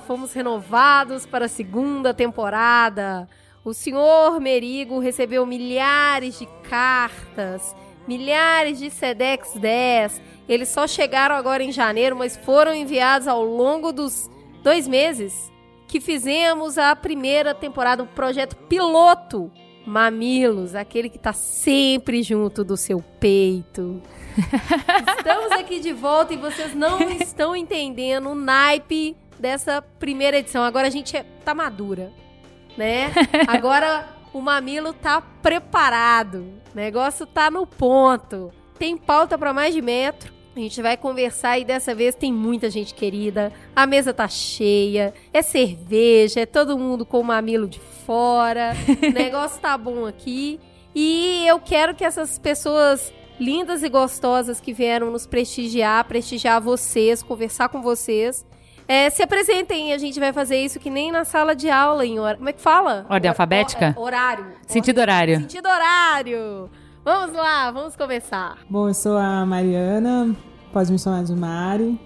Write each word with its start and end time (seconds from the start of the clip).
fomos 0.00 0.32
renovados 0.32 1.26
para 1.26 1.44
a 1.44 1.48
segunda 1.48 2.12
temporada. 2.12 3.28
O 3.64 3.74
senhor 3.74 4.40
Merigo 4.40 4.98
recebeu 4.98 5.44
milhares 5.44 6.38
de 6.38 6.46
cartas, 6.68 7.76
milhares 8.08 8.78
de 8.78 8.90
Sedex 8.90 9.52
10. 9.54 10.20
Eles 10.48 10.68
só 10.68 10.86
chegaram 10.86 11.36
agora 11.36 11.62
em 11.62 11.70
janeiro, 11.70 12.16
mas 12.16 12.36
foram 12.36 12.74
enviados 12.74 13.28
ao 13.28 13.44
longo 13.44 13.92
dos 13.92 14.30
dois 14.62 14.88
meses 14.88 15.50
que 15.86 16.00
fizemos 16.00 16.78
a 16.78 16.94
primeira 16.94 17.54
temporada, 17.54 18.02
um 18.02 18.06
projeto 18.06 18.56
piloto. 18.56 19.50
Mamilos, 19.84 20.74
aquele 20.74 21.08
que 21.08 21.18
tá 21.18 21.32
sempre 21.32 22.22
junto 22.22 22.62
do 22.62 22.76
seu 22.76 23.02
peito. 23.18 24.00
Estamos 25.18 25.50
aqui 25.52 25.80
de 25.80 25.92
volta 25.92 26.32
e 26.32 26.36
vocês 26.36 26.74
não 26.74 27.00
estão 27.10 27.56
entendendo 27.56 28.30
o 28.30 28.34
naipe 28.34 29.16
dessa 29.40 29.82
primeira 29.82 30.38
edição. 30.38 30.62
Agora 30.62 30.86
a 30.86 30.90
gente 30.90 31.16
é, 31.16 31.24
tá 31.44 31.54
madura, 31.54 32.12
né? 32.76 33.10
Agora 33.48 34.08
o 34.32 34.40
mamilo 34.40 34.92
tá 34.92 35.20
preparado. 35.20 36.46
O 36.72 36.76
negócio 36.76 37.26
tá 37.26 37.50
no 37.50 37.66
ponto. 37.66 38.52
Tem 38.78 38.96
pauta 38.96 39.36
para 39.36 39.52
mais 39.52 39.74
de 39.74 39.82
metro. 39.82 40.32
A 40.54 40.58
gente 40.58 40.82
vai 40.82 40.96
conversar 40.96 41.58
e 41.58 41.64
dessa 41.64 41.94
vez 41.94 42.14
tem 42.14 42.32
muita 42.32 42.68
gente 42.68 42.92
querida. 42.92 43.52
A 43.74 43.86
mesa 43.86 44.12
tá 44.12 44.28
cheia. 44.28 45.14
É 45.32 45.42
cerveja, 45.42 46.40
é 46.40 46.46
todo 46.46 46.78
mundo 46.78 47.06
com 47.06 47.20
o 47.20 47.24
mamilo 47.24 47.68
de 47.68 47.80
fora. 47.80 48.72
o 49.02 49.10
negócio 49.12 49.60
tá 49.60 49.76
bom 49.78 50.06
aqui. 50.06 50.60
E 50.94 51.44
eu 51.46 51.60
quero 51.60 51.94
que 51.94 52.04
essas 52.04 52.38
pessoas 52.38 53.12
lindas 53.38 53.82
e 53.82 53.88
gostosas 53.88 54.60
que 54.60 54.72
vieram 54.72 55.10
nos 55.10 55.26
prestigiar, 55.26 56.04
prestigiar 56.04 56.60
vocês, 56.60 57.22
conversar 57.22 57.68
com 57.68 57.80
vocês. 57.80 58.44
É, 58.90 59.08
se 59.08 59.22
apresentem, 59.22 59.92
a 59.92 59.98
gente 59.98 60.18
vai 60.18 60.32
fazer 60.32 60.56
isso 60.56 60.80
que 60.80 60.90
nem 60.90 61.12
na 61.12 61.24
sala 61.24 61.54
de 61.54 61.70
aula, 61.70 62.04
em 62.04 62.18
hora... 62.18 62.36
Como 62.36 62.48
é 62.48 62.52
que 62.52 62.60
fala? 62.60 63.06
Ordem 63.08 63.28
alfabética? 63.28 63.94
horário. 63.96 64.46
Sentido 64.66 65.00
horário. 65.00 65.36
Sentido 65.42 65.68
horário. 65.68 66.68
Vamos 67.04 67.36
lá, 67.36 67.70
vamos 67.70 67.94
começar. 67.94 68.58
Bom, 68.68 68.88
eu 68.88 68.94
sou 68.94 69.16
a 69.16 69.46
Mariana, 69.46 70.34
pode 70.72 70.90
me 70.90 70.98
chamar 70.98 71.22
de 71.22 71.32
Mari. 71.36 72.00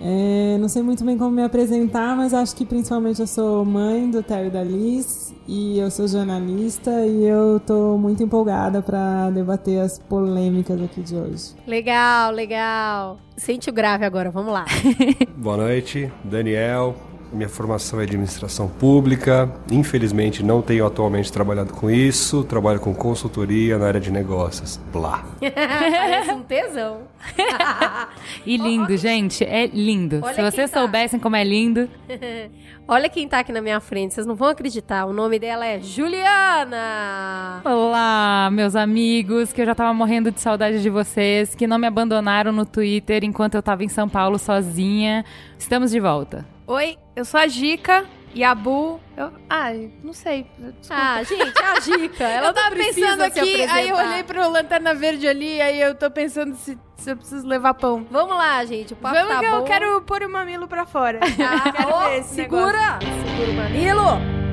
É, 0.00 0.56
não 0.58 0.68
sei 0.68 0.82
muito 0.82 1.04
bem 1.04 1.18
como 1.18 1.30
me 1.30 1.42
apresentar, 1.42 2.16
mas 2.16 2.32
acho 2.32 2.54
que 2.54 2.64
principalmente 2.64 3.20
eu 3.20 3.26
sou 3.26 3.64
mãe 3.64 4.10
do 4.10 4.22
Terry 4.22 4.46
e 4.46 4.50
da 4.50 4.62
Liz 4.62 5.34
e 5.46 5.78
eu 5.78 5.90
sou 5.90 6.06
jornalista 6.06 6.90
e 7.04 7.24
eu 7.24 7.58
tô 7.60 7.98
muito 7.98 8.22
empolgada 8.22 8.80
para 8.80 9.30
debater 9.30 9.80
as 9.80 9.98
polêmicas 9.98 10.80
aqui 10.80 11.02
de 11.02 11.16
hoje. 11.16 11.54
Legal, 11.66 12.32
legal. 12.32 13.18
Sente 13.36 13.70
o 13.70 13.72
grave 13.72 14.04
agora, 14.04 14.30
vamos 14.30 14.52
lá. 14.52 14.66
Boa 15.36 15.56
noite, 15.56 16.10
Daniel, 16.24 16.94
minha 17.32 17.48
formação 17.48 18.00
é 18.00 18.04
administração 18.04 18.68
pública. 18.68 19.50
Infelizmente, 19.70 20.42
não 20.42 20.62
tenho 20.62 20.86
atualmente 20.86 21.32
trabalhado 21.32 21.72
com 21.72 21.90
isso. 21.90 22.44
Trabalho 22.44 22.80
com 22.80 22.94
consultoria 22.94 23.78
na 23.78 23.86
área 23.86 24.00
de 24.00 24.10
negócios. 24.10 24.80
Blá. 24.92 25.24
Parece 25.40 26.32
um 26.32 26.42
tesão. 26.42 27.02
e 28.46 28.56
lindo, 28.56 28.96
gente. 28.96 29.44
É 29.44 29.66
lindo. 29.66 30.20
Olha 30.22 30.34
Se 30.34 30.42
vocês 30.42 30.70
tá. 30.70 30.80
soubessem 30.80 31.20
como 31.20 31.36
é 31.36 31.44
lindo. 31.44 31.88
Olha 32.90 33.10
quem 33.10 33.28
tá 33.28 33.40
aqui 33.40 33.52
na 33.52 33.60
minha 33.60 33.80
frente, 33.80 34.14
vocês 34.14 34.26
não 34.26 34.34
vão 34.34 34.48
acreditar. 34.48 35.04
O 35.04 35.12
nome 35.12 35.38
dela 35.38 35.66
é 35.66 35.78
Juliana. 35.78 37.60
Olá, 37.62 38.48
meus 38.50 38.74
amigos, 38.74 39.52
que 39.52 39.60
eu 39.60 39.66
já 39.66 39.74
tava 39.74 39.92
morrendo 39.92 40.30
de 40.32 40.40
saudade 40.40 40.80
de 40.80 40.88
vocês, 40.88 41.54
que 41.54 41.66
não 41.66 41.78
me 41.78 41.86
abandonaram 41.86 42.50
no 42.50 42.64
Twitter 42.64 43.24
enquanto 43.24 43.56
eu 43.56 43.62
tava 43.62 43.84
em 43.84 43.88
São 43.88 44.08
Paulo 44.08 44.38
sozinha. 44.38 45.22
Estamos 45.58 45.90
de 45.90 46.00
volta. 46.00 46.57
Oi, 46.68 46.98
eu 47.16 47.24
sou 47.24 47.40
a 47.40 47.46
Gica 47.46 48.04
e 48.34 48.44
a 48.44 48.54
Bu. 48.54 49.00
Eu... 49.16 49.32
Ai, 49.48 49.90
não 50.04 50.12
sei. 50.12 50.46
Desculpa. 50.58 51.02
Ah, 51.02 51.22
gente, 51.22 51.62
a 51.62 51.78
dica. 51.80 52.24
Ela 52.28 52.48
eu 52.48 52.52
tava 52.52 52.76
pensando 52.76 53.22
aqui, 53.22 53.62
aí 53.62 53.88
eu 53.88 53.96
olhei 53.96 54.22
pro 54.22 54.50
Lanterna 54.50 54.94
Verde 54.94 55.26
ali, 55.26 55.62
aí 55.62 55.80
eu 55.80 55.94
tô 55.94 56.10
pensando 56.10 56.54
se, 56.56 56.78
se 56.96 57.10
eu 57.10 57.16
preciso 57.16 57.46
levar 57.48 57.72
pão. 57.72 58.06
Vamos 58.10 58.36
lá, 58.36 58.62
gente. 58.66 58.92
O 58.92 58.96
papo 58.96 59.14
Vamos 59.14 59.32
tá 59.32 59.40
que 59.40 59.48
bom. 59.48 59.56
eu 59.56 59.64
quero 59.64 60.02
pôr 60.02 60.22
o 60.22 60.28
mamilo 60.28 60.68
pra 60.68 60.84
fora. 60.84 61.20
Ah, 61.40 61.72
quero 61.72 62.18
esse 62.18 62.34
segura! 62.34 62.98
Segura 63.00 63.50
o 63.50 63.54
mamilo! 63.54 64.47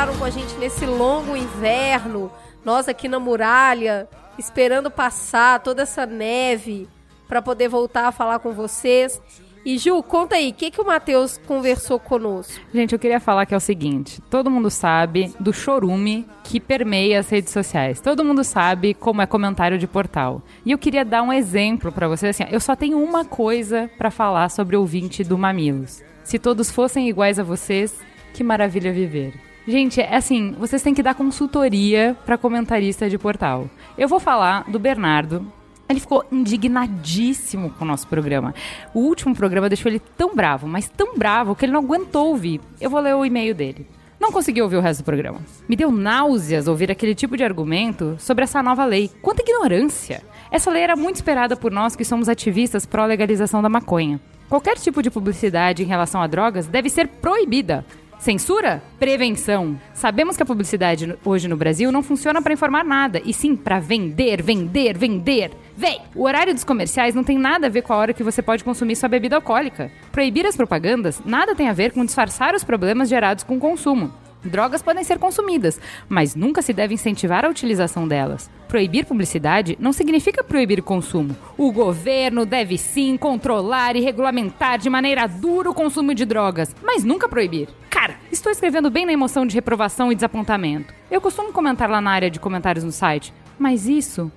Conversaram 0.00 0.16
com 0.16 0.24
a 0.24 0.30
gente 0.30 0.54
nesse 0.54 0.86
longo 0.86 1.36
inverno. 1.36 2.32
Nós 2.64 2.88
aqui 2.88 3.06
na 3.06 3.18
muralha, 3.18 4.08
esperando 4.38 4.90
passar 4.90 5.60
toda 5.60 5.82
essa 5.82 6.06
neve 6.06 6.88
para 7.28 7.42
poder 7.42 7.68
voltar 7.68 8.06
a 8.06 8.12
falar 8.12 8.38
com 8.38 8.52
vocês. 8.52 9.20
E 9.62 9.76
Ju, 9.76 10.02
conta 10.02 10.36
aí, 10.36 10.50
o 10.50 10.54
que, 10.54 10.70
que 10.70 10.80
o 10.80 10.86
Matheus 10.86 11.38
conversou 11.46 11.98
conosco? 11.98 12.58
Gente, 12.72 12.94
eu 12.94 12.98
queria 12.98 13.20
falar 13.20 13.44
que 13.44 13.52
é 13.52 13.56
o 13.56 13.60
seguinte: 13.60 14.22
todo 14.30 14.50
mundo 14.50 14.70
sabe 14.70 15.34
do 15.38 15.52
chorume 15.52 16.26
que 16.44 16.58
permeia 16.58 17.20
as 17.20 17.28
redes 17.28 17.52
sociais. 17.52 18.00
Todo 18.00 18.24
mundo 18.24 18.42
sabe 18.42 18.94
como 18.94 19.20
é 19.20 19.26
comentário 19.26 19.76
de 19.76 19.86
portal. 19.86 20.40
E 20.64 20.70
eu 20.70 20.78
queria 20.78 21.04
dar 21.04 21.22
um 21.22 21.32
exemplo 21.32 21.92
pra 21.92 22.08
vocês. 22.08 22.40
Assim, 22.40 22.50
eu 22.50 22.60
só 22.60 22.74
tenho 22.74 23.02
uma 23.02 23.24
coisa 23.24 23.90
pra 23.98 24.10
falar 24.10 24.48
sobre 24.48 24.76
o 24.76 24.80
ouvinte 24.80 25.22
do 25.22 25.36
Mamilos. 25.36 26.02
Se 26.24 26.38
todos 26.38 26.70
fossem 26.70 27.06
iguais 27.06 27.38
a 27.38 27.42
vocês, 27.42 28.00
que 28.32 28.42
maravilha 28.42 28.92
viver. 28.92 29.49
Gente, 29.66 30.00
é 30.00 30.16
assim, 30.16 30.52
vocês 30.58 30.82
têm 30.82 30.94
que 30.94 31.02
dar 31.02 31.14
consultoria 31.14 32.16
pra 32.24 32.38
comentarista 32.38 33.08
de 33.08 33.18
portal. 33.18 33.68
Eu 33.96 34.08
vou 34.08 34.18
falar 34.18 34.64
do 34.70 34.78
Bernardo, 34.78 35.46
ele 35.88 36.00
ficou 36.00 36.24
indignadíssimo 36.30 37.70
com 37.70 37.84
o 37.84 37.88
nosso 37.88 38.06
programa. 38.06 38.54
O 38.94 39.00
último 39.00 39.34
programa 39.34 39.68
deixou 39.68 39.90
ele 39.90 40.00
tão 40.16 40.34
bravo, 40.34 40.66
mas 40.66 40.88
tão 40.88 41.16
bravo 41.16 41.54
que 41.54 41.64
ele 41.64 41.72
não 41.72 41.80
aguentou 41.80 42.28
ouvir. 42.28 42.60
Eu 42.80 42.88
vou 42.88 43.00
ler 43.00 43.14
o 43.14 43.24
e-mail 43.24 43.54
dele. 43.54 43.86
Não 44.20 44.30
consegui 44.30 44.62
ouvir 44.62 44.76
o 44.76 44.80
resto 44.80 45.00
do 45.00 45.06
programa. 45.06 45.40
Me 45.68 45.74
deu 45.74 45.90
náuseas 45.90 46.68
ouvir 46.68 46.90
aquele 46.90 47.14
tipo 47.14 47.36
de 47.36 47.42
argumento 47.42 48.16
sobre 48.18 48.44
essa 48.44 48.62
nova 48.62 48.84
lei. 48.84 49.10
Quanta 49.20 49.42
ignorância! 49.42 50.22
Essa 50.50 50.70
lei 50.70 50.82
era 50.82 50.94
muito 50.94 51.16
esperada 51.16 51.56
por 51.56 51.72
nós 51.72 51.96
que 51.96 52.04
somos 52.04 52.28
ativistas 52.28 52.86
pró-legalização 52.86 53.62
da 53.62 53.68
maconha. 53.68 54.20
Qualquer 54.48 54.76
tipo 54.76 55.02
de 55.02 55.10
publicidade 55.10 55.82
em 55.82 55.86
relação 55.86 56.20
a 56.20 56.26
drogas 56.26 56.66
deve 56.66 56.90
ser 56.90 57.08
proibida. 57.08 57.84
Censura? 58.20 58.82
Prevenção. 58.98 59.80
Sabemos 59.94 60.36
que 60.36 60.42
a 60.42 60.46
publicidade 60.46 61.16
hoje 61.24 61.48
no 61.48 61.56
Brasil 61.56 61.90
não 61.90 62.02
funciona 62.02 62.42
para 62.42 62.52
informar 62.52 62.84
nada, 62.84 63.22
e 63.24 63.32
sim 63.32 63.56
para 63.56 63.80
vender, 63.80 64.42
vender, 64.42 64.96
vender. 64.96 65.50
Vem! 65.74 66.02
O 66.14 66.24
horário 66.24 66.52
dos 66.52 66.62
comerciais 66.62 67.14
não 67.14 67.24
tem 67.24 67.38
nada 67.38 67.66
a 67.66 67.70
ver 67.70 67.80
com 67.80 67.94
a 67.94 67.96
hora 67.96 68.12
que 68.12 68.22
você 68.22 68.42
pode 68.42 68.62
consumir 68.62 68.94
sua 68.96 69.08
bebida 69.08 69.36
alcoólica. 69.36 69.90
Proibir 70.12 70.44
as 70.44 70.54
propagandas 70.54 71.22
nada 71.24 71.54
tem 71.54 71.70
a 71.70 71.72
ver 71.72 71.92
com 71.92 72.04
disfarçar 72.04 72.54
os 72.54 72.62
problemas 72.62 73.08
gerados 73.08 73.42
com 73.42 73.56
o 73.56 73.60
consumo. 73.60 74.12
Drogas 74.44 74.82
podem 74.82 75.04
ser 75.04 75.18
consumidas, 75.18 75.78
mas 76.08 76.34
nunca 76.34 76.62
se 76.62 76.72
deve 76.72 76.94
incentivar 76.94 77.44
a 77.44 77.48
utilização 77.48 78.08
delas. 78.08 78.50
Proibir 78.68 79.04
publicidade 79.04 79.76
não 79.78 79.92
significa 79.92 80.42
proibir 80.42 80.78
o 80.78 80.82
consumo. 80.82 81.36
O 81.58 81.70
governo 81.70 82.46
deve 82.46 82.78
sim 82.78 83.16
controlar 83.16 83.96
e 83.96 84.00
regulamentar 84.00 84.78
de 84.78 84.88
maneira 84.88 85.26
dura 85.26 85.70
o 85.70 85.74
consumo 85.74 86.14
de 86.14 86.24
drogas, 86.24 86.74
mas 86.82 87.04
nunca 87.04 87.28
proibir. 87.28 87.68
Cara, 87.90 88.16
estou 88.32 88.50
escrevendo 88.50 88.90
bem 88.90 89.04
na 89.04 89.12
emoção 89.12 89.44
de 89.44 89.54
reprovação 89.54 90.10
e 90.10 90.14
desapontamento. 90.14 90.94
Eu 91.10 91.20
costumo 91.20 91.52
comentar 91.52 91.90
lá 91.90 92.00
na 92.00 92.10
área 92.10 92.30
de 92.30 92.40
comentários 92.40 92.84
no 92.84 92.92
site, 92.92 93.34
mas 93.58 93.86
isso. 93.86 94.32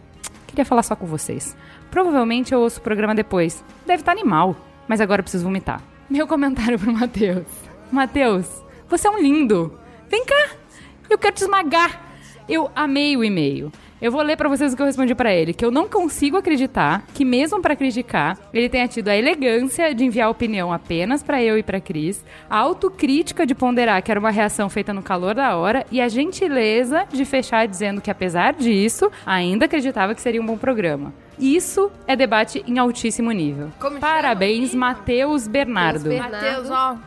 Queria 0.48 0.66
falar 0.66 0.84
só 0.84 0.96
com 0.96 1.06
vocês. 1.06 1.56
Provavelmente 1.90 2.54
eu 2.54 2.60
ouço 2.60 2.80
o 2.80 2.84
programa 2.84 3.16
depois. 3.16 3.64
Deve 3.86 4.02
estar 4.02 4.12
animal, 4.12 4.56
mas 4.88 5.00
agora 5.00 5.24
preciso 5.24 5.46
vomitar. 5.46 5.82
Meu 6.10 6.28
comentário 6.28 6.78
pro 6.78 6.92
Matheus. 6.92 7.48
Matheus, 7.92 8.48
você 8.90 9.08
é 9.08 9.12
um 9.12 9.20
lindo. 9.20 9.80
Vem 10.14 10.24
cá, 10.26 10.52
eu 11.10 11.18
quero 11.18 11.34
te 11.34 11.42
esmagar. 11.42 12.00
Eu 12.48 12.70
amei 12.76 13.18
o 13.18 13.24
e-mail. 13.24 13.72
Eu 14.00 14.12
vou 14.12 14.22
ler 14.22 14.38
pra 14.38 14.48
vocês 14.48 14.72
o 14.72 14.76
que 14.76 14.82
eu 14.84 14.86
respondi 14.86 15.16
pra 15.16 15.34
ele, 15.34 15.56
que 15.56 15.66
eu 15.66 15.72
não 15.72 15.90
consigo 15.90 16.38
acreditar 16.38 17.04
que 17.16 17.26
mesmo 17.26 17.60
pra 17.64 17.76
criticar, 17.76 18.38
ele 18.54 18.70
tenha 18.70 18.88
tido 18.88 19.08
a 19.08 19.16
elegância 19.16 19.92
de 19.92 20.06
enviar 20.06 20.30
opinião 20.30 20.72
apenas 20.72 21.24
pra 21.24 21.42
eu 21.42 21.58
e 21.58 21.64
pra 21.64 21.82
Cris, 21.82 22.24
a 22.48 22.60
autocrítica 22.60 23.44
de 23.44 23.56
ponderar 23.56 24.04
que 24.04 24.12
era 24.12 24.20
uma 24.20 24.30
reação 24.30 24.70
feita 24.70 24.94
no 24.94 25.02
calor 25.02 25.34
da 25.34 25.56
hora 25.58 25.84
e 25.92 26.00
a 26.00 26.08
gentileza 26.08 27.08
de 27.12 27.26
fechar 27.26 27.68
dizendo 27.68 28.00
que 28.00 28.12
apesar 28.12 28.54
disso, 28.54 29.12
ainda 29.26 29.66
acreditava 29.66 30.14
que 30.14 30.22
seria 30.22 30.40
um 30.40 30.46
bom 30.46 30.60
programa. 30.60 31.12
Isso 31.40 31.92
é 32.06 32.16
debate 32.16 32.64
em 32.68 32.78
altíssimo 32.78 33.32
nível. 33.32 33.72
Como? 33.80 34.00
Parabéns. 34.00 34.76
Matheus 34.76 35.48
Bernardo. 35.48 36.08
Matheus, 36.16 36.70
ó. 36.70 36.98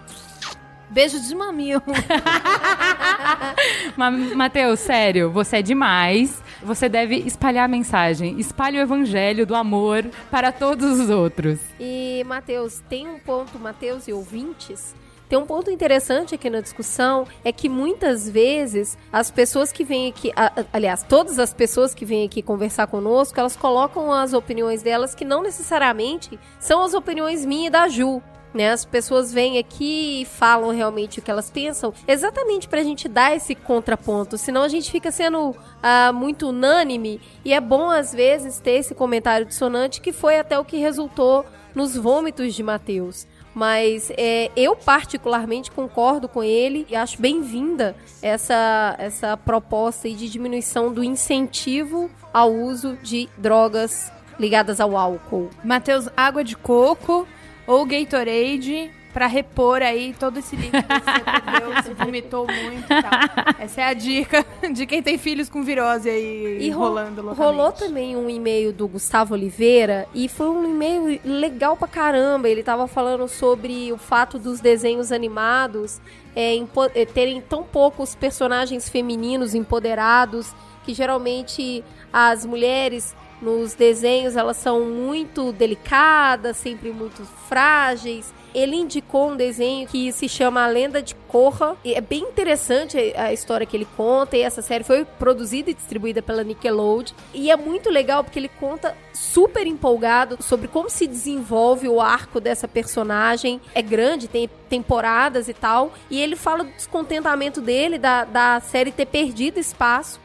Beijo 0.91 1.21
de 1.21 1.35
mamilo. 1.35 1.83
Mas, 3.97 4.35
Matheus, 4.35 4.81
sério, 4.81 5.31
você 5.31 5.59
é 5.59 5.63
demais. 5.63 6.43
Você 6.63 6.89
deve 6.89 7.17
espalhar 7.17 7.65
a 7.65 7.69
mensagem. 7.69 8.39
Espalhe 8.39 8.79
o 8.79 8.81
evangelho 8.81 9.45
do 9.45 9.55
amor 9.55 10.05
para 10.31 10.53
todos 10.53 11.01
os 11.01 11.11
outros. 11.11 11.59
E, 11.79 12.25
Matheus, 12.27 12.81
tem 12.89 13.09
um 13.09 13.19
ponto, 13.19 13.59
Matheus 13.59 14.09
e 14.09 14.13
ouvintes, 14.13 14.95
tem 15.29 15.37
um 15.37 15.45
ponto 15.45 15.73
interessante 15.73 16.37
aqui 16.37 16.49
na 16.49 16.61
discussão, 16.61 17.27
é 17.45 17.51
que 17.51 17.69
muitas 17.69 18.29
vezes 18.29 18.97
as 19.13 19.29
pessoas 19.29 19.73
que 19.73 19.83
vêm 19.83 20.09
aqui, 20.09 20.33
aliás, 20.73 21.03
todas 21.03 21.41
as 21.41 21.53
pessoas 21.53 21.93
que 21.93 22.05
vêm 22.05 22.25
aqui 22.25 22.41
conversar 22.41 22.87
conosco, 22.87 23.39
elas 23.39 23.57
colocam 23.57 24.13
as 24.13 24.33
opiniões 24.33 24.83
delas 24.83 25.17
que 25.17 25.25
não 25.25 25.43
necessariamente 25.43 26.39
são 26.61 26.83
as 26.83 26.95
opiniões 26.95 27.45
minhas 27.45 27.67
e 27.67 27.71
da 27.71 27.89
Ju. 27.89 28.23
Né, 28.57 28.73
as 28.73 28.87
pessoas 28.87 29.35
vêm 29.35 29.59
aqui 29.59 30.23
e 30.23 30.25
falam 30.25 30.71
realmente 30.75 31.19
o 31.19 31.23
que 31.23 31.31
elas 31.31 31.51
pensam, 31.51 31.93
exatamente 32.09 32.67
pra 32.67 32.83
gente 32.83 33.07
dar 33.07 33.37
esse 33.37 33.55
contraponto. 33.55 34.39
Senão 34.39 34.63
a 34.63 34.69
gente 34.69 34.91
fica 34.91 35.13
sendo 35.13 35.55
ah, 35.83 36.11
muito 36.11 36.49
unânime 36.49 37.21
e 37.45 37.53
é 37.53 37.61
bom 37.61 37.91
às 37.91 38.15
vezes 38.15 38.59
ter 38.59 38.79
esse 38.79 38.95
comentário 38.95 39.45
dissonante 39.45 40.01
que 40.01 40.11
foi 40.11 40.39
até 40.39 40.59
o 40.59 40.65
que 40.65 40.79
resultou 40.79 41.45
nos 41.75 41.95
vômitos 41.95 42.55
de 42.55 42.63
Mateus. 42.63 43.27
Mas 43.55 44.11
é, 44.17 44.51
eu 44.57 44.75
particularmente 44.75 45.71
concordo 45.71 46.27
com 46.27 46.43
ele 46.43 46.87
e 46.89 46.97
acho 46.97 47.21
bem-vinda 47.21 47.95
essa, 48.23 48.97
essa 48.99 49.37
proposta 49.37 50.09
de 50.09 50.31
diminuição 50.31 50.91
do 50.91 51.05
incentivo 51.05 52.11
ao 52.33 52.51
uso 52.51 52.97
de 53.03 53.29
drogas 53.37 54.11
ligadas 54.39 54.81
ao 54.81 54.97
álcool. 54.97 55.51
Matheus, 55.65 56.09
água 56.17 56.45
de 56.45 56.57
coco 56.57 57.27
ou 57.67 57.85
Gatorade 57.87 58.91
pra 59.13 59.27
repor 59.27 59.81
aí 59.81 60.15
todo 60.21 60.39
esse 60.39 60.55
líquido 60.55 60.83
que 60.83 60.93
você 61.01 61.21
perdeu, 61.21 61.71
que 61.71 61.83
você 61.85 61.95
vomitou 62.05 62.47
muito 62.47 62.85
e 62.85 63.03
tal. 63.03 63.55
Essa 63.59 63.81
é 63.81 63.85
a 63.85 63.95
dica 63.95 64.45
de 64.75 64.85
quem 64.85 65.03
tem 65.03 65.17
filhos 65.17 65.49
com 65.49 65.63
virose 65.63 66.11
aí 66.11 66.59
E 66.61 66.71
ro- 66.71 66.81
rolando 66.81 67.23
loucamente. 67.23 67.57
rolou 67.57 67.73
também 67.73 68.15
um 68.15 68.29
e-mail 68.29 68.75
do 68.75 68.87
Gustavo 68.87 69.33
Oliveira 69.33 70.07
e 70.15 70.29
foi 70.29 70.51
um 70.51 70.65
e-mail 70.71 71.19
legal 71.25 71.79
pra 71.79 71.89
caramba. 71.89 72.47
Ele 72.47 72.63
tava 72.63 72.87
falando 72.87 73.27
sobre 73.27 73.91
o 73.91 73.97
fato 73.97 74.39
dos 74.39 74.61
desenhos 74.61 75.11
animados 75.11 75.99
é, 76.35 76.55
é, 76.95 77.07
terem 77.07 77.41
tão 77.41 77.63
poucos 77.63 78.15
personagens 78.15 78.87
femininos 78.87 79.55
empoderados 79.55 80.55
que 80.85 80.93
geralmente 80.93 81.83
as 82.13 82.45
mulheres 82.45 83.17
nos 83.47 83.75
desenhos 83.75 84.35
elas 84.35 84.57
são 84.57 84.81
muito 84.85 85.53
delicadas, 85.53 86.57
sempre 86.57 86.91
muito 86.91 87.25
frágeis. 87.49 88.35
Ele 88.53 88.75
indicou 88.75 89.31
um 89.31 89.37
desenho 89.37 89.87
que 89.87 90.11
se 90.13 90.29
chama 90.29 90.65
A 90.65 90.67
Lenda 90.67 91.03
de 91.03 91.15
Korra. 91.15 91.77
E 91.85 91.93
é 91.93 92.01
bem 92.01 92.23
interessante 92.23 92.97
a 93.15 93.27
a 93.27 93.33
história 93.33 93.67
que 93.67 93.77
ele 93.77 93.87
conta. 93.97 94.37
E 94.37 94.41
essa 94.41 94.63
série 94.63 94.85
foi 94.85 95.05
produzida 95.05 95.71
e 95.71 95.75
distribuída 95.75 96.23
pela 96.23 96.43
Nickelodeon. 96.43 97.15
E 97.35 97.51
é 97.51 97.57
muito 97.57 97.91
legal 97.91 98.25
porque 98.25 98.39
ele 98.39 98.49
conta 98.49 98.97
super 99.13 99.67
empolgado 99.67 100.39
sobre 100.41 100.69
como 100.69 100.89
se 100.89 101.07
desenvolve 101.07 101.89
o 101.89 102.01
arco 102.01 102.41
dessa 102.41 102.67
personagem. 102.67 103.61
É 103.75 103.83
grande, 103.83 104.29
tem 104.29 104.49
temporadas 104.69 105.49
e 105.49 105.55
tal. 105.55 105.93
E 106.09 106.21
ele 106.21 106.37
fala 106.37 106.65
do 106.65 106.71
descontentamento 106.71 107.61
dele, 107.61 107.99
da, 107.99 108.25
da 108.25 108.61
série 108.61 108.93
ter 108.93 109.07
perdido 109.07 109.59
espaço 109.59 110.21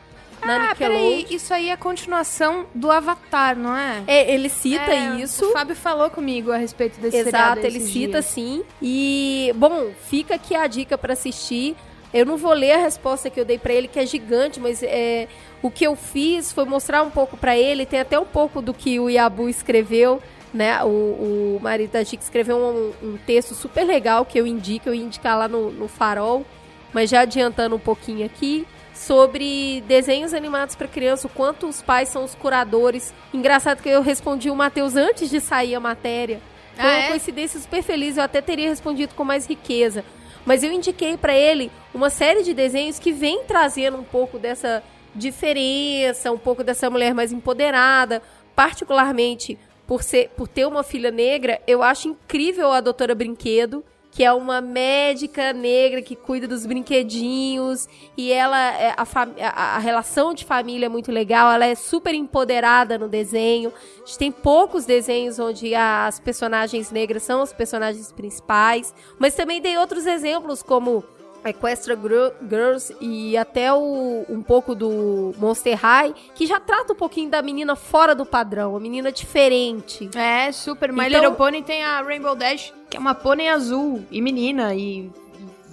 na 0.45 0.55
Ah, 0.55 0.69
Nickelodeon. 0.69 0.99
peraí, 0.99 1.27
isso 1.29 1.53
aí 1.53 1.69
é 1.69 1.73
a 1.73 1.77
continuação 1.77 2.65
do 2.73 2.89
Avatar, 2.91 3.57
não 3.57 3.75
é? 3.75 4.03
É, 4.07 4.33
ele 4.33 4.49
cita 4.49 4.91
É, 4.91 5.15
isso. 5.21 5.45
O 5.45 5.51
Fábio 5.53 5.75
falou 5.75 6.09
comigo 6.09 6.51
a 6.51 6.57
respeito 6.57 6.99
desse 6.99 7.17
Exato, 7.17 7.59
ele 7.65 7.79
cita 7.79 8.13
dias. 8.13 8.25
sim. 8.25 8.63
E, 8.81 9.51
bom, 9.55 9.91
fica 10.09 10.35
aqui 10.35 10.55
a 10.55 10.65
dica 10.67 10.97
pra 10.97 11.13
assistir. 11.13 11.75
Eu 12.13 12.25
não 12.25 12.35
vou 12.37 12.51
ler 12.53 12.73
a 12.73 12.77
resposta 12.77 13.29
que 13.29 13.39
eu 13.39 13.45
dei 13.45 13.57
pra 13.57 13.71
ele, 13.73 13.87
que 13.87 13.97
é 13.97 14.05
gigante, 14.05 14.59
mas 14.59 14.83
é, 14.83 15.27
o 15.61 15.71
que 15.71 15.85
eu 15.85 15.95
fiz 15.95 16.51
foi 16.51 16.65
mostrar 16.65 17.03
um 17.03 17.09
pouco 17.09 17.37
pra 17.37 17.55
ele. 17.57 17.85
Tem 17.85 17.99
até 18.01 18.19
um 18.19 18.25
pouco 18.25 18.61
do 18.61 18.73
que 18.73 18.99
o 18.99 19.09
Yabu 19.09 19.47
escreveu, 19.47 20.21
né? 20.53 20.83
O, 20.83 20.87
o 20.87 21.59
marido 21.61 21.91
da 21.91 22.03
Chica 22.03 22.21
escreveu 22.21 22.57
um, 22.57 22.91
um 23.13 23.17
texto 23.25 23.55
super 23.55 23.85
legal 23.85 24.25
que 24.25 24.37
eu 24.37 24.45
indico, 24.45 24.89
eu 24.89 24.93
ia 24.93 25.03
indicar 25.03 25.37
lá 25.39 25.47
no, 25.47 25.71
no 25.71 25.87
Farol, 25.87 26.45
mas 26.93 27.09
já 27.09 27.21
adiantando 27.21 27.77
um 27.77 27.79
pouquinho 27.79 28.25
aqui. 28.25 28.67
Sobre 29.01 29.81
desenhos 29.87 30.31
animados 30.31 30.75
pra 30.75 30.87
criança, 30.87 31.25
o 31.25 31.29
quanto 31.29 31.67
os 31.67 31.81
pais 31.81 32.09
são 32.09 32.23
os 32.23 32.35
curadores. 32.35 33.11
Engraçado 33.33 33.81
que 33.81 33.89
eu 33.89 34.03
respondi 34.03 34.47
o 34.51 34.55
Matheus 34.55 34.95
antes 34.95 35.27
de 35.27 35.39
sair 35.39 35.73
a 35.73 35.79
matéria. 35.79 36.39
Foi 36.75 36.85
Ah, 36.85 36.87
uma 36.93 37.03
é? 37.05 37.07
coincidência 37.07 37.59
super 37.59 37.81
feliz, 37.81 38.15
eu 38.17 38.23
até 38.23 38.41
teria 38.41 38.69
respondido 38.69 39.15
com 39.15 39.23
mais 39.23 39.47
riqueza. 39.47 40.05
Mas 40.45 40.61
eu 40.63 40.71
indiquei 40.71 41.17
pra 41.17 41.35
ele 41.35 41.71
uma 41.95 42.11
série 42.11 42.43
de 42.43 42.53
desenhos 42.53 42.99
que 42.99 43.11
vem 43.11 43.43
trazendo 43.47 43.97
um 43.97 44.03
pouco 44.03 44.37
dessa 44.37 44.83
diferença, 45.15 46.31
um 46.31 46.37
pouco 46.37 46.63
dessa 46.63 46.87
mulher 46.87 47.15
mais 47.15 47.31
empoderada, 47.31 48.21
particularmente 48.55 49.57
por 49.87 50.03
ser 50.03 50.29
por 50.37 50.47
ter 50.47 50.67
uma 50.67 50.83
filha 50.83 51.09
negra, 51.09 51.59
eu 51.65 51.81
acho 51.81 52.07
incrível 52.07 52.71
a 52.71 52.79
Doutora 52.79 53.15
Brinquedo, 53.15 53.83
que 54.11 54.23
é 54.25 54.31
uma 54.33 54.59
médica 54.59 55.53
negra 55.53 56.01
que 56.01 56.15
cuida 56.17 56.45
dos 56.47 56.65
brinquedinhos 56.65 57.87
e 58.17 58.31
ela 58.31 58.59
é, 58.73 58.93
a, 58.97 59.05
a, 59.49 59.75
a 59.75 59.79
relação 59.79 60.33
de 60.33 60.43
família 60.45 60.87
é 60.87 60.89
muito 60.89 61.11
legal, 61.11 61.51
ela 61.51 61.65
é 61.65 61.75
super 61.75 62.13
empoderada 62.13 62.97
no 62.97 63.07
desenho. 63.07 63.71
A 64.03 64.05
gente 64.05 64.17
tem 64.17 64.31
poucos 64.31 64.85
desenhos 64.85 65.39
onde 65.39 65.73
as 65.73 66.19
personagens 66.19 66.91
negras 66.91 67.23
são 67.23 67.41
os 67.41 67.53
personagens 67.53 68.11
principais, 68.11 68.93
mas 69.17 69.33
também 69.33 69.61
tem 69.61 69.77
outros 69.77 70.05
exemplos 70.05 70.61
como 70.61 71.03
Equestria 71.43 71.95
Gr- 71.95 72.33
Girls 72.47 72.95
e 73.01 73.35
até 73.35 73.73
o, 73.73 74.25
um 74.29 74.43
pouco 74.43 74.75
do 74.75 75.33
Monster 75.39 75.75
High, 75.75 76.13
que 76.35 76.45
já 76.45 76.59
trata 76.59 76.93
um 76.93 76.95
pouquinho 76.95 77.31
da 77.31 77.41
menina 77.41 77.75
fora 77.75 78.13
do 78.13 78.25
padrão, 78.25 78.75
a 78.75 78.79
menina 78.79 79.11
diferente. 79.11 80.07
É, 80.15 80.51
super. 80.51 80.91
My 80.91 81.07
Então- 81.07 81.19
Little 81.21 81.35
Pony 81.35 81.63
tem 81.63 81.83
a 81.83 82.01
Rainbow 82.03 82.35
Dash, 82.35 82.71
que 82.91 82.97
é 82.97 82.99
uma 82.99 83.15
pônei 83.15 83.47
azul 83.47 84.05
e 84.11 84.21
menina 84.21 84.75
e. 84.75 85.09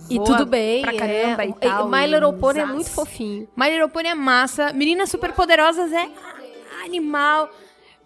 E 0.09 0.19
tudo 0.21 0.47
bem, 0.47 0.81
Pra 0.81 0.97
caramba 0.97 1.45
é. 1.45 1.49
e 1.49 1.53
tal. 1.53 1.87
My 1.91 2.07
Little 2.07 2.33
Pony 2.33 2.61
é 2.61 2.65
muito 2.65 2.89
fofinho. 2.89 3.47
My 3.55 3.69
Little 3.69 3.91
Pony 3.91 4.09
é 4.09 4.15
massa. 4.15 4.73
Meninas 4.73 5.11
super 5.11 5.33
poderosas 5.33 5.93
é 5.93 6.09
animal. 6.83 7.51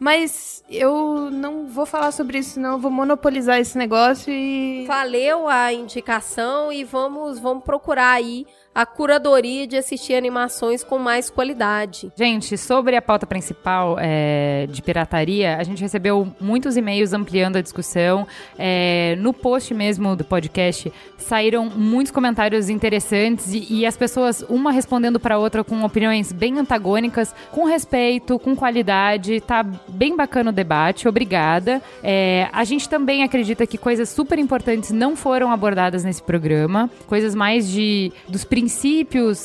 Mas 0.01 0.65
eu 0.69 1.31
não 1.31 1.69
vou 1.69 1.87
falar 1.87 2.11
sobre 2.11 2.39
isso, 2.39 2.59
não. 2.59 2.73
Eu 2.73 2.79
vou 2.79 2.91
monopolizar 2.91 3.61
esse 3.61 3.79
negócio 3.79 4.33
e. 4.33 4.85
Valeu 4.85 5.47
a 5.47 5.73
indicação 5.73 6.73
e 6.73 6.83
vamos, 6.83 7.39
vamos 7.39 7.63
procurar 7.63 8.11
aí 8.11 8.45
a 8.75 8.87
curadoria 8.87 9.67
de 9.67 9.77
assistir 9.77 10.15
animações 10.15 10.83
com 10.83 10.99
mais 10.99 11.29
qualidade. 11.29 12.11
Gente, 12.17 12.57
sobre 12.57 12.97
a 12.97 13.03
pauta 13.03 13.27
principal 13.27 13.97
é, 14.01 14.67
de 14.71 14.81
pirataria, 14.81 15.57
a 15.57 15.63
gente 15.63 15.83
recebeu 15.83 16.33
muitos 16.41 16.77
e-mails 16.77 17.13
ampliando 17.13 17.57
a 17.57 17.61
discussão. 17.61 18.27
É, 18.59 19.15
no 19.19 19.33
post 19.33 19.75
mesmo 19.75 20.17
do 20.17 20.25
podcast 20.25 20.91
saíram 21.19 21.67
muitos 21.67 22.11
comentários 22.11 22.69
interessantes 22.69 23.53
e, 23.53 23.67
e 23.71 23.87
as 23.87 23.97
pessoas, 23.97 24.45
uma 24.49 24.73
respondendo 24.73 25.21
para 25.21 25.39
outra 25.39 25.63
com 25.63 25.85
opiniões 25.85 26.33
bem 26.33 26.59
antagônicas, 26.59 27.35
com 27.51 27.65
respeito, 27.65 28.39
com 28.39 28.57
qualidade. 28.57 29.41
Tá 29.41 29.63
bem 29.63 30.17
bacana 30.17 30.51
o 30.51 30.53
debate. 30.53 31.07
Obrigada. 31.07 31.83
É, 32.03 32.49
a 32.53 32.65
gente 32.65 32.89
também 32.89 33.23
acredita 33.23 33.67
que 33.67 33.77
coisas 33.77 34.09
super 34.09 34.39
importantes 34.39 34.91
não 34.91 35.15
foram 35.15 35.53
abordadas 35.53 36.05
nesse 36.05 36.23
programa, 36.23 36.91
coisas 37.07 37.35
mais 37.35 37.69
de 37.69 38.11
dos 38.29 38.45
princípios 38.45 38.62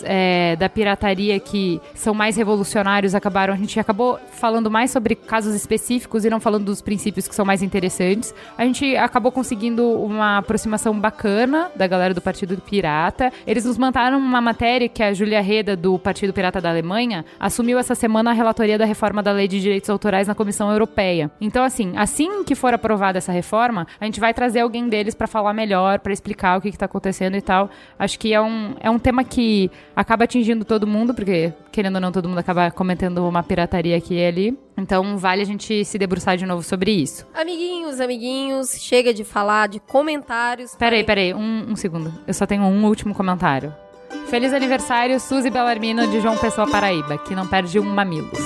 é, 0.04 0.56
da 0.56 0.70
pirataria 0.70 1.40
que 1.40 1.82
são 1.94 2.14
mais 2.14 2.36
revolucionários 2.36 3.16
acabaram. 3.16 3.54
A 3.54 3.58
gente 3.58 3.80
acabou 3.80 4.20
falando 4.32 4.70
mais 4.70 4.92
sobre 4.92 5.16
casos 5.16 5.56
específicos 5.56 6.26
e 6.26 6.30
não 6.30 6.40
falando 6.40 6.66
dos 6.66 6.82
princípios 6.82 7.28
que 7.28 7.36
são 7.36 7.46
mais 7.46 7.62
interessantes. 7.62 8.34
A 8.58 8.66
gente 8.66 8.96
acabou 8.96 9.32
conseguindo 9.32 9.90
uma 10.02 10.38
aproximação 10.38 10.98
bacana 11.00 11.72
da 11.76 11.88
galera 11.88 12.14
do 12.14 12.22
Partido 12.22 12.58
Pirata. 12.58 13.32
Eles 13.46 13.66
nos 13.66 13.78
mandaram 13.78 14.18
uma 14.18 14.42
matéria 14.42 14.90
que 14.90 15.02
a 15.02 15.14
Júlia 15.14 15.42
Reda, 15.42 15.76
do 15.76 15.98
Partido 15.98 16.34
Pirata 16.34 16.62
da 16.62 16.70
Alemanha, 16.70 17.26
assumiu 17.40 17.78
essa 17.80 17.96
semana 17.96 18.32
a 18.32 18.34
relatoria 18.34 18.78
da 18.78 18.86
reforma 18.86 19.24
da 19.24 19.32
Lei 19.32 19.48
de 19.48 19.60
Direitos 19.60 19.90
Autorais 19.90 20.28
na 20.28 20.36
Comissão 20.36 20.72
Europeia. 20.72 21.32
Então, 21.40 21.64
assim, 21.64 21.94
assim 21.98 22.44
que 22.44 22.56
for 22.56 22.74
aprovada 22.74 23.18
essa 23.18 23.32
reforma, 23.32 23.88
a 24.00 24.06
gente 24.06 24.20
vai 24.20 24.34
trazer 24.34 24.60
alguém 24.60 24.90
deles 24.90 25.16
para 25.16 25.28
falar 25.28 25.54
melhor, 25.54 26.00
para 26.00 26.14
explicar 26.14 26.58
o 26.58 26.62
que, 26.62 26.70
está 26.70 26.86
acontecendo 26.86 27.36
e 27.36 27.42
tal. 27.42 27.70
Acho 27.98 28.20
que 28.20 28.34
é 28.34 28.42
um, 28.42 28.76
é 28.80 28.90
um 28.90 29.00
tema 29.08 29.24
que 29.24 29.72
acaba 29.96 30.26
atingindo 30.26 30.66
todo 30.66 30.86
mundo, 30.86 31.14
porque, 31.14 31.54
querendo 31.72 31.96
ou 31.96 32.02
não, 32.02 32.12
todo 32.12 32.28
mundo 32.28 32.40
acaba 32.40 32.70
cometendo 32.70 33.26
uma 33.26 33.42
pirataria 33.42 33.96
aqui 33.96 34.16
e 34.16 34.26
ali. 34.26 34.60
Então, 34.78 35.18
vale 35.18 35.42
a 35.42 35.46
gente 35.46 35.86
se 35.86 35.98
debruçar 35.98 36.36
de 36.36 36.46
novo 36.46 36.62
sobre 36.62 36.92
isso. 36.92 37.26
Amiguinhos, 37.34 38.02
amiguinhos, 38.02 38.76
chega 38.78 39.14
de 39.14 39.24
falar 39.24 39.70
de 39.70 39.80
comentários. 39.80 40.76
Peraí, 40.76 41.06
peraí, 41.06 41.34
um, 41.34 41.68
um 41.70 41.76
segundo. 41.78 42.14
Eu 42.28 42.34
só 42.34 42.46
tenho 42.46 42.64
um 42.64 42.86
último 42.86 43.16
comentário. 43.16 43.74
Feliz 44.26 44.52
aniversário, 44.52 45.18
Suzy 45.22 45.50
Bellarmino 45.50 46.06
de 46.08 46.20
João 46.20 46.36
Pessoa, 46.36 46.70
Paraíba, 46.70 47.18
que 47.18 47.34
não 47.34 47.48
perde 47.48 47.80
um 47.80 47.86
mamilos. 47.86 48.38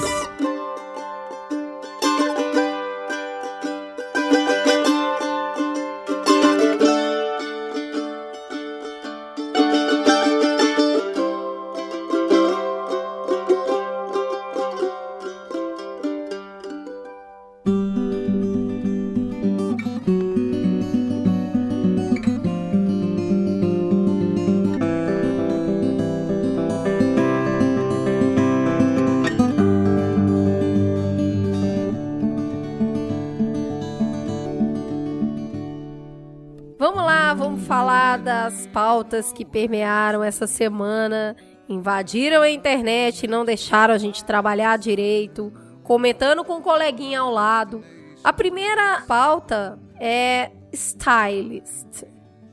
Pautas 39.21 39.31
que 39.31 39.45
permearam 39.45 40.23
essa 40.23 40.47
semana, 40.47 41.35
invadiram 41.69 42.41
a 42.41 42.49
internet 42.49 43.23
e 43.23 43.27
não 43.27 43.45
deixaram 43.45 43.93
a 43.93 43.97
gente 43.97 44.25
trabalhar 44.25 44.77
direito, 44.77 45.53
comentando 45.83 46.43
com 46.43 46.55
um 46.55 46.61
coleguinha 46.61 47.19
ao 47.19 47.31
lado. 47.31 47.83
A 48.23 48.33
primeira 48.33 49.03
pauta 49.07 49.79
é 49.99 50.51
stylist. 50.73 52.03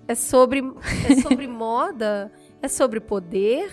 É 0.06 0.14
sobre, 0.14 0.62
é 1.08 1.20
sobre 1.20 1.46
moda, 1.48 2.30
é 2.62 2.68
sobre 2.68 3.00
poder, 3.00 3.70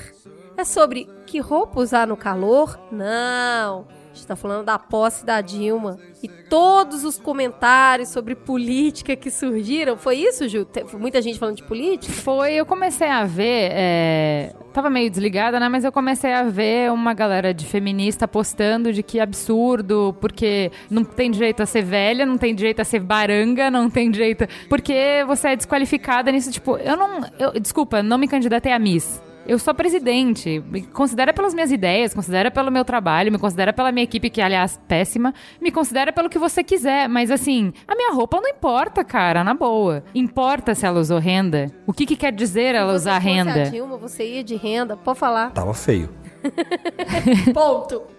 é 0.58 0.66
sobre 0.66 1.08
que 1.26 1.40
roupa 1.40 1.80
usar 1.80 2.08
no 2.08 2.18
calor? 2.18 2.78
Não. 2.92 3.88
A 4.16 4.18
gente 4.18 4.28
tá 4.28 4.36
falando 4.38 4.64
da 4.64 4.80
posse 4.80 5.26
da 5.26 5.42
Dilma. 5.42 6.00
E 6.24 6.30
todos 6.30 7.04
os 7.04 7.20
comentários 7.20 8.08
sobre 8.08 8.34
política 8.34 9.14
que 9.14 9.30
surgiram. 9.30 9.98
Foi 9.98 10.16
isso, 10.16 10.48
Ju? 10.48 10.66
Muita 10.98 11.22
gente 11.22 11.38
falando 11.38 11.58
de 11.58 11.64
política? 11.64 12.14
Foi, 12.14 12.54
eu 12.54 12.66
comecei 12.66 13.10
a 13.10 13.26
ver. 13.26 13.72
é, 13.74 14.54
Tava 14.72 14.90
meio 14.90 15.10
desligada, 15.10 15.60
né? 15.60 15.68
Mas 15.68 15.84
eu 15.84 15.92
comecei 15.92 16.32
a 16.32 16.44
ver 16.44 16.94
uma 16.94 17.14
galera 17.14 17.54
de 17.54 17.66
feminista 17.66 18.26
postando 18.26 18.94
de 18.94 19.04
que 19.04 19.20
absurdo, 19.20 20.16
porque 20.22 20.72
não 20.90 21.04
tem 21.04 21.30
direito 21.30 21.62
a 21.62 21.66
ser 21.66 21.82
velha, 21.84 22.26
não 22.26 22.38
tem 22.38 22.56
direito 22.56 22.80
a 22.80 22.86
ser 22.86 23.02
baranga, 23.02 23.70
não 23.70 23.90
tem 23.90 24.10
direito. 24.10 24.48
Porque 24.70 25.26
você 25.28 25.50
é 25.50 25.56
desqualificada 25.58 26.32
nisso. 26.32 26.50
Tipo, 26.52 26.78
eu 26.78 26.96
não. 26.96 27.20
eu- 27.38 27.60
desculpa, 27.60 28.02
não 28.02 28.18
me 28.18 28.30
candidatei 28.30 28.72
a 28.72 28.80
Miss. 28.80 29.22
Eu 29.48 29.60
sou 29.60 29.74
presidente. 29.74 30.64
Me 30.72 30.82
considera 30.82 31.32
pelas 31.32 31.54
minhas 31.54 31.72
ideias, 31.72 32.14
considera 32.14 32.50
pelo 32.50 32.72
meu 32.72 32.84
trabalho, 32.84 33.32
me 33.32 33.38
considera 33.38 33.72
pela 33.72 33.92
minha 33.92 34.04
equipe, 34.04 34.30
que 34.30 34.42
aliás, 34.42 34.80
péssima. 34.88 35.34
Me 35.62 35.72
considera 35.72 36.12
pelo 36.12 36.30
que 36.30 36.40
você 36.40 36.64
quiser. 36.64 37.08
Mas 37.08 37.30
assim, 37.30 37.72
a 37.88 37.96
minha 37.96 38.12
roupa 38.12 38.42
não 38.42 38.50
importa, 38.50 39.04
cara, 39.04 39.44
na 39.44 39.54
boa. 39.54 40.04
Importa 40.16 40.74
se 40.74 40.86
ela 40.86 41.00
usou 41.00 41.20
renda. 41.20 41.72
O 41.86 41.94
que, 41.94 42.06
que 42.06 42.16
quer 42.16 42.32
dizer 42.32 42.74
ela 42.74 42.92
Se 42.92 42.96
usar 42.96 43.22
você 43.22 43.28
fosse 43.28 43.40
a 43.40 43.44
renda? 43.44 43.70
Dilma, 43.70 43.98
você 43.98 44.26
ia 44.26 44.44
de 44.44 44.56
renda. 44.56 44.98
Pode 44.98 45.20
falar. 45.20 45.52
Tava 45.52 45.74
feio. 45.74 46.10
Ponto. 47.54 48.15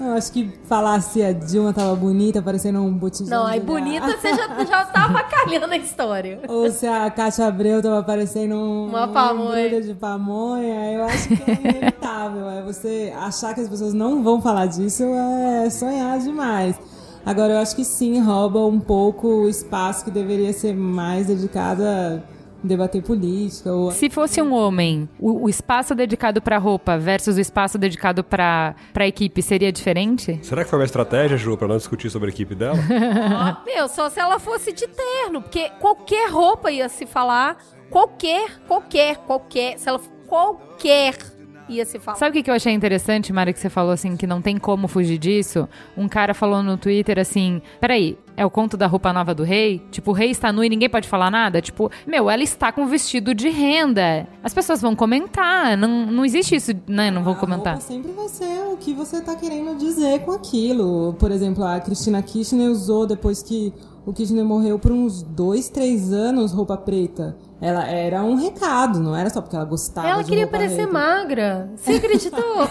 Eu 0.00 0.12
acho 0.12 0.32
que 0.32 0.50
falar 0.64 0.98
se 1.02 1.22
a 1.22 1.30
Dilma 1.30 1.74
tava 1.74 1.94
bonita, 1.94 2.40
parecendo 2.40 2.80
um 2.80 2.90
botijão. 2.90 3.40
Não, 3.40 3.46
aí 3.46 3.60
bonita 3.60 4.06
você 4.16 4.34
já, 4.34 4.64
já 4.64 4.84
tá 4.86 5.04
avacalhando 5.04 5.72
a 5.74 5.76
história. 5.76 6.40
Ou 6.48 6.70
se 6.70 6.86
a 6.86 7.10
Cátia 7.10 7.46
Abreu 7.46 7.82
tava 7.82 8.02
parecendo 8.02 8.54
um, 8.54 8.86
Uma 8.86 9.08
pamonha. 9.08 9.82
de 9.82 9.92
pamonha, 9.92 10.92
eu 10.92 11.04
acho 11.04 11.28
que 11.28 11.50
é 11.50 11.54
inevitável. 11.54 12.48
É 12.48 12.62
você 12.62 13.12
achar 13.14 13.54
que 13.54 13.60
as 13.60 13.68
pessoas 13.68 13.92
não 13.92 14.22
vão 14.22 14.40
falar 14.40 14.66
disso 14.66 15.02
é 15.04 15.68
sonhar 15.68 16.18
demais. 16.18 16.76
Agora, 17.24 17.52
eu 17.52 17.58
acho 17.58 17.76
que 17.76 17.84
sim, 17.84 18.18
rouba 18.20 18.64
um 18.64 18.80
pouco 18.80 19.28
o 19.28 19.48
espaço 19.50 20.06
que 20.06 20.10
deveria 20.10 20.54
ser 20.54 20.74
mais 20.74 21.26
dedicado 21.26 21.82
a 21.84 22.20
debater 22.62 23.02
política. 23.02 23.72
Ou... 23.72 23.90
Se 23.90 24.10
fosse 24.10 24.40
um 24.40 24.52
homem, 24.52 25.08
o, 25.18 25.44
o 25.44 25.48
espaço 25.48 25.94
dedicado 25.94 26.40
pra 26.40 26.58
roupa 26.58 26.98
versus 26.98 27.36
o 27.36 27.40
espaço 27.40 27.78
dedicado 27.78 28.22
pra 28.22 28.74
pra 28.92 29.06
equipe 29.06 29.42
seria 29.42 29.72
diferente? 29.72 30.38
Será 30.42 30.64
que 30.64 30.70
foi 30.70 30.78
uma 30.78 30.84
estratégia, 30.84 31.36
Ju, 31.36 31.56
pra 31.56 31.68
não 31.68 31.76
discutir 31.76 32.10
sobre 32.10 32.30
a 32.30 32.32
equipe 32.32 32.54
dela? 32.54 32.76
Ó, 33.60 33.64
Meu, 33.64 33.88
só 33.88 34.08
se 34.08 34.20
ela 34.20 34.38
fosse 34.38 34.72
de 34.72 34.86
terno, 34.86 35.42
porque 35.42 35.70
qualquer 35.80 36.30
roupa 36.30 36.70
ia 36.70 36.88
se 36.88 37.06
falar. 37.06 37.56
Qualquer, 37.90 38.60
qualquer, 38.68 39.16
qualquer. 39.18 39.78
Se 39.78 39.88
ela 39.88 40.00
qualquer 40.28 41.16
ia 41.70 41.84
se 41.86 41.98
falar. 41.98 42.16
Sabe 42.18 42.30
o 42.30 42.32
que, 42.34 42.42
que 42.42 42.50
eu 42.50 42.54
achei 42.54 42.72
interessante, 42.72 43.32
Mari, 43.32 43.52
que 43.52 43.60
você 43.60 43.70
falou 43.70 43.92
assim, 43.92 44.16
que 44.16 44.26
não 44.26 44.40
tem 44.42 44.58
como 44.58 44.88
fugir 44.88 45.18
disso? 45.18 45.68
Um 45.96 46.08
cara 46.08 46.34
falou 46.34 46.62
no 46.62 46.76
Twitter 46.76 47.18
assim: 47.18 47.62
peraí, 47.80 48.18
é 48.36 48.44
o 48.44 48.50
conto 48.50 48.76
da 48.76 48.86
roupa 48.86 49.12
nova 49.12 49.34
do 49.34 49.42
rei? 49.42 49.82
Tipo, 49.90 50.10
o 50.10 50.14
rei 50.14 50.30
está 50.30 50.52
nu 50.52 50.64
e 50.64 50.68
ninguém 50.68 50.88
pode 50.88 51.08
falar 51.08 51.30
nada? 51.30 51.60
Tipo, 51.60 51.90
meu, 52.06 52.30
ela 52.30 52.42
está 52.42 52.72
com 52.72 52.86
vestido 52.86 53.34
de 53.34 53.48
renda. 53.48 54.26
As 54.42 54.54
pessoas 54.54 54.80
vão 54.80 54.96
comentar. 54.96 55.76
Não, 55.76 56.06
não 56.06 56.24
existe 56.24 56.54
isso, 56.56 56.72
né? 56.86 57.10
Não 57.10 57.22
vão 57.22 57.34
A 57.34 57.36
comentar. 57.36 57.74
roupa 57.74 57.86
sempre 57.86 58.12
vai 58.12 58.28
ser 58.28 58.62
o 58.72 58.76
que 58.76 58.92
você 58.94 59.20
tá 59.20 59.36
querendo 59.36 59.76
dizer 59.76 60.20
com 60.20 60.32
aquilo. 60.32 61.14
Por 61.18 61.30
exemplo, 61.30 61.64
a 61.64 61.78
Cristina 61.80 62.22
Kirchner 62.22 62.70
usou 62.70 63.06
depois 63.06 63.42
que 63.42 63.72
o 64.06 64.12
Kirchner 64.12 64.44
morreu 64.44 64.78
por 64.78 64.90
uns 64.92 65.22
dois, 65.22 65.68
três 65.68 66.12
anos 66.12 66.52
roupa 66.52 66.76
preta. 66.76 67.36
Ela 67.60 67.86
era 67.86 68.22
um 68.22 68.36
recado, 68.36 69.00
não 69.00 69.14
era 69.14 69.28
só 69.28 69.40
porque 69.42 69.54
ela 69.54 69.64
gostava 69.64 70.08
Ela 70.08 70.22
de 70.22 70.28
queria 70.28 70.44
roupa 70.44 70.58
parecer 70.58 70.88
preta. 70.88 70.92
magra. 70.92 71.70
Você 71.76 71.92
acreditou? 71.92 72.40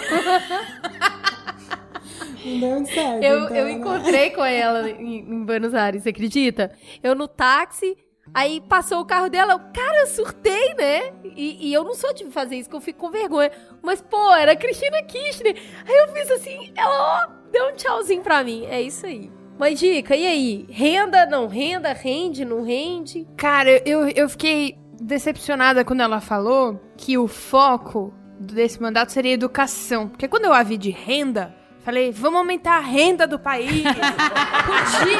Não 2.45 2.59
deu 2.59 2.85
certo. 2.85 3.23
eu, 3.23 3.43
então, 3.43 3.55
eu 3.55 3.65
né? 3.65 3.71
encontrei 3.73 4.29
com 4.31 4.43
ela 4.43 4.89
em, 4.89 5.19
em 5.19 5.43
Buenos 5.45 5.73
Aires, 5.73 6.03
você 6.03 6.09
acredita? 6.09 6.71
Eu 7.03 7.13
no 7.13 7.27
táxi, 7.27 7.97
aí 8.33 8.61
passou 8.61 9.01
o 9.01 9.05
carro 9.05 9.29
dela, 9.29 9.53
eu, 9.53 9.59
cara, 9.59 10.01
eu 10.01 10.07
surtei, 10.07 10.73
né? 10.75 11.11
E, 11.23 11.67
e 11.69 11.73
eu 11.73 11.83
não 11.83 11.93
sou 11.93 12.13
de 12.13 12.23
fazer 12.31 12.55
isso, 12.55 12.69
que 12.69 12.75
eu 12.75 12.81
fico 12.81 12.99
com 12.99 13.11
vergonha. 13.11 13.51
Mas, 13.81 14.01
pô, 14.01 14.31
era 14.33 14.53
a 14.53 14.55
Cristina 14.55 15.03
Kirchner. 15.03 15.55
Aí 15.85 15.97
eu 15.97 16.07
fiz 16.13 16.31
assim, 16.31 16.71
ela, 16.75 17.27
ó, 17.27 17.51
deu 17.51 17.67
um 17.69 17.75
tchauzinho 17.75 18.21
pra 18.21 18.41
mim. 18.43 18.65
É 18.67 18.81
isso 18.81 19.05
aí. 19.05 19.29
Mas, 19.57 19.77
Dica, 19.77 20.15
e 20.15 20.25
aí? 20.25 20.65
Renda, 20.69 21.25
não 21.25 21.45
renda? 21.45 21.91
Rende, 21.91 22.45
não 22.45 22.63
rende? 22.63 23.27
Cara, 23.35 23.81
eu, 23.85 24.07
eu 24.07 24.29
fiquei 24.29 24.78
decepcionada 25.01 25.83
quando 25.85 26.01
ela 26.01 26.19
falou 26.21 26.81
que 26.97 27.17
o 27.17 27.27
foco 27.27 28.13
desse 28.39 28.81
mandato 28.81 29.11
seria 29.11 29.33
educação. 29.33 30.07
Porque 30.09 30.27
quando 30.27 30.45
eu 30.45 30.53
a 30.53 30.63
vi 30.63 30.77
de 30.77 30.89
renda, 30.91 31.55
falei, 31.83 32.11
vamos 32.11 32.39
aumentar 32.39 32.77
a 32.77 32.81
renda 32.81 33.27
do 33.27 33.37
país. 33.39 33.83
Podia. 34.65 35.19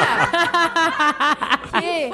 Que- 1.80 2.10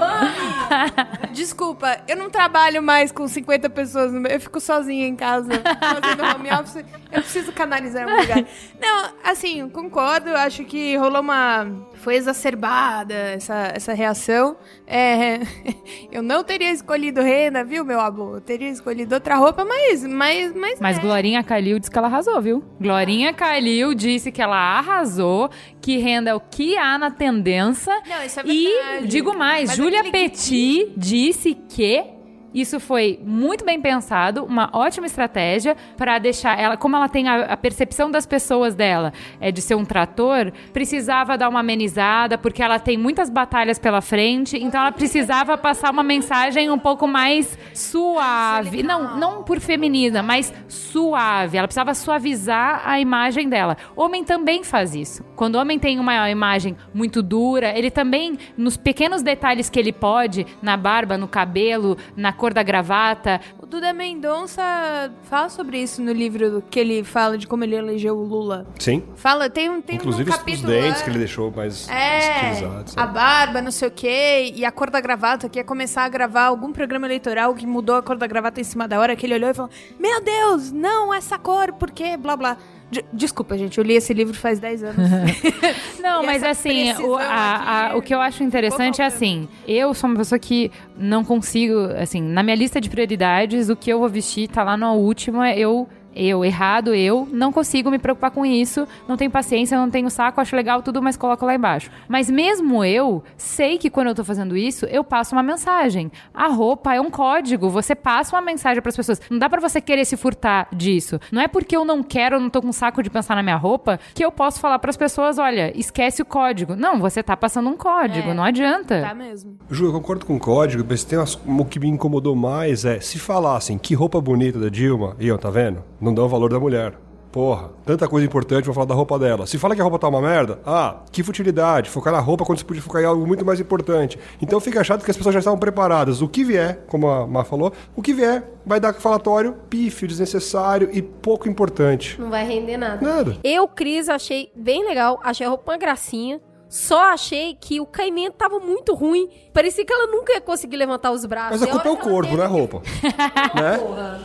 Desculpa, 1.34 1.98
eu 2.08 2.16
não 2.16 2.30
trabalho 2.30 2.82
mais 2.82 3.12
com 3.12 3.28
50 3.28 3.70
pessoas. 3.70 4.12
no 4.12 4.20
meu- 4.22 4.32
Eu 4.32 4.40
fico 4.40 4.60
sozinha 4.60 5.06
em 5.08 5.16
casa 5.16 5.52
fazendo 5.80 6.24
home 6.24 6.50
office. 6.52 6.78
Eu 7.12 7.22
preciso 7.22 7.52
canalizar 7.52 8.04
algum 8.04 8.22
lugar. 8.22 8.44
Não, 8.82 9.10
assim, 9.24 9.68
concordo. 9.70 10.30
Acho 10.36 10.64
que 10.66 10.96
rolou 10.98 11.22
uma. 11.22 11.66
Foi 12.06 12.18
exacerbada 12.18 13.16
essa, 13.16 13.72
essa 13.74 13.92
reação. 13.96 14.56
É, 14.86 15.40
eu 16.12 16.22
não 16.22 16.44
teria 16.44 16.72
escolhido 16.72 17.20
renda, 17.20 17.64
viu, 17.64 17.84
meu 17.84 18.00
amor? 18.00 18.36
Eu 18.36 18.42
teria 18.42 18.70
escolhido 18.70 19.16
outra 19.16 19.38
roupa, 19.38 19.66
mas. 19.66 20.06
Mas, 20.06 20.54
mas, 20.56 20.80
Mas 20.80 20.98
é. 21.00 21.02
Glorinha 21.02 21.44
Calil 21.44 21.80
disse 21.80 21.90
que 21.90 21.98
ela 21.98 22.06
arrasou, 22.06 22.40
viu? 22.44 22.64
Glorinha 22.80 23.34
Calil 23.34 23.96
disse 23.96 24.32
que 24.32 24.40
ela 24.40 24.56
arrasou, 24.56 25.50
que 25.82 25.98
renda 25.98 26.30
é 26.30 26.36
o 26.36 26.40
que 26.40 26.78
há 26.78 26.96
na 27.00 27.10
tendência. 27.10 27.92
Não, 28.08 28.24
isso 28.24 28.40
é 28.40 28.44
E 28.46 28.68
verdade. 28.68 29.08
digo 29.08 29.36
mais, 29.36 29.70
Mas 29.70 29.78
Júlia 29.78 30.02
aquele 30.02 30.12
Petit 30.12 30.94
disse 30.96 31.56
que 31.56 32.15
isso 32.56 32.80
foi 32.80 33.20
muito 33.24 33.66
bem 33.66 33.82
pensado, 33.82 34.46
uma 34.46 34.70
ótima 34.74 35.06
estratégia 35.06 35.76
para 35.98 36.18
deixar 36.18 36.58
ela, 36.58 36.78
como 36.78 36.96
ela 36.96 37.10
tem 37.10 37.28
a, 37.28 37.44
a 37.44 37.58
percepção 37.58 38.10
das 38.10 38.26
pessoas 38.26 38.74
dela 38.74 39.12
é 39.40 39.52
de 39.52 39.62
ser 39.62 39.76
um 39.76 39.84
trator, 39.84 40.52
precisava 40.72 41.38
dar 41.38 41.50
uma 41.50 41.60
amenizada 41.60 42.38
porque 42.38 42.64
ela 42.64 42.80
tem 42.80 42.98
muitas 42.98 43.30
batalhas 43.30 43.78
pela 43.78 44.02
frente, 44.02 44.58
então 44.58 44.80
ela 44.80 44.92
precisava 44.92 45.58
passar 45.58 45.92
uma 45.92 46.04
mensagem 46.04 46.70
um 46.70 46.80
pouco 46.80 47.08
mais 47.08 47.58
suave, 47.74 48.84
não, 48.84 49.18
não 49.18 49.44
por 49.44 49.60
feminina, 49.60 50.24
mas 50.24 50.54
suave. 50.68 51.58
Ela 51.58 51.68
precisava 51.68 51.94
suavizar 51.94 52.82
a 52.86 53.00
imagem 53.00 53.50
dela. 53.50 53.76
Homem 53.96 54.24
também 54.24 54.64
faz 54.64 54.96
isso. 54.96 55.24
Quando 55.36 55.56
o 55.56 55.60
homem 55.60 55.77
tem 55.77 56.00
uma 56.00 56.30
imagem 56.30 56.75
muito 56.94 57.22
dura, 57.22 57.77
ele 57.77 57.92
também 57.92 58.38
nos 58.58 58.77
pequenos 58.77 59.22
detalhes 59.22 59.70
que 59.70 59.80
ele 59.80 59.92
pode, 59.92 60.46
na 60.62 60.77
barba, 60.77 61.18
no 61.18 61.27
cabelo, 61.27 61.98
na 62.15 62.32
cor 62.34 62.54
da 62.54 62.63
gravata, 62.63 63.39
O 63.60 63.65
Duda 63.65 63.92
Mendonça 63.94 65.12
fala 65.24 65.50
sobre 65.50 65.82
isso 65.82 66.01
no 66.01 66.12
livro 66.12 66.63
que 66.70 66.80
ele 66.80 67.04
fala 67.04 67.38
de 67.38 67.48
como 67.48 67.63
ele 67.63 67.75
elegeu 67.75 68.15
o 68.15 68.24
Lula. 68.24 68.68
Sim. 68.80 69.04
Fala, 69.15 69.50
tem 69.50 69.70
um, 69.70 69.82
tem 69.82 69.96
Inclusive 69.98 70.30
um 70.30 70.34
os 70.34 70.62
dentes 70.62 71.00
lá- 71.00 71.04
que 71.04 71.10
ele 71.10 71.20
deixou 71.20 71.51
mais 71.51 71.89
É, 71.89 72.20
estilizados. 72.51 72.98
a 72.98 73.06
barba, 73.08 73.62
não 73.62 73.72
sei 73.72 73.88
o 73.88 73.92
quê, 73.92 74.54
e 74.56 74.63
a 74.63 74.72
cor 74.72 74.89
da 74.89 75.01
gravata, 75.01 75.50
que 75.50 75.60
ia 75.60 75.63
começar 75.63 76.04
a 76.04 76.10
gravar 76.10 76.44
algum 76.46 76.72
programa 76.72 77.08
eleitoral 77.08 77.54
que 77.56 77.65
mudou 77.65 77.96
a 77.96 78.04
cor 78.04 78.18
da 78.18 78.27
gravata 78.27 78.62
em 78.62 78.63
cima 78.63 78.88
da 78.88 79.00
hora, 79.00 79.15
que 79.15 79.25
ele 79.25 79.34
olhou 79.34 79.50
e 79.50 79.54
falou, 79.54 79.72
meu 80.00 80.22
Deus, 80.24 80.72
não, 80.72 81.13
essa 81.13 81.38
cor, 81.39 81.74
por 81.74 81.92
quê, 81.92 82.15
blá, 82.18 82.36
blá. 82.38 82.58
De- 82.92 83.04
Desculpa, 83.12 83.58
gente, 83.58 83.77
eu 83.77 83.84
li 83.84 83.94
esse 83.96 84.13
livro 84.13 84.34
faz 84.34 84.60
10 84.60 84.84
anos. 84.84 85.10
Não, 86.00 86.24
mas 86.25 86.44
assim, 86.44 86.94
o, 87.01 87.15
a- 87.15 87.24
a- 87.24 87.86
aqui 87.88 87.98
o 87.98 88.01
que 88.01 88.13
eu 88.13 88.22
acho 88.22 88.44
interessante 88.44 89.01
é 89.01 89.06
assim, 89.06 89.48
eu 89.68 89.94
sou 89.94 90.10
uma 90.10 90.18
pessoa 90.18 90.38
que 90.39 90.72
não 90.98 91.24
consigo, 91.24 91.75
assim, 92.00 92.22
na 92.22 92.44
minha 92.44 92.56
lista 92.56 92.80
de 92.80 92.89
prioridades, 92.89 93.70
o 93.70 93.75
que 93.75 93.92
eu 93.92 94.00
vou 94.00 94.08
vestir 94.10 94.48
tá 94.48 94.63
lá 94.63 94.77
na 94.77 94.94
última, 94.94 95.51
eu 95.54 95.88
Eu, 96.16 96.46
errado, 96.46 96.94
eu, 96.96 97.28
não 97.32 97.52
consigo 97.52 97.92
me 97.92 98.00
preocupar 98.00 98.32
com 98.32 98.46
isso, 98.46 98.88
não 99.08 99.18
tenho 99.18 99.30
paciência, 99.30 99.78
não 99.78 99.90
tenho 99.90 100.10
saco, 100.10 100.40
acho 100.40 100.56
legal 100.56 100.82
tudo, 100.82 101.02
mas 101.02 101.18
coloco 101.18 101.46
lá 101.46 101.54
embaixo. 101.56 101.92
Mas 102.08 102.30
mesmo 102.30 102.84
eu, 102.86 103.22
sei 103.38 103.78
que 103.78 103.90
quando 103.90 104.08
eu 104.08 104.16
tô 104.16 104.24
fazendo 104.24 104.56
isso, 104.56 104.86
eu 104.86 105.04
passo 105.04 105.36
uma 105.36 105.44
mensagem. 105.44 106.12
A 106.34 106.48
roupa 106.48 106.94
é 106.96 107.02
um 107.02 107.12
código, 107.12 107.70
você 107.70 107.94
passa 107.94 108.36
uma 108.36 108.42
mensagem 108.42 108.82
pras 108.82 108.96
pessoas. 108.96 109.22
Não 109.30 109.38
dá 109.38 109.50
pra 109.50 109.60
você 109.60 109.82
querer 109.82 110.06
se 110.06 110.16
furtar 110.16 110.68
disso. 110.72 111.20
Não 111.32 111.42
é 111.42 111.48
porque 111.48 111.76
eu 111.76 111.84
não 111.84 112.02
quero, 112.02 112.38
eu 112.38 112.40
não 112.40 112.50
tô 112.50 112.62
com 112.62 112.72
saco 112.72 113.04
de 113.04 113.10
pensar 113.10 113.36
na 113.36 113.44
minha 113.44 113.58
roupa, 113.58 114.00
que 114.14 114.24
eu 114.24 114.32
posso 114.32 114.60
falar 114.60 114.80
pras 114.80 114.96
pessoas, 114.96 115.38
olha, 115.38 115.78
esquece 115.78 116.22
o 116.22 116.26
código. 116.26 116.76
Não, 116.76 117.00
você 117.00 117.22
tá 117.22 117.36
passando 117.36 117.68
um 117.70 117.76
código, 117.76 118.30
É. 118.30 118.34
não 118.34 118.44
adianta. 118.44 119.02
Tá 119.02 119.14
mesmo. 119.14 119.58
Ju, 119.70 119.88
eu 119.88 119.92
concordo 119.94 120.26
com 120.26 120.36
o 120.38 120.40
código, 120.40 120.86
mas 120.88 121.04
tem 121.04 121.20
umas- 121.20 121.36
o 121.46 121.66
que 121.66 121.80
me 121.80 121.88
incomodou 121.90 122.36
mais 122.36 122.86
é 122.86 123.00
se 123.02 123.20
falassem 123.20 123.78
que 123.78 123.94
roupa 123.94 124.22
bonita 124.22 124.58
da 124.60 124.70
Dilma, 124.70 125.16
iam, 125.20 125.38
tá 125.38 125.50
vendo? 125.50 125.84
Não 126.06 126.14
dão 126.14 126.26
o 126.26 126.30
valor 126.30 126.52
da 126.52 126.60
mulher. 126.60 126.94
Porra, 127.32 127.72
tanta 127.84 128.08
coisa 128.08 128.28
importante 128.28 128.66
pra 128.66 128.74
falar 128.76 128.86
da 128.86 128.94
roupa 128.94 129.18
dela. 129.18 129.48
Se 129.48 129.58
fala 129.58 129.74
que 129.74 129.82
a 129.82 129.84
roupa 129.84 129.98
tá 129.98 130.08
uma 130.08 130.22
merda, 130.22 130.60
ah, 130.64 130.98
que 131.12 131.24
futilidade, 131.24 131.90
focar 131.90 132.14
na 132.14 132.20
roupa 132.20 132.46
quando 132.46 132.60
se 132.60 132.64
podia 132.64 132.82
focar 132.82 133.02
em 133.02 133.06
algo 133.06 133.26
muito 133.26 133.44
mais 133.44 133.60
importante. 133.60 134.20
Então 134.40 134.60
fica 134.60 134.84
chato 134.84 135.04
que 135.04 135.10
as 135.10 135.18
pessoas 135.18 135.34
já 135.34 135.40
estavam 135.40 135.58
preparadas. 135.58 136.22
O 136.22 136.30
que 136.30 136.44
vier, 136.44 136.86
como 136.88 137.10
a 137.10 137.26
Mar 137.26 137.44
falou, 137.44 137.74
o 137.96 138.04
que 138.04 138.14
vier 138.14 138.48
vai 138.64 138.80
dar 138.80 138.94
falatório 138.94 139.56
pífio, 139.68 140.08
desnecessário 140.08 140.90
e 140.94 141.02
pouco 141.02 141.50
importante. 141.50 142.22
Não 142.22 142.30
vai 142.30 142.46
render 142.46 142.78
nada. 142.78 143.04
Nada. 143.04 143.38
Eu, 143.44 143.68
Cris, 143.68 144.08
achei 144.08 144.52
bem 144.56 144.86
legal. 144.88 145.20
Achei 145.24 145.48
a 145.48 145.50
roupa 145.50 145.72
uma 145.72 145.78
gracinha. 145.80 146.40
Só 146.75 147.00
achei 147.13 147.55
que 147.55 147.79
o 147.79 147.86
caimento 147.86 148.34
tava 148.34 148.60
muito 148.60 148.94
ruim. 148.94 149.29
Parecia 149.53 149.86
que 149.86 149.94
ela 149.94 150.08
nunca 150.08 150.34
ia 150.34 150.41
conseguir 150.41 150.75
levantar 150.75 151.12
os 151.12 151.24
braços. 151.25 151.62
Mas 151.62 151.70
a 151.70 151.72
culpa 151.72 151.88
é 151.88 151.91
o 151.91 151.96
corpo, 151.96 152.24
teve 152.24 152.36
não 152.36 152.44
é 152.44 152.48
roupa. 152.48 152.82
né? 153.55 153.77
Porra, 153.77 154.22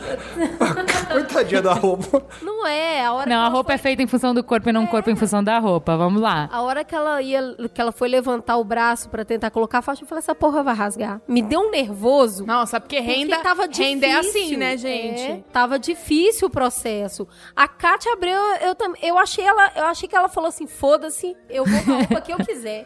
Coitadinha 1.13 1.61
da 1.61 1.73
roupa. 1.73 2.21
Não 2.41 2.67
é. 2.67 3.05
A 3.05 3.13
hora 3.13 3.29
Não, 3.29 3.37
que 3.41 3.45
a 3.45 3.47
roupa 3.47 3.67
foi- 3.69 3.75
é 3.75 3.77
feita 3.77 4.03
em 4.03 4.07
função 4.07 4.33
do 4.33 4.43
corpo 4.43 4.67
e 4.69 4.73
não 4.73 4.83
o 4.83 4.87
corpo 4.87 5.09
em 5.09 5.15
função 5.15 5.41
da 5.41 5.59
roupa. 5.59 5.95
Vamos 5.95 6.21
lá. 6.21 6.49
A 6.51 6.61
hora 6.61 6.83
que 6.83 6.93
ela 6.93 7.21
ia, 7.21 7.55
que 7.73 7.79
ela 7.79 7.93
foi 7.93 8.09
levantar 8.09 8.57
o 8.57 8.63
braço 8.65 9.07
pra 9.09 9.23
tentar 9.23 9.49
colocar 9.49 9.79
a 9.79 9.81
faixa, 9.81 10.03
eu 10.03 10.07
falei, 10.07 10.19
essa 10.19 10.35
porra 10.35 10.61
vai 10.61 10.75
rasgar. 10.75 11.21
Me 11.27 11.41
deu 11.41 11.61
um 11.61 11.71
nervoso. 11.71 12.45
Nossa, 12.45 12.81
porque 12.81 12.97
Porque 12.97 13.09
renda, 13.13 13.37
tava 13.39 13.65
difícil. 13.67 13.93
renda 13.93 14.07
é 14.07 14.13
assim, 14.19 14.57
né, 14.57 14.75
gente? 14.75 15.21
É, 15.21 15.43
tava 15.53 15.79
difícil 15.79 16.49
o 16.49 16.51
processo. 16.51 17.25
A 17.55 17.65
Kátia 17.67 18.11
Abreu, 18.11 18.37
eu, 18.61 18.75
tam- 18.75 18.93
eu 19.01 19.17
achei 19.17 19.45
ela, 19.45 19.71
eu 19.77 19.85
achei 19.85 20.09
que 20.09 20.15
ela 20.15 20.27
falou 20.27 20.49
assim, 20.49 20.67
foda-se, 20.67 21.33
eu 21.49 21.63
vou 21.65 21.81
com 21.83 21.91
a 21.93 21.95
roupa 21.95 22.19
que 22.21 22.33
eu 22.33 22.40
quiser. 22.45 22.85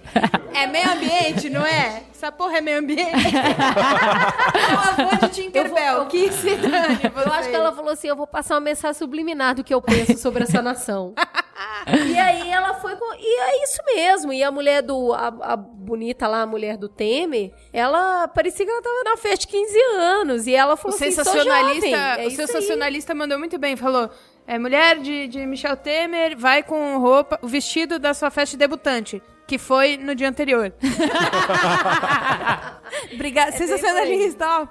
É 0.53 0.67
meio 0.67 0.89
ambiente, 0.91 1.49
não 1.49 1.65
é? 1.65 2.03
Essa 2.11 2.31
porra 2.31 2.57
é 2.57 2.61
meio 2.61 2.79
ambiente. 2.79 3.11
é 3.11 4.73
o 5.01 5.03
avô 5.03 5.27
de 5.27 5.29
Tinkerbell. 5.33 5.93
Eu 5.93 5.97
vou- 5.99 6.05
Que 6.07 6.31
se 6.31 6.55
dane 6.55 6.99
Eu 7.25 7.33
acho 7.33 7.49
que 7.49 7.55
ela 7.55 7.71
falou 7.71 7.91
assim, 7.91 8.07
eu 8.07 8.15
vou 8.15 8.27
passar 8.27 8.55
uma 8.55 8.61
mensagem 8.61 8.97
subliminar 8.97 9.55
do 9.55 9.63
que 9.63 9.73
eu 9.73 9.81
penso 9.81 10.17
sobre 10.17 10.43
essa 10.43 10.61
nação. 10.61 11.13
e 12.07 12.17
aí 12.17 12.49
ela 12.49 12.73
foi 12.75 12.95
com... 12.95 13.13
E 13.15 13.39
é 13.41 13.63
isso 13.63 13.79
mesmo. 13.85 14.33
E 14.33 14.43
a 14.43 14.51
mulher 14.51 14.81
do... 14.81 15.13
A, 15.13 15.27
a 15.53 15.55
bonita 15.55 16.27
lá, 16.27 16.41
a 16.41 16.45
mulher 16.47 16.77
do 16.77 16.87
Temer, 16.89 17.51
ela 17.71 18.27
parecia 18.27 18.65
que 18.65 18.71
ela 18.71 18.81
tava 18.81 19.03
na 19.03 19.17
festa 19.17 19.39
de 19.45 19.47
15 19.47 19.79
anos. 19.97 20.47
E 20.47 20.55
ela 20.55 20.73
O 20.73 20.77
falou 20.77 20.95
assim, 20.95 21.11
sou 21.11 21.23
sensacionalista, 21.23 21.89
jovem. 21.89 22.23
É 22.23 22.25
o 22.25 22.27
isso 22.29 22.41
aí. 22.41 22.47
sensacionalista 22.47 23.13
mandou 23.15 23.37
muito 23.37 23.57
bem, 23.59 23.75
falou: 23.75 24.09
é, 24.47 24.57
mulher 24.57 24.97
de, 24.99 25.27
de 25.27 25.45
Michel 25.45 25.77
Temer 25.77 26.35
vai 26.37 26.63
com 26.63 26.97
roupa, 26.97 27.37
o 27.41 27.47
vestido 27.47 27.99
da 27.99 28.13
sua 28.13 28.29
festa 28.31 28.51
de 28.51 28.57
debutante, 28.57 29.21
que 29.47 29.57
foi 29.57 29.97
no 29.97 30.15
dia 30.15 30.29
anterior. 30.29 30.71
Obrigada, 33.13 33.51
sensacionalista, 33.51 34.45
ó. 34.47 34.67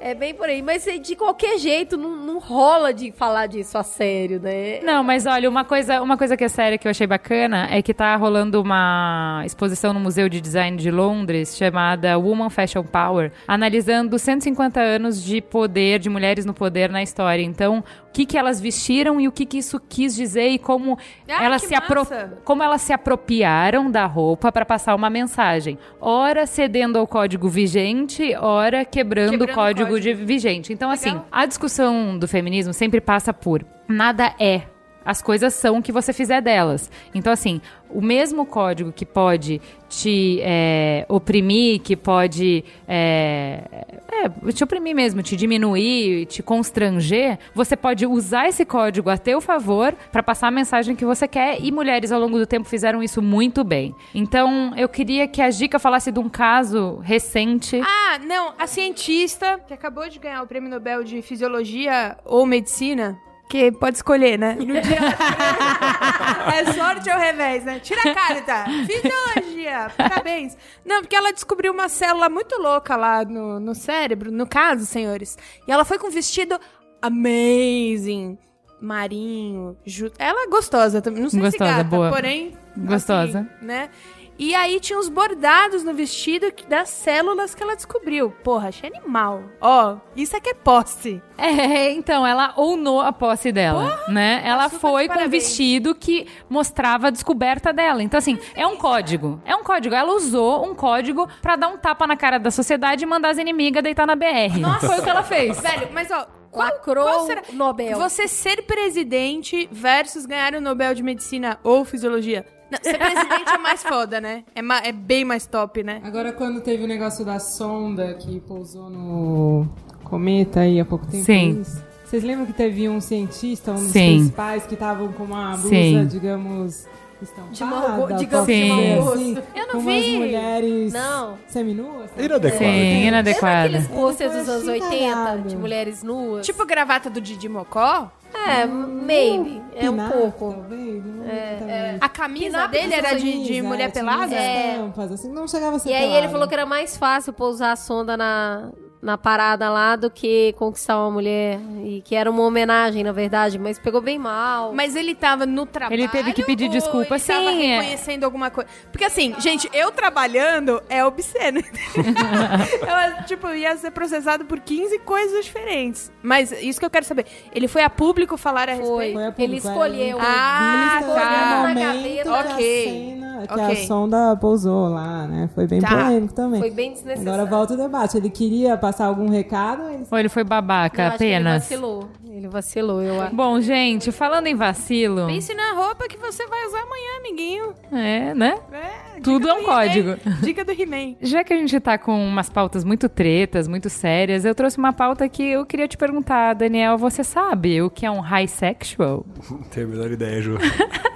É 0.00 0.14
bem 0.14 0.34
por 0.34 0.48
aí. 0.48 0.62
Mas 0.62 0.84
de 1.02 1.16
qualquer 1.16 1.58
jeito, 1.58 1.96
não, 1.96 2.16
não 2.16 2.38
rola 2.38 2.92
de 2.94 3.10
falar 3.12 3.46
disso 3.46 3.76
a 3.78 3.82
sério, 3.82 4.40
né? 4.40 4.80
Não, 4.82 5.02
mas 5.02 5.26
olha, 5.26 5.48
uma 5.48 5.64
coisa, 5.64 6.00
uma 6.02 6.16
coisa 6.16 6.36
que 6.36 6.44
é 6.44 6.48
séria 6.48 6.78
que 6.78 6.86
eu 6.86 6.90
achei 6.90 7.06
bacana 7.06 7.68
é 7.70 7.82
que 7.82 7.92
tá 7.92 8.14
rolando 8.16 8.60
uma 8.62 9.42
exposição 9.44 9.92
no 9.92 10.00
Museu 10.00 10.28
de 10.28 10.40
Design 10.40 10.76
de 10.76 10.90
Londres 10.90 11.56
chamada 11.56 12.16
Woman 12.18 12.50
Fashion 12.50 12.84
Power, 12.84 13.32
analisando 13.46 14.18
150 14.18 14.80
anos 14.80 15.22
de 15.22 15.40
poder, 15.40 15.98
de 15.98 16.08
mulheres 16.08 16.44
no 16.44 16.54
poder 16.54 16.88
na 16.90 17.02
história. 17.02 17.42
Então, 17.42 17.82
o 18.08 18.12
que, 18.12 18.24
que 18.24 18.38
elas 18.38 18.60
vestiram 18.60 19.20
e 19.20 19.28
o 19.28 19.32
que, 19.32 19.44
que 19.46 19.58
isso 19.58 19.80
quis 19.88 20.14
dizer 20.14 20.48
e 20.48 20.58
como 20.58 20.98
Ah, 21.28 21.44
elas 21.44 21.62
se 21.62 21.74
apro- 21.74 22.06
como 22.44 22.62
elas 22.62 22.80
se 22.82 22.92
apropriaram 22.92 23.90
da 23.90 24.06
roupa 24.06 24.50
para 24.50 24.64
passar 24.64 24.94
uma 24.94 25.10
mensagem. 25.10 25.78
Ora 26.00 26.46
cedendo 26.46 26.98
ao 26.98 27.06
código 27.06 27.48
vigente, 27.48 28.34
ora 28.36 28.84
quebrando, 28.84 29.30
Quebrando 29.30 29.50
o 29.52 29.54
código, 29.54 29.87
o 29.90 30.00
de 30.00 30.14
vigente. 30.14 30.72
Então, 30.72 30.90
assim, 30.90 31.20
a 31.30 31.46
discussão 31.46 32.18
do 32.18 32.28
feminismo 32.28 32.72
sempre 32.72 33.00
passa 33.00 33.32
por 33.32 33.64
nada 33.88 34.34
é. 34.38 34.62
As 35.08 35.22
coisas 35.22 35.54
são 35.54 35.78
o 35.78 35.82
que 35.82 35.90
você 35.90 36.12
fizer 36.12 36.42
delas. 36.42 36.90
Então, 37.14 37.32
assim, 37.32 37.62
o 37.88 38.02
mesmo 38.02 38.44
código 38.44 38.92
que 38.92 39.06
pode 39.06 39.58
te 39.88 40.38
é, 40.42 41.06
oprimir, 41.08 41.80
que 41.80 41.96
pode 41.96 42.62
é, 42.86 43.86
é, 44.12 44.52
te 44.52 44.62
oprimir 44.62 44.94
mesmo, 44.94 45.22
te 45.22 45.34
diminuir, 45.34 46.26
te 46.26 46.42
constranger, 46.42 47.38
você 47.54 47.74
pode 47.74 48.04
usar 48.04 48.48
esse 48.48 48.66
código 48.66 49.08
a 49.08 49.16
teu 49.16 49.40
favor 49.40 49.94
para 50.12 50.22
passar 50.22 50.48
a 50.48 50.50
mensagem 50.50 50.94
que 50.94 51.06
você 51.06 51.26
quer. 51.26 51.58
E 51.58 51.72
mulheres 51.72 52.12
ao 52.12 52.20
longo 52.20 52.38
do 52.38 52.46
tempo 52.46 52.68
fizeram 52.68 53.02
isso 53.02 53.22
muito 53.22 53.64
bem. 53.64 53.94
Então, 54.14 54.74
eu 54.76 54.90
queria 54.90 55.26
que 55.26 55.40
a 55.40 55.48
Dica 55.48 55.78
falasse 55.78 56.12
de 56.12 56.20
um 56.20 56.28
caso 56.28 56.98
recente. 56.98 57.80
Ah, 57.82 58.18
não, 58.18 58.52
a 58.58 58.66
cientista 58.66 59.58
que 59.66 59.72
acabou 59.72 60.06
de 60.06 60.18
ganhar 60.18 60.42
o 60.42 60.46
prêmio 60.46 60.68
Nobel 60.68 61.02
de 61.02 61.22
Fisiologia 61.22 62.18
ou 62.26 62.44
Medicina, 62.44 63.18
que 63.48 63.72
pode 63.72 63.96
escolher, 63.96 64.38
né? 64.38 64.54
No 64.54 64.80
dia... 64.80 64.98
é 66.54 66.72
sorte 66.72 67.10
ou 67.10 67.18
revés, 67.18 67.64
né? 67.64 67.80
Tira 67.80 68.10
a 68.10 68.14
carta. 68.14 68.64
Fisiologia. 68.86 69.90
Parabéns. 69.96 70.56
Não, 70.84 71.00
porque 71.00 71.16
ela 71.16 71.32
descobriu 71.32 71.72
uma 71.72 71.88
célula 71.88 72.28
muito 72.28 72.60
louca 72.60 72.94
lá 72.96 73.24
no, 73.24 73.58
no 73.58 73.74
cérebro, 73.74 74.30
no 74.30 74.46
caso, 74.46 74.84
senhores. 74.84 75.38
E 75.66 75.72
ela 75.72 75.84
foi 75.84 75.98
com 75.98 76.08
um 76.08 76.10
vestido 76.10 76.60
amazing. 77.00 78.38
Marinho, 78.80 79.76
ju... 79.84 80.12
ela 80.18 80.44
é 80.44 80.46
gostosa 80.46 81.02
também, 81.02 81.22
não 81.22 81.30
sei 81.30 81.40
Gostosa, 81.40 81.70
se 81.70 81.78
gata, 81.78 81.84
boa. 81.84 82.10
porém 82.10 82.56
Gostosa. 82.76 83.40
assim, 83.40 83.66
né? 83.66 83.90
E 84.38 84.54
aí 84.54 84.78
tinha 84.78 84.98
os 84.98 85.08
bordados 85.08 85.82
no 85.82 85.92
vestido 85.92 86.52
das 86.68 86.90
células 86.90 87.54
que 87.54 87.62
ela 87.62 87.74
descobriu. 87.74 88.30
Porra, 88.44 88.68
achei 88.68 88.88
animal. 88.88 89.42
Ó, 89.60 89.96
isso 90.14 90.36
aqui 90.36 90.50
é 90.50 90.54
posse. 90.54 91.20
É, 91.40 91.92
então, 91.92 92.26
ela 92.26 92.52
ounou 92.56 93.00
a 93.00 93.12
posse 93.12 93.52
dela, 93.52 94.04
né? 94.08 94.42
Ela 94.44 94.68
super 94.68 94.80
foi 94.80 95.08
com 95.08 95.20
um 95.20 95.28
vestido 95.28 95.94
que 95.94 96.26
mostrava 96.50 97.06
a 97.06 97.10
descoberta 97.10 97.72
dela. 97.72 98.02
Então, 98.02 98.18
assim, 98.18 98.36
é 98.56 98.66
um 98.66 98.76
código. 98.76 99.40
É 99.44 99.54
um 99.54 99.62
código. 99.62 99.94
Ela 99.94 100.12
usou 100.14 100.68
um 100.68 100.74
código 100.74 101.28
pra 101.40 101.54
dar 101.54 101.68
um 101.68 101.78
tapa 101.78 102.08
na 102.08 102.16
cara 102.16 102.38
da 102.38 102.50
sociedade 102.50 103.04
e 103.04 103.06
mandar 103.06 103.30
as 103.30 103.38
inimigas 103.38 103.84
deitar 103.84 104.04
na 104.04 104.16
BR. 104.16 104.60
Foi 104.80 104.98
o 104.98 105.02
que 105.02 105.08
ela 105.10 105.22
fez. 105.22 105.60
Velho, 105.60 105.88
mas 105.92 106.10
ó, 106.10 106.26
qual, 106.50 106.66
Lacrou 106.66 107.04
qual 107.04 107.26
será... 107.26 107.42
o 107.48 107.54
Nobel. 107.54 107.96
Você 107.98 108.26
ser 108.26 108.62
presidente 108.62 109.68
versus 109.70 110.26
ganhar 110.26 110.54
o 110.54 110.60
Nobel 110.60 110.92
de 110.94 111.02
Medicina 111.02 111.58
ou 111.62 111.84
Fisiologia. 111.84 112.44
Não, 112.70 112.78
ser 112.82 112.98
presidente 112.98 113.50
é 113.50 113.58
mais 113.58 113.82
foda, 113.82 114.20
né? 114.20 114.44
É, 114.54 114.60
ma- 114.62 114.78
é 114.84 114.92
bem 114.92 115.24
mais 115.24 115.46
top, 115.46 115.82
né? 115.82 116.00
Agora, 116.04 116.32
quando 116.32 116.60
teve 116.60 116.84
o 116.84 116.86
negócio 116.86 117.24
da 117.24 117.38
sonda 117.38 118.14
que 118.14 118.40
pousou 118.40 118.90
no 118.90 119.66
cometa 120.04 120.60
aí 120.60 120.78
há 120.80 120.84
pouco 120.84 121.06
tempo, 121.06 121.24
Sim. 121.24 121.62
vocês 122.04 122.22
lembram 122.22 122.46
que 122.46 122.52
teve 122.52 122.88
um 122.88 123.00
cientista, 123.00 123.72
um 123.72 123.76
dos 123.76 123.84
Sim. 123.84 124.16
principais, 124.18 124.66
que 124.66 124.74
estavam 124.74 125.12
com 125.12 125.24
uma 125.24 125.50
blusa, 125.56 125.68
Sim. 125.70 126.06
digamos, 126.06 126.86
estampada? 127.24 127.54
De 127.54 127.64
mau 127.64 128.18
digamos, 128.18 128.46
de 128.46 128.52
dizer 128.54 128.68
mau 128.96 129.04
gosto. 129.04 129.14
assim, 129.14 129.38
Eu 129.54 129.66
não 129.66 129.72
com 129.72 129.78
umas 129.78 129.94
vi. 130.04 130.18
mulheres 130.18 130.92
Não. 130.92 131.38
seminuas? 131.48 132.10
sabe? 132.10 132.24
Inadequado. 132.24 132.58
Sim, 132.58 132.64
Lembra 132.94 133.08
inadequada. 133.08 133.58
aqueles 133.66 133.86
posters 133.88 134.30
Ele 134.34 134.40
dos 134.40 134.48
anos 134.48 134.68
80 134.68 134.86
achincalhado. 134.88 135.48
de 135.48 135.56
mulheres 135.56 136.02
nuas? 136.02 136.46
Tipo 136.46 136.64
gravata 136.66 137.08
do 137.10 137.20
Didi 137.20 137.48
Mocó. 137.48 138.10
é, 138.34 138.66
maybe. 138.66 139.62
É 139.74 139.88
um 139.88 139.92
Pinato, 139.94 140.16
pouco. 140.18 140.52
talvez, 140.54 141.02
É. 141.28 141.96
A 142.00 142.08
camisa 142.08 142.68
Pin-up 142.68 142.72
dele 142.72 142.94
era 142.94 143.14
de, 143.14 143.44
de 143.44 143.62
mulher 143.62 143.90
tinha 143.90 144.04
pelada? 144.04 144.34
É. 144.34 144.72
estampas, 144.74 145.12
assim, 145.12 145.28
não 145.32 145.46
chegava 145.48 145.76
a 145.76 145.78
ser 145.78 145.90
E 145.90 145.94
aí 145.94 146.12
ele 146.16 146.28
falou 146.28 146.46
que 146.48 146.54
era 146.54 146.66
mais 146.66 146.96
fácil 146.96 147.32
pousar 147.32 147.72
a 147.72 147.76
sonda 147.76 148.16
na, 148.16 148.70
na 149.00 149.16
parada 149.16 149.70
lá 149.70 149.94
do 149.96 150.10
que 150.10 150.52
conquistar 150.58 150.98
uma 150.98 151.10
mulher. 151.10 151.60
E 151.84 152.02
que 152.04 152.14
era 152.14 152.30
uma 152.30 152.42
homenagem, 152.42 153.04
na 153.04 153.12
verdade, 153.12 153.58
mas 153.58 153.78
pegou 153.78 154.00
bem 154.00 154.18
mal. 154.18 154.72
Mas 154.72 154.96
ele 154.96 155.14
tava 155.14 155.46
no 155.46 155.64
trabalho. 155.66 155.94
Ele 156.00 156.08
teve 156.08 156.32
que 156.32 156.42
pedir 156.42 156.68
desculpa, 156.68 157.14
ele 157.14 157.24
tava 157.24 157.50
sim, 157.50 157.62
é. 157.62 157.78
reconhecendo 157.80 158.24
alguma 158.24 158.50
coisa. 158.50 158.68
Porque 158.90 159.04
assim, 159.04 159.34
gente, 159.38 159.68
eu 159.72 159.90
trabalhando 159.92 160.82
é 160.88 161.04
obsceno. 161.04 161.60
eu, 161.98 163.24
tipo, 163.24 163.48
ia 163.48 163.76
ser 163.76 163.90
processado 163.90 164.44
por 164.44 164.60
15 164.60 164.98
coisas 165.00 165.44
diferentes. 165.44 166.12
Mas 166.22 166.50
isso 166.52 166.78
que 166.80 166.86
eu 166.86 166.90
quero 166.90 167.04
saber. 167.04 167.26
Ele 167.54 167.68
foi 167.68 167.82
a 167.82 167.90
público 167.90 168.36
falar 168.36 168.68
a 168.68 168.76
Foi. 168.76 168.82
respeito? 169.06 169.14
Foi 169.14 169.22
a 169.24 169.26
Ele 169.28 169.34
público, 169.60 169.68
escolheu. 169.68 170.18
é, 170.18 170.22
Ah, 170.24 170.72
ele 171.00 171.00
escolheu 171.00 171.14
tá. 171.14 171.28
o 171.30 171.62
Na 171.62 171.68
momento 171.68 171.78
gaveta. 171.80 172.22
que 172.22 172.28
a 172.28 172.54
Ok. 172.54 172.84
cena 172.84 173.28
Ah, 173.40 173.46
que 173.46 173.54
Ok. 173.54 173.64
a 173.84 173.86
sonda 173.86 174.36
pousou 174.36 174.88
lá, 174.88 175.26
né? 175.28 175.48
Foi 175.54 175.66
bem 175.66 175.80
Tá. 175.80 175.88
polêmico 175.88 176.34
também. 176.34 176.60
Foi 176.60 176.70
bem 176.70 176.92
desnecessário. 176.92 177.30
Agora 177.32 177.48
volta 177.48 177.74
o 177.74 177.76
debate. 177.76 178.16
Ele 178.16 178.30
queria 178.30 178.76
passar 178.88 179.06
algum 179.06 179.28
recado? 179.28 179.82
Ele... 179.90 180.04
Ou 180.10 180.18
ele 180.18 180.28
foi 180.30 180.42
Eu 180.42 180.46
babaca 180.46 181.08
acho 181.08 181.18
que 181.18 181.24
Ele 181.24 181.34
apenas? 181.34 181.62
vacilou. 181.64 182.08
Ele 182.26 182.48
vacilou, 182.48 183.02
eu 183.02 183.20
acho. 183.20 183.34
Bom, 183.34 183.60
gente, 183.60 184.10
falando 184.12 184.46
em 184.46 184.54
vacilo, 184.54 185.26
Pense 185.26 185.52
na 185.54 185.72
roupa 185.72 186.06
que 186.08 186.16
você 186.16 186.46
vai 186.46 186.66
usar 186.66 186.80
amanhã, 186.80 187.18
amiguinho. 187.18 187.74
é, 187.92 188.34
né? 188.34 188.58
É, 188.72 189.20
Tudo 189.20 189.40
do 189.40 189.48
é 189.48 189.54
um 189.54 189.64
código. 189.64 190.16
Dica 190.40 190.64
do 190.64 190.72
He-Man. 190.72 191.16
Já 191.20 191.44
que 191.44 191.52
a 191.52 191.56
gente 191.56 191.78
tá 191.80 191.98
com 191.98 192.12
umas 192.26 192.48
pautas 192.48 192.84
muito 192.84 193.08
tretas, 193.08 193.68
muito 193.68 193.90
sérias, 193.90 194.44
eu 194.44 194.54
trouxe 194.54 194.78
uma 194.78 194.92
pauta 194.92 195.28
que 195.28 195.42
eu 195.42 195.66
queria 195.66 195.86
te 195.88 195.96
perguntar, 195.98 196.54
Daniel, 196.54 196.96
você 196.96 197.22
sabe 197.22 197.82
o 197.82 197.90
que 197.90 198.06
é 198.06 198.10
um 198.10 198.20
high 198.20 198.46
sexual? 198.48 199.26
Não 199.50 199.58
tenho 199.64 199.86
a 199.86 199.90
menor 199.90 200.10
ideia, 200.10 200.40
Ju. 200.40 200.56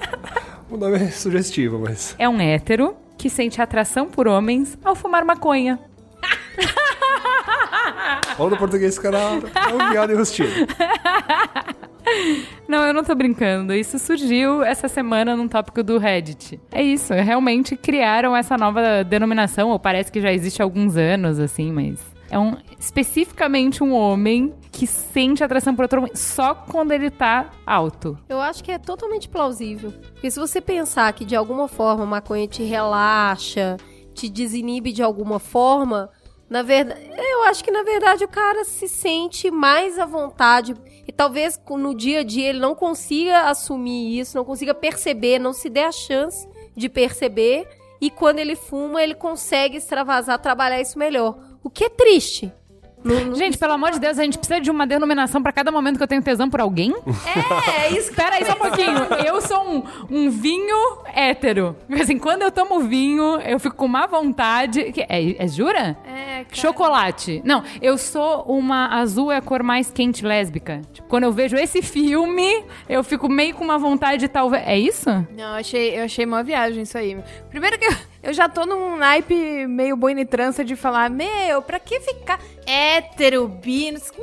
o 0.71 0.77
nome 0.77 0.97
é 0.97 1.11
sugestivo, 1.11 1.79
mas. 1.79 2.15
É 2.19 2.29
um 2.29 2.41
hétero 2.41 2.97
que 3.17 3.31
sente 3.31 3.63
atração 3.63 4.09
por 4.09 4.27
homens 4.29 4.77
ao 4.85 4.95
fumar 4.95 5.25
maconha. 5.25 5.79
Falando 8.37 8.57
português, 8.57 8.93
esse 8.93 9.01
cara 9.01 9.19
é 9.19 9.75
um 9.75 9.91
viado 9.91 10.13
enrustido. 10.13 10.51
Não, 12.69 12.85
eu 12.85 12.95
não 12.95 13.05
tô 13.05 13.15
brincando. 13.15 13.73
Isso 13.75 13.99
surgiu 13.99 14.63
essa 14.63 14.89
semana 14.89 15.37
num 15.37 15.49
tópico 15.49 15.83
do 15.83 15.99
Reddit. 15.99 16.61
É 16.71 16.83
isso, 16.83 17.13
realmente 17.15 17.77
criaram 17.77 18.37
essa 18.37 18.57
nova 18.57 19.05
denominação, 19.05 19.71
ou 19.71 19.79
parece 19.79 20.11
que 20.11 20.21
já 20.21 20.33
existe 20.33 20.61
há 20.61 20.65
alguns 20.65 20.97
anos, 20.97 21.39
assim, 21.39 21.73
mas. 21.73 22.01
É 22.31 22.39
um, 22.39 22.57
especificamente 22.81 23.85
um 23.85 23.93
homem 23.93 24.55
que 24.71 24.87
sente 24.87 25.45
atração 25.45 25.77
por 25.77 25.83
outro 25.83 26.01
homem 26.01 26.13
só 26.15 26.55
quando 26.55 26.93
ele 26.93 27.11
tá 27.11 27.51
alto. 27.67 28.19
Eu 28.27 28.41
acho 28.41 28.65
que 28.65 28.73
é 28.73 28.79
totalmente 28.79 29.29
plausível. 29.29 29.93
Porque 30.15 30.31
se 30.31 30.41
você 30.41 30.59
pensar 30.59 31.13
que 31.13 31.27
de 31.27 31.37
alguma 31.37 31.69
forma 31.69 32.05
a 32.05 32.07
maconha 32.07 32.49
te 32.49 32.63
relaxa, 32.63 33.77
te 34.15 34.31
desinibe 34.31 34.93
de 34.93 35.03
alguma 35.03 35.39
forma, 35.39 36.09
na 36.53 36.61
verdade, 36.61 37.01
eu 37.17 37.45
acho 37.45 37.65
que 37.65 37.71
na 37.71 37.83
verdade 37.83 38.25
o 38.25 38.29
cara 38.29 38.62
se 38.62 38.87
sente 38.87 39.51
mais 39.51 39.99
à 39.99 40.05
vontade 40.05 40.77
e 41.09 41.11
talvez 41.11 41.59
no 41.71 41.95
dia 41.95 42.21
a 42.21 42.23
dia 42.23 42.51
ele 42.51 42.59
não 42.59 42.75
consiga 42.75 43.49
assumir 43.49 44.19
isso, 44.19 44.37
não 44.37 44.45
consiga 44.45 44.75
perceber, 44.75 45.38
não 45.38 45.55
se 45.55 45.71
dê 45.71 45.81
a 45.81 45.91
chance 45.91 46.47
de 46.77 46.91
perceber 46.91 47.67
e 47.99 48.11
quando 48.11 48.38
ele 48.38 48.55
fuma 48.55 49.03
ele 49.03 49.15
consegue 49.15 49.79
extravasar, 49.79 50.38
trabalhar 50.41 50.79
isso 50.79 50.99
melhor. 50.99 51.38
O 51.65 51.71
que 51.71 51.85
é 51.85 51.88
triste. 51.88 52.53
Não- 53.05 53.25
não- 53.27 53.35
Gente, 53.35 53.59
pelo 53.59 53.73
amor 53.73 53.91
de 53.91 53.99
Deus, 54.01 54.19
a 54.19 54.23
gente 54.23 54.38
precisa 54.38 54.61
de 54.61 54.71
uma 54.71 54.87
denominação 54.87 55.43
pra 55.43 55.53
cada 55.53 55.71
momento 55.73 55.97
que 55.97 56.03
eu 56.03 56.09
tenho 56.09 56.23
tesão 56.23 56.49
por 56.49 56.61
alguém? 56.61 56.95
é, 57.77 57.87
é 57.87 57.99
isso 57.99 58.11
que 58.11 58.17
Pera 58.17 58.37
aí 58.37 58.45
só 58.45 58.53
um 58.53 58.57
pouquinho. 58.57 58.97
Eu 59.27 59.41
sou 59.41 59.62
um, 59.69 59.83
um 60.11 60.31
vinho 60.31 60.77
hétero. 61.15 61.77
Assim, 62.01 62.19
quando 62.19 62.43
eu 62.43 62.51
tomo 62.53 62.81
vinho, 62.81 63.41
eu 63.41 63.59
fico 63.59 63.75
com 63.77 63.88
má 63.88 64.07
vontade. 64.07 64.93
É, 65.09 65.43
é 65.45 65.49
jura? 65.49 65.97
É, 66.07 66.45
cara. 66.45 66.47
Chocolate. 66.53 67.43
Não, 67.45 67.62
eu 67.81 67.99
sou 67.99 68.43
uma 68.45 68.99
azul 69.01 69.31
é 69.33 69.37
a 69.37 69.43
cor 69.43 69.62
mais 69.62 69.91
quente 69.91 70.25
lésbica. 70.25 70.81
Tipo, 70.93 71.09
quando 71.09 71.25
eu 71.25 71.33
vejo 71.33 71.57
esse 71.57 71.83
filme, 71.83 72.65
eu 72.88 73.03
fico 73.03 73.29
meio 73.29 73.55
com 73.55 73.65
uma 73.65 73.79
vontade 73.79 74.29
talvez. 74.29 74.62
É 74.67 74.79
isso? 74.79 75.11
Não, 75.37 75.53
eu 75.55 75.55
achei, 75.61 75.99
eu 75.99 76.05
achei 76.05 76.25
uma 76.25 76.43
viagem 76.43 76.83
isso 76.83 76.97
aí. 76.97 77.17
Primeiro 77.51 77.79
que 77.79 77.87
eu, 77.87 77.95
eu 78.23 78.33
já 78.33 78.49
tô 78.49 78.65
num 78.65 78.97
naipe 78.97 79.67
meio 79.67 79.97
boinitrança 79.97 80.65
de 80.65 80.77
falar, 80.77 81.11
meu, 81.11 81.61
pra 81.63 81.79
que 81.81 82.01
ficar 82.01 82.39
hétero, 82.67 83.49
bi, 83.49 83.91
não 83.93 83.99
sei- 84.01 84.17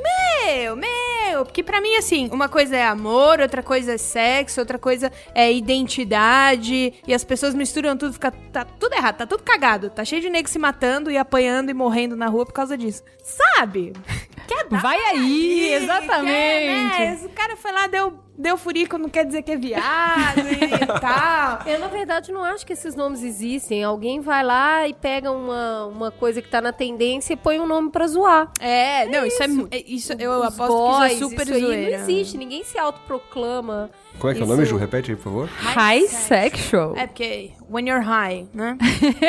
meu, 0.64 0.76
meu. 0.76 1.44
Porque 1.44 1.62
pra 1.62 1.80
mim, 1.80 1.94
assim, 1.96 2.28
uma 2.32 2.48
coisa 2.48 2.76
é 2.76 2.84
amor, 2.84 3.40
outra 3.40 3.62
coisa 3.62 3.92
é 3.92 3.98
sexo, 3.98 4.58
outra 4.60 4.78
coisa 4.78 5.12
é 5.34 5.52
identidade. 5.52 6.94
E 7.06 7.14
as 7.14 7.24
pessoas 7.24 7.54
misturam 7.54 7.96
tudo, 7.96 8.12
fica 8.12 8.30
tá 8.52 8.64
tudo 8.64 8.94
errado, 8.94 9.16
tá 9.18 9.26
tudo 9.26 9.42
cagado. 9.42 9.90
Tá 9.90 10.04
cheio 10.04 10.20
de 10.22 10.28
nego 10.30 10.48
se 10.48 10.58
matando 10.58 11.10
e 11.10 11.16
apanhando 11.16 11.70
e 11.70 11.74
morrendo 11.74 12.16
na 12.16 12.26
rua 12.26 12.44
por 12.46 12.52
causa 12.52 12.76
disso. 12.76 13.02
Sabe? 13.22 13.92
Quer 14.48 14.64
dar 14.68 14.80
Vai 14.82 14.98
aí, 15.10 15.66
Quer, 15.68 15.82
exatamente. 15.82 16.98
né? 16.98 17.20
O 17.24 17.28
cara 17.30 17.56
foi 17.56 17.70
lá, 17.70 17.86
deu, 17.86 18.18
deu 18.40 18.56
furico, 18.58 18.96
não 18.98 19.08
quer 19.08 19.24
dizer 19.24 19.42
que 19.42 19.52
é 19.52 19.56
viado 19.56 20.38
e 20.40 20.86
tal. 21.00 21.60
Eu, 21.66 21.78
na 21.78 21.88
verdade, 21.88 22.32
não 22.32 22.42
acho 22.42 22.66
que 22.66 22.72
esses 22.72 22.94
nomes 22.94 23.22
existem. 23.22 23.82
Alguém 23.84 24.20
vai 24.20 24.42
lá 24.42 24.88
e 24.88 24.94
pega 24.94 25.30
uma, 25.30 25.86
uma 25.86 26.10
coisa 26.10 26.40
que 26.42 26.48
tá 26.48 26.60
na 26.60 26.72
tendência 26.72 27.32
e 27.32 27.36
põe 27.36 27.60
um 27.60 27.66
nome 27.66 27.90
pra 27.90 28.06
zoar. 28.06 28.50
É, 28.60 29.06
não, 29.06 29.24
isso, 29.26 29.42
é 29.42 29.48
mu- 29.48 29.68
é. 29.70 29.82
Isso, 29.86 30.12
eu 30.18 30.32
Os 30.32 30.46
aposto 30.46 30.68
boys, 30.76 31.08
que 31.10 31.14
isso 31.16 31.24
é 31.24 31.28
super 31.28 31.42
isso 31.42 31.54
aí 31.54 31.60
zoeira. 31.60 31.98
não 31.98 32.04
existe. 32.04 32.36
Ninguém 32.38 32.64
se 32.64 32.78
autoproclama. 32.78 33.90
Como 34.18 34.30
é 34.30 34.34
que 34.34 34.40
é 34.40 34.42
o 34.42 34.44
Isso- 34.44 34.52
nome, 34.54 34.66
Ju? 34.66 34.76
Repete 34.76 35.10
aí, 35.12 35.16
por 35.16 35.24
favor. 35.24 35.48
High 35.48 36.08
sexual. 36.08 36.94
É 36.96 37.06
porque 37.06 37.52
when 37.70 37.88
you're 37.88 38.04
high, 38.04 38.46
né? 38.52 38.76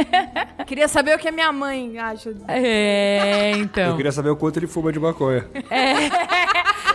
Queria 0.68 0.88
saber 0.88 1.16
o 1.16 1.20
que 1.20 1.28
a 1.28 1.32
minha 1.32 1.52
mãe 1.52 1.98
acha. 2.00 2.34
É, 2.48 3.52
Eu 3.54 3.58
então. 3.60 3.96
queria 3.96 4.12
saber 4.12 4.30
o 4.30 4.36
quanto 4.36 4.58
ele 4.58 4.68
fuma 4.68 4.92
de 4.92 5.00
maconha. 5.00 5.46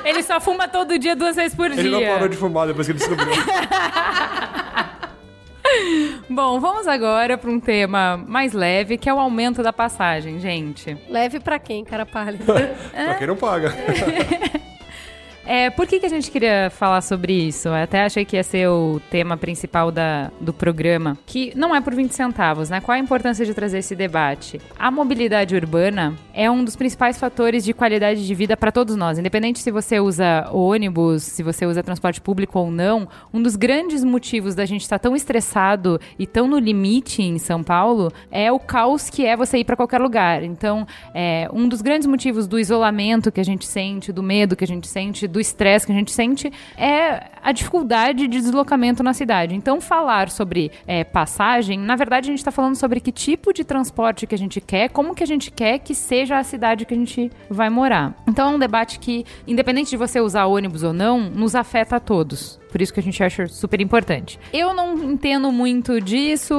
Ele 0.07 0.23
só 0.23 0.41
fuma 0.41 0.69
todo 0.69 0.99
dia, 0.99 1.17
duas 1.17 1.35
vezes 1.37 1.55
por 1.55 1.67
Ele 1.71 1.83
dia. 1.83 1.91
não 1.91 2.03
parou 2.15 2.29
de 2.29 2.37
fumar 2.37 2.67
depois 2.67 2.87
que 2.87 2.93
ele 2.93 2.99
descobriu. 2.99 3.27
Bom, 6.31 6.61
vamos 6.61 6.87
agora 6.87 7.37
para 7.37 7.51
um 7.51 7.59
tema 7.59 8.17
mais 8.17 8.53
leve, 8.53 8.97
que 8.97 9.09
é 9.09 9.15
o 9.15 9.19
aumento 9.19 9.63
da 9.63 9.73
passagem, 9.73 10.39
gente. 10.39 10.97
Leve 11.09 11.41
pra 11.41 11.59
quem, 11.59 11.85
cara 11.85 12.07
pálida? 12.07 12.45
pra 12.95 13.15
quem 13.15 13.27
não 13.27 13.37
paga. 13.37 13.75
É, 15.47 15.71
por 15.71 15.87
que, 15.87 16.01
que 16.01 16.07
a 16.07 16.09
gente 16.09 16.29
queria 16.29 16.71
falar 16.71 17.01
sobre 17.01 17.33
isso? 17.33 17.69
Eu 17.69 17.75
até 17.75 18.05
achei 18.05 18.25
que 18.25 18.35
ia 18.35 18.43
ser 18.43 18.69
o 18.69 19.01
tema 19.09 19.37
principal 19.37 19.93
da, 19.93 20.33
do 20.41 20.53
programa, 20.53 21.17
que 21.25 21.53
não 21.55 21.75
é 21.75 21.81
por 21.81 21.95
20 21.95 22.11
centavos, 22.11 22.69
né? 22.69 22.81
Qual 22.81 22.97
a 22.97 22.99
importância 22.99 23.47
de 23.47 23.55
trazer 23.55 23.79
esse 23.79 23.95
debate? 23.95 24.61
A 24.77 24.91
mobilidade 24.91 25.55
urbana 25.55 26.17
é 26.35 26.51
um 26.51 26.65
dos 26.65 26.75
principais 26.75 27.17
fatores 27.17 27.65
de 27.65 27.73
qualidade 27.73 28.27
de 28.27 28.35
vida 28.35 28.57
para 28.57 28.73
todos 28.73 28.97
nós, 28.97 29.21
independente 29.21 29.61
se 29.61 29.71
você 29.71 30.01
usa 30.01 30.49
ônibus, 30.53 31.23
se 31.23 31.45
você 31.45 31.65
usa 31.65 31.81
transporte 31.81 32.21
público 32.21 32.59
ou 32.59 32.69
não. 32.69 33.09
Um 33.33 33.41
dos 33.41 33.55
grandes 33.55 34.03
motivos 34.03 34.57
da 34.57 34.67
gente 34.67 34.83
estar 34.83 34.99
tão 34.99 35.15
estressado 35.15 36.01
e 36.19 36.27
tão 36.27 36.49
no 36.49 36.59
limite 36.59 37.23
em 37.23 37.39
São 37.39 37.63
Paulo 37.63 38.13
é 38.33 38.51
o 38.51 38.59
caos 38.59 39.09
que 39.09 39.25
é 39.25 39.37
você 39.37 39.59
ir 39.59 39.65
para 39.65 39.77
qualquer 39.77 40.01
lugar. 40.01 40.43
Então, 40.43 40.85
é, 41.15 41.49
um 41.53 41.69
dos 41.69 41.83
grandes 41.83 42.09
motivos 42.09 42.49
do 42.49 42.59
isolamento 42.59 43.31
que 43.31 43.41
a 43.41 43.45
gente 43.45 43.65
sente, 43.65 44.13
do 44.13 44.25
medo 44.25 44.57
que 44.57 44.65
a 44.65 44.67
gente 44.69 44.89
sente, 44.89 45.36
do 45.37 45.41
estresse 45.41 45.85
que 45.85 45.93
a 45.93 45.95
gente 45.95 46.13
sente, 46.13 46.51
é 46.79 47.25
a 47.43 47.53
dificuldade 47.53 48.27
de 48.27 48.41
deslocamento 48.41 49.03
na 49.03 49.13
cidade. 49.13 49.55
Então, 49.55 49.83
falar 49.83 50.31
sobre 50.31 50.73
é, 50.87 51.05
passagem, 51.05 51.79
na 51.79 51.95
verdade, 51.95 52.31
a 52.31 52.33
gente 52.33 52.39
está 52.39 52.51
falando 52.51 52.75
sobre 52.75 53.01
que 53.01 53.13
tipo 53.13 53.53
de 53.53 53.63
transporte 53.63 54.27
que 54.27 54.35
a 54.35 54.39
gente 54.39 54.63
quer, 54.63 54.89
como 54.89 55.15
que 55.15 55.23
a 55.23 55.27
gente 55.27 55.51
quer 55.51 55.79
que 55.79 55.95
seja 55.95 56.39
a 56.39 56.43
cidade 56.43 56.87
que 56.87 56.95
a 56.95 56.97
gente 56.97 57.31
vai 57.51 57.69
morar. 57.69 58.15
Então, 58.27 58.51
é 58.51 58.55
um 58.55 58.59
debate 58.59 58.99
que, 58.99 59.27
independente 59.47 59.91
de 59.91 59.97
você 59.99 60.21
usar 60.21 60.47
ônibus 60.47 60.83
ou 60.83 60.95
não, 60.95 61.21
nos 61.21 61.55
afeta 61.55 61.97
a 61.97 62.01
todos. 62.01 62.59
Por 62.73 62.81
isso 62.81 62.93
que 62.93 63.01
a 63.01 63.03
gente 63.03 63.23
acha 63.23 63.47
super 63.47 63.81
importante. 63.81 64.41
Eu 64.53 64.73
não 64.73 64.95
entendo 65.05 65.53
muito 65.53 66.01
disso, 66.01 66.55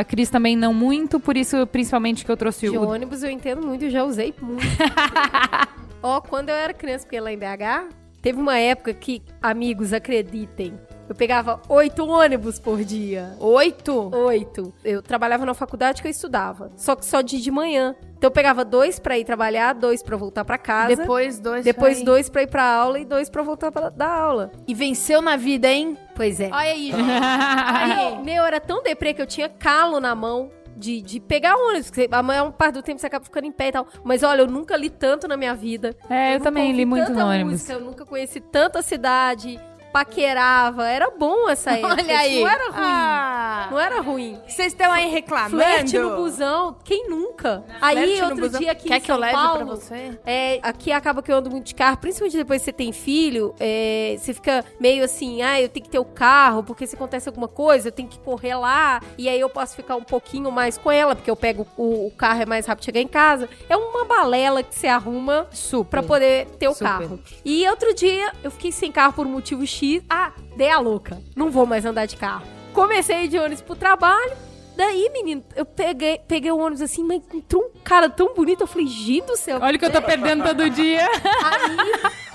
a 0.00 0.04
Cris 0.04 0.28
também 0.28 0.56
não 0.56 0.74
muito, 0.74 1.20
por 1.20 1.36
isso, 1.36 1.64
principalmente, 1.68 2.24
que 2.24 2.30
eu 2.30 2.36
trouxe 2.36 2.68
De 2.68 2.76
o 2.76 2.88
ônibus 2.88 3.22
eu 3.22 3.30
entendo 3.30 3.64
muito, 3.64 3.84
eu 3.84 3.90
já 3.90 4.02
usei 4.02 4.34
muito. 4.42 4.66
Ó, 6.02 6.20
quando 6.20 6.48
eu 6.50 6.54
era 6.54 6.72
criança, 6.72 7.04
porque 7.04 7.18
lá 7.18 7.32
em 7.32 7.38
BH, 7.38 7.88
teve 8.22 8.38
uma 8.38 8.58
época 8.58 8.92
que, 8.94 9.22
amigos, 9.40 9.92
acreditem, 9.92 10.78
eu 11.08 11.14
pegava 11.14 11.62
oito 11.70 12.06
ônibus 12.06 12.58
por 12.58 12.84
dia. 12.84 13.34
Oito? 13.40 14.14
Oito. 14.14 14.74
Eu 14.84 15.00
trabalhava 15.00 15.46
na 15.46 15.54
faculdade 15.54 16.02
que 16.02 16.08
eu 16.08 16.10
estudava. 16.10 16.70
Só 16.76 16.94
que 16.94 17.06
só 17.06 17.22
de 17.22 17.40
de 17.40 17.50
manhã. 17.50 17.96
Então 18.18 18.28
eu 18.28 18.32
pegava 18.32 18.62
dois 18.62 18.98
pra 18.98 19.16
ir 19.16 19.24
trabalhar, 19.24 19.72
dois 19.72 20.02
pra 20.02 20.16
voltar 20.18 20.44
pra 20.44 20.58
casa. 20.58 20.96
Depois 20.96 21.38
dois. 21.38 21.64
depois 21.64 21.98
pra 21.98 22.04
dois 22.04 22.28
pra 22.28 22.42
ir 22.42 22.46
pra 22.48 22.64
aula 22.64 22.98
e 22.98 23.06
dois 23.06 23.30
pra 23.30 23.42
voltar 23.42 23.72
pra 23.72 23.88
dar 23.88 24.10
aula. 24.10 24.52
E 24.66 24.74
venceu 24.74 25.22
na 25.22 25.36
vida, 25.36 25.68
hein? 25.68 25.96
Pois 26.14 26.40
é. 26.40 26.48
Olha 26.52 26.58
aí, 26.58 26.90
gente. 26.92 27.00
Aí, 27.00 28.22
meu, 28.22 28.44
era 28.44 28.60
tão 28.60 28.82
deprê 28.82 29.14
que 29.14 29.22
eu 29.22 29.26
tinha 29.26 29.48
calo 29.48 30.00
na 30.00 30.14
mão 30.14 30.50
de, 30.78 31.02
de 31.02 31.20
pegar 31.20 31.56
ônibus. 31.56 31.90
porque 31.90 32.08
A 32.10 32.22
maior 32.22 32.50
parte 32.52 32.74
do 32.74 32.82
tempo 32.82 33.00
você 33.00 33.06
acaba 33.06 33.24
ficando 33.24 33.46
em 33.46 33.52
pé 33.52 33.68
e 33.68 33.72
tal. 33.72 33.86
Mas 34.04 34.22
olha, 34.22 34.42
eu 34.42 34.46
nunca 34.46 34.76
li 34.76 34.88
tanto 34.88 35.26
na 35.28 35.36
minha 35.36 35.54
vida. 35.54 35.96
É, 36.08 36.30
eu 36.30 36.38
nunca 36.38 36.44
também 36.44 36.72
li 36.72 36.84
muito 36.84 37.12
no 37.12 37.26
ônibus. 37.26 37.52
música, 37.52 37.72
eu 37.72 37.80
nunca 37.80 38.06
conheci 38.06 38.40
tanta 38.40 38.80
cidade. 38.82 39.60
Paquerava. 39.92 40.88
Era 40.88 41.10
bom 41.10 41.48
essa 41.48 41.72
época. 41.78 41.94
Olha 41.94 42.18
aí. 42.18 42.40
Não 42.40 42.48
era 42.48 42.64
ruim. 42.70 42.82
Ah. 42.82 43.68
Não 43.70 43.80
era 43.80 44.00
ruim. 44.00 44.38
Vocês 44.46 44.68
estão 44.68 44.90
aí 44.90 45.08
reclamando? 45.08 45.56
Flerte 45.56 45.98
no 45.98 46.16
busão, 46.16 46.76
quem 46.84 47.08
nunca? 47.08 47.64
Aí, 47.80 47.96
Flerte 48.16 48.22
outro 48.22 48.58
dia 48.58 48.72
aqui 48.72 48.88
Quer 48.88 48.96
em 48.96 49.00
que 49.00 49.10
eu 49.10 49.14
São 49.14 49.20
leve 49.20 49.34
Paulo, 49.34 49.66
pra 49.66 49.74
você? 49.74 50.18
É, 50.24 50.58
aqui 50.62 50.92
acaba 50.92 51.22
que 51.22 51.30
eu 51.32 51.36
ando 51.36 51.50
muito 51.50 51.66
de 51.66 51.74
carro, 51.74 51.96
principalmente 51.98 52.36
depois 52.36 52.60
que 52.60 52.66
você 52.66 52.72
tem 52.72 52.92
filho, 52.92 53.54
é, 53.58 54.16
você 54.18 54.32
fica 54.32 54.64
meio 54.80 55.04
assim, 55.04 55.42
ah, 55.42 55.60
eu 55.60 55.68
tenho 55.68 55.84
que 55.84 55.90
ter 55.90 55.98
o 55.98 56.04
carro, 56.04 56.62
porque 56.62 56.86
se 56.86 56.94
acontece 56.94 57.28
alguma 57.28 57.48
coisa, 57.48 57.88
eu 57.88 57.92
tenho 57.92 58.08
que 58.08 58.18
correr 58.18 58.54
lá, 58.54 59.00
e 59.16 59.28
aí 59.28 59.38
eu 59.40 59.48
posso 59.48 59.74
ficar 59.76 59.96
um 59.96 60.04
pouquinho 60.04 60.50
mais 60.50 60.78
com 60.78 60.90
ela, 60.90 61.14
porque 61.14 61.30
eu 61.30 61.36
pego 61.36 61.66
o, 61.76 62.06
o 62.06 62.10
carro, 62.10 62.42
é 62.42 62.46
mais 62.46 62.66
rápido 62.66 62.84
chegar 62.84 63.00
em 63.00 63.08
casa. 63.08 63.48
É 63.68 63.76
uma 63.76 64.04
balela 64.04 64.62
que 64.62 64.74
você 64.74 64.86
arruma 64.86 65.46
Super. 65.50 65.90
pra 65.90 66.02
poder 66.02 66.46
ter 66.58 66.68
o 66.68 66.72
Super. 66.72 66.84
carro. 66.84 67.20
E 67.44 67.68
outro 67.68 67.94
dia, 67.94 68.32
eu 68.42 68.50
fiquei 68.50 68.72
sem 68.72 68.90
carro 68.90 69.12
por 69.12 69.26
um 69.26 69.30
motivo 69.30 69.66
X. 69.66 69.77
Ah, 70.08 70.32
dei 70.56 70.70
a 70.70 70.80
louca. 70.80 71.22
Não 71.36 71.50
vou 71.50 71.66
mais 71.66 71.84
andar 71.84 72.06
de 72.06 72.16
carro. 72.16 72.46
Comecei 72.72 73.28
de 73.28 73.38
ônibus 73.38 73.62
pro 73.62 73.76
trabalho. 73.76 74.47
Daí, 74.78 75.10
menino, 75.12 75.42
eu 75.56 75.66
peguei, 75.66 76.20
peguei 76.28 76.52
o 76.52 76.58
ônibus 76.58 76.80
assim, 76.82 77.02
mas 77.02 77.20
entrou 77.34 77.64
um 77.64 77.70
cara 77.82 78.08
tão 78.08 78.32
bonito. 78.32 78.60
Eu 78.60 78.66
falei, 78.68 78.86
gente 78.86 79.26
do 79.26 79.36
céu. 79.36 79.58
Olha 79.60 79.74
o 79.74 79.78
que 79.78 79.84
eu 79.84 79.90
tô 79.90 80.00
perdendo 80.00 80.44
todo 80.44 80.70
dia. 80.70 81.04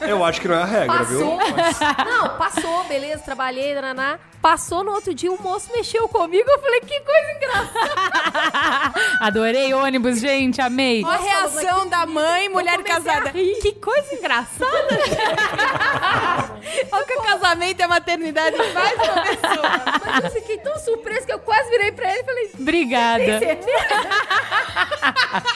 Aí 0.01 0.09
Eu 0.09 0.21
acho 0.25 0.41
que 0.41 0.49
não 0.49 0.55
é 0.55 0.61
a 0.61 0.65
regra, 0.65 0.97
passou. 0.97 1.17
viu? 1.17 1.37
Mas- 1.55 1.79
Não, 2.05 2.37
passou, 2.37 2.83
beleza, 2.83 3.23
trabalhei, 3.23 3.73
nananá. 3.75 4.19
Passou 4.41 4.83
no 4.83 4.91
outro 4.91 5.13
dia, 5.13 5.31
o 5.31 5.41
moço 5.41 5.71
mexeu 5.71 6.05
comigo. 6.09 6.43
Eu 6.49 6.59
falei, 6.59 6.81
que 6.81 6.99
coisa 6.99 7.31
engraçada. 7.37 8.93
Adorei 9.21 9.73
ônibus, 9.73 10.19
gente, 10.19 10.59
amei. 10.59 11.01
Ó 11.05 11.09
a 11.09 11.15
reação 11.15 11.87
da 11.87 12.05
mãe, 12.05 12.49
mulher 12.49 12.83
casada. 12.83 13.31
Que 13.31 13.71
coisa 13.75 14.15
engraçada. 14.15 14.67
Olha 16.91 17.05
que 17.05 17.13
o 17.13 17.21
casamento 17.21 17.79
e 17.79 17.83
a 17.83 17.87
maternidade 17.87 18.57
faz 18.73 18.99
uma 18.99 19.21
pessoa. 19.21 19.69
Mas 20.05 20.23
eu 20.25 20.31
fiquei 20.31 20.57
tão 20.57 20.77
surpresa 20.79 21.25
que 21.25 21.31
eu 21.33 21.39
quase 21.39 21.69
virei 21.69 21.91
pra 21.93 22.11
ele 22.11 22.21
e 22.21 22.25
falei, 22.25 22.32
Obrigada. 22.59 23.23
tem 23.25 23.39
certeza? 23.39 23.99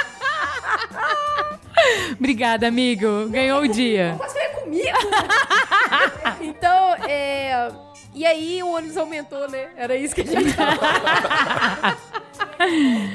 Obrigada, 2.18 2.68
amigo. 2.68 3.28
Ganhou 3.30 3.62
o 3.62 3.68
dia. 3.68 4.16
Quase 4.18 4.34
veio 4.34 4.52
comigo. 4.52 4.98
então, 6.42 6.96
é... 7.08 7.70
E 8.14 8.26
aí 8.26 8.64
o 8.64 8.70
ônibus 8.70 8.98
aumentou, 8.98 9.48
né? 9.48 9.70
Era 9.78 9.96
isso 9.96 10.16
que 10.16 10.22
a 10.22 10.26
gente 10.26 10.50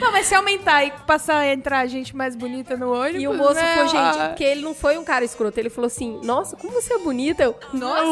Não, 0.00 0.12
mas 0.12 0.26
se 0.26 0.34
aumentar 0.34 0.84
e 0.84 0.90
passar 1.06 1.38
a 1.38 1.52
entrar 1.52 1.86
gente 1.86 2.14
mais 2.16 2.36
bonita 2.36 2.76
no 2.76 2.92
ônibus. 2.92 3.22
E 3.22 3.28
o 3.28 3.34
moço 3.34 3.54
né, 3.54 3.76
foi, 3.76 3.88
gente, 3.88 4.18
ó. 4.18 4.28
porque 4.28 4.44
ele 4.44 4.62
não 4.62 4.74
foi 4.74 4.98
um 4.98 5.04
cara 5.04 5.24
escroto. 5.24 5.58
Ele 5.58 5.70
falou 5.70 5.86
assim: 5.86 6.20
Nossa, 6.22 6.56
como 6.56 6.72
você 6.72 6.94
é 6.94 6.98
bonita. 6.98 7.42
Eu, 7.42 7.56
Nossa, 7.72 8.02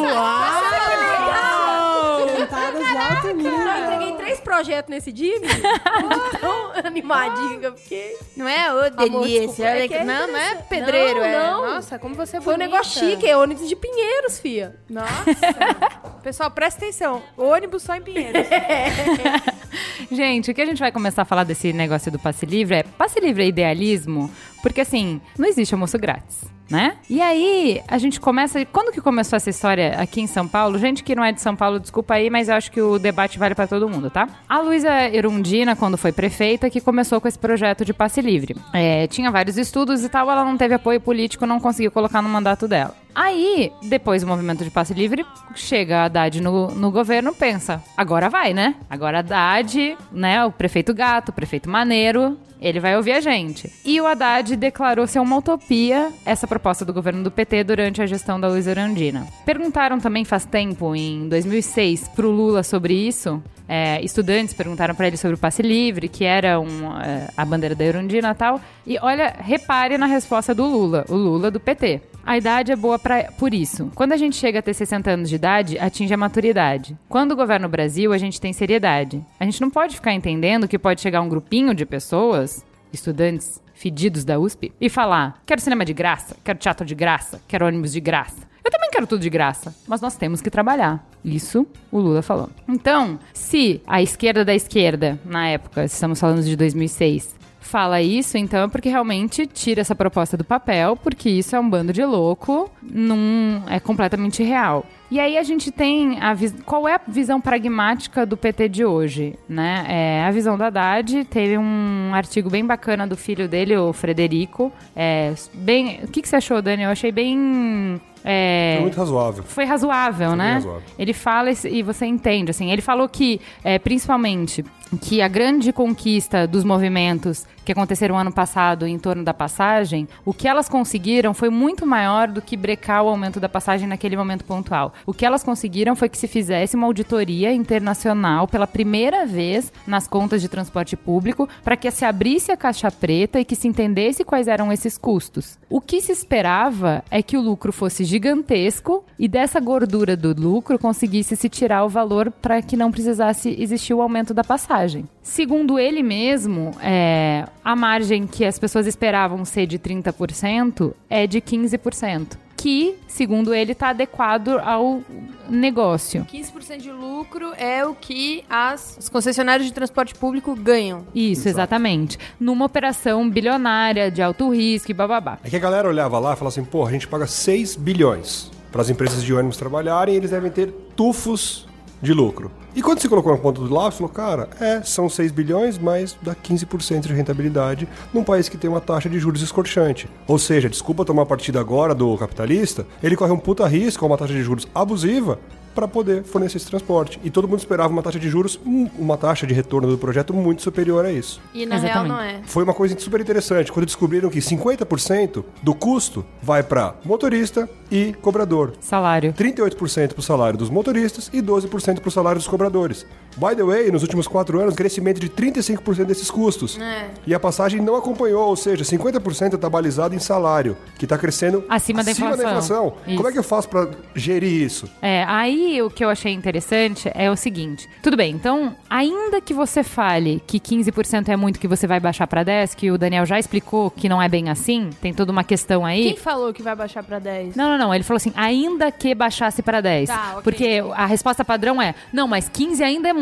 Cantadas 2.36 2.88
de 2.88 2.96
alto 2.96 3.26
eu 3.28 3.84
entreguei 3.84 4.12
três 4.16 4.40
projetos 4.40 4.90
nesse 4.90 5.12
dia. 5.12 5.36
Tão 6.40 6.72
animadinha 6.84 7.58
que 7.72 7.80
fiquei. 7.82 8.16
Não 8.36 8.48
é 8.48 8.72
ô 8.72 8.78
Amor, 8.78 9.22
delícia. 9.22 9.46
desculpa, 9.46 9.70
é 9.70 9.80
que 9.82 9.88
que- 9.88 9.94
é 9.94 10.04
não, 10.04 10.26
não 10.28 10.36
é 10.36 10.54
pedreiro. 10.56 11.20
Não, 11.20 11.26
é. 11.26 11.32
não. 11.32 11.74
Nossa, 11.74 11.98
como 11.98 12.14
você 12.14 12.38
é 12.38 12.40
Foi 12.40 12.54
um 12.54 12.58
negócio 12.58 13.00
chique, 13.00 13.26
é 13.28 13.36
ônibus 13.36 13.68
de 13.68 13.76
Pinheiros, 13.76 14.38
fia. 14.40 14.76
Nossa. 14.88 15.24
Pessoal, 16.22 16.50
presta 16.50 16.84
atenção. 16.84 17.22
Ônibus 17.36 17.82
só 17.82 17.94
em 17.94 18.02
Pinheiros. 18.02 18.46
Gente, 20.10 20.50
o 20.50 20.54
que 20.54 20.60
a 20.60 20.66
gente 20.66 20.80
vai 20.80 20.90
começar 20.90 21.19
a 21.20 21.24
falar 21.24 21.44
desse 21.44 21.72
negócio 21.72 22.10
do 22.10 22.18
passe 22.18 22.46
livre 22.46 22.76
é 22.76 22.82
passe 22.82 23.20
livre 23.20 23.42
é 23.42 23.46
idealismo, 23.46 24.30
porque 24.62 24.80
assim, 24.80 25.20
não 25.38 25.46
existe 25.46 25.74
almoço 25.74 25.98
grátis. 25.98 26.44
Né? 26.70 26.98
E 27.10 27.20
aí, 27.20 27.82
a 27.88 27.98
gente 27.98 28.20
começa. 28.20 28.64
Quando 28.66 28.92
que 28.92 29.00
começou 29.00 29.36
essa 29.36 29.50
história 29.50 29.96
aqui 29.98 30.20
em 30.20 30.28
São 30.28 30.46
Paulo? 30.46 30.78
Gente 30.78 31.02
que 31.02 31.16
não 31.16 31.24
é 31.24 31.32
de 31.32 31.40
São 31.40 31.56
Paulo, 31.56 31.80
desculpa 31.80 32.14
aí, 32.14 32.30
mas 32.30 32.48
eu 32.48 32.54
acho 32.54 32.70
que 32.70 32.80
o 32.80 32.96
debate 32.96 33.40
vale 33.40 33.56
pra 33.56 33.66
todo 33.66 33.88
mundo, 33.88 34.08
tá? 34.08 34.28
A 34.48 34.60
Luísa 34.60 34.88
Erundina, 35.08 35.74
quando 35.74 35.98
foi 35.98 36.12
prefeita, 36.12 36.70
que 36.70 36.80
começou 36.80 37.20
com 37.20 37.26
esse 37.26 37.36
projeto 37.38 37.84
de 37.84 37.92
passe 37.92 38.20
livre. 38.20 38.54
É, 38.72 39.08
tinha 39.08 39.32
vários 39.32 39.58
estudos 39.58 40.04
e 40.04 40.08
tal, 40.08 40.30
ela 40.30 40.44
não 40.44 40.56
teve 40.56 40.72
apoio 40.72 41.00
político, 41.00 41.44
não 41.44 41.58
conseguiu 41.58 41.90
colocar 41.90 42.22
no 42.22 42.28
mandato 42.28 42.68
dela. 42.68 42.94
Aí, 43.12 43.72
depois 43.82 44.22
do 44.22 44.28
movimento 44.28 44.62
de 44.62 44.70
passe 44.70 44.94
livre, 44.94 45.26
chega 45.56 46.02
a 46.02 46.04
Haddad 46.04 46.40
no, 46.40 46.68
no 46.68 46.92
governo, 46.92 47.34
pensa, 47.34 47.82
agora 47.96 48.30
vai, 48.30 48.54
né? 48.54 48.76
Agora 48.88 49.18
Haddad, 49.18 49.96
né, 50.12 50.44
o 50.44 50.52
prefeito 50.52 50.94
gato, 50.94 51.30
o 51.30 51.32
prefeito 51.32 51.68
maneiro, 51.68 52.38
ele 52.60 52.78
vai 52.78 52.96
ouvir 52.96 53.12
a 53.12 53.20
gente. 53.20 53.72
E 53.84 54.00
o 54.00 54.06
Haddad 54.06 54.54
declarou 54.56 55.06
ser 55.06 55.18
uma 55.20 55.36
utopia 55.36 56.12
essa 56.24 56.46
proposta 56.46 56.84
do 56.84 56.92
governo 56.92 57.22
do 57.22 57.30
PT 57.30 57.64
durante 57.64 58.02
a 58.02 58.06
gestão 58.06 58.38
da 58.38 58.48
Luiz 58.48 58.66
Erundina. 58.66 59.26
Perguntaram 59.46 59.98
também 59.98 60.24
faz 60.24 60.44
tempo, 60.44 60.94
em 60.94 61.28
2006, 61.28 62.08
pro 62.08 62.30
Lula 62.30 62.62
sobre 62.62 62.94
isso. 62.94 63.42
É, 63.72 64.02
estudantes 64.02 64.52
perguntaram 64.52 64.96
para 64.96 65.06
ele 65.06 65.16
sobre 65.16 65.36
o 65.36 65.38
passe 65.38 65.62
livre, 65.62 66.08
que 66.08 66.24
era 66.24 66.58
um, 66.58 67.00
é, 67.00 67.28
a 67.36 67.44
bandeira 67.44 67.74
da 67.74 67.84
Erundina 67.84 68.32
e 68.32 68.34
tal. 68.34 68.60
E 68.84 68.98
olha, 69.00 69.32
repare 69.38 69.96
na 69.96 70.06
resposta 70.06 70.52
do 70.52 70.66
Lula, 70.66 71.04
o 71.08 71.14
Lula 71.14 71.52
do 71.52 71.60
PT. 71.60 72.00
A 72.24 72.36
idade 72.36 72.70
é 72.70 72.76
boa 72.76 72.98
pra, 72.98 73.24
por 73.38 73.52
isso. 73.52 73.90
Quando 73.94 74.12
a 74.12 74.16
gente 74.16 74.36
chega 74.36 74.58
a 74.58 74.62
ter 74.62 74.74
60 74.74 75.10
anos 75.10 75.28
de 75.28 75.34
idade, 75.34 75.78
atinge 75.78 76.12
a 76.12 76.16
maturidade. 76.16 76.96
Quando 77.08 77.36
governa 77.36 77.66
o 77.66 77.70
Brasil, 77.70 78.12
a 78.12 78.18
gente 78.18 78.40
tem 78.40 78.52
seriedade. 78.52 79.24
A 79.38 79.44
gente 79.44 79.60
não 79.60 79.70
pode 79.70 79.96
ficar 79.96 80.12
entendendo 80.12 80.68
que 80.68 80.78
pode 80.78 81.00
chegar 81.00 81.20
um 81.22 81.28
grupinho 81.28 81.74
de 81.74 81.84
pessoas, 81.86 82.64
estudantes 82.92 83.60
fedidos 83.74 84.24
da 84.24 84.38
USP, 84.38 84.72
e 84.80 84.88
falar: 84.88 85.40
quero 85.46 85.60
cinema 85.60 85.84
de 85.84 85.94
graça, 85.94 86.36
quero 86.44 86.58
teatro 86.58 86.86
de 86.86 86.94
graça, 86.94 87.40
quero 87.48 87.66
ônibus 87.66 87.92
de 87.92 88.00
graça. 88.00 88.48
Eu 88.62 88.70
também 88.70 88.90
quero 88.90 89.06
tudo 89.06 89.22
de 89.22 89.30
graça, 89.30 89.74
mas 89.88 90.00
nós 90.00 90.16
temos 90.16 90.42
que 90.42 90.50
trabalhar. 90.50 91.04
Isso 91.24 91.66
o 91.90 91.98
Lula 91.98 92.22
falou. 92.22 92.50
Então, 92.68 93.18
se 93.32 93.80
a 93.86 94.02
esquerda 94.02 94.44
da 94.44 94.54
esquerda, 94.54 95.18
na 95.24 95.48
época, 95.48 95.84
estamos 95.84 96.20
falando 96.20 96.42
de 96.42 96.54
2006, 96.56 97.39
fala 97.70 98.02
isso, 98.02 98.36
então 98.36 98.64
é 98.64 98.68
porque 98.68 98.88
realmente 98.88 99.46
tira 99.46 99.80
essa 99.80 99.94
proposta 99.94 100.36
do 100.36 100.42
papel, 100.44 100.96
porque 100.96 101.30
isso 101.30 101.54
é 101.54 101.60
um 101.60 101.70
bando 101.70 101.92
de 101.92 102.04
louco, 102.04 102.68
não 102.82 103.62
é 103.68 103.78
completamente 103.78 104.42
real. 104.42 104.84
E 105.08 105.18
aí 105.18 105.38
a 105.38 105.42
gente 105.42 105.70
tem 105.70 106.18
a 106.20 106.36
qual 106.64 106.88
é 106.88 106.94
a 106.94 107.00
visão 107.06 107.40
pragmática 107.40 108.26
do 108.26 108.36
PT 108.36 108.68
de 108.68 108.84
hoje, 108.84 109.36
né? 109.48 109.84
É, 109.88 110.24
a 110.24 110.30
visão 110.30 110.56
da 110.58 110.66
Haddad 110.66 111.24
teve 111.24 111.58
um 111.58 112.10
artigo 112.12 112.50
bem 112.50 112.64
bacana 112.64 113.06
do 113.06 113.16
filho 113.16 113.48
dele, 113.48 113.76
o 113.76 113.92
Frederico. 113.92 114.72
É, 114.94 115.32
bem, 115.54 116.00
o 116.04 116.08
que, 116.08 116.22
que 116.22 116.28
você 116.28 116.36
achou, 116.36 116.60
Dani? 116.62 116.84
Eu 116.84 116.90
achei 116.90 117.10
bem 117.10 118.00
é, 118.24 118.74
Foi 118.74 118.82
muito 118.82 118.98
razoável. 118.98 119.42
foi 119.44 119.64
razoável, 119.64 120.28
Foi 120.28 120.36
né? 120.36 120.52
razoável. 120.54 120.82
Ele 120.98 121.12
fala 121.12 121.50
e 121.50 121.82
você 121.82 122.06
entende, 122.06 122.50
assim. 122.50 122.70
Ele 122.70 122.82
falou 122.82 123.08
que, 123.08 123.40
é, 123.64 123.78
principalmente, 123.78 124.64
que 124.98 125.22
a 125.22 125.28
grande 125.28 125.72
conquista 125.72 126.46
dos 126.46 126.64
movimentos 126.64 127.46
que 127.64 127.72
aconteceram 127.72 128.18
ano 128.18 128.32
passado 128.32 128.86
em 128.86 128.98
torno 128.98 129.22
da 129.22 129.32
passagem, 129.32 130.08
o 130.24 130.34
que 130.34 130.48
elas 130.48 130.68
conseguiram 130.68 131.32
foi 131.32 131.50
muito 131.50 131.86
maior 131.86 132.26
do 132.26 132.42
que 132.42 132.56
brecar 132.56 133.04
o 133.04 133.08
aumento 133.08 133.38
da 133.38 133.48
passagem 133.48 133.86
naquele 133.86 134.16
momento 134.16 134.44
pontual. 134.44 134.92
O 135.06 135.12
que 135.12 135.24
elas 135.24 135.44
conseguiram 135.44 135.94
foi 135.94 136.08
que 136.08 136.18
se 136.18 136.26
fizesse 136.26 136.74
uma 136.74 136.86
auditoria 136.86 137.52
internacional 137.52 138.48
pela 138.48 138.66
primeira 138.66 139.24
vez 139.24 139.72
nas 139.86 140.08
contas 140.08 140.40
de 140.40 140.48
transporte 140.48 140.96
público 140.96 141.48
para 141.62 141.76
que 141.76 141.90
se 141.90 142.04
abrisse 142.04 142.50
a 142.50 142.56
caixa 142.56 142.90
preta 142.90 143.38
e 143.38 143.44
que 143.44 143.54
se 143.54 143.68
entendesse 143.68 144.24
quais 144.24 144.48
eram 144.48 144.72
esses 144.72 144.98
custos. 144.98 145.58
O 145.68 145.80
que 145.80 146.00
se 146.00 146.10
esperava 146.10 147.04
é 147.10 147.22
que 147.22 147.36
o 147.36 147.40
lucro 147.40 147.72
fosse 147.72 148.04
gigantesco 148.04 149.04
e 149.18 149.28
dessa 149.28 149.60
gordura 149.60 150.16
do 150.16 150.34
lucro 150.34 150.78
conseguisse 150.78 151.36
se 151.36 151.48
tirar 151.48 151.84
o 151.84 151.88
valor 151.88 152.32
para 152.32 152.60
que 152.62 152.76
não 152.76 152.90
precisasse 152.90 153.54
existir 153.60 153.94
o 153.94 154.02
aumento 154.02 154.34
da 154.34 154.42
passagem. 154.42 154.79
Segundo 155.22 155.78
ele 155.78 156.02
mesmo, 156.02 156.72
é, 156.82 157.46
a 157.64 157.76
margem 157.76 158.26
que 158.26 158.44
as 158.44 158.58
pessoas 158.58 158.86
esperavam 158.86 159.44
ser 159.44 159.66
de 159.66 159.78
30% 159.78 160.92
é 161.08 161.26
de 161.26 161.40
15%. 161.40 162.36
Que, 162.56 162.94
segundo 163.08 163.54
ele, 163.54 163.72
está 163.72 163.88
adequado 163.88 164.58
ao 164.58 165.00
negócio. 165.48 166.26
15% 166.30 166.76
de 166.78 166.90
lucro 166.90 167.54
é 167.56 167.86
o 167.86 167.94
que 167.94 168.44
as, 168.50 168.98
os 168.98 169.08
concessionários 169.08 169.66
de 169.66 169.72
transporte 169.72 170.14
público 170.14 170.54
ganham. 170.54 171.06
Isso, 171.14 171.48
exatamente. 171.48 172.18
Numa 172.38 172.66
operação 172.66 173.30
bilionária 173.30 174.10
de 174.10 174.20
alto 174.20 174.50
risco 174.50 174.90
e 174.90 174.94
bababá. 174.94 175.38
É 175.42 175.48
que 175.48 175.56
a 175.56 175.60
galera 175.60 175.88
olhava 175.88 176.18
lá 176.18 176.34
e 176.34 176.36
falava 176.36 176.48
assim, 176.48 176.64
pô, 176.64 176.84
a 176.84 176.90
gente 176.90 177.08
paga 177.08 177.26
6 177.26 177.76
bilhões 177.76 178.50
para 178.70 178.82
as 178.82 178.90
empresas 178.90 179.22
de 179.22 179.32
ônibus 179.32 179.56
trabalharem 179.56 180.14
e 180.14 180.16
eles 180.18 180.30
devem 180.30 180.50
ter 180.50 180.70
tufos 180.94 181.66
de 182.00 182.12
lucro. 182.12 182.50
E 182.74 182.82
quando 182.82 183.00
você 183.00 183.08
colocou 183.08 183.32
na 183.32 183.38
ponta 183.38 183.60
do 183.60 183.72
lápis, 183.72 183.98
falou, 183.98 184.12
cara, 184.12 184.48
é, 184.60 184.80
são 184.82 185.08
6 185.08 185.32
bilhões, 185.32 185.76
mas 185.76 186.16
dá 186.22 186.34
15% 186.34 187.08
de 187.08 187.12
rentabilidade 187.12 187.88
num 188.14 188.22
país 188.22 188.48
que 188.48 188.56
tem 188.56 188.70
uma 188.70 188.80
taxa 188.80 189.08
de 189.08 189.18
juros 189.18 189.42
escorchante. 189.42 190.08
Ou 190.26 190.38
seja, 190.38 190.68
desculpa 190.68 191.04
tomar 191.04 191.26
partida 191.26 191.60
agora 191.60 191.94
do 191.94 192.16
capitalista, 192.16 192.86
ele 193.02 193.16
corre 193.16 193.32
um 193.32 193.38
puta 193.38 193.66
risco, 193.66 194.06
uma 194.06 194.16
taxa 194.16 194.32
de 194.32 194.42
juros 194.42 194.68
abusiva, 194.74 195.38
para 195.74 195.86
poder 195.86 196.24
fornecer 196.24 196.56
esse 196.56 196.66
transporte. 196.66 197.20
E 197.22 197.30
todo 197.30 197.48
mundo 197.48 197.60
esperava 197.60 197.92
uma 197.92 198.02
taxa 198.02 198.18
de 198.18 198.28
juros, 198.28 198.58
hum, 198.64 198.88
uma 198.98 199.16
taxa 199.16 199.46
de 199.46 199.54
retorno 199.54 199.88
do 199.88 199.98
projeto 199.98 200.32
muito 200.34 200.62
superior 200.62 201.04
a 201.04 201.12
isso. 201.12 201.40
E 201.54 201.66
na 201.66 201.76
Exatamente. 201.76 202.08
real 202.08 202.08
não 202.08 202.20
é. 202.20 202.40
Foi 202.44 202.64
uma 202.64 202.74
coisa 202.74 202.98
super 202.98 203.20
interessante 203.20 203.70
quando 203.70 203.86
descobriram 203.86 204.30
que 204.30 204.38
50% 204.38 205.44
do 205.62 205.74
custo 205.74 206.24
vai 206.42 206.62
para 206.62 206.94
motorista 207.04 207.68
e 207.90 208.12
cobrador. 208.20 208.72
Salário. 208.80 209.32
38% 209.32 210.08
para 210.08 210.20
o 210.20 210.22
salário 210.22 210.58
dos 210.58 210.70
motoristas 210.70 211.30
e 211.32 211.40
12% 211.42 212.00
para 212.00 212.08
o 212.08 212.10
salário 212.10 212.38
dos 212.38 212.48
cobradores. 212.48 213.06
By 213.36 213.54
the 213.54 213.62
way, 213.62 213.90
nos 213.90 214.02
últimos 214.02 214.26
quatro 214.26 214.60
anos, 214.60 214.74
crescimento 214.74 215.20
de 215.20 215.28
35% 215.28 216.04
desses 216.04 216.30
custos. 216.30 216.78
É. 216.78 217.08
E 217.26 217.34
a 217.34 217.40
passagem 217.40 217.80
não 217.80 217.96
acompanhou, 217.96 218.48
ou 218.48 218.56
seja, 218.56 218.84
50% 218.84 219.54
está 219.54 219.68
balizado 219.68 220.14
em 220.14 220.18
salário, 220.18 220.76
que 220.98 221.04
está 221.04 221.16
crescendo 221.16 221.64
Acima 221.68 222.02
da 222.02 222.10
inflação. 222.10 222.94
Isso. 223.06 223.16
Como 223.16 223.28
é 223.28 223.32
que 223.32 223.38
eu 223.38 223.42
faço 223.42 223.68
para 223.68 223.88
gerir 224.14 224.62
isso? 224.62 224.90
É, 225.00 225.24
aí 225.24 225.80
o 225.82 225.90
que 225.90 226.04
eu 226.04 226.08
achei 226.08 226.32
interessante 226.32 227.10
é 227.14 227.30
o 227.30 227.36
seguinte. 227.36 227.88
Tudo 228.02 228.16
bem, 228.16 228.34
então, 228.34 228.74
ainda 228.88 229.40
que 229.40 229.54
você 229.54 229.82
fale 229.82 230.42
que 230.46 230.58
15% 230.58 231.28
é 231.28 231.36
muito 231.36 231.58
que 231.58 231.68
você 231.68 231.86
vai 231.86 232.00
baixar 232.00 232.26
pra 232.26 232.42
10, 232.42 232.74
que 232.74 232.90
o 232.90 232.98
Daniel 232.98 233.24
já 233.24 233.38
explicou 233.38 233.90
que 233.90 234.08
não 234.08 234.20
é 234.20 234.28
bem 234.28 234.48
assim, 234.48 234.90
tem 235.00 235.14
toda 235.14 235.32
uma 235.32 235.44
questão 235.44 235.84
aí. 235.86 236.04
Quem 236.04 236.16
falou 236.16 236.52
que 236.52 236.62
vai 236.62 236.74
baixar 236.74 237.02
pra 237.02 237.18
10? 237.18 237.56
Não, 237.56 237.68
não, 237.70 237.78
não. 237.78 237.94
Ele 237.94 238.04
falou 238.04 238.16
assim, 238.16 238.32
ainda 238.36 238.90
que 238.90 239.14
baixasse 239.14 239.62
pra 239.62 239.80
10. 239.80 240.08
Tá, 240.08 240.28
ok. 240.32 240.42
Porque 240.42 240.82
a 240.94 241.06
resposta 241.06 241.44
padrão 241.44 241.80
é, 241.80 241.94
não, 242.12 242.26
mas 242.26 242.48
15 242.48 242.82
ainda 242.82 243.08
é 243.08 243.12
muito. 243.12 243.19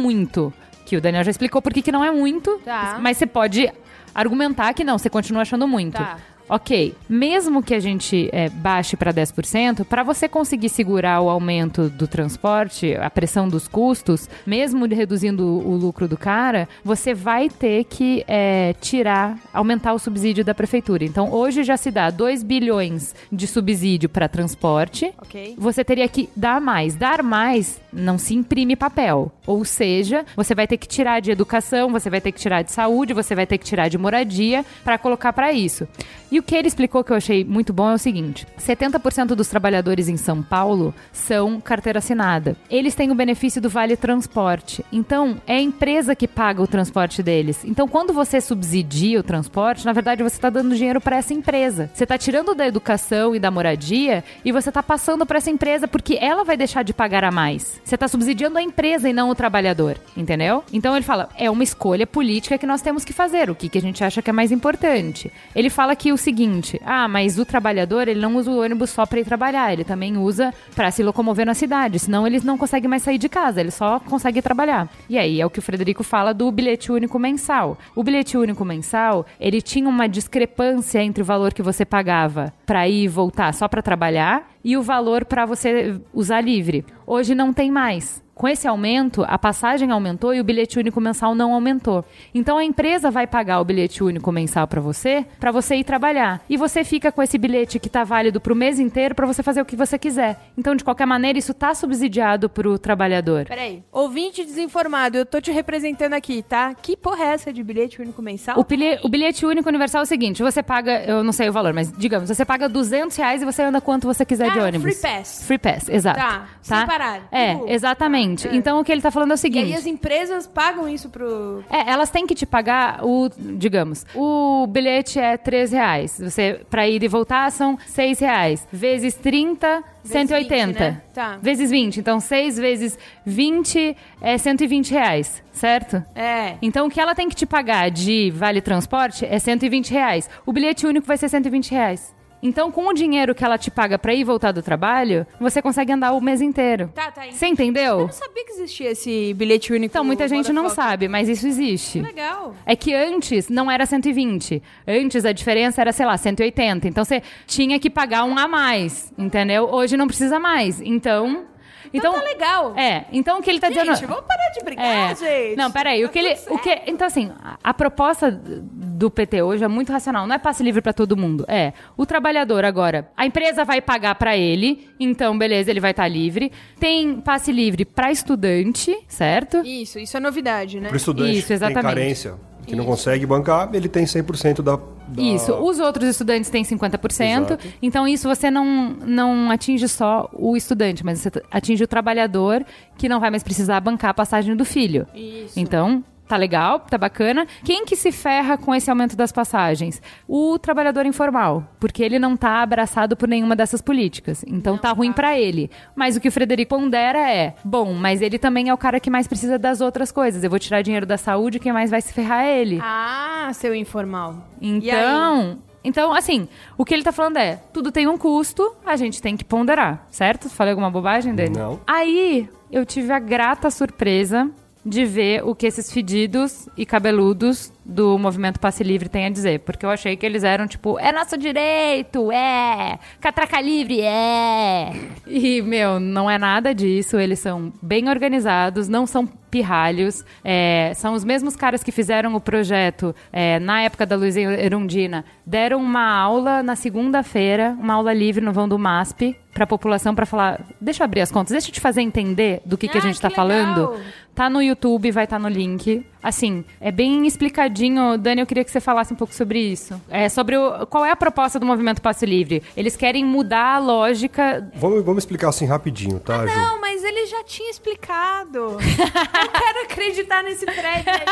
Que 0.87 0.96
o 0.96 1.00
Daniel 1.00 1.24
já 1.24 1.30
explicou 1.30 1.61
por 1.61 1.72
que 1.72 1.82
que 1.82 1.92
não 1.92 2.02
é 2.04 2.11
muito, 2.11 2.58
Tá. 2.64 2.98
mas 3.00 3.16
você 3.18 3.26
pode 3.26 3.70
argumentar 4.14 4.72
que 4.74 4.82
não, 4.84 4.96
você 4.98 5.11
continua 5.11 5.42
achando 5.42 5.66
muito. 5.68 5.94
Tá. 5.96 6.16
Ok, 6.48 6.94
mesmo 7.08 7.62
que 7.62 7.74
a 7.74 7.80
gente 7.80 8.30
é, 8.32 8.48
baixe 8.48 8.96
para 8.96 9.12
10%, 9.12 9.84
para 9.84 10.02
você 10.02 10.26
conseguir 10.28 10.68
segurar 10.68 11.20
o 11.20 11.28
aumento 11.28 11.90
do 11.90 12.06
transporte, 12.06 12.94
a 12.94 13.11
pressão 13.11 13.48
dos 13.48 13.68
custos, 13.68 14.28
mesmo 14.46 14.87
reduzindo 14.87 15.44
o 15.44 15.76
lucro 15.76 16.08
do 16.08 16.16
cara, 16.16 16.68
você 16.84 17.12
vai 17.12 17.50
ter 17.50 17.84
que 17.84 18.24
é, 18.26 18.74
tirar, 18.80 19.38
aumentar 19.52 19.92
o 19.92 19.98
subsídio 19.98 20.44
da 20.44 20.54
prefeitura. 20.54 21.04
Então, 21.04 21.32
hoje 21.32 21.62
já 21.62 21.76
se 21.76 21.90
dá 21.90 22.11
2 22.11 22.42
bilhões 22.42 23.14
de 23.30 23.46
subsídio 23.46 24.08
para 24.08 24.28
transporte, 24.28 25.12
Ok. 25.20 25.54
você 25.58 25.84
teria 25.84 26.08
que 26.08 26.28
dar 26.34 26.61
mais. 26.61 26.94
Dar 26.94 27.22
mais 27.22 27.80
não 27.92 28.16
se 28.18 28.34
imprime 28.34 28.74
papel. 28.76 29.30
Ou 29.46 29.64
seja, 29.64 30.24
você 30.37 30.54
vai 30.54 30.66
ter 30.66 30.76
que 30.76 30.87
tirar 30.88 31.20
de 31.20 31.30
educação, 31.30 31.90
você 31.90 32.08
vai 32.08 32.20
ter 32.20 32.32
que 32.32 32.40
tirar 32.40 32.62
de 32.62 32.72
saúde, 32.72 33.12
você 33.12 33.34
vai 33.34 33.46
ter 33.46 33.58
que 33.58 33.64
tirar 33.64 33.88
de 33.88 33.98
moradia 33.98 34.64
para 34.84 34.98
colocar 34.98 35.32
para 35.32 35.52
isso. 35.52 35.87
E 36.30 36.38
o 36.38 36.42
que 36.42 36.55
ele 36.55 36.68
explicou 36.68 37.05
que 37.05 37.12
eu 37.12 37.16
achei 37.16 37.44
muito 37.44 37.72
bom 37.72 37.90
é 37.90 37.94
o 37.94 37.98
seguinte: 37.98 38.46
70% 38.59 39.29
dos 39.29 39.48
trabalhadores 39.48 40.09
em 40.09 40.16
São 40.16 40.42
Paulo 40.42 40.94
são 41.12 41.61
carteira 41.61 41.98
assinada. 41.98 42.57
Eles 42.70 42.94
têm 42.94 43.11
o 43.11 43.14
benefício 43.14 43.61
do 43.61 43.68
Vale 43.68 43.96
Transporte. 43.96 44.85
Então, 44.92 45.40
é 45.46 45.57
a 45.57 45.61
empresa 45.61 46.14
que 46.14 46.29
paga 46.29 46.62
o 46.62 46.66
transporte 46.66 47.22
deles. 47.22 47.64
Então, 47.64 47.88
quando 47.88 48.12
você 48.12 48.40
subsidia 48.40 49.20
o 49.20 49.22
transporte, 49.22 49.85
na 49.85 49.92
verdade 49.92 50.22
você 50.22 50.37
está 50.37 50.51
dando 50.51 50.77
dinheiro 50.77 51.01
para 51.01 51.16
essa 51.16 51.35
empresa. 51.35 51.90
Você 51.92 52.05
está 52.05 52.18
tirando 52.18 52.55
da 52.55 52.66
educação 52.66 53.35
e 53.35 53.38
da 53.38 53.51
moradia 53.51 54.24
e 54.44 54.53
você 54.53 54.68
está 54.68 54.83
passando 54.83 55.27
para 55.27 55.38
essa 55.38 55.51
empresa 55.51 55.88
porque 55.88 56.18
ela 56.20 56.44
vai 56.44 56.57
deixar 56.57 56.83
de 56.83 56.92
pagar 56.92 57.24
a 57.24 57.31
mais. 57.31 57.81
Você 57.85 57.94
está 57.94 58.09
subsidiando 58.09 58.59
a 58.59 58.62
empresa 58.62 59.09
e 59.09 59.12
não 59.12 59.31
o 59.31 59.35
trabalhador, 59.35 59.98
entendeu? 60.16 60.64
Então 60.72 60.94
ele 60.94 61.05
fala, 61.05 61.29
é 61.37 61.51
uma 61.51 61.62
escolha 61.62 62.07
política 62.07 62.59
que 62.59 62.66
nós 62.66 62.83
temos 62.83 63.05
que 63.05 63.12
fazer. 63.12 63.51
O 63.51 63.55
que, 63.55 63.68
que 63.68 63.79
a 63.79 63.83
gente 63.83 64.03
acha 64.05 64.22
que 64.22 64.31
é 64.31 64.33
mais 64.33 64.53
importante? 64.53 65.33
Ele 65.55 65.70
fala 65.70 65.96
que 65.96 66.12
o 66.12 66.16
seguinte, 66.28 66.78
ah, 66.84 67.08
mas 67.08 67.38
o 67.38 67.44
trabalhador 67.46 68.06
ele 68.06 68.20
não 68.20 68.36
usa 68.36 68.50
o 68.50 68.60
ônibus 68.60 68.90
só 68.90 69.06
para 69.06 69.18
ir 69.18 69.24
trabalhar, 69.24 69.72
ele 69.72 69.82
também 69.82 70.18
usa 70.18 70.52
para 70.76 70.90
se 70.90 71.02
locomover 71.02 71.46
na 71.46 71.54
cidade, 71.54 71.98
senão 71.98 72.26
ele 72.26 72.38
não 72.44 72.58
consegue 72.58 72.86
mais 72.86 73.02
sair 73.02 73.16
de 73.16 73.30
casa, 73.30 73.60
ele 73.60 73.70
só 73.70 73.98
consegue 73.98 74.42
trabalhar. 74.42 74.90
E 75.08 75.16
aí 75.16 75.40
é 75.40 75.46
o 75.46 75.48
que 75.48 75.58
o 75.58 75.62
Frederico 75.62 76.04
fala 76.04 76.34
do 76.34 76.52
bilhete 76.52 76.92
único 76.92 77.18
mensal. 77.18 77.78
O 77.96 78.04
bilhete 78.04 78.36
único 78.36 78.62
mensal, 78.62 79.24
ele 79.40 79.62
tinha 79.62 79.88
uma 79.88 80.06
discrepância 80.06 81.02
entre 81.02 81.22
o 81.22 81.26
valor 81.26 81.54
que 81.54 81.62
você 81.62 81.82
pagava 81.82 82.52
para 82.66 82.86
ir 82.86 83.04
e 83.04 83.08
voltar 83.08 83.54
só 83.54 83.66
para 83.66 83.80
trabalhar 83.80 84.50
e 84.68 84.76
o 84.76 84.83
valor 84.83 85.24
para 85.24 85.46
você 85.46 85.98
usar 86.12 86.42
livre. 86.42 86.85
Hoje 87.07 87.35
não 87.35 87.54
tem 87.54 87.70
mais. 87.70 88.22
Com 88.38 88.46
esse 88.46 88.68
aumento, 88.68 89.24
a 89.26 89.37
passagem 89.37 89.90
aumentou 89.90 90.33
e 90.33 90.40
o 90.40 90.44
bilhete 90.44 90.78
único 90.78 91.00
mensal 91.00 91.35
não 91.35 91.52
aumentou. 91.52 92.04
Então 92.33 92.57
a 92.57 92.62
empresa 92.62 93.11
vai 93.11 93.26
pagar 93.26 93.61
o 93.61 93.64
bilhete 93.64 94.04
único 94.04 94.31
mensal 94.31 94.68
para 94.68 94.81
você, 94.81 95.26
para 95.40 95.50
você 95.50 95.74
ir 95.74 95.83
trabalhar. 95.83 96.40
E 96.48 96.57
você 96.57 96.85
fica 96.85 97.11
com 97.11 97.20
esse 97.20 97.37
bilhete 97.37 97.81
que 97.81 97.88
está 97.88 98.04
válido 98.04 98.40
para 98.40 98.52
o 98.52 98.57
mês 98.57 98.78
inteiro 98.78 99.12
para 99.12 99.26
você 99.26 99.42
fazer 99.42 99.61
o 99.61 99.64
que 99.64 99.74
você 99.74 99.98
quiser. 99.98 100.38
Então, 100.57 100.76
de 100.76 100.85
qualquer 100.85 101.04
maneira, 101.04 101.37
isso 101.37 101.50
está 101.50 101.74
subsidiado 101.74 102.48
para 102.48 102.68
o 102.68 102.78
trabalhador. 102.78 103.44
Peraí. 103.44 103.83
Ouvinte 103.90 104.44
desinformado, 104.44 105.18
eu 105.18 105.26
tô 105.26 105.40
te 105.40 105.50
representando 105.50 106.12
aqui, 106.12 106.40
tá? 106.40 106.74
Que 106.74 106.96
porra 106.96 107.24
é 107.24 107.28
essa 107.31 107.52
de 107.52 107.64
bilhete 107.64 108.00
único 108.00 108.22
mensal? 108.22 108.57
O 108.57 108.62
bilhete, 108.62 109.04
o 109.04 109.09
bilhete 109.09 109.44
único 109.44 109.68
universal 109.68 110.02
é 110.02 110.04
o 110.04 110.07
seguinte: 110.07 110.44
você 110.44 110.62
paga, 110.62 111.02
eu 111.02 111.24
não 111.24 111.33
sei 111.33 111.48
o 111.48 111.52
valor, 111.52 111.74
mas 111.74 111.90
digamos, 111.90 112.28
você 112.28 112.44
paga 112.44 112.68
200 112.68 113.16
reais 113.16 113.42
e 113.42 113.44
você 113.44 113.62
anda 113.62 113.81
quanto 113.81 114.07
você 114.07 114.24
quiser 114.24 114.52
de 114.52 114.57
Ah, 114.60 114.64
ônibus. 114.66 114.82
free 115.00 115.12
pass. 115.12 115.42
Free 115.44 115.58
pass, 115.58 115.88
exato. 115.88 116.18
Tá, 116.20 116.46
sem 116.62 116.86
parar. 116.86 117.28
É, 117.30 117.54
Tipo, 117.54 117.68
exatamente. 117.68 118.48
tá, 118.48 118.54
é. 118.54 118.56
Então 118.56 118.80
o 118.80 118.84
que 118.84 118.92
ele 118.92 119.00
tá 119.02 119.10
falando 119.10 119.30
é 119.30 119.34
o 119.34 119.36
E 119.36 119.38
seguinte. 119.38 119.72
aí 119.72 119.74
as 119.74 119.86
empresas 119.86 120.46
pagam 120.46 120.88
isso 120.88 121.08
pro... 121.08 121.62
É, 121.70 121.90
elas 121.90 122.10
têm 122.10 122.26
que 122.26 122.34
te 122.34 122.46
pagar 122.46 123.04
o, 123.04 123.28
digamos, 123.36 124.04
o 124.14 124.66
bilhete 124.68 125.18
é 125.18 125.36
3 125.36 125.72
reais. 125.72 126.18
Você, 126.22 126.60
pra 126.70 126.88
ir 126.88 127.02
e 127.02 127.08
voltar, 127.08 127.50
são 127.52 127.78
6 127.86 128.18
reais. 128.20 128.66
Vezes 128.72 129.14
30, 129.14 129.82
180. 130.04 130.66
20, 130.66 130.78
né? 130.78 131.02
Tá. 131.12 131.38
Vezes 131.40 131.70
20. 131.70 131.98
Então, 132.00 132.18
6 132.20 132.56
vezes 132.58 132.98
20 133.24 133.96
é 134.20 134.38
120 134.38 134.90
reais, 134.92 135.42
certo? 135.52 136.02
É. 136.14 136.54
Então, 136.62 136.86
o 136.86 136.90
que 136.90 137.00
ela 137.00 137.14
tem 137.14 137.28
que 137.28 137.36
te 137.36 137.46
pagar 137.46 137.90
de 137.90 138.30
vale 138.34 138.60
transporte 138.60 139.24
é 139.24 139.38
120 139.38 139.90
reais. 139.92 140.28
O 140.46 140.52
bilhete 140.52 140.86
único 140.86 141.06
vai 141.06 141.16
ser 141.16 141.28
120 141.28 141.70
reais. 141.72 142.14
Então, 142.42 142.70
com 142.70 142.87
o 142.87 142.92
dinheiro 142.92 143.35
que 143.35 143.44
ela 143.44 143.59
te 143.59 143.70
paga 143.70 143.98
pra 143.98 144.14
ir 144.14 144.20
e 144.20 144.24
voltar 144.24 144.53
do 144.53 144.62
trabalho, 144.62 145.27
você 145.40 145.61
consegue 145.61 145.92
andar 145.92 146.12
o 146.12 146.20
mês 146.20 146.40
inteiro. 146.40 146.90
Tá, 146.94 147.11
tá. 147.11 147.22
Você 147.31 147.46
Eu 147.46 147.51
entendeu? 147.51 147.98
não 148.01 148.12
sabia 148.12 148.44
que 148.44 148.53
existia 148.53 148.90
esse 148.90 149.35
bilhete 149.35 149.72
único. 149.72 149.90
Então, 149.92 150.05
muita 150.05 150.29
gente 150.29 150.53
não 150.53 150.68
sabe, 150.68 151.09
mas 151.09 151.29
isso 151.29 151.46
existe. 151.46 152.01
Legal. 152.01 152.55
É 152.64 152.77
que 152.77 152.94
antes 152.94 153.48
não 153.48 153.70
era 153.70 153.85
120. 153.87 154.62
Antes 154.87 155.24
a 155.24 155.33
diferença 155.33 155.81
era, 155.81 155.92
sei 155.92 156.07
lá, 156.07 156.16
180. 156.16 156.87
Então 156.88 157.05
você 157.05 157.22
tinha 157.46 157.79
que 157.79 157.90
pagar 157.90 158.24
um 158.24 158.38
a 158.38 158.46
mais, 158.46 159.12
entendeu? 159.18 159.68
Hoje 159.70 159.96
não 159.96 160.07
precisa 160.07 160.38
mais. 160.38 160.81
Então. 160.81 161.44
Então, 161.92 162.12
tá 162.12 162.22
legal. 162.22 162.77
É, 162.77 163.05
então 163.12 163.38
o 163.38 163.42
que 163.42 163.51
ele 163.51 163.61
tá 163.61 163.68
Gente, 163.70 163.88
dizendo. 163.88 164.09
vamos 164.09 164.24
parar 164.27 164.51
de 164.51 164.64
brigar, 164.64 164.85
É. 165.12 165.14
gente. 165.14 165.57
Não, 165.57 165.70
peraí. 165.70 166.05
O 166.05 166.09
Tá 166.09 166.12
que 166.12 166.18
ele. 166.18 166.35
tudo 166.35 166.55
O 166.55 166.59
que, 166.59 166.81
então, 166.87 167.07
assim, 167.07 167.31
a, 167.42 167.59
a 167.62 167.74
proposta 167.74 168.31
do 168.31 169.11
PT 169.11 169.42
hoje 169.42 169.64
é 169.64 169.68
muito 169.68 169.92
racional. 169.92 170.27
Não 170.27 170.35
é 170.35 170.38
passe 170.38 170.62
livre 170.62 170.81
pra 170.83 170.92
todo 170.92 171.16
mundo. 171.16 171.44
É. 171.48 171.72
O 171.96 172.05
trabalhador 172.07 172.64
agora. 172.64 173.11
A 173.16 173.24
empresa 173.27 173.64
vai 173.64 173.81
pagar 173.81 174.14
pra 174.16 174.37
ele. 174.37 174.88
Então, 174.98 175.37
beleza, 175.38 175.70
ele 175.70 175.81
vai 175.81 175.92
estar 175.92 176.09
livre. 176.09 176.51
Tem 176.81 177.20
passe 177.20 177.53
livre 177.53 177.85
pra 177.85 178.11
estudante, 178.11 178.96
certo? 179.07 179.59
Isso, 179.64 179.98
isso 179.98 180.16
é 180.16 180.20
novidade, 180.20 180.81
né? 180.81 180.88
Pro 180.88 180.96
estudante 180.96 181.33
Isso, 181.33 181.42
que 181.42 181.46
tem 181.48 181.55
exatamente. 181.57 181.83
carência, 181.83 182.35
que 182.68 182.76
não 182.76 182.85
consegue 182.85 183.26
bancar, 183.26 183.70
ele 183.72 183.88
tem 183.88 184.04
100% 184.04 184.62
da, 184.62 184.76
da... 184.76 185.22
Isso. 185.22 185.52
Os 185.54 185.78
outros 185.78 186.09
estudantes 186.09 186.50
têm 186.50 186.62
50%. 186.62 187.20
Exato. 187.20 187.59
Então, 187.81 188.07
isso 188.07 188.28
você 188.28 188.50
não, 188.50 188.90
não 188.90 189.50
atinge 189.50 189.88
só 189.88 190.28
o 190.33 190.57
estudante, 190.57 191.04
mas 191.04 191.20
você 191.20 191.31
atinge 191.50 191.83
o 191.83 191.88
trabalhador 191.88 192.64
que 192.96 193.09
não 193.09 193.18
vai 193.18 193.31
mais 193.31 193.42
precisar 193.42 193.81
bancar 193.81 194.11
a 194.11 194.14
passagem 194.14 194.54
do 194.54 194.64
filho. 194.64 195.07
Isso. 195.14 195.59
Então. 195.59 196.04
Tá 196.28 196.36
legal, 196.36 196.80
tá 196.80 196.98
bacana. 196.98 197.46
Quem 197.64 197.86
que 197.86 197.96
se 197.96 198.12
ferra 198.12 198.58
com 198.58 198.74
esse 198.74 198.90
aumento 198.90 199.16
das 199.16 199.32
passagens? 199.32 200.02
O 200.28 200.58
trabalhador 200.58 201.06
informal, 201.06 201.64
porque 201.80 202.02
ele 202.02 202.18
não 202.18 202.36
tá 202.36 202.62
abraçado 202.62 203.16
por 203.16 203.26
nenhuma 203.26 203.56
dessas 203.56 203.80
políticas. 203.80 204.44
Então 204.46 204.76
tá 204.76 204.92
ruim 204.92 205.10
pra 205.10 205.38
ele. 205.38 205.70
Mas 205.96 206.16
o 206.16 206.20
que 206.20 206.28
o 206.28 206.32
Frederico 206.32 206.68
pondera 206.68 207.30
é, 207.30 207.54
bom, 207.64 207.94
mas 207.94 208.20
ele 208.20 208.38
também 208.38 208.68
é 208.68 208.74
o 208.74 208.78
cara 208.78 209.00
que 209.00 209.08
mais 209.08 209.26
precisa 209.26 209.58
das 209.58 209.80
outras 209.80 210.12
coisas. 210.12 210.44
Eu 210.44 210.50
vou 210.50 210.58
tirar 210.58 210.82
dinheiro 210.82 211.06
da 211.06 211.16
saúde, 211.16 211.58
quem 211.58 211.72
mais 211.72 211.90
vai 211.90 212.02
se 212.02 212.12
ferrar 212.12 212.44
é 212.44 212.60
ele. 212.60 212.78
Ah, 212.82 213.50
seu 213.54 213.74
informal. 213.74 214.46
Então, 214.60 215.58
então, 215.82 216.12
assim, 216.12 216.46
o 216.76 216.84
que 216.84 216.92
ele 216.92 217.02
tá 217.02 217.12
falando 217.12 217.38
é, 217.38 217.56
tudo 217.72 217.90
tem 217.90 218.06
um 218.06 218.18
custo, 218.18 218.76
a 218.84 218.96
gente 218.96 219.22
tem 219.22 219.34
que 219.34 219.44
ponderar, 219.44 220.06
certo? 220.10 220.50
Falei 220.50 220.72
alguma 220.72 220.90
bobagem 220.90 221.34
dele? 221.34 221.58
Não. 221.58 221.80
Aí, 221.86 222.48
eu 222.70 222.84
tive 222.84 223.10
a 223.12 223.18
grata 223.18 223.70
surpresa 223.70 224.50
de 224.88 225.05
ver 225.05 225.42
o 225.44 225.55
que 225.55 225.66
esses 225.66 225.92
fedidos 225.92 226.68
e 226.77 226.85
cabeludos 226.87 227.72
do 227.88 228.18
movimento 228.18 228.61
Passe 228.61 228.85
Livre 228.85 229.09
têm 229.09 229.24
a 229.24 229.31
dizer. 229.31 229.61
Porque 229.61 229.87
eu 229.87 229.90
achei 229.90 230.14
que 230.14 230.27
eles 230.27 230.44
eram 230.44 230.66
tipo, 230.66 230.98
é 230.98 231.11
nosso 231.11 231.38
direito, 231.38 232.31
é! 232.31 232.99
Catraca 233.18 233.59
livre, 233.62 234.03
é! 234.03 234.93
E, 235.26 235.62
meu, 235.62 235.99
não 235.99 236.30
é 236.30 236.36
nada 236.36 236.74
disso. 236.74 237.18
Eles 237.18 237.39
são 237.39 237.72
bem 237.82 238.09
organizados, 238.11 238.89
não 238.89 239.07
são 239.07 239.26
pirralhos. 239.26 240.22
é, 240.45 240.93
são 240.95 241.14
os 241.14 241.24
mesmos 241.24 241.57
caras 241.57 241.82
que 241.82 241.91
fizeram 241.91 242.34
o 242.34 242.41
projeto 242.41 243.14
é, 243.32 243.59
na 243.59 243.80
época 243.80 244.05
da 244.05 244.14
Luiz 244.14 244.36
Erundina. 244.36 245.24
Deram 245.47 245.80
uma 245.82 246.07
aula 246.07 246.62
na 246.62 246.76
segunda-feira, 246.76 247.74
uma 247.80 247.95
aula 247.95 248.12
livre 248.12 248.45
no 248.45 248.53
vão 248.53 248.68
do 248.68 248.78
MASP, 248.78 249.34
pra 249.55 249.66
população 249.66 250.14
para 250.14 250.26
falar, 250.26 250.61
deixa 250.78 251.03
eu 251.03 251.05
abrir 251.07 251.22
as 251.22 251.32
contas, 251.32 251.53
deixa 251.53 251.68
eu 251.68 251.72
te 251.72 251.80
fazer 251.80 252.03
entender 252.03 252.61
do 252.66 252.76
que, 252.76 252.86
que 252.86 252.99
a 252.99 253.01
Ah, 253.01 253.05
gente 253.05 253.18
tá 253.20 253.28
legal. 253.28 253.47
falando. 253.47 254.01
Tá 254.34 254.49
no 254.51 254.62
YouTube, 254.62 255.11
vai 255.11 255.24
estar 255.24 255.39
no 255.39 255.49
link. 255.49 256.07
Assim, 256.22 256.64
é 256.80 256.90
bem 256.90 257.26
explicadinho. 257.26 258.18
Dani, 258.18 258.40
eu 258.40 258.46
queria 258.46 258.64
que 258.64 258.70
você 258.70 258.80
falasse 258.80 259.12
um 259.12 259.16
pouco 259.16 259.34
sobre 259.34 259.58
isso. 259.60 260.00
É 260.08 260.28
sobre 260.28 260.56
o, 260.56 260.86
qual 260.86 261.04
é 261.04 261.10
a 261.10 261.16
proposta 261.16 261.58
do 261.58 261.66
movimento 261.66 262.02
Passe 262.02 262.26
Livre. 262.26 262.62
Eles 262.76 262.96
querem 262.96 263.24
mudar 263.24 263.76
a 263.76 263.78
lógica. 263.78 264.68
Vamos, 264.74 265.04
vamos 265.04 265.22
explicar 265.22 265.48
assim 265.48 265.66
rapidinho, 265.66 266.18
tá, 266.18 266.46
Ju? 266.46 266.56
Não, 266.56 266.80
mas 266.80 267.04
ele 267.04 267.26
já 267.26 267.44
tinha 267.44 267.70
explicado. 267.70 268.58
eu 268.58 268.78
quero 268.78 269.84
acreditar 269.84 270.42
nesse 270.42 270.66
prédio 270.66 271.04
aí, 271.06 271.24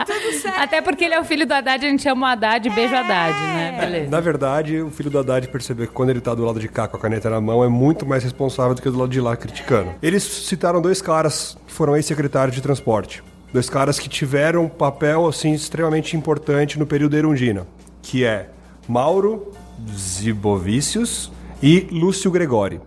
ó. 0.00 0.04
Tudo 0.04 0.32
certo. 0.40 0.60
Até 0.60 0.80
porque 0.80 1.04
ele 1.04 1.14
é 1.14 1.20
o 1.20 1.24
filho 1.24 1.46
do 1.46 1.52
Haddad, 1.52 1.84
a 1.84 1.88
gente 1.88 2.02
chama 2.02 2.26
o 2.26 2.30
Haddad, 2.30 2.70
beijo 2.70 2.94
Haddad, 2.94 3.38
né? 3.38 3.76
Beleza. 3.80 4.10
Na 4.10 4.20
verdade, 4.20 4.80
o 4.80 4.90
filho 4.90 5.10
do 5.10 5.18
Haddad 5.18 5.48
percebeu 5.48 5.86
que 5.86 5.92
quando 5.92 6.10
ele 6.10 6.20
tá 6.20 6.34
do 6.34 6.44
lado 6.44 6.60
de 6.60 6.68
cá 6.68 6.86
com 6.86 6.96
a 6.96 7.00
caneta 7.00 7.28
na 7.28 7.40
mão, 7.40 7.62
é 7.64 7.68
muito 7.68 8.06
mais 8.06 8.22
responsável 8.22 8.74
do 8.74 8.82
que 8.82 8.90
do 8.90 8.98
lado 8.98 9.10
de 9.10 9.20
lá 9.20 9.36
criticando. 9.36 9.94
Eles 10.02 10.22
citaram 10.22 10.80
dois 10.80 11.02
caras 11.02 11.56
que 11.66 11.72
foram 11.72 11.96
ex-secretários 11.96 12.54
de 12.54 12.62
transporte. 12.62 13.22
Dois 13.56 13.70
caras 13.70 13.98
que 13.98 14.06
tiveram 14.06 14.64
um 14.64 14.68
papel, 14.68 15.26
assim, 15.26 15.54
extremamente 15.54 16.14
importante 16.14 16.78
no 16.78 16.86
período 16.86 17.16
Erundina. 17.16 17.66
Que 18.02 18.22
é 18.22 18.50
Mauro 18.86 19.50
Zibovicius 19.96 21.32
e 21.62 21.88
Lúcio 21.90 22.30
Gregori. 22.30 22.82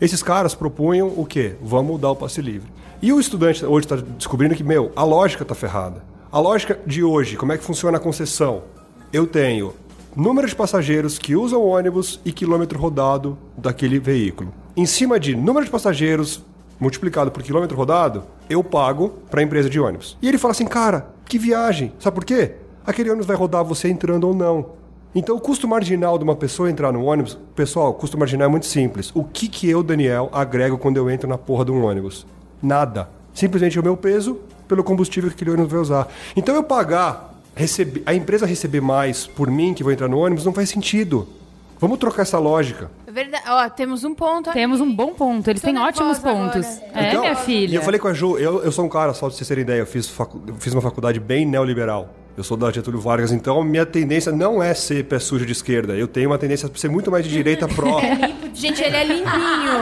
Esses 0.00 0.22
caras 0.22 0.54
propunham 0.54 1.08
o 1.14 1.26
quê? 1.26 1.56
Vamos 1.60 1.92
mudar 1.92 2.12
o 2.12 2.16
passe 2.16 2.40
livre. 2.40 2.72
E 3.02 3.12
o 3.12 3.20
estudante 3.20 3.62
hoje 3.62 3.84
está 3.84 3.96
descobrindo 3.96 4.54
que, 4.54 4.64
meu, 4.64 4.90
a 4.96 5.04
lógica 5.04 5.42
está 5.42 5.54
ferrada. 5.54 6.02
A 6.32 6.40
lógica 6.40 6.80
de 6.86 7.04
hoje, 7.04 7.36
como 7.36 7.52
é 7.52 7.58
que 7.58 7.64
funciona 7.64 7.98
a 7.98 8.00
concessão? 8.00 8.62
Eu 9.12 9.26
tenho 9.26 9.74
número 10.16 10.48
de 10.48 10.56
passageiros 10.56 11.18
que 11.18 11.36
usam 11.36 11.62
ônibus 11.62 12.22
e 12.24 12.32
quilômetro 12.32 12.78
rodado 12.78 13.36
daquele 13.54 13.98
veículo. 13.98 14.50
Em 14.74 14.86
cima 14.86 15.20
de 15.20 15.36
número 15.36 15.66
de 15.66 15.70
passageiros 15.70 16.42
multiplicado 16.78 17.30
por 17.30 17.42
quilômetro 17.42 17.76
rodado, 17.76 18.24
eu 18.48 18.62
pago 18.62 19.14
para 19.30 19.40
a 19.40 19.42
empresa 19.42 19.68
de 19.68 19.80
ônibus. 19.80 20.16
E 20.20 20.28
ele 20.28 20.38
fala 20.38 20.52
assim, 20.52 20.66
cara, 20.66 21.08
que 21.24 21.38
viagem. 21.38 21.92
Sabe 21.98 22.14
por 22.14 22.24
quê? 22.24 22.52
Aquele 22.86 23.10
ônibus 23.10 23.26
vai 23.26 23.36
rodar 23.36 23.64
você 23.64 23.88
entrando 23.88 24.28
ou 24.28 24.34
não. 24.34 24.66
Então, 25.14 25.34
o 25.34 25.40
custo 25.40 25.66
marginal 25.66 26.18
de 26.18 26.24
uma 26.24 26.36
pessoa 26.36 26.70
entrar 26.70 26.92
no 26.92 27.04
ônibus, 27.04 27.38
pessoal, 27.54 27.90
o 27.90 27.94
custo 27.94 28.18
marginal 28.18 28.48
é 28.48 28.50
muito 28.50 28.66
simples. 28.66 29.10
O 29.14 29.24
que, 29.24 29.48
que 29.48 29.68
eu, 29.68 29.82
Daniel, 29.82 30.28
agrego 30.30 30.76
quando 30.76 30.98
eu 30.98 31.08
entro 31.08 31.26
na 31.26 31.38
porra 31.38 31.64
de 31.64 31.72
um 31.72 31.84
ônibus? 31.84 32.26
Nada. 32.62 33.08
Simplesmente 33.32 33.80
o 33.80 33.82
meu 33.82 33.96
peso 33.96 34.38
pelo 34.68 34.84
combustível 34.84 35.30
que 35.30 35.36
aquele 35.36 35.52
ônibus 35.52 35.72
vai 35.72 35.80
usar. 35.80 36.08
Então, 36.36 36.54
eu 36.54 36.62
pagar, 36.62 37.34
receber, 37.54 38.02
a 38.04 38.14
empresa 38.14 38.44
receber 38.44 38.82
mais 38.82 39.26
por 39.26 39.50
mim 39.50 39.72
que 39.72 39.82
vou 39.82 39.90
entrar 39.90 40.06
no 40.06 40.18
ônibus 40.18 40.44
não 40.44 40.52
faz 40.52 40.68
sentido. 40.68 41.26
Vamos 41.78 41.98
trocar 41.98 42.22
essa 42.22 42.38
lógica. 42.38 42.90
É 43.06 43.10
verdade. 43.10 43.44
Ó, 43.48 43.68
temos 43.68 44.02
um 44.04 44.14
ponto 44.14 44.48
aí. 44.50 44.54
Temos 44.54 44.80
um 44.80 44.94
bom 44.94 45.12
ponto. 45.14 45.48
Eles 45.48 45.60
Tô 45.60 45.68
têm 45.68 45.78
ótimos 45.78 46.18
pontos. 46.18 46.66
agora. 46.66 46.90
É, 46.94 47.08
Então, 47.08 47.20
minha 47.20 47.32
E 47.32 47.36
filha. 47.36 47.76
eu 47.76 47.82
falei 47.82 48.00
com 48.00 48.08
a 48.08 48.12
Ju, 48.14 48.38
eu, 48.38 48.62
eu 48.62 48.72
sou 48.72 48.84
um 48.84 48.88
cara, 48.88 49.12
só 49.12 49.28
de 49.28 49.34
vocês 49.34 49.46
terem 49.46 49.62
ideia, 49.62 49.80
eu 49.80 49.86
fiz, 49.86 50.08
facu- 50.08 50.40
eu 50.46 50.54
fiz 50.54 50.72
uma 50.72 50.82
faculdade 50.82 51.20
bem 51.20 51.44
neoliberal. 51.44 52.08
Eu 52.36 52.44
sou 52.44 52.54
da 52.54 52.70
Getúlio 52.70 53.00
Vargas, 53.00 53.32
então 53.32 53.64
minha 53.64 53.86
tendência 53.86 54.30
não 54.30 54.62
é 54.62 54.74
ser 54.74 55.04
pé 55.04 55.18
sujo 55.18 55.46
de 55.46 55.52
esquerda. 55.52 55.94
Eu 55.94 56.06
tenho 56.06 56.28
uma 56.28 56.36
tendência 56.36 56.70
a 56.72 56.78
ser 56.78 56.90
muito 56.90 57.10
mais 57.10 57.24
de 57.24 57.30
direita 57.30 57.66
pró. 57.66 57.98
Gente, 58.52 58.82
ele 58.82 58.94
é 58.94 59.04
limpinho. 59.04 59.72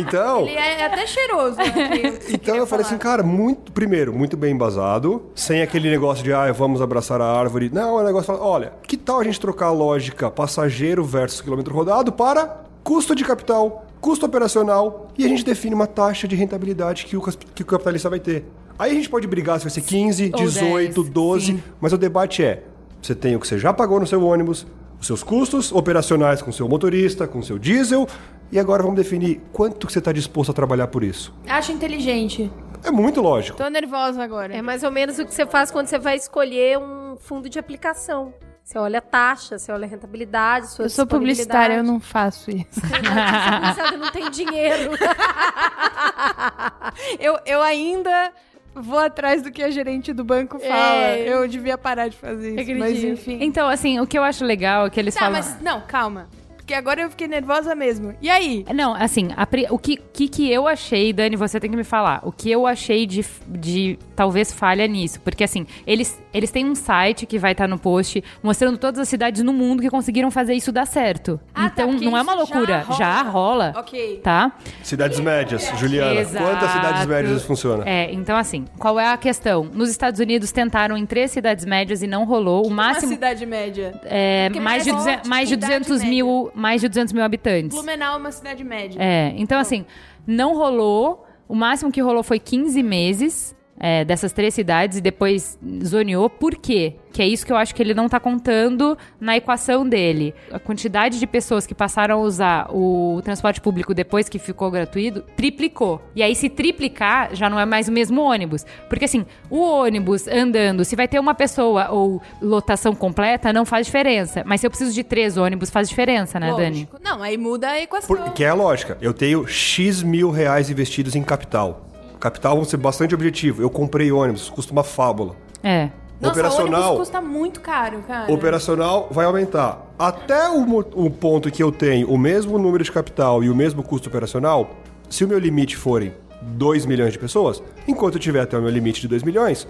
Então, 0.00 0.40
ele 0.40 0.56
é 0.56 0.86
até 0.86 1.06
cheiroso. 1.06 1.56
né, 1.56 2.18
então 2.34 2.56
eu 2.56 2.66
falei 2.66 2.84
falar. 2.84 2.96
assim, 2.96 2.98
cara, 2.98 3.22
muito, 3.22 3.70
primeiro, 3.70 4.12
muito 4.12 4.36
bem 4.36 4.52
embasado, 4.52 5.30
sem 5.34 5.62
aquele 5.62 5.88
negócio 5.88 6.24
de, 6.24 6.32
ah, 6.32 6.50
vamos 6.52 6.82
abraçar 6.82 7.20
a 7.20 7.26
árvore. 7.26 7.70
Não, 7.72 7.98
é 7.98 8.02
um 8.02 8.04
negócio, 8.04 8.34
olha, 8.34 8.72
que 8.82 8.96
tal 8.96 9.20
a 9.20 9.24
gente 9.24 9.38
trocar 9.38 9.66
a 9.66 9.72
lógica 9.72 10.30
passageiro 10.32 11.04
versus 11.04 11.40
quilômetro 11.40 11.72
rodado 11.72 12.10
para 12.10 12.64
custo 12.82 13.14
de 13.14 13.24
capital, 13.24 13.86
custo 14.00 14.26
operacional 14.26 15.08
e 15.16 15.24
a 15.24 15.28
gente 15.28 15.44
define 15.44 15.74
uma 15.74 15.86
taxa 15.86 16.26
de 16.26 16.34
rentabilidade 16.34 17.04
que 17.04 17.16
o, 17.16 17.22
que 17.54 17.62
o 17.62 17.66
capitalista 17.66 18.10
vai 18.10 18.18
ter. 18.18 18.44
Aí 18.78 18.92
a 18.92 18.94
gente 18.94 19.08
pode 19.08 19.26
brigar 19.26 19.58
se 19.58 19.64
vai 19.64 19.70
ser 19.70 19.82
15, 19.82 20.30
Ou 20.34 20.40
18, 20.40 21.02
10, 21.02 21.10
12, 21.10 21.46
sim. 21.46 21.62
mas 21.80 21.92
o 21.92 21.98
debate 21.98 22.42
é: 22.42 22.62
você 23.00 23.14
tem 23.14 23.36
o 23.36 23.40
que 23.40 23.46
você 23.46 23.58
já 23.58 23.72
pagou 23.72 24.00
no 24.00 24.06
seu 24.06 24.24
ônibus, 24.24 24.66
os 25.00 25.06
seus 25.06 25.22
custos 25.22 25.72
operacionais 25.72 26.42
com 26.42 26.50
o 26.50 26.52
seu 26.52 26.68
motorista, 26.68 27.26
com 27.26 27.38
o 27.38 27.42
seu 27.42 27.58
diesel, 27.58 28.06
e 28.52 28.58
agora 28.58 28.82
vamos 28.82 28.96
definir 28.96 29.40
quanto 29.52 29.86
que 29.86 29.92
você 29.92 29.98
está 29.98 30.12
disposto 30.12 30.50
a 30.50 30.54
trabalhar 30.54 30.88
por 30.88 31.04
isso. 31.04 31.34
Acho 31.46 31.72
inteligente. 31.72 32.50
É 32.82 32.90
muito 32.90 33.20
lógico. 33.20 33.58
Tô 33.58 33.68
nervosa 33.68 34.22
agora. 34.22 34.54
É 34.54 34.62
mais 34.62 34.82
ou 34.82 34.90
menos 34.90 35.18
o 35.18 35.26
que 35.26 35.34
você 35.34 35.46
faz 35.46 35.70
quando 35.70 35.86
você 35.86 35.98
vai 35.98 36.16
escolher 36.16 36.78
um 36.78 37.16
fundo 37.16 37.48
de 37.48 37.58
aplicação. 37.58 38.32
Você 38.62 38.78
olha 38.78 38.98
a 38.98 39.02
taxa, 39.02 39.58
você 39.58 39.72
olha 39.72 39.84
a 39.84 39.88
rentabilidade, 39.88 40.70
sua 40.70 40.84
eu 40.84 40.90
sou 40.90 41.06
publicitária, 41.06 41.74
eu 41.74 41.82
não 41.82 41.98
faço 41.98 42.50
isso. 42.50 42.80
Publicitária 42.80 43.98
não 43.98 44.12
tem 44.12 44.30
dinheiro. 44.30 44.92
eu, 47.18 47.38
eu 47.44 47.62
ainda 47.62 48.32
vou 48.74 48.98
atrás 48.98 49.42
do 49.42 49.50
que 49.50 49.62
a 49.62 49.70
gerente 49.70 50.12
do 50.12 50.22
banco 50.24 50.58
fala. 50.58 51.02
É. 51.02 51.24
Eu 51.32 51.46
devia 51.48 51.76
parar 51.76 52.08
de 52.08 52.16
fazer 52.16 52.48
isso. 52.60 52.70
Mas 52.78 52.90
Acredito. 52.90 53.06
enfim. 53.12 53.38
Então, 53.42 53.68
assim, 53.68 53.98
o 54.00 54.06
que 54.06 54.18
eu 54.18 54.22
acho 54.22 54.44
legal 54.44 54.86
é 54.86 54.90
que 54.90 54.98
eles 55.00 55.14
Tá, 55.14 55.20
falam. 55.20 55.34
mas 55.38 55.60
não, 55.60 55.80
calma. 55.82 56.28
Porque 56.70 56.78
agora 56.78 57.02
eu 57.02 57.10
fiquei 57.10 57.26
nervosa 57.26 57.74
mesmo. 57.74 58.14
E 58.22 58.30
aí? 58.30 58.64
Não, 58.72 58.94
assim, 58.94 59.30
a 59.36 59.44
o 59.72 59.76
que, 59.78 59.96
que 60.12 60.28
que 60.28 60.48
eu 60.52 60.68
achei, 60.68 61.12
Dani, 61.12 61.34
você 61.34 61.58
tem 61.58 61.68
que 61.68 61.76
me 61.76 61.82
falar. 61.82 62.20
O 62.22 62.30
que 62.30 62.48
eu 62.48 62.64
achei 62.64 63.06
de, 63.06 63.26
de 63.48 63.98
talvez 64.14 64.52
falha 64.52 64.86
nisso. 64.86 65.20
Porque, 65.20 65.42
assim, 65.42 65.66
eles, 65.84 66.22
eles 66.32 66.52
têm 66.52 66.64
um 66.64 66.76
site 66.76 67.26
que 67.26 67.40
vai 67.40 67.50
estar 67.52 67.66
no 67.66 67.76
post 67.76 68.22
mostrando 68.40 68.78
todas 68.78 69.00
as 69.00 69.08
cidades 69.08 69.42
no 69.42 69.52
mundo 69.52 69.82
que 69.82 69.90
conseguiram 69.90 70.30
fazer 70.30 70.54
isso 70.54 70.70
dar 70.70 70.86
certo. 70.86 71.40
Ah, 71.52 71.62
tá, 71.62 71.82
então, 71.82 71.90
porque 71.90 72.04
não 72.04 72.16
é 72.16 72.22
uma 72.22 72.34
isso 72.34 72.46
já 72.46 72.54
loucura. 72.54 72.78
rola. 72.82 72.98
Já 72.98 73.22
rola. 73.22 73.72
Ok. 73.76 74.20
Tá? 74.22 74.52
Cidades 74.84 75.18
médias, 75.18 75.72
Juliana. 75.76 76.20
Exato. 76.20 76.44
Quantas 76.46 76.70
cidades 76.70 77.06
médias 77.06 77.36
isso 77.38 77.46
funciona? 77.48 77.82
É, 77.84 78.12
então 78.12 78.36
assim, 78.36 78.64
qual 78.78 79.00
é 79.00 79.08
a 79.08 79.16
questão? 79.16 79.64
Nos 79.64 79.90
Estados 79.90 80.20
Unidos 80.20 80.52
tentaram 80.52 80.96
em 80.96 81.04
três 81.04 81.32
cidades 81.32 81.64
médias 81.64 82.00
e 82.00 82.06
não 82.06 82.24
rolou. 82.24 82.64
O 82.64 82.68
Uma 82.68 82.76
máximo 82.90 83.12
cidade 83.12 83.44
média. 83.44 83.92
é 84.04 84.48
Porque 84.48 84.60
mais 84.60 84.84
de, 84.84 84.90
é 84.90 84.92
duze- 84.92 85.18
mais 85.26 85.48
de 85.48 85.54
idade 85.54 85.80
200 85.80 86.04
mil, 86.04 86.52
mais 86.60 86.80
de 86.80 86.88
200 86.88 87.12
mil 87.12 87.24
habitantes. 87.24 87.76
Blumenau 87.76 88.14
é 88.14 88.18
uma 88.18 88.32
cidade 88.32 88.62
média. 88.62 89.00
É, 89.02 89.32
então 89.36 89.58
assim, 89.58 89.84
não 90.26 90.54
rolou. 90.54 91.26
O 91.48 91.54
máximo 91.54 91.90
que 91.90 92.00
rolou 92.00 92.22
foi 92.22 92.38
15 92.38 92.80
meses 92.82 93.56
é, 93.80 94.04
dessas 94.04 94.30
três 94.32 94.52
cidades 94.52 94.98
e 94.98 95.00
depois 95.00 95.58
zoneou. 95.84 96.28
Por 96.28 96.54
quê? 96.54 96.96
Que 97.12 97.22
é 97.22 97.26
isso 97.26 97.44
que 97.44 97.50
eu 97.50 97.56
acho 97.56 97.74
que 97.74 97.82
ele 97.82 97.94
não 97.94 98.08
tá 98.08 98.20
contando 98.20 98.96
na 99.18 99.36
equação 99.36 99.88
dele. 99.88 100.34
A 100.52 100.58
quantidade 100.58 101.18
de 101.18 101.26
pessoas 101.26 101.66
que 101.66 101.74
passaram 101.74 102.16
a 102.16 102.18
usar 102.18 102.68
o 102.70 103.20
transporte 103.24 103.60
público 103.60 103.92
depois 103.94 104.28
que 104.28 104.38
ficou 104.38 104.70
gratuito 104.70 105.22
triplicou. 105.34 106.00
E 106.14 106.22
aí, 106.22 106.36
se 106.36 106.48
triplicar, 106.48 107.34
já 107.34 107.48
não 107.48 107.58
é 107.58 107.64
mais 107.64 107.88
o 107.88 107.92
mesmo 107.92 108.20
ônibus. 108.20 108.64
Porque 108.88 109.06
assim, 109.06 109.26
o 109.48 109.58
ônibus 109.58 110.28
andando, 110.28 110.84
se 110.84 110.94
vai 110.94 111.08
ter 111.08 111.18
uma 111.18 111.34
pessoa 111.34 111.90
ou 111.90 112.22
lotação 112.40 112.94
completa, 112.94 113.52
não 113.52 113.64
faz 113.64 113.86
diferença. 113.86 114.44
Mas 114.46 114.60
se 114.60 114.66
eu 114.66 114.70
preciso 114.70 114.92
de 114.92 115.02
três 115.02 115.36
ônibus, 115.36 115.70
faz 115.70 115.88
diferença, 115.88 116.38
né, 116.38 116.50
Dani? 116.50 116.80
Lógico. 116.80 116.98
Não, 117.02 117.22
aí 117.22 117.36
muda 117.36 117.70
a 117.70 117.80
equação. 117.80 118.14
Porque 118.14 118.44
é 118.44 118.50
a 118.50 118.54
lógica. 118.54 118.98
Eu 119.00 119.14
tenho 119.14 119.46
X 119.48 120.02
mil 120.02 120.30
reais 120.30 120.70
investidos 120.70 121.16
em 121.16 121.22
capital. 121.22 121.89
Capital 122.20 122.54
vão 122.54 122.64
ser 122.64 122.76
bastante 122.76 123.14
objetivo. 123.14 123.62
Eu 123.62 123.70
comprei 123.70 124.12
ônibus, 124.12 124.50
custa 124.50 124.72
uma 124.72 124.84
fábula. 124.84 125.34
É. 125.62 125.88
Nossa, 126.20 126.34
operacional, 126.34 126.82
ônibus 126.82 126.98
custa 126.98 127.20
muito 127.22 127.60
caro, 127.60 128.04
cara. 128.06 128.30
operacional 128.30 129.08
vai 129.10 129.24
aumentar. 129.24 129.86
Até 129.98 130.50
o, 130.50 130.78
o 130.78 131.10
ponto 131.10 131.50
que 131.50 131.62
eu 131.62 131.72
tenho 131.72 132.10
o 132.10 132.18
mesmo 132.18 132.58
número 132.58 132.84
de 132.84 132.92
capital 132.92 133.42
e 133.42 133.48
o 133.48 133.54
mesmo 133.54 133.82
custo 133.82 134.10
operacional, 134.10 134.70
se 135.08 135.24
o 135.24 135.28
meu 135.28 135.38
limite 135.38 135.78
forem 135.78 136.12
2 136.42 136.84
milhões 136.84 137.14
de 137.14 137.18
pessoas, 137.18 137.62
enquanto 137.88 138.16
eu 138.16 138.20
tiver 138.20 138.40
até 138.40 138.58
o 138.58 138.60
meu 138.60 138.70
limite 138.70 139.00
de 139.00 139.08
2 139.08 139.22
milhões, 139.22 139.66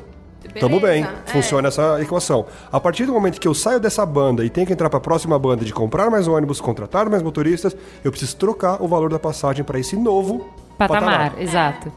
tamo 0.59 0.81
bem. 0.81 1.05
Beleza, 1.05 1.23
é. 1.25 1.31
Funciona 1.31 1.69
essa 1.69 2.03
equação. 2.03 2.47
A 2.73 2.81
partir 2.81 3.07
do 3.07 3.13
momento 3.13 3.41
que 3.41 3.47
eu 3.47 3.55
saio 3.55 3.79
dessa 3.79 4.05
banda 4.05 4.45
e 4.45 4.51
tenho 4.51 4.67
que 4.67 4.73
entrar 4.73 4.91
para 4.91 4.99
a 4.99 5.03
próxima 5.03 5.39
banda 5.39 5.65
de 5.65 5.73
comprar 5.73 6.11
mais 6.11 6.27
ônibus, 6.27 6.61
contratar 6.61 7.09
mais 7.09 7.23
motoristas, 7.23 7.77
eu 8.03 8.11
preciso 8.11 8.37
trocar 8.37 8.83
o 8.83 8.89
valor 8.89 9.09
da 9.09 9.21
passagem 9.21 9.63
para 9.65 9.79
esse 9.79 9.95
novo 9.95 10.51
Patamar, 10.77 11.35
exato. 11.39 11.93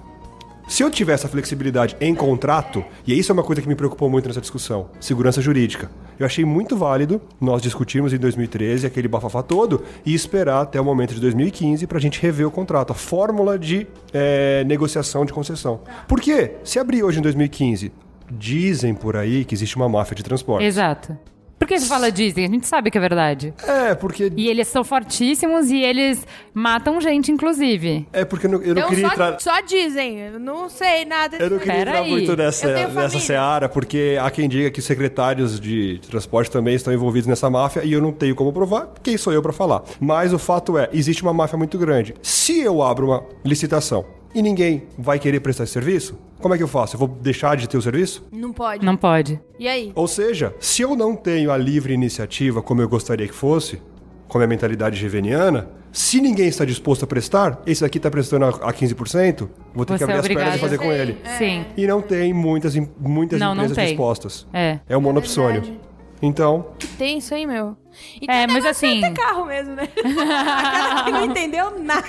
Se 0.68 0.82
eu 0.82 0.90
tiver 0.90 1.14
essa 1.14 1.28
flexibilidade 1.28 1.96
em 2.00 2.16
contrato, 2.16 2.84
e 3.06 3.18
isso 3.18 3.32
é 3.32 3.34
uma 3.34 3.44
coisa 3.44 3.62
que 3.62 3.68
me 3.68 3.76
preocupou 3.76 4.10
muito 4.10 4.28
nessa 4.28 4.42
discussão, 4.42 4.90
segurança 5.00 5.42
jurídica. 5.42 5.92
Eu 6.18 6.26
achei 6.26 6.46
muito 6.46 6.76
válido 6.78 7.22
nós 7.40 7.62
discutirmos 7.62 8.14
em 8.14 8.18
2013 8.18 8.88
aquele 8.88 9.08
bafafá 9.08 9.44
todo 9.44 9.84
e 10.06 10.14
esperar 10.14 10.62
até 10.62 10.80
o 10.80 10.86
momento 10.86 11.14
de 11.14 11.20
2015 11.20 11.86
para 11.86 11.98
a 11.98 12.02
gente 12.02 12.22
rever 12.22 12.48
o 12.48 12.52
contrato, 12.52 12.92
a 12.92 12.96
fórmula 12.96 13.60
de 13.60 13.88
eh, 14.14 14.64
negociação 14.66 15.26
de 15.26 15.34
concessão. 15.34 15.82
Por 16.08 16.22
quê? 16.22 16.54
Se 16.64 16.80
abrir 16.80 17.04
hoje 17.04 17.20
em 17.20 17.22
2015, 17.22 17.92
dizem 18.32 18.96
por 18.96 19.16
aí 19.18 19.46
que 19.46 19.54
existe 19.54 19.76
uma 19.76 19.90
máfia 19.90 20.16
de 20.16 20.24
transporte. 20.24 20.66
Exato. 20.66 21.18
Por 21.58 21.68
que 21.68 21.80
você 21.80 21.86
fala 21.86 22.12
dizem? 22.12 22.44
A 22.46 22.50
gente 22.50 22.68
sabe 22.68 22.92
que 22.92 22.98
é 22.98 23.02
verdade. 23.02 23.54
É, 23.66 23.96
porque 23.96 24.30
E 24.36 24.50
eles 24.50 24.68
são 24.68 24.84
fortíssimos 24.84 25.72
e 25.72 25.78
eles 25.78 26.28
matam 26.54 27.00
gente, 27.00 27.32
inclusive. 27.32 28.06
é 28.12 28.26
porque 28.26 28.48
eu 28.48 28.52
não, 28.52 28.62
eu 28.62 28.76
não 28.76 28.82
Então 28.82 28.90
queria 28.90 29.08
só, 29.08 29.14
entrar 29.14 29.40
só 29.40 29.62
dizem, 29.62 30.20
eu 30.20 30.40
não 30.40 30.68
sei 30.68 31.06
nada 31.06 31.38
Eu 31.38 31.50
não 31.52 31.58
queria 31.60 31.74
Pera 31.74 31.92
entrar 31.92 32.02
aí. 32.04 32.12
muito 32.12 32.36
nessa, 32.36 32.88
nessa 32.90 33.20
seara, 33.20 33.70
porque 33.70 34.18
há 34.22 34.30
quem 34.30 34.50
diga 34.50 34.70
que 34.72 34.80
os 34.80 34.86
secretários 34.86 35.58
de 35.58 36.00
transporte 36.10 36.52
também 36.52 36.76
estão 36.76 36.94
envolvidos 36.94 37.28
nessa 37.28 37.50
máfia 37.50 37.84
e 37.86 37.94
eu 37.94 38.02
não 38.02 38.12
tenho 38.12 38.36
como 38.36 38.52
provar, 38.52 38.92
quem 39.02 39.16
sou 39.18 39.32
eu 39.32 39.42
para 39.42 39.54
falar. 39.54 39.84
Mas 40.02 40.34
o 40.34 40.40
fato 40.40 40.78
é, 40.78 40.90
existe 40.92 41.22
uma 41.24 41.34
máfia 41.34 41.58
muito 41.58 41.78
grande. 41.78 42.14
Se 42.22 42.60
eu 42.60 42.84
abro 42.84 43.08
uma 43.08 43.24
licitação 43.46 44.04
e 44.36 44.42
ninguém 44.42 44.84
vai 44.98 45.18
querer 45.18 45.40
prestar 45.40 45.64
esse 45.64 45.74
serviço, 45.74 46.18
como 46.44 46.54
é 46.54 46.58
que 46.58 46.64
eu 46.64 46.68
faço? 46.68 46.96
Eu 46.96 47.00
vou 47.00 47.08
deixar 47.08 47.58
de 47.58 47.68
ter 47.68 47.78
o 47.78 47.82
serviço? 47.82 48.24
Não 48.32 48.54
pode. 48.54 48.86
Não 48.86 48.96
pode. 48.96 49.40
E 49.58 49.68
aí? 49.68 49.92
Ou 49.96 50.08
seja, 50.08 50.54
se 50.60 50.82
eu 50.84 50.96
não 50.96 51.16
tenho 51.16 51.52
a 51.52 51.58
livre 51.58 51.94
iniciativa 51.94 52.62
como 52.62 52.82
eu 52.82 52.88
gostaria 52.90 53.28
que 53.28 53.34
fosse, 53.34 53.82
com 54.28 54.38
a 54.38 54.40
minha 54.42 54.48
mentalidade 54.50 54.96
geveniana, 55.00 55.70
se 55.92 56.20
ninguém 56.20 56.48
está 56.48 56.66
disposto 56.66 57.04
a 57.04 57.08
prestar, 57.08 57.62
esse 57.68 57.82
daqui 57.82 57.98
está 57.98 58.10
prestando 58.12 58.46
a 58.46 58.50
a 58.50 58.74
15%, 58.74 59.48
vou 59.74 59.86
ter 59.86 59.94
que 59.94 60.00
Você 60.06 60.12
é 60.12 60.18
abrir 60.18 60.18
as 60.18 60.28
pernas 60.44 60.56
e 60.56 60.60
fazer 60.60 60.78
com 60.78 60.92
ele. 60.92 61.18
é. 61.24 61.38
Sim. 61.38 61.66
E 61.78 61.86
não 61.88 62.02
tem 62.02 62.34
muitas, 62.34 62.76
muitas 63.00 63.40
Não, 63.40 63.50
não 63.56 63.64
empresas 63.64 63.76
tem. 63.78 63.88
dispostas. 63.88 64.48
É. 64.54 64.80
É 64.90 64.98
um 64.98 65.02
monopsônio. 65.02 65.62
verdade. 65.62 65.80
Então, 66.22 66.68
Tem 66.98 67.18
isso 67.18 67.34
aí, 67.36 67.46
meu. 67.46 67.76
E 68.22 68.26
É, 68.32 68.48
tem 68.48 68.56
mas 68.56 68.64
negócio 68.64 68.70
assim- 68.88 69.02
ter 69.02 69.12
carro 69.12 69.46
mesmo, 69.46 69.76
né? 69.76 69.90
A 70.04 70.54
cara 70.82 71.04
que 71.04 71.12
não 71.12 71.26
entendeu 71.26 71.80
nada. 71.82 72.08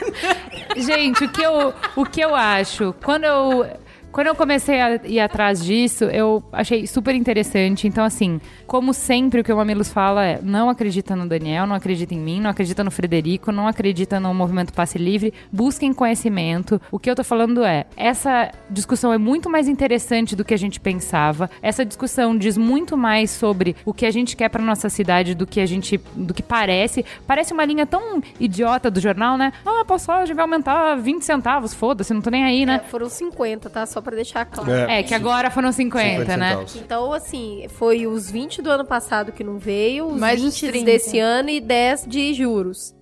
Gente, 0.77 1.25
o 1.25 1.29
que 1.29 1.43
eu, 1.43 1.75
o 1.97 2.05
que 2.07 2.21
eu 2.21 2.35
acho, 2.35 2.95
quando 3.05 3.25
eu 3.25 3.67
Quando 4.15 4.29
eu 4.29 4.37
comecei 4.37 4.81
a 4.81 4.95
ir 5.05 5.19
atrás 5.19 5.65
disso, 5.65 6.05
eu 6.05 6.41
achei 6.53 6.87
super 6.87 7.17
interessante. 7.17 7.89
Então, 7.89 8.05
assim, 8.05 8.41
como 8.65 8.95
sempre, 8.95 9.41
o 9.41 9.45
que 9.45 9.53
o 9.53 9.57
Mamilos 9.57 9.93
fala 9.93 10.25
é: 10.25 10.39
não 10.41 10.71
acredita 10.71 11.17
no 11.17 11.27
Daniel, 11.27 11.67
não 11.67 11.75
acredita 11.75 12.15
em 12.15 12.21
mim, 12.21 12.41
não 12.41 12.49
acredita 12.49 12.85
no 12.85 12.93
Frederico, 12.93 13.51
não 13.51 13.67
acredita 13.67 14.21
no 14.21 14.33
movimento 14.33 14.73
passe 14.73 14.99
livre. 14.99 15.35
Busquem 15.51 15.93
conhecimento. 15.93 16.81
O 16.93 16.99
que 17.01 17.11
eu 17.11 17.17
tô 17.17 17.25
falando 17.25 17.65
é: 17.65 17.87
essa 17.97 18.53
discussão 18.71 19.13
é 19.13 19.19
muito 19.19 19.51
mais 19.51 19.67
interessante 19.67 20.37
do 20.37 20.45
que 20.45 20.55
a 20.55 20.57
gente 20.57 20.79
pensava. 20.79 21.51
Essa 21.61 21.85
discussão 21.85 22.39
diz 22.39 22.57
muito 22.57 22.97
mais 22.97 23.33
sobre 23.33 23.75
o 23.85 23.93
que 23.93 24.07
a 24.07 24.13
gente 24.13 24.37
quer 24.37 24.49
para 24.49 24.63
nossa 24.63 24.89
cidade 24.89 25.35
do 25.35 25.45
que 25.45 25.59
a 25.59 25.67
gente, 25.67 26.01
do 26.15 26.33
que 26.33 26.43
parece. 26.43 27.05
Parece 27.27 27.53
uma 27.53 27.65
linha 27.65 27.85
tão 27.85 28.23
idiota 28.39 28.93
do 28.93 29.01
jornal, 29.01 29.37
né? 29.37 29.53
Ah, 29.67 29.81
a 29.81 29.85
passagem 29.85 30.37
vai 30.37 30.45
aumentar 30.45 30.95
20 30.95 31.23
centavos, 31.23 31.75
foda-se, 31.75 32.15
não 32.15 32.21
tô 32.21 32.31
nem 32.31 32.45
aí, 32.45 32.65
né? 32.65 32.77
É, 32.77 32.89
foram 32.89 33.09
50, 33.09 33.69
tá? 33.69 33.85
Só 33.87 34.04
pra 34.05 34.15
deixar 34.15 34.45
claro. 34.45 34.71
É, 34.71 35.03
que 35.03 35.15
agora 35.15 35.51
foram 35.51 35.73
50, 35.73 36.21
50 36.21 36.37
né? 36.37 36.49
centavos. 36.51 36.77
Então, 36.77 37.13
assim, 37.13 37.67
foi 37.71 38.07
os 38.07 38.31
20 38.31 38.63
do 38.63 38.71
ano 38.71 38.85
passado 38.85 39.33
que 39.33 39.43
não 39.43 39.59
veio, 39.59 40.07
os 40.07 40.21
Mais 40.21 40.43
os 40.45 40.61
20 40.61 40.71
30. 40.71 40.85
desse 40.85 41.19
ano 41.19 41.51
e 41.51 41.61
10 41.61 42.07
de 42.07 42.35
juros. 42.35 42.95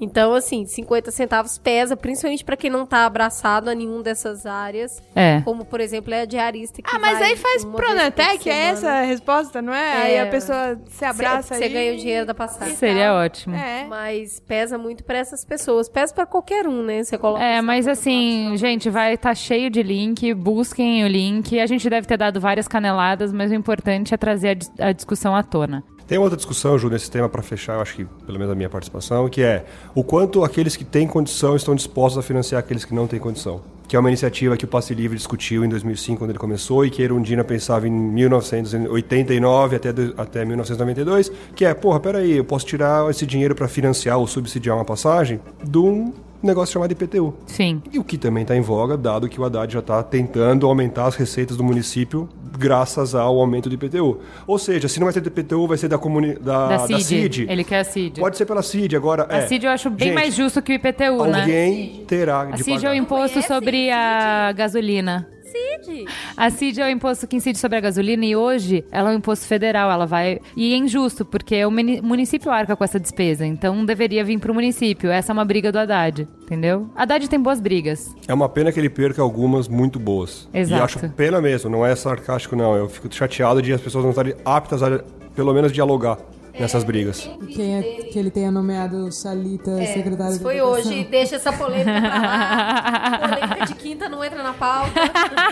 Então, 0.00 0.34
assim, 0.34 0.64
50 0.64 1.10
centavos 1.10 1.58
pesa, 1.58 1.96
principalmente 1.96 2.44
pra 2.44 2.56
quem 2.56 2.70
não 2.70 2.86
tá 2.86 3.04
abraçado 3.04 3.68
a 3.68 3.74
nenhum 3.74 4.00
dessas 4.00 4.46
áreas, 4.46 5.02
É. 5.14 5.42
como, 5.42 5.64
por 5.64 5.80
exemplo, 5.80 6.14
é 6.14 6.22
a 6.22 6.24
diarista 6.24 6.80
que 6.80 6.88
Ah, 6.90 6.98
mas 6.98 7.18
vai 7.18 7.30
aí 7.32 7.36
faz 7.36 7.64
Pronatec, 7.64 8.48
é 8.48 8.52
essa 8.68 8.88
a 8.90 9.00
resposta, 9.02 9.60
não 9.60 9.74
é? 9.74 9.92
Aí 10.02 10.14
É. 10.14 10.22
a 10.22 10.26
pessoa 10.26 10.80
se 10.88 11.04
abraça 11.04 11.54
Você 11.54 11.64
aí. 11.64 11.68
ganha 11.72 11.92
o 11.92 11.96
dinheiro 11.96 12.26
da 12.26 12.34
passagem. 12.34 12.74
Seria 12.76 13.12
ótimo. 13.14 13.54
É. 13.54 13.84
Mas 13.88 14.40
pesa 14.40 14.78
muito 14.78 15.04
pra 15.04 15.18
essas 15.18 15.44
pessoas. 15.44 15.88
Pesa 15.88 16.14
pra 16.14 16.24
qualquer 16.24 16.66
um, 16.66 16.82
né? 16.82 17.02
Você 17.04 17.18
coloca 17.18 17.42
É, 17.44 17.60
mas 17.60 17.86
assim, 17.86 18.52
gente, 18.56 18.88
vai 18.88 19.14
estar 19.14 19.34
cheio 19.34 19.68
de 19.70 19.82
link, 19.82 20.32
busquem 20.34 21.04
o 21.04 21.08
link. 21.08 21.58
A 21.60 21.66
gente 21.66 21.88
deve 21.90 22.06
ter 22.06 22.16
dado 22.16 22.40
várias 22.40 22.66
caneladas, 22.66 23.32
mas 23.32 23.50
o 23.50 23.54
importante 23.54 24.14
é 24.14 24.16
trazer 24.16 24.58
a, 24.78 24.86
a 24.88 24.92
discussão 24.92 25.34
à 25.36 25.42
tona. 25.42 25.84
Tem 26.10 26.18
outra 26.18 26.36
discussão, 26.36 26.76
Ju, 26.76 26.90
nesse 26.90 27.08
tema 27.08 27.28
para 27.28 27.40
fechar, 27.40 27.74
eu 27.74 27.82
acho 27.82 27.94
que 27.94 28.04
pelo 28.26 28.36
menos 28.36 28.50
a 28.50 28.56
minha 28.56 28.68
participação, 28.68 29.28
que 29.28 29.42
é 29.42 29.64
o 29.94 30.02
quanto 30.02 30.42
aqueles 30.42 30.74
que 30.74 30.84
têm 30.84 31.06
condição 31.06 31.54
estão 31.54 31.72
dispostos 31.72 32.18
a 32.18 32.22
financiar 32.22 32.58
aqueles 32.58 32.84
que 32.84 32.92
não 32.92 33.06
têm 33.06 33.20
condição. 33.20 33.60
Que 33.86 33.94
é 33.94 33.98
uma 34.00 34.08
iniciativa 34.08 34.56
que 34.56 34.64
o 34.64 34.68
Passe 34.68 34.92
Livre 34.92 35.16
discutiu 35.16 35.64
em 35.64 35.68
2005, 35.68 36.18
quando 36.18 36.30
ele 36.30 36.38
começou, 36.40 36.84
e 36.84 36.90
que 36.90 37.00
Erundina 37.00 37.44
pensava 37.44 37.86
em 37.86 37.92
1989 37.92 39.76
até, 39.76 39.90
até 40.16 40.44
1992, 40.44 41.30
que 41.54 41.64
é, 41.64 41.72
porra, 41.74 42.00
peraí, 42.00 42.38
eu 42.38 42.44
posso 42.44 42.66
tirar 42.66 43.08
esse 43.08 43.24
dinheiro 43.24 43.54
para 43.54 43.68
financiar 43.68 44.18
ou 44.18 44.26
subsidiar 44.26 44.74
uma 44.74 44.84
passagem 44.84 45.40
de 45.62 45.78
um 45.78 46.12
negócio 46.46 46.72
chamado 46.72 46.92
IPTU. 46.92 47.34
Sim. 47.46 47.82
E 47.92 47.98
o 47.98 48.04
que 48.04 48.16
também 48.18 48.42
está 48.42 48.56
em 48.56 48.60
voga, 48.60 48.96
dado 48.96 49.28
que 49.28 49.40
o 49.40 49.44
Haddad 49.44 49.72
já 49.72 49.80
está 49.80 50.02
tentando 50.02 50.66
aumentar 50.66 51.06
as 51.06 51.14
receitas 51.16 51.56
do 51.56 51.64
município 51.64 52.28
graças 52.58 53.14
ao 53.14 53.38
aumento 53.38 53.68
do 53.68 53.74
IPTU. 53.74 54.18
Ou 54.46 54.58
seja, 54.58 54.88
se 54.88 54.98
não 54.98 55.06
vai 55.06 55.12
ser 55.12 55.20
do 55.20 55.28
IPTU, 55.28 55.66
vai 55.66 55.78
ser 55.78 55.88
da, 55.88 55.96
comuni 55.98 56.34
da, 56.34 56.68
Da 56.68 56.76
da 56.78 56.86
CID. 56.86 57.02
CID. 57.04 57.46
Ele 57.48 57.64
quer 57.64 57.80
a 57.80 57.84
CID. 57.84 58.20
Pode 58.20 58.36
ser 58.36 58.44
pela 58.44 58.62
CID, 58.62 58.96
agora 58.96 59.26
A 59.30 59.38
é. 59.38 59.46
CID 59.46 59.64
eu 59.64 59.70
acho 59.70 59.88
bem 59.90 60.08
Gente, 60.08 60.14
mais 60.14 60.34
justo 60.34 60.60
que 60.60 60.72
o 60.72 60.74
IPTU, 60.74 61.24
né? 61.26 61.40
Alguém 61.40 62.04
terá 62.06 62.42
A 62.42 62.44
de 62.46 62.64
CID 62.64 62.74
é 62.74 62.78
o 62.78 62.82
pagar. 62.82 62.96
imposto 62.96 63.42
sobre 63.42 63.90
a 63.90 64.52
gasolina. 64.52 65.26
Cid. 65.50 66.04
A 66.36 66.50
CID 66.50 66.80
é 66.80 66.86
o 66.86 66.90
imposto 66.90 67.26
que 67.26 67.36
incide 67.36 67.58
sobre 67.58 67.78
a 67.78 67.80
gasolina 67.80 68.24
e 68.24 68.36
hoje 68.36 68.84
ela 68.90 69.10
é 69.10 69.14
um 69.14 69.16
imposto 69.18 69.46
federal, 69.46 69.90
ela 69.90 70.06
vai... 70.06 70.40
E 70.56 70.72
é 70.72 70.76
injusto, 70.76 71.24
porque 71.24 71.64
o 71.64 71.70
muni- 71.70 72.00
município 72.00 72.50
arca 72.50 72.76
com 72.76 72.84
essa 72.84 73.00
despesa, 73.00 73.44
então 73.46 73.84
deveria 73.84 74.24
vir 74.24 74.38
pro 74.38 74.54
município. 74.54 75.10
Essa 75.10 75.32
é 75.32 75.34
uma 75.34 75.44
briga 75.44 75.72
do 75.72 75.78
Haddad, 75.78 76.28
entendeu? 76.42 76.88
Haddad 76.94 77.28
tem 77.28 77.40
boas 77.40 77.60
brigas. 77.60 78.14
É 78.28 78.34
uma 78.34 78.48
pena 78.48 78.70
que 78.72 78.78
ele 78.78 78.90
perca 78.90 79.20
algumas 79.22 79.68
muito 79.68 79.98
boas. 79.98 80.48
Exato. 80.52 80.80
E 80.80 80.84
acho 80.84 81.08
pena 81.10 81.40
mesmo, 81.40 81.68
não 81.70 81.84
é 81.84 81.94
sarcástico 81.96 82.54
não. 82.54 82.76
Eu 82.76 82.88
fico 82.88 83.12
chateado 83.12 83.60
de 83.60 83.72
as 83.72 83.80
pessoas 83.80 84.04
não 84.04 84.10
estarem 84.10 84.34
aptas 84.44 84.82
a, 84.82 85.02
pelo 85.34 85.52
menos, 85.52 85.72
dialogar 85.72 86.18
nessas 86.60 86.84
brigas. 86.84 87.28
Que, 87.48 87.62
é, 87.62 87.82
que 88.12 88.18
ele 88.18 88.30
tenha 88.30 88.50
nomeado 88.50 89.10
Chalita 89.10 89.76
secretário 89.86 90.32
Isso 90.32 90.38
de 90.38 90.44
foi 90.44 90.60
hoje. 90.60 91.04
Deixa 91.04 91.36
essa 91.36 91.52
polêmica 91.52 92.00
pra 92.00 92.20
lá. 92.20 93.28
polêmica 93.40 93.66
de 93.66 93.74
quinta 93.74 94.08
não 94.08 94.22
entra 94.22 94.42
na 94.42 94.52
pauta. 94.52 94.92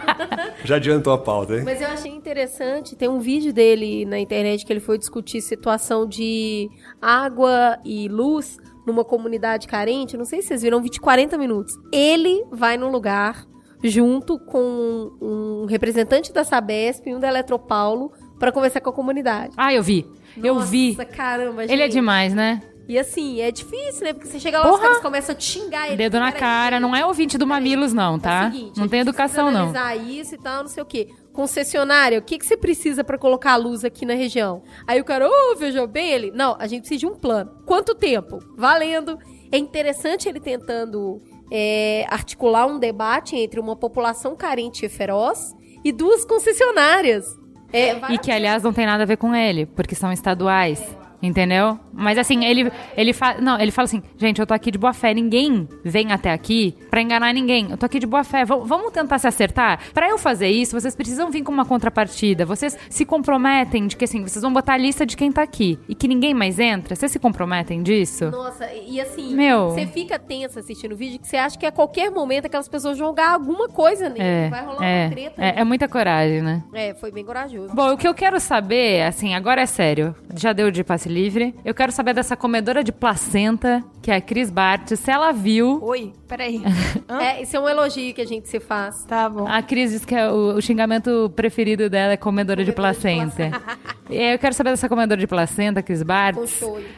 Já 0.65 0.77
adiantou 0.77 1.13
a 1.13 1.19
pauta, 1.19 1.57
hein? 1.57 1.63
Mas 1.65 1.81
eu 1.81 1.89
achei 1.89 2.13
interessante, 2.13 2.95
tem 2.95 3.09
um 3.09 3.19
vídeo 3.19 3.53
dele 3.53 4.05
na 4.05 4.19
internet 4.19 4.65
que 4.65 4.73
ele 4.73 4.81
foi 4.81 4.99
discutir 4.99 5.41
situação 5.41 6.07
de 6.07 6.69
água 7.01 7.79
e 7.85 8.09
luz 8.09 8.59
numa 8.87 9.05
comunidade 9.05 9.67
carente. 9.67 10.17
Não 10.17 10.25
sei 10.25 10.43
se 10.43 10.49
vocês 10.49 10.63
viram, 10.63 10.79
um 10.79 10.83
vídeo 10.83 10.95
de 10.95 11.01
40 11.01 11.39
minutos. 11.39 11.75
Ele 11.93 12.45
vai 12.51 12.77
no 12.77 12.91
lugar 12.91 13.47
junto 13.83 14.39
com 14.39 15.13
um 15.21 15.67
representante 15.67 16.33
da 16.33 16.45
Sabesp 16.45 17.09
e 17.09 17.15
um 17.15 17.21
da 17.21 17.29
Eletropaulo 17.29 18.13
para 18.39 18.53
conversar 18.53 18.81
com 18.81 18.91
a 18.91 18.93
comunidade. 18.93 19.55
Ah, 19.57 19.73
eu 19.73 19.83
vi. 19.83 20.07
Eu 20.43 20.55
Nossa, 20.57 20.67
vi. 20.67 20.95
caramba, 21.15 21.63
gente. 21.63 21.73
Ele 21.73 21.83
é 21.83 21.89
demais, 21.89 22.35
né? 22.35 22.63
E 22.89 22.99
assim, 22.99 23.39
é 23.43 23.51
difícil, 23.51 24.03
né? 24.05 24.15
Porque 24.15 24.27
você 24.29 24.41
chega 24.41 24.61
lá, 24.61 24.65
os 24.65 24.71
Porra! 24.71 24.83
caras 24.83 24.99
começam 25.03 25.37
a 25.37 25.39
xingar 25.39 25.89
ele. 25.89 25.97
Dedo 25.99 26.19
na 26.19 26.33
cara. 26.33 26.81
Não 26.81 26.97
é 26.97 27.05
ouvinte 27.05 27.37
do 27.37 27.47
Mamilos, 27.47 27.93
não, 27.93 28.17
É 28.17 28.19
tá? 28.19 28.49
o 28.49 28.53
seguinte, 28.53 28.81
não 28.81 28.89
tem 28.89 29.01
educação, 29.01 29.51
não. 29.51 29.69
analisar 29.69 29.97
isso 29.97 30.35
e 30.35 30.39
tal, 30.39 30.63
não 30.63 30.69
sei 30.71 30.83
o 30.83 30.87
quê. 30.87 31.09
Concessionária, 31.35 32.19
o 32.19 32.23
que, 32.23 32.39
que 32.39 32.47
você 32.47 32.57
precisa 32.57 33.05
pra 33.05 33.17
colocar 33.19 33.53
a 33.53 33.57
luz 33.57 33.85
aqui 33.85 34.05
na 34.07 34.15
região? 34.15 34.63
Aí 34.87 34.99
o 35.01 35.05
cara, 35.05 35.29
ô, 35.29 35.55
veja 35.57 35.87
bem 35.87 36.11
ele. 36.11 36.33
Não, 36.35 36.57
a 36.59 36.67
gente 36.67 36.81
precisa 36.81 36.99
de 37.01 37.07
um 37.07 37.15
plano. 37.15 37.51
Quanto 37.67 37.95
tempo? 37.95 38.39
Valendo. 38.57 39.19
É 39.53 39.57
interessante 39.59 40.29
ele 40.29 40.41
tentando 40.41 41.23
é, 41.53 42.07
articular 42.09 42.67
um 42.67 42.79
debate 42.79 43.37
entre 43.37 43.61
uma 43.61 43.77
população 43.77 44.35
carente 44.35 44.85
e 44.87 44.89
feroz 44.89 45.55
e 45.85 45.93
duas 45.93 46.25
concessionárias. 46.25 47.37
É, 47.73 47.97
E 48.13 48.19
que, 48.19 48.31
aliás, 48.31 48.63
não 48.63 48.73
tem 48.73 48.87
nada 48.87 49.03
a 49.03 49.07
ver 49.07 49.17
com 49.17 49.35
ele, 49.35 49.67
porque 49.67 49.95
são 49.95 50.13
estaduais. 50.13 50.83
Entendeu? 51.21 51.79
Mas 51.93 52.17
assim, 52.17 52.45
ele, 52.45 52.71
ele 52.97 53.13
fala. 53.13 53.41
Não, 53.41 53.59
ele 53.61 53.73
fala 53.73 53.87
assim, 53.87 54.01
gente, 54.17 54.39
eu 54.41 54.47
tô 54.47 54.55
aqui 54.55 54.71
de 54.71 54.79
boa 54.79 54.93
fé. 54.93 55.13
Ninguém 55.13 55.69
vem 55.85 56.13
até 56.13 56.31
aqui 56.33 56.77
pra 56.89 57.03
enganar 57.03 57.35
ninguém. 57.35 57.69
Eu 57.71 57.77
tô 57.77 57.87
aqui 57.87 57.99
de 57.99 58.07
boa 58.07 58.23
fé. 58.23 58.45
V- 58.45 58.61
vamos 58.65 58.93
tentar 58.93 59.19
se 59.19 59.27
acertar? 59.27 59.81
Pra 59.93 60.09
eu 60.09 60.17
fazer 60.17 60.49
isso, 60.49 60.81
vocês 60.81 60.95
precisam 60.95 61.29
vir 61.29 61.43
com 61.43 61.51
uma 61.51 61.65
contrapartida. 61.65 62.47
Vocês 62.47 62.79
se 62.89 63.05
comprometem 63.05 63.89
de 63.89 63.97
que 63.97 64.05
assim, 64.05 64.23
vocês 64.23 64.43
vão 64.43 64.53
botar 64.53 64.75
a 64.75 64.77
lista 64.77 65.05
de 65.05 65.17
quem 65.17 65.33
tá 65.33 65.43
aqui 65.43 65.77
e 65.89 65.95
que 65.95 66.07
ninguém 66.07 66.33
mais 66.33 66.61
entra. 66.61 66.95
Vocês 66.95 67.11
se 67.11 67.19
comprometem 67.19 67.83
disso? 67.83 68.31
Nossa, 68.31 68.69
e 68.73 69.01
assim, 69.01 69.35
Meu. 69.35 69.71
você 69.71 69.87
fica 69.89 70.21
tensa 70.21 70.61
assistindo 70.61 70.93
o 70.93 70.97
vídeo 70.97 71.19
que 71.19 71.27
você 71.27 71.37
acha 71.37 71.59
que 71.59 71.67
a 71.67 71.73
qualquer 71.73 72.13
momento 72.13 72.47
aquelas 72.47 72.69
pessoas 72.69 72.97
vão 72.97 73.09
jogar 73.09 73.33
alguma 73.33 73.69
coisa 73.69 74.09
nele. 74.09 74.23
É, 74.23 74.49
vai 74.51 74.65
rolar 74.65 74.85
é, 74.85 75.05
uma 75.07 75.11
treta. 75.11 75.35
é, 75.45 75.61
é 75.61 75.65
muita 75.65 75.89
coragem, 75.89 76.43
né? 76.43 76.63
É, 76.73 76.95
foi 76.95 77.11
bem 77.11 77.25
corajoso. 77.25 77.75
Bom, 77.75 77.93
o 77.93 77.97
que 77.97 78.07
eu 78.07 78.15
quero 78.15 78.39
saber, 78.39 79.03
assim, 79.03 79.35
agora 79.35 79.63
é 79.63 79.67
sério. 79.67 80.15
Já 80.37 80.53
deu 80.53 80.71
de 80.71 80.85
passe 80.85 81.08
livre. 81.09 81.55
Eu 81.65 81.75
quero 81.75 81.91
saber 81.91 82.15
dessa 82.15 82.37
comedora 82.37 82.85
de 82.85 82.93
placenta, 82.93 83.85
que 84.09 84.13
é 84.13 84.17
a 84.17 84.21
Cris 84.23 84.49
Bart, 84.49 84.89
se 84.97 85.11
ela 85.11 85.33
viu. 85.33 85.81
Oi, 85.85 86.15
peraí. 86.27 86.63
É, 87.09 87.41
isso 87.43 87.57
é 87.57 87.61
um 87.61 87.67
elogio 87.67 88.13
que 88.13 88.21
a 88.21 88.27
gente 88.27 88.49
se 88.49 88.61
faz. 88.61 89.03
Tá 89.05 89.31
bom. 89.31 89.47
A 89.49 89.63
Cris 89.63 89.93
diz 89.93 90.05
que 90.05 90.15
é 90.15 90.31
o, 90.31 90.57
o 90.57 90.61
xingamento 90.61 91.33
preferido 91.35 91.89
dela 91.89 92.13
é 92.13 92.17
comedora, 92.19 92.63
de 92.63 92.71
Comedora 92.71 92.99
de 92.99 93.17
placenta. 93.17 93.63
e 94.11 94.19
aí 94.19 94.33
eu 94.35 94.39
quero 94.39 94.55
saber 94.55 94.71
dessa 94.71 94.91
comedora 94.91 95.19
de 95.19 95.27
placenta, 95.27 95.83
Cris 95.83 96.03
Bart. 96.03 96.37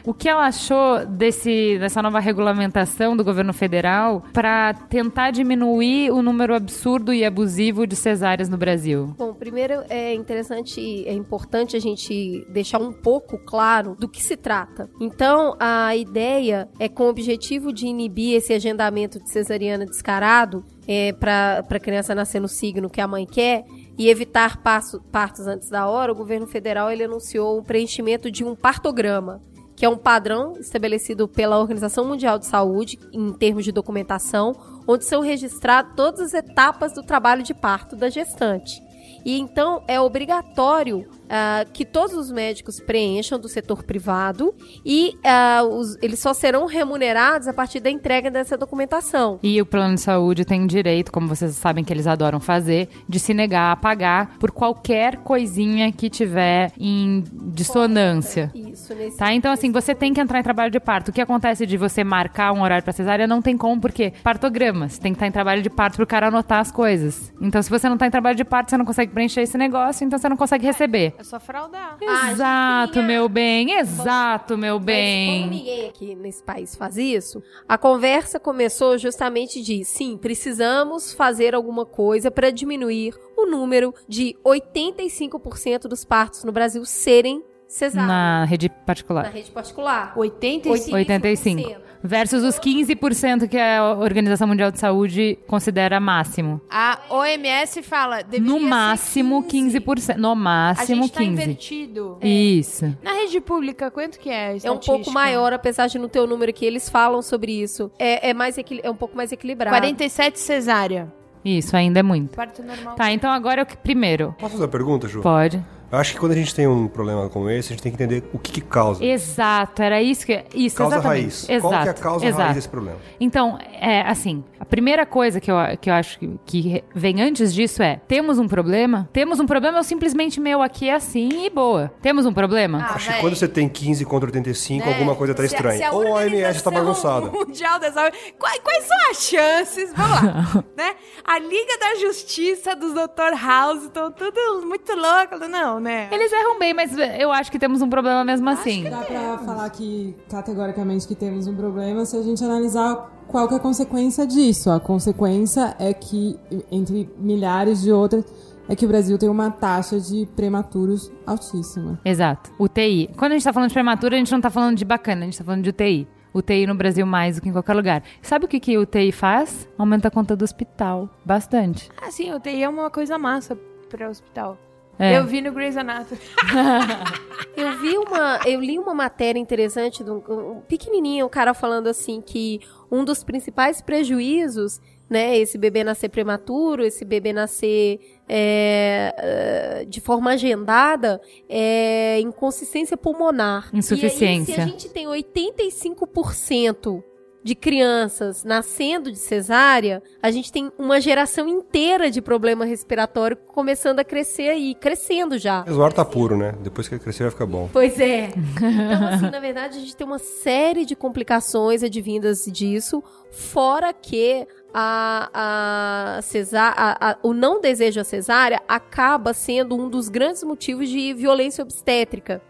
O 0.05 0.13
que 0.13 0.29
ela 0.29 0.47
achou 0.47 1.07
desse, 1.07 1.79
dessa 1.79 2.03
nova 2.03 2.19
regulamentação 2.19 3.17
do 3.17 3.23
governo 3.23 3.53
federal 3.53 4.25
para 4.33 4.75
tentar 4.75 5.31
diminuir 5.31 6.11
o 6.11 6.23
número 6.23 6.53
absurdo 6.55 7.15
e 7.15 7.25
abusivo 7.25 7.87
de 7.87 7.95
cesáreas 7.95 8.49
no 8.49 8.59
Brasil? 8.59 9.15
Bom, 9.17 9.33
primeiro 9.33 9.85
é 9.89 10.13
interessante, 10.13 11.07
é 11.07 11.13
importante 11.13 11.77
a 11.77 11.81
gente 11.81 12.45
deixar 12.51 12.81
um 12.81 12.93
pouco 12.93 13.39
claro 13.39 13.97
do 13.99 14.09
que 14.09 14.21
se 14.21 14.37
trata. 14.37 14.91
Então, 15.01 15.57
a 15.61 15.95
ideia 15.95 16.69
é 16.81 16.89
com 17.01 17.07
o 17.07 17.09
objetivo 17.09 17.73
de 17.73 17.87
inibir 17.87 18.37
esse 18.37 18.53
agendamento 18.53 19.19
de 19.19 19.31
cesariana 19.31 19.87
descarado 19.87 20.63
é, 20.87 21.15
para 21.15 21.65
a 21.67 21.81
criança 21.81 22.15
nascer 22.15 22.41
no 22.41 22.47
signo 22.47 22.91
que 22.91 23.01
a 23.01 23.09
mãe 23.09 23.25
quer 23.25 23.65
e 23.97 24.11
evitar 24.11 24.63
passo- 24.63 25.01
partos 25.11 25.47
antes 25.47 25.71
da 25.71 25.89
hora, 25.89 26.13
o 26.13 26.15
governo 26.15 26.47
federal 26.47 26.93
ele 26.93 27.05
anunciou 27.05 27.57
o 27.57 27.63
preenchimento 27.63 28.31
de 28.31 28.45
um 28.45 28.55
partograma 28.55 29.41
que 29.75 29.87
é 29.87 29.89
um 29.89 29.97
padrão 29.97 30.59
estabelecido 30.61 31.27
pela 31.27 31.59
Organização 31.59 32.05
Mundial 32.05 32.39
de 32.39 32.45
Saúde 32.45 32.99
em 33.15 33.33
termos 33.33 33.65
de 33.65 33.73
documentação, 33.73 34.55
onde 34.87 35.07
são 35.07 35.23
registradas 35.23 35.95
todas 35.97 36.21
as 36.21 36.35
etapas 36.35 36.93
do 36.93 37.03
trabalho 37.03 37.43
de 37.43 37.55
parto 37.55 37.97
da 37.97 38.11
gestante. 38.11 38.79
E 39.25 39.41
então 39.41 39.83
é 39.89 39.99
obrigatório 39.99 41.09
ah, 41.31 41.65
que 41.73 41.85
todos 41.85 42.15
os 42.17 42.31
médicos 42.31 42.81
preencham 42.81 43.39
do 43.39 43.49
setor 43.49 43.83
privado 43.85 44.55
e 44.85 45.17
ah, 45.25 45.63
os- 45.65 45.97
eles 46.03 46.19
só 46.19 46.35
serão 46.35 46.67
remunerados 46.67 47.47
a 47.49 47.53
partir 47.53 47.81
da 47.81 47.89
entrega 47.91 48.31
dessa 48.31 48.57
documentação. 48.57 49.39
E 49.43 49.61
o 49.63 49.67
plano 49.67 49.95
de 49.95 50.01
saúde 50.01 50.45
tem 50.45 50.67
direito, 50.67 51.13
como 51.13 51.29
vocês 51.29 51.55
sabem 51.55 51.85
que 51.85 51.93
eles 51.93 52.07
adoram 52.07 52.41
fazer, 52.41 52.89
de 53.09 53.19
se 53.21 53.33
negar 53.33 53.73
a 53.73 53.77
pagar 53.77 54.39
por 54.39 54.51
qualquer 54.51 55.17
coisinha 55.19 55.93
que 55.93 56.11
tiver 56.11 56.73
em 56.79 57.25
dissonância. 57.71 58.51
Isso, 58.55 58.95
nesse 58.95 59.17
Tá? 59.17 59.33
Então, 59.33 59.53
assim, 59.53 59.71
você 59.71 59.95
tem 59.95 60.13
que 60.13 60.21
entrar 60.21 60.41
em 60.41 60.43
trabalho 60.43 60.71
de 60.71 60.81
parto. 60.81 61.09
O 61.09 61.13
que 61.13 61.21
acontece 61.21 61.67
de 61.67 61.77
você 61.77 62.03
marcar 62.03 62.53
um 62.53 62.63
horário 62.63 62.83
pra 62.83 62.93
cesárea 62.93 63.27
não 63.27 63.41
tem 63.43 63.57
como, 63.57 63.81
porque 63.81 64.13
partograma. 64.23 64.89
Você 64.89 65.01
tem 65.01 65.13
que 65.13 65.17
estar 65.17 65.27
em 65.27 65.33
trabalho 65.33 65.63
de 65.63 65.71
parto 65.71 65.97
pro 65.97 66.07
cara 66.07 66.29
anotar 66.29 66.61
as 66.61 66.71
coisas. 66.73 67.33
Então, 67.41 67.63
se 67.63 67.69
você 67.71 67.89
não 67.89 67.97
tá 67.99 68.07
em 68.07 68.11
trabalho 68.11 68.37
de 68.37 68.45
parto, 68.45 68.71
você 68.71 68.77
não 68.77 68.85
consegue 68.85 69.13
preencher 69.13 69.43
esse 69.43 69.57
negócio, 69.59 70.05
então 70.05 70.19
você 70.19 70.29
não 70.29 70.37
consegue 70.37 70.67
receber. 70.67 71.15
É 71.21 71.23
só 71.23 71.39
fraudar. 71.39 71.99
Ah, 72.09 72.33
Exato, 72.33 72.95
Chiquinha. 72.95 73.07
meu 73.07 73.29
bem. 73.29 73.73
Exato, 73.73 74.57
meu 74.57 74.77
Mas 74.77 74.79
como 74.79 74.87
bem. 74.87 75.47
ninguém 75.51 75.89
aqui 75.91 76.15
nesse 76.15 76.43
país 76.43 76.75
faz 76.75 76.97
isso, 76.97 77.43
a 77.69 77.77
conversa 77.77 78.41
começou 78.41 78.97
justamente 78.97 79.61
de, 79.61 79.85
sim, 79.85 80.17
precisamos 80.17 81.13
fazer 81.13 81.55
alguma 81.55 81.85
coisa 81.85 82.31
para 82.31 82.51
diminuir 82.51 83.15
o 83.37 83.45
número 83.45 83.95
de 84.09 84.35
85% 84.43 85.83
dos 85.83 86.07
partos 86.07 86.43
no 86.43 86.53
Brasil 86.53 86.83
serem 86.87 87.45
cesáreos 87.69 88.09
Na 88.09 88.45
rede 88.47 88.69
na 88.71 88.75
particular. 88.87 89.25
rede 89.31 89.51
particular. 89.51 90.15
85. 90.17 90.97
85. 90.97 91.81
Versus 92.03 92.43
os 92.43 92.59
15% 92.59 93.47
que 93.49 93.59
a 93.59 93.95
Organização 93.99 94.49
Mundial 94.49 94.71
de 94.71 94.79
Saúde 94.79 95.39
considera 95.47 96.01
máximo. 96.01 96.61
A 96.71 96.99
OMS 97.11 97.83
fala, 97.83 98.21
No 98.41 98.59
ser 98.59 98.65
máximo 98.67 99.43
15%. 99.45 100.17
No 100.17 100.31
A 100.31 100.35
máximo 100.35 101.03
gente 101.03 101.13
tá 101.13 101.21
15%. 101.21 101.27
invertido. 101.33 102.19
Isso. 102.23 102.97
Na 103.03 103.13
rede 103.13 103.41
pública, 103.41 103.91
quanto 103.91 104.19
que 104.19 104.31
é 104.31 104.53
a 104.53 104.57
É 104.69 104.71
um 104.71 104.79
pouco 104.79 105.11
maior, 105.11 105.53
apesar 105.53 105.89
de 105.89 105.99
não 105.99 106.09
ter 106.09 106.21
o 106.21 106.27
número 106.27 106.53
que 106.53 106.65
eles 106.65 106.89
falam 106.89 107.21
sobre 107.21 107.53
isso. 107.53 107.91
É, 107.99 108.31
é 108.31 108.35
mais 108.35 108.57
é 108.59 108.91
um 108.91 108.97
pouco 108.97 109.17
mais 109.17 109.31
equilibrado. 109.31 109.77
47 109.77 110.39
cesárea. 110.39 111.13
Isso, 111.45 111.75
ainda 111.77 112.01
é 112.01 112.03
muito. 112.03 112.37
Parto 112.37 112.63
normal. 112.63 112.95
Tá, 112.97 113.11
então 113.13 113.31
agora 113.31 113.63
eu 113.63 113.67
que- 113.67 113.77
primeiro. 113.77 114.35
Posso 114.39 114.53
fazer 114.53 114.65
uma 114.65 114.69
pergunta, 114.71 115.09
Ju? 115.09 115.21
Pode. 115.23 115.63
Eu 115.93 115.99
acho 115.99 116.13
que 116.13 116.21
quando 116.21 116.33
a 116.33 116.37
gente 116.37 116.55
tem 116.55 116.67
um 116.69 116.87
problema 116.87 117.29
como 117.29 117.51
esse, 117.51 117.73
a 117.73 117.77
gente 117.77 117.83
tem 117.83 117.91
que 117.93 118.01
entender 118.03 118.23
o 118.33 118.39
que, 118.39 118.53
que 118.53 118.61
causa. 118.61 119.05
Exato, 119.05 119.83
era 119.83 120.01
isso 120.01 120.25
que. 120.25 120.45
Isso, 120.55 120.77
causa 120.77 120.97
exatamente. 120.97 121.23
raiz. 121.23 121.49
Exato. 121.49 121.61
Qual 121.63 121.83
que 121.83 121.89
é 121.89 121.91
a 121.91 121.95
causa 121.95 122.27
exato. 122.27 122.43
raiz 122.43 122.55
desse 122.55 122.69
problema? 122.69 122.99
Então, 123.19 123.59
é 123.73 124.03
assim, 124.03 124.45
a 124.61 124.65
primeira 124.65 125.05
coisa 125.05 125.41
que 125.41 125.51
eu, 125.51 125.57
que 125.81 125.91
eu 125.91 125.95
acho 125.95 126.19
que, 126.19 126.39
que 126.47 126.85
vem 126.95 127.21
antes 127.21 127.53
disso 127.53 127.83
é: 127.83 128.01
temos 128.07 128.39
um 128.39 128.47
problema? 128.47 129.09
Temos 129.13 129.41
um 129.41 129.47
problema 129.47 129.79
ou 129.79 129.85
simplesmente 129.85 130.39
meu 130.41 130.63
aqui 130.63 130.89
é 130.89 130.95
assim 130.95 131.29
e 131.47 131.51
boa? 131.51 131.91
Temos 132.01 132.25
um 132.25 132.33
problema? 132.33 132.79
Ah, 132.89 132.95
Acho 132.95 133.07
que 133.07 133.13
véi. 133.13 133.21
quando 133.21 133.35
você 133.35 133.49
tem 133.49 133.69
15 133.69 134.05
contra 134.05 134.29
85, 134.29 134.87
Né? 134.87 134.93
alguma 134.93 135.17
coisa 135.17 135.35
tá 135.35 135.43
Se 135.43 135.47
a- 135.47 135.49
se 135.49 135.55
estranha. 135.57 135.91
Ou 135.93 136.03
a 136.07 136.11
OMS 136.21 136.63
tá 136.63 136.71
Organização 136.71 136.73
bagunçada. 136.73 137.31
Mundial 137.33 137.81
da 137.81 137.91
Saúde. 137.91 138.17
Quais, 138.39 138.61
quais 138.61 138.85
são 138.85 139.11
as 139.11 139.23
chances? 139.25 139.93
Vamos 139.97 140.23
lá. 140.23 140.65
né? 140.77 140.95
A 141.25 141.39
Liga 141.41 141.79
da 141.81 141.95
Justiça 142.01 142.77
dos 142.77 142.93
Dr. 142.93 143.35
House 143.45 143.83
estão 143.85 144.13
tudo 144.13 144.65
muito 144.67 144.93
louco. 144.95 145.49
Não, 145.49 145.80
né? 145.81 146.09
Eles 146.13 146.33
erram 146.33 146.59
bem, 146.59 146.75
mas 146.75 146.97
eu 147.19 147.33
acho 147.33 147.51
que 147.51 147.59
temos 147.59 147.83
um 147.83 147.89
problema 147.89 148.25
mesmo 148.25 148.49
assim. 148.49 148.85
Dá 148.85 149.03
pra 149.03 149.39
falar 149.39 149.71
que, 149.71 150.15
categoricamente, 150.29 151.07
que 151.07 151.15
temos 151.15 151.47
um 151.47 151.57
problema 151.57 152.05
se 152.05 152.17
a 152.17 152.23
gente 152.23 152.45
analisar 152.45 153.11
qual 153.27 153.49
que 153.49 153.55
é 153.55 153.57
a 153.57 153.61
consequência 153.61 154.27
disso. 154.27 154.71
A 154.71 154.81
consequência 154.81 155.75
é 155.79 155.93
que, 155.95 156.39
entre 156.71 157.09
milhares 157.19 157.81
de 157.83 157.93
outras, 157.93 158.25
é 158.69 158.77
que 158.77 158.85
o 158.85 158.89
Brasil 158.89 159.19
tem 159.19 159.29
uma 159.29 159.51
taxa 159.51 159.99
de 159.99 160.27
prematuros 160.37 161.11
altíssima. 161.27 161.99
Exato. 162.05 162.51
UTI. 162.59 163.11
Quando 163.17 163.33
a 163.33 163.35
gente 163.35 163.45
tá 163.45 163.53
falando 163.53 163.69
de 163.69 163.75
prematura, 163.75 164.15
a 164.15 164.19
gente 164.19 164.31
não 164.31 164.41
tá 164.41 164.51
falando 164.51 164.77
de 164.77 164.85
bacana, 164.85 165.23
a 165.23 165.25
gente 165.25 165.39
tá 165.39 165.45
falando 165.45 165.63
de 165.63 165.71
UTI. 165.71 166.07
UTI 166.33 166.67
no 166.67 166.75
Brasil 166.77 167.05
mais 167.05 167.37
do 167.37 167.43
que 167.43 167.49
em 167.49 167.53
qualquer 167.53 167.75
lugar. 167.75 168.03
Sabe 168.23 168.45
o 168.45 168.49
que, 168.49 168.61
que 168.61 168.79
UTI 168.79 169.11
faz? 169.11 169.69
Aumenta 169.77 170.09
a 170.09 170.11
conta 170.11 170.37
do 170.37 170.45
hospital. 170.45 171.09
Bastante. 171.25 171.91
Ah, 172.01 172.11
sim, 172.11 172.33
UTI 172.33 172.63
é 172.63 172.69
uma 172.69 172.91
coisa 172.91 173.19
massa 173.19 173.59
para 173.89 174.09
hospital. 174.09 174.57
É. 175.01 175.17
Eu 175.17 175.27
vi 175.27 175.41
no 175.41 175.51
Grey's 175.51 175.79
Anatomy. 175.79 176.21
Eu 177.57 177.79
vi 177.79 177.99
uma, 177.99 178.41
eu 178.47 178.61
li 178.61 178.79
uma 178.79 178.95
matéria 178.95 179.39
interessante 179.39 180.05
de 180.05 180.11
um, 180.11 180.23
um 180.29 180.61
pequenininho, 180.61 181.27
um 181.27 181.29
cara 181.29 181.53
falando 181.53 181.89
assim 181.89 182.21
que 182.21 182.61
um 182.91 183.05
dos 183.05 183.25
principais 183.25 183.83
prejuízos, 183.83 184.81
né, 185.09 185.37
esse 185.37 185.59
bebê 185.59 185.83
nascer 185.83 186.09
prematuro, 186.09 186.85
esse 186.85 187.05
bebê 187.05 187.33
nascer 187.33 187.99
é, 188.29 189.15
eh, 189.19 189.85
de 189.85 190.01
forma 190.01 190.31
agendada, 190.31 191.21
é 191.49 192.21
inconsistência 192.21 192.97
pulmonar. 192.97 193.69
Insuficiência. 193.75 194.53
E 194.53 194.55
aí, 194.55 194.57
se 194.57 194.61
a 194.61 194.67
gente 194.67 194.89
tem 194.89 195.07
85% 195.07 197.03
de 197.43 197.55
crianças 197.55 198.45
nascendo 198.45 199.11
de 199.11 199.19
cesárea, 199.19 200.03
a 200.23 200.31
gente 200.31 200.53
tem 200.53 200.71
uma 200.79 201.01
geração 201.01 201.49
inteira 201.49 202.11
de 202.11 202.21
problema 202.21 202.65
respiratório 202.65 203.37
começando 203.47 203.99
a 204.01 204.05
crescer 204.05 204.49
aí, 204.51 204.75
crescendo 204.75 205.39
já. 205.39 205.65
Mas 205.67 205.77
o 205.77 205.83
ar 205.83 205.93
tá 205.93 206.05
puro, 206.05 206.37
né? 206.37 206.55
Depois 206.63 206.87
que 206.89 206.95
ele 206.95 207.03
crescer 207.03 207.25
vai 207.25 207.31
ficar 207.33 207.47
bom. 207.47 207.69
Pois 207.73 207.99
é. 207.99 208.31
Então, 208.61 209.09
assim, 209.09 209.31
na 209.31 209.41
verdade, 209.41 209.79
a 209.79 209.81
gente 209.81 209.97
tem 209.97 210.07
uma 210.07 210.19
série 210.19 210.85
de 210.85 210.95
complicações 210.95 211.83
advindas 211.83 212.45
disso, 212.45 213.03
fora 213.31 213.93
que 213.93 214.47
a, 214.73 216.17
a 216.19 216.23
cesá 216.23 216.73
a- 216.77 217.11
a- 217.13 217.17
o 217.23 217.33
não 217.33 217.61
desejo 217.61 218.01
à 218.01 218.05
cesárea 218.05 218.61
acaba 218.69 219.33
sendo 219.33 219.75
um 219.77 219.89
dos 219.89 220.09
grandes 220.09 220.43
motivos 220.43 220.89
de 220.89 221.13
violência 221.15 221.63
obstétrica. 221.63 222.41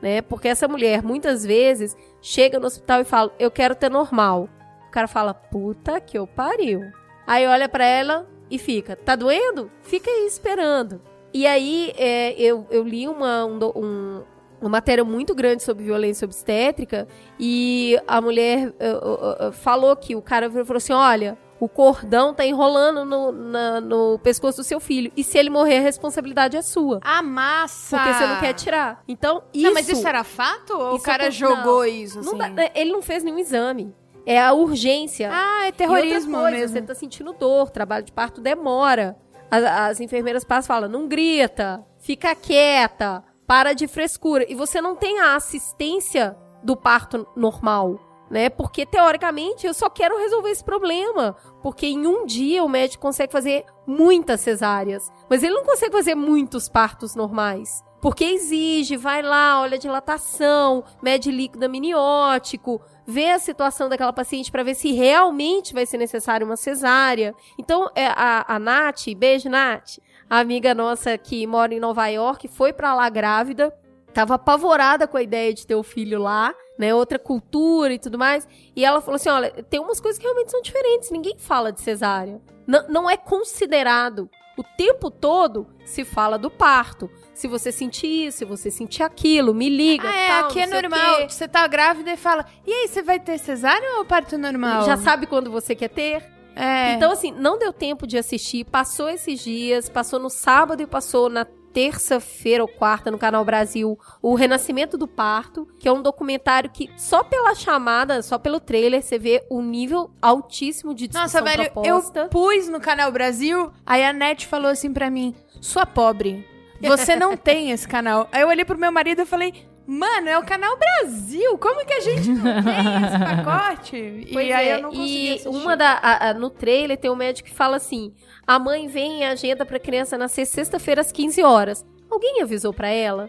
Né? 0.00 0.22
Porque 0.22 0.48
essa 0.48 0.68
mulher, 0.68 1.02
muitas 1.02 1.44
vezes, 1.44 1.96
chega 2.22 2.58
no 2.60 2.66
hospital 2.66 3.00
e 3.00 3.04
fala, 3.04 3.32
eu 3.38 3.50
quero 3.50 3.74
ter 3.74 3.90
normal. 3.90 4.48
O 4.86 4.90
cara 4.90 5.08
fala, 5.08 5.34
puta 5.34 6.00
que 6.00 6.16
eu 6.16 6.26
pariu. 6.26 6.82
Aí 7.26 7.46
olha 7.46 7.68
pra 7.68 7.84
ela 7.84 8.26
e 8.50 8.58
fica, 8.58 8.94
tá 8.96 9.16
doendo? 9.16 9.70
Fica 9.82 10.10
aí 10.10 10.26
esperando. 10.26 11.00
E 11.34 11.46
aí, 11.46 11.92
é, 11.96 12.32
eu, 12.40 12.66
eu 12.70 12.82
li 12.82 13.06
uma, 13.08 13.44
um, 13.44 13.58
um- 13.76 14.22
uma 14.60 14.70
matéria 14.70 15.04
muito 15.04 15.34
grande 15.34 15.62
sobre 15.62 15.84
violência 15.84 16.24
obstétrica 16.24 17.06
e 17.38 17.96
a 18.08 18.20
mulher 18.20 18.72
eh, 18.80 18.88
eh, 18.90 19.36
eh, 19.48 19.52
falou 19.52 19.94
que 19.94 20.16
o 20.16 20.22
cara 20.22 20.50
falou 20.50 20.76
assim: 20.78 20.92
olha, 20.92 21.38
o 21.60 21.68
cordão 21.68 22.32
tá 22.32 22.44
enrolando 22.46 23.04
no, 23.04 23.32
na- 23.32 23.80
no 23.80 24.18
pescoço 24.20 24.58
do 24.58 24.64
seu 24.64 24.78
filho. 24.78 25.10
E 25.16 25.24
se 25.24 25.36
ele 25.38 25.50
morrer, 25.50 25.78
a 25.78 25.82
responsabilidade 25.82 26.56
é 26.56 26.62
sua. 26.62 27.00
A 27.02 27.22
massa! 27.22 27.96
Porque 27.96 28.12
você 28.14 28.26
não 28.26 28.40
quer 28.40 28.52
tirar. 28.54 29.02
Então, 29.08 29.42
isso. 29.52 29.66
Não, 29.66 29.74
mas 29.74 29.88
isso 29.88 30.06
era 30.06 30.22
fato? 30.24 30.72
Ou 30.72 30.94
o 30.96 31.00
cara 31.00 31.30
jogou 31.30 31.78
não, 31.80 31.84
isso, 31.84 32.20
assim? 32.20 32.30
não 32.30 32.38
dá- 32.38 32.48
né, 32.48 32.70
ele 32.74 32.92
não 32.92 33.02
fez 33.02 33.22
nenhum 33.24 33.38
exame. 33.38 33.94
É 34.24 34.40
a 34.40 34.52
urgência. 34.52 35.30
Ah, 35.32 35.66
é 35.66 35.72
terrorismo 35.72 36.36
coisa, 36.38 36.50
mesmo. 36.56 36.76
Você 36.76 36.82
tá 36.82 36.94
sentindo 36.94 37.32
dor, 37.32 37.70
trabalho 37.70 38.04
de 38.04 38.12
parto 38.12 38.40
demora. 38.40 39.16
As, 39.50 39.64
as 39.64 40.00
enfermeiras 40.00 40.44
passam 40.44 40.66
e 40.66 40.68
falam, 40.76 40.88
não 40.90 41.08
grita, 41.08 41.82
fica 41.98 42.34
quieta, 42.34 43.24
para 43.46 43.72
de 43.72 43.88
frescura. 43.88 44.44
E 44.46 44.54
você 44.54 44.80
não 44.82 44.94
tem 44.94 45.18
a 45.20 45.34
assistência 45.34 46.36
do 46.62 46.76
parto 46.76 47.26
normal, 47.34 47.98
né? 48.30 48.48
Porque, 48.48 48.84
teoricamente, 48.84 49.66
eu 49.66 49.74
só 49.74 49.88
quero 49.88 50.18
resolver 50.18 50.50
esse 50.50 50.64
problema. 50.64 51.36
Porque 51.62 51.86
em 51.86 52.06
um 52.06 52.26
dia 52.26 52.64
o 52.64 52.68
médico 52.68 53.02
consegue 53.02 53.32
fazer 53.32 53.64
muitas 53.86 54.40
cesáreas. 54.40 55.10
Mas 55.28 55.42
ele 55.42 55.54
não 55.54 55.64
consegue 55.64 55.92
fazer 55.92 56.14
muitos 56.14 56.68
partos 56.68 57.14
normais. 57.14 57.82
Porque 58.00 58.24
exige, 58.24 58.96
vai 58.96 59.22
lá, 59.22 59.60
olha 59.60 59.74
a 59.76 59.80
dilatação, 59.80 60.84
mede 61.02 61.32
líquido 61.32 61.64
amniótico, 61.64 62.80
vê 63.04 63.30
a 63.30 63.40
situação 63.40 63.88
daquela 63.88 64.12
paciente 64.12 64.52
para 64.52 64.62
ver 64.62 64.76
se 64.76 64.92
realmente 64.92 65.74
vai 65.74 65.84
ser 65.84 65.98
necessário 65.98 66.46
uma 66.46 66.56
cesárea. 66.56 67.34
Então, 67.58 67.90
é, 67.96 68.06
a, 68.06 68.54
a 68.54 68.58
Nath, 68.60 69.06
beijo, 69.16 69.48
Nath, 69.48 69.98
amiga 70.30 70.74
nossa 70.74 71.18
que 71.18 71.44
mora 71.44 71.74
em 71.74 71.80
Nova 71.80 72.06
York, 72.06 72.46
foi 72.46 72.72
para 72.72 72.94
lá 72.94 73.08
grávida, 73.08 73.76
tava 74.14 74.34
apavorada 74.34 75.08
com 75.08 75.16
a 75.16 75.22
ideia 75.22 75.52
de 75.52 75.66
ter 75.66 75.74
o 75.74 75.82
filho 75.82 76.22
lá, 76.22 76.54
né? 76.78 76.94
Outra 76.94 77.18
cultura 77.18 77.92
e 77.92 77.98
tudo 77.98 78.16
mais. 78.16 78.46
E 78.74 78.84
ela 78.84 79.00
falou 79.00 79.16
assim: 79.16 79.28
olha, 79.28 79.50
tem 79.68 79.80
umas 79.80 80.00
coisas 80.00 80.18
que 80.18 80.24
realmente 80.24 80.50
são 80.50 80.62
diferentes, 80.62 81.10
ninguém 81.10 81.36
fala 81.38 81.72
de 81.72 81.80
cesárea. 81.80 82.40
N 82.66 82.84
não 82.88 83.10
é 83.10 83.16
considerado. 83.16 84.30
O 84.56 84.62
tempo 84.76 85.08
todo 85.08 85.68
se 85.84 86.04
fala 86.04 86.36
do 86.36 86.50
parto. 86.50 87.08
Se 87.32 87.46
você 87.46 87.70
sentir 87.70 88.26
isso, 88.26 88.38
se 88.38 88.44
você 88.44 88.72
sentir 88.72 89.04
aquilo, 89.04 89.54
me 89.54 89.68
liga. 89.68 90.08
Ah, 90.08 90.16
é, 90.16 90.28
tal, 90.28 90.50
aqui 90.50 90.60
é 90.60 90.66
normal. 90.66 91.28
Você 91.28 91.46
tá 91.46 91.64
grávida 91.68 92.12
e 92.12 92.16
fala, 92.16 92.44
e 92.66 92.72
aí, 92.72 92.88
você 92.88 93.00
vai 93.00 93.20
ter 93.20 93.38
cesárea 93.38 93.98
ou 93.98 94.04
parto 94.04 94.36
normal? 94.36 94.84
Já 94.84 94.96
sabe 94.96 95.26
quando 95.28 95.48
você 95.48 95.76
quer 95.76 95.90
ter? 95.90 96.24
É. 96.56 96.94
Então, 96.94 97.12
assim, 97.12 97.30
não 97.30 97.56
deu 97.56 97.72
tempo 97.72 98.04
de 98.04 98.18
assistir. 98.18 98.64
Passou 98.64 99.08
esses 99.08 99.38
dias, 99.38 99.88
passou 99.88 100.18
no 100.18 100.28
sábado 100.28 100.82
e 100.82 100.88
passou 100.88 101.30
na 101.30 101.46
terça-feira 101.72 102.62
ou 102.62 102.68
quarta 102.68 103.10
no 103.10 103.18
Canal 103.18 103.44
Brasil 103.44 103.98
o 104.20 104.34
Renascimento 104.34 104.96
do 104.96 105.06
Parto, 105.06 105.68
que 105.78 105.88
é 105.88 105.92
um 105.92 106.02
documentário 106.02 106.70
que 106.70 106.90
só 106.96 107.22
pela 107.22 107.54
chamada, 107.54 108.22
só 108.22 108.38
pelo 108.38 108.60
trailer, 108.60 109.02
você 109.02 109.18
vê 109.18 109.44
o 109.50 109.60
nível 109.60 110.10
altíssimo 110.20 110.94
de 110.94 111.08
discussão 111.08 111.40
Nossa, 111.40 111.56
velho, 111.56 111.70
proposta. 111.72 112.20
eu 112.20 112.28
pus 112.28 112.68
no 112.68 112.80
Canal 112.80 113.12
Brasil, 113.12 113.70
aí 113.86 114.04
a 114.04 114.12
Net 114.12 114.46
falou 114.46 114.70
assim 114.70 114.92
pra 114.92 115.10
mim, 115.10 115.34
sua 115.60 115.86
pobre, 115.86 116.46
você 116.80 117.16
não 117.16 117.36
tem 117.36 117.70
esse 117.70 117.86
canal. 117.88 118.28
Aí 118.32 118.42
eu 118.42 118.48
olhei 118.48 118.64
pro 118.64 118.78
meu 118.78 118.92
marido 118.92 119.22
e 119.22 119.26
falei, 119.26 119.52
mano, 119.86 120.28
é 120.28 120.38
o 120.38 120.44
Canal 120.44 120.76
Brasil, 120.78 121.56
como 121.58 121.84
que 121.86 121.92
a 121.94 122.00
gente 122.00 122.28
não 122.30 122.42
tem 122.62 123.04
esse 123.04 123.18
pacote? 123.44 124.28
Pois 124.32 124.46
e 124.48 124.52
aí 124.52 124.68
é, 124.68 124.74
eu 124.76 124.82
não 124.82 124.90
consegui 124.90 125.26
e 125.28 125.32
assistir. 125.34 125.48
uma 125.48 125.76
da 125.76 125.92
a- 126.02 126.28
a- 126.30 126.34
no 126.34 126.50
trailer 126.50 126.96
tem 126.98 127.10
um 127.10 127.16
médico 127.16 127.48
que 127.48 127.54
fala 127.54 127.76
assim: 127.76 128.12
a 128.46 128.58
mãe 128.58 128.86
vem 128.86 129.20
e 129.20 129.24
agenda 129.24 129.64
pra 129.66 129.78
criança 129.78 130.18
nascer 130.18 130.46
sexta-feira 130.46 131.00
às 131.00 131.10
15 131.10 131.42
horas. 131.42 131.86
Alguém 132.10 132.42
avisou 132.42 132.72
pra 132.72 132.88
ela? 132.88 133.28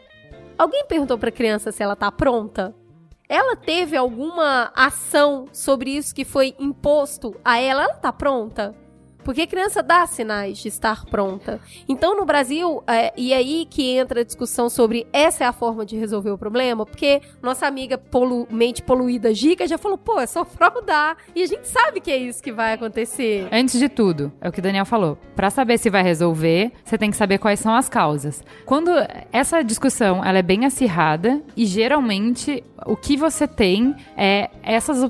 Alguém 0.57 0.85
perguntou 0.85 1.17
pra 1.17 1.31
criança 1.31 1.71
se 1.71 1.81
ela 1.81 1.95
tá 1.95 2.11
pronta? 2.11 2.75
Ela 3.27 3.55
teve 3.55 3.95
alguma 3.95 4.71
ação 4.75 5.45
sobre 5.53 5.91
isso 5.91 6.15
que 6.15 6.25
foi 6.25 6.55
imposto 6.59 7.35
a 7.45 7.59
ela? 7.59 7.83
Ela 7.83 7.93
tá 7.93 8.11
pronta? 8.11 8.75
Porque 9.24 9.41
a 9.41 9.47
criança 9.47 9.84
dá 9.84 10.05
sinais 10.05 10.57
de 10.57 10.67
estar 10.67 11.05
pronta. 11.05 11.59
Então, 11.88 12.15
no 12.15 12.26
Brasil, 12.26 12.84
é, 12.88 13.13
e 13.15 13.34
aí 13.34 13.67
que 13.70 13.91
entra 13.91 14.22
a 14.22 14.24
discussão 14.24 14.70
sobre 14.70 15.05
essa 15.11 15.43
é 15.43 15.47
a 15.47 15.53
forma 15.53 15.86
de 15.86 15.97
resolver 15.97 16.32
o 16.32 16.38
problema, 16.38 16.86
porque 16.86 17.22
nossa 17.41 17.67
amiga 17.67 17.97
polu 17.97 18.47
mente 18.49 18.82
poluída 18.82 19.34
Gica 19.34 19.67
já 19.67 19.78
falou, 19.78 19.97
pô, 19.97 20.20
é 20.20 20.26
só 20.26 20.43
fraudar. 20.45 21.17
E 21.36 21.43
a 21.43 21.45
gente 21.45 21.67
sabe 21.67 21.99
que 21.99 22.11
é 22.11 22.17
isso 22.17 22.41
que 22.41 22.51
vai 22.51 22.74
acontecer. 22.74 23.47
Antes 23.51 23.80
de 23.80 23.89
tudo, 23.89 24.32
é 24.41 24.49
o 24.49 24.51
que 24.51 24.59
o 24.59 24.63
Daniel 24.63 24.86
falou. 24.86 25.17
Pra 25.36 25.49
saber 25.49 25.78
se 25.78 25.89
vai 25.89 26.03
resolver, 26.03 26.72
você 26.84 26.97
tem 26.97 27.11
que 27.11 27.17
saber 27.17 27.38
quais 27.38 27.59
são 27.59 27.74
as 27.74 27.89
causas. 27.89 28.43
Quando 28.65 28.91
essa 29.32 29.61
discussão 29.61 30.24
ela 30.24 30.39
é 30.39 30.43
bem 30.43 30.65
acirrada 30.65 31.41
e 31.55 31.65
geralmente 31.65 32.63
o 32.86 32.95
que 32.95 33.17
você 33.17 33.47
tem 33.47 33.95
é 34.15 34.49
essas 34.63 35.03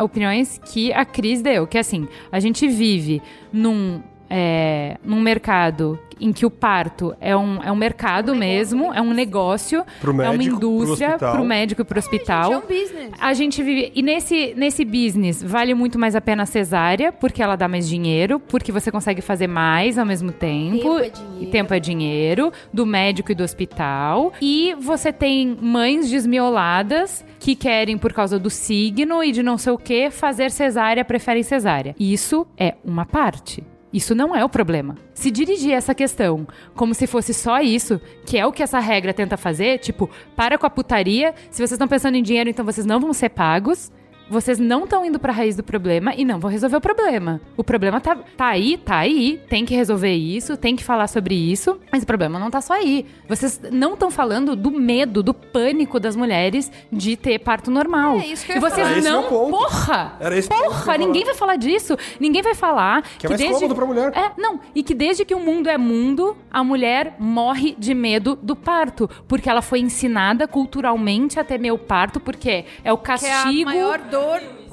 opiniões 0.00 0.60
que 0.64 0.92
a 0.92 1.04
Cris 1.04 1.42
deu, 1.42 1.66
que 1.66 1.78
assim, 1.78 2.08
a 2.30 2.40
gente 2.40 2.66
vive 2.68 3.22
num 3.56 4.02
é, 4.28 4.96
num 5.04 5.20
mercado 5.20 5.98
em 6.20 6.32
que 6.32 6.46
o 6.46 6.50
parto 6.50 7.14
é 7.20 7.36
um, 7.36 7.62
é 7.62 7.70
um 7.70 7.76
mercado 7.76 8.34
mesmo, 8.34 8.92
é 8.92 9.00
um 9.00 9.12
negócio, 9.12 9.84
Pro 10.00 10.10
é 10.12 10.14
uma 10.14 10.32
médico, 10.32 10.56
indústria 10.56 11.08
hospital. 11.08 11.32
pro 11.34 11.44
médico 11.44 11.82
e 11.82 11.84
pro 11.84 11.98
hospital. 11.98 12.52
É 12.52 12.56
um 12.56 12.60
business. 12.62 13.10
A 13.20 13.34
gente 13.34 13.62
vive. 13.62 13.92
E 13.94 14.02
nesse, 14.02 14.54
nesse 14.56 14.84
business 14.84 15.42
vale 15.42 15.74
muito 15.74 15.98
mais 15.98 16.16
a 16.16 16.20
pena 16.20 16.44
a 16.44 16.46
cesárea, 16.46 17.12
porque 17.12 17.42
ela 17.42 17.56
dá 17.56 17.68
mais 17.68 17.88
dinheiro, 17.88 18.40
porque 18.40 18.72
você 18.72 18.90
consegue 18.90 19.20
fazer 19.20 19.46
mais 19.46 19.98
ao 19.98 20.06
mesmo 20.06 20.32
tempo. 20.32 20.78
Tempo 20.78 20.98
é 21.00 21.10
dinheiro. 21.10 21.42
E 21.42 21.46
tempo 21.46 21.74
é 21.74 21.80
dinheiro, 21.80 22.52
do 22.72 22.86
médico 22.86 23.32
e 23.32 23.34
do 23.34 23.44
hospital. 23.44 24.32
E 24.40 24.74
você 24.80 25.12
tem 25.12 25.56
mães 25.60 26.10
desmioladas 26.10 27.24
que 27.38 27.54
querem, 27.54 27.98
por 27.98 28.12
causa 28.12 28.38
do 28.38 28.48
signo 28.48 29.22
e 29.22 29.32
de 29.32 29.42
não 29.42 29.58
sei 29.58 29.72
o 29.72 29.78
que, 29.78 30.10
fazer 30.10 30.50
cesárea, 30.50 31.04
preferem 31.04 31.42
cesárea. 31.42 31.94
Isso 32.00 32.46
é 32.56 32.74
uma 32.84 33.04
parte. 33.04 33.62
Isso 33.96 34.14
não 34.14 34.36
é 34.36 34.44
o 34.44 34.48
problema. 34.48 34.94
Se 35.14 35.30
dirigir 35.30 35.72
essa 35.72 35.94
questão 35.94 36.46
como 36.74 36.92
se 36.92 37.06
fosse 37.06 37.32
só 37.32 37.60
isso, 37.62 37.98
que 38.26 38.36
é 38.36 38.44
o 38.44 38.52
que 38.52 38.62
essa 38.62 38.78
regra 38.78 39.14
tenta 39.14 39.38
fazer, 39.38 39.78
tipo, 39.78 40.10
para 40.36 40.58
com 40.58 40.66
a 40.66 40.70
putaria, 40.70 41.34
se 41.50 41.56
vocês 41.56 41.72
estão 41.72 41.88
pensando 41.88 42.14
em 42.14 42.22
dinheiro, 42.22 42.50
então 42.50 42.62
vocês 42.62 42.84
não 42.84 43.00
vão 43.00 43.14
ser 43.14 43.30
pagos. 43.30 43.90
Vocês 44.28 44.58
não 44.58 44.84
estão 44.84 45.04
indo 45.04 45.18
pra 45.18 45.32
raiz 45.32 45.54
do 45.56 45.62
problema 45.62 46.12
e 46.14 46.24
não 46.24 46.40
vão 46.40 46.50
resolver 46.50 46.76
o 46.76 46.80
problema. 46.80 47.40
O 47.56 47.62
problema 47.62 48.00
tá, 48.00 48.16
tá 48.36 48.46
aí, 48.48 48.76
tá 48.76 48.96
aí. 48.98 49.40
Tem 49.48 49.64
que 49.64 49.74
resolver 49.74 50.12
isso, 50.14 50.56
tem 50.56 50.74
que 50.74 50.82
falar 50.82 51.06
sobre 51.06 51.34
isso. 51.34 51.78
Mas 51.92 52.02
o 52.02 52.06
problema 52.06 52.38
não 52.38 52.50
tá 52.50 52.60
só 52.60 52.74
aí. 52.74 53.06
Vocês 53.28 53.60
não 53.70 53.94
estão 53.94 54.10
falando 54.10 54.56
do 54.56 54.70
medo, 54.70 55.22
do 55.22 55.32
pânico 55.32 56.00
das 56.00 56.16
mulheres 56.16 56.70
de 56.90 57.16
ter 57.16 57.38
parto 57.38 57.70
normal. 57.70 58.16
É 58.18 58.26
isso 58.26 58.44
que 58.44 58.52
eu 58.52 58.56
e 58.56 58.58
ia 58.58 58.60
vocês 58.68 58.88
falar. 58.88 59.00
Não. 59.02 59.22
Porra! 59.50 60.16
Era 60.18 60.36
esse 60.36 60.48
que 60.48 60.54
Porra! 60.56 60.98
Ninguém 60.98 61.24
vai 61.24 61.34
falar 61.34 61.56
disso. 61.56 61.96
Ninguém 62.18 62.42
vai 62.42 62.54
falar 62.54 63.02
Que 63.18 63.26
é 63.26 63.30
mais 63.30 63.42
cômodo 63.52 63.74
pra 63.74 63.86
mulher. 63.86 64.12
é, 64.16 64.32
não. 64.40 64.58
E 64.74 64.82
que 64.82 64.94
desde 64.94 65.24
que 65.24 65.34
o 65.34 65.40
mundo 65.40 65.68
é 65.68 65.78
mundo, 65.78 66.36
a 66.50 66.64
mulher 66.64 67.14
morre 67.18 67.76
de 67.78 67.94
medo 67.94 68.36
do 68.42 68.56
parto. 68.56 69.08
Porque 69.28 69.48
ela 69.48 69.62
foi 69.62 69.78
ensinada 69.80 70.48
culturalmente 70.48 71.38
a 71.38 71.44
temer 71.44 71.72
o 71.72 71.78
parto, 71.78 72.18
porque 72.18 72.64
é 72.82 72.92
o 72.92 72.98
Que 72.98 73.10
é 73.10 73.14
a 73.14 73.18
castigo. 73.18 73.64
maior 73.70 73.98
dor 74.00 74.15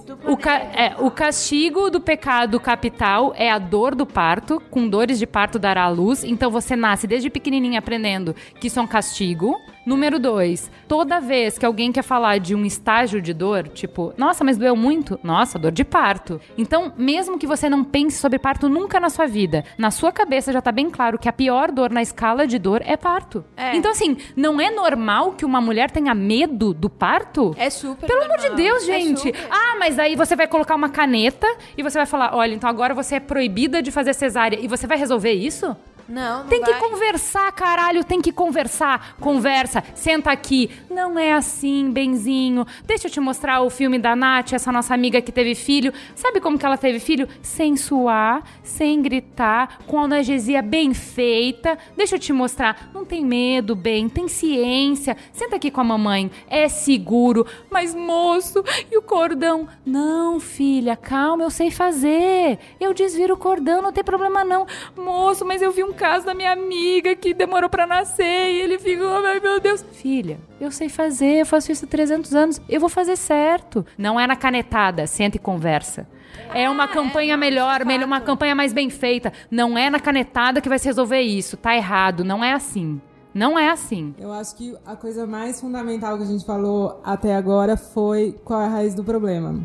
do 0.05 0.31
O, 0.31 0.35
ca- 0.37 0.57
é, 0.59 0.95
o 0.99 1.09
castigo 1.09 1.89
do 1.89 2.01
pecado 2.01 2.59
capital 2.59 3.33
é 3.37 3.49
a 3.49 3.57
dor 3.57 3.95
do 3.95 4.05
parto, 4.05 4.61
com 4.69 4.87
dores 4.87 5.17
de 5.17 5.25
parto 5.25 5.57
dará 5.57 5.83
à 5.83 5.89
luz. 5.89 6.23
Então 6.23 6.51
você 6.51 6.75
nasce 6.75 7.07
desde 7.07 7.29
pequenininha 7.29 7.79
aprendendo 7.79 8.35
que 8.59 8.67
isso 8.67 8.79
é 8.79 8.81
um 8.81 8.87
castigo. 8.87 9.55
Número 9.85 10.17
dois, 10.17 10.71
toda 10.87 11.19
vez 11.19 11.57
que 11.57 11.65
alguém 11.65 11.91
quer 11.91 12.03
falar 12.03 12.39
de 12.39 12.55
um 12.55 12.65
estágio 12.65 13.21
de 13.21 13.33
dor, 13.33 13.67
tipo, 13.67 14.13
nossa, 14.17 14.43
mas 14.43 14.57
doeu 14.57 14.75
muito? 14.75 15.19
Nossa, 15.21 15.59
dor 15.59 15.71
de 15.73 15.83
parto. 15.83 16.39
Então, 16.57 16.93
mesmo 16.97 17.37
que 17.37 17.45
você 17.45 17.67
não 17.69 17.83
pense 17.83 18.17
sobre 18.17 18.39
parto 18.39 18.69
nunca 18.69 18.99
na 18.99 19.09
sua 19.09 19.25
vida, 19.27 19.65
na 19.77 19.91
sua 19.91 20.11
cabeça 20.11 20.53
já 20.53 20.61
tá 20.61 20.71
bem 20.71 20.89
claro 20.89 21.19
que 21.19 21.27
a 21.27 21.33
pior 21.33 21.71
dor 21.71 21.91
na 21.91 22.01
escala 22.01 22.47
de 22.47 22.57
dor 22.57 22.81
é 22.85 22.95
parto. 22.95 23.43
É. 23.57 23.75
Então, 23.75 23.91
assim, 23.91 24.15
não 24.35 24.59
é 24.61 24.71
normal 24.71 25.33
que 25.33 25.43
uma 25.45 25.59
mulher 25.59 25.91
tenha 25.91 26.13
medo 26.15 26.73
do 26.73 26.89
parto? 26.89 27.53
É 27.57 27.69
super 27.69 28.07
Pelo 28.07 28.23
amor 28.23 28.37
de 28.37 28.49
normal. 28.49 28.57
Deus, 28.57 28.83
É 28.83 28.99
gente. 28.99 29.19
super. 29.21 29.47
ah, 29.51 29.75
mas 29.77 29.99
aí 29.99 30.15
você 30.15 30.35
vai 30.35 30.47
colocar 30.47 30.75
uma 30.75 30.89
caneta 30.89 31.47
e 31.77 31.83
você 31.83 31.97
vai 31.97 32.05
falar: 32.05 32.33
olha, 32.35 32.53
então 32.53 32.69
agora 32.69 32.93
você 32.93 33.15
é 33.15 33.19
proibida 33.19 33.81
de 33.81 33.91
fazer 33.91 34.13
cesárea 34.13 34.57
e 34.61 34.67
você 34.67 34.87
vai 34.87 34.97
resolver 34.97 35.33
isso? 35.33 35.75
Não, 36.07 36.43
não 36.43 36.49
Tem 36.49 36.61
que 36.61 36.71
vai. 36.71 36.79
conversar, 36.79 37.51
caralho, 37.53 38.03
tem 38.03 38.21
que 38.21 38.31
conversar. 38.31 39.15
Conversa, 39.19 39.83
senta 39.95 40.31
aqui. 40.31 40.69
Não 40.89 41.17
é 41.17 41.33
assim, 41.33 41.89
benzinho. 41.91 42.65
Deixa 42.85 43.07
eu 43.07 43.11
te 43.11 43.19
mostrar 43.19 43.61
o 43.61 43.69
filme 43.69 43.97
da 43.97 44.15
Nath, 44.15 44.53
essa 44.53 44.71
nossa 44.71 44.93
amiga 44.93 45.21
que 45.21 45.31
teve 45.31 45.55
filho. 45.55 45.93
Sabe 46.15 46.39
como 46.41 46.57
que 46.57 46.65
ela 46.65 46.77
teve 46.77 46.99
filho? 46.99 47.27
Sem 47.41 47.77
suar, 47.77 48.43
sem 48.63 49.01
gritar, 49.01 49.79
com 49.87 49.99
a 49.99 50.03
analgesia 50.03 50.61
bem 50.61 50.93
feita. 50.93 51.77
Deixa 51.95 52.15
eu 52.15 52.19
te 52.19 52.33
mostrar. 52.33 52.89
Não 52.93 53.05
tem 53.05 53.25
medo, 53.25 53.75
bem, 53.75 54.09
tem 54.09 54.27
ciência. 54.27 55.15
Senta 55.31 55.55
aqui 55.55 55.71
com 55.71 55.81
a 55.81 55.83
mamãe. 55.83 56.29
É 56.47 56.67
seguro. 56.67 57.45
Mas, 57.69 57.95
moço, 57.95 58.63
e 58.91 58.97
o 58.97 59.01
cordão? 59.01 59.67
Não, 59.85 60.39
filha, 60.39 60.95
calma, 60.95 61.43
eu 61.43 61.49
sei 61.49 61.71
fazer. 61.71 62.59
Eu 62.79 62.93
desviro 62.93 63.35
o 63.35 63.37
cordão, 63.37 63.81
não 63.81 63.91
tem 63.93 64.03
problema 64.03 64.43
não. 64.43 64.67
Moço, 64.97 65.45
mas 65.45 65.61
eu 65.61 65.71
vi 65.71 65.83
um 65.83 65.92
caso 65.93 66.25
da 66.25 66.33
minha 66.33 66.51
amiga 66.51 67.15
que 67.15 67.33
demorou 67.33 67.69
pra 67.69 67.85
nascer 67.87 68.23
e 68.51 68.61
ele 68.61 68.77
ficou, 68.79 69.07
ai 69.25 69.39
meu 69.39 69.59
Deus. 69.59 69.83
Filha, 69.93 70.39
eu 70.59 70.71
sei 70.71 70.89
fazer, 70.89 71.41
eu 71.41 71.45
faço 71.45 71.71
isso 71.71 71.85
há 71.85 71.87
300 71.87 72.33
anos, 72.35 72.61
eu 72.67 72.79
vou 72.79 72.89
fazer 72.89 73.15
certo. 73.15 73.85
Não 73.97 74.19
é 74.19 74.27
na 74.27 74.35
canetada, 74.35 75.05
senta 75.07 75.37
e 75.37 75.39
conversa. 75.39 76.07
É 76.53 76.69
uma 76.69 76.87
campanha 76.87 77.37
melhor, 77.37 77.85
melhor, 77.85 78.05
uma 78.05 78.19
campanha 78.21 78.55
mais 78.55 78.73
bem 78.73 78.89
feita. 78.89 79.31
Não 79.49 79.77
é 79.77 79.89
na 79.89 79.99
canetada 79.99 80.59
que 80.61 80.69
vai 80.69 80.79
se 80.79 80.85
resolver 80.85 81.21
isso. 81.21 81.55
Tá 81.57 81.75
errado, 81.75 82.23
não 82.23 82.43
é 82.43 82.53
assim. 82.53 82.99
Não 83.33 83.57
é 83.57 83.69
assim. 83.69 84.13
Eu 84.19 84.31
acho 84.31 84.55
que 84.55 84.75
a 84.85 84.95
coisa 84.95 85.25
mais 85.25 85.59
fundamental 85.59 86.17
que 86.17 86.23
a 86.23 86.27
gente 86.27 86.45
falou 86.45 87.01
até 87.03 87.35
agora 87.35 87.75
foi 87.77 88.35
qual 88.43 88.61
é 88.61 88.65
a 88.65 88.69
raiz 88.69 88.93
do 88.93 89.03
problema. 89.03 89.59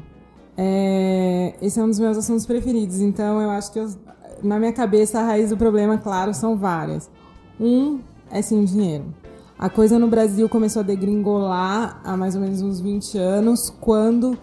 É, 0.56 1.54
esse 1.62 1.78
é 1.78 1.82
um 1.82 1.88
dos 1.88 2.00
meus 2.00 2.18
assuntos 2.18 2.44
preferidos, 2.44 3.00
então 3.00 3.40
eu 3.40 3.48
acho 3.50 3.72
que 3.72 3.78
eu- 3.78 3.88
na 4.42 4.58
minha 4.58 4.72
cabeça 4.72 5.20
a 5.20 5.22
raiz 5.24 5.50
do 5.50 5.56
problema, 5.56 5.98
claro, 5.98 6.32
são 6.34 6.56
várias. 6.56 7.10
Um 7.60 8.00
é 8.30 8.40
sim 8.42 8.64
dinheiro. 8.64 9.04
A 9.58 9.68
coisa 9.68 9.98
no 9.98 10.06
Brasil 10.06 10.48
começou 10.48 10.80
a 10.80 10.84
degringolar 10.84 12.00
há 12.04 12.16
mais 12.16 12.34
ou 12.36 12.40
menos 12.40 12.62
uns 12.62 12.80
20 12.80 13.18
anos, 13.18 13.70
quando 13.80 14.38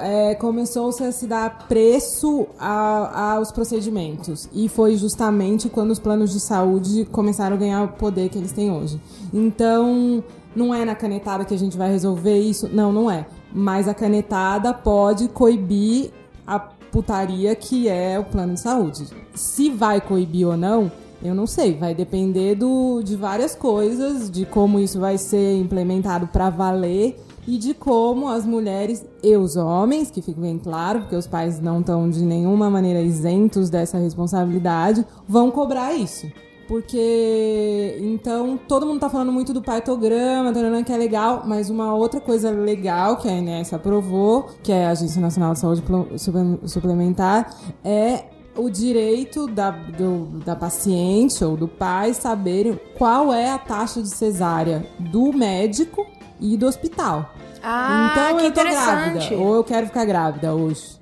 é, 0.00 0.34
começou-se 0.36 1.02
a 1.04 1.12
se 1.12 1.26
dar 1.26 1.66
preço 1.68 2.46
a- 2.58 3.34
aos 3.34 3.52
procedimentos. 3.52 4.48
E 4.52 4.68
foi 4.68 4.96
justamente 4.96 5.68
quando 5.68 5.90
os 5.90 5.98
planos 5.98 6.32
de 6.32 6.40
saúde 6.40 7.04
começaram 7.12 7.56
a 7.56 7.58
ganhar 7.58 7.82
o 7.84 7.88
poder 7.88 8.28
que 8.28 8.38
eles 8.38 8.52
têm 8.52 8.70
hoje. 8.70 9.00
Então, 9.32 10.22
não 10.56 10.74
é 10.74 10.84
na 10.84 10.94
canetada 10.94 11.44
que 11.44 11.54
a 11.54 11.58
gente 11.58 11.76
vai 11.76 11.90
resolver 11.90 12.38
isso? 12.38 12.68
Não, 12.72 12.92
não 12.92 13.10
é. 13.10 13.26
Mas 13.52 13.86
a 13.88 13.94
canetada 13.94 14.72
pode 14.72 15.28
coibir 15.28 16.10
a 16.46 16.58
putaria 16.90 17.54
que 17.54 17.88
é 17.88 18.18
o 18.18 18.24
plano 18.24 18.54
de 18.54 18.60
saúde. 18.60 19.06
Se 19.34 19.70
vai 19.70 20.00
coibir 20.00 20.46
ou 20.46 20.56
não, 20.56 20.90
eu 21.22 21.34
não 21.34 21.46
sei. 21.46 21.76
Vai 21.76 21.94
depender 21.94 22.54
do, 22.54 23.02
de 23.02 23.16
várias 23.16 23.54
coisas, 23.54 24.30
de 24.30 24.46
como 24.46 24.78
isso 24.78 25.00
vai 25.00 25.18
ser 25.18 25.56
implementado 25.56 26.26
para 26.28 26.50
valer 26.50 27.18
e 27.46 27.56
de 27.56 27.72
como 27.72 28.28
as 28.28 28.44
mulheres 28.44 29.04
e 29.22 29.34
os 29.34 29.56
homens, 29.56 30.10
que 30.10 30.20
fica 30.20 30.40
bem 30.40 30.58
claro, 30.58 31.00
porque 31.00 31.16
os 31.16 31.26
pais 31.26 31.58
não 31.60 31.80
estão 31.80 32.08
de 32.08 32.22
nenhuma 32.22 32.68
maneira 32.68 33.00
isentos 33.00 33.70
dessa 33.70 33.96
responsabilidade, 33.96 35.04
vão 35.26 35.50
cobrar 35.50 35.94
isso. 35.94 36.26
Porque 36.68 37.98
então 38.00 38.58
todo 38.68 38.84
mundo 38.86 39.00
tá 39.00 39.08
falando 39.08 39.32
muito 39.32 39.52
do 39.54 39.62
partograma, 39.62 40.52
tarana, 40.52 40.84
que 40.84 40.92
é 40.92 40.96
legal, 40.96 41.42
mas 41.46 41.70
uma 41.70 41.94
outra 41.94 42.20
coisa 42.20 42.50
legal 42.50 43.16
que 43.16 43.26
a 43.28 43.32
INS 43.32 43.72
aprovou, 43.72 44.48
que 44.62 44.70
é 44.70 44.86
a 44.86 44.90
Agência 44.90 45.20
Nacional 45.20 45.54
de 45.54 45.60
Saúde 45.60 45.82
Suplementar, 46.66 47.54
é 47.84 48.24
o 48.56 48.68
direito 48.68 49.46
da, 49.46 49.70
do- 49.70 50.40
da 50.44 50.54
paciente 50.56 51.42
ou 51.44 51.56
do 51.56 51.68
pai 51.68 52.12
saberem 52.12 52.78
qual 52.96 53.32
é 53.32 53.50
a 53.50 53.58
taxa 53.58 54.02
de 54.02 54.08
cesárea 54.08 54.86
do 54.98 55.32
médico 55.32 56.04
e 56.40 56.56
do 56.56 56.66
hospital. 56.66 57.32
Ah, 57.62 58.10
então 58.12 58.36
que 58.38 58.46
eu 58.46 58.52
tô 58.52 58.60
grávida, 58.62 59.18
ou 59.40 59.54
eu 59.56 59.64
quero 59.64 59.86
ficar 59.86 60.04
grávida 60.04 60.54
hoje. 60.54 60.98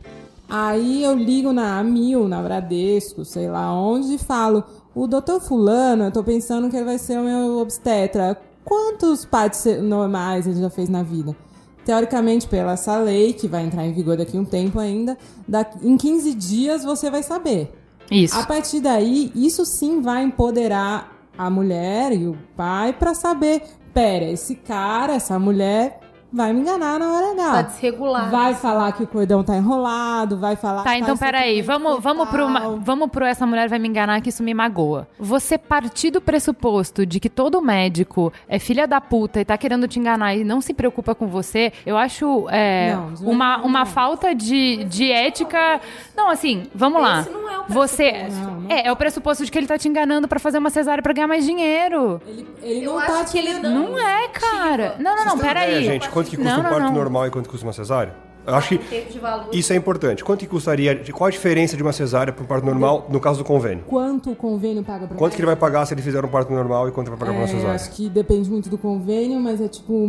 Aí 0.48 1.02
eu 1.02 1.14
ligo 1.14 1.52
na 1.52 1.78
Amil, 1.80 2.28
na 2.28 2.40
Bradesco, 2.40 3.24
sei 3.24 3.48
lá 3.48 3.72
onde, 3.72 4.14
e 4.14 4.18
falo: 4.18 4.62
o 4.96 5.06
doutor 5.06 5.40
Fulano, 5.40 6.04
eu 6.04 6.10
tô 6.10 6.24
pensando 6.24 6.70
que 6.70 6.76
ele 6.76 6.84
vai 6.86 6.98
ser 6.98 7.18
o 7.18 7.22
meu 7.24 7.58
obstetra. 7.58 8.36
Quantos 8.64 9.24
partos 9.24 9.64
normais 9.82 10.46
ele 10.46 10.60
já 10.60 10.70
fez 10.70 10.88
na 10.88 11.02
vida? 11.02 11.36
Teoricamente, 11.84 12.48
pela 12.48 12.72
essa 12.72 12.98
lei, 12.98 13.32
que 13.32 13.46
vai 13.46 13.62
entrar 13.64 13.86
em 13.86 13.92
vigor 13.92 14.16
daqui 14.16 14.36
a 14.36 14.40
um 14.40 14.44
tempo 14.44 14.80
ainda, 14.80 15.16
da- 15.46 15.66
em 15.82 15.96
15 15.96 16.34
dias 16.34 16.82
você 16.82 17.10
vai 17.10 17.22
saber. 17.22 17.72
Isso. 18.10 18.36
A 18.36 18.44
partir 18.44 18.80
daí, 18.80 19.30
isso 19.34 19.64
sim 19.64 20.00
vai 20.00 20.24
empoderar 20.24 21.12
a 21.38 21.50
mulher 21.50 22.12
e 22.12 22.26
o 22.26 22.36
pai 22.56 22.92
pra 22.92 23.14
saber, 23.14 23.62
pera, 23.92 24.24
esse 24.24 24.54
cara, 24.56 25.14
essa 25.14 25.38
mulher 25.38 26.00
vai 26.36 26.52
me 26.52 26.60
enganar 26.60 26.98
na 26.98 27.12
hora 27.12 27.34
Tá 27.36 27.50
H. 27.60 27.62
desregulado. 27.62 28.30
Vai 28.30 28.54
falar 28.54 28.92
que 28.92 29.02
o 29.02 29.06
cordão 29.06 29.42
tá 29.42 29.56
enrolado, 29.56 30.36
vai 30.38 30.54
falar 30.56 30.82
Tá, 30.84 30.92
que 30.92 30.98
então 30.98 31.16
peraí, 31.16 31.62
vamos, 31.62 32.02
vamos, 32.02 32.28
pro, 32.28 32.46
vamos 32.80 33.10
pro 33.10 33.24
essa 33.24 33.46
mulher 33.46 33.68
vai 33.68 33.78
me 33.78 33.88
enganar 33.88 34.20
que 34.20 34.28
isso 34.28 34.42
me 34.42 34.52
magoa. 34.52 35.08
Você 35.18 35.56
partir 35.56 36.10
do 36.10 36.20
pressuposto 36.20 37.06
de 37.06 37.18
que 37.18 37.28
todo 37.30 37.60
médico 37.62 38.32
é 38.48 38.58
filha 38.58 38.86
da 38.86 39.00
puta 39.00 39.40
e 39.40 39.44
tá 39.44 39.56
querendo 39.56 39.88
te 39.88 39.98
enganar 39.98 40.34
e 40.34 40.44
não 40.44 40.60
se 40.60 40.74
preocupa 40.74 41.14
com 41.14 41.26
você, 41.26 41.72
eu 41.84 41.96
acho 41.96 42.46
é, 42.50 42.94
Não, 42.94 43.14
de 43.14 43.24
uma, 43.24 43.56
uma 43.58 43.78
não. 43.80 43.86
falta 43.86 44.34
de, 44.34 44.84
de 44.84 45.10
ética. 45.10 45.80
Não, 46.16 46.28
assim, 46.28 46.64
vamos 46.74 47.00
lá. 47.00 47.20
Esse 47.20 47.30
não 47.30 47.48
é 47.50 47.58
o 47.58 47.64
Você 47.68 48.10
pressuposto. 48.12 48.40
Não, 48.50 48.60
não. 48.60 48.70
é, 48.70 48.86
é 48.88 48.92
o 48.92 48.96
pressuposto 48.96 49.44
de 49.44 49.50
que 49.50 49.58
ele 49.58 49.66
tá 49.66 49.78
te 49.78 49.88
enganando 49.88 50.28
pra 50.28 50.38
fazer 50.38 50.58
uma 50.58 50.70
cesárea 50.70 51.02
pra 51.02 51.12
ganhar 51.12 51.28
mais 51.28 51.44
dinheiro. 51.44 52.20
Ele, 52.26 52.46
ele 52.62 52.84
Eu 52.84 52.92
não 52.92 52.98
acho 52.98 53.12
tá 53.12 53.24
que 53.24 53.38
ele 53.38 53.54
tirando- 53.54 53.74
Não 53.74 53.98
é, 53.98 54.28
cara. 54.28 54.96
Não, 54.98 55.16
não, 55.16 55.24
não, 55.24 55.38
peraí. 55.38 55.84
gente, 55.84 56.08
quanto 56.26 56.30
que 56.30 56.36
custa 56.36 56.52
Não, 56.52 56.60
um 56.60 56.62
parto 56.72 56.84
não. 56.86 56.92
normal 56.94 57.26
e 57.26 57.30
quanto 57.30 57.48
custa 57.48 57.66
uma 57.66 57.72
cesárea? 57.72 58.14
Eu 58.46 58.54
acho 58.54 58.78
que 58.78 59.06
isso 59.52 59.72
é 59.72 59.76
importante. 59.76 60.22
Quanto 60.22 60.38
que 60.40 60.46
custaria, 60.46 61.02
qual 61.12 61.26
a 61.26 61.30
diferença 61.30 61.76
de 61.76 61.82
uma 61.82 61.92
cesárea 61.92 62.32
para 62.32 62.44
um 62.44 62.46
parto 62.46 62.64
normal 62.64 63.06
no 63.10 63.18
caso 63.18 63.38
do 63.38 63.44
convênio? 63.44 63.82
Quanto 63.88 64.30
o 64.30 64.36
convênio 64.36 64.84
paga 64.84 65.08
pra 65.08 65.16
Quanto 65.16 65.34
que 65.34 65.40
ele 65.40 65.46
vai 65.46 65.56
pagar 65.56 65.84
se 65.84 65.94
ele 65.94 66.02
fizer 66.02 66.24
um 66.24 66.28
parto 66.28 66.52
normal 66.52 66.88
e 66.88 66.92
quanto 66.92 67.08
ele 67.08 67.16
vai 67.16 67.26
pagar 67.26 67.32
pra 67.32 67.40
uma 67.40 67.48
É, 67.48 67.52
cesárea? 67.56 67.74
acho 67.74 67.90
que 67.90 68.08
depende 68.08 68.48
muito 68.48 68.68
do 68.68 68.78
convênio, 68.78 69.40
mas 69.40 69.60
é 69.60 69.66
tipo 69.66 70.08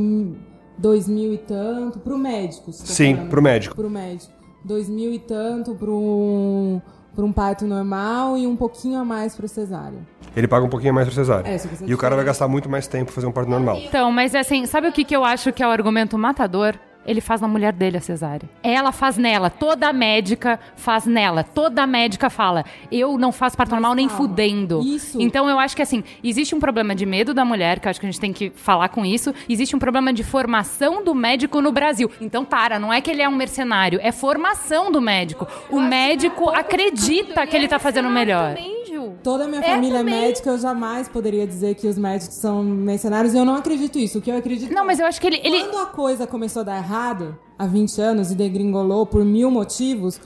dois 0.78 1.08
mil 1.08 1.34
e 1.34 1.38
tanto 1.40 1.98
pro 2.00 2.16
médico. 2.16 2.72
se 2.72 2.86
tô 2.86 2.94
Sim, 2.94 3.16
falando. 3.16 3.30
pro 3.30 3.42
médico. 3.42 3.76
Pro 3.76 3.90
médico. 3.90 4.32
Dois 4.64 4.88
mil 4.88 5.12
e 5.12 5.18
tanto 5.18 5.74
pro 5.74 5.96
um, 5.98 6.80
pra 7.18 7.26
um 7.26 7.32
parto 7.34 7.66
normal 7.66 8.38
e 8.38 8.46
um 8.46 8.56
pouquinho 8.56 9.00
a 9.00 9.04
mais 9.04 9.36
pro 9.36 9.48
cesárea. 9.48 9.98
Ele 10.36 10.48
paga 10.48 10.64
um 10.64 10.70
pouquinho 10.70 10.94
mais 10.94 11.08
pra 11.08 11.16
cesárea. 11.16 11.50
É, 11.50 11.58
só 11.58 11.68
que 11.68 11.76
você 11.76 11.86
e 11.88 11.92
o 11.92 11.98
cara 11.98 12.16
vai 12.16 12.24
gastar 12.24 12.48
muito 12.48 12.70
mais 12.70 12.86
tempo 12.86 13.12
fazer 13.12 13.26
um 13.26 13.32
parto 13.32 13.50
normal. 13.50 13.76
Então, 13.78 14.12
mas 14.12 14.36
assim, 14.36 14.68
sabe 14.68 14.88
o 14.88 14.92
que, 14.92 15.04
que 15.04 15.16
eu 15.16 15.26
acho 15.26 15.52
que 15.52 15.64
é 15.64 15.68
o 15.68 15.72
argumento 15.72 16.16
matador? 16.16 16.76
Ele 17.08 17.22
faz 17.22 17.40
na 17.40 17.48
mulher 17.48 17.72
dele 17.72 17.98
a 17.98 18.02
cesárea. 18.02 18.50
Ela 18.62 18.92
faz 18.92 19.18
nela. 19.18 19.50
Toda 19.50 19.92
médica 19.94 20.60
faz 20.76 21.06
nela. 21.06 21.44
Toda 21.44 21.88
médica 21.88 22.30
fala: 22.30 22.66
eu 22.92 23.18
não 23.18 23.32
faço 23.32 23.56
parto 23.56 23.72
normal 23.72 23.96
nem 23.96 24.08
calma. 24.08 24.22
fudendo. 24.22 24.82
Isso. 24.84 25.20
Então 25.22 25.50
eu 25.50 25.58
acho 25.58 25.76
que 25.76 25.82
assim, 25.82 26.04
existe 26.24 26.54
um 26.54 26.60
problema 26.60 26.94
de 26.94 27.06
medo 27.06 27.34
da 27.34 27.46
mulher, 27.46 27.80
que 27.80 27.88
eu 27.88 27.90
acho 27.90 28.00
que 28.00 28.06
a 28.06 28.12
gente 28.12 28.20
tem 28.20 28.34
que 28.34 28.50
falar 28.50 28.90
com 28.90 29.06
isso. 29.06 29.34
Existe 29.48 29.76
um 29.76 29.80
problema 29.80 30.12
de 30.12 30.24
formação 30.24 31.04
do 31.04 31.16
médico 31.16 31.62
no 31.62 31.72
Brasil. 31.72 32.12
Então, 32.20 32.44
para, 32.44 32.78
não 32.78 32.92
é 32.92 33.00
que 33.00 33.10
ele 33.10 33.22
é 33.22 33.30
um 33.30 33.36
mercenário, 33.36 34.00
é 34.04 34.12
formação 34.12 34.92
do 34.92 35.00
médico. 35.02 35.48
O 35.70 35.80
médico 35.80 36.50
acredita 36.50 37.48
que 37.48 37.56
ele 37.56 37.68
tá 37.68 37.80
fazendo 37.80 38.08
o 38.08 38.12
melhor. 38.12 38.56
Também, 38.56 38.77
Toda 39.24 39.46
a 39.46 39.48
minha 39.48 39.62
É, 39.62 39.74
família 39.76 40.00
também. 40.00 40.14
é 40.14 40.22
médica, 40.22 40.50
eu 40.50 40.58
jamais 40.58 41.08
poderia 41.08 41.46
dizer 41.48 41.76
que 41.76 41.88
os 41.88 41.98
médicos 41.98 42.36
são 42.36 42.64
mercenários 42.64 43.34
e 43.34 43.38
eu 43.38 43.46
não 43.46 43.56
acredito 43.56 43.98
isso. 44.00 44.20
O 44.20 44.22
que 44.22 44.30
eu 44.32 44.38
acredito 44.38 44.72
Não, 44.74 44.84
é, 44.84 44.86
mas 44.86 45.00
eu 45.00 45.06
acho 45.06 45.20
que 45.20 45.28
ele- 45.28 45.42
ele- 45.44 45.60
Quando 45.66 45.78
a 45.80 45.86
coisa 45.88 46.26
começou 46.28 46.62
a 46.62 46.64
dar 46.64 46.78
errado, 46.78 47.38
há 47.58 47.66
20 47.66 48.00
anos, 48.00 48.32
e 48.32 48.36
degringolou 48.36 49.06
por 49.06 49.24
mil 49.26 49.50
motivos, 49.52 50.20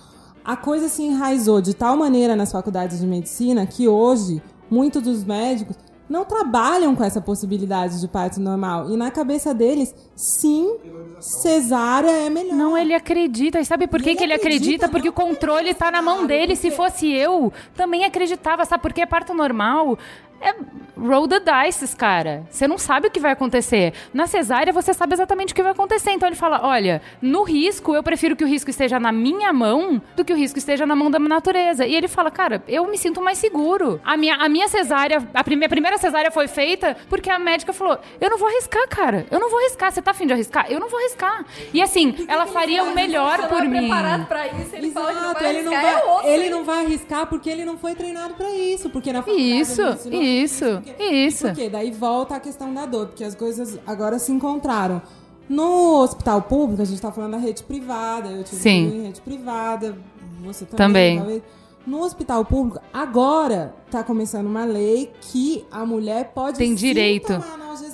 a 0.43 0.55
coisa 0.55 0.87
se 0.89 1.03
enraizou 1.03 1.61
de 1.61 1.73
tal 1.73 1.95
maneira 1.95 2.35
nas 2.35 2.51
faculdades 2.51 2.99
de 2.99 3.05
medicina 3.07 3.65
que 3.65 3.87
hoje, 3.87 4.41
muitos 4.69 5.01
dos 5.01 5.23
médicos 5.23 5.75
não 6.11 6.25
trabalham 6.25 6.95
com 6.95 7.03
essa 7.03 7.21
possibilidade 7.21 7.99
de 8.01 8.07
parto 8.07 8.39
normal. 8.39 8.91
E 8.91 8.97
na 8.97 9.09
cabeça 9.09 9.53
deles, 9.53 9.95
sim, 10.15 10.77
cesárea 11.19 12.11
é 12.11 12.29
melhor. 12.29 12.55
Não, 12.55 12.77
ele 12.77 12.93
acredita. 12.93 13.59
E 13.59 13.65
sabe 13.65 13.87
por 13.87 14.01
que, 14.01 14.09
ele 14.09 14.17
que 14.17 14.23
ele 14.23 14.33
acredita? 14.33 14.85
acredita, 14.85 14.89
Porque 14.89 15.09
o 15.09 15.13
controle 15.13 15.73
tá 15.73 15.89
na 15.89 16.01
mão 16.01 16.25
dele. 16.27 16.55
Se 16.55 16.69
porque- 16.69 16.75
fosse 16.75 17.11
eu, 17.11 17.51
também 17.75 18.03
acreditava. 18.03 18.65
Sabe 18.65 18.81
por 18.83 18.91
que 18.93 19.05
parto 19.05 19.33
normal? 19.33 19.97
É 20.41 20.53
roll 21.01 21.27
the 21.27 21.39
dice, 21.39 21.95
cara. 21.95 22.43
Você 22.49 22.67
não 22.67 22.77
sabe 22.77 23.07
o 23.07 23.11
que 23.11 23.19
vai 23.19 23.31
acontecer. 23.31 23.93
Na 24.13 24.27
cesárea, 24.27 24.71
você 24.71 24.93
sabe 24.93 25.13
exatamente 25.13 25.51
o 25.51 25.55
que 25.55 25.63
vai 25.63 25.71
acontecer. 25.71 26.11
Então 26.11 26.27
ele 26.29 26.35
fala: 26.35 26.61
olha, 26.63 27.01
no 27.21 27.43
risco, 27.43 27.95
eu 27.95 28.03
prefiro 28.03 28.35
que 28.35 28.43
o 28.43 28.47
risco 28.47 28.69
esteja 28.69 28.99
na 28.99 29.11
minha 29.11 29.51
mão 29.51 30.01
do 30.15 30.23
que 30.23 30.33
o 30.33 30.35
risco 30.35 30.59
esteja 30.59 30.85
na 30.85 30.95
mão 30.95 31.09
da 31.09 31.19
natureza. 31.19 31.85
E 31.85 31.95
ele 31.95 32.07
fala: 32.07 32.29
cara, 32.29 32.63
eu 32.67 32.85
me 32.87 32.97
sinto 32.97 33.21
mais 33.21 33.37
seguro. 33.37 33.99
A 34.03 34.15
minha, 34.15 34.35
a 34.35 34.47
minha 34.47 34.67
cesárea, 34.67 35.27
a 35.33 35.43
primeira, 35.43 35.69
primeira 35.69 35.97
cesárea 35.97 36.31
foi 36.31 36.47
feita 36.47 36.95
porque 37.09 37.29
a 37.29 37.39
médica 37.39 37.73
falou: 37.73 37.97
eu 38.19 38.29
não 38.29 38.37
vou 38.37 38.47
arriscar, 38.47 38.87
cara. 38.87 39.25
Eu 39.31 39.39
não 39.39 39.49
vou 39.49 39.59
arriscar. 39.59 39.91
Você 39.91 40.01
tá 40.01 40.11
afim 40.11 40.27
de 40.27 40.33
arriscar? 40.33 40.67
Eu 40.69 40.79
não 40.79 40.89
vou 40.89 40.99
arriscar. 40.99 41.45
E 41.73 41.81
assim, 41.81 42.25
ela 42.27 42.45
faria 42.45 42.83
o 42.83 42.93
melhor 42.93 43.39
Você 43.39 43.47
por 43.47 43.63
é 43.63 43.67
mim. 43.67 43.79
preparado 43.87 44.25
pra 44.27 44.47
isso, 44.47 44.75
ele 44.75 44.91
fala 44.91 45.13
que 45.13 45.19
não 45.19 45.31
Exato, 45.31 45.43
vai 45.43 45.55
ele 45.55 45.63
não 45.63 45.73
arriscar, 45.73 46.05
vai, 46.05 46.25
é 46.25 46.33
ele 46.35 46.49
não 46.49 46.63
vai 46.63 46.85
arriscar 46.85 47.27
porque 47.27 47.49
ele 47.49 47.65
não 47.65 47.77
foi 47.77 47.95
treinado 47.95 48.33
pra 48.33 48.49
isso, 48.51 48.89
porque 48.89 49.11
na 49.13 49.21
faculdade 49.21 49.59
Isso, 49.59 49.81
ele 49.81 49.93
ensinou 49.95 50.21
isso, 50.31 50.65
porque- 50.83 51.03
isso. 51.03 51.47
Por 51.47 51.55
quê? 51.55 51.69
Daí 51.69 51.91
volta 51.91 52.35
a 52.35 52.39
questão 52.39 52.73
da 52.73 52.85
dor, 52.85 53.07
porque 53.07 53.23
as 53.23 53.35
coisas 53.35 53.77
agora 53.85 54.17
se 54.19 54.31
encontraram. 54.31 55.01
No 55.49 55.99
hospital 56.01 56.41
público, 56.43 56.81
a 56.81 56.85
gente 56.85 57.01
tá 57.01 57.11
falando 57.11 57.31
da 57.31 57.37
rede 57.37 57.63
privada, 57.63 58.29
eu 58.29 58.43
tive 58.43 58.61
Sim. 58.61 59.03
rede 59.03 59.19
privada, 59.21 59.97
você 60.41 60.65
também. 60.65 61.19
Também. 61.19 61.43
No 61.85 62.01
hospital 62.03 62.45
público, 62.45 62.79
agora 62.93 63.73
tá 63.89 64.03
começando 64.03 64.45
uma 64.45 64.63
lei 64.65 65.11
que 65.19 65.65
a 65.71 65.85
mulher 65.85 66.31
pode 66.33 66.57
Tem 66.57 66.73
direito. 66.75 67.33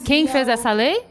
Quem 0.04 0.28
fez 0.28 0.48
essa 0.48 0.72
lei? 0.72 1.02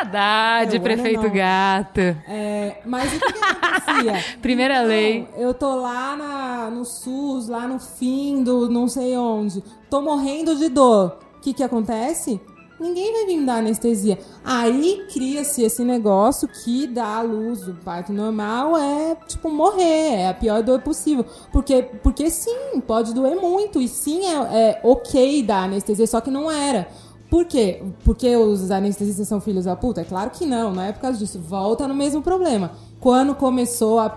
Haddad, 0.00 0.76
o 0.76 0.80
prefeito 0.80 1.22
não. 1.24 1.30
gato. 1.30 2.00
É, 2.00 2.76
mas 2.86 3.12
o 3.12 3.18
que, 3.20 3.32
que 3.32 3.38
acontecia? 3.44 4.24
Primeira 4.40 4.74
Então, 4.76 4.86
lei. 4.88 5.28
Eu 5.36 5.52
tô 5.52 5.74
lá 5.76 6.16
na- 6.16 6.70
no 6.70 6.84
SUS, 6.84 7.48
lá 7.48 7.66
no 7.66 7.78
fim 7.78 8.42
do 8.42 8.68
não 8.70 8.86
sei 8.88 9.16
onde. 9.16 9.62
Tô 9.90 10.00
morrendo 10.00 10.56
de 10.56 10.68
dor. 10.68 11.18
O 11.36 11.40
que 11.40 11.52
que 11.52 11.62
acontece? 11.62 12.40
Ninguém 12.78 13.12
vai 13.12 13.26
vir 13.26 13.36
me 13.36 13.44
dar 13.44 13.56
anestesia. 13.58 14.18
Aí 14.42 15.06
cria-se 15.12 15.62
esse 15.62 15.84
negócio 15.84 16.48
que 16.48 16.86
dá 16.86 17.16
à 17.18 17.20
luz 17.20 17.60
do 17.60 17.74
parto 17.74 18.10
normal 18.10 18.74
é, 18.78 19.16
tipo, 19.28 19.50
morrer. 19.50 20.14
É 20.20 20.28
a 20.28 20.34
pior 20.34 20.62
dor 20.62 20.80
possível. 20.80 21.26
Porque, 21.52 21.82
porque 22.02 22.30
sim, 22.30 22.80
pode 22.86 23.12
doer 23.12 23.36
muito. 23.36 23.82
E 23.82 23.86
sim, 23.88 24.24
é, 24.24 24.32
é 24.70 24.80
ok 24.82 25.42
dar 25.42 25.64
anestesia, 25.64 26.06
só 26.06 26.22
que 26.22 26.30
não 26.30 26.50
era. 26.50 26.88
Por 27.30 27.44
quê? 27.44 27.80
Porque 28.04 28.34
os 28.36 28.72
anestesistas 28.72 29.28
são 29.28 29.40
filhos 29.40 29.64
da 29.64 29.76
puta? 29.76 30.00
É 30.00 30.04
claro 30.04 30.30
que 30.30 30.44
não, 30.44 30.74
não 30.74 30.82
é 30.82 30.90
por 30.90 31.00
causa 31.00 31.16
disso. 31.16 31.38
Volta 31.38 31.86
no 31.86 31.94
mesmo 31.94 32.20
problema. 32.20 32.72
Quando 32.98 33.34
começou 33.34 33.98
a, 33.98 34.14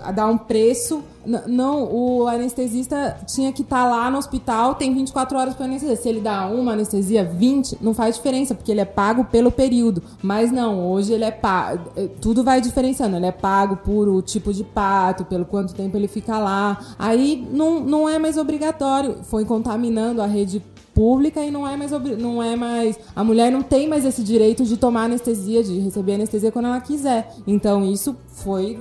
a 0.00 0.12
dar 0.12 0.26
um 0.28 0.38
preço, 0.38 1.02
não, 1.46 1.84
o 1.92 2.26
anestesista 2.26 3.18
tinha 3.26 3.52
que 3.52 3.60
estar 3.60 3.84
lá 3.84 4.10
no 4.10 4.16
hospital, 4.16 4.76
tem 4.76 4.94
24 4.94 5.36
horas 5.36 5.54
para 5.54 5.66
anestesia. 5.66 5.96
Se 5.96 6.08
ele 6.08 6.20
dá 6.20 6.46
uma 6.46 6.72
anestesia, 6.72 7.24
20, 7.24 7.78
não 7.82 7.92
faz 7.92 8.14
diferença, 8.14 8.54
porque 8.54 8.70
ele 8.70 8.80
é 8.80 8.86
pago 8.86 9.24
pelo 9.24 9.50
período. 9.50 10.02
Mas 10.22 10.50
não, 10.50 10.88
hoje 10.88 11.12
ele 11.12 11.24
é 11.24 11.30
pago, 11.32 11.90
tudo 12.20 12.44
vai 12.44 12.60
diferenciando. 12.60 13.16
Ele 13.16 13.26
é 13.26 13.32
pago 13.32 13.76
por 13.78 14.08
o 14.08 14.22
tipo 14.22 14.50
de 14.50 14.64
parto, 14.64 15.24
pelo 15.24 15.44
quanto 15.44 15.74
tempo 15.74 15.96
ele 15.96 16.08
fica 16.08 16.38
lá. 16.38 16.78
Aí 16.98 17.46
não, 17.50 17.80
não 17.80 18.08
é 18.08 18.18
mais 18.18 18.38
obrigatório. 18.38 19.16
Foi 19.24 19.44
contaminando 19.44 20.22
a 20.22 20.26
rede 20.26 20.62
pública 20.96 21.44
e 21.44 21.50
não 21.50 21.68
é 21.68 21.76
mais 21.76 21.90
não 22.18 22.42
é 22.42 22.56
mais 22.56 22.98
a 23.14 23.22
mulher 23.22 23.52
não 23.52 23.60
tem 23.60 23.86
mais 23.86 24.06
esse 24.06 24.24
direito 24.24 24.64
de 24.64 24.78
tomar 24.78 25.04
anestesia 25.04 25.62
de 25.62 25.78
receber 25.78 26.14
anestesia 26.14 26.50
quando 26.50 26.64
ela 26.64 26.80
quiser. 26.80 27.28
Então 27.46 27.84
isso 27.84 28.16
foi 28.28 28.78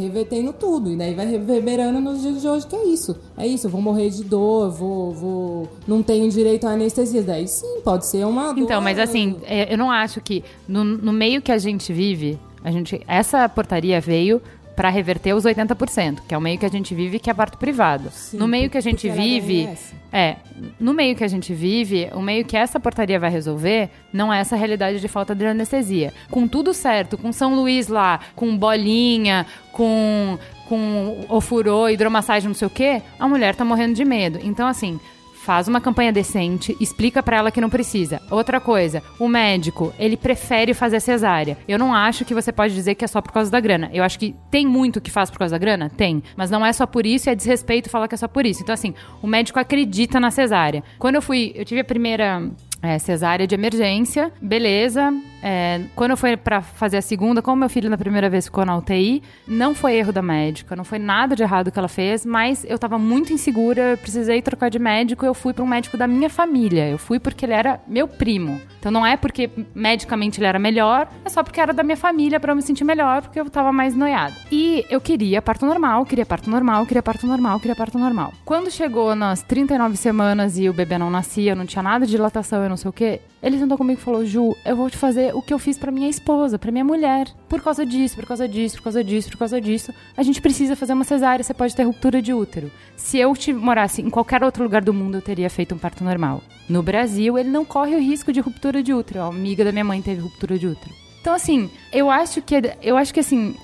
revertendo 0.00 0.54
tudo 0.54 0.90
e 0.90 0.96
daí 0.96 1.14
vai 1.14 1.26
reverberando 1.26 2.00
nos 2.00 2.22
dias 2.22 2.40
de 2.40 2.48
hoje 2.48 2.66
que 2.66 2.74
é 2.74 2.86
isso. 2.86 3.14
É 3.36 3.46
isso 3.46 3.66
eu 3.66 3.70
vou 3.70 3.82
morrer 3.82 4.08
de 4.08 4.24
dor 4.24 4.70
vou 4.70 5.12
vou 5.12 5.68
não 5.86 6.02
tenho 6.02 6.26
direito 6.30 6.66
à 6.66 6.70
anestesia. 6.70 7.22
Daí 7.22 7.46
sim 7.46 7.82
pode 7.84 8.06
ser 8.06 8.24
uma 8.24 8.54
dor 8.54 8.62
Então, 8.62 8.80
mas 8.80 8.98
assim, 8.98 9.36
é, 9.44 9.70
eu 9.70 9.76
não 9.76 9.90
acho 9.90 10.22
que 10.22 10.42
no, 10.66 10.82
no 10.82 11.12
meio 11.12 11.42
que 11.42 11.52
a 11.52 11.58
gente 11.58 11.92
vive, 11.92 12.38
a 12.64 12.70
gente, 12.70 13.00
essa 13.06 13.46
portaria 13.46 14.00
veio 14.00 14.40
pra 14.78 14.90
reverter 14.90 15.34
os 15.34 15.42
80%, 15.42 16.20
que 16.28 16.32
é 16.32 16.38
o 16.38 16.40
meio 16.40 16.56
que 16.56 16.64
a 16.64 16.68
gente 16.68 16.94
vive, 16.94 17.18
que 17.18 17.28
é 17.28 17.34
parto 17.34 17.58
privado. 17.58 18.10
Sim, 18.12 18.36
no 18.36 18.46
meio 18.46 18.70
que 18.70 18.78
a 18.78 18.80
gente 18.80 19.10
vive, 19.10 19.68
é, 20.12 20.36
no 20.78 20.94
meio 20.94 21.16
que 21.16 21.24
a 21.24 21.26
gente 21.26 21.52
vive, 21.52 22.08
o 22.12 22.22
meio 22.22 22.44
que 22.44 22.56
essa 22.56 22.78
portaria 22.78 23.18
vai 23.18 23.28
resolver 23.28 23.90
não 24.12 24.32
é 24.32 24.38
essa 24.38 24.54
realidade 24.54 25.00
de 25.00 25.08
falta 25.08 25.34
de 25.34 25.44
anestesia. 25.44 26.14
Com 26.30 26.46
tudo 26.46 26.72
certo, 26.72 27.18
com 27.18 27.32
São 27.32 27.56
Luís 27.56 27.88
lá, 27.88 28.20
com 28.36 28.56
bolinha, 28.56 29.44
com 29.72 30.38
com 30.68 31.24
ofurô, 31.28 31.88
hidromassagem, 31.88 32.46
não 32.46 32.54
sei 32.54 32.68
o 32.68 32.70
quê, 32.70 33.02
a 33.18 33.26
mulher 33.26 33.56
tá 33.56 33.64
morrendo 33.64 33.94
de 33.94 34.04
medo. 34.04 34.38
Então 34.44 34.68
assim, 34.68 35.00
faz 35.48 35.66
uma 35.66 35.80
campanha 35.80 36.12
decente, 36.12 36.76
explica 36.78 37.22
pra 37.22 37.38
ela 37.38 37.50
que 37.50 37.58
não 37.58 37.70
precisa. 37.70 38.20
Outra 38.30 38.60
coisa, 38.60 39.02
o 39.18 39.26
médico, 39.26 39.94
ele 39.98 40.14
prefere 40.14 40.74
fazer 40.74 41.00
cesárea. 41.00 41.56
Eu 41.66 41.78
não 41.78 41.94
acho 41.94 42.22
que 42.26 42.34
você 42.34 42.52
pode 42.52 42.74
dizer 42.74 42.94
que 42.96 43.02
é 43.02 43.08
só 43.08 43.22
por 43.22 43.32
causa 43.32 43.50
da 43.50 43.58
grana. 43.58 43.88
Eu 43.90 44.04
acho 44.04 44.18
que 44.18 44.36
tem 44.50 44.66
muito 44.66 45.00
que 45.00 45.10
faz 45.10 45.30
por 45.30 45.38
causa 45.38 45.54
da 45.54 45.58
grana? 45.58 45.88
Tem. 45.88 46.22
Mas 46.36 46.50
não 46.50 46.66
é 46.66 46.70
só 46.70 46.86
por 46.86 47.06
isso 47.06 47.30
e 47.30 47.32
é 47.32 47.34
desrespeito 47.34 47.88
falar 47.88 48.08
que 48.08 48.14
é 48.14 48.18
só 48.18 48.28
por 48.28 48.44
isso. 48.44 48.62
Então, 48.62 48.74
assim, 48.74 48.92
o 49.22 49.26
médico 49.26 49.58
acredita 49.58 50.20
na 50.20 50.30
cesárea. 50.30 50.84
Quando 50.98 51.14
eu 51.14 51.22
fui, 51.22 51.50
eu 51.54 51.64
tive 51.64 51.80
a 51.80 51.84
primeira 51.84 52.46
é, 52.82 52.98
cesárea 52.98 53.46
de 53.46 53.54
emergência, 53.54 54.30
beleza. 54.42 55.10
É, 55.42 55.80
quando 55.94 56.12
eu 56.12 56.16
fui 56.16 56.36
pra 56.36 56.60
fazer 56.60 56.96
a 56.96 57.02
segunda, 57.02 57.40
como 57.40 57.56
meu 57.56 57.68
filho 57.68 57.88
na 57.88 57.96
primeira 57.98 58.28
vez 58.28 58.46
ficou 58.46 58.64
na 58.64 58.76
UTI, 58.76 59.22
não 59.46 59.74
foi 59.74 59.96
erro 59.96 60.12
da 60.12 60.22
médica, 60.22 60.74
não 60.74 60.84
foi 60.84 60.98
nada 60.98 61.36
de 61.36 61.42
errado 61.42 61.70
que 61.70 61.78
ela 61.78 61.88
fez, 61.88 62.24
mas 62.26 62.64
eu 62.68 62.78
tava 62.78 62.98
muito 62.98 63.32
insegura, 63.32 63.92
eu 63.92 63.98
precisei 63.98 64.42
trocar 64.42 64.68
de 64.68 64.78
médico, 64.78 65.24
eu 65.24 65.34
fui 65.34 65.52
pra 65.52 65.64
um 65.64 65.66
médico 65.66 65.96
da 65.96 66.06
minha 66.06 66.30
família. 66.30 66.88
Eu 66.88 66.98
fui 66.98 67.18
porque 67.18 67.44
ele 67.44 67.52
era 67.52 67.80
meu 67.86 68.08
primo. 68.08 68.60
Então 68.78 68.92
não 68.92 69.04
é 69.04 69.16
porque 69.16 69.50
medicamente 69.74 70.38
ele 70.38 70.46
era 70.46 70.58
melhor, 70.58 71.08
é 71.24 71.28
só 71.28 71.42
porque 71.42 71.60
era 71.60 71.72
da 71.72 71.82
minha 71.82 71.96
família 71.96 72.38
pra 72.38 72.52
eu 72.52 72.56
me 72.56 72.62
sentir 72.62 72.84
melhor, 72.84 73.22
porque 73.22 73.40
eu 73.40 73.48
tava 73.50 73.72
mais 73.72 73.94
noiada. 73.94 74.34
E 74.50 74.84
eu 74.90 75.00
queria 75.00 75.42
parto 75.42 75.66
normal, 75.66 76.04
queria 76.04 76.26
parto 76.26 76.50
normal, 76.50 76.86
queria 76.86 77.02
parto 77.02 77.26
normal, 77.26 77.58
queria 77.60 77.76
parto 77.76 77.98
normal. 77.98 78.32
Quando 78.44 78.70
chegou 78.70 79.14
nas 79.14 79.42
39 79.42 79.96
semanas 79.96 80.58
e 80.58 80.68
o 80.68 80.72
bebê 80.72 80.98
não 80.98 81.10
nascia, 81.10 81.54
não 81.54 81.66
tinha 81.66 81.82
nada 81.82 82.06
de 82.06 82.12
dilatação, 82.12 82.62
eu 82.62 82.68
não 82.68 82.76
sei 82.76 82.88
o 82.88 82.92
quê, 82.92 83.20
ele 83.42 83.58
sentou 83.58 83.78
comigo 83.78 84.00
e 84.00 84.02
falou: 84.02 84.24
Ju, 84.24 84.56
eu 84.64 84.76
vou 84.76 84.90
te 84.90 84.96
fazer 84.96 85.27
o 85.34 85.42
que 85.42 85.52
eu 85.52 85.58
fiz 85.58 85.78
pra 85.78 85.92
minha 85.92 86.08
esposa, 86.08 86.58
pra 86.58 86.72
minha 86.72 86.84
mulher. 86.84 87.28
Por 87.48 87.62
causa 87.62 87.84
disso, 87.84 88.16
por 88.16 88.26
causa 88.26 88.48
disso, 88.48 88.76
por 88.76 88.84
causa 88.84 89.04
disso, 89.04 89.30
por 89.30 89.38
causa 89.38 89.60
disso. 89.60 89.92
A 90.16 90.22
gente 90.22 90.40
precisa 90.40 90.76
fazer 90.76 90.92
uma 90.92 91.04
cesárea, 91.04 91.42
você 91.42 91.54
pode 91.54 91.74
ter 91.74 91.84
ruptura 91.84 92.20
de 92.20 92.32
útero. 92.32 92.70
Se 92.96 93.18
eu 93.18 93.34
te 93.34 93.52
morasse 93.52 94.02
em 94.02 94.10
qualquer 94.10 94.42
outro 94.42 94.62
lugar 94.62 94.82
do 94.82 94.94
mundo, 94.94 95.18
eu 95.18 95.22
teria 95.22 95.48
feito 95.48 95.74
um 95.74 95.78
parto 95.78 96.04
normal. 96.04 96.42
No 96.68 96.82
Brasil, 96.82 97.38
ele 97.38 97.48
não 97.48 97.64
corre 97.64 97.94
o 97.94 98.00
risco 98.00 98.32
de 98.32 98.40
ruptura 98.40 98.82
de 98.82 98.92
útero. 98.92 99.22
A 99.22 99.26
amiga 99.26 99.64
da 99.64 99.72
minha 99.72 99.84
mãe 99.84 100.02
teve 100.02 100.20
ruptura 100.20 100.58
de 100.58 100.66
útero. 100.66 100.94
Então, 101.20 101.34
assim, 101.34 101.70
eu 101.92 102.10
acho 102.10 102.40
que, 102.40 102.54
eu 102.82 102.96
acho 102.96 103.12
que 103.12 103.20
assim, 103.20 103.54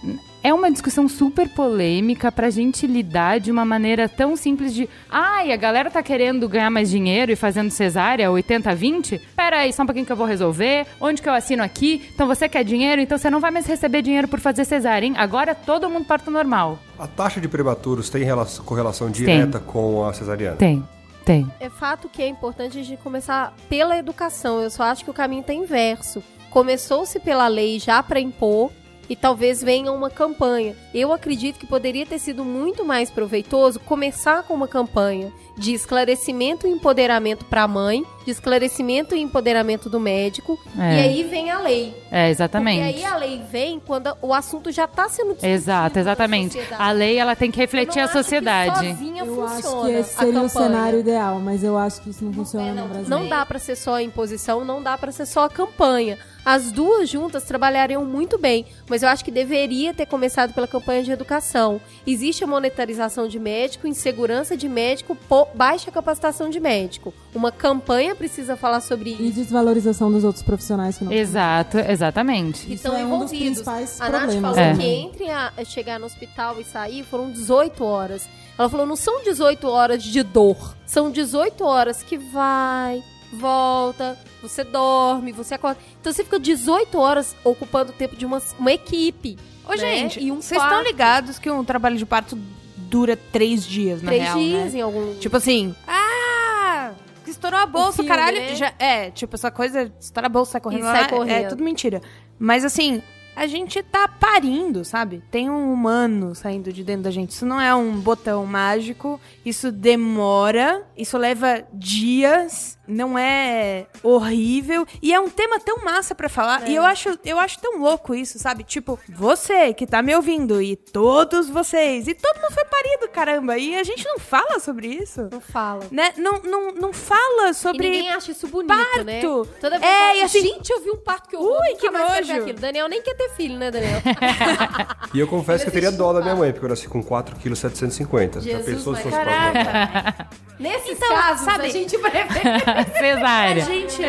é 0.44 0.52
uma 0.52 0.70
discussão 0.70 1.08
super 1.08 1.48
polêmica 1.48 2.30
pra 2.30 2.50
gente 2.50 2.86
lidar 2.86 3.40
de 3.40 3.50
uma 3.50 3.64
maneira 3.64 4.08
tão 4.08 4.36
simples 4.36 4.74
de 4.74 4.86
ai, 5.10 5.50
a 5.50 5.56
galera 5.56 5.90
tá 5.90 6.02
querendo 6.02 6.46
ganhar 6.46 6.70
mais 6.70 6.90
dinheiro 6.90 7.32
e 7.32 7.36
fazendo 7.36 7.70
cesárea 7.70 8.28
80-20? 8.28 9.20
Pera 9.34 9.60
aí, 9.60 9.72
só 9.72 9.82
um 9.82 9.86
pouquinho 9.86 10.04
que 10.04 10.12
eu 10.12 10.16
vou 10.16 10.26
resolver. 10.26 10.86
Onde 11.00 11.22
que 11.22 11.28
eu 11.28 11.32
assino 11.32 11.62
aqui? 11.62 12.10
Então 12.14 12.26
você 12.26 12.46
quer 12.46 12.62
dinheiro? 12.62 13.00
Então 13.00 13.16
você 13.16 13.30
não 13.30 13.40
vai 13.40 13.50
mais 13.50 13.64
receber 13.66 14.02
dinheiro 14.02 14.28
por 14.28 14.38
fazer 14.38 14.66
cesárea, 14.66 15.06
hein? 15.06 15.14
Agora 15.16 15.54
todo 15.54 15.88
mundo 15.88 16.04
parto 16.04 16.30
normal. 16.30 16.78
A 16.98 17.06
taxa 17.06 17.40
de 17.40 17.48
prematuros 17.48 18.10
tem 18.10 18.22
relação- 18.22 18.64
correlação 18.66 19.10
direta 19.10 19.58
com 19.58 20.04
a 20.04 20.12
cesariana? 20.12 20.56
Tem, 20.56 20.84
tem. 21.24 21.50
É 21.58 21.70
fato 21.70 22.06
que 22.06 22.22
é 22.22 22.28
importante 22.28 22.78
a 22.78 22.82
gente 22.82 23.00
começar 23.02 23.54
pela 23.68 23.96
educação. 23.96 24.60
Eu 24.60 24.68
só 24.68 24.82
acho 24.82 25.04
que 25.04 25.10
o 25.10 25.14
caminho 25.14 25.42
tá 25.42 25.54
inverso. 25.54 26.22
Começou-se 26.50 27.18
pela 27.18 27.48
lei 27.48 27.78
já 27.80 28.02
para 28.02 28.20
impor 28.20 28.70
e 29.08 29.14
talvez 29.16 29.62
venha 29.62 29.92
uma 29.92 30.10
campanha. 30.10 30.74
Eu 30.94 31.12
acredito 31.12 31.58
que 31.58 31.66
poderia 31.66 32.06
ter 32.06 32.18
sido 32.18 32.44
muito 32.44 32.84
mais 32.84 33.10
proveitoso 33.10 33.78
começar 33.80 34.42
com 34.44 34.54
uma 34.54 34.68
campanha 34.68 35.32
de 35.56 35.72
esclarecimento 35.72 36.66
e 36.66 36.70
empoderamento 36.70 37.44
para 37.44 37.62
a 37.62 37.68
mãe, 37.68 38.04
de 38.24 38.30
esclarecimento 38.32 39.14
e 39.14 39.20
empoderamento 39.20 39.88
do 39.88 40.00
médico, 40.00 40.58
É. 40.78 40.94
e 40.96 41.00
aí 41.00 41.22
vem 41.22 41.50
a 41.50 41.60
lei. 41.60 41.94
É, 42.10 42.28
exatamente. 42.30 42.92
Porque 42.92 43.04
aí 43.04 43.12
a 43.12 43.16
lei 43.16 43.42
vem 43.50 43.78
quando 43.78 44.16
o 44.20 44.34
assunto 44.34 44.72
já 44.72 44.86
tá 44.88 45.08
sendo 45.08 45.28
discutido 45.28 45.52
Exato, 45.52 45.98
exatamente. 45.98 46.58
A 46.78 46.90
lei 46.90 47.18
ela 47.18 47.36
tem 47.36 47.50
que 47.50 47.58
Eu 47.58 47.62
refletir 47.62 47.96
não 47.96 48.02
a 48.02 48.04
acho 48.06 48.12
que 48.14 48.22
sociedade. 48.24 48.88
sozinha 48.88 49.24
Eu 49.24 49.44
acho 49.44 49.54
funciona 49.62 49.86
que 49.86 49.92
esse 49.98 50.14
a 50.16 50.24
seria 50.24 50.42
o 50.42 50.48
cenário 50.48 50.98
ideal, 51.00 51.38
mas 51.40 51.62
eu 51.62 51.78
acho 51.78 52.00
que 52.02 52.10
isso 52.10 52.24
não 52.24 52.32
funciona 52.32 52.66
É, 52.66 52.70
no 52.70 52.76
não, 52.76 52.88
Brasil. 52.88 53.08
não 53.08 53.28
dá 53.28 53.46
pra 53.46 53.58
ser 53.58 53.76
só 53.76 53.94
a 53.94 54.02
imposição, 54.02 54.64
não 54.64 54.82
dá 54.82 54.98
pra 54.98 55.12
ser 55.12 55.26
só 55.26 55.44
a 55.44 55.48
campanha. 55.48 56.18
As 56.44 56.70
duas 56.70 57.08
juntas 57.08 57.44
trabalhariam 57.44 58.04
muito 58.04 58.36
bem, 58.38 58.66
mas 58.88 59.02
eu 59.02 59.08
acho 59.08 59.24
que 59.24 59.30
deveria 59.30 59.94
ter 59.94 60.06
começado 60.06 60.52
pela 60.52 60.66
campanha 60.68 61.02
de 61.02 61.10
educação. 61.10 61.80
Existe 62.06 62.44
a 62.44 62.46
monetarização 62.46 63.26
de 63.26 63.38
médico, 63.38 63.86
insegurança 63.86 64.56
de 64.56 64.68
médico, 64.68 65.16
baixa 65.54 65.90
capacitação 65.90 66.50
de 66.50 66.60
médico. 66.60 67.14
Uma 67.34 67.50
campanha 67.50 68.14
precisa 68.14 68.56
falar 68.56 68.80
sobre 68.80 69.10
E 69.10 69.28
isso. 69.28 69.40
desvalorização 69.40 70.12
dos 70.12 70.22
outros 70.24 70.42
profissionais 70.44 70.98
que 70.98 71.04
não 71.04 71.12
Exato, 71.12 71.78
exatamente. 71.78 72.66
Que 72.66 72.74
Isso 72.74 72.86
estão 72.86 72.96
é 72.96 73.04
um 73.04 73.18
dos 73.20 73.32
envolvidos. 73.32 73.44
principais 73.62 74.00
a 74.00 74.08
Nath 74.10 74.32
falou 74.40 74.58
É. 74.58 74.74
que 74.76 74.84
entre 74.84 75.30
a 75.30 75.52
chegar 75.64 75.98
no 75.98 76.06
hospital 76.06 76.60
e 76.60 76.64
sair 76.64 77.04
foram 77.04 77.30
18 77.30 77.82
horas. 77.84 78.28
Ela 78.58 78.68
falou, 78.68 78.86
não 78.86 78.94
são 78.96 79.22
18 79.24 79.66
horas 79.68 80.02
de 80.02 80.22
dor. 80.22 80.76
São 80.86 81.10
18 81.10 81.64
horas 81.64 82.02
que 82.04 82.16
vai, 82.16 83.02
volta, 83.34 84.18
você 84.40 84.64
dorme, 84.64 85.32
você 85.32 85.54
acorda. 85.54 85.78
Então 86.00 86.12
você 86.12 86.24
fica 86.24 86.38
18 86.38 86.98
horas 86.98 87.34
ocupando 87.44 87.90
o 87.92 87.94
tempo 87.94 88.16
de 88.16 88.24
uma, 88.24 88.40
uma 88.58 88.72
equipe. 88.72 89.36
Ô, 89.66 89.70
né? 89.70 89.76
gente, 89.78 90.20
e 90.20 90.30
um 90.32 90.40
vocês 90.40 90.62
estão 90.62 90.82
ligados 90.82 91.38
que 91.38 91.50
um 91.50 91.64
trabalho 91.64 91.96
de 91.96 92.06
parto 92.06 92.38
dura 92.76 93.16
três 93.16 93.66
dias, 93.66 94.02
na 94.02 94.10
Três 94.10 94.22
real, 94.24 94.38
dias 94.38 94.72
né? 94.72 94.78
em 94.78 94.82
algum. 94.82 95.14
Tipo 95.16 95.36
assim, 95.36 95.74
ah, 95.86 96.92
estourou 97.26 97.58
a 97.58 97.66
bolsa, 97.66 97.94
filme, 98.02 98.08
caralho. 98.08 98.38
né? 98.40 98.54
Já, 98.54 98.72
é, 98.78 99.10
tipo, 99.10 99.34
essa 99.34 99.50
coisa, 99.50 99.90
estoura 100.00 100.26
a 100.26 100.30
bolsa, 100.30 100.52
sai 100.52 100.60
correndo 100.60 100.80
E 100.80 100.84
lá, 100.84 100.92
sai 100.94 101.04
É 101.04 101.08
correndo. 101.08 101.48
tudo 101.48 101.64
mentira. 101.64 102.00
Mas 102.38 102.64
assim, 102.64 103.02
a 103.34 103.46
gente 103.46 103.82
tá 103.82 104.06
parindo, 104.06 104.84
sabe? 104.84 105.22
Tem 105.30 105.50
um 105.50 105.72
humano 105.72 106.34
saindo 106.34 106.72
de 106.72 106.84
dentro 106.84 107.02
da 107.04 107.10
gente. 107.10 107.30
Isso 107.30 107.44
não 107.46 107.60
é 107.60 107.74
um 107.74 107.92
botão 107.98 108.44
mágico. 108.46 109.20
Isso 109.44 109.72
demora. 109.72 110.86
Isso 110.96 111.16
leva 111.18 111.64
dias. 111.72 112.78
Não 112.86 113.18
é 113.18 113.86
horrível. 114.02 114.86
E 115.02 115.12
é 115.14 115.18
um 115.20 115.30
tema 115.30 115.58
tão 115.58 115.82
massa 115.84 116.14
pra 116.14 116.28
falar. 116.28 116.68
E 116.68 116.74
eu 116.74 116.84
acho, 116.84 117.18
eu 117.24 117.38
acho 117.38 117.58
tão 117.60 117.78
louco 117.78 118.14
isso, 118.14 118.38
sabe? 118.38 118.62
Tipo, 118.64 118.98
você 119.08 119.72
que 119.72 119.86
tá 119.86 120.02
me 120.02 120.14
ouvindo 120.14 120.60
e 120.60 120.76
todos 120.76 121.48
vocês. 121.48 122.06
E 122.08 122.14
todo 122.14 122.36
mundo 122.40 122.52
foi 122.52 122.64
parido, 122.64 123.08
caramba. 123.08 123.56
E 123.58 123.74
a 123.78 123.82
gente 123.82 124.04
não 124.06 124.18
fala 124.18 124.60
sobre 124.60 124.88
isso. 124.88 125.28
Não 125.32 125.40
fala. 125.40 125.84
Né? 125.90 126.12
Não, 126.16 126.40
não, 126.42 126.72
não 126.72 126.92
fala 126.92 127.50
E 127.50 127.54
sobre. 127.54 127.88
ninguém 127.88 128.10
acha 128.10 128.30
isso 128.32 128.46
bonito, 128.48 128.74
né? 129.04 129.20
parto. 129.22 129.48
Toda 129.60 129.78
vez 129.78 129.90
É, 129.90 129.98
fala, 129.98 130.14
e 130.16 130.22
assim- 130.22 130.40
gente, 130.42 130.70
eu 130.70 130.82
vi 130.82 130.90
um 130.90 130.96
parto 130.98 131.28
que 131.28 131.36
eu 131.36 131.40
Ui, 131.40 131.74
que 131.78 131.90
nojo. 131.90 132.32
aquilo. 132.32 132.52
Daniel 132.58 132.88
nem 132.88 133.00
quer 133.02 133.14
ter 133.14 133.30
filho, 133.30 133.56
né, 133.58 133.70
Daniel? 133.70 134.00
E 135.14 135.20
eu 135.20 135.28
confesso 135.28 135.62
que 135.62 135.68
eu 135.68 135.72
teria 135.72 135.92
dó 135.92 136.12
da 136.12 136.20
minha 136.20 136.34
mãe, 136.34 136.50
porque 136.52 136.64
eu 136.64 136.68
nasci 136.70 136.88
com 136.88 137.00
4,750 137.02 138.40
kg. 138.40 138.44
Já 138.50 138.58
Jesus, 138.58 138.66
pensou 138.66 138.96
se 138.96 139.04
mas 139.08 139.14
fosse. 139.14 140.26
Nesses 140.58 140.90
Então, 140.96 141.08
casos, 141.08 141.44
sabe- 141.44 141.66
a 141.66 141.68
gente 141.68 141.96
prefere. 141.98 142.64
A 142.80 142.84
Cesárea. 142.84 143.64
gente, 143.64 144.02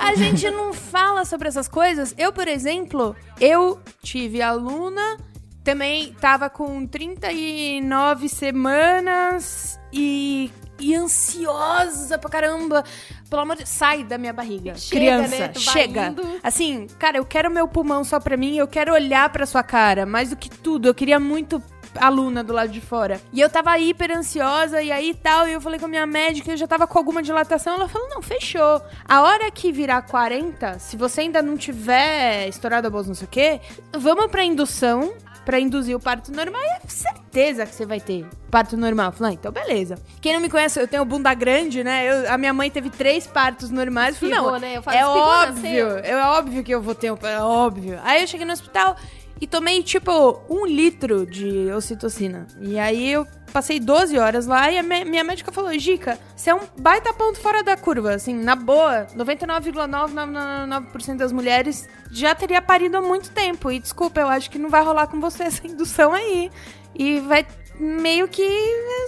a 0.00 0.14
gente 0.14 0.50
não 0.50 0.72
fala 0.72 1.24
sobre 1.24 1.48
essas 1.48 1.68
coisas. 1.68 2.14
Eu, 2.18 2.32
por 2.32 2.46
exemplo, 2.48 3.16
eu 3.40 3.80
tive 4.02 4.42
aluna, 4.42 5.16
também 5.64 6.14
tava 6.20 6.48
com 6.48 6.86
39 6.86 8.28
semanas 8.28 9.78
e, 9.92 10.50
e 10.78 10.94
ansiosa 10.94 12.18
pra 12.18 12.30
caramba. 12.30 12.84
Pelo 13.28 13.42
amor 13.42 13.56
de 13.56 13.68
sai 13.68 14.04
da 14.04 14.16
minha 14.16 14.32
barriga. 14.32 14.74
Chega, 14.76 15.00
Criança, 15.00 15.38
né? 15.38 15.52
Chega. 15.54 16.06
indo. 16.08 16.22
Assim, 16.42 16.86
cara, 16.98 17.18
eu 17.18 17.24
quero 17.24 17.50
meu 17.50 17.68
pulmão 17.68 18.02
só 18.02 18.18
pra 18.18 18.36
mim, 18.36 18.56
eu 18.56 18.66
quero 18.66 18.92
olhar 18.94 19.28
pra 19.30 19.44
sua 19.44 19.62
cara. 19.62 20.06
Mais 20.06 20.30
do 20.30 20.36
que 20.36 20.48
tudo, 20.48 20.88
eu 20.88 20.94
queria 20.94 21.20
muito 21.20 21.62
aluna 22.00 22.42
do 22.44 22.52
lado 22.52 22.70
de 22.70 22.80
fora. 22.80 23.20
E 23.32 23.40
eu 23.40 23.48
tava 23.50 23.78
hiper 23.78 24.10
ansiosa 24.16 24.80
e 24.82 24.90
aí 24.92 25.14
tal, 25.14 25.46
e 25.48 25.52
eu 25.52 25.60
falei 25.60 25.78
com 25.78 25.86
a 25.86 25.88
minha 25.88 26.06
médica, 26.06 26.50
eu 26.50 26.56
já 26.56 26.66
tava 26.66 26.86
com 26.86 26.98
alguma 26.98 27.22
dilatação, 27.22 27.74
ela 27.74 27.88
falou: 27.88 28.08
"Não, 28.08 28.22
fechou. 28.22 28.80
A 29.08 29.22
hora 29.22 29.50
que 29.50 29.72
virar 29.72 30.02
40, 30.02 30.78
se 30.78 30.96
você 30.96 31.22
ainda 31.22 31.42
não 31.42 31.56
tiver 31.56 32.48
estourado 32.48 32.86
a 32.86 32.90
bolsa, 32.90 33.08
não 33.08 33.14
sei 33.14 33.26
o 33.26 33.30
quê, 33.30 33.60
vamos 33.92 34.26
pra 34.30 34.42
indução." 34.44 35.12
Pra 35.44 35.58
induzir 35.58 35.96
o 35.96 36.00
parto 36.00 36.30
normal, 36.30 36.60
e 36.60 36.66
é 36.66 36.80
certeza 36.88 37.64
que 37.64 37.74
você 37.74 37.86
vai 37.86 37.98
ter 37.98 38.26
parto 38.50 38.76
normal. 38.76 39.06
Eu 39.06 39.12
Falei, 39.12 39.32
ah, 39.32 39.34
então 39.34 39.50
beleza. 39.50 39.94
Quem 40.20 40.34
não 40.34 40.40
me 40.42 40.50
conhece, 40.50 40.78
eu 40.78 40.86
tenho 40.86 41.02
bunda 41.06 41.32
grande, 41.32 41.82
né? 41.82 42.04
Eu- 42.06 42.30
a 42.30 42.36
minha 42.36 42.52
mãe 42.52 42.70
teve 42.70 42.90
três 42.90 43.26
partos 43.26 43.70
normais. 43.70 44.20
Eu 44.20 44.28
falei, 44.28 44.34
não, 44.34 44.58
né? 44.58 44.76
Eu 44.76 44.82
falo, 44.82 44.94
é 44.94 45.00
espirrou, 45.00 45.26
óbvio, 45.26 45.98
é 46.04 46.16
óbvio 46.22 46.62
que 46.62 46.70
eu 46.74 46.82
vou 46.82 46.94
ter 46.94 47.10
um. 47.10 47.16
É 47.22 47.40
óbvio. 47.40 47.98
Aí 48.04 48.20
eu 48.20 48.26
cheguei 48.26 48.44
no 48.44 48.52
hospital 48.52 48.94
e 49.40 49.46
tomei, 49.46 49.82
tipo, 49.82 50.42
um 50.48 50.66
litro 50.66 51.24
de 51.24 51.70
ocitocina. 51.70 52.46
E 52.60 52.78
aí 52.78 53.12
eu 53.12 53.26
passei 53.52 53.78
12 53.80 54.18
horas 54.18 54.46
lá 54.46 54.70
e 54.70 54.78
a 54.78 54.82
minha 54.82 55.24
médica 55.24 55.50
falou: 55.52 55.72
Gica, 55.78 56.18
você 56.36 56.50
é 56.50 56.54
um 56.54 56.60
baita 56.78 57.14
ponto 57.14 57.38
fora 57.38 57.62
da 57.62 57.76
curva. 57.76 58.14
Assim, 58.14 58.34
na 58.34 58.56
boa, 58.56 59.06
99,999% 59.16 61.16
das 61.16 61.32
mulheres 61.32 61.88
já 62.10 62.34
teria 62.34 62.60
parido 62.60 62.96
há 62.96 63.02
muito 63.02 63.30
tempo. 63.30 63.70
E 63.70 63.78
desculpa, 63.78 64.20
eu 64.20 64.28
acho 64.28 64.50
que 64.50 64.58
não 64.58 64.68
vai 64.68 64.82
rolar 64.82 65.06
com 65.06 65.20
você 65.20 65.44
essa 65.44 65.64
indução 65.66 66.12
aí. 66.12 66.50
E 66.94 67.20
vai 67.20 67.46
meio 67.78 68.28
que 68.28 68.46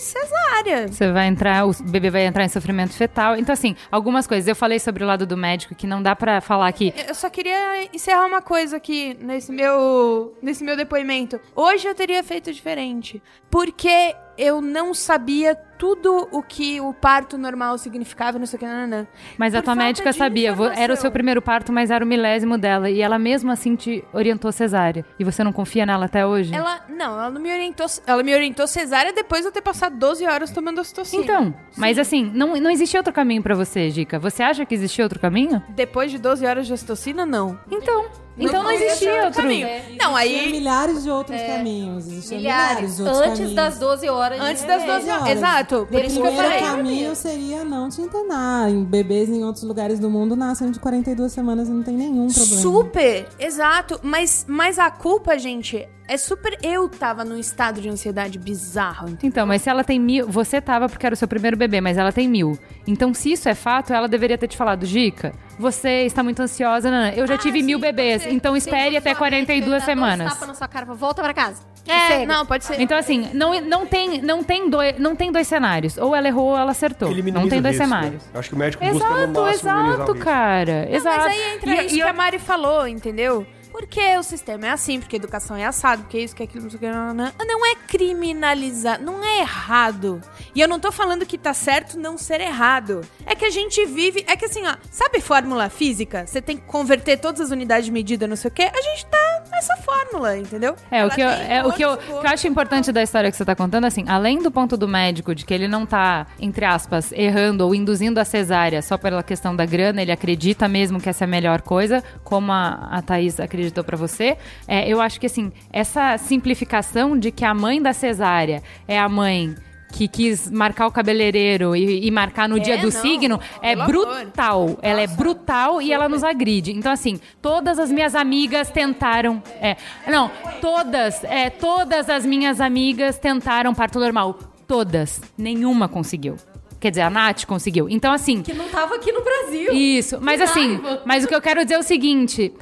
cesárea. 0.00 0.88
Você 0.88 1.10
vai 1.12 1.26
entrar, 1.26 1.66
o 1.66 1.72
bebê 1.82 2.10
vai 2.10 2.26
entrar 2.26 2.44
em 2.44 2.48
sofrimento 2.48 2.92
fetal. 2.92 3.36
Então, 3.36 3.52
assim, 3.52 3.76
algumas 3.90 4.26
coisas. 4.26 4.46
Eu 4.48 4.56
falei 4.56 4.78
sobre 4.78 5.04
o 5.04 5.06
lado 5.06 5.26
do 5.26 5.36
médico 5.36 5.74
que 5.74 5.86
não 5.86 6.02
dá 6.02 6.14
pra 6.16 6.40
falar 6.40 6.72
que. 6.72 6.94
Eu 7.06 7.14
só 7.14 7.28
queria 7.28 7.84
encerrar 7.94 8.26
uma 8.26 8.42
coisa 8.42 8.76
aqui 8.76 9.16
nesse 9.20 9.52
meu, 9.52 10.36
nesse 10.42 10.64
meu 10.64 10.76
depoimento. 10.76 11.40
Hoje 11.54 11.86
eu 11.86 11.94
teria 11.94 12.22
feito 12.22 12.52
diferente. 12.52 13.22
Porque 13.50 14.14
eu 14.42 14.60
não 14.60 14.94
sabia 14.94 15.54
tudo 15.54 16.28
o 16.30 16.42
que 16.42 16.78
o 16.80 16.92
parto 16.92 17.38
normal 17.38 17.78
significava, 17.78 18.38
não 18.38 18.44
sei 18.46 18.56
o 18.56 18.60
que, 18.60 18.66
nananã. 18.66 19.06
Mas 19.38 19.54
a 19.54 19.58
Por 19.58 19.64
tua 19.64 19.74
falta 19.74 19.86
médica 19.86 20.12
sabia, 20.12 20.52
vo- 20.52 20.64
era 20.64 20.72
o 20.72 20.76
seu 20.76 20.82
informação. 20.84 21.10
primeiro 21.10 21.40
parto, 21.42 21.72
mas 21.72 21.90
era 21.90 22.04
o 22.04 22.08
milésimo 22.08 22.58
dela. 22.58 22.90
E 22.90 23.00
ela 23.00 23.18
mesmo 23.18 23.50
assim 23.50 23.74
te 23.76 24.04
orientou 24.12 24.52
cesárea. 24.52 25.04
E 25.18 25.24
você 25.24 25.42
não 25.42 25.52
confia 25.52 25.86
nela 25.86 26.04
até 26.04 26.26
hoje? 26.26 26.54
Ela, 26.54 26.80
não, 26.88 27.14
ela 27.18 27.30
não 27.30 27.40
me 27.40 27.50
orientou, 27.50 27.86
ela 28.06 28.22
me 28.22 28.34
orientou 28.34 28.66
cesárea 28.66 29.12
depois 29.12 29.40
de 29.42 29.48
eu 29.48 29.52
ter 29.52 29.62
passado 29.62 29.96
12 29.96 30.26
horas 30.26 30.50
tomando 30.50 30.80
ocitocina. 30.80 31.22
Então, 31.22 31.54
mas 31.76 31.98
assim, 31.98 32.30
não, 32.34 32.56
não 32.56 32.70
existia 32.70 33.00
outro 33.00 33.12
caminho 33.12 33.42
pra 33.42 33.54
você, 33.54 33.88
Dica. 33.88 34.18
Você 34.18 34.42
acha 34.42 34.66
que 34.66 34.74
existia 34.74 35.04
outro 35.04 35.18
caminho? 35.18 35.62
Depois 35.70 36.10
de 36.10 36.18
12 36.18 36.44
horas 36.44 36.66
de 36.66 36.72
ocitocina, 36.74 37.24
não. 37.24 37.58
Então, 37.70 38.04
então 38.44 38.62
não 38.62 38.70
existia 38.70 38.90
existia 38.92 39.24
outro. 39.24 39.42
caminho. 39.42 39.66
Não, 39.66 39.76
Existiam 39.78 40.16
aí 40.16 40.50
milhares 40.52 41.02
de 41.02 41.10
outros 41.10 41.40
caminhos. 41.42 42.06
Existiam 42.06 42.38
milhares, 42.40 42.70
Milhares. 42.76 42.96
de 42.96 43.02
outros 43.02 43.20
Antes 43.20 43.32
caminhos. 43.38 43.54
das 43.54 43.78
12 43.78 44.08
horas. 44.08 44.40
de 44.40 44.46
Antes 44.46 44.62
das 44.64 44.82
remédio. 44.82 45.06
12 45.06 45.10
horas. 45.22 45.36
Exato. 45.36 45.86
Por 45.90 46.00
O 46.00 46.04
isso 46.04 46.14
que 46.20 46.26
eu 46.26 46.32
primeiro 46.32 46.48
falei. 46.54 46.60
caminho 46.76 47.14
seria 47.16 47.64
não 47.64 47.88
te 47.88 48.00
internar. 48.00 48.70
Bebês 48.70 49.28
em 49.28 49.44
outros 49.44 49.64
lugares 49.64 49.98
do 49.98 50.08
mundo 50.10 50.34
nascem 50.36 50.70
de 50.70 50.78
42 50.80 51.32
semanas 51.32 51.68
e 51.68 51.72
não 51.72 51.82
tem 51.82 51.96
nenhum 51.96 52.28
problema. 52.28 52.60
Super, 52.62 53.28
exato. 53.38 54.00
Mas, 54.02 54.44
mas 54.48 54.78
a 54.78 54.90
culpa, 54.90 55.38
gente, 55.38 55.86
é 56.12 56.16
super. 56.16 56.58
Eu 56.62 56.88
tava 56.88 57.24
num 57.24 57.38
estado 57.38 57.80
de 57.80 57.88
ansiedade 57.88 58.38
bizarro. 58.38 59.08
entendeu? 59.08 59.28
Então, 59.28 59.46
mas 59.46 59.62
se 59.62 59.70
ela 59.70 59.84
tem 59.84 59.98
mil. 59.98 60.26
Você 60.28 60.60
tava 60.60 60.88
porque 60.88 61.06
era 61.06 61.14
o 61.14 61.16
seu 61.16 61.28
primeiro 61.28 61.56
bebê, 61.56 61.80
mas 61.80 61.96
ela 61.96 62.12
tem 62.12 62.28
mil. 62.28 62.58
Então, 62.86 63.14
se 63.14 63.32
isso 63.32 63.48
é 63.48 63.54
fato, 63.54 63.92
ela 63.92 64.08
deveria 64.08 64.36
ter 64.36 64.48
te 64.48 64.56
falado, 64.56 64.86
Dica, 64.86 65.32
você 65.58 66.02
está 66.04 66.22
muito 66.22 66.40
ansiosa, 66.42 66.90
Nana. 66.90 67.12
Eu 67.14 67.26
já 67.26 67.34
Ah, 67.34 67.38
tive 67.38 67.62
mil 67.62 67.78
bebês, 67.78 68.26
então 68.26 68.56
espere 68.56 68.96
até 68.96 69.14
42 69.14 69.82
semanas. 69.84 70.32
Tapa 70.32 70.46
na 70.46 70.54
sua 70.54 70.68
cara, 70.68 70.86
e 70.90 70.96
volta 70.96 71.22
pra 71.22 71.32
casa. 71.32 71.62
É, 71.88 72.26
não, 72.26 72.44
pode 72.44 72.64
ser. 72.64 72.80
Então, 72.80 72.96
assim, 72.98 73.30
não, 73.32 73.58
não, 73.62 73.86
tem, 73.86 74.20
não, 74.20 74.44
tem 74.44 74.68
dois, 74.68 74.98
não 74.98 75.16
tem 75.16 75.32
dois 75.32 75.46
cenários. 75.46 75.96
Ou 75.96 76.14
ela 76.14 76.28
errou 76.28 76.50
ou 76.50 76.58
ela 76.58 76.70
acertou. 76.72 77.10
Ele 77.10 77.30
Não 77.30 77.48
tem 77.48 77.60
dois 77.62 77.76
risco, 77.78 77.88
cenários. 77.88 78.22
né? 78.26 78.30
Acho 78.34 78.48
que 78.50 78.54
o 78.54 78.58
médico 78.58 78.84
busca 78.84 79.08
no 79.08 79.14
Exato, 79.16 79.40
máximo 79.40 79.70
exato, 79.70 80.14
cara. 80.16 80.86
Não, 80.86 80.94
Exato. 80.96 81.16
Mas 81.18 81.26
aí 81.32 81.54
entra 81.56 81.70
E- 81.70 81.86
isso 81.86 81.94
e 81.94 81.98
que 81.98 82.04
eu- 82.04 82.08
a 82.08 82.12
Mari 82.12 82.38
falou, 82.38 82.86
entendeu? 82.86 83.46
Porque 83.70 84.16
o 84.16 84.22
sistema 84.22 84.66
é 84.66 84.70
assim, 84.70 85.00
porque 85.00 85.16
educação 85.16 85.56
é 85.56 85.64
assado, 85.64 86.02
porque 86.02 86.18
isso, 86.18 86.34
que 86.34 86.42
aquilo, 86.42 86.64
não 86.64 86.70
sei 86.70 86.76
o 86.76 86.80
que. 86.80 86.90
Não, 86.90 87.14
não, 87.14 87.32
não 87.46 87.66
é 87.66 87.74
criminalizar, 87.74 89.00
não 89.00 89.24
é 89.24 89.40
errado. 89.40 90.20
E 90.54 90.60
eu 90.60 90.68
não 90.68 90.80
tô 90.80 90.90
falando 90.90 91.24
que 91.24 91.38
tá 91.38 91.54
certo 91.54 91.98
não 91.98 92.18
ser 92.18 92.40
errado. 92.40 93.02
É 93.24 93.34
que 93.34 93.44
a 93.44 93.50
gente 93.50 93.84
vive. 93.86 94.24
É 94.26 94.36
que 94.36 94.44
assim, 94.44 94.66
ó, 94.66 94.76
sabe 94.90 95.20
fórmula 95.20 95.68
física? 95.68 96.26
Você 96.26 96.40
tem 96.40 96.56
que 96.56 96.64
converter 96.64 97.18
todas 97.18 97.40
as 97.40 97.50
unidades 97.50 97.86
de 97.86 97.92
medida, 97.92 98.26
não 98.26 98.36
sei 98.36 98.48
o 98.50 98.52
que. 98.52 98.62
A 98.62 98.82
gente 98.82 99.06
tá 99.06 99.42
nessa 99.50 99.76
fórmula, 99.76 100.38
entendeu? 100.38 100.74
É, 100.90 101.04
o 101.04 101.10
que, 101.10 101.20
eu, 101.20 101.28
é, 101.28 101.64
o, 101.64 101.72
que 101.72 101.84
eu, 101.84 101.96
que 101.96 102.10
eu 102.10 102.28
acho 102.28 102.46
importante 102.46 102.92
da 102.92 103.02
história 103.02 103.30
que 103.30 103.36
você 103.36 103.44
tá 103.44 103.54
contando, 103.54 103.84
assim, 103.84 104.04
além 104.08 104.38
do 104.38 104.50
ponto 104.50 104.76
do 104.76 104.88
médico, 104.88 105.34
de 105.34 105.44
que 105.44 105.52
ele 105.52 105.68
não 105.68 105.84
tá, 105.84 106.26
entre 106.38 106.64
aspas, 106.64 107.12
errando 107.12 107.64
ou 107.64 107.74
induzindo 107.74 108.18
a 108.20 108.24
cesárea 108.24 108.80
só 108.82 108.96
pela 108.96 109.22
questão 109.22 109.54
da 109.54 109.66
grana, 109.66 110.02
ele 110.02 110.12
acredita 110.12 110.68
mesmo 110.68 111.00
que 111.00 111.08
essa 111.08 111.24
é 111.24 111.26
a 111.26 111.28
melhor 111.28 111.62
coisa, 111.62 112.02
como 112.24 112.52
a, 112.52 112.88
a 112.90 113.02
Thaís 113.02 113.38
acreditou 113.60 113.84
pra 113.84 113.96
você, 113.96 114.36
é, 114.66 114.88
eu 114.88 115.00
acho 115.00 115.20
que, 115.20 115.26
assim, 115.26 115.52
essa 115.72 116.16
simplificação 116.18 117.18
de 117.18 117.30
que 117.30 117.44
a 117.44 117.54
mãe 117.54 117.80
da 117.80 117.92
cesárea 117.92 118.62
é 118.88 118.98
a 118.98 119.08
mãe 119.08 119.54
que 119.92 120.06
quis 120.06 120.48
marcar 120.50 120.86
o 120.86 120.92
cabeleireiro 120.92 121.74
e, 121.74 122.06
e 122.06 122.10
marcar 122.12 122.48
no 122.48 122.60
dia 122.60 122.78
do 122.78 122.84
não, 122.84 122.90
signo 122.90 123.40
é 123.60 123.74
pelo 123.74 124.02
amor. 124.02 124.22
brutal. 124.24 124.78
Ela 124.82 125.00
é 125.00 125.06
brutal 125.08 125.82
e 125.82 125.92
ela 125.92 126.08
nos 126.08 126.22
agride. 126.22 126.72
Então, 126.72 126.92
assim, 126.92 127.20
todas 127.42 127.78
as 127.78 127.90
minhas 127.90 128.14
amigas 128.14 128.70
tentaram. 128.70 129.42
É, 129.60 129.76
não, 130.06 130.30
todas, 130.60 131.24
é, 131.24 131.50
todas 131.50 132.08
as 132.08 132.24
minhas 132.24 132.60
amigas 132.60 133.18
tentaram 133.18 133.74
parto 133.74 133.98
normal. 133.98 134.38
Todas. 134.66 135.20
Nenhuma 135.36 135.88
conseguiu. 135.88 136.36
Quer 136.78 136.90
dizer, 136.90 137.02
a 137.02 137.10
Nath 137.10 137.44
conseguiu. 137.44 137.88
Então, 137.90 138.12
assim. 138.12 138.42
Que 138.42 138.54
não 138.54 138.68
tava 138.68 138.94
aqui 138.94 139.12
no 139.12 139.22
Brasil. 139.22 139.72
Isso, 139.72 140.18
mas 140.20 140.40
assim, 140.40 140.80
mas 141.04 141.24
o 141.24 141.28
que 141.28 141.34
eu 141.34 141.42
quero 141.42 141.62
dizer 141.62 141.74
é 141.74 141.78
o 141.78 141.82
seguinte. 141.82 142.52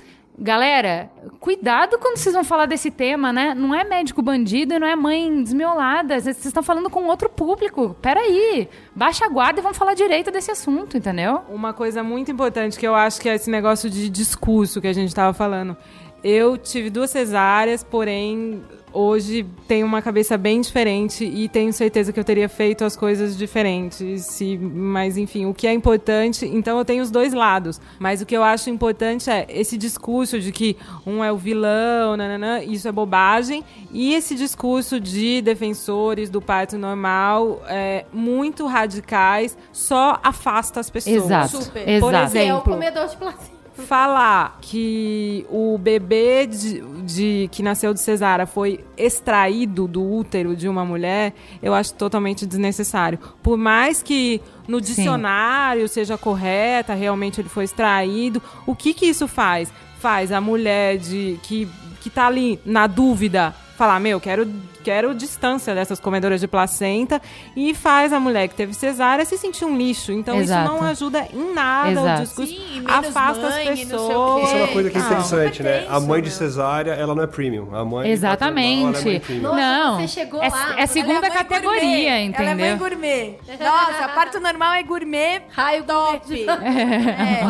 Galera, 0.40 1.10
cuidado 1.40 1.98
quando 1.98 2.16
vocês 2.16 2.32
vão 2.32 2.44
falar 2.44 2.66
desse 2.66 2.92
tema, 2.92 3.32
né? 3.32 3.54
Não 3.56 3.74
é 3.74 3.82
médico 3.82 4.22
bandido 4.22 4.78
não 4.78 4.86
é 4.86 4.94
mãe 4.94 5.42
desmiolada. 5.42 6.20
Vocês 6.20 6.44
estão 6.44 6.62
falando 6.62 6.88
com 6.88 7.04
outro 7.06 7.28
público. 7.28 7.96
Peraí. 8.00 8.68
Baixa 8.94 9.24
a 9.24 9.28
guarda 9.28 9.58
e 9.58 9.62
vamos 9.62 9.76
falar 9.76 9.94
direito 9.94 10.30
desse 10.30 10.52
assunto, 10.52 10.96
entendeu? 10.96 11.40
Uma 11.48 11.72
coisa 11.72 12.04
muito 12.04 12.30
importante 12.30 12.78
que 12.78 12.86
eu 12.86 12.94
acho 12.94 13.20
que 13.20 13.28
é 13.28 13.34
esse 13.34 13.50
negócio 13.50 13.90
de 13.90 14.08
discurso 14.08 14.80
que 14.80 14.86
a 14.86 14.92
gente 14.92 15.08
estava 15.08 15.32
falando. 15.34 15.76
Eu 16.22 16.56
tive 16.56 16.90
duas 16.90 17.10
cesáreas, 17.10 17.84
porém 17.84 18.62
hoje 18.92 19.46
tenho 19.66 19.86
uma 19.86 20.00
cabeça 20.02 20.36
bem 20.36 20.60
diferente 20.60 21.24
e 21.24 21.48
tenho 21.48 21.72
certeza 21.72 22.12
que 22.12 22.18
eu 22.18 22.24
teria 22.24 22.48
feito 22.48 22.84
as 22.84 22.96
coisas 22.96 23.36
diferentes. 23.36 24.24
Se, 24.24 24.56
mas 24.58 25.16
enfim, 25.16 25.46
o 25.46 25.54
que 25.54 25.66
é 25.66 25.72
importante, 25.72 26.46
então 26.46 26.78
eu 26.78 26.84
tenho 26.84 27.02
os 27.02 27.10
dois 27.10 27.32
lados. 27.32 27.80
Mas 27.98 28.20
o 28.20 28.26
que 28.26 28.36
eu 28.36 28.42
acho 28.42 28.70
importante 28.70 29.30
é 29.30 29.46
esse 29.48 29.76
discurso 29.76 30.40
de 30.40 30.50
que 30.50 30.76
um 31.06 31.22
é 31.22 31.30
o 31.30 31.36
vilão, 31.36 32.16
nananã, 32.16 32.62
isso 32.62 32.88
é 32.88 32.92
bobagem, 32.92 33.64
e 33.92 34.14
esse 34.14 34.34
discurso 34.34 34.98
de 34.98 35.40
defensores 35.42 36.30
do 36.30 36.40
parto 36.40 36.76
normal, 36.76 37.62
é, 37.68 38.04
muito 38.12 38.66
radicais, 38.66 39.56
só 39.72 40.18
afasta 40.22 40.80
as 40.80 40.90
pessoas. 40.90 41.24
Exato. 41.24 41.62
Super. 41.62 41.84
Por 42.00 42.12
Exato. 42.12 42.32
Que 42.32 42.38
é 42.38 42.42
o 42.42 42.46
exemplo, 42.46 42.72
comedor 42.72 43.06
de 43.06 43.16
placenta. 43.16 43.57
Falar 43.82 44.58
que 44.60 45.46
o 45.50 45.78
bebê 45.78 46.46
de, 46.46 46.80
de- 47.04 47.48
que 47.52 47.62
nasceu 47.62 47.92
de 47.94 48.00
cesárea 48.00 48.46
foi 48.46 48.84
extraído 48.96 49.86
do 49.88 50.02
útero 50.02 50.54
de 50.56 50.68
uma 50.68 50.84
mulher, 50.84 51.32
eu 51.62 51.72
acho 51.74 51.94
totalmente 51.94 52.44
desnecessário. 52.46 53.18
Por 53.42 53.56
mais 53.56 54.02
que 54.02 54.40
no 54.66 54.80
dicionário 54.80 55.88
seja 55.88 56.18
correta, 56.18 56.94
realmente 56.94 57.40
ele 57.40 57.48
foi 57.48 57.64
extraído, 57.64 58.42
o 58.66 58.74
que 58.74 58.92
que 58.94 59.06
isso 59.06 59.26
faz? 59.26 59.72
Faz 59.98 60.30
a 60.32 60.40
mulher 60.40 60.98
de 60.98 61.38
que 61.42 61.68
que 62.00 62.08
tá 62.08 62.28
ali 62.28 62.60
na 62.64 62.86
dúvida 62.86 63.52
falar, 63.76 63.98
meu, 63.98 64.20
quero 64.20 64.46
quero 64.82 65.14
distância 65.14 65.74
dessas 65.74 66.00
comedoras 66.00 66.40
de 66.40 66.48
placenta 66.48 67.20
e 67.56 67.74
faz 67.74 68.12
a 68.12 68.20
mulher 68.20 68.48
que 68.48 68.54
teve 68.54 68.72
cesárea 68.74 69.24
se 69.24 69.36
sentir 69.38 69.64
um 69.64 69.76
lixo. 69.76 70.12
Então 70.12 70.36
Exato. 70.40 70.64
isso 70.64 70.72
não 70.82 70.88
ajuda 70.88 71.26
em 71.32 71.52
nada 71.54 71.90
Exato. 71.90 72.20
o 72.20 72.24
discurso 72.24 72.52
Sim, 72.52 72.66
e 72.72 72.80
menos 72.80 72.92
afasta 72.92 73.48
mãe, 73.48 73.68
as 73.68 73.68
não 73.68 73.74
sei 73.76 73.84
o 73.84 73.88
pessoas. 73.88 74.42
Isso 74.44 74.54
é 74.54 74.58
uma 74.58 74.68
coisa 74.68 74.90
que 74.90 74.96
é 74.96 75.00
Não. 75.00 75.06
interessante, 75.08 75.62
né? 75.62 75.86
A 75.90 76.00
mãe 76.00 76.22
de 76.22 76.30
cesárea, 76.30 76.92
ela 76.92 77.14
não 77.14 77.22
é 77.22 77.26
premium. 77.26 77.74
A 77.74 77.84
mãe 77.84 78.10
Exatamente. 78.10 79.08
É. 79.08 79.34
Nossa, 79.34 79.56
não, 79.56 79.96
você 80.00 80.08
chegou 80.08 80.42
é, 80.42 80.48
lá, 80.48 80.78
é 80.78 80.82
é 80.82 80.86
segunda 80.86 81.20
mãe 81.20 81.30
categoria, 81.30 81.80
gourmet. 81.80 82.06
Ela 82.06 82.14
é 82.16 82.24
entendeu? 82.24 82.56
mãe 82.56 82.76
gourmet. 82.78 83.38
Nossa, 83.60 84.08
parto 84.14 84.40
normal 84.40 84.72
é 84.74 84.82
gourmet 84.82 85.42
Raio 85.50 85.84
top. 85.84 86.46
É. 86.48 87.42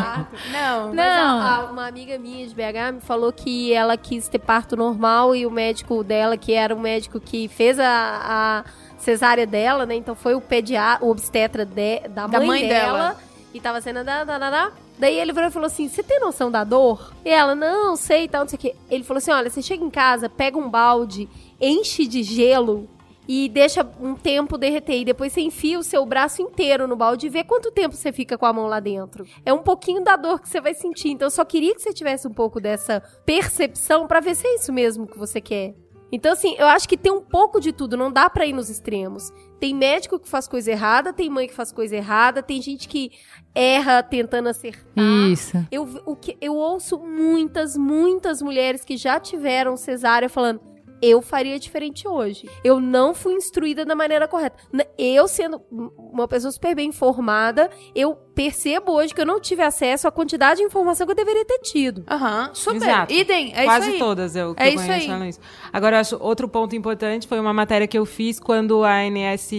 Não. 0.52 0.86
Mas 0.88 0.94
Não. 0.94 1.40
a- 1.40 1.56
a- 1.56 1.64
uma 1.70 1.86
amiga 1.86 2.18
minha 2.18 2.46
de 2.46 2.54
BH 2.54 2.92
me 2.94 3.00
falou 3.00 3.32
que 3.32 3.72
ela 3.72 3.96
quis 3.96 4.28
ter 4.28 4.38
parto 4.38 4.76
normal 4.76 5.34
e 5.34 5.46
o 5.46 5.50
médico 5.50 6.02
dela, 6.02 6.36
que 6.36 6.52
era 6.52 6.74
o 6.74 6.78
médico 6.80 7.17
que 7.20 7.48
fez 7.48 7.78
a, 7.78 8.64
a 8.64 8.64
cesárea 8.98 9.46
dela, 9.46 9.86
né? 9.86 9.94
Então 9.94 10.14
foi 10.14 10.34
o 10.34 10.40
pediatra, 10.40 11.04
o 11.06 11.10
obstetra 11.10 11.64
de- 11.64 12.00
da, 12.08 12.26
Da 12.26 12.38
mãe, 12.38 12.46
mãe 12.46 12.68
dela, 12.68 12.92
dela. 12.98 13.16
E 13.54 13.60
tava 13.60 13.80
sendo 13.80 14.04
da, 14.04 14.24
da, 14.24 14.38
da, 14.38 14.50
da. 14.50 14.72
Daí 14.98 15.18
ele 15.18 15.32
virou 15.32 15.48
e 15.48 15.52
falou 15.52 15.66
assim: 15.66 15.88
Você 15.88 16.02
tem 16.02 16.20
noção 16.20 16.50
da 16.50 16.64
dor? 16.64 17.12
E 17.24 17.30
ela, 17.30 17.54
não, 17.54 17.96
sei 17.96 18.24
e 18.24 18.28
tal, 18.28 18.42
não 18.42 18.48
sei 18.48 18.56
o 18.56 18.60
quê. 18.60 18.74
Ele 18.90 19.04
falou 19.04 19.18
assim: 19.18 19.30
Olha, 19.30 19.48
você 19.48 19.62
chega 19.62 19.84
em 19.84 19.90
casa, 19.90 20.28
pega 20.28 20.58
um 20.58 20.68
balde, 20.68 21.28
enche 21.60 22.06
de 22.06 22.22
gelo 22.22 22.88
e 23.26 23.48
deixa 23.48 23.86
um 24.00 24.14
tempo 24.14 24.58
derreter. 24.58 25.00
E 25.00 25.04
depois 25.04 25.32
você 25.32 25.40
enfia 25.40 25.78
o 25.78 25.82
seu 25.82 26.04
braço 26.04 26.42
inteiro 26.42 26.86
no 26.88 26.96
balde 26.96 27.26
e 27.26 27.30
vê 27.30 27.44
quanto 27.44 27.70
tempo 27.70 27.94
você 27.94 28.10
fica 28.12 28.36
com 28.36 28.46
a 28.46 28.52
mão 28.52 28.66
lá 28.66 28.80
dentro. 28.80 29.24
É 29.46 29.52
um 29.52 29.62
pouquinho 29.62 30.02
da 30.02 30.16
dor 30.16 30.40
que 30.40 30.48
você 30.48 30.60
vai 30.60 30.74
sentir. 30.74 31.10
Então 31.10 31.26
eu 31.26 31.30
só 31.30 31.44
queria 31.44 31.74
que 31.74 31.80
você 31.82 31.92
tivesse 31.92 32.26
um 32.26 32.32
pouco 32.32 32.60
dessa 32.60 33.02
percepção 33.24 34.06
pra 34.06 34.20
ver 34.20 34.34
se 34.34 34.46
é 34.46 34.54
isso 34.56 34.72
mesmo 34.72 35.06
que 35.06 35.18
você 35.18 35.40
quer. 35.40 35.74
Então, 36.10 36.32
assim, 36.32 36.54
eu 36.58 36.66
acho 36.66 36.88
que 36.88 36.96
tem 36.96 37.12
um 37.12 37.20
pouco 37.20 37.60
de 37.60 37.72
tudo, 37.72 37.96
não 37.96 38.10
dá 38.10 38.28
pra 38.30 38.46
ir 38.46 38.52
nos 38.52 38.70
extremos. 38.70 39.30
Tem 39.60 39.74
médico 39.74 40.18
que 40.18 40.28
faz 40.28 40.46
coisa 40.48 40.70
errada, 40.70 41.12
tem 41.12 41.28
mãe 41.28 41.46
que 41.46 41.54
faz 41.54 41.72
coisa 41.72 41.96
errada, 41.96 42.42
tem 42.42 42.62
gente 42.62 42.88
que 42.88 43.12
erra 43.54 44.02
tentando 44.02 44.48
acertar. 44.48 45.04
Isso. 45.30 45.56
Eu, 45.70 46.02
o 46.06 46.16
que, 46.16 46.36
eu 46.40 46.54
ouço 46.54 46.98
muitas, 46.98 47.76
muitas 47.76 48.40
mulheres 48.40 48.84
que 48.84 48.96
já 48.96 49.18
tiveram 49.20 49.76
cesárea 49.76 50.28
falando. 50.28 50.60
Eu 51.00 51.22
faria 51.22 51.58
diferente 51.60 52.08
hoje. 52.08 52.48
Eu 52.64 52.80
não 52.80 53.14
fui 53.14 53.34
instruída 53.34 53.84
da 53.84 53.94
maneira 53.94 54.26
correta. 54.26 54.56
Eu, 54.96 55.28
sendo 55.28 55.62
uma 55.70 56.26
pessoa 56.26 56.50
super 56.50 56.74
bem 56.74 56.88
informada, 56.88 57.70
eu 57.94 58.18
percebo 58.38 58.92
hoje 58.92 59.12
que 59.12 59.20
eu 59.20 59.26
não 59.26 59.40
tive 59.40 59.62
acesso 59.62 60.06
à 60.06 60.12
quantidade 60.12 60.60
de 60.60 60.62
informação 60.64 61.04
que 61.04 61.10
eu 61.10 61.16
deveria 61.16 61.44
ter 61.44 61.58
tido. 61.58 62.04
Aham, 62.08 62.50
super. 62.54 62.76
Exato. 62.76 63.12
Idem, 63.12 63.52
é 63.52 63.64
Quase 63.64 63.86
isso 63.86 63.94
aí. 63.94 63.98
todas 63.98 64.36
eu, 64.36 64.54
que 64.54 64.62
É 64.62 64.68
eu 64.68 64.74
isso 64.74 64.86
conheço 64.86 65.12
aí. 65.12 65.28
isso. 65.28 65.40
Agora, 65.72 65.96
eu 65.96 66.00
acho 66.00 66.16
outro 66.20 66.48
ponto 66.48 66.76
importante 66.76 67.26
foi 67.26 67.40
uma 67.40 67.52
matéria 67.52 67.88
que 67.88 67.98
eu 67.98 68.06
fiz 68.06 68.38
quando 68.38 68.84
a 68.84 68.92
ANS 69.00 69.50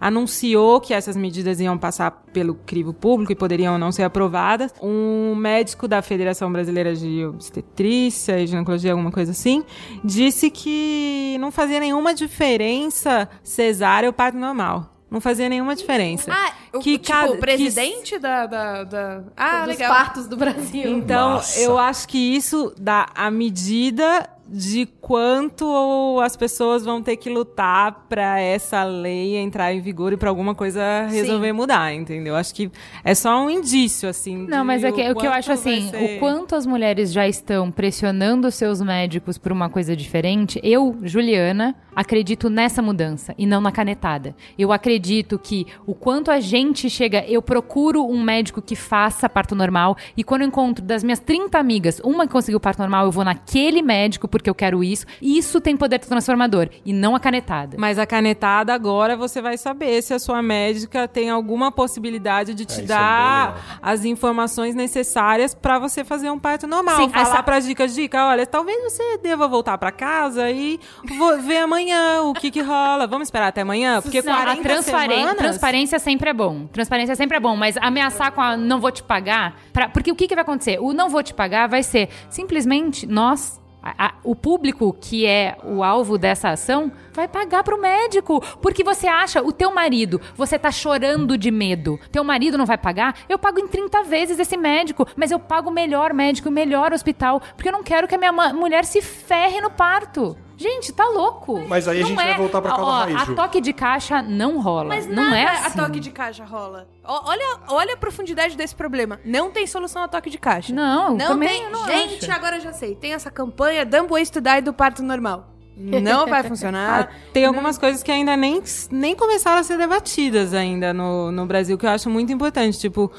anunciou 0.00 0.80
que 0.80 0.92
essas 0.92 1.16
medidas 1.16 1.60
iam 1.60 1.78
passar 1.78 2.10
pelo 2.32 2.56
crivo 2.56 2.92
público 2.92 3.30
e 3.30 3.36
poderiam 3.36 3.78
não 3.78 3.92
ser 3.92 4.02
aprovadas. 4.02 4.74
Um 4.82 5.36
médico 5.36 5.86
da 5.86 6.02
Federação 6.02 6.50
Brasileira 6.50 6.96
de 6.96 7.24
Obstetrícia 7.24 8.40
e 8.40 8.48
Ginecologia, 8.48 8.90
alguma 8.90 9.12
coisa 9.12 9.30
assim, 9.30 9.62
disse 10.04 10.50
que 10.50 11.36
não 11.38 11.52
fazia 11.52 11.78
nenhuma 11.78 12.12
diferença 12.12 13.28
cesárea 13.44 14.08
ou 14.08 14.12
parto 14.12 14.36
normal. 14.36 14.97
Não 15.10 15.20
fazia 15.22 15.48
nenhuma 15.48 15.74
diferença. 15.74 16.30
Ah, 16.32 16.52
o, 16.74 16.80
Que 16.80 16.98
tipo, 16.98 17.08
cada- 17.08 17.32
o 17.32 17.38
presidente 17.38 18.18
da, 18.18 18.46
da, 18.46 18.84
da- 18.84 19.22
Ah, 19.36 19.60
dos 19.60 19.68
legal. 19.68 19.94
partos 19.94 20.26
do 20.26 20.36
Brasil. 20.36 20.90
Então, 20.98 21.34
Massa. 21.36 21.58
eu 21.60 21.78
acho 21.78 22.06
que 22.08 22.18
isso 22.18 22.74
dá 22.78 23.08
a 23.14 23.30
medida 23.30 24.28
de 24.50 24.86
quanto 25.00 26.18
as 26.22 26.36
pessoas 26.36 26.84
vão 26.84 27.02
ter 27.02 27.16
que 27.16 27.28
lutar 27.28 28.06
pra 28.08 28.40
essa 28.40 28.82
lei 28.84 29.36
entrar 29.36 29.72
em 29.74 29.80
vigor 29.80 30.12
e 30.12 30.16
pra 30.16 30.28
alguma 30.30 30.54
coisa 30.54 31.06
resolver 31.08 31.52
mudar, 31.52 31.92
entendeu? 31.94 32.34
Acho 32.34 32.54
que 32.54 32.70
é 33.04 33.14
só 33.14 33.44
um 33.44 33.50
indício, 33.50 34.08
assim. 34.08 34.46
Não, 34.48 34.64
mas 34.64 34.82
é 34.84 34.90
que, 34.92 35.10
o 35.10 35.14
que 35.14 35.26
eu 35.26 35.30
acho 35.32 35.52
assim, 35.52 35.88
ser- 35.90 36.16
o 36.16 36.18
quanto 36.18 36.54
as 36.54 36.64
mulheres 36.66 37.12
já 37.12 37.28
estão 37.28 37.70
pressionando 37.70 38.50
seus 38.50 38.80
médicos 38.80 39.36
por 39.36 39.52
uma 39.52 39.68
coisa 39.68 39.94
diferente, 39.94 40.58
eu, 40.62 40.96
Juliana, 41.02 41.74
acredito 41.94 42.48
nessa 42.48 42.80
mudança 42.80 43.34
e 43.36 43.44
não 43.46 43.60
na 43.60 43.72
canetada. 43.72 44.34
Eu 44.58 44.72
acredito 44.72 45.38
que 45.38 45.66
o 45.86 45.94
quanto 45.94 46.30
a 46.30 46.40
gente 46.40 46.88
chega, 46.88 47.24
eu 47.26 47.42
procuro 47.42 48.04
um 48.06 48.22
médico 48.22 48.62
que 48.62 48.76
faça 48.76 49.28
parto 49.28 49.54
normal 49.54 49.96
e 50.16 50.22
quando 50.24 50.42
eu 50.42 50.48
encontro 50.48 50.84
das 50.84 51.02
minhas 51.02 51.18
30 51.18 51.58
amigas, 51.58 52.00
uma 52.04 52.26
que 52.26 52.32
conseguiu 52.32 52.60
parto 52.60 52.78
normal, 52.78 53.06
eu 53.06 53.10
vou 53.12 53.24
naquele 53.24 53.82
médico 53.82 54.28
porque 54.38 54.48
eu 54.50 54.54
quero 54.54 54.82
isso. 54.82 55.04
Isso 55.20 55.60
tem 55.60 55.76
poder 55.76 55.98
transformador 55.98 56.68
e 56.84 56.92
não 56.92 57.14
a 57.14 57.20
canetada. 57.20 57.76
Mas 57.78 57.98
a 57.98 58.06
canetada 58.06 58.72
agora 58.72 59.16
você 59.16 59.42
vai 59.42 59.58
saber 59.58 60.02
se 60.02 60.14
a 60.14 60.18
sua 60.18 60.42
médica 60.42 61.06
tem 61.06 61.30
alguma 61.30 61.70
possibilidade 61.70 62.54
de 62.54 62.64
te 62.64 62.72
isso 62.72 62.80
é 62.82 62.86
dar 62.86 63.78
as 63.82 64.04
informações 64.04 64.74
necessárias 64.74 65.54
pra 65.54 65.78
você 65.78 66.04
fazer 66.04 66.30
um 66.30 66.38
parto 66.38 66.66
normal. 66.66 66.96
Sim, 66.96 67.08
Falar 67.10 67.22
essa- 67.22 67.42
pras 67.42 67.66
dicas, 67.66 67.94
dica, 67.94 68.26
olha, 68.26 68.46
talvez 68.46 68.82
você 68.82 69.18
deva 69.18 69.46
voltar 69.48 69.76
pra 69.78 69.90
casa 69.92 70.50
e 70.50 70.78
vou 71.18 71.38
ver 71.40 71.58
amanhã 71.58 72.22
o 72.22 72.32
que 72.32 72.50
que 72.50 72.60
rola. 72.62 73.06
Vamos 73.06 73.28
esperar 73.28 73.48
até 73.48 73.62
amanhã? 73.62 74.00
Porque 74.00 74.22
Não, 74.22 74.32
a 74.32 74.36
40 74.42 74.62
transparência, 74.62 75.18
semanas... 75.20 75.36
transparência 75.38 75.98
sempre 75.98 76.30
é 76.30 76.32
bom. 76.32 76.66
Transparência 76.72 77.16
sempre 77.16 77.36
é 77.36 77.40
bom, 77.40 77.56
mas 77.56 77.76
ameaçar 77.76 78.32
com 78.32 78.40
a 78.40 78.56
não 78.56 78.80
vou 78.80 78.90
te 78.90 79.02
pagar, 79.02 79.56
pra- 79.72 79.88
porque 79.88 80.10
o 80.12 80.14
que, 80.14 80.28
que 80.28 80.34
vai 80.34 80.42
acontecer? 80.42 80.78
O 80.80 80.92
não 80.92 81.08
vou 81.08 81.22
te 81.22 81.34
pagar 81.34 81.68
vai 81.68 81.82
ser 81.82 82.08
simplesmente 82.28 83.06
nós, 83.06 83.60
a- 83.82 84.06
a- 84.06 84.14
o 84.24 84.34
público 84.34 84.96
que 85.00 85.26
é 85.26 85.56
o 85.64 85.82
alvo 85.82 86.18
dessa 86.18 86.50
ação, 86.50 86.90
vai 87.12 87.28
pagar 87.28 87.62
pro 87.62 87.80
médico. 87.80 88.40
Porque 88.60 88.82
você 88.84 89.06
acha, 89.06 89.42
o 89.42 89.52
teu 89.52 89.72
marido, 89.74 90.20
você 90.34 90.58
tá 90.58 90.70
chorando 90.70 91.38
de 91.38 91.50
medo, 91.50 91.98
teu 92.12 92.22
marido 92.24 92.58
não 92.58 92.66
vai 92.66 92.78
pagar, 92.78 93.14
eu 93.28 93.38
pago 93.38 93.58
em 93.60 93.68
30 93.68 94.02
vezes 94.02 94.38
esse 94.38 94.56
médico, 94.56 95.06
mas 95.16 95.30
eu 95.30 95.38
pago 95.38 95.70
o 95.70 95.72
melhor 95.72 96.12
médico, 96.12 96.48
o 96.48 96.52
melhor 96.52 96.92
hospital, 96.92 97.40
porque 97.54 97.68
eu 97.68 97.72
não 97.72 97.82
quero 97.82 98.06
que 98.08 98.14
a 98.14 98.18
minha 98.18 98.32
mulher 98.32 98.84
se 98.84 99.00
ferre 99.00 99.60
no 99.60 99.70
parto. 99.70 100.36
Gente, 100.58 100.92
tá 100.92 101.04
louco. 101.08 101.64
Mas 101.68 101.86
aí 101.86 102.02
a 102.02 102.04
gente 102.04 102.16
vai 102.16 102.36
voltar 102.36 102.60
pra 102.60 102.74
Ó, 102.74 102.84
raiz, 103.02 103.16
A 103.16 103.34
toque 103.34 103.60
de 103.60 103.72
caixa 103.72 104.20
não 104.20 104.60
rola. 104.60 104.88
Mas 104.88 105.06
não 105.06 105.14
nada 105.22 105.38
é 105.38 105.46
a 105.46 105.66
assim. 105.66 105.78
toque 105.78 106.00
de 106.00 106.10
caixa 106.10 106.44
rola. 106.44 106.88
Ó, 107.04 107.30
olha, 107.30 107.58
olha 107.68 107.94
a 107.94 107.96
profundidade 107.96 108.56
desse 108.56 108.74
problema. 108.74 109.20
Não 109.24 109.52
tem 109.52 109.68
solução 109.68 110.02
a 110.02 110.08
toque 110.08 110.28
de 110.28 110.36
caixa. 110.36 110.74
Não, 110.74 111.16
Não 111.16 111.28
também 111.28 111.48
tem. 111.48 111.62
eu 111.62 111.70
não 111.70 111.86
Gente, 111.86 112.24
acho. 112.24 112.32
agora 112.32 112.56
eu 112.56 112.60
já 112.60 112.72
sei. 112.72 112.96
Tem 112.96 113.12
essa 113.12 113.30
campanha 113.30 113.86
Dumb 113.86 114.08
Ways 114.10 114.30
to 114.30 114.40
Die 114.40 114.60
do 114.62 114.72
parto 114.74 115.00
normal. 115.02 115.54
Não 115.80 116.26
vai 116.26 116.42
funcionar. 116.42 117.08
Ah, 117.08 117.08
tem 117.32 117.44
algumas 117.46 117.78
coisas 117.78 118.02
que 118.02 118.10
ainda 118.10 118.36
nem, 118.36 118.60
nem 118.90 119.14
começaram 119.14 119.60
a 119.60 119.62
ser 119.62 119.78
debatidas 119.78 120.52
ainda 120.52 120.92
no, 120.92 121.30
no 121.30 121.46
Brasil, 121.46 121.78
que 121.78 121.86
eu 121.86 121.90
acho 121.90 122.10
muito 122.10 122.32
importante. 122.32 122.76
Tipo, 122.80 123.12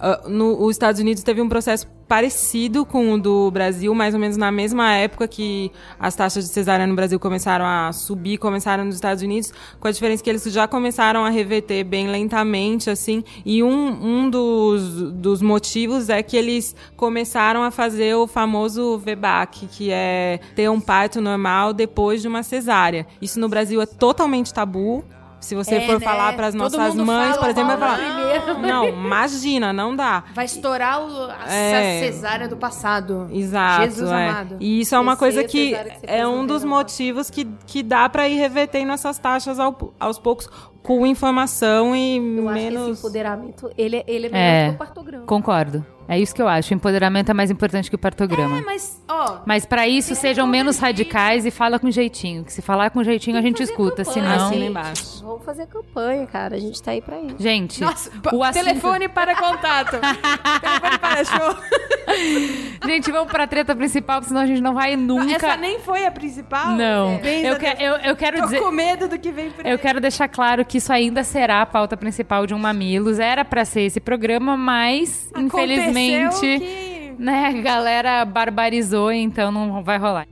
ah, 0.00 0.22
no, 0.26 0.62
os 0.64 0.70
Estados 0.70 0.98
Unidos 0.98 1.22
teve 1.22 1.42
um 1.42 1.48
processo 1.48 1.86
parecido 2.08 2.84
com 2.84 3.12
o 3.12 3.18
do 3.20 3.50
Brasil, 3.50 3.94
mais 3.94 4.14
ou 4.14 4.20
menos 4.20 4.36
na 4.36 4.52
mesma 4.52 4.92
época 4.92 5.26
que 5.26 5.70
as 5.98 6.14
taxas 6.14 6.44
de 6.44 6.50
cesárea 6.50 6.86
no 6.86 6.94
Brasil 6.94 7.18
começaram 7.18 7.64
a 7.64 7.92
subir, 7.92 8.38
começaram 8.38 8.84
nos 8.84 8.94
Estados 8.94 9.22
Unidos, 9.22 9.52
com 9.80 9.88
a 9.88 9.90
diferença 9.90 10.22
que 10.22 10.30
eles 10.30 10.44
já 10.44 10.68
começaram 10.68 11.24
a 11.24 11.30
reverter 11.30 11.84
bem 11.84 12.08
lentamente, 12.08 12.90
assim, 12.90 13.24
e 13.44 13.62
um, 13.62 13.68
um 13.68 14.30
dos, 14.30 15.12
dos 15.12 15.42
motivos 15.42 16.08
é 16.08 16.22
que 16.22 16.36
eles 16.36 16.74
começaram 16.96 17.62
a 17.62 17.70
fazer 17.70 18.14
o 18.14 18.26
famoso 18.26 18.98
VBAC, 18.98 19.66
que 19.66 19.90
é 19.90 20.40
ter 20.54 20.70
um 20.70 20.80
parto 20.80 21.20
normal 21.20 21.72
depois 21.72 22.22
de 22.22 22.28
uma 22.28 22.42
cesárea. 22.42 23.06
Isso 23.20 23.40
no 23.40 23.48
Brasil 23.48 23.80
é 23.80 23.86
totalmente 23.86 24.54
tabu. 24.54 25.04
Se 25.38 25.54
você 25.54 25.76
É, 25.76 25.80
for 25.86 26.00
né? 26.00 26.04
falar 26.04 26.32
para 26.34 26.46
as 26.48 26.54
Todo 26.54 26.62
nossas 26.76 26.94
mundo 26.94 27.06
mães, 27.06 27.28
fala 27.36 27.40
por 27.40 27.50
exemplo, 27.50 27.68
vai 27.68 27.78
falar: 27.78 28.58
Não, 28.58 28.88
imagina, 28.88 29.72
não 29.72 29.94
dá. 29.94 30.24
Vai 30.34 30.44
estourar 30.46 31.00
o, 31.02 31.30
a 31.30 31.52
É. 31.52 32.00
cesárea 32.00 32.48
do 32.48 32.56
passado. 32.56 33.28
Exato. 33.30 33.82
Jesus 33.84 34.10
é. 34.10 34.28
amado. 34.28 34.56
E 34.60 34.80
isso 34.80 34.94
é 34.94 34.98
uma 34.98 35.12
Eu 35.12 35.16
coisa 35.16 35.44
que 35.44 35.70
que 35.72 35.76
é 36.02 36.26
um 36.26 36.44
dos 36.46 36.64
motivos 36.64 37.30
que, 37.30 37.44
que 37.66 37.82
dá 37.82 38.08
para 38.08 38.28
ir 38.28 38.36
revertendo 38.36 38.92
essas 38.92 39.18
taxas 39.18 39.60
ao- 39.60 39.94
aos 40.00 40.18
poucos 40.18 40.48
com 40.82 41.06
informação 41.06 41.94
e 41.94 42.16
Eu 42.16 42.48
acho 42.48 42.58
que 42.58 42.64
menos. 42.64 42.88
esse 42.90 43.00
empoderamento, 43.00 43.70
ele, 43.76 44.04
ele 44.06 44.26
é 44.26 44.30
melhor 44.30 44.42
É. 44.44 44.68
que 44.70 44.74
o 44.74 44.78
partograma. 44.78 45.26
Concordo. 45.26 45.84
É 46.08 46.18
isso 46.18 46.34
que 46.34 46.40
eu 46.40 46.48
acho. 46.48 46.72
O 46.72 46.76
empoderamento 46.76 47.30
é 47.30 47.34
mais 47.34 47.50
importante 47.50 47.88
que 47.90 47.96
o 47.96 47.98
partograma. 47.98 48.58
É, 48.58 48.60
mas, 48.62 49.02
ó, 49.08 49.38
Mas 49.44 49.66
pra 49.66 49.88
isso, 49.88 50.14
sejam 50.14 50.46
menos 50.46 50.78
radicais 50.78 51.44
e 51.44 51.50
fala 51.50 51.78
com 51.78 51.90
jeitinho. 51.90 52.44
Que 52.44 52.52
se 52.52 52.62
falar 52.62 52.90
com 52.90 53.02
jeitinho, 53.02 53.36
a 53.38 53.42
gente 53.42 53.62
escuta. 53.62 54.04
Senão. 54.04 54.30
Assina 54.30 54.50
gente. 54.60 54.70
embaixo. 54.70 55.24
Vamos 55.24 55.44
fazer 55.44 55.66
campanha, 55.66 56.26
cara. 56.26 56.56
A 56.56 56.58
gente 56.60 56.80
tá 56.82 56.92
aí 56.92 57.00
pra 57.02 57.18
isso. 57.20 57.36
Gente, 57.38 57.80
nossa, 57.80 58.10
o 58.32 58.42
assunto- 58.44 58.64
telefone 58.64 59.08
para 59.08 59.34
contato. 59.36 59.96
telefone 60.60 60.98
para 60.98 61.24
show. 61.24 61.56
gente, 62.86 63.10
vamos 63.10 63.30
pra 63.30 63.46
treta 63.46 63.74
principal, 63.74 64.16
porque 64.20 64.28
senão 64.28 64.42
a 64.42 64.46
gente 64.46 64.60
não 64.60 64.74
vai 64.74 64.96
nunca. 64.96 65.34
Essa 65.34 65.56
nem 65.56 65.80
foi 65.80 66.06
a 66.06 66.10
principal? 66.10 66.68
Não. 66.72 67.18
Pensa 67.18 67.46
Eu, 67.48 67.58
que- 67.58 67.82
eu, 67.82 67.92
eu 68.10 68.16
quero 68.16 68.38
Tô 68.38 68.44
dizer. 68.44 68.60
com 68.60 68.70
medo 68.70 69.08
do 69.08 69.18
que 69.18 69.30
vem 69.32 69.50
por 69.50 69.66
aí. 69.66 69.72
Eu 69.72 69.78
quero 69.78 70.00
deixar 70.00 70.28
claro 70.28 70.64
que 70.64 70.78
isso 70.78 70.92
ainda 70.92 71.24
será 71.24 71.62
a 71.62 71.66
pauta 71.66 71.96
principal 71.96 72.46
de 72.46 72.54
um 72.54 72.58
Mamilos. 72.58 73.18
Era 73.18 73.44
pra 73.44 73.64
ser 73.64 73.82
esse 73.82 74.00
programa, 74.00 74.56
mas 74.56 75.28
Aconteceu 75.34 75.46
infelizmente, 75.64 75.95
que- 76.40 77.14
né, 77.18 77.46
a 77.46 77.52
galera 77.62 78.24
barbarizou, 78.24 79.10
então 79.12 79.50
não 79.50 79.82
vai 79.82 79.98
rolar. 79.98 80.26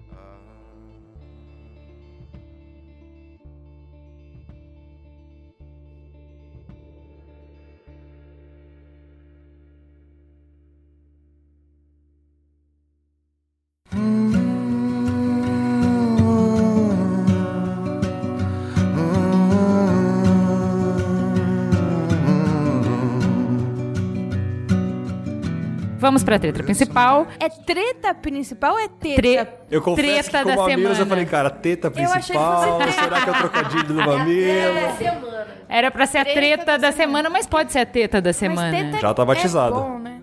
Vamos 26.05 26.23
pra 26.23 26.39
treta 26.39 26.63
principal. 26.63 27.27
É 27.41 27.49
treta 27.49 28.13
principal 28.13 28.73
ou 28.75 28.79
é 28.79 28.89
teta? 28.89 29.15
Tre- 29.23 29.49
Eu 29.71 29.81
confesso 29.81 30.31
Treta 30.31 30.39
que 30.41 30.45
da 30.51 30.55
como 30.57 30.69
Mamilos 30.69 30.91
eu 30.91 30.95
semana. 30.97 31.09
falei, 31.09 31.25
cara, 31.25 31.49
teta 31.49 31.89
achei 31.89 32.05
que 32.05 32.13
principal, 32.13 32.79
será 32.93 33.21
que 33.23 33.29
é 33.31 33.33
o 33.33 33.37
trocadilho 33.37 33.85
do 33.85 33.95
mamilo? 34.05 34.97
semana. 34.99 35.47
Era 35.67 35.91
pra 35.91 36.05
ser 36.07 36.19
a 36.19 36.25
treta 36.27 36.77
da 36.79 36.93
semana, 36.93 37.31
mas 37.31 37.47
pode 37.47 37.73
ser 37.73 37.79
a 37.79 37.87
teta 37.87 38.21
da 38.21 38.35
semana. 38.35 38.71
Mas 38.71 38.87
teta 38.91 38.99
Já 39.01 39.15
tá 39.15 39.25
batizado. 39.25 39.77
É 39.79 39.81
bom, 39.81 39.99
né? 39.99 40.14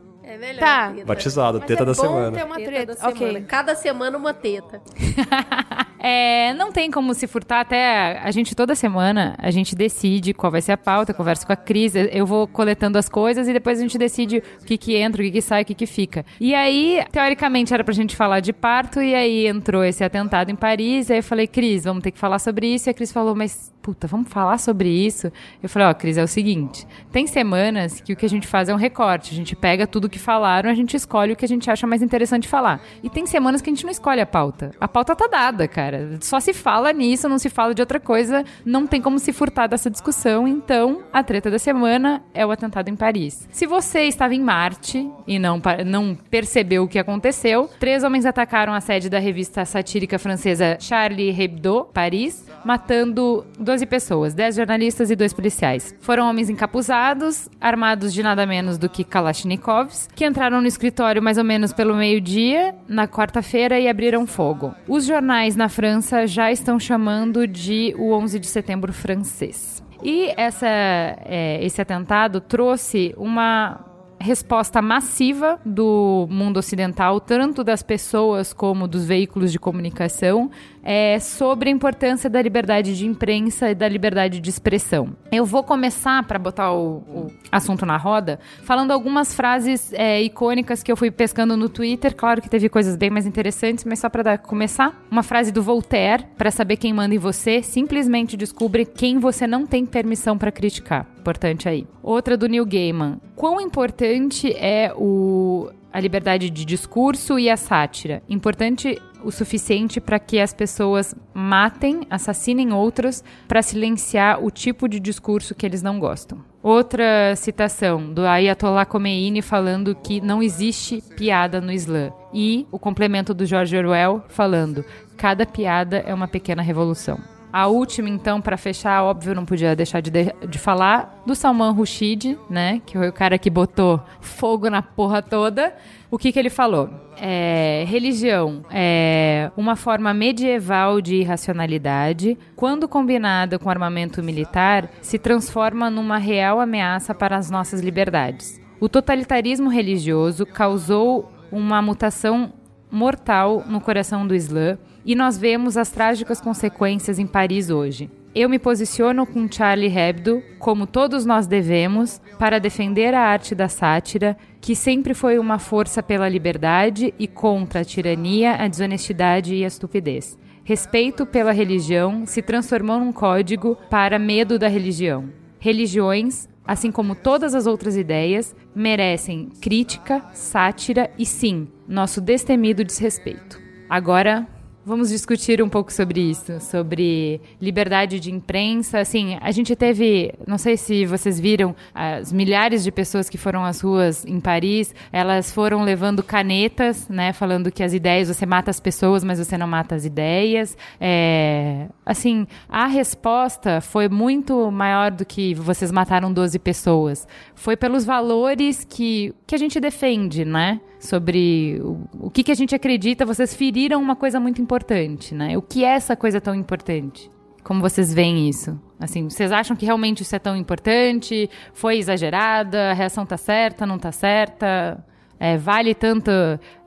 Melhor. 0.42 0.60
Tá. 0.60 0.92
teta. 0.92 1.06
Batizado, 1.06 1.58
Mas 1.60 1.68
teta 1.68 1.84
é 1.84 1.86
da 1.86 1.92
bom 1.94 2.02
semana. 2.02 2.32
ter 2.38 2.44
uma 2.44 2.56
Teta 2.56 2.70
treta. 2.72 2.86
da 2.88 2.96
semana. 2.96 3.32
Ok. 3.40 3.42
Cada 3.48 3.76
semana 3.76 4.18
uma 4.18 4.34
teta. 4.34 4.82
É, 6.04 6.56
não 6.56 6.72
tem 6.72 6.90
como 6.90 7.14
se 7.14 7.28
furtar 7.28 7.60
até 7.60 8.18
a 8.24 8.32
gente 8.32 8.56
toda 8.56 8.74
semana, 8.74 9.36
a 9.38 9.52
gente 9.52 9.76
decide 9.76 10.34
qual 10.34 10.52
vai 10.52 10.60
ser 10.60 10.72
a 10.72 10.78
pauta, 10.78 11.14
converso 11.14 11.46
com 11.46 11.54
a 11.54 11.56
Cris, 11.56 11.94
eu 11.96 12.26
vou 12.26 12.48
coletando 12.48 12.98
as 12.98 13.08
coisas 13.08 13.48
e 13.48 13.54
depois 13.54 13.78
a 13.78 13.84
gente 13.84 14.00
decide 14.00 14.42
o 14.62 14.66
que 14.66 14.80
que 14.80 14.96
entra, 14.96 15.22
o 15.22 15.26
que 15.26 15.30
que 15.30 15.42
sai, 15.44 15.62
o 15.62 15.66
que 15.66 15.76
que 15.76 15.86
fica. 15.86 16.26
E 16.40 16.56
aí, 16.56 17.06
teoricamente 17.12 17.72
era 17.72 17.84
pra 17.84 17.94
gente 17.94 18.16
falar 18.16 18.40
de 18.40 18.52
parto 18.52 19.00
e 19.00 19.14
aí 19.14 19.46
entrou 19.46 19.84
esse 19.84 20.04
atentado 20.04 20.50
em 20.50 20.56
Paris, 20.56 21.10
e 21.10 21.14
aí 21.14 21.20
eu 21.20 21.24
falei, 21.24 21.46
Cris, 21.46 21.84
vamos 21.84 22.02
ter 22.02 22.10
que 22.10 22.18
falar 22.18 22.40
sobre 22.40 22.66
isso. 22.74 22.90
E 22.90 22.92
a 22.92 22.94
Cris 22.96 23.12
falou, 23.12 23.36
mas 23.36 23.72
puta, 23.82 24.08
vamos 24.08 24.30
falar 24.30 24.58
sobre 24.58 24.90
isso? 24.90 25.32
Eu 25.62 25.68
falei, 25.68 25.88
ó, 25.88 25.94
Cris, 25.94 26.18
é 26.18 26.24
o 26.24 26.28
seguinte, 26.28 26.88
tem 27.12 27.26
semanas 27.28 28.00
que 28.00 28.14
o 28.14 28.16
que 28.16 28.26
a 28.26 28.30
gente 28.30 28.48
faz 28.48 28.70
é 28.70 28.74
um 28.74 28.78
recorte, 28.78 29.32
a 29.32 29.36
gente 29.36 29.56
pega 29.56 29.88
tudo 29.88 30.10
que 30.10 30.20
falaram, 30.20 30.70
a 30.70 30.74
gente 30.74 30.96
escolhe 30.96 31.34
o 31.34 31.36
que 31.36 31.46
a 31.46 31.48
gente 31.48 31.70
acha 31.70 31.88
mais 31.88 32.02
interessante 32.02 32.48
falar. 32.48 32.82
E 33.04 33.10
tem 33.10 33.26
semanas 33.26 33.62
que 33.62 33.70
a 33.70 33.74
gente 33.74 33.84
não 33.84 33.92
escolhe 33.92 34.22
a 34.22 34.26
pauta. 34.26 34.72
A 34.80 34.88
pauta 34.88 35.16
tá 35.16 35.28
dada, 35.28 35.68
cara. 35.68 36.18
Só 36.22 36.40
se 36.40 36.54
fala 36.54 36.94
nisso, 36.94 37.28
não 37.28 37.40
se 37.40 37.50
fala 37.50 37.74
de 37.74 37.82
outra 37.82 38.00
coisa, 38.00 38.46
não 38.66 38.86
tem 38.86 39.02
como 39.02 39.20
se 39.20 39.34
furtar 39.34 39.68
dessa 39.68 39.90
discussão. 39.90 40.48
Então, 40.48 41.04
a 41.12 41.24
treta 41.24 41.50
da 41.50 41.60
semana 41.60 42.24
é 42.34 42.46
o 42.46 42.52
atentado 42.52 42.90
em 42.90 42.96
Paris. 42.96 43.48
Se 43.52 43.66
você 43.66 44.04
estava 44.04 44.36
em 44.36 44.42
Marte 44.42 45.10
e 45.26 45.40
não, 45.40 45.62
não 45.86 46.16
percebeu 46.30 46.84
o 46.84 46.88
que 46.88 47.00
aconteceu, 47.00 47.70
três 47.80 48.04
homens 48.04 48.26
atacaram 48.26 48.74
a 48.74 48.82
sede 48.82 49.10
da 49.10 49.20
revista 49.20 49.66
satírica 49.66 50.20
francesa 50.20 50.78
Charlie 50.80 51.30
Hebdo, 51.30 51.88
Paris, 51.94 52.46
matando 52.64 53.46
12 53.72 53.86
pessoas, 53.86 54.34
10 54.34 54.58
jornalistas 54.58 55.10
e 55.12 55.16
dois 55.16 55.32
policiais. 55.32 55.96
Foram 56.02 56.30
homens 56.30 56.50
encapuzados, 56.50 57.48
armados 57.60 58.14
de 58.14 58.22
nada 58.22 58.46
menos 58.46 58.78
do 58.78 58.90
que 58.90 59.02
Kalashnikovs, 59.02 60.10
que 60.14 60.26
entraram 60.26 60.60
no 60.60 60.68
escritório 60.68 61.24
mais 61.24 61.38
ou 61.38 61.44
menos 61.46 61.72
pelo 61.72 61.96
meio-dia, 61.96 62.76
na 62.86 63.08
quarta-feira, 63.08 63.80
e 63.80 63.88
abriram 63.88 64.28
fogo. 64.28 64.76
Os 64.90 65.06
jornais 65.06 65.56
na 65.56 65.70
França 65.70 66.28
já 66.28 66.52
estão 66.52 66.78
chamando 66.78 67.48
de 67.48 67.96
o 67.98 68.12
11 68.12 68.40
de 68.40 68.48
setembro 68.48 68.92
francês. 68.92 69.82
E 70.04 70.34
essa, 70.36 70.68
é, 70.68 71.64
esse 71.64 71.82
atentado 71.82 72.42
trouxe 72.42 73.16
uma 73.16 73.86
resposta 74.22 74.82
massiva 74.82 75.60
do 75.66 76.28
mundo 76.30 76.58
ocidental, 76.58 77.20
tanto 77.20 77.64
das 77.64 77.82
pessoas 77.82 78.54
como 78.54 78.88
dos 78.88 79.06
veículos 79.06 79.52
de 79.52 79.60
comunicação, 79.60 80.50
é, 80.84 81.20
sobre 81.20 81.70
a 81.70 81.72
importância 81.72 82.30
da 82.30 82.42
liberdade 82.42 82.98
de 82.98 83.06
imprensa 83.06 83.70
e 83.70 83.76
da 83.76 83.88
liberdade 83.88 84.40
de 84.40 84.50
expressão. 84.50 85.16
Eu 85.32 85.46
vou 85.46 85.64
começar, 85.64 86.24
para 86.24 86.40
botar 86.40 86.72
o, 86.72 86.98
o 86.98 87.28
assunto 87.52 87.86
na 87.86 87.98
roda, 87.98 88.40
falando 88.64 88.92
algumas 88.92 89.34
frases 89.34 89.94
é, 89.94 90.22
icônicas 90.22 90.84
que 90.84 90.92
eu 90.92 90.98
fui 90.98 91.12
pescando 91.12 91.56
no 91.56 91.70
Twitter. 91.70 92.16
Claro 92.16 92.42
que 92.42 92.50
teve 92.50 92.70
coisas 92.70 92.96
bem 92.96 93.10
mais 93.10 93.26
interessantes, 93.26 93.86
mas 93.86 94.00
só 94.00 94.10
para 94.10 94.38
começar, 94.38 95.00
uma 95.10 95.24
frase 95.24 95.52
do 95.52 95.62
Voltaire, 95.62 96.26
para 96.38 96.52
saber 96.52 96.78
quem 96.78 96.94
manda 96.94 97.16
em 97.16 97.20
você, 97.20 97.62
simplesmente 97.62 98.36
descubra 98.36 98.86
quem 98.86 99.20
você 99.20 99.46
não 99.46 99.66
tem 99.66 99.86
permissão 99.86 100.38
para 100.38 100.52
criticar. 100.52 101.08
Importante 101.20 101.70
aí. 101.70 101.88
Outra 102.02 102.36
do 102.36 102.48
Neil 102.48 102.66
Gaiman. 102.66 103.20
Quão 103.36 103.62
importante 103.62 104.52
é 104.54 104.92
o 104.96 105.70
a 105.92 106.00
liberdade 106.00 106.50
de 106.50 106.66
discurso 106.66 107.38
e 107.38 107.50
a 107.50 107.58
sátira. 107.58 108.22
Importante 108.30 109.02
o 109.24 109.32
suficiente 109.32 110.02
para 110.02 110.20
que 110.20 110.40
as 110.40 110.54
pessoas 110.54 111.16
matem, 111.34 112.02
assassinem 112.10 112.74
outras 112.74 113.24
para 113.48 113.62
silenciar 113.62 114.44
o 114.44 114.50
tipo 114.50 114.88
de 114.88 115.00
discurso 115.00 115.54
que 115.54 115.66
eles 115.66 115.82
não 115.82 116.00
gostam. 116.00 116.44
Outra 116.64 117.36
citação 117.36 118.14
do 118.14 118.26
Ayatollah 118.26 118.86
Khomeini 118.86 119.42
falando 119.42 119.96
que 119.96 120.22
não 120.22 120.42
existe 120.42 121.02
piada 121.16 121.60
no 121.60 121.72
Islã. 121.72 122.12
E 122.34 122.68
o 122.72 122.80
complemento 122.80 123.34
do 123.34 123.46
George 123.46 123.76
Orwell 123.76 124.24
falando: 124.30 124.86
cada 125.18 125.46
piada 125.46 125.98
é 125.98 126.14
uma 126.14 126.28
pequena 126.28 126.62
revolução. 126.62 127.20
A 127.52 127.68
última, 127.68 128.10
então, 128.10 128.40
para 128.40 128.56
fechar, 128.56 129.04
óbvio, 129.04 129.36
não 129.36 129.46
podia 129.46 129.76
deixar 129.76 130.00
de, 130.00 130.10
de, 130.10 130.34
de 130.48 130.58
falar 130.58 131.22
do 131.26 131.36
Salman 131.36 131.72
Rushdie, 131.72 132.38
né? 132.50 132.82
Que 132.86 132.98
foi 132.98 133.10
o 133.10 133.14
cara 133.14 133.38
que 133.38 133.50
botou 133.50 134.02
fogo 134.22 134.70
na 134.70 134.82
porra 134.82 135.22
toda. 135.22 135.76
O 136.10 136.18
que, 136.18 136.32
que 136.32 136.40
ele 136.40 136.50
falou? 136.50 136.90
É, 137.18 137.84
religião 137.88 138.66
é 138.72 139.52
uma 139.58 139.76
forma 139.76 140.14
medieval 140.14 141.02
de 141.02 141.16
irracionalidade. 141.16 142.38
Quando 142.56 142.88
combinada 142.88 143.60
com 143.60 143.70
armamento 143.70 144.24
militar, 144.24 144.90
se 145.02 145.20
transforma 145.20 145.90
numa 145.90 146.18
real 146.18 146.60
ameaça 146.60 147.14
para 147.14 147.38
as 147.38 147.50
nossas 147.50 147.82
liberdades. 147.82 148.62
O 148.80 148.88
totalitarismo 148.90 149.70
religioso 149.70 150.46
causou 150.46 151.32
uma 151.52 151.82
mutação 151.82 152.54
mortal 152.90 153.64
no 153.68 153.80
coração 153.80 154.26
do 154.26 154.34
Islã 154.36 154.78
e 155.06 155.16
nós 155.16 155.38
vemos 155.38 155.78
as 155.78 155.90
trágicas 155.90 156.40
consequências 156.40 157.20
em 157.20 157.28
Paris 157.28 157.70
hoje. 157.70 158.10
Eu 158.34 158.48
me 158.48 158.58
posiciono 158.58 159.26
com 159.26 159.52
Charlie 159.52 159.94
Hebdo, 159.94 160.42
como 160.58 160.88
todos 160.88 161.26
nós 161.26 161.48
devemos, 161.48 162.22
para 162.40 162.60
defender 162.60 163.14
a 163.14 163.20
arte 163.20 163.54
da 163.54 163.68
sátira, 163.68 164.38
que 164.62 164.74
sempre 164.74 165.14
foi 165.14 165.38
uma 165.38 165.60
força 165.60 166.02
pela 166.02 166.30
liberdade 166.30 167.14
e 167.20 167.28
contra 167.28 167.82
a 167.82 167.86
tirania, 167.86 168.54
a 168.54 168.70
desonestidade 168.70 169.54
e 169.54 169.66
a 169.66 169.68
estupidez. 169.68 170.40
Respeito 170.64 171.26
pela 171.26 171.52
religião 171.52 172.26
se 172.26 172.42
transformou 172.42 173.00
num 173.00 173.12
código 173.12 173.78
para 173.90 174.18
medo 174.18 174.58
da 174.58 174.70
religião. 174.70 175.26
Religiões, 175.60 176.48
assim 176.66 176.90
como 176.90 177.16
todas 177.16 177.54
as 177.54 177.68
outras 177.68 177.98
ideias, 177.98 178.56
merecem 178.74 179.50
crítica, 179.60 180.24
sátira 180.34 181.12
e, 181.18 181.26
sim, 181.26 181.68
nosso 181.86 182.22
destemido 182.22 182.86
desrespeito. 182.86 183.60
Agora, 183.90 184.48
Vamos 184.84 185.10
discutir 185.10 185.62
um 185.62 185.70
pouco 185.70 185.94
sobre 185.94 186.20
isso, 186.20 186.60
sobre 186.60 187.40
liberdade 187.62 188.20
de 188.20 188.32
imprensa. 188.32 188.98
Assim, 188.98 189.38
a 189.40 189.52
gente 189.52 189.76
teve, 189.76 190.34
não 190.48 190.58
sei 190.58 190.76
se 190.76 191.06
vocês 191.06 191.40
viram, 191.40 191.76
as 191.94 192.34
milhares 192.34 192.84
de 192.84 192.92
pessoas 192.92 193.30
que 193.30 193.38
foram 193.38 193.64
às 193.64 193.82
ruas 193.82 194.26
em 194.26 194.40
Paris, 194.40 194.96
elas 195.14 195.52
foram 195.52 195.84
levando 195.84 196.24
canetas, 196.24 197.08
né, 197.08 197.32
falando 197.32 197.72
que 197.72 197.84
as 197.84 197.94
ideias, 197.94 198.28
você 198.28 198.44
mata 198.44 198.72
as 198.72 198.80
pessoas, 198.80 199.24
mas 199.24 199.38
você 199.38 199.56
não 199.56 199.68
mata 199.68 199.94
as 199.94 200.04
ideias. 200.04 200.76
É, 201.00 201.86
assim, 202.04 202.48
a 202.68 202.88
resposta 202.88 203.82
foi 203.82 204.10
muito 204.10 204.72
maior 204.72 205.12
do 205.12 205.24
que 205.24 205.54
vocês 205.54 205.92
mataram 205.92 206.34
12 206.34 206.58
pessoas. 206.58 207.28
Foi 207.54 207.78
pelos 207.78 208.04
valores 208.04 208.84
que, 208.84 209.32
que 209.46 209.54
a 209.54 209.60
gente 209.60 209.80
defende, 209.80 210.44
né? 210.44 210.82
Sobre 211.02 211.82
o, 211.84 212.28
o 212.28 212.30
que, 212.30 212.44
que 212.44 212.52
a 212.52 212.56
gente 212.56 212.76
acredita, 212.76 213.26
vocês 213.26 213.56
feriram 213.56 214.00
uma 214.00 214.16
coisa 214.16 214.40
muito 214.40 214.62
importante, 214.62 215.34
né? 215.34 215.58
O 215.58 215.62
que 215.62 215.84
é 215.84 215.90
essa 215.90 216.16
coisa 216.16 216.40
tão 216.40 216.54
importante? 216.54 217.30
Como 217.64 217.82
vocês 217.82 218.14
veem 218.14 218.48
isso? 218.48 218.80
Assim, 219.00 219.28
vocês 219.30 219.52
acham 219.52 219.76
que 219.76 219.86
realmente 219.86 220.22
isso 220.22 220.36
é 220.36 220.40
tão 220.40 220.56
importante? 220.56 221.50
Foi 221.74 221.98
exagerada? 221.98 222.92
A 222.92 222.94
reação 222.94 223.26
tá 223.26 223.36
certa? 223.36 223.86
Não 223.86 223.98
tá 223.98 224.12
certa? 224.12 225.04
É, 225.40 225.58
vale 225.58 225.96
tanto 225.96 226.30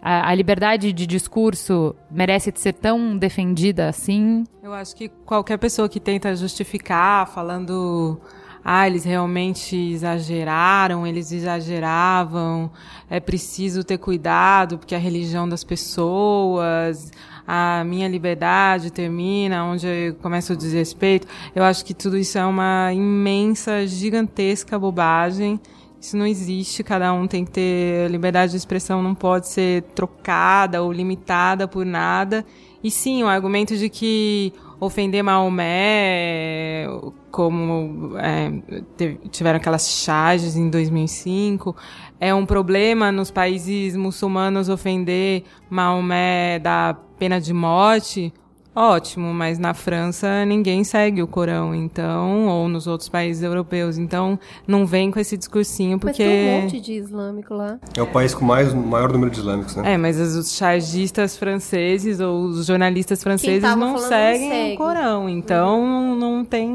a, 0.01 0.31
a, 0.31 0.35
liberdade 0.35 0.93
de 0.93 1.09
discurso 1.09 1.93
merece 2.09 2.53
ser 2.55 2.74
tão 2.74 3.19
defendida 3.19 3.89
assim? 3.89 4.45
Eu 4.62 4.73
acho 4.73 4.95
que 4.95 5.09
qualquer 5.09 5.59
pessoa 5.59 5.89
que 5.89 5.99
tenta 5.99 6.36
justificar 6.36 7.27
falando 7.27 8.20
ah, 8.65 8.86
eles 8.86 9.05
realmente 9.05 9.77
exageraram, 9.77 11.07
eles 11.07 11.31
exageravam, 11.31 12.70
é 13.11 13.20
preciso 13.20 13.85
ter 13.85 13.99
cuidado 13.99 14.78
porque 14.78 14.95
a 14.95 14.99
religião 14.99 15.47
das 15.47 15.62
pessoas, 15.62 17.12
a 17.47 17.85
minha 17.85 18.09
liberdade 18.09 18.91
termina 18.91 19.65
onde 19.65 20.16
começa 20.23 20.55
o 20.55 20.57
desrespeito. 20.57 21.27
Eu 21.55 21.62
acho 21.62 21.85
que 21.85 21.93
tudo 21.93 22.16
isso 22.16 22.39
é 22.39 22.47
uma 22.47 22.91
imensa, 22.93 23.86
gigantesca 23.86 24.78
bobagem. 24.78 25.61
Isso 26.01 26.16
não 26.16 26.27
existe, 26.27 26.82
cada 26.82 27.12
um 27.12 27.27
tem 27.27 27.45
que 27.45 27.51
ter 27.51 28.11
liberdade 28.11 28.53
de 28.53 28.59
expressão, 28.59 29.03
não 29.03 29.15
pode 29.15 29.49
ser 29.49 29.82
trocada 29.95 30.82
ou 30.82 30.93
limitada 30.93 31.66
por 31.69 31.85
nada. 31.85 32.45
E 32.85 32.90
sim, 32.90 33.23
o 33.23 33.27
argumento 33.27 33.74
de 33.78 33.89
que 33.89 34.52
ofender 34.78 35.24
Maomé, 35.24 36.86
como 37.31 38.12
é, 38.19 38.52
tiveram 39.31 39.56
aquelas 39.56 39.89
charges 39.89 40.55
em 40.55 40.69
2005, 40.69 41.74
é 42.20 42.35
um 42.35 42.44
problema 42.44 43.11
nos 43.11 43.31
países 43.31 43.97
muçulmanos 43.97 44.69
ofender 44.69 45.44
Maomé 45.70 46.59
da 46.59 46.94
pena 47.19 47.40
de 47.40 47.55
morte. 47.55 48.31
Ótimo, 48.74 49.32
mas 49.32 49.59
na 49.59 49.72
França 49.72 50.44
ninguém 50.44 50.82
segue 50.82 51.22
o 51.22 51.28
Corão, 51.28 51.72
então, 51.72 52.48
ou 52.48 52.68
nos 52.68 52.88
outros 52.88 53.09
países 53.09 53.42
europeus. 53.42 53.98
Então, 53.98 54.38
não 54.66 54.84
vem 54.84 55.10
com 55.12 55.20
esse 55.20 55.36
discursinho, 55.36 55.98
porque... 55.98 56.24
Mas 56.24 56.32
tem 56.32 56.59
um 56.59 56.62
monte 56.62 56.80
de 56.80 56.92
islâmico 56.94 57.55
lá. 57.55 57.78
É 57.96 58.02
o 58.02 58.06
país 58.06 58.34
com 58.34 58.44
mais, 58.44 58.74
maior 58.74 59.12
número 59.12 59.30
de 59.30 59.38
islâmicos, 59.38 59.76
né? 59.76 59.92
É, 59.92 59.96
mas 59.96 60.18
os 60.18 60.56
chargistas 60.56 61.36
franceses 61.36 62.18
ou 62.18 62.40
os 62.46 62.66
jornalistas 62.66 63.22
franceses 63.22 63.62
não 63.62 63.96
seguem 63.98 64.51
não 64.51 64.59
segue. 64.59 64.74
o 64.74 64.76
Corão. 64.76 65.28
Então, 65.28 65.80
uhum. 65.80 66.16
não 66.16 66.44
tem, 66.44 66.68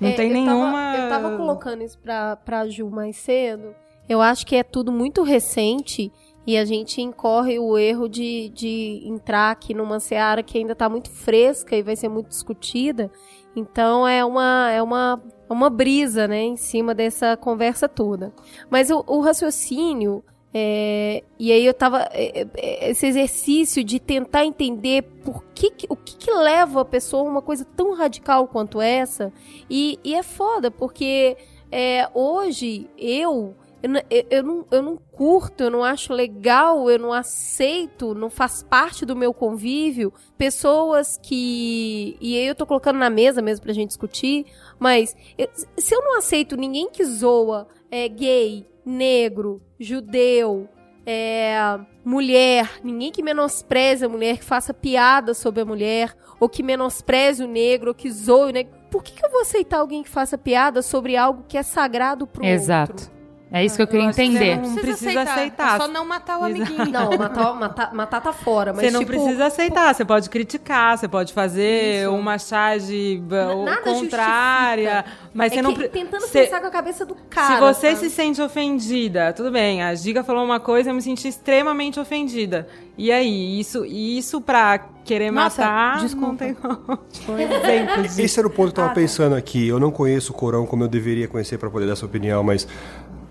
não 0.00 0.08
é, 0.08 0.12
tem 0.12 0.28
eu 0.28 0.34
nenhuma... 0.34 0.72
Tava, 0.72 0.96
eu 0.96 1.08
tava 1.10 1.36
colocando 1.36 1.82
isso 1.82 1.98
pra, 1.98 2.36
pra 2.36 2.66
Ju 2.66 2.88
mais 2.88 3.16
cedo. 3.16 3.74
Eu 4.08 4.20
acho 4.20 4.46
que 4.46 4.56
é 4.56 4.62
tudo 4.64 4.90
muito 4.90 5.22
recente 5.22 6.10
e 6.46 6.56
a 6.56 6.64
gente 6.64 7.00
incorre 7.00 7.58
o 7.58 7.76
erro 7.76 8.08
de, 8.08 8.48
de 8.50 9.02
entrar 9.04 9.50
aqui 9.50 9.74
numa 9.74 10.00
seara 10.00 10.42
que 10.42 10.58
ainda 10.58 10.72
está 10.72 10.88
muito 10.88 11.10
fresca 11.10 11.76
e 11.76 11.82
vai 11.82 11.96
ser 11.96 12.08
muito 12.08 12.28
discutida. 12.28 13.10
Então 13.54 14.06
é 14.06 14.24
uma, 14.24 14.70
é 14.70 14.82
uma, 14.82 15.22
é 15.48 15.52
uma 15.52 15.70
brisa 15.70 16.26
né, 16.26 16.42
em 16.42 16.56
cima 16.56 16.94
dessa 16.94 17.36
conversa 17.36 17.88
toda. 17.88 18.32
Mas 18.70 18.90
o, 18.90 19.04
o 19.06 19.20
raciocínio 19.20 20.24
é, 20.52 21.22
e 21.38 21.52
aí 21.52 21.64
eu 21.64 21.72
tava. 21.72 22.08
É, 22.12 22.46
é, 22.56 22.90
esse 22.90 23.06
exercício 23.06 23.84
de 23.84 24.00
tentar 24.00 24.44
entender 24.44 25.02
por 25.24 25.44
que, 25.54 25.72
o 25.88 25.94
que, 25.94 26.16
que, 26.16 26.30
leva 26.32 26.80
a 26.80 26.84
pessoa 26.84 27.22
a 27.22 27.30
uma 27.30 27.42
coisa 27.42 27.64
tão 27.64 27.94
radical 27.94 28.48
quanto 28.48 28.80
essa. 28.80 29.32
E, 29.68 29.98
e 30.02 30.14
é 30.14 30.22
foda, 30.22 30.70
porque 30.70 31.36
é, 31.70 32.08
hoje 32.12 32.88
eu. 32.98 33.54
Eu, 33.82 33.90
eu, 34.10 34.26
eu, 34.30 34.42
não, 34.42 34.66
eu 34.70 34.82
não 34.82 34.96
curto, 34.96 35.62
eu 35.62 35.70
não 35.70 35.82
acho 35.82 36.12
legal, 36.12 36.90
eu 36.90 36.98
não 36.98 37.12
aceito, 37.12 38.14
não 38.14 38.28
faz 38.28 38.62
parte 38.62 39.06
do 39.06 39.16
meu 39.16 39.32
convívio 39.32 40.12
pessoas 40.36 41.18
que. 41.22 42.16
E 42.20 42.36
aí 42.36 42.46
eu 42.46 42.54
tô 42.54 42.66
colocando 42.66 42.98
na 42.98 43.08
mesa 43.08 43.40
mesmo 43.40 43.64
pra 43.64 43.72
gente 43.72 43.88
discutir, 43.88 44.46
mas 44.78 45.16
eu, 45.38 45.48
se 45.76 45.94
eu 45.94 46.02
não 46.02 46.18
aceito 46.18 46.56
ninguém 46.56 46.90
que 46.90 47.04
zoa 47.04 47.68
é, 47.90 48.06
gay, 48.08 48.66
negro, 48.84 49.62
judeu, 49.78 50.68
é, 51.06 51.78
mulher, 52.04 52.80
ninguém 52.84 53.10
que 53.10 53.22
menospreze 53.22 54.04
a 54.04 54.08
mulher, 54.08 54.38
que 54.38 54.44
faça 54.44 54.74
piada 54.74 55.32
sobre 55.32 55.62
a 55.62 55.64
mulher, 55.64 56.14
ou 56.38 56.48
que 56.48 56.62
menospreze 56.62 57.42
o 57.42 57.48
negro, 57.48 57.88
ou 57.88 57.94
que 57.94 58.10
zoe 58.10 58.50
o 58.50 58.52
negro. 58.52 58.72
Por 58.90 59.02
que, 59.02 59.12
que 59.12 59.24
eu 59.24 59.30
vou 59.30 59.40
aceitar 59.40 59.78
alguém 59.78 60.02
que 60.02 60.08
faça 60.08 60.36
piada 60.36 60.82
sobre 60.82 61.16
algo 61.16 61.44
que 61.48 61.56
é 61.56 61.62
sagrado 61.62 62.26
pro 62.26 62.44
Exato. 62.44 62.92
outro? 62.92 63.19
É 63.52 63.64
isso 63.64 63.74
que 63.74 63.82
eu 63.82 63.86
queria 63.88 64.06
eu 64.06 64.10
entender. 64.10 64.54
Não 64.56 64.74
Precisa 64.74 64.80
precisa 64.80 65.10
aceitar. 65.22 65.32
aceitar. 65.34 65.74
É 65.74 65.78
só 65.80 65.88
não 65.88 66.04
matar 66.06 66.38
o 66.38 66.44
amiguinho. 66.44 66.86
Não, 66.90 67.18
matar, 67.18 67.54
matar, 67.54 67.94
matar 67.94 68.20
tá 68.20 68.32
fora, 68.32 68.72
mas 68.72 68.84
Você 68.84 68.90
não 68.92 69.00
tipo, 69.00 69.10
precisa 69.12 69.46
aceitar, 69.46 69.92
você 69.94 70.04
pode 70.04 70.30
criticar, 70.30 70.96
você 70.96 71.08
pode 71.08 71.32
fazer 71.32 72.02
Isso. 72.04 72.12
uma 72.14 72.38
charge 72.38 73.20
nada 73.64 73.82
contrária, 73.82 75.04
mas 75.34 75.50
é 75.52 75.56
você 75.56 75.62
não 75.62 75.72
que- 75.72 75.78
pre- 75.80 75.88
tentando 75.88 76.20
você- 76.22 76.44
pensar 76.44 76.60
com 76.60 76.66
a 76.66 76.70
cabeça 76.70 77.04
do 77.04 77.16
cara. 77.28 77.54
Se 77.54 77.60
você 77.60 77.94
sabe? 77.96 78.08
se 78.08 78.10
sente 78.14 78.40
ofendida, 78.40 79.32
tudo 79.32 79.50
bem, 79.50 79.82
a 79.82 79.94
Giga 79.94 80.22
falou 80.22 80.44
uma 80.44 80.60
coisa, 80.60 80.90
eu 80.90 80.94
me 80.94 81.02
senti 81.02 81.26
extremamente 81.28 81.98
ofendida. 81.98 82.68
E 82.96 83.10
aí, 83.10 83.58
isso, 83.58 83.84
isso 83.84 84.40
pra 84.40 84.78
querer 85.04 85.30
Nossa, 85.30 85.62
matar, 85.62 86.00
desculpa. 86.00 86.26
não 86.28 86.36
tem 86.36 86.54
como. 86.54 86.98
Esse 88.18 88.38
era 88.38 88.46
o 88.46 88.50
ponto 88.50 88.72
que 88.74 88.78
eu 88.80 88.84
Ah, 88.84 88.88
tava 88.88 88.94
tá. 88.94 89.00
pensando 89.00 89.34
aqui. 89.34 89.66
Eu 89.66 89.80
não 89.80 89.90
conheço 89.90 90.32
o 90.32 90.36
Corão 90.36 90.66
como 90.66 90.84
eu 90.84 90.88
deveria 90.88 91.26
conhecer 91.26 91.58
para 91.58 91.70
poder 91.70 91.86
dar 91.86 91.92
essa 91.94 92.04
opinião, 92.06 92.42
mas 92.44 92.68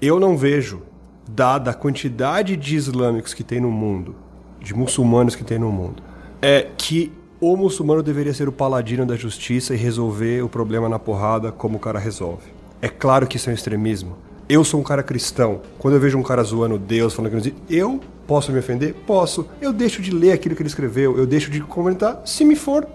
eu 0.02 0.20
não 0.20 0.38
vejo, 0.38 0.82
dada 1.28 1.72
a 1.72 1.74
quantidade 1.74 2.56
de 2.56 2.76
islâmicos 2.76 3.34
que 3.34 3.44
tem 3.44 3.60
no 3.60 3.70
mundo, 3.70 4.16
de 4.62 4.74
muçulmanos 4.74 5.36
que 5.36 5.44
tem 5.44 5.60
no 5.60 5.72
mundo, 5.72 6.02
é 6.42 6.68
que 6.78 7.12
o 7.42 7.56
muçulmano 7.56 8.02
deveria 8.04 8.34
ser 8.34 8.48
o 8.48 8.52
paladino 8.52 9.06
da 9.06 9.16
justiça 9.16 9.74
e 9.74 9.78
resolver 9.78 10.42
o 10.42 10.50
problema 10.50 10.90
na 10.90 11.00
porrada 11.00 11.52
como 11.52 11.78
o 11.78 11.80
cara 11.80 12.00
resolve. 12.00 12.44
É 12.82 12.88
claro 12.88 13.28
que 13.28 13.38
isso 13.38 13.50
é 13.50 13.52
um 13.52 13.56
extremismo. 13.56 14.18
Eu 14.48 14.64
sou 14.64 14.80
um 14.80 14.84
cara 14.84 15.04
cristão. 15.04 15.62
Quando 15.78 15.94
eu 15.94 16.00
vejo 16.00 16.18
um 16.18 16.24
cara 16.24 16.44
zoando 16.44 16.78
Deus, 16.78 17.14
falando 17.14 17.30
que 17.30 17.36
não 17.36 17.42
existe, 17.42 17.62
eu 17.70 18.00
posso 18.26 18.52
me 18.52 18.60
ofender? 18.60 18.96
Posso. 19.06 19.46
Eu 19.62 19.72
deixo 19.72 20.02
de 20.02 20.12
ler 20.12 20.32
aquilo 20.32 20.56
que 20.56 20.62
ele 20.62 20.70
escreveu, 20.70 21.18
eu 21.18 21.26
deixo 21.26 21.52
de 21.52 21.62
comentar 21.62 22.22
se 22.26 22.44
me 22.44 22.56
for 22.56 22.88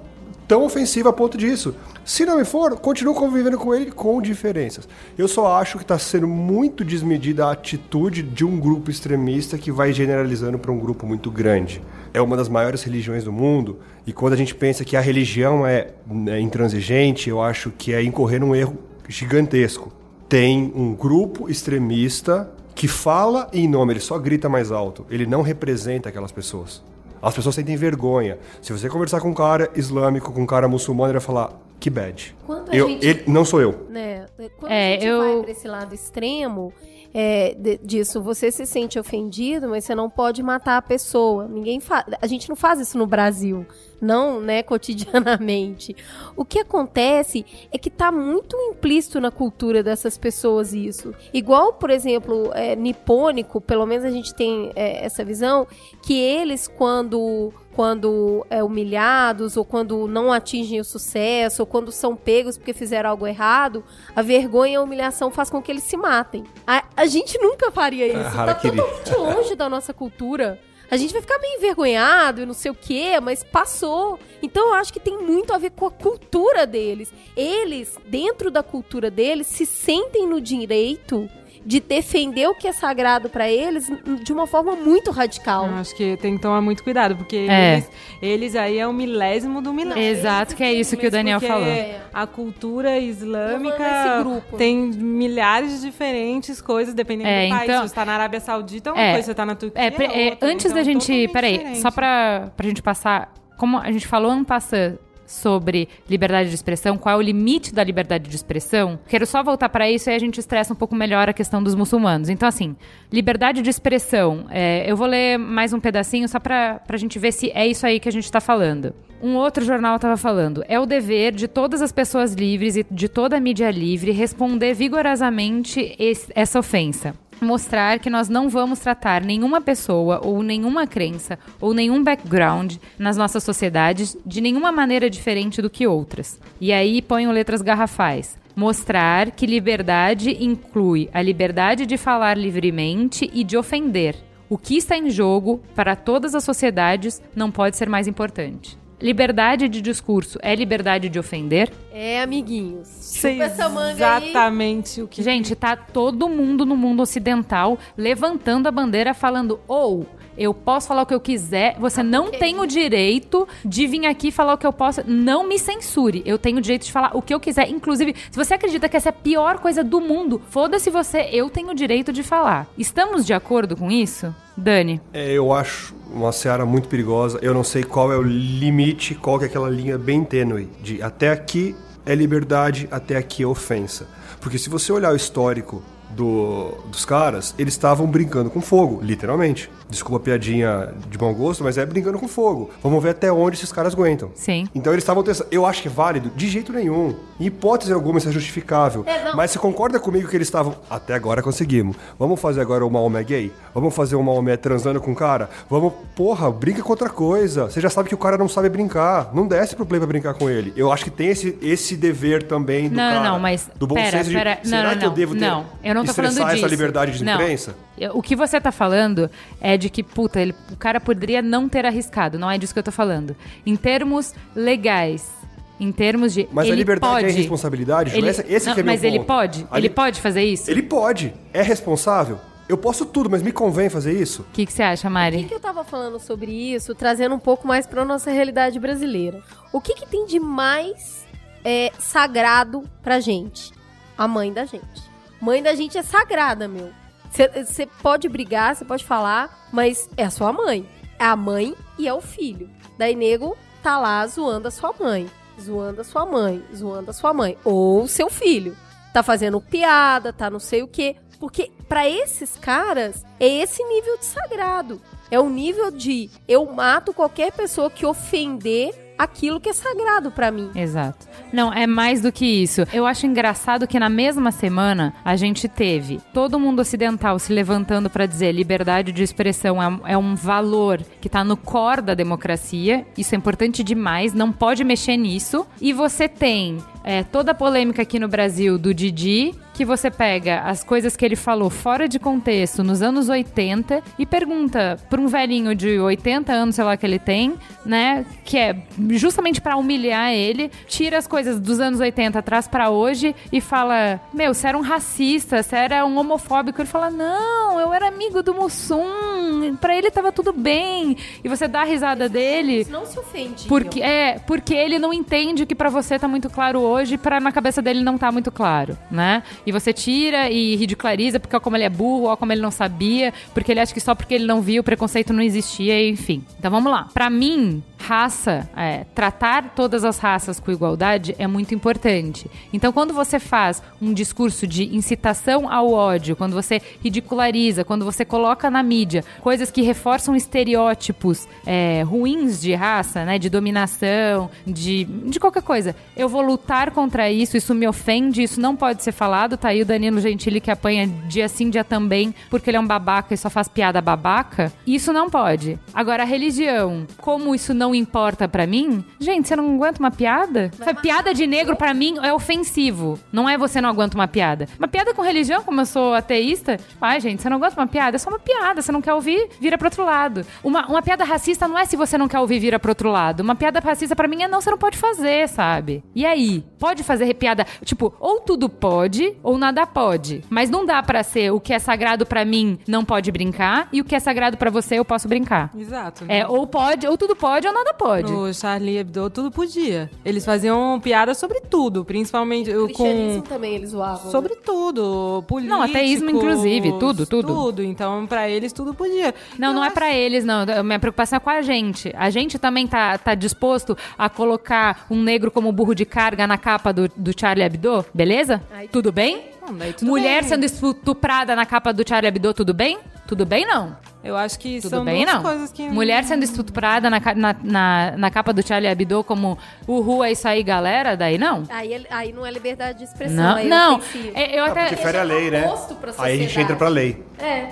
tão 0.48 0.64
ofensivo 0.64 1.09
a 1.09 1.12
ponto 1.12 1.39
disso. 1.39 1.74
Se 2.05 2.26
não 2.26 2.36
me 2.36 2.44
for, 2.44 2.78
continuo 2.78 3.14
convivendo 3.14 3.56
com 3.56 3.74
ele 3.74 3.90
com 3.90 4.20
diferenças. 4.20 4.86
Eu 5.16 5.26
só 5.26 5.56
acho 5.56 5.78
que 5.78 5.85
está 5.85 5.98
sendo 5.98 6.28
muito 6.28 6.85
desmedida 6.85 7.47
a 7.47 7.52
atitude 7.52 8.22
de 8.22 8.44
um 8.44 8.60
grupo 8.60 8.90
extremista 8.90 9.56
que 9.56 9.72
vai 9.72 9.90
generalizando 9.90 10.59
para 10.59 10.70
um 10.70 10.78
grupo 10.78 11.06
muito 11.06 11.31
grande. 11.31 11.81
É 12.12 12.20
uma 12.20 12.36
das 12.36 12.47
maiores 12.47 12.82
religiões 12.82 13.24
do 13.24 13.32
mundo, 13.32 13.78
e 14.06 14.12
quando 14.12 14.35
a 14.35 14.36
gente 14.36 14.55
pensa 14.55 14.85
que 14.85 14.98
a 14.98 15.01
religião 15.01 15.66
é, 15.66 15.93
é 16.28 16.39
intransigente, 16.39 17.31
eu 17.31 17.40
acho 17.40 17.70
que 17.70 17.94
é 17.94 18.02
incorrer 18.02 18.39
num 18.39 18.55
erro 18.55 18.76
gigantesco. 19.09 19.90
Tem 20.28 20.70
um 20.76 20.94
grupo 20.94 21.48
extremista 21.48 22.51
que 22.74 22.86
fala 22.86 23.48
em 23.51 23.66
nome, 23.66 23.94
ele 23.94 24.01
só 24.01 24.18
grita 24.18 24.47
mais 24.47 24.70
alto, 24.70 25.06
ele 25.09 25.24
não 25.24 25.40
representa 25.40 26.10
aquelas 26.10 26.32
pessoas. 26.32 26.82
As 27.22 27.35
pessoas 27.35 27.55
sentem 27.55 27.76
vergonha. 27.76 28.36
Se 28.60 28.70
você 28.74 28.90
conversar 28.90 29.22
com 29.22 29.31
um 29.31 29.35
cara 29.35 29.70
islâmico, 29.74 30.31
com 30.31 30.43
um 30.43 30.47
cara 30.47 30.68
muçulmano, 30.68 31.10
ele 31.10 31.18
vai 31.18 31.26
falar, 31.26 31.64
que 31.85 31.90
bad. 31.90 32.35
Quando 32.47 32.70
a 32.70 32.74
Eu, 32.74 32.89
gente- 32.89 33.06
ele, 33.06 33.24
não 33.27 33.44
sou 33.44 33.61
eu. 33.61 33.86
né? 33.90 34.24
Quando 34.59 34.73
É, 34.73 34.89
a 34.89 34.93
gente 34.94 35.06
eu- 35.06 35.19
vai 35.19 35.43
pra 35.43 35.51
esse 35.51 35.69
lado 35.69 35.94
extremo 35.94 36.73
é, 37.12 37.55
de- 37.55 37.78
disso, 37.78 38.23
você 38.23 38.51
se 38.51 38.65
sente 38.66 38.98
ofendido, 38.98 39.69
mas 39.69 39.85
você 39.85 39.94
não 39.94 40.09
pode 40.11 40.43
matar 40.43 40.78
a 40.78 40.82
pessoa. 40.82 41.47
Ninguém 41.47 41.78
fa... 41.81 42.05
A 42.20 42.27
gente 42.27 42.48
não 42.48 42.56
faz 42.56 42.81
isso 42.81 42.97
no 42.98 43.06
Brasil, 43.06 43.65
não, 44.01 44.40
né, 44.40 44.62
cotidianamente. 45.28 45.94
O 46.35 46.44
que 46.44 46.59
acontece 46.59 47.44
é 47.70 47.78
que 47.78 47.90
tá 47.90 48.11
muito 48.11 48.56
implícito 48.56 49.20
na 49.20 49.31
cultura 49.31 49.82
dessas 49.82 50.16
pessoas 50.19 50.73
isso. 50.73 51.15
Igual, 51.32 51.74
por 51.74 51.90
exemplo, 51.90 52.51
é, 52.55 52.74
nipônico, 52.74 53.61
pelo 53.61 53.86
menos 53.86 54.05
a 54.05 54.11
gente 54.11 54.35
tem 54.35 54.73
é, 54.74 55.05
essa 55.05 55.24
visão, 55.24 55.66
que 56.02 56.19
eles, 56.19 56.66
quando 56.66 57.52
quando 57.74 58.46
é 58.48 58.62
humilhados 58.62 59.56
ou 59.56 59.64
quando 59.64 60.06
não 60.06 60.32
atingem 60.32 60.80
o 60.80 60.84
sucesso 60.84 61.62
ou 61.62 61.66
quando 61.66 61.90
são 61.90 62.14
pegos 62.14 62.56
porque 62.56 62.72
fizeram 62.72 63.10
algo 63.10 63.26
errado, 63.26 63.84
a 64.14 64.22
vergonha 64.22 64.74
e 64.74 64.76
a 64.76 64.82
humilhação 64.82 65.30
faz 65.30 65.51
com 65.51 65.60
que 65.60 65.72
eles 65.72 65.82
se 65.82 65.96
matem. 65.96 66.44
A, 66.66 66.84
a 66.96 67.06
gente 67.06 67.38
nunca 67.38 67.70
faria 67.70 68.06
isso. 68.06 68.32
tá 68.32 68.42
harakiri. 68.42 68.76
totalmente 68.76 69.16
longe 69.16 69.55
da 69.56 69.68
nossa 69.68 69.92
cultura. 69.92 70.60
A 70.90 70.96
gente 70.96 71.12
vai 71.12 71.22
ficar 71.22 71.38
meio 71.38 71.56
envergonhado 71.56 72.42
e 72.42 72.46
não 72.46 72.55
sei 72.55 72.70
o 72.70 72.74
quê, 72.74 73.18
mas 73.20 73.42
passou. 73.42 74.18
Então 74.42 74.68
eu 74.68 74.74
acho 74.74 74.92
que 74.92 75.01
tem 75.01 75.18
muito 75.18 75.52
a 75.52 75.59
ver 75.59 75.70
com 75.70 75.86
a 75.86 75.90
cultura 75.90 76.66
deles. 76.66 77.12
Eles, 77.36 77.98
dentro 78.06 78.51
da 78.51 78.62
cultura 78.62 79.10
deles, 79.10 79.46
se 79.46 79.66
sentem 79.66 80.26
no 80.26 80.40
direito 80.40 81.28
de 81.66 81.81
defender 81.81 82.47
o 82.49 82.55
que 82.55 82.69
é 82.69 82.73
sagrado 82.73 83.28
pra 83.31 83.49
eles 83.51 83.91
de 84.23 84.32
uma 84.32 84.47
forma 84.47 84.77
muito 84.77 85.11
radical. 85.11 85.66
Eu 85.66 85.74
acho 85.77 85.95
que 85.97 86.16
tem 86.19 86.36
que 86.36 86.43
tomar 86.43 86.61
muito 86.61 86.85
cuidado, 86.85 87.16
porque 87.16 87.47
É. 87.49 87.73
eles, 87.74 87.91
eles 88.20 88.57
aí 88.57 88.78
é 88.78 88.86
o 88.86 88.93
milésimo 88.93 89.62
do 89.62 89.73
milésimo. 89.73 90.01
Exato, 90.05 90.55
que 90.55 90.62
é 90.62 90.73
isso 90.73 90.97
que 90.97 91.07
o 91.07 91.11
Daniel 91.11 91.41
Porque 91.41 91.53
falou. 91.53 91.69
A 92.12 92.27
cultura 92.27 92.99
islâmica 92.99 94.19
grupo. 94.20 94.57
tem 94.57 94.77
milhares 94.77 95.81
de 95.81 95.91
diferentes 95.91 96.61
coisas, 96.61 96.95
dependendo 96.95 97.28
É, 97.28 97.47
do 97.47 97.51
país. 97.51 97.62
então- 97.65 97.82
Se 97.82 97.89
você 97.89 97.95
tá 97.95 98.05
na 98.05 98.12
Arábia 98.15 98.41
Saudita, 98.41 98.91
é 98.91 98.93
uma 98.93 99.03
É, 99.03 99.11
coisa, 99.12 99.23
se 99.23 99.27
você 99.27 99.35
tá 99.35 99.47
na 99.47 99.55
Turquia, 99.55 99.81
É, 99.82 99.86
é 99.86 99.89
é, 100.28 100.31
outra. 100.32 100.49
antes 100.49 100.66
Então, 100.66 100.77
da 100.77 100.82
gente. 100.82 101.01
totalmente 101.07 101.32
Peraí, 101.32 101.53
diferente. 101.59 101.81
só 101.81 101.91
pra, 101.91 102.51
pra 102.57 102.66
gente 102.69 102.82
passar. 102.82 103.32
Como 103.57 103.78
a 103.78 103.91
gente 103.93 104.07
falou 104.07 104.31
ano 104.32 104.45
passado 104.45 104.99
sobre 105.26 105.88
liberdade 106.09 106.48
de 106.48 106.55
expressão, 106.55 106.96
qual 106.98 107.14
é 107.14 107.18
o 107.18 107.22
limite 107.22 107.72
da 107.74 107.82
liberdade 107.82 108.28
de 108.28 108.36
expressão, 108.36 108.98
quero 109.09 109.26
só 109.26 109.42
voltar 109.42 109.68
pra 109.68 109.90
isso 109.90 110.10
e 110.10 110.14
a 110.14 110.18
gente 110.18 110.38
estressa 110.38 110.72
um 110.72 110.76
pouco 110.76 110.94
melhor 110.94 111.28
a 111.28 111.32
questão 111.32 111.62
dos 111.62 111.74
muçulmanos. 111.74 112.28
Então, 112.28 112.48
assim, 112.48 112.76
liberdade 113.12 113.62
de 113.62 113.70
expressão. 113.70 114.46
é, 114.51 114.84
eu 114.90 114.96
vou 114.96 115.06
ler 115.06 115.38
mais 115.38 115.72
um 115.72 115.80
pedacinho 115.80 116.28
só 116.28 116.38
pra, 116.38 116.80
pra 116.86 116.96
gente 116.96 117.18
ver 117.18 117.32
se 117.32 117.51
é 117.55 117.66
isso 117.66 117.86
aí 117.86 117.98
que 118.01 118.09
a 118.09 118.12
gente 118.12 118.30
tá 118.30 118.40
falando. 118.40 118.94
Um 119.22 119.36
outro 119.36 119.64
jornal 119.64 119.96
estava 119.96 120.16
falando: 120.18 120.62
é 120.68 120.78
o 120.78 120.84
dever 120.84 121.32
de 121.32 121.48
todas 121.48 121.80
as 121.80 121.92
pessoas 121.92 122.34
livres 122.34 122.76
e 122.76 122.84
de 122.90 123.09
toda 123.09 123.36
a 123.36 123.40
mídia 123.40 123.70
livre 123.70 124.10
responder 124.10 124.74
vigorosamente 124.74 125.94
esse- 125.98 126.30
essa 126.34 126.59
ofensa 126.59 127.14
mostrar 127.44 127.98
que 127.98 128.10
nós 128.10 128.28
não 128.28 128.48
vamos 128.48 128.80
tratar 128.80 129.22
nenhuma 129.22 129.60
pessoa 129.60 130.20
ou 130.24 130.42
nenhuma 130.42 130.86
crença 130.86 131.38
ou 131.60 131.72
nenhum 131.72 132.02
background 132.02 132.76
nas 132.98 133.16
nossas 133.16 133.44
sociedades 133.44 134.16
de 134.26 134.40
nenhuma 134.40 134.72
maneira 134.72 135.08
diferente 135.08 135.62
do 135.62 135.70
que 135.70 135.86
outras. 135.86 136.40
E 136.60 136.72
aí 136.72 137.00
ponho 137.00 137.30
letras 137.30 137.62
garrafais. 137.62 138.38
Mostrar 138.56 139.30
que 139.32 139.46
liberdade 139.46 140.42
inclui 140.42 141.08
a 141.12 141.20
liberdade 141.20 141.86
de 141.86 141.96
falar 141.96 142.36
livremente 142.36 143.30
e 143.32 143.44
de 143.44 143.56
ofender. 143.56 144.16
O 144.48 144.56
que 144.56 144.76
está 144.76 144.96
em 144.96 145.10
jogo 145.10 145.60
para 145.74 145.96
todas 145.96 146.34
as 146.34 146.44
sociedades 146.44 147.20
não 147.34 147.50
pode 147.50 147.76
ser 147.76 147.88
mais 147.88 148.06
importante. 148.06 148.84
Liberdade 149.00 149.68
de 149.68 149.80
discurso 149.80 150.38
é 150.42 150.54
liberdade 150.54 151.08
de 151.08 151.18
ofender? 151.18 151.70
É, 151.92 152.22
amiguinhos. 152.22 152.88
Sei 152.88 153.32
Chupa 153.32 153.44
essa 153.44 153.68
manga 153.68 154.16
aí. 154.16 154.28
exatamente 154.30 155.02
o 155.02 155.08
que 155.08 155.22
Gente, 155.22 155.54
tá 155.54 155.76
todo 155.76 156.28
mundo 156.28 156.64
no 156.64 156.76
mundo 156.76 157.02
ocidental 157.02 157.78
levantando 157.96 158.66
a 158.66 158.70
bandeira 158.70 159.14
falando: 159.14 159.60
ou 159.66 160.06
eu 160.36 160.52
posso 160.52 160.88
falar 160.88 161.02
o 161.02 161.06
que 161.06 161.14
eu 161.14 161.20
quiser, 161.20 161.76
você 161.78 162.02
não 162.02 162.30
tem 162.30 162.58
o 162.58 162.66
direito 162.66 163.46
de 163.64 163.86
vir 163.86 164.06
aqui 164.06 164.30
falar 164.30 164.54
o 164.54 164.58
que 164.58 164.66
eu 164.66 164.72
posso. 164.72 165.02
Não 165.06 165.46
me 165.46 165.58
censure. 165.58 166.22
Eu 166.26 166.38
tenho 166.38 166.58
o 166.58 166.60
direito 166.60 166.84
de 166.84 166.92
falar 166.92 167.16
o 167.16 167.22
que 167.22 167.32
eu 167.32 167.40
quiser. 167.40 167.68
Inclusive, 167.70 168.14
se 168.30 168.36
você 168.36 168.54
acredita 168.54 168.88
que 168.88 168.96
essa 168.96 169.08
é 169.08 169.10
a 169.10 169.12
pior 169.12 169.58
coisa 169.58 169.84
do 169.84 170.00
mundo, 170.00 170.42
foda-se 170.50 170.90
você, 170.90 171.28
eu 171.32 171.48
tenho 171.48 171.70
o 171.70 171.74
direito 171.74 172.12
de 172.12 172.22
falar. 172.22 172.66
Estamos 172.76 173.24
de 173.24 173.32
acordo 173.32 173.76
com 173.76 173.90
isso? 173.90 174.34
Dani. 174.56 175.00
É, 175.12 175.32
eu 175.32 175.52
acho 175.52 175.94
uma 176.15 176.32
seara 176.32 176.65
muito 176.65 176.89
perigosa. 176.89 177.39
Eu 177.43 177.53
não 177.53 177.65
sei 177.65 177.82
qual 177.82 178.12
é 178.12 178.16
o 178.16 178.23
limite, 178.23 179.15
qual 179.15 179.41
é 179.43 179.47
aquela 179.47 179.69
linha 179.69 179.99
bem 179.99 180.24
tênue 180.24 180.69
de 180.82 181.03
até 181.03 181.31
aqui 181.31 181.74
é 182.07 182.15
liberdade, 182.15 182.86
até 182.91 183.16
aqui 183.16 183.43
é 183.43 183.47
ofensa. 183.47 184.07
Porque 184.41 184.59
se 184.59 184.69
você 184.70 184.93
olhar 184.93 185.12
o 185.12 185.16
histórico 185.16 185.82
do- 186.11 186.73
dos 186.91 187.05
caras, 187.05 187.55
eles 187.59 187.74
estavam 187.74 188.07
brincando 188.07 188.49
com 188.51 188.61
fogo, 188.61 189.01
literalmente. 189.03 189.70
Desculpa 189.89 190.16
a 190.16 190.20
piadinha 190.20 190.93
de 191.11 191.16
bom 191.19 191.32
gosto, 191.35 191.62
mas 191.62 191.77
é 191.78 191.85
brincando 191.86 192.19
com 192.19 192.27
fogo. 192.27 192.70
Vamos 192.82 193.02
ver 193.02 193.11
até 193.11 193.31
onde 193.32 193.56
esses 193.56 193.70
caras 193.73 193.93
aguentam. 193.94 194.31
Sim. 194.35 194.66
Então 194.74 194.93
eles 194.93 195.02
estavam 195.02 195.23
testando. 195.23 195.48
Eu 195.52 195.65
acho 195.66 195.82
que 195.82 195.89
é 195.89 195.90
válido? 195.90 196.31
De 196.35 196.48
jeito 196.48 196.73
nenhum. 196.73 197.15
Em 197.39 197.47
hipótese 197.47 197.93
alguma, 197.93 198.19
isso 198.19 198.28
é 198.28 198.32
justificável. 198.32 199.05
É, 199.06 199.24
não. 199.24 199.36
Mas 199.36 199.51
você 199.51 199.59
concorda 199.59 200.01
comigo 200.01 200.28
que 200.28 200.36
eles 200.36 200.48
estavam. 200.48 200.74
Até 200.89 201.15
agora 201.15 201.43
conseguimos. 201.43 201.97
Vamos 202.19 202.40
fazer 202.40 202.61
agora 202.61 202.85
o 202.85 202.90
Maomé 202.90 203.23
gay? 203.24 203.52
Vamos 203.74 203.94
fazer 203.94 204.16
o 204.16 204.23
Maomé 204.23 204.56
transando 204.56 205.01
com 205.01 205.12
o 205.12 205.15
cara? 205.16 205.48
Vamos. 205.69 205.93
Porra, 206.16 206.51
brinca 206.51 206.82
com 206.82 206.90
outra 206.90 207.11
coisa. 207.11 207.65
Você 207.65 207.81
já 207.81 207.90
sabe 207.90 208.09
que 208.09 208.15
o 208.15 208.19
cara 208.19 208.39
não 208.39 208.48
sabe 208.48 208.69
brincar. 208.69 209.31
Não 209.35 209.47
desce 209.47 209.77
pro 209.77 209.85
play 209.86 210.01
pra 210.01 210.06
brincar 210.06 210.35
com 210.35 210.48
ele. 210.48 210.73
Eu 210.77 210.90
acho 210.93 211.05
que 211.05 211.11
tem 211.11 211.28
esse, 211.28 211.59
esse 211.61 211.97
dever 211.97 212.43
também 212.44 212.89
do 212.89 212.97
Não, 212.97 213.12
cara. 213.12 213.28
não, 213.31 213.39
mas 213.39 213.69
Do 213.77 213.86
bom 213.86 213.94
pera, 213.94 214.19
senso 214.19 214.31
de. 214.31 214.36
pera, 214.36 214.59
será 214.62 214.82
não, 214.82 214.90
não, 214.90 214.98
que 214.98 215.05
eu 215.05 215.09
não, 215.09 215.15
devo 215.15 215.35
ter. 215.35 215.40
não, 215.40 215.66
eu 215.82 215.94
não 215.94 216.05
tô 216.05 216.15
falando 216.15 216.32
disso. 216.35 216.47
essa 216.47 216.66
liberdade 216.66 217.19
de 217.19 217.24
Não. 217.24 217.35
imprensa? 217.35 217.74
Eu- 217.98 218.16
O 218.16 218.23
que 218.23 218.35
você 218.35 218.61
tá 218.61 218.73
falando 218.73 219.31
é 219.61 219.73
de 219.76 219.88
que, 219.90 220.02
puta, 220.02 220.40
ele, 220.40 220.55
o 220.72 220.76
cara 220.76 221.01
poderia 221.01 221.40
não 221.42 221.68
ter 221.68 221.84
arriscado. 221.86 222.38
Não 222.38 222.51
é 222.51 222.56
disso 222.59 222.72
que 222.72 222.78
eu 222.78 222.82
tô 222.84 222.92
falando. 222.92 223.36
Em 223.66 223.76
termos 223.76 224.34
legais, 224.55 225.30
em 225.78 225.90
termos 225.92 226.32
de. 226.34 226.48
Mas 226.52 226.64
a 226.66 226.68
ele 226.68 226.76
liberdade 226.76 227.12
pode, 227.22 227.26
é 227.26 227.30
responsabilidade, 227.30 228.10
Ju? 228.10 228.16
Ele, 228.16 228.28
Esse- 228.28 228.44
esse 228.48 228.66
não, 228.66 228.74
que 228.74 228.80
é 228.80 228.82
meu 228.82 228.92
Mas 228.92 229.05
ele 229.05 229.18
ponto. 229.18 229.26
pode? 229.26 229.66
Ali- 229.70 229.86
Ele 229.86 229.90
pode 229.94 230.20
fazer 230.20 230.42
isso? 230.44 230.70
Ele 230.70 230.82
pode. 230.82 231.34
É 231.52 231.62
responsável. 231.62 232.38
Eu 232.66 232.78
posso 232.78 233.05
tudo, 233.05 233.28
mas 233.28 233.42
me 233.42 233.52
convém 233.52 233.90
fazer 233.90 234.18
isso? 234.18 234.40
O 234.40 234.46
que, 234.55 234.64
que 234.64 234.72
você 234.72 234.82
acha, 234.82 235.06
O 235.06 235.10
que, 235.10 235.12
Mari? 235.12 235.44
que 235.44 235.52
eu 235.55 235.60
tava 235.60 235.84
falando 235.84 236.18
sobre 236.18 236.51
isso, 236.51 236.94
trazendo 236.94 237.34
um 237.34 237.38
pouco 237.38 237.68
mais 237.68 237.86
pra 237.86 238.05
nossa 238.06 238.30
realidade 238.30 238.78
brasileira? 238.80 239.42
O 239.70 239.82
que, 239.82 239.94
que 239.94 240.06
tem 240.06 240.24
de 240.24 240.40
mais 240.40 241.26
é, 241.62 241.92
sagrado 241.98 242.82
pra 243.02 243.20
gente? 243.20 243.70
A 244.16 244.26
mãe 244.26 244.51
da 244.51 244.64
gente. 244.64 245.02
Mãe 245.40 245.62
da 245.62 245.74
gente 245.74 245.98
é 245.98 246.02
sagrada, 246.02 246.66
meu. 246.66 246.88
Você 247.35 247.86
pode 248.01 248.28
brigar, 248.28 248.77
você 248.77 248.85
pode 248.85 249.05
falar, 249.05 249.69
mas 249.73 250.09
é 250.16 250.24
a 250.24 250.31
sua 250.31 250.52
mãe. 250.52 250.89
É 251.19 251.24
a 251.24 251.35
mãe 251.35 251.74
e 251.98 252.06
é 252.06 252.15
o 252.15 252.20
filho. 252.20 252.70
Daí, 252.97 253.16
nego 253.16 253.56
tá 253.82 253.98
lá 253.98 254.24
zoando 254.27 254.69
a 254.69 254.70
sua 254.70 254.94
mãe. 254.98 255.28
Zoando 255.61 256.01
a 256.01 256.05
sua 256.05 256.24
mãe, 256.24 256.65
zoando 256.74 257.11
a 257.11 257.12
sua 257.12 257.35
mãe. 257.35 257.59
Ou 257.65 258.06
seu 258.06 258.31
filho. 258.31 258.77
Tá 259.12 259.20
fazendo 259.23 259.61
piada, 259.61 260.32
tá 260.32 260.48
não 260.48 260.61
sei 260.61 260.85
o 260.85 260.89
quê. 260.89 261.16
Porque 261.40 261.73
pra 261.89 262.09
esses 262.09 262.56
caras, 262.56 263.24
é 263.40 263.48
esse 263.48 263.82
nível 263.82 264.16
de 264.16 264.27
sagrado. 264.27 265.01
É 265.28 265.40
o 265.40 265.51
nível 265.51 265.90
de 265.90 266.31
eu 266.47 266.65
mato 266.66 267.12
qualquer 267.12 267.51
pessoa 267.52 267.90
que 267.90 268.06
ofender 268.06 269.03
aquilo 269.19 269.61
que 269.61 269.69
é 269.69 269.73
sagrado 269.73 270.31
pra 270.31 270.51
mim. 270.51 270.70
Exato. 270.74 271.27
Não, 271.53 271.73
é 271.73 271.86
mais 271.86 272.20
do 272.20 272.32
que 272.32 272.45
isso. 272.45 272.82
Eu 272.93 273.07
acho 273.07 273.27
engraçado 273.27 273.86
que 273.86 273.99
na 273.99 274.09
mesma 274.09 274.51
semana 274.51 275.15
a 275.24 275.36
gente 275.36 275.69
teve 275.69 276.20
todo 276.32 276.59
mundo 276.59 276.81
ocidental 276.81 277.39
se 277.39 277.53
levantando 277.53 278.11
para 278.11 278.27
dizer 278.27 278.53
liberdade 278.53 279.12
de 279.12 279.23
expressão 279.23 279.82
é, 279.82 280.12
é 280.12 280.19
um 280.19 280.35
valor 280.35 281.01
que 281.20 281.28
tá 281.28 281.45
no 281.45 281.57
core 281.57 282.03
da 282.03 282.15
democracia. 282.15 283.07
Isso 283.16 283.35
é 283.35 283.39
importante 283.39 283.82
demais, 283.82 284.35
não 284.35 284.51
pode 284.51 284.85
mexer 284.85 285.16
nisso. 285.16 285.66
E 285.81 285.93
você 285.93 286.28
tem 286.28 286.78
é, 287.03 287.23
toda 287.23 287.53
a 287.53 287.55
polêmica 287.55 288.03
aqui 288.03 288.19
no 288.19 288.28
Brasil 288.28 288.78
do 288.78 288.93
Didi, 288.93 289.55
que 289.74 289.84
você 289.84 290.10
pega 290.10 290.60
as 290.60 290.82
coisas 290.82 291.14
que 291.16 291.24
ele 291.24 291.36
falou 291.36 291.68
fora 291.68 292.09
de 292.09 292.18
contexto 292.18 292.82
nos 292.82 293.02
anos 293.02 293.28
80 293.28 294.02
e 294.18 294.24
pergunta 294.24 294.96
pra 295.10 295.20
um 295.20 295.26
velhinho 295.26 295.74
de 295.74 295.98
80 295.98 296.52
anos, 296.52 296.76
sei 296.76 296.84
lá 296.84 296.96
que 296.96 297.05
ele 297.05 297.18
tem, 297.18 297.55
né, 297.84 298.24
que 298.44 298.56
é 298.56 298.76
justamente 299.10 299.60
pra 299.60 299.76
humilhar 299.76 300.30
ele, 300.32 300.70
tira 300.86 301.18
as 301.18 301.26
coisas 301.26 301.59
dos 301.60 301.80
anos 301.80 302.01
80 302.01 302.38
atrás 302.38 302.66
pra 302.68 302.88
hoje 302.88 303.34
e 303.52 303.60
fala: 303.60 304.20
"Meu, 304.32 304.55
você 304.55 304.68
era 304.68 304.78
um 304.78 304.80
racista, 304.80 305.62
você 305.62 305.76
era 305.76 306.06
um 306.06 306.16
homofóbico". 306.18 306.80
Ele 306.80 306.88
fala: 306.88 307.10
"Não, 307.10 307.78
eu 307.80 307.92
era 307.92 308.09
amigo 308.09 308.42
do 308.42 308.55
Mussum, 308.55 309.76
pra 309.80 309.96
ele 309.96 310.10
tava 310.10 310.30
tudo 310.32 310.52
bem". 310.52 311.16
E 311.42 311.48
você 311.48 311.66
dá 311.66 311.80
a 311.82 311.84
risada 311.84 312.28
dele, 312.28 312.86
Não 312.90 313.05
se 313.05 313.18
ofende. 313.18 313.66
porque 313.68 314.01
é, 314.01 314.38
porque 314.46 314.74
ele 314.74 314.98
não 314.98 315.12
entende 315.12 315.66
que 315.66 315.74
pra 315.74 315.90
você 315.90 316.18
tá 316.18 316.28
muito 316.28 316.48
claro 316.48 316.80
hoje, 316.80 317.18
pra 317.18 317.40
na 317.40 317.51
cabeça 317.52 317.82
dele 317.82 318.01
não 318.02 318.16
tá 318.16 318.30
muito 318.30 318.51
claro, 318.52 318.96
né? 319.10 319.42
E 319.66 319.73
você 319.73 319.93
tira 319.93 320.51
e 320.51 320.77
ridiculariza 320.77 321.41
porque 321.41 321.57
ó 321.57 321.61
como 321.61 321.77
ele 321.77 321.85
é 321.85 321.91
burro, 321.91 322.27
ó 322.27 322.36
como 322.36 322.53
ele 322.53 322.61
não 322.61 322.70
sabia, 322.70 323.32
porque 323.53 323.73
ele 323.73 323.81
acha 323.81 323.93
que 323.93 324.01
só 324.01 324.15
porque 324.15 324.35
ele 324.35 324.47
não 324.47 324.61
viu 324.61 324.81
o 324.81 324.85
preconceito 324.85 325.32
não 325.32 325.43
existia, 325.43 326.09
enfim. 326.09 326.45
Então 326.59 326.70
vamos 326.70 326.91
lá. 326.91 327.09
Pra 327.12 327.31
mim, 327.31 327.82
raça, 328.05 328.69
é, 328.77 329.05
tratar 329.15 329.73
todas 329.74 330.05
as 330.05 330.19
raças 330.19 330.61
com 330.61 330.70
igualdade 330.70 331.35
é 331.39 331.47
muito 331.47 331.74
importante. 331.74 332.51
Então, 332.73 332.93
quando 332.93 333.15
você 333.15 333.41
faz 333.41 333.82
um 334.01 334.12
discurso 334.12 334.66
de 334.66 334.95
incitação 334.95 335.73
ao 335.73 335.91
ódio, 335.91 336.36
quando 336.36 336.53
você 336.53 336.81
ridiculariza, 337.03 337.85
quando 337.85 338.05
você 338.05 338.24
coloca 338.24 338.70
na 338.70 338.82
mídia 338.82 339.24
coisas 339.41 339.70
que 339.70 339.81
reforçam 339.81 340.36
estereótipos 340.36 341.49
é, 341.65 342.03
ruins 342.03 342.61
de 342.61 342.74
raça, 342.74 343.24
né, 343.24 343.39
de 343.39 343.49
dominação, 343.49 344.51
de, 344.66 345.05
de 345.05 345.41
qualquer 345.41 345.62
coisa, 345.62 345.97
eu 346.15 346.28
vou 346.28 346.43
lutar 346.43 346.91
contra 346.91 347.31
isso, 347.31 347.57
isso 347.57 347.74
me 347.74 347.89
ofende, 347.89 348.43
isso 348.43 348.61
não 348.61 348.77
pode 348.77 349.03
ser 349.03 349.12
falado. 349.12 349.53
Tá 349.56 349.68
aí 349.68 349.82
o 349.82 349.86
Danilo 349.86 350.20
Gentili 350.20 350.60
que 350.60 350.70
apanha 350.70 351.06
dia 351.06 351.48
sim, 351.48 351.70
dia 351.70 351.85
também, 351.85 352.35
porque 352.51 352.70
ele 352.70 352.76
é 352.76 352.81
um 352.81 352.86
babaca 352.86 353.32
e 353.32 353.36
só 353.36 353.48
faz 353.48 353.68
piada 353.68 354.01
babaca. 354.01 354.72
Isso 354.86 355.12
não 355.12 355.31
pode. 355.31 355.78
Agora, 355.93 356.22
a 356.22 356.26
religião, 356.26 357.06
como 357.18 357.55
isso 357.55 357.72
não 357.72 357.94
importa 357.94 358.48
pra 358.48 358.66
mim, 358.66 359.05
gente, 359.18 359.48
você 359.48 359.56
não 359.56 359.74
aguenta 359.74 360.01
uma 360.01 360.10
piada? 360.10 360.70
Sabe, 360.76 361.01
piada 361.01 361.32
de 361.32 361.47
negro 361.47 361.76
pra 361.76 361.94
mim 361.94 362.16
é 362.22 362.32
ofensivo. 362.32 363.18
Não 363.32 363.48
é 363.48 363.56
você 363.56 363.81
não 363.81 363.89
aguenta 363.89 364.16
uma 364.16 364.28
piada. 364.28 364.68
Uma 364.78 364.89
piada 364.89 365.14
com 365.14 365.22
religião, 365.22 365.62
como 365.62 365.81
eu 365.81 365.86
sou 365.86 366.14
ateísta, 366.14 366.78
ai, 367.01 367.20
gente, 367.20 367.43
você 367.43 367.48
não 367.48 367.56
aguenta 367.56 367.81
uma 367.81 367.86
piada? 367.86 368.16
É 368.16 368.18
só 368.18 368.31
uma 368.31 368.39
piada. 368.39 368.82
Você 368.82 368.93
não 368.93 369.01
quer 369.01 369.14
ouvir, 369.14 369.48
vira 369.60 369.78
pro 369.78 369.86
outro 369.86 370.05
lado. 370.05 370.44
Uma, 370.62 370.86
uma 370.86 371.02
piada 371.02 371.24
racista 371.24 371.68
não 371.68 371.78
é 371.78 371.85
se 371.85 371.97
você 371.97 372.18
não 372.18 372.28
quer 372.28 372.40
ouvir, 372.40 372.59
vira 372.59 372.78
pro 372.78 372.90
outro 372.90 373.10
lado. 373.10 373.40
Uma 373.40 373.55
piada 373.55 373.81
racista 373.81 374.16
pra 374.16 374.28
mim 374.28 374.43
é 374.43 374.48
não, 374.48 374.60
você 374.60 374.70
não 374.70 374.78
pode 374.78 374.97
fazer, 374.98 375.48
sabe? 375.48 376.02
E 376.14 376.24
aí? 376.24 376.64
Pode 376.78 377.02
fazer 377.02 377.32
piada? 377.35 377.66
Tipo, 377.85 378.14
ou 378.20 378.40
tudo 378.40 378.68
pode, 378.68 379.35
ou 379.44 379.56
nada 379.56 379.86
pode. 379.86 380.42
Mas 380.50 380.68
não 380.70 380.84
dá 380.84 381.00
pra 381.02 381.22
ser 381.22 381.52
o 381.52 381.60
que 381.60 381.72
é 381.72 381.78
sagrado 381.78 382.26
pra 382.26 382.44
mim 382.44 382.78
não 382.88 383.04
pode 383.04 383.30
brincar, 383.30 383.88
e 383.92 384.00
o 384.00 384.04
que 384.04 384.14
é 384.16 384.18
sagrado 384.20 384.56
pra 384.56 384.70
você 384.70 384.98
eu 384.98 385.04
posso 385.04 385.28
brincar. 385.28 385.70
Exato. 385.78 386.24
É, 386.28 386.44
ou 386.46 386.66
pode, 386.66 387.06
ou 387.06 387.16
tudo 387.16 387.36
pode, 387.36 387.66
ou 387.68 387.72
nada 387.74 387.92
pode. 387.94 388.32
No 388.32 388.52
Charlie 388.52 388.96
Hebdo 388.98 389.28
tudo 389.30 389.50
podia. 389.50 390.10
Eles 390.24 390.44
faziam 390.44 390.98
piada 391.00 391.34
sobre 391.34 391.60
tudo, 391.60 392.04
principalmente 392.04 392.74
O 392.74 392.88
com 392.92 393.40
também 393.42 393.74
eles 393.74 393.90
zoavam. 393.90 394.30
sobre 394.32 394.56
tudo, 394.56 395.44
político, 395.46 395.80
ateísmo, 395.82 396.30
inclusive, 396.30 396.90
tudo, 396.98 397.26
tudo. 397.26 397.54
Tudo, 397.54 397.82
então 397.84 398.26
pra 398.26 398.48
eles 398.48 398.72
tudo 398.72 398.94
podia. 398.94 399.34
Não, 399.58 399.68
Eu 399.68 399.74
não 399.74 399.82
é 399.84 399.88
acho- 399.88 399.94
pra 399.94 400.12
eles, 400.14 400.44
não. 400.44 400.62
A 400.62 400.82
Minha 400.82 400.98
preocupação 400.98 401.36
é 401.36 401.40
com 401.40 401.50
a 401.50 401.60
gente. 401.60 402.10
A 402.16 402.30
gente 402.30 402.58
também 402.58 402.86
tá, 402.86 403.18
tá 403.18 403.34
disposto 403.34 403.96
a 404.16 404.28
colocar 404.30 405.04
um 405.10 405.22
negro 405.22 405.50
como 405.50 405.70
burro 405.70 405.94
de 405.94 406.04
carga 406.06 406.46
na 406.46 406.56
capa 406.56 406.92
do, 406.92 407.08
do 407.14 407.32
Charlie 407.38 407.64
Hebdo, 407.66 408.04
beleza? 408.14 408.62
Ai, 408.72 408.88
tudo 408.88 409.12
bem? 409.12 409.34
Não, 409.66 409.74
daí 409.74 409.93
tudo 409.93 410.09
Mulher 410.09 410.41
bem. 410.41 410.49
sendo 410.49 410.65
estuprada 410.65 411.55
na 411.57 411.65
capa 411.66 411.93
do 411.93 412.07
Charlie 412.09 412.28
Hebdo, 412.28 412.53
tudo 412.55 412.74
bem? 412.74 412.99
Tudo 413.27 413.47
bem, 413.47 413.66
não? 413.66 413.97
Eu 414.23 414.36
acho 414.36 414.59
que 414.59 414.81
Tudo 414.81 414.91
são 414.91 415.05
bem, 415.05 415.23
duas 415.24 415.35
não? 415.36 415.43
coisas 415.43 415.73
que 415.73 415.89
Mulher 415.89 416.24
sendo 416.24 416.45
estuprada 416.45 417.11
na, 417.11 417.20
ca- 417.20 417.35
na, 417.35 417.55
na, 417.62 418.15
na 418.16 418.31
capa 418.31 418.53
do 418.55 418.66
Charlie 418.66 418.91
Hebdo 418.91 419.23
como 419.24 419.59
uhul, 419.86 420.24
é 420.24 420.32
isso 420.32 420.47
aí, 420.49 420.62
galera, 420.62 421.15
daí 421.16 421.36
não? 421.36 421.65
Aí, 421.69 421.93
ele- 421.93 422.07
aí 422.11 422.32
não 422.32 422.45
é 422.47 422.51
liberdade 422.51 422.99
de 422.99 423.05
expressão. 423.05 423.36
Não, 423.36 423.57
aí 423.57 423.66
é 423.66 423.69
não. 423.69 423.97
ofensivo. 423.97 424.32
É, 424.35 424.59
Eu 424.59 424.65
Ah, 424.65 424.69
até... 424.69 424.81
porque 424.89 424.97
fere 425.03 425.19
a 425.19 425.23
lei, 425.23 425.51
né? 425.51 425.66
oposto 425.66 425.95
pra 425.97 426.11
Aí 426.19 426.32
a 426.32 426.36
gente 426.36 426.45
sociedade. 426.45 426.61
entra 426.62 426.77
pra 426.77 426.89
lei. 426.89 427.23
É. 427.39 427.69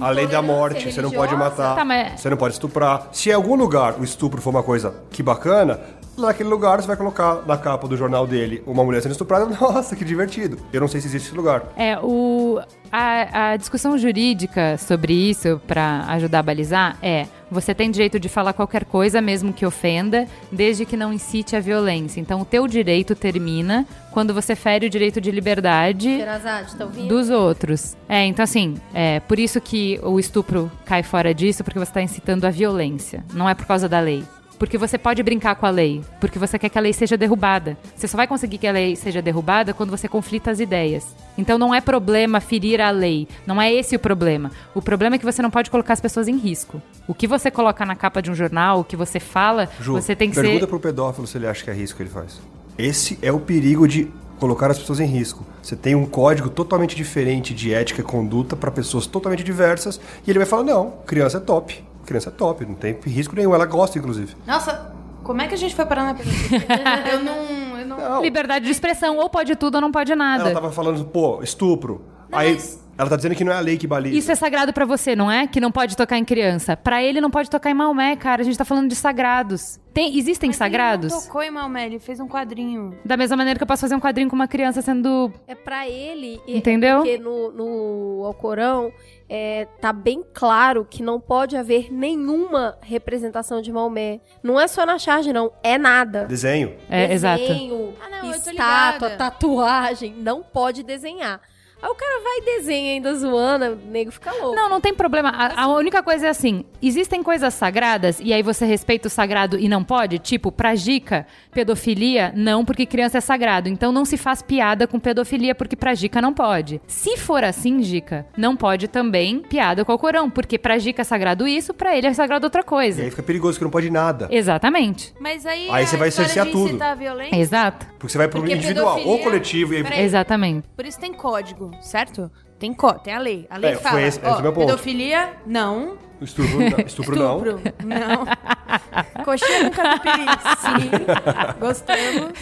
A 0.00 0.10
lei 0.10 0.26
da 0.28 0.38
Intolerância 0.38 0.42
morte, 0.42 0.92
você 0.92 1.02
não 1.02 1.10
pode 1.10 1.32
religiosa. 1.34 1.62
matar, 1.62 1.74
Tá, 1.76 1.84
mas- 1.84 2.20
você 2.20 2.30
não 2.30 2.36
pode 2.36 2.54
estuprar. 2.54 3.08
Se 3.10 3.30
em 3.30 3.32
algum 3.32 3.56
lugar 3.56 3.98
o 3.98 4.04
estupro 4.04 4.40
for 4.40 4.50
uma 4.50 4.62
coisa 4.62 4.94
que 5.10 5.20
bacana, 5.22 5.80
naquele 6.20 6.48
lugar 6.48 6.80
você 6.80 6.86
vai 6.86 6.96
colocar 6.96 7.42
na 7.46 7.56
capa 7.56 7.88
do 7.88 7.96
jornal 7.96 8.26
dele 8.26 8.62
uma 8.66 8.84
mulher 8.84 9.02
sendo 9.02 9.12
estuprada. 9.12 9.46
Nossa, 9.60 9.96
que 9.96 10.04
divertido. 10.04 10.58
Eu 10.72 10.80
não 10.80 10.88
sei 10.88 11.00
se 11.00 11.08
existe 11.08 11.28
esse 11.28 11.36
lugar. 11.36 11.64
É, 11.76 11.98
o, 11.98 12.60
a, 12.90 13.52
a 13.52 13.56
discussão 13.56 13.96
jurídica 13.96 14.76
sobre 14.78 15.12
isso, 15.12 15.60
pra 15.66 16.04
ajudar 16.08 16.40
a 16.40 16.42
balizar, 16.42 16.96
é: 17.02 17.26
você 17.50 17.74
tem 17.74 17.90
direito 17.90 18.18
de 18.18 18.28
falar 18.28 18.52
qualquer 18.52 18.84
coisa, 18.84 19.20
mesmo 19.20 19.52
que 19.52 19.64
ofenda, 19.66 20.26
desde 20.50 20.84
que 20.84 20.96
não 20.96 21.12
incite 21.12 21.56
a 21.56 21.60
violência. 21.60 22.20
Então, 22.20 22.40
o 22.40 22.44
teu 22.44 22.66
direito 22.66 23.14
termina 23.14 23.86
quando 24.10 24.34
você 24.34 24.54
fere 24.54 24.86
o 24.86 24.90
direito 24.90 25.20
de 25.20 25.30
liberdade 25.30 26.18
tá 26.24 26.84
dos 27.08 27.30
outros. 27.30 27.96
É, 28.08 28.26
então 28.26 28.42
assim, 28.42 28.74
é 28.92 29.20
por 29.20 29.38
isso 29.38 29.60
que 29.60 30.00
o 30.02 30.18
estupro 30.18 30.70
cai 30.84 31.02
fora 31.02 31.32
disso, 31.32 31.62
porque 31.62 31.78
você 31.78 31.90
está 31.90 32.02
incitando 32.02 32.44
a 32.44 32.50
violência. 32.50 33.24
Não 33.32 33.48
é 33.48 33.54
por 33.54 33.66
causa 33.66 33.88
da 33.88 34.00
lei. 34.00 34.24
Porque 34.60 34.76
você 34.76 34.98
pode 34.98 35.22
brincar 35.22 35.54
com 35.54 35.64
a 35.64 35.70
lei, 35.70 36.02
porque 36.20 36.38
você 36.38 36.58
quer 36.58 36.68
que 36.68 36.76
a 36.76 36.82
lei 36.82 36.92
seja 36.92 37.16
derrubada. 37.16 37.78
Você 37.96 38.06
só 38.06 38.18
vai 38.18 38.26
conseguir 38.26 38.58
que 38.58 38.66
a 38.66 38.72
lei 38.72 38.94
seja 38.94 39.22
derrubada 39.22 39.72
quando 39.72 39.88
você 39.88 40.06
conflita 40.06 40.50
as 40.50 40.60
ideias. 40.60 41.16
Então 41.38 41.56
não 41.56 41.74
é 41.74 41.80
problema 41.80 42.40
ferir 42.40 42.78
a 42.78 42.90
lei. 42.90 43.26
Não 43.46 43.60
é 43.60 43.72
esse 43.72 43.96
o 43.96 43.98
problema. 43.98 44.50
O 44.74 44.82
problema 44.82 45.16
é 45.16 45.18
que 45.18 45.24
você 45.24 45.40
não 45.40 45.50
pode 45.50 45.70
colocar 45.70 45.94
as 45.94 46.00
pessoas 46.00 46.28
em 46.28 46.36
risco. 46.36 46.80
O 47.08 47.14
que 47.14 47.26
você 47.26 47.50
coloca 47.50 47.86
na 47.86 47.96
capa 47.96 48.20
de 48.20 48.30
um 48.30 48.34
jornal, 48.34 48.80
o 48.80 48.84
que 48.84 48.96
você 48.96 49.18
fala, 49.18 49.66
Ju, 49.80 49.94
você 49.94 50.14
tem 50.14 50.28
que 50.28 50.36
pergunta 50.36 50.60
ser. 50.60 50.66
pro 50.66 50.78
pedófilo 50.78 51.26
se 51.26 51.38
ele 51.38 51.46
acha 51.46 51.64
que 51.64 51.70
é 51.70 51.72
risco 51.72 51.96
que 51.96 52.02
ele 52.02 52.10
faz. 52.10 52.38
Esse 52.76 53.18
é 53.22 53.32
o 53.32 53.40
perigo 53.40 53.88
de 53.88 54.12
colocar 54.38 54.70
as 54.70 54.78
pessoas 54.78 55.00
em 55.00 55.06
risco. 55.06 55.42
Você 55.62 55.74
tem 55.74 55.94
um 55.94 56.04
código 56.04 56.50
totalmente 56.50 56.94
diferente 56.94 57.54
de 57.54 57.72
ética 57.72 58.02
e 58.02 58.04
conduta 58.04 58.54
para 58.54 58.70
pessoas 58.70 59.06
totalmente 59.06 59.42
diversas 59.42 59.98
e 60.26 60.30
ele 60.30 60.38
vai 60.38 60.46
falar: 60.46 60.64
não, 60.64 60.90
criança 61.06 61.38
é 61.38 61.40
top. 61.40 61.82
Criança 62.10 62.28
é 62.28 62.32
top, 62.32 62.66
não 62.66 62.74
tem 62.74 62.98
risco 63.06 63.36
nenhum. 63.36 63.54
Ela 63.54 63.66
gosta, 63.66 63.96
inclusive. 63.96 64.34
Nossa, 64.44 64.92
como 65.22 65.40
é 65.42 65.46
que 65.46 65.54
a 65.54 65.56
gente 65.56 65.76
foi 65.76 65.86
parar 65.86 66.02
na 66.02 66.14
pedofilia? 66.14 66.66
eu 67.12 67.22
não. 67.22 67.78
Eu 67.78 67.86
não... 67.86 67.96
Não. 67.96 68.20
Liberdade 68.22 68.64
de 68.64 68.70
expressão, 68.72 69.16
ou 69.16 69.30
pode 69.30 69.54
tudo 69.54 69.76
ou 69.76 69.80
não 69.80 69.92
pode 69.92 70.12
nada. 70.16 70.42
Ela 70.42 70.52
tava 70.52 70.72
falando, 70.72 71.04
pô, 71.04 71.40
estupro. 71.40 72.04
Não, 72.28 72.36
Aí 72.36 72.54
mas- 72.54 72.84
ela 72.98 73.08
tá 73.08 73.14
dizendo 73.14 73.36
que 73.36 73.44
não 73.44 73.52
é 73.52 73.56
a 73.56 73.60
lei 73.60 73.78
que 73.78 73.86
baliza. 73.86 74.16
Isso 74.16 74.32
é 74.32 74.34
sagrado 74.34 74.72
pra 74.72 74.84
você, 74.84 75.14
não 75.14 75.30
é? 75.30 75.46
Que 75.46 75.60
não 75.60 75.70
pode 75.70 75.96
tocar 75.96 76.18
em 76.18 76.24
criança. 76.24 76.76
Pra 76.76 77.00
ele 77.00 77.20
não 77.20 77.30
pode 77.30 77.48
tocar 77.48 77.70
em 77.70 77.74
Maomé, 77.74 78.16
cara. 78.16 78.42
A 78.42 78.44
gente 78.44 78.58
tá 78.58 78.64
falando 78.64 78.88
de 78.88 78.96
sagrados. 78.96 79.78
Tem, 79.94 80.18
existem 80.18 80.50
Mas 80.50 80.56
sagrados? 80.56 81.12
Ele 81.12 81.20
não 81.20 81.26
tocou 81.26 81.42
em 81.42 81.50
Maomé, 81.50 81.86
ele 81.86 82.00
fez 82.00 82.18
um 82.18 82.26
quadrinho. 82.26 82.98
Da 83.04 83.16
mesma 83.16 83.36
maneira 83.36 83.56
que 83.56 83.62
eu 83.62 83.68
posso 83.68 83.82
fazer 83.82 83.94
um 83.94 84.00
quadrinho 84.00 84.28
com 84.28 84.34
uma 84.34 84.48
criança 84.48 84.82
sendo. 84.82 85.32
É 85.46 85.54
pra 85.54 85.88
ele. 85.88 86.40
Entendeu? 86.46 86.98
Porque 86.98 87.18
no, 87.18 87.52
no 87.52 88.24
Alcorão 88.26 88.92
é, 89.32 89.68
tá 89.80 89.92
bem 89.92 90.24
claro 90.34 90.84
que 90.84 91.04
não 91.04 91.20
pode 91.20 91.56
haver 91.56 91.92
nenhuma 91.92 92.76
representação 92.80 93.62
de 93.62 93.70
Maomé. 93.72 94.20
Não 94.42 94.58
é 94.58 94.66
só 94.66 94.84
na 94.84 94.98
charge, 94.98 95.32
não. 95.32 95.52
É 95.62 95.78
nada. 95.78 96.24
Desenho. 96.24 96.76
É, 96.90 97.12
exato. 97.12 97.40
Desenho, 97.40 97.94
Ah, 98.04 98.08
não, 98.10 98.32
eu 98.32 98.42
tô 98.42 98.50
estátua, 98.50 99.10
tatuagem. 99.10 100.14
Não 100.16 100.42
pode 100.42 100.82
desenhar. 100.82 101.40
Aí 101.82 101.88
o 101.90 101.94
cara 101.94 102.20
vai 102.22 102.38
e 102.38 102.56
desenha 102.58 102.92
ainda 102.92 103.14
zoando, 103.14 103.64
o 103.72 103.90
nego 103.90 104.10
fica 104.10 104.32
louco. 104.32 104.54
Não, 104.54 104.68
não 104.68 104.80
tem 104.80 104.94
problema. 104.94 105.30
A, 105.30 105.62
a 105.64 105.68
única 105.68 106.02
coisa 106.02 106.26
é 106.26 106.30
assim: 106.30 106.64
existem 106.82 107.22
coisas 107.22 107.54
sagradas 107.54 108.20
e 108.22 108.32
aí 108.32 108.42
você 108.42 108.64
respeita 108.66 109.08
o 109.08 109.10
sagrado 109.10 109.58
e 109.58 109.68
não 109.68 109.82
pode? 109.82 110.18
Tipo, 110.18 110.52
pra 110.52 110.74
Gica, 110.74 111.26
pedofilia, 111.52 112.32
não, 112.34 112.64
porque 112.64 112.86
criança 112.86 113.18
é 113.18 113.20
sagrado. 113.20 113.68
Então 113.68 113.92
não 113.92 114.04
se 114.04 114.16
faz 114.16 114.42
piada 114.42 114.86
com 114.86 114.98
pedofilia 114.98 115.54
porque 115.54 115.76
pra 115.76 115.94
Gica 115.94 116.20
não 116.20 116.32
pode. 116.34 116.80
Se 116.86 117.16
for 117.16 117.44
assim, 117.44 117.82
Gica, 117.82 118.26
não 118.36 118.56
pode 118.56 118.88
também 118.88 119.38
piada 119.40 119.84
com 119.84 119.92
o 119.92 119.98
Corão, 119.98 120.28
porque 120.30 120.58
pra 120.58 120.78
Gica 120.78 121.02
é 121.02 121.04
sagrado 121.04 121.46
isso, 121.46 121.72
pra 121.72 121.96
ele 121.96 122.06
é 122.06 122.14
sagrado 122.14 122.46
outra 122.46 122.60
E 122.60 122.64
coisa. 122.64 123.02
aí 123.02 123.10
fica 123.10 123.22
perigoso, 123.22 123.58
que 123.58 123.64
não 123.64 123.70
pode 123.70 123.90
nada. 123.90 124.28
Exatamente. 124.30 125.14
Mas 125.20 125.46
aí. 125.46 125.68
Aí 125.70 125.84
a 125.84 125.86
você 125.86 125.96
vai 125.96 126.10
cercear 126.10 126.46
tudo. 126.46 126.68
incitar 126.70 126.92
a 126.92 126.94
violência. 126.94 127.36
Exato. 127.36 127.86
Porque 127.98 128.08
você 128.12 128.18
vai 128.18 128.28
pro 128.28 128.40
Porque 128.40 128.54
individual 128.54 128.94
pedofilia- 128.96 129.12
ou 129.12 129.22
coletivo 129.22 129.74
e 129.74 129.76
aí. 129.86 130.02
Exatamente. 130.04 130.66
Por 130.76 130.86
isso 130.86 130.98
tem 130.98 131.12
código, 131.12 131.69
certo? 131.80 132.30
Tem, 132.58 132.72
co 132.74 132.92
tem 132.94 133.14
a 133.14 133.18
lei. 133.18 133.46
A 133.50 133.56
lei 133.56 133.72
É, 133.72 133.76
fala, 133.76 133.92
foi 133.98 134.02
esse- 134.04 134.20
é 134.22 134.28
ó, 134.28 134.42
ponto. 134.42 134.54
pedofilia, 134.66 135.32
não. 135.46 135.96
Estupro, 136.20 136.58
não. 136.60 136.78
Estupro, 136.86 137.16
não. 137.16 137.38
Não. 137.84 139.24
Coxinha 139.24 139.70
com 139.70 139.76
catupiry, 139.76 140.26
sim. 140.60 140.90
Gostamos. 141.58 142.32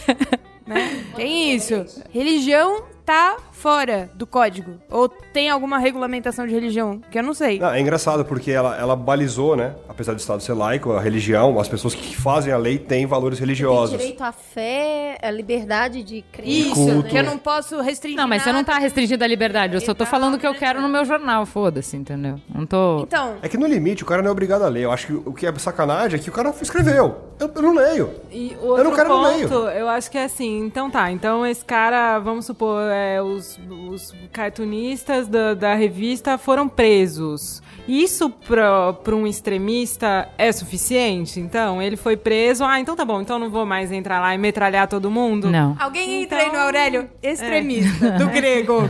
Né? 0.66 1.04
Tem 1.16 1.54
isso. 1.54 1.84
Religião 2.10 2.82
tá 3.08 3.38
fora 3.52 4.10
do 4.14 4.26
código. 4.26 4.74
Ou 4.90 5.08
tem 5.08 5.48
alguma 5.48 5.78
regulamentação 5.78 6.46
de 6.46 6.52
religião, 6.52 7.00
que 7.10 7.18
eu 7.18 7.22
não 7.22 7.32
sei. 7.32 7.58
Não, 7.58 7.70
é 7.70 7.80
engraçado 7.80 8.22
porque 8.22 8.50
ela, 8.50 8.76
ela 8.78 8.94
balizou, 8.94 9.56
né? 9.56 9.74
Apesar 9.88 10.12
do 10.12 10.18
Estado 10.18 10.42
ser 10.42 10.52
laico, 10.52 10.92
a 10.92 11.00
religião, 11.00 11.58
as 11.58 11.66
pessoas 11.68 11.94
que 11.94 12.14
fazem 12.14 12.52
a 12.52 12.58
lei 12.58 12.78
têm 12.78 13.06
valores 13.06 13.38
Tem 13.38 13.46
religiosos. 13.46 13.96
direito 13.98 14.22
à 14.22 14.30
fé, 14.30 15.16
à 15.22 15.30
liberdade 15.30 16.02
de 16.02 16.22
crença. 16.30 16.50
Isso, 16.50 16.74
culto. 16.74 17.08
que 17.08 17.16
eu 17.16 17.24
não 17.24 17.38
posso 17.38 17.80
restringir 17.80 18.18
Não, 18.20 18.28
mas 18.28 18.42
você 18.42 18.50
não 18.52 18.60
nada. 18.60 18.72
tá 18.74 18.78
restringindo 18.78 19.24
a 19.24 19.26
liberdade. 19.26 19.74
Eu 19.74 19.80
só 19.80 19.94
tô 19.94 20.04
falando 20.04 20.34
o 20.34 20.38
que 20.38 20.46
eu 20.46 20.54
quero 20.54 20.82
no 20.82 20.88
meu 20.88 21.06
jornal, 21.06 21.46
foda-se, 21.46 21.96
entendeu? 21.96 22.38
Não 22.54 22.66
tô. 22.66 23.00
Então, 23.04 23.36
É 23.40 23.48
que 23.48 23.56
no 23.56 23.66
limite 23.66 24.02
o 24.02 24.06
cara 24.06 24.20
não 24.20 24.28
é 24.28 24.32
obrigado 24.32 24.62
a 24.62 24.68
ler. 24.68 24.82
Eu 24.84 24.92
acho 24.92 25.06
que 25.06 25.12
o 25.14 25.32
que 25.32 25.46
é 25.46 25.58
sacanagem 25.58 26.20
é 26.20 26.22
que 26.22 26.28
o 26.28 26.32
cara 26.32 26.54
escreveu. 26.60 27.16
Eu, 27.40 27.50
eu 27.54 27.62
não 27.62 27.74
leio. 27.74 28.10
E 28.30 28.56
outro 28.60 28.84
não 28.84 28.94
quero 28.94 29.08
no 29.08 29.22
meio. 29.30 29.48
ponto, 29.48 29.68
eu 29.68 29.88
acho 29.88 30.10
que 30.10 30.18
é 30.18 30.24
assim, 30.24 30.58
então 30.60 30.90
tá, 30.90 31.10
então 31.10 31.46
esse 31.46 31.64
cara, 31.64 32.18
vamos 32.18 32.44
supor, 32.46 32.82
é, 32.98 33.22
os, 33.22 33.58
os 33.90 34.14
cartunistas 34.32 35.28
da, 35.28 35.54
da 35.54 35.74
revista 35.74 36.36
foram 36.36 36.68
presos. 36.68 37.62
Isso 37.86 38.28
pra 38.30 38.94
um 39.14 39.26
extremista 39.26 40.28
é 40.36 40.52
suficiente? 40.52 41.40
Então, 41.40 41.80
ele 41.80 41.96
foi 41.96 42.16
preso, 42.16 42.64
ah, 42.64 42.78
então 42.78 42.94
tá 42.94 43.04
bom, 43.04 43.20
então 43.20 43.38
não 43.38 43.48
vou 43.50 43.64
mais 43.64 43.90
entrar 43.92 44.20
lá 44.20 44.34
e 44.34 44.38
metralhar 44.38 44.86
todo 44.88 45.10
mundo? 45.10 45.50
Não. 45.50 45.76
alguém 45.78 46.22
entra 46.22 46.38
Então- 46.42 46.50
aí 46.52 46.56
no 46.58 46.62
Aurélio, 46.64 47.10
extremista, 47.22 48.10
do 48.18 48.28
grego. 48.28 48.82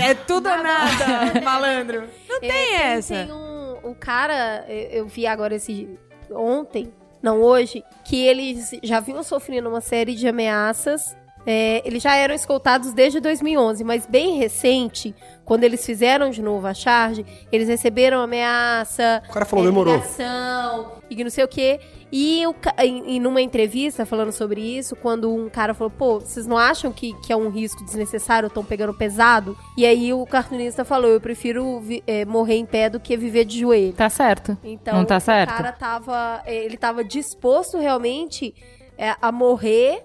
É 0.00 0.14
tudo 0.14 0.48
ou 0.48 0.62
nada, 0.62 1.40
malandro. 1.42 2.04
Não 2.28 2.36
É, 2.36 2.40
tem 2.40 2.74
essa. 2.76 3.14
Tem 3.26 3.32
um, 3.32 3.90
um 3.90 3.94
cara, 3.94 4.64
eu 4.68 5.00
eu 5.04 5.06
vi 5.06 5.26
agora 5.26 5.54
esse 5.56 5.88
ontem, 6.30 6.90
não 7.22 7.42
hoje, 7.42 7.82
que 8.04 8.16
eles 8.24 8.70
já 8.82 9.00
vinham 9.00 9.22
sofrendo 9.22 9.68
uma 9.68 9.80
série 9.82 10.14
de 10.14 10.26
ameaças. 10.26 11.14
É, 11.46 11.82
eles 11.86 12.02
já 12.02 12.14
eram 12.16 12.34
escoltados 12.34 12.92
desde 12.92 13.20
2011, 13.20 13.84
mas 13.84 14.06
bem 14.06 14.38
recente, 14.38 15.14
quando 15.44 15.64
eles 15.64 15.84
fizeram 15.84 16.30
de 16.30 16.40
novo 16.40 16.66
a 16.66 16.72
charge, 16.72 17.24
eles 17.52 17.68
receberam 17.68 18.20
ameaça, 18.20 19.22
O 19.28 19.32
cara 19.32 19.44
falou, 19.44 19.64
é, 19.64 19.68
demorou. 19.68 20.02
e 21.10 21.14
que 21.16 21.22
não 21.24 21.30
sei 21.30 21.44
o 21.44 21.48
quê. 21.48 21.80
E, 22.10 22.46
o, 22.46 22.54
em 22.78 23.18
numa 23.18 23.42
entrevista 23.42 24.06
falando 24.06 24.30
sobre 24.30 24.60
isso, 24.60 24.94
quando 24.94 25.34
um 25.34 25.48
cara 25.50 25.74
falou, 25.74 25.90
pô, 25.90 26.20
vocês 26.20 26.46
não 26.46 26.56
acham 26.56 26.92
que, 26.92 27.12
que 27.20 27.32
é 27.32 27.36
um 27.36 27.50
risco 27.50 27.84
desnecessário, 27.84 28.46
estão 28.46 28.64
pegando 28.64 28.94
pesado? 28.94 29.56
E 29.76 29.84
aí 29.84 30.12
o 30.12 30.24
cartunista 30.24 30.84
falou, 30.84 31.10
eu 31.10 31.20
prefiro 31.20 31.80
vi- 31.80 32.04
é, 32.06 32.24
morrer 32.24 32.54
em 32.56 32.64
pé 32.66 32.88
do 32.88 33.00
que 33.00 33.16
viver 33.16 33.44
de 33.44 33.58
joelho. 33.60 33.92
Tá 33.94 34.08
certo. 34.08 34.56
Então, 34.62 34.94
Não 34.96 35.04
tá 35.04 35.18
certo? 35.18 35.50
o 35.50 35.56
cara 35.56 35.72
tava, 35.72 36.42
ele 36.46 36.76
tava 36.76 37.02
disposto 37.02 37.78
realmente 37.78 38.54
é, 38.96 39.16
a 39.20 39.32
morrer 39.32 40.04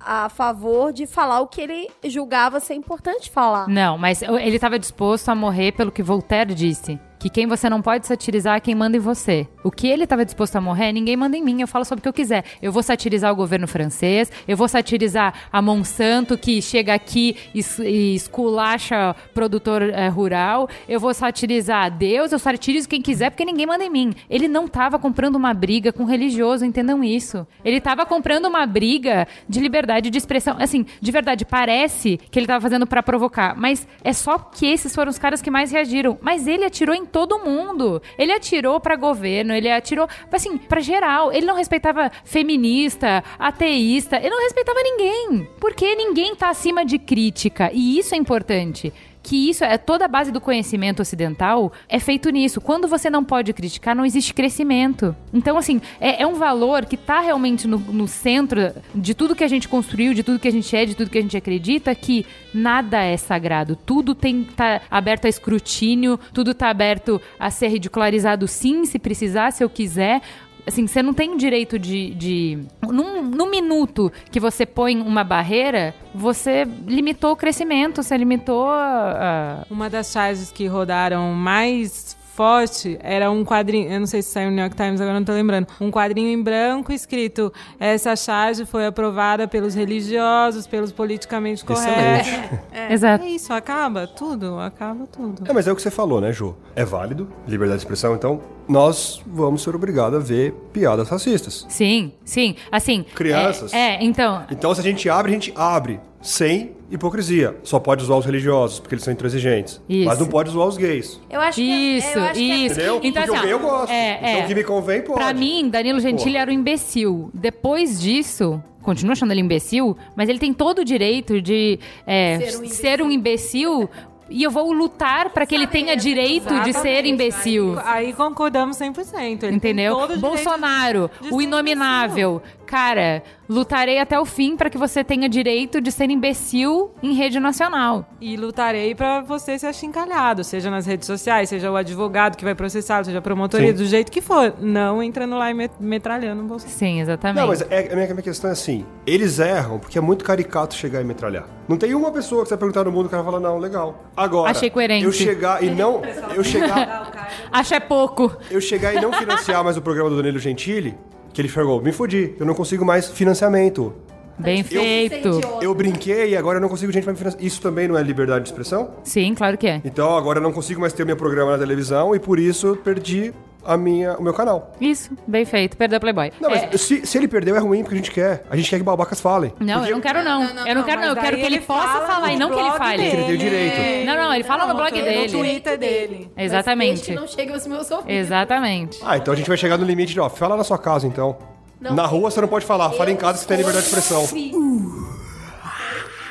a 0.00 0.28
favor 0.28 0.92
de 0.92 1.06
falar 1.06 1.40
o 1.40 1.46
que 1.46 1.60
ele 1.60 1.90
julgava 2.04 2.60
ser 2.60 2.74
importante 2.74 3.30
falar. 3.30 3.68
Não, 3.68 3.96
mas 3.98 4.22
ele 4.22 4.56
estava 4.56 4.78
disposto 4.78 5.28
a 5.28 5.34
morrer 5.34 5.72
pelo 5.72 5.90
que 5.90 6.02
Voltaire 6.02 6.54
disse. 6.54 6.98
Que 7.18 7.30
quem 7.30 7.46
você 7.46 7.68
não 7.70 7.80
pode 7.82 8.06
satirizar 8.06 8.56
é 8.56 8.60
quem 8.60 8.74
manda 8.74 8.96
em 8.96 9.00
você. 9.00 9.46
O 9.64 9.70
que 9.70 9.86
ele 9.88 10.04
estava 10.04 10.24
disposto 10.24 10.56
a 10.56 10.60
morrer, 10.60 10.92
ninguém 10.92 11.16
manda 11.16 11.36
em 11.36 11.42
mim. 11.42 11.60
Eu 11.60 11.66
falo 11.68 11.84
sobre 11.84 12.00
o 12.00 12.02
que 12.02 12.08
eu 12.08 12.12
quiser. 12.12 12.44
Eu 12.60 12.70
vou 12.70 12.82
satirizar 12.82 13.32
o 13.32 13.36
governo 13.36 13.66
francês, 13.66 14.30
eu 14.46 14.56
vou 14.56 14.68
satirizar 14.68 15.34
a 15.52 15.60
Monsanto, 15.62 16.36
que 16.38 16.60
chega 16.60 16.94
aqui 16.94 17.36
e, 17.54 17.60
es- 17.60 17.78
esculacha 17.78 19.14
produtor 19.32 19.82
eh, 19.82 20.08
rural. 20.08 20.68
Eu 20.88 21.00
vou 21.00 21.12
satirizar 21.14 21.90
Deus, 21.90 22.32
eu 22.32 22.38
satirizo 22.38 22.88
quem 22.88 23.00
quiser, 23.00 23.30
porque 23.30 23.44
ninguém 23.44 23.66
manda 23.66 23.84
em 23.84 23.90
mim. 23.90 24.12
Ele 24.28 24.46
não 24.48 24.66
estava 24.66 24.98
comprando 24.98 25.36
uma 25.36 25.54
briga 25.54 25.92
com 25.92 26.04
religioso, 26.04 26.64
entendam 26.64 27.02
isso. 27.02 27.46
Ele 27.64 27.78
estava 27.78 28.04
comprando 28.04 28.46
uma 28.46 28.66
briga 28.66 29.26
de 29.48 29.60
liberdade 29.60 30.10
de 30.10 30.18
expressão. 30.18 30.56
Assim, 30.58 30.84
de 31.00 31.10
verdade, 31.10 31.44
parece 31.44 32.18
que 32.30 32.38
ele 32.38 32.44
estava 32.44 32.60
fazendo 32.60 32.86
para 32.86 33.02
provocar, 33.02 33.56
mas 33.56 33.86
é 34.04 34.12
só 34.12 34.38
que 34.38 34.66
esses 34.66 34.94
foram 34.94 35.10
os 35.10 35.18
caras 35.18 35.40
que 35.40 35.50
mais 35.50 35.70
reagiram. 35.72 36.18
Mas 36.20 36.46
ele 36.46 36.64
atirou 36.64 36.94
em 36.94 37.06
todo 37.16 37.38
mundo. 37.38 38.02
Ele 38.18 38.30
atirou 38.30 38.78
para 38.78 38.94
governo, 38.94 39.54
ele 39.54 39.70
atirou, 39.70 40.06
assim, 40.30 40.58
para 40.58 40.82
geral. 40.82 41.32
Ele 41.32 41.46
não 41.46 41.54
respeitava 41.54 42.12
feminista, 42.26 43.24
ateísta, 43.38 44.18
ele 44.18 44.28
não 44.28 44.42
respeitava 44.42 44.78
ninguém. 44.82 45.48
Porque 45.58 45.94
ninguém 45.94 46.36
tá 46.36 46.50
acima 46.50 46.84
de 46.84 46.98
crítica, 46.98 47.70
e 47.72 47.98
isso 47.98 48.14
é 48.14 48.18
importante 48.18 48.92
que 49.26 49.50
isso 49.50 49.64
é 49.64 49.76
toda 49.76 50.04
a 50.04 50.08
base 50.08 50.30
do 50.30 50.40
conhecimento 50.40 51.02
ocidental 51.02 51.72
é 51.88 51.98
feito 51.98 52.30
nisso. 52.30 52.60
Quando 52.60 52.86
você 52.86 53.10
não 53.10 53.24
pode 53.24 53.52
criticar, 53.52 53.92
não 53.92 54.06
existe 54.06 54.32
crescimento. 54.32 55.16
Então, 55.34 55.58
assim, 55.58 55.80
é, 56.00 56.22
é 56.22 56.26
um 56.26 56.34
valor 56.34 56.84
que 56.84 56.94
está 56.94 57.18
realmente 57.18 57.66
no, 57.66 57.76
no 57.76 58.06
centro 58.06 58.72
de 58.94 59.14
tudo 59.14 59.34
que 59.34 59.42
a 59.42 59.48
gente 59.48 59.66
construiu, 59.66 60.14
de 60.14 60.22
tudo 60.22 60.38
que 60.38 60.46
a 60.46 60.52
gente 60.52 60.76
é, 60.76 60.84
de 60.84 60.94
tudo 60.94 61.10
que 61.10 61.18
a 61.18 61.22
gente 61.22 61.36
acredita, 61.36 61.92
que 61.92 62.24
nada 62.54 63.02
é 63.02 63.16
sagrado. 63.16 63.74
Tudo 63.74 64.14
tem 64.14 64.44
tá 64.44 64.80
aberto 64.88 65.24
a 65.24 65.28
escrutínio, 65.28 66.20
tudo 66.32 66.54
tá 66.54 66.70
aberto 66.70 67.20
a 67.36 67.50
ser 67.50 67.66
ridicularizado 67.66 68.46
sim, 68.46 68.84
se 68.84 68.96
precisar, 68.96 69.50
se 69.50 69.64
eu 69.64 69.68
quiser. 69.68 70.22
Assim, 70.66 70.86
você 70.86 71.02
não 71.02 71.14
tem 71.14 71.36
direito 71.36 71.78
de. 71.78 72.14
de 72.14 72.58
num, 72.82 73.22
num 73.22 73.48
minuto 73.50 74.12
que 74.30 74.40
você 74.40 74.66
põe 74.66 75.00
uma 75.00 75.22
barreira, 75.22 75.94
você 76.14 76.66
limitou 76.86 77.32
o 77.32 77.36
crescimento, 77.36 78.02
você 78.02 78.16
limitou 78.16 78.68
a. 78.68 79.62
a- 79.62 79.66
Uma 79.70 79.88
das 79.88 80.10
charges 80.10 80.50
que 80.50 80.66
rodaram 80.66 81.32
mais 81.34 82.16
forte 82.34 82.98
era 83.02 83.30
um 83.30 83.42
quadrinho, 83.46 83.90
eu 83.90 83.98
não 83.98 84.06
sei 84.06 84.20
se 84.20 84.28
saiu 84.30 84.50
no 84.50 84.56
New 84.56 84.60
York 84.62 84.76
Times, 84.76 85.00
agora 85.00 85.18
não 85.18 85.24
tô 85.24 85.32
lembrando, 85.32 85.68
um 85.80 85.90
quadrinho 85.90 86.28
em 86.28 86.42
branco 86.42 86.92
escrito 86.92 87.50
essa 87.80 88.14
charge 88.14 88.66
foi 88.66 88.84
aprovada 88.84 89.48
pelos 89.48 89.74
religiosos, 89.74 90.66
pelos 90.66 90.92
politicamente 90.92 91.64
corretos. 91.64 92.28
Excelente. 92.28 92.60
Exato. 92.92 93.24
É 93.24 93.28
isso, 93.30 93.54
acaba 93.54 94.06
tudo, 94.06 94.58
acaba 94.60 95.06
tudo. 95.06 95.44
É, 95.48 95.52
mas 95.54 95.66
é 95.66 95.72
o 95.72 95.76
que 95.76 95.80
você 95.80 95.90
falou, 95.90 96.20
né, 96.20 96.30
Ju? 96.30 96.54
É 96.74 96.84
válido, 96.84 97.26
liberdade 97.48 97.78
de 97.78 97.84
expressão, 97.84 98.14
então 98.14 98.38
nós 98.68 99.20
vamos 99.26 99.62
ser 99.62 99.74
obrigados 99.74 100.18
a 100.18 100.22
ver 100.22 100.52
piadas 100.72 101.08
racistas. 101.08 101.66
Sim, 101.68 102.12
sim. 102.24 102.56
Assim. 102.70 103.04
Crianças. 103.14 103.72
É, 103.72 103.96
é, 103.96 104.04
então. 104.04 104.44
Então, 104.50 104.74
se 104.74 104.80
a 104.80 104.84
gente 104.84 105.08
abre, 105.08 105.30
a 105.30 105.34
gente 105.34 105.52
abre. 105.56 106.00
sem 106.22 106.72
hipocrisia. 106.90 107.56
Só 107.62 107.78
pode 107.78 108.02
zoar 108.04 108.18
os 108.18 108.24
religiosos, 108.26 108.80
porque 108.80 108.94
eles 108.96 109.04
são 109.04 109.12
intransigentes. 109.12 109.80
Isso. 109.88 110.06
Mas 110.06 110.18
não 110.18 110.26
pode 110.26 110.50
zoar 110.50 110.66
os 110.66 110.76
gays. 110.76 111.20
Eu 111.30 111.40
acho 111.40 111.56
que 111.56 111.70
é- 111.70 111.76
Isso, 111.98 112.18
eu 112.18 112.22
acho 112.24 112.32
que 112.34 112.50
é- 112.50 112.54
isso. 112.56 112.74
Entendeu? 112.74 113.00
Então, 113.04 113.22
porque 113.22 113.36
assim, 113.36 113.38
o 113.38 113.42
gay 113.42 113.52
eu 113.52 113.56
ó, 113.58 113.60
gosto. 113.78 113.92
é, 113.92 114.16
então 114.16 114.28
é. 114.40 114.44
o 114.44 114.46
que 114.48 114.54
me 114.54 114.64
convém, 114.64 115.02
pode. 115.02 115.18
Pra 115.20 115.32
mim, 115.32 115.68
Danilo 115.68 116.00
Gentili 116.00 116.32
Porra. 116.32 116.42
era 116.42 116.50
um 116.50 116.54
imbecil. 116.54 117.30
Depois 117.32 118.00
disso, 118.00 118.60
continuo 118.82 119.12
achando 119.12 119.30
ele 119.32 119.40
imbecil, 119.40 119.96
mas 120.16 120.28
ele 120.28 120.38
tem 120.40 120.52
todo 120.52 120.80
o 120.80 120.84
direito 120.84 121.40
de 121.40 121.78
é, 122.06 122.38
Ser 122.38 122.56
um 122.56 122.58
imbecil. 122.60 122.76
ser 122.76 123.02
um 123.02 123.10
imbecil. 123.10 123.90
E 124.28 124.42
eu 124.42 124.50
vou 124.50 124.72
lutar 124.72 125.30
pra 125.30 125.46
que 125.46 125.54
ele 125.54 125.66
tenha 125.66 125.96
direito 125.96 126.48
de 126.60 126.72
ser 126.72 126.78
Exatamente. 126.88 127.08
imbecil. 127.10 127.78
Aí 127.84 128.12
concordamos 128.12 128.76
100%. 128.76 129.44
Ele 129.44 129.56
Entendeu? 129.56 129.96
Bolsonaro, 130.18 131.10
o 131.30 131.40
inominável. 131.40 132.42
Cara, 132.66 133.22
lutarei 133.48 133.98
até 134.00 134.18
o 134.18 134.24
fim 134.24 134.56
pra 134.56 134.68
que 134.68 134.76
você 134.76 135.04
tenha 135.04 135.28
direito 135.28 135.80
de 135.80 135.92
ser 135.92 136.10
imbecil 136.10 136.90
em 137.02 137.14
rede 137.14 137.38
nacional. 137.38 138.04
E 138.20 138.36
lutarei 138.36 138.94
pra 138.94 139.20
você 139.20 139.58
ser 139.58 139.68
achincalhado, 139.68 140.42
seja 140.42 140.68
nas 140.70 140.84
redes 140.84 141.06
sociais, 141.06 141.48
seja 141.48 141.70
o 141.70 141.76
advogado 141.76 142.36
que 142.36 142.44
vai 142.44 142.54
processar, 142.54 143.04
seja 143.04 143.18
a 143.18 143.22
promotoria, 143.22 143.68
Sim. 143.68 143.74
do 143.74 143.84
jeito 143.86 144.10
que 144.10 144.20
for. 144.20 144.54
Não 144.60 145.02
entrando 145.02 145.36
lá 145.36 145.50
e 145.50 145.54
met- 145.54 145.72
metralhando 145.78 146.42
o 146.42 146.46
Bolsonaro. 146.46 146.76
Sim, 146.78 147.00
exatamente. 147.00 147.40
Não, 147.40 147.46
mas 147.48 147.62
é, 147.70 147.92
a, 147.92 147.94
minha, 147.94 148.06
a 148.10 148.14
minha 148.14 148.22
questão 148.22 148.50
é 148.50 148.52
assim: 148.52 148.84
eles 149.06 149.38
erram 149.38 149.78
porque 149.78 149.96
é 149.96 150.00
muito 150.00 150.24
caricato 150.24 150.74
chegar 150.74 151.00
e 151.00 151.04
metralhar. 151.04 151.44
Não 151.68 151.76
tem 151.76 151.94
uma 151.94 152.10
pessoa 152.10 152.42
que 152.42 152.48
você 152.48 152.54
vai 152.54 152.58
perguntar 152.58 152.84
no 152.84 152.90
mundo 152.92 153.02
que 153.02 153.08
o 153.08 153.10
cara 153.10 153.24
fala, 153.24 153.38
não, 153.40 153.58
legal. 153.58 154.04
Agora, 154.16 154.50
Achei 154.50 154.70
coerente. 154.70 155.04
eu 155.04 155.12
chegar 155.12 155.62
e 155.62 155.70
não. 155.70 156.02
Eu 156.34 156.42
chegar, 156.44 157.28
Acho 157.52 157.74
é 157.74 157.80
pouco. 157.80 158.36
eu 158.50 158.60
chegar 158.60 158.94
e 158.94 159.00
não 159.00 159.12
financiar 159.12 159.62
mais 159.64 159.76
o 159.76 159.82
programa 159.82 160.10
do 160.10 160.16
Danilo 160.16 160.38
Gentili, 160.38 160.96
que 161.36 161.42
ele 161.42 161.48
chegou, 161.50 161.82
me 161.82 161.92
fudi, 161.92 162.34
eu 162.40 162.46
não 162.46 162.54
consigo 162.54 162.82
mais 162.82 163.08
financiamento. 163.10 163.92
Bem 164.38 164.60
Eu- 164.60 164.64
feito. 164.64 165.40
Eu 165.62 165.74
brinquei 165.74 166.30
e 166.30 166.36
agora 166.36 166.56
eu 166.56 166.62
não 166.62 166.68
consigo 166.68 166.90
gente 166.90 167.04
pra 167.04 167.12
me 167.12 167.18
financiar. 167.18 167.42
Isso 167.44 167.60
também 167.60 167.86
não 167.86 167.96
é 167.96 168.02
liberdade 168.02 168.44
de 168.44 168.50
expressão? 168.50 168.90
Sim, 169.04 169.34
claro 169.34 169.56
que 169.58 169.66
é. 169.66 169.80
Então 169.84 170.16
agora 170.16 170.38
eu 170.38 170.42
não 170.42 170.52
consigo 170.52 170.80
mais 170.80 170.92
ter 170.94 171.02
o 171.02 171.06
meu 171.06 171.16
programa 171.16 171.52
na 171.52 171.58
televisão 171.58 172.14
e 172.14 172.18
por 172.18 172.38
isso 172.38 172.76
perdi 172.82 173.32
a 173.66 173.76
minha, 173.76 174.16
o 174.16 174.22
meu 174.22 174.32
canal. 174.32 174.72
Isso, 174.80 175.10
bem 175.26 175.44
feito. 175.44 175.76
Perdeu 175.76 175.98
Playboy. 176.00 176.32
Não, 176.40 176.48
mas 176.50 176.62
É, 176.62 176.76
se, 176.76 177.04
se 177.06 177.18
ele 177.18 177.26
perdeu 177.28 177.56
é 177.56 177.58
ruim 177.58 177.82
porque 177.82 177.94
a 177.94 177.98
gente 177.98 178.10
quer. 178.10 178.44
A 178.48 178.56
gente 178.56 178.70
quer 178.70 178.78
que 178.78 178.82
babacas 178.84 179.20
falem. 179.20 179.52
não, 179.60 179.74
Porque 179.78 179.90
eu 179.92 179.96
não 179.96 180.00
quero 180.02 180.22
não. 180.22 180.44
Não, 180.44 180.54
não, 180.54 180.66
eu 180.68 180.74
não 180.74 180.80
não, 180.82 180.84
quero 180.88 181.00
não. 181.00 181.08
Eu 181.08 181.14
mas 181.14 181.24
quero 181.24 181.36
que 181.36 181.42
ele, 181.44 181.56
ele 181.56 181.64
possa 181.64 181.86
fala 181.88 182.06
falar 182.06 182.32
e 182.32 182.38
no 182.38 182.48
não 182.48 182.50
que 182.56 182.60
ele 182.62 182.70
fale. 182.72 182.96
dele. 182.96 183.10
Que 183.10 183.16
ele 183.16 183.24
tem 183.26 183.34
o 183.34 183.38
direito. 183.38 184.06
Não, 184.06 184.16
não, 184.16 184.34
ele 184.34 184.44
fala 184.44 184.66
no 184.66 184.74
blog 184.74 184.96
No 184.98 185.04
dele. 185.04 185.28
Twitter 185.32 185.78
dele. 185.78 186.16
Mas 186.36 186.36
desde 186.36 186.44
Exatamente. 186.56 187.02
que 187.02 187.14
não 187.14 187.26
chegue 187.26 187.52
aos 187.52 187.66
meus 187.66 187.90
ouvidos. 187.90 188.14
Exatamente. 188.14 188.98
Ah, 189.04 189.16
então 189.16 189.34
a 189.34 189.36
gente 189.36 189.48
vai 189.48 189.56
chegar 189.56 189.76
no 189.78 189.84
limite 189.84 190.12
de, 190.12 190.20
ó, 190.20 190.28
fala 190.28 190.56
na 190.56 190.64
sua 190.64 190.78
casa 190.78 191.06
então. 191.06 191.36
Não. 191.80 191.94
Na 191.94 192.06
rua 192.06 192.30
você 192.30 192.40
não 192.40 192.48
pode 192.48 192.64
falar, 192.64 192.90
fala 192.92 193.10
em 193.10 193.16
casa 193.16 193.34
que 193.34 193.40
você 193.40 193.48
tem 193.48 193.56
liberdade 193.58 193.86
de 193.86 193.94
expressão. 193.94 194.24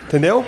Entendeu? 0.03 0.45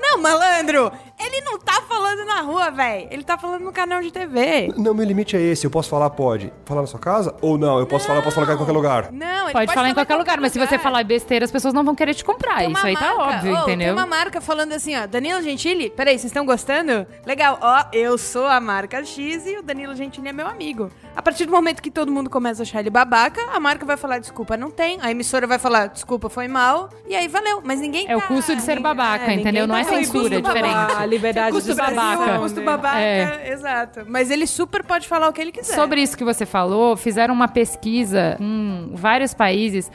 Não, 0.00 0.18
malandro, 0.20 0.92
ele 1.18 1.40
não 1.42 1.58
tá 1.58 1.80
falando 2.12 2.26
na 2.26 2.40
rua, 2.42 2.70
velho. 2.70 3.08
Ele 3.10 3.22
tá 3.22 3.38
falando 3.38 3.62
no 3.62 3.72
canal 3.72 4.00
de 4.00 4.10
TV. 4.10 4.72
Não, 4.76 4.94
meu 4.94 5.04
limite 5.04 5.36
é 5.36 5.40
esse. 5.40 5.64
Eu 5.66 5.70
posso 5.70 5.88
falar, 5.88 6.10
pode. 6.10 6.52
Falar 6.64 6.82
na 6.82 6.86
sua 6.86 7.00
casa? 7.00 7.34
Ou 7.40 7.56
não? 7.56 7.78
Eu 7.78 7.86
posso 7.86 8.06
falar, 8.06 8.18
eu 8.18 8.22
posso 8.22 8.34
falar 8.34 8.52
em 8.52 8.56
qualquer 8.56 8.72
lugar. 8.72 9.12
Não, 9.12 9.44
ele 9.44 9.52
Pode, 9.52 9.72
falar 9.74 9.88
em 9.90 9.94
qualquer 9.94 10.16
lugar, 10.16 10.40
mas 10.40 10.52
se 10.52 10.58
você 10.58 10.78
falar 10.78 11.02
besteira, 11.04 11.44
as 11.44 11.50
pessoas 11.50 11.72
não 11.74 11.84
vão 11.84 11.94
querer 11.94 12.14
te 12.14 12.24
comprar. 12.24 12.58
Tem 12.58 12.72
Isso 12.72 12.86
aí 12.86 12.94
tá 12.94 13.14
marca- 13.14 13.22
óbvio, 13.36 13.54
Ô, 13.54 13.62
entendeu? 13.62 13.86
Tem 13.86 13.92
uma 13.92 14.06
marca 14.06 14.40
falando 14.40 14.72
assim, 14.72 14.96
ó, 14.96 15.06
Danilo 15.06 15.42
Gentili, 15.42 15.90
peraí, 15.90 16.14
vocês 16.18 16.26
estão 16.26 16.44
gostando? 16.44 17.06
Legal, 17.26 17.58
ó, 17.60 17.84
eu 17.92 18.16
sou 18.18 18.46
a 18.46 18.60
marca 18.60 19.04
X 19.04 19.46
e 19.46 19.58
o 19.58 19.62
Danilo 19.62 19.94
Gentili 19.94 20.28
é 20.28 20.32
meu 20.32 20.46
amigo. 20.46 20.90
A 21.14 21.20
partir 21.22 21.44
do 21.44 21.52
momento 21.52 21.82
que 21.82 21.90
todo 21.90 22.10
mundo 22.10 22.30
começa 22.30 22.62
a 22.62 22.64
achar 22.64 22.80
ele 22.80 22.88
babaca, 22.90 23.40
a 23.54 23.60
marca 23.60 23.84
vai 23.84 23.96
falar, 23.98 24.18
desculpa, 24.18 24.56
não 24.56 24.70
tem. 24.70 24.98
A 25.02 25.10
emissora 25.10 25.46
vai 25.46 25.58
falar, 25.58 25.88
desculpa, 25.88 26.28
foi 26.30 26.48
mal. 26.48 26.88
E 27.06 27.14
aí 27.14 27.28
valeu, 27.28 27.60
mas 27.62 27.80
ninguém 27.80 28.06
É 28.08 28.16
o 28.16 28.20
tá- 28.20 28.28
custo 28.28 28.56
de 28.56 28.62
ser 28.62 28.80
babaca, 28.80 29.26
ninguém 29.26 29.40
entendeu? 29.40 29.66
Não 29.66 29.76
é 29.76 29.84
tá- 29.84 29.92
o 29.92 29.94
censura, 29.96 30.36
é 30.36 30.40
custo 30.40 30.54
babaca. 30.54 30.70
diferente. 30.70 31.02
A 31.02 31.06
liberdade 31.06 31.52
Custo 31.52 31.70
de 31.70 31.76
Brasil, 31.76 31.96
babaca. 31.96 32.38
custo 32.38 32.62
babaca, 32.62 32.98
É. 33.00 33.52
exato. 33.52 34.00
Mas 34.08 34.30
ele 34.30 34.46
super 34.46 34.82
pode 34.84 35.06
falar 35.06 35.28
o 35.28 35.32
que 35.32 35.40
ele 35.40 35.52
quiser. 35.52 35.74
Sobre 35.74 36.00
isso 36.02 36.16
que 36.16 36.24
você 36.24 36.46
falou, 36.46 36.96
fizeram 36.96 37.34
uma 37.34 37.48
pesquisa 37.48 38.36
em 38.40 38.90
vários 38.94 39.34
países 39.34 39.90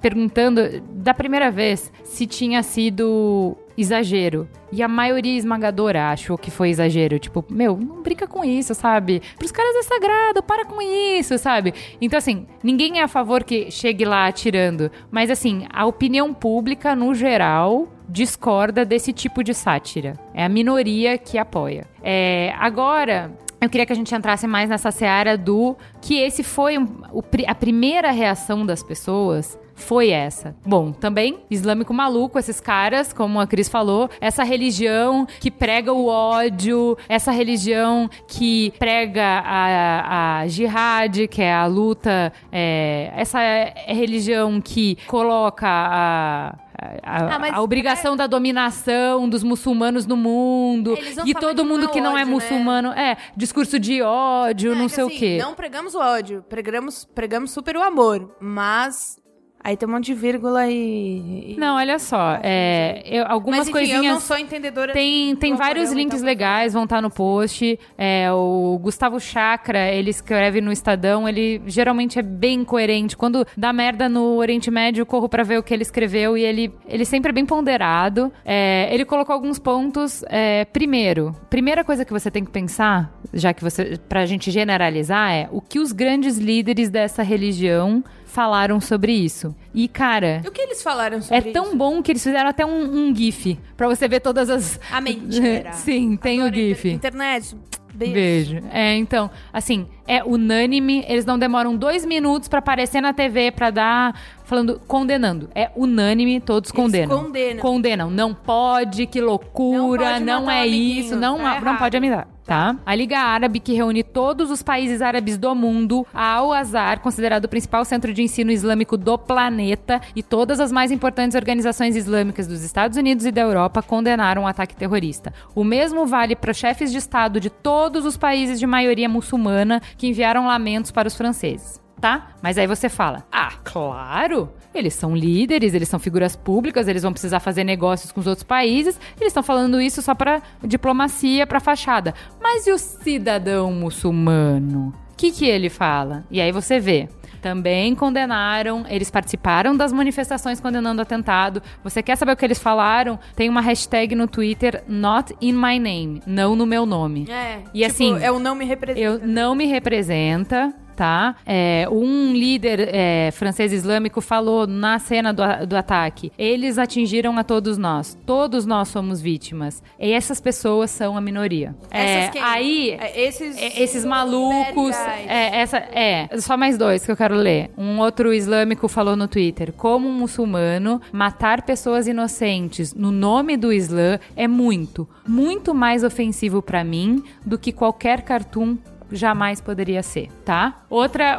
perguntando 0.00 0.80
da 0.92 1.12
primeira 1.14 1.50
vez 1.50 1.92
se 2.04 2.26
tinha 2.26 2.62
sido 2.62 3.56
exagero. 3.80 4.48
E 4.72 4.82
a 4.82 4.88
maioria 4.88 5.36
esmagadora 5.38 6.10
achou 6.10 6.36
que 6.36 6.50
foi 6.50 6.68
exagero. 6.70 7.18
Tipo, 7.18 7.44
meu, 7.50 7.76
não 7.76 8.02
brinca 8.02 8.26
com 8.26 8.44
isso, 8.44 8.74
sabe? 8.74 9.22
Pros 9.38 9.50
caras 9.52 9.74
é 9.76 9.82
sagrado, 9.82 10.42
para 10.42 10.64
com 10.64 10.82
isso, 10.82 11.38
sabe? 11.38 11.72
Então, 12.00 12.18
assim, 12.18 12.46
ninguém 12.62 12.98
é 12.98 13.02
a 13.02 13.08
favor 13.08 13.44
que 13.44 13.70
chegue 13.70 14.04
lá 14.04 14.26
atirando. 14.26 14.90
Mas, 15.10 15.30
assim, 15.30 15.66
a 15.72 15.86
opinião 15.86 16.34
pública, 16.34 16.94
no 16.94 17.14
geral, 17.14 17.88
discorda 18.08 18.84
desse 18.84 19.12
tipo 19.12 19.42
de 19.42 19.54
sátira. 19.54 20.14
É 20.34 20.44
a 20.44 20.48
minoria 20.48 21.16
que 21.16 21.38
apoia. 21.38 21.86
É, 22.02 22.52
agora, 22.58 23.32
eu 23.60 23.68
queria 23.68 23.86
que 23.86 23.92
a 23.92 23.96
gente 23.96 24.14
entrasse 24.14 24.46
mais 24.46 24.68
nessa 24.68 24.90
seara 24.90 25.36
do 25.36 25.76
que 26.00 26.18
esse 26.20 26.42
foi 26.42 26.78
um- 26.78 27.02
o 27.12 27.22
a 27.46 27.54
primeira 27.54 28.10
reação 28.10 28.64
das 28.66 28.82
pessoas. 28.82 29.58
Foi 29.78 30.10
essa. 30.10 30.54
Bom, 30.66 30.92
também 30.92 31.40
islâmico 31.50 31.94
maluco, 31.94 32.38
esses 32.38 32.60
caras, 32.60 33.12
como 33.12 33.40
a 33.40 33.46
Cris 33.46 33.68
falou, 33.68 34.10
essa 34.20 34.44
religião 34.44 35.26
que 35.40 35.50
prega 35.50 35.92
o 35.92 36.06
ódio, 36.06 36.96
essa 37.08 37.30
religião 37.30 38.10
que 38.26 38.72
prega 38.78 39.24
a, 39.44 40.40
a 40.40 40.48
jihad, 40.48 41.28
que 41.28 41.40
é 41.42 41.54
a 41.54 41.66
luta, 41.66 42.32
é, 42.52 43.12
essa 43.16 43.40
é 43.40 43.92
religião 43.92 44.60
que 44.60 44.96
coloca 45.06 45.66
a, 45.66 46.54
a, 46.78 47.36
Ah, 47.36 47.56
a 47.56 47.62
obrigação 47.62 48.16
da 48.16 48.26
dominação 48.26 49.28
dos 49.28 49.42
muçulmanos 49.42 50.06
no 50.06 50.16
mundo 50.16 50.96
e 51.26 51.34
todo 51.34 51.64
mundo 51.64 51.82
não 51.82 51.88
é 51.88 51.92
que 51.92 52.00
não 52.00 52.10
é 52.10 52.22
ódio, 52.22 52.26
né? 52.26 52.32
muçulmano. 52.32 52.88
É, 52.92 53.16
discurso 53.36 53.78
de 53.78 54.00
ódio, 54.02 54.74
não 54.74 54.82
É 54.82 54.88
que, 54.88 54.94
sei 54.94 55.04
o 55.04 55.06
assim, 55.08 55.18
quê. 55.18 55.38
Não 55.40 55.54
pregamos 55.54 55.94
o 55.94 55.98
ódio, 55.98 56.44
pregamos, 56.48 57.04
pregamos 57.04 57.50
super 57.50 57.76
o 57.76 57.82
amor, 57.82 58.36
mas 58.40 59.17
aí 59.62 59.76
tem 59.76 59.88
um 59.88 59.92
monte 59.92 60.06
de 60.06 60.14
vírgula 60.14 60.66
e... 60.68 61.54
e- 61.54 61.56
Não, 61.58 61.76
olha 61.76 61.98
só, 61.98 62.38
é, 62.42 63.02
eu- 63.04 63.24
algumas 63.26 63.58
mas 63.60 63.68
enfim, 63.68 63.78
coisinhas. 63.78 64.04
eu 64.04 64.12
não 64.12 64.20
sou 64.20 64.38
entendedora 64.38 64.92
Tem, 64.92 65.34
tem 65.36 65.54
vários 65.54 65.92
links 65.92 66.16
então- 66.18 66.26
legais, 66.26 66.72
vão 66.72 66.84
estar 66.84 67.02
no 67.02 67.10
post. 67.10 67.78
É, 67.96 68.30
o 68.32 68.78
Gustavo 68.82 69.18
Chakra, 69.20 69.88
ele 69.92 70.10
escreve 70.10 70.60
no 70.60 70.70
Estadão, 70.72 71.28
ele 71.28 71.60
geralmente 71.66 72.18
é 72.18 72.22
bem 72.22 72.64
coerente. 72.64 73.16
Quando 73.16 73.46
dá 73.56 73.72
merda 73.72 74.08
no 74.08 74.36
Oriente 74.36 74.70
Médio, 74.70 75.02
eu 75.02 75.06
corro 75.06 75.28
pra 75.28 75.42
ver 75.42 75.58
o 75.58 75.62
que 75.62 75.74
ele 75.74 75.82
escreveu 75.82 76.36
e 76.36 76.42
ele, 76.42 76.72
ele 76.86 77.04
sempre 77.04 77.30
é 77.30 77.32
bem 77.32 77.44
ponderado. 77.46 78.32
É, 78.44 78.88
ele 78.92 79.04
colocou 79.04 79.32
alguns 79.34 79.58
pontos. 79.58 80.24
é, 80.28 80.64
primeiro, 80.66 81.34
primeira 81.50 81.82
coisa 81.84 82.04
que 82.04 82.12
você 82.12 82.30
tem 82.30 82.44
que 82.44 82.50
pensar, 82.50 83.12
já 83.34 83.52
que 83.52 83.62
você, 83.62 83.98
pra 84.08 84.24
gente 84.26 84.50
generalizar, 84.50 85.32
é 85.32 85.48
o 85.50 85.60
que 85.60 85.78
os 85.78 85.92
grandes 85.92 86.38
líderes 86.38 86.88
dessa 86.90 87.22
religião 87.22 88.02
falaram 88.28 88.80
sobre 88.80 89.12
isso. 89.12 89.54
E, 89.74 89.88
cara, 89.88 90.42
O 90.46 90.50
que 90.50 90.60
eles 90.60 90.82
falaram 90.82 91.18
é 91.18 91.20
sobre 91.20 91.50
tão 91.52 91.66
isso? 91.68 91.76
bom 91.76 92.02
que 92.02 92.12
eles 92.12 92.22
fizeram 92.22 92.48
até 92.48 92.64
um, 92.64 93.08
um 93.08 93.14
GIF 93.14 93.58
pra 93.76 93.88
você 93.88 94.06
ver 94.06 94.20
todas 94.20 94.48
as. 94.48 94.78
A 94.92 95.00
mentira. 95.00 95.72
Sim, 95.74 96.16
tem 96.16 96.38
o 96.40 96.46
Adoro 96.46 96.60
inter- 96.60 96.68
GIF. 96.76 96.88
Internet, 96.90 97.56
beijo. 97.94 98.14
Beijo. 98.14 98.62
É, 98.70 98.94
então, 98.96 99.30
assim, 99.52 99.86
é 100.08 100.24
unânime. 100.24 101.04
Eles 101.06 101.24
não 101.24 101.38
demoram 101.38 101.76
dois 101.76 102.04
minutos 102.04 102.48
pra 102.48 102.58
aparecer 102.58 103.00
na 103.00 103.12
TV 103.12 103.52
pra 103.52 103.70
dar. 103.70 104.18
Falando, 104.44 104.80
condenando. 104.88 105.50
É 105.54 105.70
unânime, 105.76 106.40
todos 106.40 106.70
Eles 106.70 106.82
condenam. 106.82 107.24
condenam. 107.24 107.60
Condenam. 107.60 108.10
Não 108.10 108.34
pode, 108.34 109.06
que 109.06 109.20
loucura, 109.20 110.18
Não 110.18 110.40
não, 110.40 110.50
é 110.50 110.66
isso, 110.66 111.14
não, 111.14 111.36
tá 111.36 111.60
não 111.60 111.76
pode 111.76 111.96
amenizar. 111.98 112.26
Tá? 112.48 112.74
A 112.86 112.94
Liga 112.94 113.18
Árabe, 113.18 113.60
que 113.60 113.74
reúne 113.74 114.02
todos 114.02 114.50
os 114.50 114.62
países 114.62 115.02
árabes 115.02 115.36
do 115.36 115.54
mundo, 115.54 116.06
a 116.14 116.36
Al-Azhar, 116.36 117.00
considerado 117.00 117.44
o 117.44 117.48
principal 117.48 117.84
centro 117.84 118.10
de 118.14 118.22
ensino 118.22 118.50
islâmico 118.50 118.96
do 118.96 119.18
planeta, 119.18 120.00
e 120.16 120.22
todas 120.22 120.58
as 120.58 120.72
mais 120.72 120.90
importantes 120.90 121.34
organizações 121.34 121.94
islâmicas 121.94 122.46
dos 122.46 122.62
Estados 122.62 122.96
Unidos 122.96 123.26
e 123.26 123.30
da 123.30 123.42
Europa 123.42 123.82
condenaram 123.82 124.44
o 124.44 124.46
ataque 124.46 124.74
terrorista. 124.74 125.30
O 125.54 125.62
mesmo 125.62 126.06
vale 126.06 126.34
para 126.34 126.52
os 126.52 126.56
chefes 126.56 126.90
de 126.90 126.96
Estado 126.96 127.38
de 127.38 127.50
todos 127.50 128.06
os 128.06 128.16
países 128.16 128.58
de 128.58 128.66
maioria 128.66 129.10
muçulmana 129.10 129.82
que 129.98 130.06
enviaram 130.06 130.46
lamentos 130.46 130.90
para 130.90 131.08
os 131.08 131.14
franceses. 131.14 131.80
Tá? 132.00 132.28
Mas 132.40 132.56
aí 132.56 132.66
você 132.66 132.88
fala: 132.88 133.26
ah, 133.30 133.52
claro! 133.64 134.50
Eles 134.72 134.94
são 134.94 135.16
líderes, 135.16 135.74
eles 135.74 135.88
são 135.88 135.98
figuras 135.98 136.36
públicas, 136.36 136.86
eles 136.86 137.02
vão 137.02 137.12
precisar 137.12 137.40
fazer 137.40 137.64
negócios 137.64 138.12
com 138.12 138.20
os 138.20 138.26
outros 138.26 138.44
países. 138.44 138.98
Eles 139.16 139.28
estão 139.30 139.42
falando 139.42 139.80
isso 139.80 140.00
só 140.00 140.14
para 140.14 140.40
diplomacia, 140.62 141.46
para 141.46 141.58
fachada. 141.58 142.14
Mas 142.40 142.66
e 142.66 142.72
o 142.72 142.78
cidadão 142.78 143.72
muçulmano? 143.72 144.94
O 145.12 145.16
que, 145.16 145.32
que 145.32 145.46
ele 145.46 145.68
fala? 145.68 146.24
E 146.30 146.40
aí 146.40 146.52
você 146.52 146.78
vê. 146.78 147.08
Também 147.40 147.94
condenaram, 147.94 148.84
eles 148.88 149.10
participaram 149.10 149.76
das 149.76 149.92
manifestações 149.92 150.60
condenando 150.60 151.00
o 151.00 151.02
atentado. 151.02 151.62
Você 151.84 152.02
quer 152.02 152.16
saber 152.16 152.32
o 152.32 152.36
que 152.36 152.44
eles 152.44 152.58
falaram? 152.58 153.18
Tem 153.36 153.48
uma 153.48 153.60
hashtag 153.60 154.14
no 154.14 154.26
Twitter, 154.26 154.82
not 154.88 155.34
in 155.40 155.52
my 155.52 155.78
name, 155.78 156.22
não 156.26 156.56
no 156.56 156.66
meu 156.66 156.84
nome. 156.84 157.26
É, 157.30 157.60
E 157.72 157.80
tipo, 157.80 157.86
assim, 157.90 158.18
é 158.22 158.30
o 158.30 158.38
não 158.38 158.54
me 158.54 158.64
representa. 158.64 159.00
Eu 159.00 159.18
não 159.26 159.54
me 159.54 159.66
representa. 159.66 160.72
Tá? 160.98 161.36
É, 161.46 161.86
um 161.88 162.32
líder 162.32 162.88
é, 162.92 163.30
francês 163.30 163.72
islâmico 163.72 164.20
falou 164.20 164.66
na 164.66 164.98
cena 164.98 165.32
do, 165.32 165.44
do 165.64 165.76
ataque: 165.76 166.32
eles 166.36 166.76
atingiram 166.76 167.38
a 167.38 167.44
todos 167.44 167.78
nós. 167.78 168.18
Todos 168.26 168.66
nós 168.66 168.88
somos 168.88 169.20
vítimas. 169.20 169.80
E 169.96 170.10
essas 170.12 170.40
pessoas 170.40 170.90
são 170.90 171.16
a 171.16 171.20
minoria. 171.20 171.72
É, 171.88 172.02
Essas 172.02 172.32
quem? 172.32 172.42
aí. 172.42 172.90
É, 172.98 173.20
esses, 173.26 173.56
é, 173.56 173.80
Esses 173.80 174.04
malucos. 174.04 174.96
É, 174.96 175.60
essa, 175.60 175.76
é, 175.78 176.28
só 176.40 176.56
mais 176.56 176.76
dois 176.76 177.06
que 177.06 177.12
eu 177.12 177.16
quero 177.16 177.36
ler. 177.36 177.70
Um 177.78 178.00
outro 178.00 178.34
islâmico 178.34 178.88
falou 178.88 179.14
no 179.14 179.28
Twitter: 179.28 179.72
como 179.72 180.08
um 180.08 180.12
muçulmano, 180.12 181.00
matar 181.12 181.62
pessoas 181.62 182.08
inocentes 182.08 182.92
no 182.92 183.12
nome 183.12 183.56
do 183.56 183.72
Islã 183.72 184.18
é 184.34 184.48
muito, 184.48 185.08
muito 185.24 185.72
mais 185.72 186.02
ofensivo 186.02 186.60
pra 186.60 186.82
mim 186.82 187.22
do 187.46 187.56
que 187.56 187.70
qualquer 187.70 188.22
cartoon 188.22 188.76
jamais 189.12 189.60
poderia 189.60 190.02
ser, 190.02 190.28
tá? 190.44 190.82
Outra, 190.90 191.38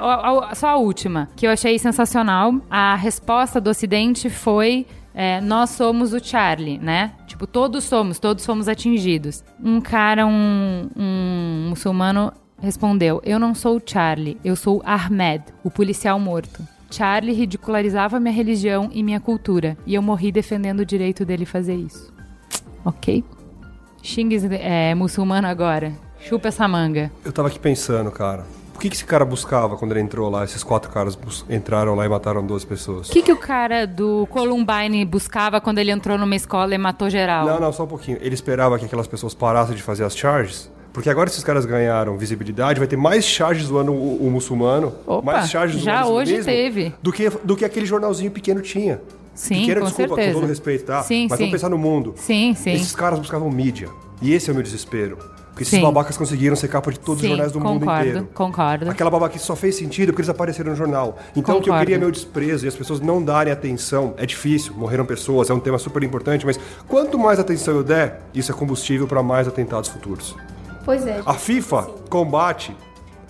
só 0.55 0.69
a 0.69 0.75
última, 0.77 1.29
que 1.35 1.45
eu 1.47 1.51
achei 1.51 1.77
sensacional. 1.79 2.53
A 2.69 2.95
resposta 2.95 3.59
do 3.59 3.69
Ocidente 3.69 4.29
foi. 4.29 4.85
é, 5.13 5.41
nós 5.41 5.71
somos 5.71 6.13
o 6.13 6.23
Charlie, 6.23 6.77
né? 6.77 7.13
Tipo, 7.27 7.45
todos 7.47 7.83
somos, 7.83 8.19
todos 8.19 8.45
fomos 8.45 8.67
atingidos. 8.67 9.43
Um 9.63 9.81
cara, 9.81 10.25
um, 10.25 10.89
um 10.95 11.67
muçulmano, 11.69 12.31
respondeu: 12.61 13.21
Eu 13.25 13.39
não 13.39 13.53
sou 13.55 13.77
o 13.77 13.81
Charlie, 13.83 14.37
eu 14.43 14.55
sou 14.55 14.81
Ahmed, 14.85 15.43
o 15.63 15.71
policial 15.71 16.19
morto. 16.19 16.65
Charlie 16.91 17.33
ridicularizava 17.33 18.19
minha 18.19 18.33
religião 18.33 18.89
e 18.91 19.03
minha 19.03 19.19
cultura, 19.19 19.77
e 19.85 19.93
eu 19.93 20.01
morri 20.01 20.31
defendendo 20.31 20.79
o 20.79 20.85
direito 20.85 21.23
dele 21.23 21.45
fazer 21.45 21.75
isso. 21.75 22.11
Ok? 22.83 23.23
Xingues 24.01 24.43
é 24.45 24.95
muçulmano 24.95 25.47
agora. 25.47 25.93
Chupa 26.29 26.47
essa 26.49 26.67
manga. 26.67 27.11
Eu 27.25 27.31
tava 27.31 27.47
aqui 27.47 27.59
pensando, 27.59 28.11
cara. 28.11 28.45
O 28.75 28.79
que, 28.79 28.89
que 28.89 28.95
esse 28.95 29.03
cara 29.03 29.25
buscava 29.25 29.75
quando 29.75 29.91
ele 29.91 29.99
entrou 29.99 30.29
lá? 30.29 30.45
Esses 30.45 30.63
quatro 30.63 30.89
caras 30.89 31.17
entraram 31.49 31.95
lá 31.95 32.05
e 32.05 32.09
mataram 32.09 32.45
duas 32.45 32.63
pessoas. 32.63 33.09
O 33.09 33.11
que, 33.11 33.21
que 33.21 33.31
o 33.31 33.35
cara 33.35 33.85
do 33.85 34.25
Columbine 34.29 35.03
buscava 35.03 35.59
quando 35.59 35.79
ele 35.79 35.91
entrou 35.91 36.17
numa 36.17 36.35
escola 36.35 36.73
e 36.73 36.77
matou 36.77 37.09
geral? 37.09 37.45
Não, 37.45 37.59
não, 37.59 37.73
só 37.73 37.83
um 37.83 37.87
pouquinho. 37.87 38.17
Ele 38.21 38.33
esperava 38.33 38.79
que 38.79 38.85
aquelas 38.85 39.05
pessoas 39.05 39.33
parassem 39.33 39.75
de 39.75 39.83
fazer 39.83 40.05
as 40.05 40.15
charges. 40.15 40.71
Porque 40.93 41.09
agora 41.09 41.29
esses 41.29 41.43
caras 41.43 41.65
ganharam 41.65 42.17
visibilidade, 42.17 42.79
vai 42.79 42.87
ter 42.87 42.95
mais 42.95 43.25
charges 43.25 43.65
zoando 43.65 43.91
o, 43.91 44.27
o 44.27 44.31
muçulmano. 44.31 44.93
Opa, 45.05 45.21
mais 45.33 45.49
charges 45.49 45.81
já 45.81 46.05
hoje 46.05 46.37
islamismo 46.37 46.51
teve. 46.73 46.93
Do 47.01 47.11
que, 47.11 47.29
do 47.29 47.57
que 47.57 47.65
aquele 47.65 47.85
jornalzinho 47.85 48.31
pequeno 48.31 48.61
tinha. 48.61 49.01
Sim, 49.35 49.61
pequeno, 49.61 49.81
com 49.81 49.87
desculpa, 49.87 50.15
certeza. 50.15 50.33
com 50.33 50.39
todo 50.41 50.49
respeito, 50.49 50.85
tá? 50.85 51.03
Sim, 51.03 51.27
Mas 51.29 51.37
sim. 51.37 51.43
vamos 51.45 51.51
pensar 51.51 51.69
no 51.69 51.77
mundo. 51.77 52.13
Sim, 52.17 52.53
sim. 52.55 52.71
Esses 52.73 52.95
caras 52.95 53.19
buscavam 53.19 53.49
mídia. 53.51 53.89
E 54.21 54.33
esse 54.33 54.49
é 54.49 54.51
o 54.51 54.55
meu 54.55 54.63
desespero. 54.63 55.17
Porque 55.59 55.63
esses 55.63 55.77
Sim. 55.77 55.81
babacas 55.81 56.15
conseguiram 56.15 56.55
ser 56.55 56.69
capa 56.69 56.89
de 56.89 56.97
todos 56.97 57.19
Sim, 57.19 57.27
os 57.27 57.29
jornais 57.31 57.51
do 57.51 57.59
mundo 57.59 57.81
concordo, 57.81 58.07
inteiro. 58.07 58.29
concordo. 58.33 58.89
Aquela 58.89 59.09
babaquice 59.09 59.45
só 59.45 59.57
fez 59.57 59.75
sentido 59.75 60.13
porque 60.13 60.21
eles 60.21 60.29
apareceram 60.29 60.69
no 60.69 60.75
jornal. 60.77 61.17
Então 61.35 61.57
o 61.57 61.61
que 61.61 61.69
eu 61.69 61.73
Concordo. 61.73 61.79
queria 61.79 61.95
é 61.97 61.99
meu 61.99 62.09
desprezo 62.09 62.63
e 62.63 62.69
as 62.69 62.75
pessoas 62.75 63.01
não 63.01 63.21
darem 63.21 63.51
atenção. 63.51 64.13
É 64.15 64.25
difícil, 64.25 64.73
morreram 64.73 65.05
pessoas, 65.05 65.49
é 65.49 65.53
um 65.53 65.59
tema 65.59 65.77
super 65.77 66.01
importante, 66.01 66.45
mas 66.45 66.57
quanto 66.87 67.19
mais 67.19 67.39
atenção 67.39 67.75
eu 67.75 67.83
der, 67.83 68.21
isso 68.33 68.53
é 68.53 68.55
combustível 68.55 69.05
para 69.05 69.21
mais 69.21 69.49
atentados 69.49 69.89
futuros. 69.89 70.33
Pois 70.85 71.05
é. 71.05 71.21
A 71.25 71.33
FIFA 71.33 71.89
combate 72.09 72.73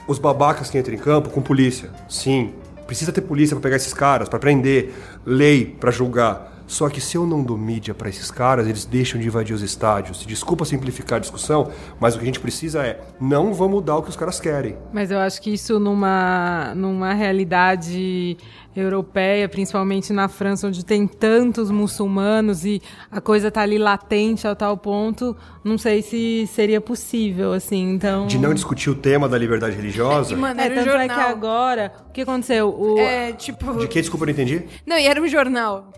os 0.08 0.20
babacas 0.20 0.70
que 0.70 0.78
entram 0.78 0.94
em 0.94 1.00
campo 1.00 1.30
com 1.32 1.42
polícia. 1.42 1.90
Sim, 2.08 2.54
precisa 2.86 3.12
ter 3.12 3.22
polícia 3.22 3.56
para 3.56 3.64
pegar 3.64 3.76
esses 3.78 3.94
caras, 3.94 4.30
para 4.30 4.38
prender, 4.38 4.94
lei 5.26 5.66
para 5.66 5.90
julgar. 5.90 6.49
Só 6.70 6.88
que 6.88 7.02
se 7.02 7.18
eu 7.18 7.26
não 7.26 7.44
dou 7.44 7.58
mídia 7.58 7.96
para 7.96 8.10
esses 8.10 8.30
caras, 8.30 8.68
eles 8.68 8.86
deixam 8.86 9.20
de 9.20 9.26
invadir 9.26 9.56
os 9.56 9.64
estádios. 9.64 10.24
Desculpa 10.24 10.64
simplificar 10.66 11.18
a 11.18 11.20
discussão, 11.20 11.72
mas 12.00 12.14
o 12.14 12.20
que 12.20 12.24
a 12.24 12.28
gente 12.28 12.40
precisa 12.40 12.86
é 12.86 13.02
não 13.20 13.56
vamos 13.56 13.80
mudar 13.80 13.98
o 13.98 14.04
que 14.04 14.10
os 14.10 14.16
caras 14.16 14.40
querem. 14.40 14.78
Mas 14.94 15.10
eu 15.10 15.18
acho 15.18 15.42
que 15.42 15.52
isso 15.52 15.80
numa, 15.80 16.74
numa 16.76 17.14
realidade 17.14 18.38
europeia, 18.76 19.50
principalmente 19.50 20.14
na 20.14 20.28
França, 20.28 20.68
onde 20.68 20.86
tem 20.86 21.08
tantos 21.08 21.72
muçulmanos 21.72 22.64
e 22.64 22.82
a 23.12 23.20
coisa 23.20 23.50
tá 23.50 23.62
ali 23.62 23.80
latente 23.80 24.48
a 24.48 24.54
tal 24.54 24.78
ponto, 24.78 25.36
não 25.64 25.78
sei 25.78 26.04
se 26.04 26.48
seria 26.54 26.80
possível, 26.80 27.52
assim, 27.52 27.94
então... 27.94 28.28
De 28.28 28.38
não 28.38 28.54
discutir 28.54 28.92
o 28.92 28.96
tema 28.96 29.28
da 29.28 29.38
liberdade 29.38 29.76
religiosa. 29.76 30.36
Mano, 30.38 30.62
É, 30.62 30.66
era 30.66 30.74
um 30.74 30.78
tanto 30.78 30.90
jornal. 30.90 31.20
é 31.20 31.24
que 31.24 31.32
agora, 31.32 31.94
o 32.10 32.12
que 32.12 32.22
aconteceu? 32.22 32.70
O, 32.70 33.00
É, 33.00 33.34
tipo... 33.34 33.74
De 33.80 33.88
que? 33.88 34.00
Desculpa, 34.00 34.24
eu 34.24 34.28
não 34.28 34.34
entendi. 34.34 34.66
Não, 34.86 34.98
e 34.98 35.08
era 35.08 35.20
um 35.20 35.28
jornal. 35.28 35.92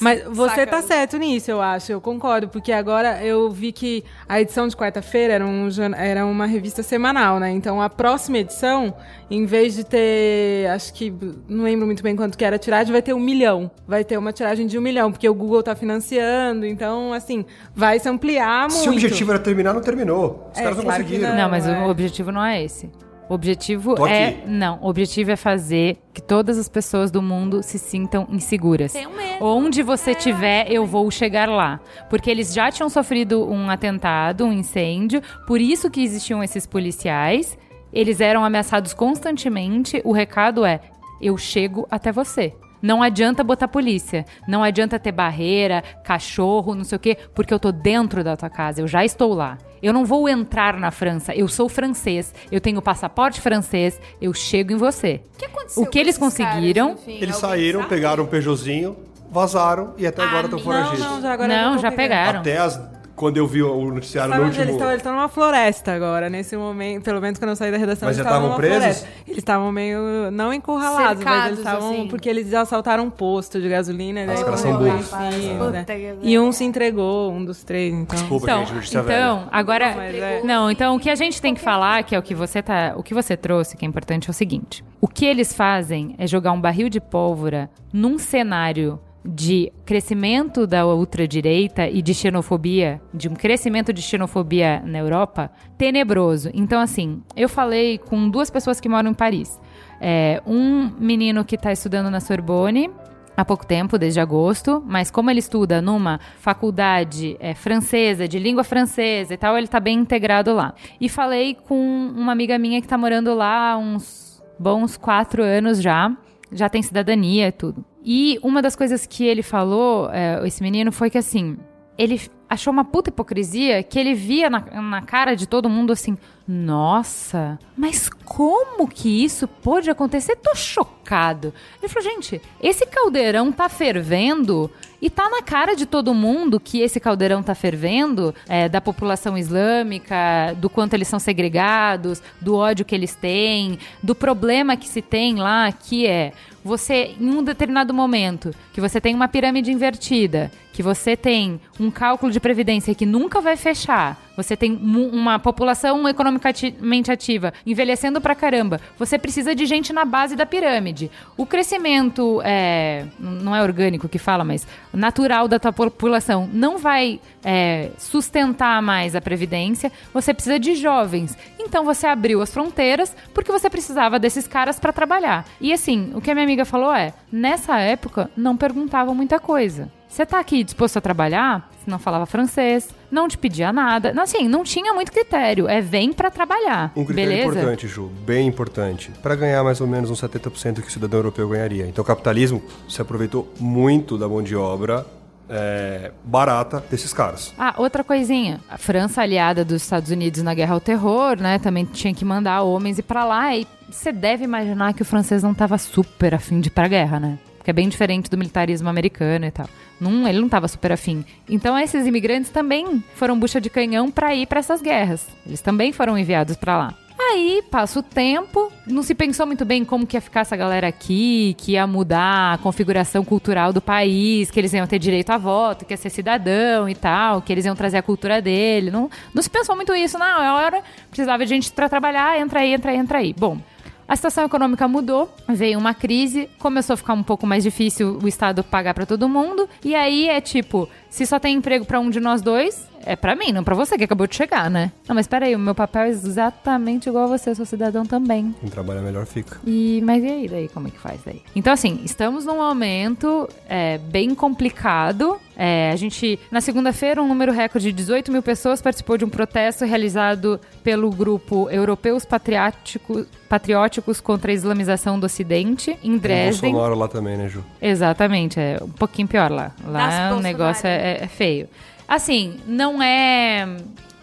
Mas 0.00 0.24
você 0.24 0.56
Saca? 0.56 0.66
tá 0.66 0.82
certo 0.82 1.16
nisso, 1.16 1.50
eu 1.50 1.60
acho, 1.62 1.92
eu 1.92 2.00
concordo, 2.00 2.48
porque 2.48 2.72
agora 2.72 3.24
eu 3.24 3.50
vi 3.50 3.72
que 3.72 4.04
a 4.28 4.40
edição 4.40 4.66
de 4.68 4.76
quarta-feira 4.76 5.34
era, 5.34 5.46
um, 5.46 5.68
era 5.96 6.26
uma 6.26 6.46
revista 6.46 6.82
semanal, 6.82 7.38
né? 7.38 7.50
Então 7.50 7.80
a 7.80 7.88
próxima 7.88 8.38
edição, 8.38 8.94
em 9.30 9.46
vez 9.46 9.74
de 9.74 9.84
ter, 9.84 10.68
acho 10.70 10.92
que, 10.92 11.12
não 11.48 11.64
lembro 11.64 11.86
muito 11.86 12.02
bem 12.02 12.16
quanto 12.16 12.36
que 12.36 12.44
era 12.44 12.56
a 12.56 12.58
tiragem, 12.58 12.92
vai 12.92 13.02
ter 13.02 13.14
um 13.14 13.20
milhão. 13.20 13.70
Vai 13.86 14.04
ter 14.04 14.16
uma 14.18 14.32
tiragem 14.32 14.66
de 14.66 14.76
um 14.78 14.80
milhão, 14.80 15.10
porque 15.12 15.28
o 15.28 15.34
Google 15.34 15.62
tá 15.62 15.74
financiando, 15.74 16.66
então, 16.66 17.12
assim, 17.12 17.44
vai 17.74 17.98
se 17.98 18.08
ampliar 18.08 18.62
muito. 18.68 18.74
Se 18.82 18.88
o 18.88 18.92
objetivo 18.92 19.30
era 19.30 19.38
terminar, 19.40 19.72
não 19.74 19.80
terminou. 19.80 20.50
Os 20.52 20.58
É, 20.58 20.62
caras 20.62 20.76
não 20.78 20.84
claro 20.84 21.02
conseguiram. 21.02 21.34
Não, 21.36 21.48
mas 21.50 21.66
é. 21.66 21.78
o 21.82 21.88
objetivo 21.88 22.32
não 22.32 22.44
é 22.44 22.62
esse. 22.64 22.90
O 23.32 23.34
objetivo 23.34 23.94
Tô 23.94 24.06
é. 24.06 24.28
aqui. 24.28 24.46
Não, 24.46 24.78
o 24.82 24.88
objetivo 24.88 25.30
é 25.30 25.36
fazer 25.36 25.96
que 26.12 26.20
todas 26.20 26.58
as 26.58 26.68
pessoas 26.68 27.10
do 27.10 27.22
mundo 27.22 27.62
se 27.62 27.78
sintam 27.78 28.26
inseguras. 28.30 28.92
Tenham 28.92 29.10
medo. 29.10 29.42
Onde 29.42 29.82
você 29.82 30.10
estiver, 30.10 30.70
eu 30.70 30.84
vou 30.84 31.10
chegar 31.10 31.48
lá. 31.48 31.80
Porque 32.10 32.30
eles 32.30 32.52
já 32.52 32.70
tinham 32.70 32.90
sofrido 32.90 33.50
um 33.50 33.70
atentado, 33.70 34.44
um 34.44 34.52
incêndio, 34.52 35.22
por 35.46 35.62
isso 35.62 35.90
que 35.90 36.04
existiam 36.04 36.44
esses 36.44 36.66
policiais. 36.66 37.56
Eles 37.90 38.20
eram 38.20 38.44
ameaçados 38.44 38.92
constantemente. 38.92 40.02
O 40.04 40.12
recado 40.12 40.62
é: 40.66 40.82
eu 41.18 41.38
chego 41.38 41.86
até 41.90 42.12
você. 42.12 42.52
Não 42.82 43.02
adianta 43.02 43.44
botar 43.44 43.68
polícia, 43.68 44.24
não 44.46 44.62
adianta 44.64 44.98
ter 44.98 45.12
barreira, 45.12 45.82
cachorro, 46.02 46.74
não 46.74 46.82
sei 46.84 46.96
o 46.96 46.98
quê, 46.98 47.16
porque 47.34 47.54
eu 47.54 47.58
tô 47.60 47.70
dentro 47.70 48.24
da 48.24 48.36
tua 48.36 48.50
casa, 48.50 48.80
eu 48.80 48.88
já 48.88 49.04
estou 49.04 49.32
lá. 49.32 49.56
Eu 49.82 49.92
não 49.92 50.04
vou 50.04 50.28
entrar 50.28 50.78
na 50.78 50.90
França, 50.90 51.34
eu 51.34 51.48
sou 51.48 51.68
francês, 51.68 52.34
eu 52.50 52.60
tenho 52.60 52.80
passaporte 52.82 53.40
francês, 53.40 54.00
eu 54.20 54.32
chego 54.34 54.72
em 54.72 54.76
você. 54.76 55.20
O 55.34 55.38
que 55.38 55.44
aconteceu 55.44 55.82
O 55.82 55.86
que 55.86 55.92
com 55.92 55.98
eles 55.98 56.16
esses 56.20 56.36
caras, 56.36 56.52
conseguiram- 56.54 56.96
fim? 56.96 57.18
Eles 57.20 57.36
saíram, 57.36 57.80
sabe? 57.80 57.88
pegaram 57.94 58.24
um 58.24 58.26
Peugeotzinho, 58.26 58.96
vazaram 59.30 59.94
e 59.96 60.06
até 60.06 60.22
agora 60.22 60.44
estão 60.46 60.58
foragidos. 60.58 61.00
Não, 61.00 61.14
não, 61.16 61.22
já 61.22 61.32
agora 61.32 61.48
Não, 61.48 61.78
já 61.78 61.90
pegar. 61.90 61.96
pegaram. 61.96 62.40
Até 62.40 62.58
as, 62.58 62.80
quando 63.22 63.36
eu 63.36 63.46
vi 63.46 63.62
o 63.62 63.92
noticiário 63.92 64.30
Sabe 64.32 64.42
no 64.42 64.48
onde 64.48 64.56
eles 64.60 64.72
último... 64.72 64.78
estão? 64.78 64.88
Eles 64.90 64.98
estão 65.00 65.12
numa 65.14 65.28
floresta 65.28 65.92
agora, 65.92 66.28
nesse 66.28 66.56
momento. 66.56 67.04
Pelo 67.04 67.20
menos 67.20 67.38
quando 67.38 67.50
eu 67.50 67.56
saí 67.56 67.70
da 67.70 67.76
redação, 67.76 68.08
Mas 68.08 68.16
eles 68.16 68.24
já 68.24 68.30
estavam 68.30 68.48
numa 68.48 68.56
presos? 68.56 68.78
floresta. 68.78 69.08
Eles 69.28 69.38
estavam 69.38 69.70
meio, 69.70 70.30
não 70.32 70.52
encurralados, 70.52 71.22
mas 71.22 71.44
eles 71.46 71.58
Cercados, 71.58 71.58
estavam... 71.60 71.90
assim. 71.92 72.08
Porque 72.08 72.28
eles 72.28 72.52
assaltaram 72.52 73.04
um 73.04 73.10
posto 73.10 73.60
de 73.60 73.68
gasolina. 73.68 74.22
Os 74.22 74.26
caras 74.42 74.44
foram 74.44 74.56
são 74.56 74.78
burros. 74.78 75.08
Puta 75.08 75.70
né? 75.70 75.84
que- 75.84 76.16
E 76.22 76.36
um 76.36 76.50
se 76.50 76.64
entregou, 76.64 77.30
um 77.30 77.44
dos 77.44 77.62
três, 77.62 77.94
então... 77.94 78.18
Desculpa, 78.18 78.44
Então, 78.44 78.58
gente, 78.66 78.74
notícia 78.74 78.98
então 78.98 79.48
agora. 79.52 79.94
Mas 79.94 80.14
é- 80.16 80.42
Não, 80.42 80.68
então 80.68 80.96
o 80.96 80.98
que 80.98 81.08
a 81.08 81.14
gente 81.14 81.40
tem 81.40 81.54
que 81.54 81.60
falar, 81.60 82.02
que 82.02 82.16
é 82.16 82.18
o 82.18 82.22
que 82.22 82.34
você 82.34 82.60
tá, 82.60 82.94
o 82.96 83.04
que 83.04 83.14
você 83.14 83.36
trouxe, 83.36 83.76
que 83.76 83.84
é 83.84 83.88
importante, 83.88 84.28
é 84.28 84.30
o 84.32 84.34
seguinte: 84.34 84.84
o 85.00 85.06
que 85.06 85.24
eles 85.24 85.52
fazem 85.52 86.16
é 86.18 86.26
jogar 86.26 86.50
um 86.50 86.60
barril 86.60 86.88
de 86.88 87.00
pólvora 87.00 87.70
num 87.92 88.18
cenário 88.18 88.98
de 89.24 89.72
crescimento 89.84 90.66
da 90.66 90.86
ultradireita 90.86 91.88
e 91.88 92.02
de 92.02 92.12
xenofobia, 92.12 93.00
de 93.14 93.28
um 93.28 93.34
crescimento 93.34 93.92
de 93.92 94.02
xenofobia 94.02 94.82
na 94.84 94.98
Europa, 94.98 95.50
tenebroso. 95.78 96.50
Então, 96.52 96.80
assim, 96.80 97.22
eu 97.36 97.48
falei 97.48 97.98
com 97.98 98.28
duas 98.28 98.50
pessoas 98.50 98.80
que 98.80 98.88
moram 98.88 99.10
em 99.10 99.14
Paris. 99.14 99.60
É, 100.00 100.42
um 100.46 100.90
menino 100.98 101.44
que 101.44 101.54
está 101.54 101.72
estudando 101.72 102.10
na 102.10 102.18
Sorbonne, 102.18 102.90
há 103.36 103.44
pouco 103.44 103.64
tempo, 103.64 103.98
desde 103.98 104.20
agosto, 104.20 104.82
mas 104.86 105.10
como 105.10 105.30
ele 105.30 105.38
estuda 105.38 105.80
numa 105.80 106.18
faculdade 106.38 107.36
é, 107.38 107.54
francesa, 107.54 108.26
de 108.26 108.38
língua 108.38 108.64
francesa 108.64 109.34
e 109.34 109.36
tal, 109.36 109.56
ele 109.56 109.68
tá 109.68 109.78
bem 109.78 109.98
integrado 109.98 110.52
lá. 110.52 110.74
E 111.00 111.08
falei 111.08 111.54
com 111.54 112.12
uma 112.16 112.32
amiga 112.32 112.58
minha 112.58 112.80
que 112.80 112.88
tá 112.88 112.98
morando 112.98 113.34
lá 113.34 113.72
há 113.72 113.78
uns 113.78 114.42
bons 114.58 114.96
quatro 114.96 115.42
anos 115.42 115.80
já, 115.80 116.14
já 116.50 116.68
tem 116.68 116.82
cidadania 116.82 117.48
e 117.48 117.52
tudo. 117.52 117.84
E 118.04 118.38
uma 118.42 118.60
das 118.60 118.74
coisas 118.74 119.06
que 119.06 119.24
ele 119.24 119.42
falou, 119.42 120.10
é, 120.10 120.46
esse 120.46 120.62
menino, 120.62 120.90
foi 120.90 121.08
que 121.08 121.18
assim, 121.18 121.56
ele 121.96 122.20
achou 122.48 122.72
uma 122.72 122.84
puta 122.84 123.10
hipocrisia 123.10 123.82
que 123.82 123.98
ele 123.98 124.14
via 124.14 124.50
na, 124.50 124.60
na 124.60 125.02
cara 125.02 125.34
de 125.34 125.46
todo 125.46 125.70
mundo 125.70 125.92
assim: 125.92 126.16
Nossa, 126.46 127.58
mas 127.76 128.10
como 128.24 128.88
que 128.88 129.24
isso 129.24 129.46
pôde 129.46 129.90
acontecer? 129.90 130.36
Tô 130.36 130.54
chocado. 130.54 131.52
Ele 131.80 131.88
falou: 131.88 132.10
Gente, 132.10 132.40
esse 132.60 132.86
caldeirão 132.86 133.52
tá 133.52 133.68
fervendo 133.68 134.70
e 135.00 135.10
tá 135.10 135.28
na 135.28 135.42
cara 135.42 135.74
de 135.74 135.84
todo 135.86 136.14
mundo 136.14 136.60
que 136.60 136.80
esse 136.80 137.00
caldeirão 137.00 137.42
tá 137.42 137.54
fervendo 137.54 138.34
é, 138.48 138.68
da 138.68 138.80
população 138.80 139.36
islâmica, 139.36 140.54
do 140.58 140.70
quanto 140.70 140.94
eles 140.94 141.08
são 141.08 141.18
segregados, 141.18 142.22
do 142.40 142.54
ódio 142.54 142.84
que 142.84 142.94
eles 142.94 143.14
têm, 143.14 143.78
do 144.02 144.14
problema 144.14 144.76
que 144.76 144.88
se 144.88 145.02
tem 145.02 145.36
lá, 145.36 145.72
que 145.72 146.06
é 146.06 146.32
você, 146.64 147.14
em 147.20 147.30
um 147.30 147.42
determinado 147.42 147.92
momento, 147.92 148.54
que 148.72 148.80
você 148.80 149.00
tem 149.00 149.14
uma 149.14 149.28
pirâmide 149.28 149.72
invertida, 149.72 150.50
que 150.72 150.82
você 150.82 151.16
tem 151.16 151.60
um 151.78 151.90
cálculo 151.90 152.32
de 152.32 152.40
previdência 152.40 152.94
que 152.94 153.06
nunca 153.06 153.40
vai 153.40 153.56
fechar, 153.56 154.18
você 154.36 154.56
tem 154.56 154.72
uma 154.72 155.38
população 155.38 156.08
economicamente 156.08 157.10
ativa 157.10 157.52
envelhecendo 157.66 158.20
pra 158.20 158.34
caramba, 158.34 158.80
você 158.98 159.18
precisa 159.18 159.54
de 159.54 159.66
gente 159.66 159.92
na 159.92 160.04
base 160.04 160.34
da 160.34 160.46
pirâmide. 160.46 161.10
O 161.36 161.44
crescimento 161.44 162.40
é, 162.44 163.06
não 163.18 163.54
é 163.54 163.62
orgânico 163.62 164.08
que 164.08 164.18
fala, 164.18 164.44
mas 164.44 164.66
natural 164.92 165.46
da 165.46 165.58
tua 165.58 165.72
população 165.72 166.48
não 166.52 166.78
vai 166.78 167.20
é, 167.44 167.90
sustentar 167.98 168.80
mais 168.80 169.14
a 169.14 169.20
previdência. 169.20 169.92
Você 170.14 170.32
precisa 170.32 170.58
de 170.58 170.74
jovens. 170.74 171.36
Então 171.58 171.84
você 171.84 172.06
abriu 172.06 172.40
as 172.40 172.52
fronteiras 172.52 173.14
porque 173.34 173.52
você 173.52 173.68
precisava 173.68 174.18
desses 174.18 174.46
caras 174.46 174.78
pra 174.78 174.92
trabalhar. 174.92 175.44
E 175.60 175.72
assim, 175.72 176.12
o 176.14 176.20
que 176.20 176.30
a 176.30 176.34
minha 176.34 176.46
amiga 176.46 176.64
falou 176.64 176.92
é: 176.94 177.12
nessa 177.30 177.78
época 177.78 178.30
não 178.36 178.56
perguntavam 178.56 179.14
muita 179.14 179.38
coisa. 179.38 179.90
Você 180.12 180.26
tá 180.26 180.38
aqui 180.38 180.62
disposto 180.62 180.98
a 180.98 181.00
trabalhar? 181.00 181.70
Você 181.74 181.90
não 181.90 181.98
falava 181.98 182.26
francês, 182.26 182.90
não 183.10 183.26
te 183.26 183.38
pedia 183.38 183.72
nada. 183.72 184.12
Não, 184.12 184.24
assim, 184.24 184.46
não 184.46 184.62
tinha 184.62 184.92
muito 184.92 185.10
critério. 185.10 185.66
É 185.66 185.80
vem 185.80 186.12
pra 186.12 186.30
trabalhar. 186.30 186.92
Um 186.94 187.02
critério 187.02 187.30
beleza? 187.30 187.48
importante, 187.48 187.88
Ju, 187.88 188.10
bem 188.26 188.46
importante, 188.46 189.10
para 189.22 189.34
ganhar 189.34 189.64
mais 189.64 189.80
ou 189.80 189.86
menos 189.86 190.10
uns 190.10 190.20
70% 190.20 190.82
que 190.82 190.88
o 190.88 190.90
cidadão 190.90 191.20
europeu 191.20 191.48
ganharia. 191.48 191.86
Então 191.86 192.02
o 192.02 192.06
capitalismo 192.06 192.62
se 192.86 193.00
aproveitou 193.00 193.50
muito 193.58 194.18
da 194.18 194.28
mão 194.28 194.42
de 194.42 194.54
obra 194.54 195.06
é, 195.48 196.12
barata 196.22 196.84
desses 196.90 197.14
caras. 197.14 197.54
Ah, 197.58 197.72
outra 197.78 198.04
coisinha. 198.04 198.60
A 198.68 198.76
França, 198.76 199.22
aliada 199.22 199.64
dos 199.64 199.80
Estados 199.80 200.10
Unidos 200.10 200.42
na 200.42 200.52
guerra 200.52 200.74
ao 200.74 200.80
terror, 200.80 201.38
né? 201.40 201.58
Também 201.58 201.86
tinha 201.86 202.12
que 202.12 202.22
mandar 202.22 202.60
homens 202.60 202.98
ir 202.98 203.02
pra 203.02 203.24
lá. 203.24 203.56
E 203.56 203.66
você 203.90 204.12
deve 204.12 204.44
imaginar 204.44 204.92
que 204.92 205.00
o 205.00 205.06
francês 205.06 205.42
não 205.42 205.54
tava 205.54 205.78
super 205.78 206.34
afim 206.34 206.60
de 206.60 206.68
ir 206.68 206.72
pra 206.72 206.86
guerra, 206.86 207.18
né? 207.18 207.38
Que 207.64 207.70
é 207.70 207.72
bem 207.72 207.88
diferente 207.88 208.28
do 208.28 208.36
militarismo 208.36 208.90
americano 208.90 209.46
e 209.46 209.50
tal. 209.50 209.66
Não, 210.02 210.26
ele 210.26 210.40
não 210.40 210.48
tava 210.48 210.66
super 210.66 210.90
afim. 210.90 211.24
Então 211.48 211.78
esses 211.78 212.06
imigrantes 212.06 212.50
também 212.50 213.02
foram 213.14 213.38
bucha 213.38 213.60
de 213.60 213.70
canhão 213.70 214.10
pra 214.10 214.34
ir 214.34 214.46
pra 214.46 214.58
essas 214.58 214.82
guerras. 214.82 215.28
Eles 215.46 215.60
também 215.60 215.92
foram 215.92 216.18
enviados 216.18 216.56
pra 216.56 216.76
lá. 216.76 216.94
Aí 217.30 217.62
passa 217.70 218.00
o 218.00 218.02
tempo, 218.02 218.72
não 218.84 219.02
se 219.02 219.14
pensou 219.14 219.46
muito 219.46 219.64
bem 219.64 219.84
como 219.84 220.06
que 220.06 220.16
ia 220.16 220.20
ficar 220.20 220.40
essa 220.40 220.56
galera 220.56 220.88
aqui, 220.88 221.54
que 221.56 221.72
ia 221.72 221.86
mudar 221.86 222.54
a 222.54 222.58
configuração 222.58 223.24
cultural 223.24 223.72
do 223.72 223.80
país, 223.80 224.50
que 224.50 224.58
eles 224.58 224.72
iam 224.72 224.86
ter 224.88 224.98
direito 224.98 225.30
a 225.30 225.38
voto, 225.38 225.84
que 225.84 225.92
ia 225.92 225.96
ser 225.96 226.10
cidadão 226.10 226.88
e 226.88 226.94
tal, 226.94 227.40
que 227.40 227.52
eles 227.52 227.64
iam 227.64 227.76
trazer 227.76 227.98
a 227.98 228.02
cultura 228.02 228.42
dele. 228.42 228.90
Não, 228.90 229.08
não 229.32 229.40
se 229.40 229.48
pensou 229.48 229.76
muito 229.76 229.94
isso, 229.94 230.18
não. 230.18 230.42
É 230.42 230.52
hora, 230.52 230.82
precisava 231.08 231.44
de 231.44 231.48
gente 231.48 231.70
pra 231.72 231.88
trabalhar, 231.88 232.40
entra 232.40 232.60
aí, 232.60 232.74
entra 232.74 232.90
aí, 232.90 232.96
entra 232.96 233.18
aí. 233.18 233.32
Bom, 233.32 233.58
a 234.06 234.16
situação 234.16 234.44
econômica 234.44 234.86
mudou, 234.86 235.32
veio 235.48 235.78
uma 235.78 235.94
crise, 235.94 236.48
começou 236.58 236.94
a 236.94 236.96
ficar 236.96 237.14
um 237.14 237.22
pouco 237.22 237.46
mais 237.46 237.62
difícil 237.62 238.18
o 238.22 238.28
Estado 238.28 238.62
pagar 238.62 238.94
pra 238.94 239.06
todo 239.06 239.28
mundo, 239.28 239.68
e 239.84 239.94
aí 239.94 240.28
é 240.28 240.40
tipo, 240.40 240.88
se 241.08 241.26
só 241.26 241.38
tem 241.38 241.56
emprego 241.56 241.84
pra 241.84 242.00
um 242.00 242.10
de 242.10 242.20
nós 242.20 242.42
dois, 242.42 242.86
é 243.04 243.16
pra 243.16 243.34
mim, 243.36 243.52
não 243.52 243.62
pra 243.64 243.74
você 243.74 243.96
que 243.96 244.04
acabou 244.04 244.26
de 244.26 244.34
chegar, 244.34 244.70
né? 244.70 244.92
Não, 245.08 245.14
mas 245.14 245.26
peraí, 245.26 245.54
o 245.54 245.58
meu 245.58 245.74
papel 245.74 246.02
é 246.02 246.08
exatamente 246.08 247.08
igual 247.08 247.24
a 247.24 247.38
você, 247.38 247.50
eu 247.50 247.54
sou 247.54 247.66
cidadão 247.66 248.04
também. 248.04 248.54
Quem 248.60 248.68
trabalha 248.68 249.00
melhor 249.00 249.26
fica. 249.26 249.58
E, 249.66 250.02
mas 250.04 250.22
e 250.22 250.26
aí, 250.26 250.48
daí, 250.48 250.68
como 250.68 250.88
é 250.88 250.90
que 250.90 250.98
faz 250.98 251.20
daí? 251.24 251.42
Então, 251.54 251.72
assim, 251.72 252.00
estamos 252.04 252.44
num 252.44 252.56
momento 252.56 253.48
é, 253.68 253.98
bem 253.98 254.34
complicado. 254.34 255.38
É, 255.56 255.90
a 255.92 255.96
gente, 255.96 256.38
na 256.50 256.60
segunda-feira, 256.60 257.22
um 257.22 257.28
número 257.28 257.52
recorde 257.52 257.88
de 257.88 257.92
18 257.92 258.32
mil 258.32 258.42
pessoas 258.42 258.80
participou 258.80 259.18
de 259.18 259.24
um 259.24 259.28
protesto 259.28 259.84
realizado 259.84 260.58
pelo 260.82 261.10
grupo 261.10 261.68
Europeus 261.70 262.24
Patriótico- 262.24 263.26
Patrióticos 263.48 264.18
contra 264.18 264.50
a 264.50 264.54
Islamização 264.54 265.20
do 265.20 265.26
Ocidente, 265.26 265.98
em 266.02 266.16
Dresden. 266.16 266.72
Bolsonaro 266.72 266.98
lá 266.98 267.06
também, 267.06 267.36
né, 267.36 267.48
Ju? 267.48 267.62
Exatamente, 267.82 268.58
é 268.58 268.78
um 268.82 268.88
pouquinho 268.88 269.28
pior 269.28 269.50
lá. 269.50 269.72
Lá 269.86 270.06
Nasce 270.06 270.34
o 270.34 270.40
negócio 270.40 270.86
é, 270.86 271.18
é- 271.20 271.24
é 271.24 271.28
feio. 271.28 271.68
Assim, 272.12 272.60
não 272.66 273.02
é. 273.02 273.66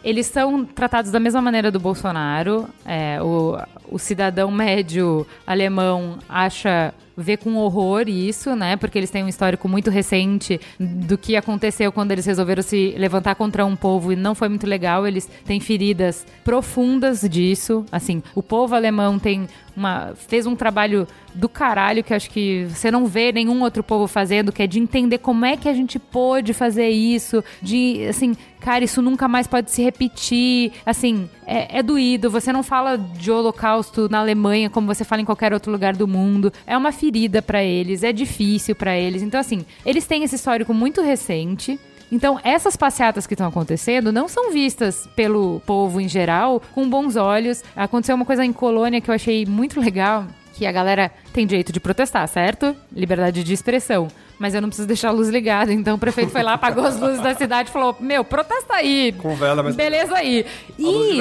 Eles 0.04 0.28
são 0.28 0.64
tratados 0.64 1.10
da 1.10 1.20
mesma 1.20 1.42
maneira 1.42 1.72
do 1.72 1.80
Bolsonaro. 1.80 2.70
É, 2.86 3.20
o, 3.20 3.58
o 3.92 4.00
cidadão 4.00 4.52
médio 4.52 5.26
alemão 5.46 6.20
acha. 6.28 6.94
vê 7.18 7.36
com 7.36 7.56
horror 7.58 8.08
isso, 8.08 8.56
né? 8.56 8.78
Porque 8.78 8.98
eles 8.98 9.10
têm 9.10 9.24
um 9.24 9.28
histórico 9.28 9.68
muito 9.68 9.90
recente 9.90 10.60
do 10.80 11.18
que 11.18 11.36
aconteceu 11.36 11.92
quando 11.92 12.14
eles 12.14 12.26
resolveram 12.26 12.64
se 12.64 12.96
levantar 12.98 13.36
contra 13.36 13.66
um 13.66 13.76
povo 13.76 14.14
e 14.14 14.16
não 14.16 14.34
foi 14.34 14.48
muito 14.48 14.66
legal. 14.66 15.06
Eles 15.06 15.30
têm 15.46 15.60
feridas 15.60 16.26
profundas 16.46 17.22
disso. 17.22 17.86
Assim, 17.92 18.24
o 18.34 18.42
povo 18.42 18.74
alemão 18.74 19.20
tem 19.20 19.48
uma, 19.76 20.14
fez 20.16 20.46
um 20.46 20.56
trabalho 20.56 21.08
do 21.34 21.48
caralho 21.48 22.04
que 22.04 22.14
acho 22.14 22.30
que 22.30 22.66
você 22.66 22.92
não 22.92 23.06
vê 23.06 23.32
nenhum 23.32 23.62
outro 23.62 23.84
povo 23.84 24.08
fazendo, 24.08 24.52
que 24.52 24.64
é 24.64 24.68
de 24.68 24.80
entender 24.80 25.20
como 25.20 25.46
é 25.46 25.56
que 25.56 25.70
a 25.70 25.74
gente 25.74 25.98
pôde 25.98 26.54
fazer 26.54 26.90
isso, 26.90 27.44
de, 27.62 28.06
assim, 28.10 28.36
cara, 28.60 28.84
isso 28.84 29.02
nunca 29.02 29.28
mais 29.28 29.48
pode 29.48 29.72
se 29.72 29.82
repetir, 29.82 30.74
assim, 30.86 31.30
é, 31.46 31.80
é 31.80 31.84
doído, 31.84 32.30
você 32.30 32.52
não 32.52 32.64
fala 32.64 32.98
de 32.98 33.32
holocausto 33.32 33.79
na 34.10 34.20
Alemanha 34.20 34.70
como 34.70 34.88
você 34.88 35.04
fala 35.04 35.22
em 35.22 35.26
qualquer 35.26 35.54
outro 35.54 35.72
lugar 35.72 35.96
do 35.96 36.08
mundo, 36.08 36.52
é 36.66 36.78
uma 36.78 36.92
ferida 36.92 37.42
pra 37.42 37.64
eles, 37.64 38.04
é 38.04 38.12
difícil 38.12 38.76
pra 38.76 38.98
eles, 38.98 39.22
então 39.22 39.40
assim, 39.40 39.66
eles 39.86 40.06
têm 40.06 40.24
esse 40.24 40.36
histórico 40.36 40.74
muito 40.74 41.02
recente, 41.02 41.80
então, 42.12 42.40
essas 42.44 42.76
passeatas 42.76 43.28
que 43.28 43.36
estão 43.36 43.48
acontecendo 43.48 44.12
não 44.12 44.28
são 44.28 44.52
vistas 44.52 45.08
pelo 45.16 45.62
povo 45.66 46.02
em 46.02 46.08
geral 46.08 46.60
com 46.74 46.90
bons 46.90 47.16
olhos. 47.16 47.64
Aconteceu 47.76 48.16
uma 48.16 48.26
coisa 48.26 48.44
em 48.44 48.52
Colônia 48.52 49.00
que 49.00 49.12
eu 49.12 49.14
achei 49.14 49.46
muito 49.46 49.80
legal, 49.80 50.26
que 50.56 50.66
a 50.66 50.72
galera 50.72 51.12
tem 51.32 51.46
direito 51.46 51.72
de 51.72 51.80
protestar, 51.80 52.28
certo? 52.28 52.76
Liberdade 52.92 53.44
de 53.44 53.54
expressão. 53.54 54.08
Mas 54.40 54.56
eu 54.56 54.62
não 54.62 54.70
preciso 54.70 54.88
deixar 54.88 55.10
a 55.10 55.12
luz 55.12 55.30
ligada, 55.30 55.72
então 55.72 55.98
o 55.98 56.00
prefeito 56.00 56.32
foi 56.32 56.42
lá, 56.42 56.54
apagou 56.54 56.84
as 56.84 57.00
luzes 57.00 57.22
da 57.22 57.36
cidade 57.36 57.70
e 57.70 57.72
falou: 57.72 57.96
Meu, 58.00 58.24
protesta 58.24 58.74
aí. 58.76 59.14
Com 59.18 59.36
vela, 59.36 59.62
mas- 59.62 59.76
Beleza 59.76 60.16
aí. 60.16 60.46
E. 60.80 61.20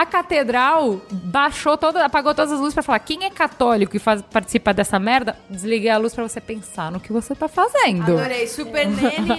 a 0.00 0.06
catedral 0.06 1.00
baixou 1.10 1.76
toda, 1.76 2.04
apagou 2.04 2.32
todas 2.32 2.52
as 2.52 2.60
luzes 2.60 2.74
pra 2.74 2.82
falar: 2.84 3.00
quem 3.00 3.24
é 3.24 3.30
católico 3.30 3.96
e 3.96 3.98
faz, 3.98 4.22
participa 4.22 4.72
dessa 4.72 4.96
merda, 4.98 5.36
desliguei 5.50 5.90
a 5.90 5.98
luz 5.98 6.14
pra 6.14 6.22
você 6.22 6.40
pensar 6.40 6.92
no 6.92 7.00
que 7.00 7.12
você 7.12 7.34
tá 7.34 7.48
fazendo. 7.48 8.02
Adorei. 8.02 8.46
Super 8.46 8.86
Nene. 8.88 9.30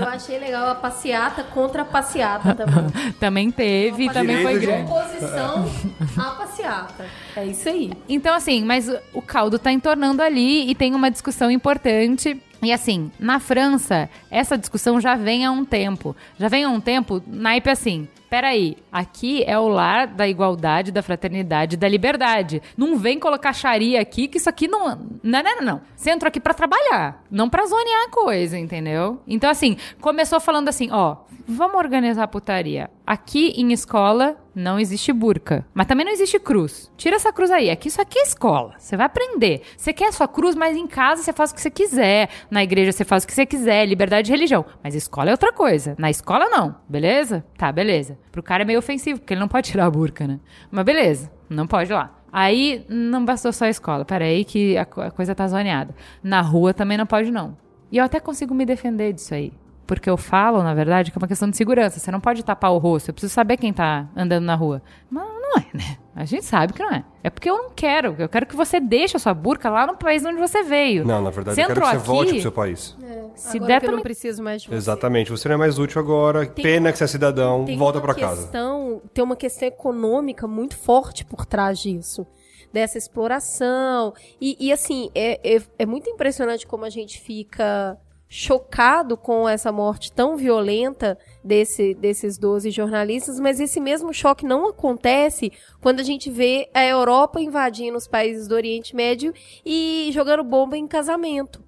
Eu 0.00 0.08
achei 0.08 0.38
legal 0.38 0.70
a 0.70 0.74
passeata 0.74 1.42
contra 1.44 1.82
a 1.82 1.84
passeata 1.84 2.54
também. 2.54 2.88
Também 3.20 3.50
teve, 3.50 4.08
também 4.10 4.42
foi 4.42 4.58
grande. 4.58 4.90
Oposição 4.90 5.68
à 6.16 6.30
passeata. 6.30 7.04
É 7.36 7.44
isso 7.44 7.68
aí. 7.68 7.92
Então, 8.08 8.34
assim, 8.34 8.64
mas 8.64 8.88
o- 8.88 8.98
o 9.14 9.20
caldo 9.22 9.58
tá 9.58 9.70
entornando 9.72 10.22
ali 10.22 10.70
e 10.70 10.74
tem 10.74 10.94
uma 10.94 11.10
discussão 11.10 11.50
importante. 11.50 12.40
E 12.62 12.72
assim, 12.72 13.10
na 13.18 13.38
França, 13.38 14.10
essa 14.30 14.58
discussão 14.58 15.00
já 15.00 15.14
vem 15.14 15.44
há 15.44 15.50
um 15.50 15.64
tempo. 15.64 16.14
Já 16.38 16.48
vem 16.48 16.64
há 16.64 16.68
um 16.68 16.80
tempo, 16.80 17.22
naipe 17.26 17.70
assim. 17.70 18.08
Peraí, 18.28 18.76
aqui 18.92 19.42
é 19.44 19.58
o 19.58 19.68
lar 19.68 20.06
da 20.06 20.28
igualdade, 20.28 20.92
da 20.92 21.02
fraternidade, 21.02 21.78
da 21.78 21.88
liberdade. 21.88 22.60
Não 22.76 22.98
vem 22.98 23.18
colocar 23.18 23.54
Sharia 23.54 24.00
aqui, 24.00 24.28
que 24.28 24.36
isso 24.36 24.50
aqui 24.50 24.68
não. 24.68 24.98
Não, 25.22 25.42
não, 25.42 25.56
não, 25.56 25.62
não. 25.62 25.80
Você 25.96 26.10
entrou 26.10 26.28
aqui 26.28 26.38
pra 26.38 26.52
trabalhar, 26.52 27.24
não 27.30 27.48
pra 27.48 27.64
zonear 27.64 28.04
a 28.06 28.10
coisa, 28.10 28.58
entendeu? 28.58 29.18
Então, 29.26 29.48
assim, 29.48 29.78
começou 30.00 30.40
falando 30.40 30.68
assim: 30.68 30.90
ó, 30.92 31.16
vamos 31.46 31.76
organizar 31.76 32.24
a 32.24 32.28
putaria. 32.28 32.90
Aqui 33.10 33.54
em 33.56 33.72
escola 33.72 34.36
não 34.54 34.78
existe 34.78 35.14
burca, 35.14 35.64
mas 35.72 35.86
também 35.86 36.04
não 36.04 36.12
existe 36.12 36.38
cruz. 36.38 36.92
Tira 36.94 37.16
essa 37.16 37.32
cruz 37.32 37.50
aí. 37.50 37.70
Aqui 37.70 37.88
isso 37.88 38.02
aqui 38.02 38.18
é 38.18 38.22
escola. 38.22 38.74
Você 38.76 38.98
vai 38.98 39.06
aprender. 39.06 39.62
Você 39.78 39.94
quer 39.94 40.08
a 40.08 40.12
sua 40.12 40.28
cruz, 40.28 40.54
mas 40.54 40.76
em 40.76 40.86
casa 40.86 41.22
você 41.22 41.32
faz 41.32 41.50
o 41.50 41.54
que 41.54 41.62
você 41.62 41.70
quiser. 41.70 42.28
Na 42.50 42.62
igreja 42.62 42.92
você 42.92 43.06
faz 43.06 43.24
o 43.24 43.26
que 43.26 43.32
você 43.32 43.46
quiser. 43.46 43.86
Liberdade 43.86 44.26
de 44.26 44.32
religião. 44.32 44.62
Mas 44.84 44.94
escola 44.94 45.30
é 45.30 45.32
outra 45.32 45.50
coisa. 45.54 45.94
Na 45.98 46.10
escola 46.10 46.50
não. 46.50 46.74
Beleza? 46.86 47.42
Tá, 47.56 47.72
beleza. 47.72 48.18
Pro 48.30 48.42
cara 48.42 48.62
é 48.62 48.66
meio 48.66 48.78
ofensivo, 48.78 49.20
porque 49.20 49.32
ele 49.32 49.40
não 49.40 49.48
pode 49.48 49.70
tirar 49.70 49.86
a 49.86 49.90
burca, 49.90 50.26
né? 50.26 50.38
Mas 50.70 50.84
beleza. 50.84 51.32
Não 51.48 51.66
pode 51.66 51.90
lá. 51.90 52.14
Aí 52.30 52.84
não 52.90 53.24
bastou 53.24 53.54
só 53.54 53.64
a 53.64 53.70
escola. 53.70 54.04
Pera 54.04 54.26
aí 54.26 54.44
que 54.44 54.76
a 54.76 54.84
coisa 54.84 55.34
tá 55.34 55.48
zoneada. 55.48 55.94
Na 56.22 56.42
rua 56.42 56.74
também 56.74 56.98
não 56.98 57.06
pode 57.06 57.30
não. 57.30 57.56
E 57.90 57.96
eu 57.96 58.04
até 58.04 58.20
consigo 58.20 58.54
me 58.54 58.66
defender 58.66 59.14
disso 59.14 59.32
aí. 59.32 59.50
Porque 59.88 60.08
eu 60.08 60.18
falo, 60.18 60.62
na 60.62 60.74
verdade, 60.74 61.10
que 61.10 61.16
é 61.16 61.20
uma 61.20 61.26
questão 61.26 61.48
de 61.50 61.56
segurança. 61.56 61.98
Você 61.98 62.10
não 62.10 62.20
pode 62.20 62.44
tapar 62.44 62.70
o 62.72 62.78
rosto. 62.78 63.08
Eu 63.08 63.14
preciso 63.14 63.32
saber 63.32 63.56
quem 63.56 63.72
tá 63.72 64.06
andando 64.14 64.44
na 64.44 64.54
rua. 64.54 64.82
Mas 65.10 65.24
não 65.26 65.56
é, 65.56 65.64
né? 65.76 65.96
A 66.14 66.24
gente 66.26 66.44
sabe 66.44 66.74
que 66.74 66.82
não 66.82 66.90
é. 66.92 67.04
É 67.24 67.30
porque 67.30 67.48
eu 67.48 67.56
não 67.56 67.70
quero. 67.70 68.14
Eu 68.18 68.28
quero 68.28 68.44
que 68.44 68.54
você 68.54 68.78
deixe 68.80 69.16
a 69.16 69.20
sua 69.20 69.32
burca 69.32 69.70
lá 69.70 69.86
no 69.86 69.96
país 69.96 70.22
onde 70.26 70.36
você 70.38 70.62
veio. 70.62 71.06
Não, 71.06 71.22
na 71.22 71.30
verdade, 71.30 71.54
Você 71.54 71.62
eu 71.62 71.66
quero 71.68 71.80
que 71.80 71.86
você 71.86 71.96
volte 71.96 72.22
aqui- 72.24 72.32
pro 72.32 72.42
seu 72.42 72.52
país. 72.52 72.96
Se 73.34 73.56
Agora 73.56 73.66
der 73.72 73.80
que 73.80 73.86
eu 73.86 73.92
não 73.92 74.02
preciso 74.02 74.42
mais 74.42 74.60
de 74.62 74.68
você. 74.68 74.74
Exatamente. 74.74 75.30
Você 75.30 75.48
não 75.48 75.54
é 75.54 75.58
mais 75.58 75.78
útil 75.78 76.00
agora. 76.02 76.44
Tem 76.44 76.62
Pena 76.62 76.86
uma- 76.86 76.92
que 76.92 76.98
você 76.98 77.04
é 77.04 77.06
cidadão. 77.06 77.64
Tem 77.64 77.78
volta 77.78 77.98
uma 77.98 78.04
pra 78.04 78.14
casa. 78.14 78.42
questão, 78.42 79.00
Tem 79.14 79.24
uma 79.24 79.36
questão 79.36 79.66
econômica 79.68 80.46
muito 80.46 80.76
forte 80.76 81.24
por 81.24 81.46
trás 81.46 81.78
disso. 81.78 82.26
Dessa 82.72 82.98
exploração. 82.98 84.12
E, 84.38 84.54
e, 84.60 84.70
assim, 84.70 85.10
é, 85.14 85.56
é, 85.56 85.62
é 85.78 85.86
muito 85.86 86.10
impressionante 86.10 86.66
como 86.66 86.84
a 86.84 86.90
gente 86.90 87.18
fica 87.18 87.96
chocado 88.28 89.16
com 89.16 89.48
essa 89.48 89.72
morte 89.72 90.12
tão 90.12 90.36
violenta 90.36 91.18
desse, 91.42 91.94
desses 91.94 92.36
12 92.36 92.70
jornalistas, 92.70 93.40
mas 93.40 93.58
esse 93.58 93.80
mesmo 93.80 94.12
choque 94.12 94.44
não 94.44 94.68
acontece 94.68 95.50
quando 95.80 96.00
a 96.00 96.02
gente 96.04 96.28
vê 96.30 96.68
a 96.74 96.84
Europa 96.84 97.40
invadindo 97.40 97.96
os 97.96 98.06
países 98.06 98.46
do 98.46 98.54
Oriente 98.54 98.94
Médio 98.94 99.32
e 99.64 100.10
jogando 100.12 100.44
bomba 100.44 100.76
em 100.76 100.86
casamento. 100.86 101.64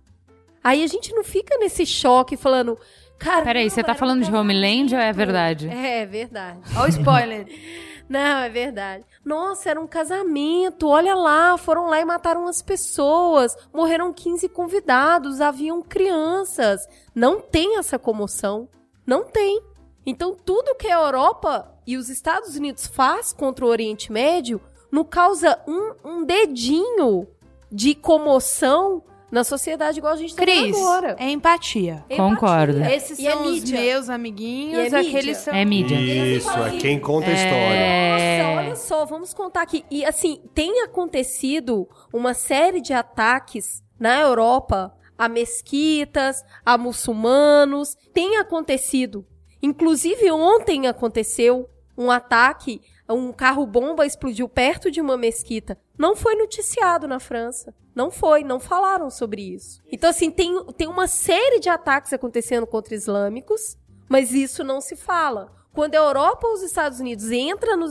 Aí 0.62 0.84
a 0.84 0.86
gente 0.86 1.14
não 1.14 1.24
fica 1.24 1.56
nesse 1.58 1.86
choque 1.86 2.36
falando, 2.36 2.78
Cara, 3.18 3.44
Peraí, 3.44 3.68
você 3.68 3.82
tá 3.82 3.94
falando 3.94 4.24
de 4.24 4.34
Homeland 4.34 4.94
ou 4.94 5.00
é 5.00 5.12
verdade? 5.12 5.68
É, 5.68 6.06
verdade. 6.06 6.58
Olha 6.74 6.86
o 6.86 6.88
spoiler. 6.88 7.46
Não, 8.10 8.38
é 8.40 8.48
verdade. 8.48 9.04
Nossa, 9.24 9.70
era 9.70 9.80
um 9.80 9.86
casamento. 9.86 10.88
Olha 10.88 11.14
lá, 11.14 11.56
foram 11.56 11.86
lá 11.86 12.00
e 12.00 12.04
mataram 12.04 12.48
as 12.48 12.60
pessoas. 12.60 13.56
Morreram 13.72 14.12
15 14.12 14.48
convidados, 14.48 15.40
haviam 15.40 15.80
crianças. 15.80 16.88
Não 17.14 17.40
tem 17.40 17.78
essa 17.78 18.00
comoção. 18.00 18.68
Não 19.06 19.22
tem. 19.22 19.62
Então, 20.04 20.34
tudo 20.34 20.74
que 20.74 20.88
a 20.88 20.98
Europa 20.98 21.72
e 21.86 21.96
os 21.96 22.08
Estados 22.08 22.56
Unidos 22.56 22.84
faz 22.88 23.32
contra 23.32 23.64
o 23.64 23.68
Oriente 23.68 24.10
Médio 24.10 24.60
não 24.90 25.04
causa 25.04 25.60
um, 25.68 25.94
um 26.04 26.24
dedinho 26.24 27.28
de 27.70 27.94
comoção 27.94 29.04
na 29.30 29.44
sociedade 29.44 29.98
igual 29.98 30.12
a 30.12 30.16
gente 30.16 30.34
tá 30.34 30.44
vendo 30.44 30.62
Cris, 30.62 30.76
agora. 30.76 31.16
é 31.18 31.30
empatia. 31.30 32.04
Concordo. 32.16 32.82
Esses 32.84 33.18
E 33.18 33.26
é 33.26 33.32
são 33.32 33.44
os 33.44 33.50
mídia. 33.52 33.80
meus 33.80 34.08
E 34.08 34.12
amiguinhos, 34.12 34.78
é 34.78 34.82
mídia. 34.82 35.00
aqueles 35.00 35.36
são... 35.38 35.54
É 35.54 35.64
mídia. 35.64 35.94
Isso, 35.96 36.50
é 36.50 36.70
quem 36.78 36.98
conta 36.98 37.28
a 37.30 37.32
história. 37.32 37.74
É. 37.74 38.42
Nossa, 38.42 38.60
olha 38.60 38.76
só, 38.76 39.04
vamos 39.06 39.32
contar 39.32 39.62
aqui. 39.62 39.84
E 39.90 40.04
assim, 40.04 40.40
tem 40.54 40.82
acontecido 40.82 41.88
uma 42.12 42.34
série 42.34 42.80
de 42.80 42.92
ataques 42.92 43.82
na 43.98 44.18
Europa 44.20 44.92
a 45.16 45.28
mesquitas, 45.28 46.42
a 46.64 46.78
muçulmanos. 46.78 47.96
Tem 48.14 48.36
acontecido. 48.38 49.26
Inclusive, 49.62 50.30
ontem 50.32 50.86
aconteceu 50.86 51.68
um 51.96 52.10
ataque, 52.10 52.80
um 53.12 53.32
carro-bomba 53.32 54.06
explodiu 54.06 54.48
perto 54.48 54.90
de 54.90 55.00
uma 55.00 55.16
mesquita. 55.16 55.78
Não 55.98 56.14
foi 56.14 56.34
noticiado 56.34 57.08
na 57.08 57.18
França. 57.18 57.74
Não 57.94 58.10
foi, 58.10 58.44
não 58.44 58.60
falaram 58.60 59.10
sobre 59.10 59.42
isso. 59.42 59.82
Então, 59.90 60.10
assim, 60.10 60.30
tem, 60.30 60.64
tem 60.76 60.86
uma 60.86 61.06
série 61.06 61.58
de 61.58 61.68
ataques 61.68 62.12
acontecendo 62.12 62.66
contra 62.66 62.94
islâmicos, 62.94 63.76
mas 64.08 64.32
isso 64.32 64.62
não 64.62 64.80
se 64.80 64.96
fala. 64.96 65.52
Quando 65.72 65.94
a 65.94 65.98
Europa 65.98 66.46
ou 66.46 66.54
os 66.54 66.62
Estados 66.62 67.00
Unidos 67.00 67.30
entram 67.30 67.76
no, 67.76 67.86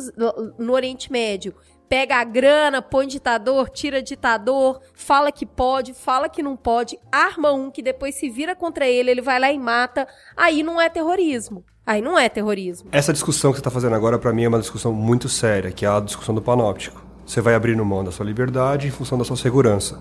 no 0.57 0.73
Oriente 0.73 1.11
Médio, 1.11 1.55
pega 1.89 2.17
a 2.17 2.23
grana, 2.23 2.81
põe 2.81 3.07
ditador, 3.07 3.69
tira 3.69 4.01
ditador, 4.01 4.79
fala 4.93 5.31
que 5.31 5.45
pode, 5.45 5.93
fala 5.93 6.29
que 6.29 6.43
não 6.43 6.55
pode, 6.55 6.99
arma 7.11 7.51
um 7.51 7.71
que 7.71 7.81
depois 7.81 8.15
se 8.15 8.29
vira 8.29 8.55
contra 8.55 8.87
ele, 8.87 9.09
ele 9.09 9.21
vai 9.21 9.39
lá 9.39 9.51
e 9.51 9.57
mata, 9.57 10.07
aí 10.37 10.61
não 10.61 10.79
é 10.79 10.87
terrorismo. 10.87 11.65
Aí 11.90 12.03
não 12.03 12.20
é 12.20 12.30
terrorismo. 12.30 12.88
Essa 12.91 13.11
discussão 13.11 13.49
que 13.49 13.57
você 13.57 13.61
está 13.61 13.72
fazendo 13.72 13.95
agora, 13.95 14.20
para 14.20 14.32
mim, 14.32 14.44
é 14.44 14.48
uma 14.48 14.60
discussão 14.60 14.94
muito 14.94 15.28
séria, 15.28 15.72
que 15.72 15.84
é 15.84 15.90
a 15.90 15.99
discussão 15.99 16.36
do 16.36 16.41
panóptico. 16.41 17.02
Você 17.26 17.41
vai 17.41 17.56
abrindo 17.56 17.84
mão 17.84 18.03
da 18.03 18.11
sua 18.11 18.28
liberdade 18.28 18.88
em 18.88 18.91
função 18.91 19.18
da 19.18 19.24
sua 19.24 19.36
segurança. 19.36 19.98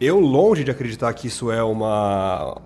Eu, 0.00 0.20
longe 0.20 0.62
de 0.62 0.70
acreditar 0.70 1.12
que 1.12 1.26
isso 1.26 1.50
é 1.50 1.60
uma 1.60 2.56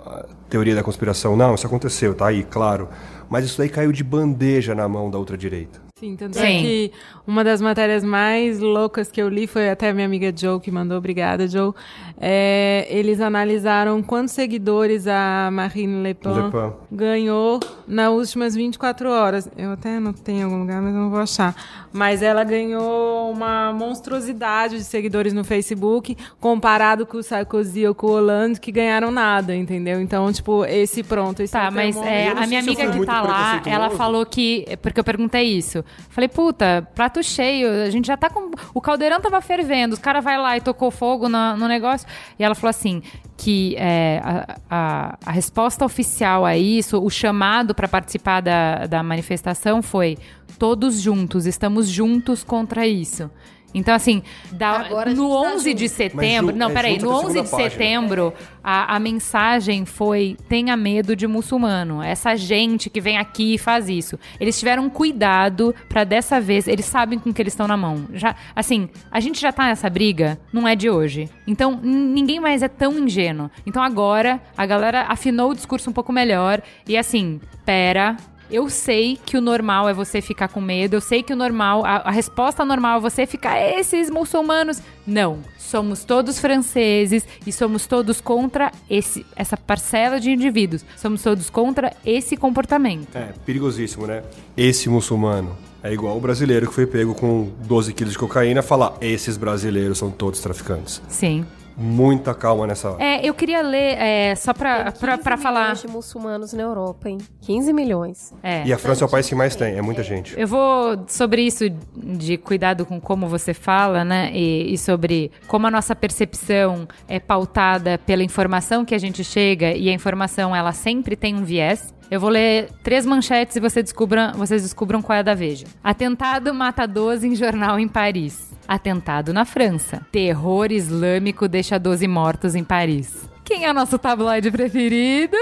teoria 0.51 0.75
da 0.75 0.83
conspiração, 0.83 1.35
não, 1.35 1.55
isso 1.55 1.67
aconteceu, 1.67 2.15
tá 2.15 2.27
aí, 2.27 2.45
claro. 2.45 2.91
Mas 3.31 3.47
isso 3.47 3.57
daí 3.57 3.71
caiu 3.71 3.91
de 3.91 4.05
bandeja 4.05 4.75
na 4.75 4.87
mão 4.87 5.11
da 5.11 5.19
ultradireita. 5.19 5.88
Sim, 5.99 6.15
tanto 6.17 6.37
Sim. 6.39 6.43
é 6.43 6.61
que 6.61 6.93
uma 7.27 7.43
das 7.43 7.61
matérias 7.61 8.05
mais 8.05 8.61
loucas 8.61 9.11
que 9.11 9.21
eu 9.21 9.29
li 9.29 9.47
foi 9.47 9.69
até 9.69 9.93
minha 9.93 10.07
amiga 10.07 10.33
Joe 10.35 10.61
que 10.61 10.71
mandou, 10.71 10.97
obrigada 10.99 11.47
Joe. 11.49 11.73
É, 12.21 12.87
eles 12.91 13.21
analisaram 13.21 14.03
quantos 14.03 14.33
seguidores 14.35 15.07
a 15.07 15.51
Marine 15.53 16.03
Le 16.03 16.15
Pen, 16.15 16.33
Le 16.33 16.51
Pen. 16.51 16.73
ganhou 16.91 17.61
nas 17.87 18.11
últimas 18.11 18.55
24 18.55 19.09
horas. 19.11 19.49
Eu 19.57 19.73
até 19.73 19.97
anotei 19.97 20.37
em 20.37 20.43
algum 20.43 20.61
lugar, 20.61 20.81
mas 20.83 20.95
não 20.95 21.11
vou 21.11 21.21
achar. 21.21 21.55
Mas 21.93 22.23
ela 22.23 22.45
ganhou 22.45 23.31
uma 23.31 23.73
monstruosidade 23.73 24.77
de 24.77 24.85
seguidores 24.85 25.33
no 25.33 25.45
Facebook, 25.45 26.17
comparado 26.41 27.07
com 27.07 27.19
o 27.19 27.23
Sarkozy 27.23 27.87
ou 27.87 27.95
com 27.95 28.09
o 28.09 28.11
Hollande, 28.11 28.61
que 28.61 28.71
ganharam 28.71 29.11
nada, 29.11 29.55
entendeu? 29.55 30.01
Então, 30.01 30.33
tipo, 30.33 30.65
esse 30.65 31.03
pronto. 31.03 31.43
Esse 31.43 31.57
é 31.57 31.61
Tá, 31.61 31.69
o 31.71 31.73
mas 31.73 31.97
é, 31.97 32.29
a 32.29 32.47
minha 32.47 32.61
amiga 32.61 32.91
que 32.91 33.05
tá 33.05 33.21
lá, 33.21 33.63
ela 33.67 33.91
falou 33.91 34.25
que. 34.25 34.65
Porque 34.81 35.01
eu 35.01 35.05
perguntei 35.05 35.45
isso. 35.45 35.85
Falei, 36.09 36.29
puta, 36.29 36.89
prato 36.95 37.23
cheio, 37.23 37.69
a 37.85 37.91
gente 37.91 38.07
já 38.07 38.17
tá 38.17 38.29
com. 38.31 38.51
O 38.75 38.81
caldeirão 38.81 39.21
tava 39.21 39.41
fervendo, 39.41 39.95
os 39.95 40.01
caras 40.01 40.23
vai 40.23 40.39
lá 40.39 40.57
e 40.57 40.61
tocou 40.61 40.91
fogo 40.91 41.29
no, 41.29 41.57
no 41.57 41.69
negócio. 41.69 42.07
E 42.39 42.45
ela 42.45 42.55
falou 42.55 42.71
assim: 42.71 43.03
que 43.37 43.77
é, 43.77 44.21
a, 44.23 44.59
a, 44.69 45.19
a 45.27 45.31
resposta 45.31 45.85
oficial 45.85 46.45
a 46.45 46.57
isso, 46.57 47.03
o 47.03 47.09
chamado 47.09 47.75
para 47.75 47.87
participar 47.87 48.41
da, 48.41 48.87
da 48.87 49.03
manifestação 49.03 49.81
foi: 49.81 50.19
todos 50.59 51.01
juntos, 51.01 51.47
estamos 51.47 51.89
juntos 51.89 52.43
contra 52.43 52.87
isso. 52.87 53.31
Então, 53.75 53.95
assim, 53.95 54.23
da- 54.51 54.79
no 54.89 55.07
gente 55.07 55.17
tá 55.17 55.23
11 55.55 55.75
de 55.75 55.89
setembro. 55.89 56.53
Ju- 56.53 56.59
não, 56.59 56.71
é 56.71 56.73
peraí, 56.73 56.99
no 56.99 57.09
da 57.11 57.17
11 57.17 57.43
de 57.43 57.51
página. 57.51 57.71
setembro, 57.71 58.33
a, 58.65 58.97
a 58.97 58.99
mensagem 58.99 59.85
foi: 59.85 60.37
tenha 60.49 60.75
medo 60.77 61.15
de 61.15 61.27
muçulmano. 61.27 62.03
Essa 62.03 62.35
gente 62.35 62.89
que 62.89 63.01
vem 63.01 63.19
aqui 63.19 63.55
e 63.55 63.59
faz 63.59 63.89
isso. 63.89 64.19
Eles 64.41 64.59
tiveram 64.59 64.89
cuidado 64.89 65.75
pra 65.89 66.03
dessa 66.05 66.41
vez, 66.41 66.67
eles 66.67 66.87
sabem 66.87 67.19
com 67.19 67.33
que 67.33 67.43
eles 67.43 67.53
estão 67.53 67.69
na 67.69 67.77
mão. 67.77 68.07
Já, 68.15 68.35
assim, 68.57 68.89
a 69.11 69.21
gente 69.21 69.39
já 69.41 69.53
tá 69.53 69.65
nessa 69.67 69.89
briga, 69.91 70.39
não 70.53 70.67
é 70.67 70.75
de 70.75 70.89
hoje. 70.89 71.29
Então, 71.47 71.79
ninguém 71.83 72.41
mais 72.41 72.63
é 72.63 72.69
tão 72.69 72.99
ingênuo. 72.99 73.51
Então, 73.67 73.83
agora, 73.83 74.41
a 74.57 74.65
galera 74.65 75.03
afinou 75.09 75.51
o 75.51 75.55
discurso 75.55 75.91
um 75.91 75.93
pouco 75.93 76.13
melhor. 76.13 76.63
E 76.87 76.97
assim, 76.97 77.39
pera. 77.67 78.17
Eu 78.51 78.71
sei 78.71 79.19
que 79.25 79.37
o 79.37 79.41
normal 79.41 79.89
é 79.89 79.95
você 79.95 80.21
ficar 80.23 80.49
com 80.49 80.61
medo, 80.61 80.95
eu 80.95 81.01
sei 81.01 81.23
que 81.23 81.33
o 81.33 81.37
normal, 81.37 81.85
a, 81.85 81.97
a 81.97 82.11
resposta 82.11 82.65
normal 82.65 82.99
é 82.99 83.01
você 83.01 83.27
ficar, 83.27 83.61
esses 83.61 84.09
muçulmanos. 84.09 84.81
Não. 85.07 85.39
Somos 85.59 86.03
todos 86.03 86.39
franceses 86.39 87.27
e 87.47 87.53
somos 87.53 87.87
todos 87.87 88.23
contra 88.23 88.73
esse, 88.89 89.27
essa 89.37 89.57
parcela 89.57 90.19
de 90.19 90.31
indivíduos. 90.31 90.85
Somos 90.97 91.23
todos 91.23 91.51
contra 91.51 91.93
esse 92.07 92.37
comportamento. 92.37 93.15
É, 93.15 93.35
perigosíssimo, 93.45 94.07
né? 94.07 94.23
Esse 94.57 94.89
muçulmano 94.89 95.55
é 95.83 95.93
igual 95.93 96.17
o 96.17 96.21
brasileiro 96.21 96.69
que 96.69 96.75
foi 96.75 96.87
pego 96.87 97.15
com 97.15 97.51
12 97.67 97.93
quilos 97.93 98.15
de 98.15 98.19
cocaína 98.19 98.63
falar, 98.63 98.97
esses 99.01 99.37
brasileiros 99.37 99.99
são 99.99 100.11
todos 100.11 100.41
traficantes. 100.41 101.03
Sim. 101.09 101.45
Muita 101.79 102.35
calma 102.35 102.67
nessa 102.67 102.91
hora. 102.91 103.03
É, 103.03 103.25
eu 103.25 103.33
queria 103.33 103.63
ler, 103.63 103.97
é, 103.99 104.35
só 104.35 104.53
pra, 104.53 104.91
pra, 104.91 105.13
15 105.13 105.23
pra 105.23 105.37
falar. 105.37 105.61
milhões 105.61 105.83
de 105.83 105.89
muçulmanos 105.89 106.53
na 106.53 106.63
Europa, 106.63 107.09
hein? 107.09 107.19
15 107.43 107.73
milhões. 107.73 108.35
É. 108.43 108.65
E 108.67 108.73
a 108.73 108.79
França 108.79 109.05
é 109.05 109.07
o 109.07 109.11
país 109.11 109.29
que 109.29 109.35
mais 109.35 109.55
tem, 109.55 109.77
é 109.77 109.83
muita 109.83 110.03
gente. 110.03 110.39
Eu 110.39 110.49
vou 110.49 111.05
sobre 111.07 111.43
isso 111.43 111.65
de 111.97 112.37
cuidado 112.37 112.85
com 112.85 113.01
como 113.01 113.29
você 113.29 113.55
fala, 113.55 114.05
né? 114.05 114.33
E, 114.35 114.75
e 114.75 114.79
sobre 114.79 115.31
como 115.47 115.69
a 115.69 115.71
nossa 115.71 115.95
percepção 115.95 116.89
é 117.07 117.21
pautada 117.21 117.97
pela 117.99 118.25
informação 118.25 118.85
que 118.85 118.95
a 118.95 118.99
gente 118.99 119.23
chega 119.23 119.73
e 119.73 119.89
a 119.89 119.93
informação 119.93 120.55
ela 120.55 120.73
sempre 120.73 121.15
tem 121.15 121.37
um 121.37 121.45
viés. 121.45 121.95
Eu 122.11 122.19
vou 122.19 122.31
ler 122.31 122.71
três 122.83 123.05
manchetes 123.05 123.57
e 123.57 123.61
você 123.61 123.83
descubra, 123.83 124.33
vocês 124.33 124.63
descubram 124.63 125.03
qual 125.03 125.17
é 125.17 125.21
a 125.21 125.23
da 125.23 125.35
Veja. 125.35 125.67
Atentado 125.85 126.55
mata 126.55 126.87
12 126.87 127.29
em 127.29 127.35
jornal 127.35 127.79
em 127.79 127.87
Paris. 127.87 128.51
Atentado 128.67 129.33
na 129.33 129.45
França. 129.45 130.07
Terror 130.11 130.73
islâmico 130.73 131.47
deixa 131.47 131.79
12 131.79 132.09
mortos 132.09 132.55
em 132.55 132.65
Paris. 132.65 133.29
Quem 133.45 133.65
é 133.65 133.71
o 133.71 133.75
nosso 133.75 133.99
tabloide 133.99 134.51
preferido? 134.51 135.37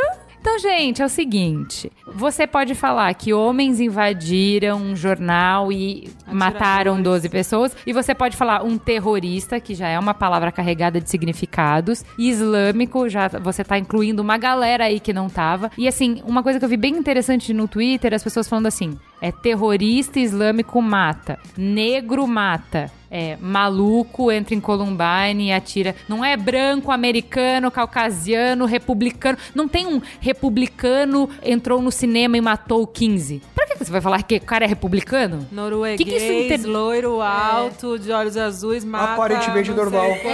Então, 0.47 0.61
gente, 0.61 1.03
é 1.03 1.05
o 1.05 1.09
seguinte: 1.09 1.91
você 2.07 2.47
pode 2.47 2.77
falar 2.77 3.13
que 3.15 3.35
homens 3.35 3.81
invadiram 3.81 4.79
um 4.79 4.95
jornal 4.95 5.73
e 5.73 6.09
mataram 6.33 7.03
12 7.03 7.29
pessoas, 7.29 7.77
e 7.85 7.93
você 7.93 8.15
pode 8.15 8.37
falar 8.37 8.63
um 8.63 8.79
terrorista, 8.79 9.59
que 9.59 9.75
já 9.75 9.89
é 9.89 9.99
uma 9.99 10.15
palavra 10.15 10.53
carregada 10.53 11.01
de 11.01 11.11
significados, 11.11 12.05
e 12.17 12.31
islâmico, 12.31 13.09
já 13.09 13.27
você 13.27 13.65
tá 13.65 13.77
incluindo 13.77 14.23
uma 14.23 14.39
galera 14.39 14.85
aí 14.85 15.01
que 15.01 15.13
não 15.13 15.29
tava. 15.29 15.69
E 15.77 15.89
assim, 15.89 16.23
uma 16.25 16.45
coisa 16.45 16.61
que 16.61 16.65
eu 16.65 16.69
vi 16.69 16.77
bem 16.77 16.97
interessante 16.97 17.53
no 17.53 17.67
Twitter, 17.67 18.15
as 18.15 18.23
pessoas 18.23 18.49
falando 18.49 18.67
assim: 18.67 18.97
é 19.21 19.33
terrorista 19.33 20.21
islâmico 20.21 20.81
mata, 20.81 21.41
negro 21.57 22.25
mata. 22.25 22.89
É, 23.19 23.35
maluco 23.41 24.31
entra 24.31 24.55
em 24.55 24.61
Columbine 24.61 25.47
e 25.47 25.51
atira. 25.51 25.95
Não 26.07 26.23
é 26.23 26.37
branco, 26.37 26.93
americano, 26.93 27.71
caucasiano, 27.71 28.67
republicano. 28.67 29.39
Não 29.55 29.67
tem 29.67 29.87
um 29.87 30.03
republicano 30.21 31.31
entrou 31.43 31.81
no 31.81 31.91
cinema 31.91 32.37
e 32.37 32.43
matou 32.43 32.87
15. 32.87 33.41
Pra 33.55 33.65
que 33.65 33.79
você 33.79 33.91
vai 33.91 34.03
falar 34.03 34.23
que 34.23 34.37
o 34.37 34.41
cara 34.43 34.67
é 34.67 34.69
republicano? 34.69 35.49
Norueguês, 35.51 35.97
Que 35.97 36.05
que 36.05 36.15
isso 36.15 36.31
inter- 36.31 36.71
loiro, 36.71 37.23
alto, 37.23 37.99
de 37.99 38.13
olhos 38.13 38.37
azuis, 38.37 38.85
mata... 38.85 39.15
Aparentemente 39.15 39.71
normal. 39.71 40.13
quê. 40.21 40.29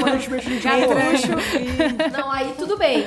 Aparentemente 0.00 0.50
gente 0.50 0.68
boa. 0.68 2.10
Não, 2.12 2.30
aí 2.30 2.52
tudo 2.58 2.76
bem. 2.76 3.06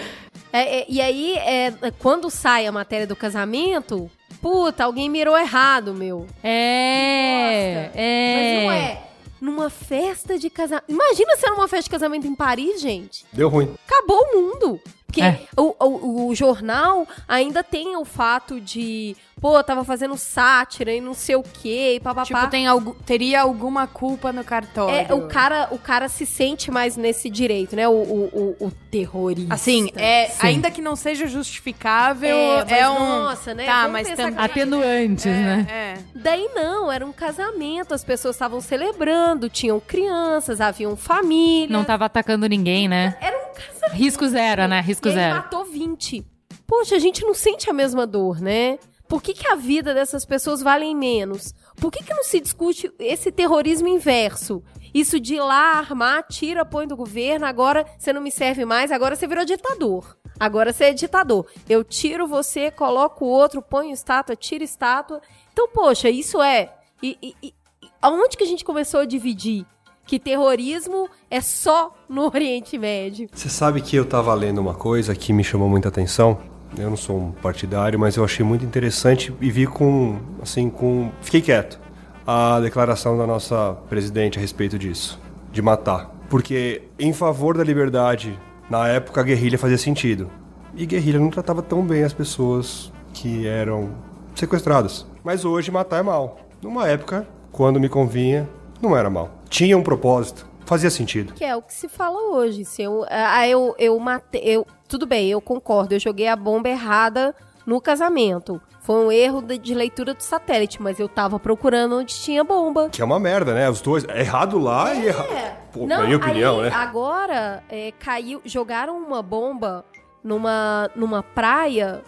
É, 0.52 0.80
é, 0.80 0.86
e 0.90 1.00
aí, 1.00 1.36
é, 1.38 1.72
quando 2.00 2.28
sai 2.32 2.66
a 2.66 2.72
matéria 2.72 3.06
do 3.06 3.16
casamento, 3.16 4.10
puta, 4.42 4.84
alguém 4.84 5.10
mirou 5.10 5.38
errado, 5.38 5.94
meu. 5.94 6.26
É. 6.44 7.86
Nossa, 7.86 8.00
é. 8.00 8.36
Mas 8.36 8.64
não 8.64 8.72
é. 8.72 9.11
Numa 9.42 9.72
festa 9.72 10.38
de 10.38 10.52
casamento. 10.52 10.86
Imagina 10.88 11.36
se 11.36 11.46
era 11.48 11.56
uma 11.56 11.68
festa 11.68 11.86
de 11.86 11.90
casamento 11.90 12.28
em 12.28 12.36
Paris, 12.36 12.80
gente. 12.80 13.26
Deu 13.34 13.50
ruim. 13.50 13.74
Acabou 13.88 14.22
o 14.22 14.36
mundo. 14.40 14.80
Porque 15.12 15.22
É. 15.22 15.42
o, 15.58 15.76
o, 15.80 16.28
o 16.30 16.36
jornal 16.36 17.08
ainda 17.28 17.64
tem 17.64 17.96
o 17.98 18.06
fato 18.06 18.60
de, 18.62 19.16
pô, 19.40 19.62
tava 19.64 19.84
fazendo 19.84 20.16
sátira 20.18 20.94
e 20.94 21.02
não 21.02 21.14
sei 21.14 21.36
o 21.36 21.44
quê, 21.44 21.96
e 21.96 22.00
papapá. 22.00 22.26
Tipo, 22.26 22.48
tem 22.50 22.66
algu 22.66 22.96
teria 23.06 23.42
alguma 23.42 23.88
culpa 23.88 24.32
no 24.32 24.44
cartório. 24.44 24.96
É, 25.10 25.14
o 25.14 25.28
cara, 25.28 25.68
o 25.72 25.78
cara 25.78 26.08
se 26.08 26.26
sente 26.26 26.72
mais 26.72 26.96
nesse 26.96 27.30
direito, 27.30 27.76
né? 27.76 27.88
O, 27.88 27.92
o, 27.92 28.56
o, 28.60 28.68
o 28.68 28.72
terrorista. 28.90 29.54
Assim, 29.54 29.90
é, 29.96 30.28
Sim. 30.28 30.48
ainda 30.48 30.72
que 30.72 30.82
não 30.82 30.96
seja 30.96 31.28
justificável, 31.28 32.36
É, 32.68 32.80
é, 32.80 32.90
um... 32.90 33.24
nossa, 33.24 33.54
né? 33.54 33.66
Tá, 33.66 33.82
Vamos 33.88 33.92
mas 33.94 34.08
que- 34.10 34.22
Atenuantes, 34.22 35.26
né? 35.26 35.68
É, 35.70 35.94
Daí 36.16 36.50
não, 36.54 36.92
era 36.92 37.06
um 37.06 37.12
casamento, 37.12 37.94
as 37.94 38.04
pessoas 38.04 38.36
estavam 38.36 38.62
celebrando, 38.62 39.50
tinham 39.50 39.80
crianças, 39.80 40.62
haviam 40.62 40.96
família. 40.96 41.76
Não 41.76 41.84
tava 41.84 42.06
atacando 42.06 42.48
ninguém, 42.48 42.88
né? 42.88 43.18
Era 43.22 43.38
um 43.38 43.41
casamento. 43.52 43.94
Risco 43.98 44.28
zero, 44.28 44.68
né? 44.68 44.82
Risco 44.82 45.08
e 45.08 45.12
ele 45.12 45.20
zero. 45.20 45.36
matou 45.36 45.66
20. 45.66 46.26
Poxa, 46.68 46.96
a 46.96 47.00
gente 47.00 47.24
não 47.26 47.34
sente 47.34 47.70
a 47.70 47.74
mesma 47.74 48.08
dor, 48.08 48.40
né? 48.42 48.78
Por 49.08 49.22
que, 49.22 49.34
que 49.34 49.48
a 49.48 49.56
vida 49.56 49.94
dessas 49.94 50.26
pessoas 50.26 50.62
vale 50.62 50.94
menos? 50.96 51.54
Por 51.76 51.92
que, 51.92 52.02
que 52.04 52.14
não 52.14 52.24
se 52.24 52.40
discute 52.40 52.90
esse 52.98 53.30
terrorismo 53.32 53.88
inverso? 53.90 54.64
Isso 54.94 55.20
de 55.20 55.36
ir 55.36 55.42
lá 55.42 55.74
armar, 55.80 56.24
tira, 56.28 56.64
põe 56.66 56.88
do 56.88 56.96
governo, 56.96 57.46
agora 57.46 57.86
você 57.98 58.14
não 58.14 58.22
me 58.22 58.32
serve 58.32 58.64
mais, 58.64 58.90
agora 58.92 59.16
você 59.16 59.28
virou 59.28 59.44
ditador. 59.44 60.18
Agora 60.40 60.72
você 60.72 60.86
é 60.86 60.94
ditador. 60.94 61.46
Eu 61.70 61.84
tiro 61.84 62.26
você, 62.26 62.72
coloco 62.72 63.26
o 63.26 63.30
outro, 63.30 63.62
ponho 63.62 63.92
estátua, 63.94 64.36
tiro 64.36 64.64
estátua. 64.64 65.22
Então, 65.52 65.68
poxa, 65.68 66.10
isso 66.10 66.42
é. 66.42 66.74
E, 67.04 67.18
e- 67.22 67.36
e- 67.44 67.54
aonde 68.02 68.38
que 68.38 68.44
a 68.44 68.48
gente 68.48 68.64
começou 68.64 69.02
a 69.02 69.06
dividir? 69.06 69.66
Que 70.12 70.20
terrorismo 70.20 71.08
é 71.30 71.40
só 71.40 71.96
no 72.10 72.26
Oriente 72.26 72.78
Médio. 72.78 73.30
Você 73.32 73.48
sabe 73.48 73.80
que 73.80 73.96
eu 73.96 74.04
tava 74.04 74.34
lendo 74.34 74.60
uma 74.60 74.74
coisa 74.74 75.16
que 75.16 75.32
me 75.32 75.42
chamou 75.42 75.70
muita 75.70 75.88
atenção. 75.88 76.38
Eu 76.78 76.90
não 76.90 76.98
sou 76.98 77.18
um 77.18 77.32
partidário, 77.32 77.98
mas 77.98 78.18
eu 78.18 78.26
achei 78.26 78.46
muito 78.46 78.66
interessante 78.66 79.34
e 79.40 79.50
vi 79.50 79.66
com, 79.66 80.20
assim, 80.42 80.70
com... 80.70 81.10
Fiquei 81.22 81.40
quieto. 81.40 81.80
A 82.28 82.60
declaração 82.60 83.18
da 83.18 83.26
nossa 83.26 83.78
presidente 83.88 84.38
a 84.38 84.42
respeito 84.42 84.78
disso. 84.78 85.18
De 85.50 85.62
matar. 85.62 86.14
Porque 86.30 86.82
em 87.00 87.14
favor 87.14 87.56
da 87.56 87.64
liberdade, 87.64 88.38
na 88.70 88.90
época 88.90 89.22
a 89.22 89.24
guerrilha 89.24 89.58
fazia 89.58 89.78
sentido. 89.78 90.30
E 90.76 90.86
guerrilha 90.86 91.20
não 91.20 91.30
tratava 91.30 91.62
tão 91.62 91.86
bem 91.86 92.04
as 92.04 92.12
pessoas 92.12 92.92
que 93.14 93.48
eram 93.48 93.92
sequestradas. 94.36 95.08
Mas 95.24 95.46
hoje 95.46 95.72
matar 95.72 96.00
é 96.00 96.04
mal. 96.04 96.38
Numa 96.62 96.86
época, 96.86 97.26
quando 97.50 97.80
me 97.80 97.88
convinha, 97.88 98.50
não 98.82 98.96
era 98.96 99.10
mal. 99.10 99.30
Tinha 99.50 99.78
um 99.78 99.84
propósito. 99.84 100.50
Fazia 100.66 100.90
sentido. 100.90 101.34
Que 101.34 101.44
é 101.44 101.56
o 101.56 101.62
que 101.62 101.74
se 101.74 101.90
fala 101.90 102.18
hoje. 102.32 102.64
Se 102.64 102.82
eu, 102.82 103.06
ah, 103.10 103.48
eu, 103.48 103.76
eu 103.78 104.00
matei. 104.00 104.42
Eu, 104.44 104.66
tudo 104.88 105.06
bem, 105.06 105.30
eu 105.30 105.42
concordo. 105.42 105.94
Eu 105.94 106.00
joguei 106.00 106.28
a 106.28 106.36
bomba 106.36 106.70
errada 106.70 107.36
no 107.66 107.82
casamento. 107.82 108.62
Foi 108.80 108.96
um 109.06 109.12
erro 109.12 109.42
de, 109.42 109.76
leitura 109.76 110.14
do 110.14 110.22
satélite, 110.22 110.82
mas 110.82 111.00
eu 111.00 111.08
tava 111.08 111.40
procurando 111.40 111.98
onde 111.98 112.16
tinha 112.16 112.44
bomba. 112.44 112.90
Que 112.90 113.02
é 113.02 113.06
uma 113.06 113.20
merda, 113.20 113.54
né? 113.54 113.70
Os 113.70 113.82
dois. 113.82 114.06
É 114.06 114.22
errado 114.22 114.58
lá 114.58 114.94
e 114.94 115.08
errado. 115.08 115.28
Pô, 115.72 115.86
na 115.86 116.04
minha 116.04 116.18
opinião, 116.18 116.60
aí, 116.60 116.70
né? 116.70 116.76
Agora, 116.76 117.64
é, 117.70 117.92
caiu. 118.00 118.42
Jogaram 118.46 118.98
uma 118.98 119.22
bomba 119.22 119.86
numa, 120.24 120.90
numa 120.96 121.22
praia 121.22 122.02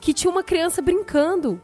que 0.00 0.12
tinha 0.12 0.30
uma 0.30 0.42
criança 0.42 0.80
brincando. 0.80 1.60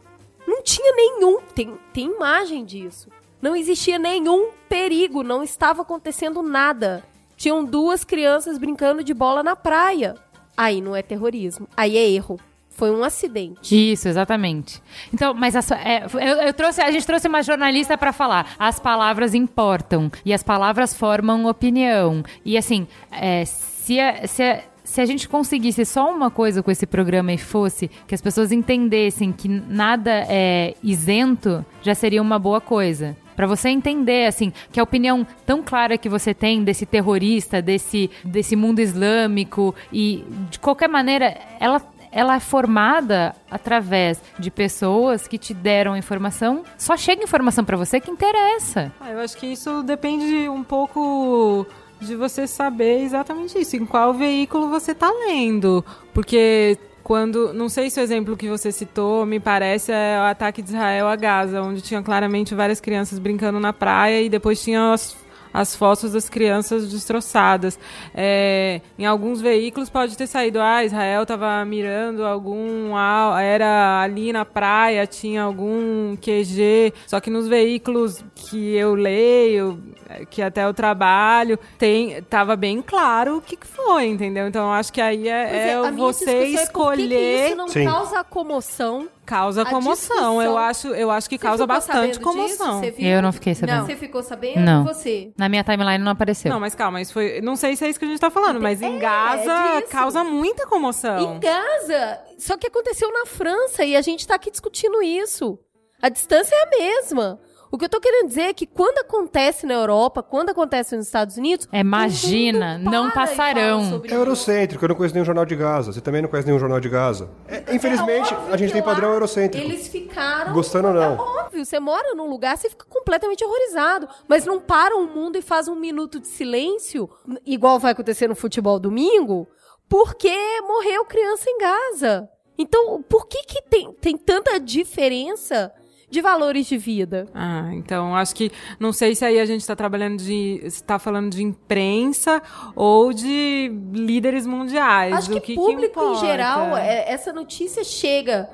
Não 0.47 0.61
tinha 0.61 0.93
nenhum. 0.95 1.39
Tem, 1.53 1.77
tem 1.93 2.05
imagem 2.07 2.65
disso. 2.65 3.09
Não 3.41 3.55
existia 3.55 3.97
nenhum 3.97 4.49
perigo, 4.67 5.23
não 5.23 5.43
estava 5.43 5.81
acontecendo 5.81 6.41
nada. 6.41 7.03
Tinham 7.37 7.63
duas 7.63 8.03
crianças 8.03 8.57
brincando 8.57 9.03
de 9.03 9.13
bola 9.13 9.41
na 9.41 9.55
praia. 9.55 10.15
Aí 10.57 10.81
não 10.81 10.95
é 10.95 11.01
terrorismo, 11.01 11.67
aí 11.75 11.97
é 11.97 12.09
erro. 12.09 12.39
Foi 12.69 12.91
um 12.91 13.03
acidente. 13.03 13.91
Isso, 13.91 14.07
exatamente. 14.07 14.81
Então, 15.13 15.33
mas 15.33 15.53
a, 15.53 15.75
é, 15.75 16.05
eu, 16.05 16.41
eu 16.47 16.53
trouxe, 16.53 16.81
a 16.81 16.89
gente 16.91 17.05
trouxe 17.05 17.27
uma 17.27 17.43
jornalista 17.43 17.97
pra 17.97 18.13
falar. 18.13 18.55
As 18.57 18.79
palavras 18.79 19.33
importam 19.33 20.09
e 20.23 20.33
as 20.33 20.43
palavras 20.43 20.93
formam 20.93 21.45
opinião. 21.45 22.23
E 22.45 22.57
assim, 22.57 22.87
é, 23.11 23.43
se, 23.43 23.97
se, 24.27 24.63
se 24.89 24.99
a 24.99 25.05
gente 25.05 25.29
conseguisse 25.29 25.85
só 25.85 26.11
uma 26.11 26.31
coisa 26.31 26.63
com 26.63 26.71
esse 26.71 26.87
programa 26.87 27.31
e 27.31 27.37
fosse 27.37 27.87
que 28.07 28.15
as 28.15 28.21
pessoas 28.21 28.51
entendessem 28.51 29.31
que 29.31 29.47
nada 29.47 30.25
é 30.27 30.73
isento, 30.83 31.63
já 31.83 31.93
seria 31.93 32.19
uma 32.19 32.39
boa 32.39 32.59
coisa. 32.59 33.15
Pra 33.35 33.45
você 33.45 33.69
entender, 33.69 34.25
assim, 34.25 34.51
que 34.71 34.79
a 34.79 34.83
opinião 34.83 35.25
tão 35.45 35.61
clara 35.61 35.95
que 35.95 36.09
você 36.09 36.33
tem 36.33 36.63
desse 36.63 36.87
terrorista, 36.87 37.61
desse, 37.61 38.09
desse 38.23 38.55
mundo 38.55 38.79
islâmico 38.79 39.75
e, 39.93 40.25
de 40.49 40.57
qualquer 40.59 40.89
maneira, 40.89 41.37
ela 41.59 41.79
ela 42.11 42.35
é 42.35 42.39
formada 42.39 43.35
através 43.51 44.19
de 44.39 44.49
pessoas 44.49 45.27
que 45.27 45.37
te 45.37 45.53
deram 45.53 45.95
informação. 45.95 46.63
Só 46.75 46.97
chega 46.97 47.23
informação 47.23 47.63
pra 47.63 47.77
você 47.77 47.99
que 47.99 48.09
interessa. 48.09 48.91
Ah, 48.99 49.11
eu 49.11 49.19
acho 49.19 49.37
que 49.37 49.45
isso 49.45 49.83
depende 49.83 50.49
um 50.49 50.63
pouco 50.63 51.67
de 51.99 52.15
você 52.15 52.47
saber 52.47 53.01
exatamente 53.01 53.59
isso, 53.59 53.75
em 53.75 53.85
qual 53.85 54.13
veículo 54.13 54.69
você 54.69 54.95
tá 54.95 55.11
lendo. 55.11 55.83
Porque 56.13 56.77
quando. 57.03 57.53
Não 57.53 57.69
sei 57.69 57.89
se 57.89 57.99
o 57.99 58.03
exemplo 58.03 58.37
que 58.37 58.47
você 58.47 58.71
citou, 58.71 59.25
me 59.25 59.39
parece, 59.39 59.91
é 59.91 60.19
o 60.19 60.29
ataque 60.29 60.61
de 60.61 60.69
Israel 60.69 61.07
a 61.07 61.15
Gaza, 61.15 61.61
onde 61.61 61.81
tinha 61.81 62.01
claramente 62.03 62.53
várias 62.53 62.79
crianças 62.79 63.19
brincando 63.19 63.59
na 63.59 63.73
praia 63.73 64.21
e 64.21 64.29
depois 64.29 64.61
tinha 64.61 64.93
as, 64.93 65.17
as 65.53 65.75
fotos 65.75 66.11
das 66.13 66.29
crianças 66.29 66.89
destroçadas. 66.89 67.77
É, 68.13 68.81
em 68.97 69.05
alguns 69.05 69.41
veículos 69.41 69.89
pode 69.89 70.17
ter 70.17 70.27
saído, 70.27 70.59
ah, 70.61 70.83
Israel 70.83 71.23
estava 71.23 71.63
mirando 71.65 72.25
algum. 72.25 72.95
al- 72.95 73.37
Era 73.37 74.01
ali 74.01 74.31
na 74.33 74.45
praia, 74.45 75.05
tinha 75.07 75.43
algum 75.43 76.15
QG. 76.17 76.93
Só 77.07 77.19
que 77.19 77.29
nos 77.29 77.47
veículos 77.47 78.23
que 78.35 78.75
eu 78.75 78.93
leio, 78.95 79.81
é, 80.09 80.25
que 80.25 80.41
até 80.41 80.65
eu 80.65 80.73
trabalho, 80.73 81.57
tem, 81.77 82.21
tava 82.23 82.55
bem 82.55 82.81
claro 82.81 83.37
o 83.37 83.41
que, 83.41 83.55
que 83.55 83.67
foi, 83.67 84.05
entendeu? 84.07 84.47
Então 84.47 84.65
eu 84.67 84.71
acho 84.73 84.91
que 84.93 85.01
aí 85.01 85.27
é, 85.27 85.71
é 85.71 85.79
minha 85.81 85.91
você 85.93 86.25
discussão 86.25 86.33
é 86.33 86.39
por 86.39 86.45
que 86.45 86.57
que 86.57 86.63
escolher. 86.63 87.45
isso 87.47 87.55
não 87.55 87.67
Sim. 87.67 87.85
causa 87.85 88.23
comoção. 88.23 89.07
Causa 89.29 89.61
A 89.61 89.65
comoção. 89.65 89.93
discussão. 89.93 90.41
Eu 90.41 90.57
acho, 90.57 90.87
eu 90.87 91.11
acho 91.11 91.29
que 91.29 91.37
Você 91.37 91.45
causa 91.45 91.67
bastante 91.67 92.19
comoção. 92.19 92.81
Eu 92.97 93.21
não 93.21 93.31
fiquei 93.31 93.53
sabendo. 93.53 93.85
Você 93.85 93.95
ficou 93.95 94.23
sabendo? 94.23 94.59
Não. 94.59 94.83
Você? 94.83 95.31
Na 95.37 95.47
minha 95.47 95.63
timeline 95.63 96.03
não 96.03 96.13
apareceu. 96.13 96.51
Não, 96.51 96.59
mas 96.59 96.73
calma, 96.73 96.99
isso 96.99 97.13
foi. 97.13 97.39
Não 97.39 97.55
sei 97.55 97.75
se 97.75 97.85
é 97.85 97.89
isso 97.89 97.99
que 97.99 98.05
a 98.05 98.07
gente 98.07 98.19
tá 98.19 98.31
falando, 98.31 98.59
mas 98.59 98.81
em 98.81 98.97
Gaza 98.97 99.77
é 99.77 99.81
causa 99.83 100.23
muita 100.23 100.65
comoção. 100.65 101.35
Em 101.35 101.39
Gaza. 101.39 102.19
Só 102.39 102.57
que 102.57 102.65
aconteceu 102.65 103.11
na 103.13 103.27
França 103.27 103.85
e 103.85 103.95
a 103.95 104.01
gente 104.01 104.25
tá 104.25 104.33
aqui 104.33 104.49
discutindo 104.49 104.99
isso. 105.03 105.59
A 106.01 106.09
distância 106.09 106.55
é 106.55 106.63
a 106.63 106.69
mesma. 106.79 107.39
O 107.71 107.77
que 107.77 107.85
eu 107.85 107.89
tô 107.89 107.99
querendo 107.99 108.27
dizer 108.27 108.41
é 108.41 108.53
que 108.53 108.65
quando 108.65 108.97
acontece 108.97 109.65
na 109.67 109.75
Europa, 109.75 110.23
quando 110.23 110.49
acontece 110.49 110.95
nos 110.95 111.05
Estados 111.05 111.37
Unidos. 111.37 111.67
É, 111.71 111.81
imagina, 111.81 112.79
não 112.79 113.11
passarão. 113.11 114.01
É 114.03 114.13
eurocêntrico, 114.15 114.83
eu 114.83 114.89
não 114.89 114.95
conheço 114.95 115.13
nenhum 115.13 115.25
jornal 115.25 115.45
de 115.45 115.55
Gaza. 115.55 115.93
Você 115.93 116.01
também 116.01 116.21
não 116.21 116.29
conhece 116.29 116.47
nenhum 116.47 116.59
jornal 116.59 116.79
de 116.79 116.89
Gaza. 116.89 117.29
É, 117.47 117.75
infelizmente, 117.75 118.33
É 118.33 118.53
a 118.53 118.57
gente 118.57 118.73
tem 118.73 118.81
padrão 118.81 119.13
eurocêntrico. 119.13 119.63
Eles 119.63 119.87
ficaram. 119.87 120.51
Gostando 120.51 120.87
ou 120.87 120.93
não. 120.95 121.13
É 121.13 121.17
óbvio, 121.17 121.63
você 121.63 121.79
mora 121.79 122.15
num 122.15 122.27
lugar, 122.27 122.57
você 122.57 122.69
fica 122.69 122.85
completamente 122.89 123.45
horrorizado. 123.45 124.07
Mas 124.27 124.45
não 124.45 124.59
para 124.59 124.95
o 124.95 125.05
mundo 125.05 125.37
e 125.37 125.41
faz 125.41 125.67
um 125.67 125.75
minuto 125.75 126.19
de 126.19 126.27
silêncio, 126.27 127.07
igual 127.45 127.77
vai 127.77 127.91
acontecer 127.91 128.27
no 128.27 128.35
futebol 128.35 128.79
domingo, 128.79 129.47
porque 129.87 130.35
morreu 130.61 131.05
criança 131.05 131.47
em 131.47 131.57
Gaza. 131.59 132.29
Então, 132.57 133.01
por 133.03 133.27
que, 133.27 133.43
que 133.43 133.61
tem, 133.61 133.93
tem 133.93 134.17
tanta 134.17 134.59
diferença 134.59 135.71
de 136.09 136.21
valores 136.21 136.65
de 136.65 136.77
vida? 136.77 137.27
Ah, 137.33 137.69
então 137.73 138.15
acho 138.15 138.33
que 138.35 138.51
não 138.79 138.91
sei 138.91 139.13
se 139.15 139.23
aí 139.25 139.39
a 139.39 139.45
gente 139.45 139.61
está 139.61 139.75
trabalhando 139.75 140.17
de 140.17 140.59
está 140.63 140.97
falando 140.97 141.29
de 141.31 141.43
imprensa 141.43 142.41
ou 142.75 143.13
de 143.13 143.71
líderes 143.93 144.45
mundiais. 144.45 145.13
Acho 145.15 145.31
o 145.31 145.33
que, 145.35 145.41
que 145.41 145.55
público 145.55 145.99
em 145.99 146.05
importa. 146.05 146.25
geral, 146.25 146.75
é- 146.77 147.11
essa 147.11 147.31
notícia 147.31 147.83
chega 147.83 148.49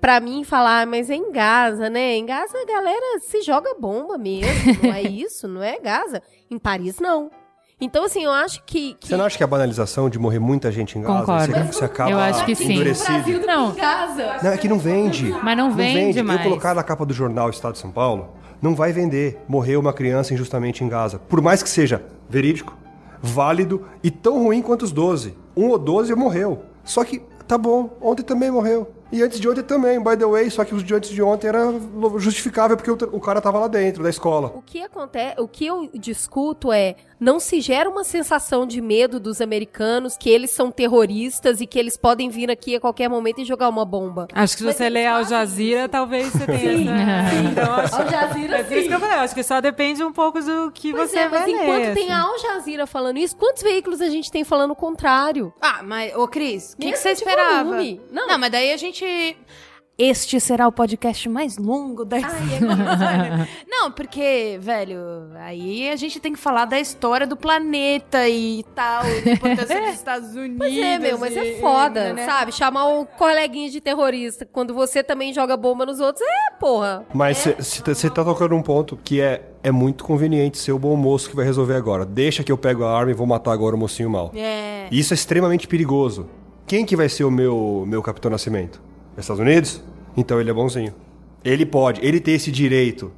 pra 0.00 0.18
mim 0.18 0.42
falar, 0.42 0.82
"Ah, 0.82 0.86
mas 0.86 1.08
é 1.10 1.14
em 1.14 1.30
Gaza, 1.30 1.88
né? 1.88 2.16
Em 2.16 2.26
Gaza 2.26 2.58
a 2.60 2.64
galera 2.66 3.20
se 3.20 3.40
joga 3.42 3.74
bomba 3.78 4.18
mesmo, 4.18 4.82
não 4.82 4.92
é 4.92 5.02
isso? 5.06 5.46
Não 5.46 5.62
é 5.62 5.78
Gaza. 5.78 6.20
Em 6.50 6.58
Paris, 6.58 6.98
não. 6.98 7.30
Então, 7.78 8.04
assim, 8.04 8.24
eu 8.24 8.32
acho 8.32 8.62
que... 8.64 8.94
que... 8.94 9.08
Você 9.08 9.16
não 9.18 9.26
acha 9.26 9.36
que 9.36 9.44
a 9.44 9.46
banalização 9.46 10.08
de 10.08 10.18
morrer 10.18 10.38
muita 10.38 10.72
gente 10.72 10.98
em 10.98 11.02
Gaza, 11.02 11.18
Concordo. 11.18 11.52
você, 11.52 11.62
você 11.64 11.84
acaba 11.84 12.10
Eu 12.10 12.18
acho 12.18 12.44
que 12.46 12.54
sim. 12.54 12.72
endurecido? 12.72 13.46
Não. 13.46 13.74
Gaza. 13.74 14.38
Não, 14.42 14.50
é 14.50 14.56
que 14.56 14.66
não 14.66 14.78
vende. 14.78 15.28
Mas 15.42 15.56
não 15.58 15.70
vende 15.70 16.22
mais. 16.22 16.40
Eu 16.40 16.44
colocar 16.44 16.74
na 16.74 16.82
capa 16.82 17.04
do 17.04 17.12
jornal 17.12 17.50
Estado 17.50 17.74
de 17.74 17.78
São 17.78 17.90
Paulo, 17.90 18.30
não 18.62 18.74
vai 18.74 18.92
vender. 18.92 19.38
Morreu 19.46 19.78
uma 19.78 19.92
criança 19.92 20.32
injustamente 20.32 20.82
em 20.82 20.88
Gaza. 20.88 21.18
Por 21.18 21.42
mais 21.42 21.62
que 21.62 21.68
seja 21.68 22.02
verídico, 22.30 22.74
válido 23.20 23.86
e 24.02 24.10
tão 24.10 24.42
ruim 24.42 24.62
quanto 24.62 24.82
os 24.82 24.92
12. 24.92 25.36
Um 25.54 25.68
ou 25.68 25.78
12 25.78 26.14
morreu. 26.14 26.62
Só 26.82 27.04
que, 27.04 27.20
tá 27.46 27.58
bom, 27.58 27.94
ontem 28.00 28.22
também 28.22 28.50
morreu. 28.50 28.90
E 29.12 29.22
antes 29.22 29.38
de 29.38 29.48
ontem 29.48 29.62
também, 29.62 30.02
by 30.02 30.16
the 30.16 30.26
way, 30.26 30.50
só 30.50 30.64
que 30.64 30.74
os 30.74 30.82
de 30.82 30.94
antes 30.94 31.10
de 31.10 31.22
ontem 31.22 31.48
era 31.48 31.60
justificável 32.18 32.76
porque 32.76 32.90
o, 32.90 32.98
o 33.12 33.20
cara 33.20 33.40
tava 33.40 33.58
lá 33.58 33.68
dentro 33.68 34.02
da 34.02 34.10
escola. 34.10 34.52
O 34.54 34.62
que 34.62 34.82
acontece, 34.82 35.40
o 35.40 35.46
que 35.48 35.66
eu 35.66 35.88
discuto 35.94 36.72
é 36.72 36.96
não 37.18 37.40
se 37.40 37.60
gera 37.62 37.88
uma 37.88 38.04
sensação 38.04 38.66
de 38.66 38.80
medo 38.80 39.18
dos 39.18 39.40
americanos 39.40 40.16
que 40.18 40.28
eles 40.28 40.50
são 40.50 40.70
terroristas 40.70 41.60
e 41.60 41.66
que 41.66 41.78
eles 41.78 41.96
podem 41.96 42.28
vir 42.28 42.50
aqui 42.50 42.76
a 42.76 42.80
qualquer 42.80 43.08
momento 43.08 43.40
e 43.40 43.44
jogar 43.44 43.68
uma 43.70 43.84
bomba. 43.86 44.28
Acho 44.34 44.54
que 44.54 44.58
se 44.58 44.66
Mas 44.66 44.76
você 44.76 44.88
ler 44.90 45.06
Al 45.06 45.24
Jazeera, 45.24 45.88
talvez 45.88 46.28
você 46.32 46.44
tenha 46.44 46.94
essa... 46.94 47.34
Então, 47.50 47.74
acho... 47.74 47.94
Al 47.96 48.08
Jazeera, 48.10 48.58
É 48.58 48.64
por 48.64 48.76
isso 48.76 48.88
que 48.88 48.94
eu 48.94 49.00
falei, 49.00 49.16
acho 49.16 49.34
que 49.34 49.42
só 49.42 49.60
depende 49.60 50.04
um 50.04 50.12
pouco 50.12 50.40
do 50.42 50.70
que 50.72 50.92
Pois 50.92 51.10
você 51.10 51.20
é, 51.20 51.28
mas 51.28 51.40
vai 51.40 51.50
enquanto 51.50 51.78
ler, 51.78 51.94
tem 51.94 52.04
assim. 52.04 52.12
a 52.12 52.22
Al 52.22 52.38
Jazeera 52.38 52.86
falando 52.86 53.18
isso, 53.18 53.36
quantos 53.36 53.62
veículos 53.62 54.00
a 54.02 54.08
gente 54.10 54.30
tem 54.30 54.44
falando 54.44 54.72
o 54.72 54.76
contrário? 54.76 55.54
Ah, 55.60 55.80
mas, 55.82 56.14
ô 56.14 56.28
Cris, 56.28 56.74
o 56.74 56.76
que, 56.76 56.82
que 56.82 56.90
Mesmo 56.90 57.02
você 57.02 57.10
esperava? 57.10 57.64
volume. 57.64 58.00
Não. 58.10 58.26
Não. 58.26 58.38
mas 58.38 58.50
daí 58.50 58.72
a 58.72 58.76
gente. 58.76 58.95
Este 59.98 60.38
será 60.38 60.68
o 60.68 60.72
podcast 60.72 61.26
mais 61.26 61.56
longo 61.56 62.04
da 62.04 62.18
história. 62.18 63.48
Não, 63.66 63.90
porque, 63.90 64.58
velho, 64.60 64.98
aí 65.36 65.88
a 65.88 65.96
gente 65.96 66.20
tem 66.20 66.34
que 66.34 66.38
falar 66.38 66.66
da 66.66 66.78
história 66.78 67.26
do 67.26 67.34
planeta 67.34 68.28
e 68.28 68.62
tal, 68.74 69.04
da 69.24 69.32
importância 69.32 69.80
dos 69.80 69.94
Estados 69.96 70.36
Unidos. 70.36 70.58
Pois 70.58 70.76
é, 70.76 70.98
meu, 70.98 71.16
mas 71.18 71.34
é 71.34 71.54
foda, 71.54 72.10
e, 72.10 72.12
né? 72.12 72.26
sabe? 72.26 72.52
Chamar 72.52 72.88
o 72.88 73.06
coleguinha 73.06 73.70
de 73.70 73.80
terrorista 73.80 74.44
quando 74.44 74.74
você 74.74 75.02
também 75.02 75.32
joga 75.32 75.56
bomba 75.56 75.86
nos 75.86 75.98
outros, 75.98 76.22
é, 76.22 76.54
porra. 76.60 77.06
Mas 77.14 77.48
você 77.56 78.10
tá 78.10 78.22
tocando 78.22 78.54
um 78.54 78.62
ponto 78.62 78.98
que 79.02 79.22
é, 79.22 79.48
é 79.62 79.70
muito 79.70 80.04
conveniente 80.04 80.58
ser 80.58 80.72
o 80.72 80.78
bom 80.78 80.94
moço 80.94 81.30
que 81.30 81.36
vai 81.36 81.46
resolver 81.46 81.74
agora. 81.74 82.04
Deixa 82.04 82.44
que 82.44 82.52
eu 82.52 82.58
pego 82.58 82.84
a 82.84 82.94
arma 82.94 83.12
e 83.12 83.14
vou 83.14 83.26
matar 83.26 83.52
agora 83.52 83.74
o 83.74 83.78
mocinho 83.78 84.10
mal. 84.10 84.30
É. 84.36 84.88
Isso 84.92 85.14
é 85.14 85.16
extremamente 85.16 85.66
perigoso. 85.66 86.28
Quem 86.66 86.84
que 86.84 86.96
vai 86.96 87.08
ser 87.08 87.24
o 87.24 87.30
meu, 87.30 87.84
meu 87.86 88.02
Capitão 88.02 88.30
Nascimento? 88.30 88.80
Estados 89.16 89.40
Unidos? 89.40 89.82
Então 90.16 90.40
ele 90.40 90.50
é 90.50 90.52
bonzinho. 90.52 90.94
Ele 91.44 91.64
pode, 91.64 92.04
ele 92.04 92.20
tem 92.20 92.34
esse 92.34 92.50
direito. 92.50 93.12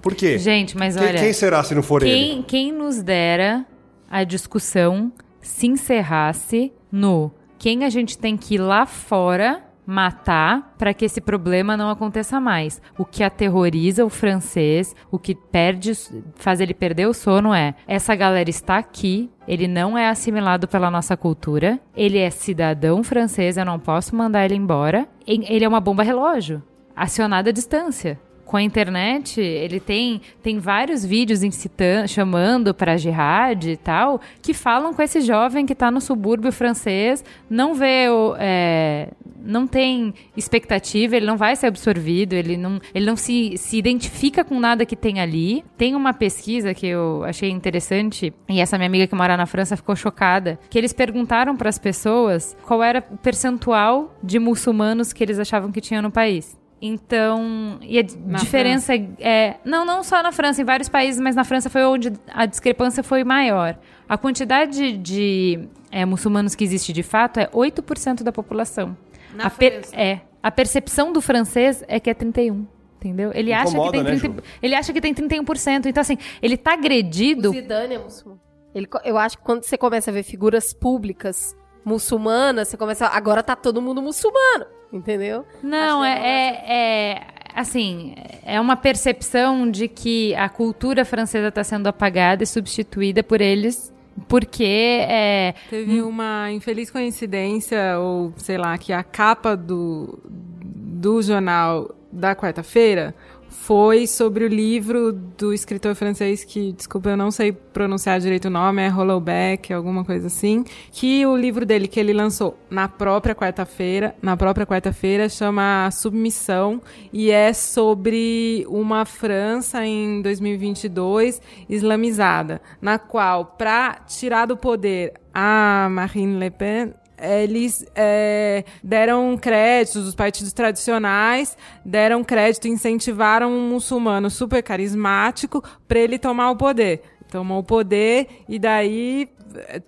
Por 0.00 0.14
quê? 0.14 0.38
Gente, 0.38 0.76
mas 0.76 0.96
Quem- 0.96 1.06
olha. 1.06 1.18
quem 1.20 1.32
será 1.32 1.62
se 1.62 1.74
não 1.74 1.82
for 1.82 2.02
ele? 2.02 2.12
Quem, 2.12 2.42
quem 2.42 2.72
nos 2.72 3.02
dera 3.02 3.66
a 4.10 4.24
discussão 4.24 5.12
se 5.40 5.66
encerrasse 5.66 6.72
no 6.90 7.30
quem 7.58 7.84
a 7.84 7.90
gente 7.90 8.16
tem 8.16 8.36
que 8.36 8.54
ir 8.54 8.58
lá 8.58 8.86
fora 8.86 9.64
matar 9.88 10.74
para 10.76 10.92
que 10.92 11.06
esse 11.06 11.18
problema 11.18 11.74
não 11.74 11.88
aconteça 11.88 12.38
mais. 12.38 12.78
O 12.98 13.06
que 13.06 13.24
aterroriza 13.24 14.04
o 14.04 14.10
francês, 14.10 14.94
o 15.10 15.18
que 15.18 15.34
perde, 15.34 15.92
faz 16.34 16.60
ele 16.60 16.74
perder 16.74 17.06
o 17.06 17.14
sono 17.14 17.54
é: 17.54 17.74
essa 17.86 18.14
galera 18.14 18.50
está 18.50 18.76
aqui, 18.76 19.30
ele 19.46 19.66
não 19.66 19.96
é 19.96 20.08
assimilado 20.08 20.68
pela 20.68 20.90
nossa 20.90 21.16
cultura, 21.16 21.80
ele 21.96 22.18
é 22.18 22.28
cidadão 22.28 23.02
francês, 23.02 23.56
eu 23.56 23.64
não 23.64 23.78
posso 23.78 24.14
mandar 24.14 24.44
ele 24.44 24.56
embora. 24.56 25.08
Ele 25.26 25.64
é 25.64 25.68
uma 25.68 25.80
bomba 25.80 26.02
relógio, 26.02 26.62
acionada 26.94 27.48
à 27.48 27.52
distância 27.52 28.20
com 28.48 28.56
a 28.56 28.62
internet, 28.62 29.38
ele 29.38 29.78
tem, 29.78 30.22
tem 30.42 30.58
vários 30.58 31.04
vídeos 31.04 31.42
incitando, 31.42 32.08
chamando 32.08 32.72
para 32.72 32.96
jihad 32.96 33.62
e 33.70 33.76
tal, 33.76 34.22
que 34.40 34.54
falam 34.54 34.94
com 34.94 35.02
esse 35.02 35.20
jovem 35.20 35.66
que 35.66 35.74
está 35.74 35.90
no 35.90 36.00
subúrbio 36.00 36.50
francês, 36.50 37.22
não 37.48 37.74
vê 37.74 38.08
o. 38.08 38.34
é, 38.38 39.10
não 39.40 39.66
tem 39.66 40.14
expectativa, 40.36 41.16
ele 41.16 41.26
não 41.26 41.36
vai 41.36 41.54
ser 41.56 41.66
absorvido, 41.66 42.34
ele 42.34 42.56
não, 42.56 42.80
ele 42.94 43.06
não 43.06 43.16
se, 43.16 43.56
se 43.56 43.78
identifica 43.78 44.44
com 44.44 44.58
nada 44.58 44.84
que 44.84 44.96
tem 44.96 45.20
ali. 45.20 45.64
Tem 45.76 45.94
uma 45.94 46.12
pesquisa 46.12 46.74
que 46.74 46.86
eu 46.86 47.22
achei 47.24 47.50
interessante, 47.50 48.32
e 48.48 48.60
essa 48.60 48.76
minha 48.76 48.88
amiga 48.88 49.06
que 49.06 49.14
mora 49.14 49.36
na 49.36 49.46
França 49.46 49.76
ficou 49.76 49.96
chocada, 49.96 50.58
que 50.68 50.78
eles 50.78 50.92
perguntaram 50.92 51.56
para 51.56 51.68
as 51.68 51.78
pessoas 51.78 52.56
qual 52.62 52.82
era 52.82 53.04
o 53.10 53.16
percentual 53.16 54.14
de 54.22 54.38
muçulmanos 54.38 55.12
que 55.12 55.22
eles 55.22 55.38
achavam 55.38 55.70
que 55.70 55.80
tinha 55.80 56.02
no 56.02 56.10
país. 56.10 56.58
Então, 56.80 57.78
e 57.82 57.98
a 57.98 58.04
Na 58.24 58.38
diferença 58.38 58.94
é. 59.18 59.56
Não, 59.64 59.84
não 59.84 60.04
só 60.04 60.22
na 60.22 60.30
França, 60.30 60.62
em 60.62 60.64
vários 60.64 60.88
países, 60.88 61.20
mas 61.20 61.34
na 61.34 61.42
França 61.42 61.68
foi 61.68 61.84
onde 61.84 62.12
a 62.32 62.46
discrepância 62.46 63.02
foi 63.02 63.24
maior. 63.24 63.76
A 64.08 64.16
quantidade 64.16 64.96
de 64.96 65.68
é, 65.90 66.04
muçulmanos 66.04 66.54
que 66.54 66.62
existe 66.62 66.92
de 66.92 67.02
fato 67.02 67.40
é 67.40 67.48
8% 67.48 68.22
da 68.22 68.32
população. 68.32 68.96
Na 69.34 69.46
a 69.46 69.50
França. 69.50 69.94
É. 69.96 70.20
A 70.42 70.50
percepção 70.50 71.12
do 71.12 71.20
francês 71.20 71.82
é 71.88 71.98
que 72.00 72.08
é 72.10 72.14
31. 72.14 72.66
Entendeu? 72.96 73.30
Ele 73.32 73.52
acha 73.52 73.66
que 73.66 73.70
Incomoda, 73.74 73.92
tem 73.92 74.02
né, 74.02 74.10
30, 74.18 74.26
Ju? 74.26 74.42
ele 74.60 74.74
acha 74.74 74.92
que 74.92 75.00
tem 75.00 75.14
31%. 75.14 75.86
Então 75.86 76.00
assim, 76.00 76.18
ele 76.42 76.56
tá 76.56 76.72
agredido 76.72 77.50
O 77.50 77.52
Zidane 77.52 77.94
é 77.94 77.98
muçulmano. 77.98 78.40
Ele, 78.74 78.88
eu 79.04 79.16
acho 79.16 79.38
que 79.38 79.44
quando 79.44 79.62
você 79.64 79.78
começa 79.78 80.10
a 80.10 80.14
ver 80.14 80.22
figuras 80.24 80.72
públicas 80.74 81.56
muçulmanas, 81.84 82.68
você 82.68 82.76
começa. 82.76 83.06
a- 83.06 83.16
Agora 83.16 83.42
tá 83.42 83.56
todo 83.56 83.80
mundo 83.80 84.02
muçulmano, 84.02 84.66
entendeu? 84.92 85.44
Não, 85.62 86.02
Acho 86.02 86.18
é, 86.18 86.28
é, 86.28 86.72
é, 87.12 87.26
assim, 87.54 88.14
é 88.44 88.60
uma 88.60 88.76
percepção 88.76 89.70
de 89.70 89.88
que 89.88 90.34
a 90.34 90.48
cultura 90.48 91.04
francesa 91.04 91.48
está 91.48 91.64
sendo 91.64 91.86
apagada 91.86 92.42
e 92.42 92.46
substituída 92.46 93.22
por 93.22 93.40
eles, 93.40 93.92
porque 94.26 94.64
é, 95.08 95.54
Teve 95.68 96.02
uma 96.02 96.50
infeliz 96.50 96.90
coincidência, 96.90 97.98
ou 97.98 98.32
sei 98.36 98.58
lá, 98.58 98.76
que 98.78 98.92
a 98.92 99.02
capa 99.02 99.56
do, 99.56 100.18
do 100.24 101.22
jornal 101.22 101.94
da 102.10 102.34
quarta-feira 102.34 103.14
foi 103.48 104.06
sobre 104.06 104.44
o 104.44 104.48
livro 104.48 105.12
do 105.12 105.52
escritor 105.52 105.94
francês 105.94 106.44
que, 106.44 106.72
desculpa, 106.72 107.10
eu 107.10 107.16
não 107.16 107.30
sei 107.30 107.52
pronunciar 107.52 108.20
direito 108.20 108.46
o 108.46 108.50
nome, 108.50 108.82
é 108.82 108.88
Hollowbeck, 108.88 109.72
alguma 109.72 110.04
coisa 110.04 110.26
assim, 110.26 110.64
que 110.92 111.24
o 111.26 111.36
livro 111.36 111.64
dele 111.64 111.88
que 111.88 111.98
ele 111.98 112.12
lançou 112.12 112.58
na 112.70 112.88
própria 112.88 113.34
quarta-feira, 113.34 114.14
na 114.22 114.36
própria 114.36 114.66
quarta-feira, 114.66 115.28
chama 115.28 115.90
Submissão 115.90 116.80
e 117.12 117.30
é 117.30 117.52
sobre 117.52 118.64
uma 118.68 119.04
França 119.04 119.84
em 119.84 120.22
2022 120.22 121.40
islamizada, 121.68 122.60
na 122.80 122.98
qual, 122.98 123.44
para 123.44 123.94
tirar 124.06 124.46
do 124.46 124.56
poder 124.56 125.14
a 125.32 125.88
Marine 125.90 126.38
Le 126.38 126.50
Pen, 126.50 126.94
eles 127.20 127.84
é, 127.94 128.64
deram 128.82 129.36
créditos, 129.36 130.06
os 130.06 130.14
partidos 130.14 130.52
tradicionais 130.52 131.56
deram 131.84 132.22
crédito, 132.22 132.68
incentivaram 132.68 133.50
um 133.50 133.68
muçulmano 133.68 134.30
super 134.30 134.62
carismático 134.62 135.62
para 135.86 135.98
ele 135.98 136.18
tomar 136.18 136.50
o 136.50 136.56
poder. 136.56 137.02
Tomou 137.30 137.60
o 137.60 137.64
poder 137.64 138.26
e 138.48 138.58
daí 138.58 139.28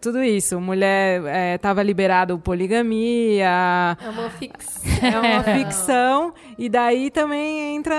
tudo 0.01 0.23
isso. 0.23 0.61
Mulher 0.61 1.55
estava 1.57 1.83
liberada 1.83 2.35
o 2.35 2.39
poligamia, 2.39 3.47
É 4.03 4.09
uma 4.09 4.31
fix. 4.31 4.83
é 5.03 5.19
uma 5.19 5.43
ficção 5.57 6.33
e 6.59 6.69
daí 6.69 7.11
também 7.11 7.77
entra 7.77 7.97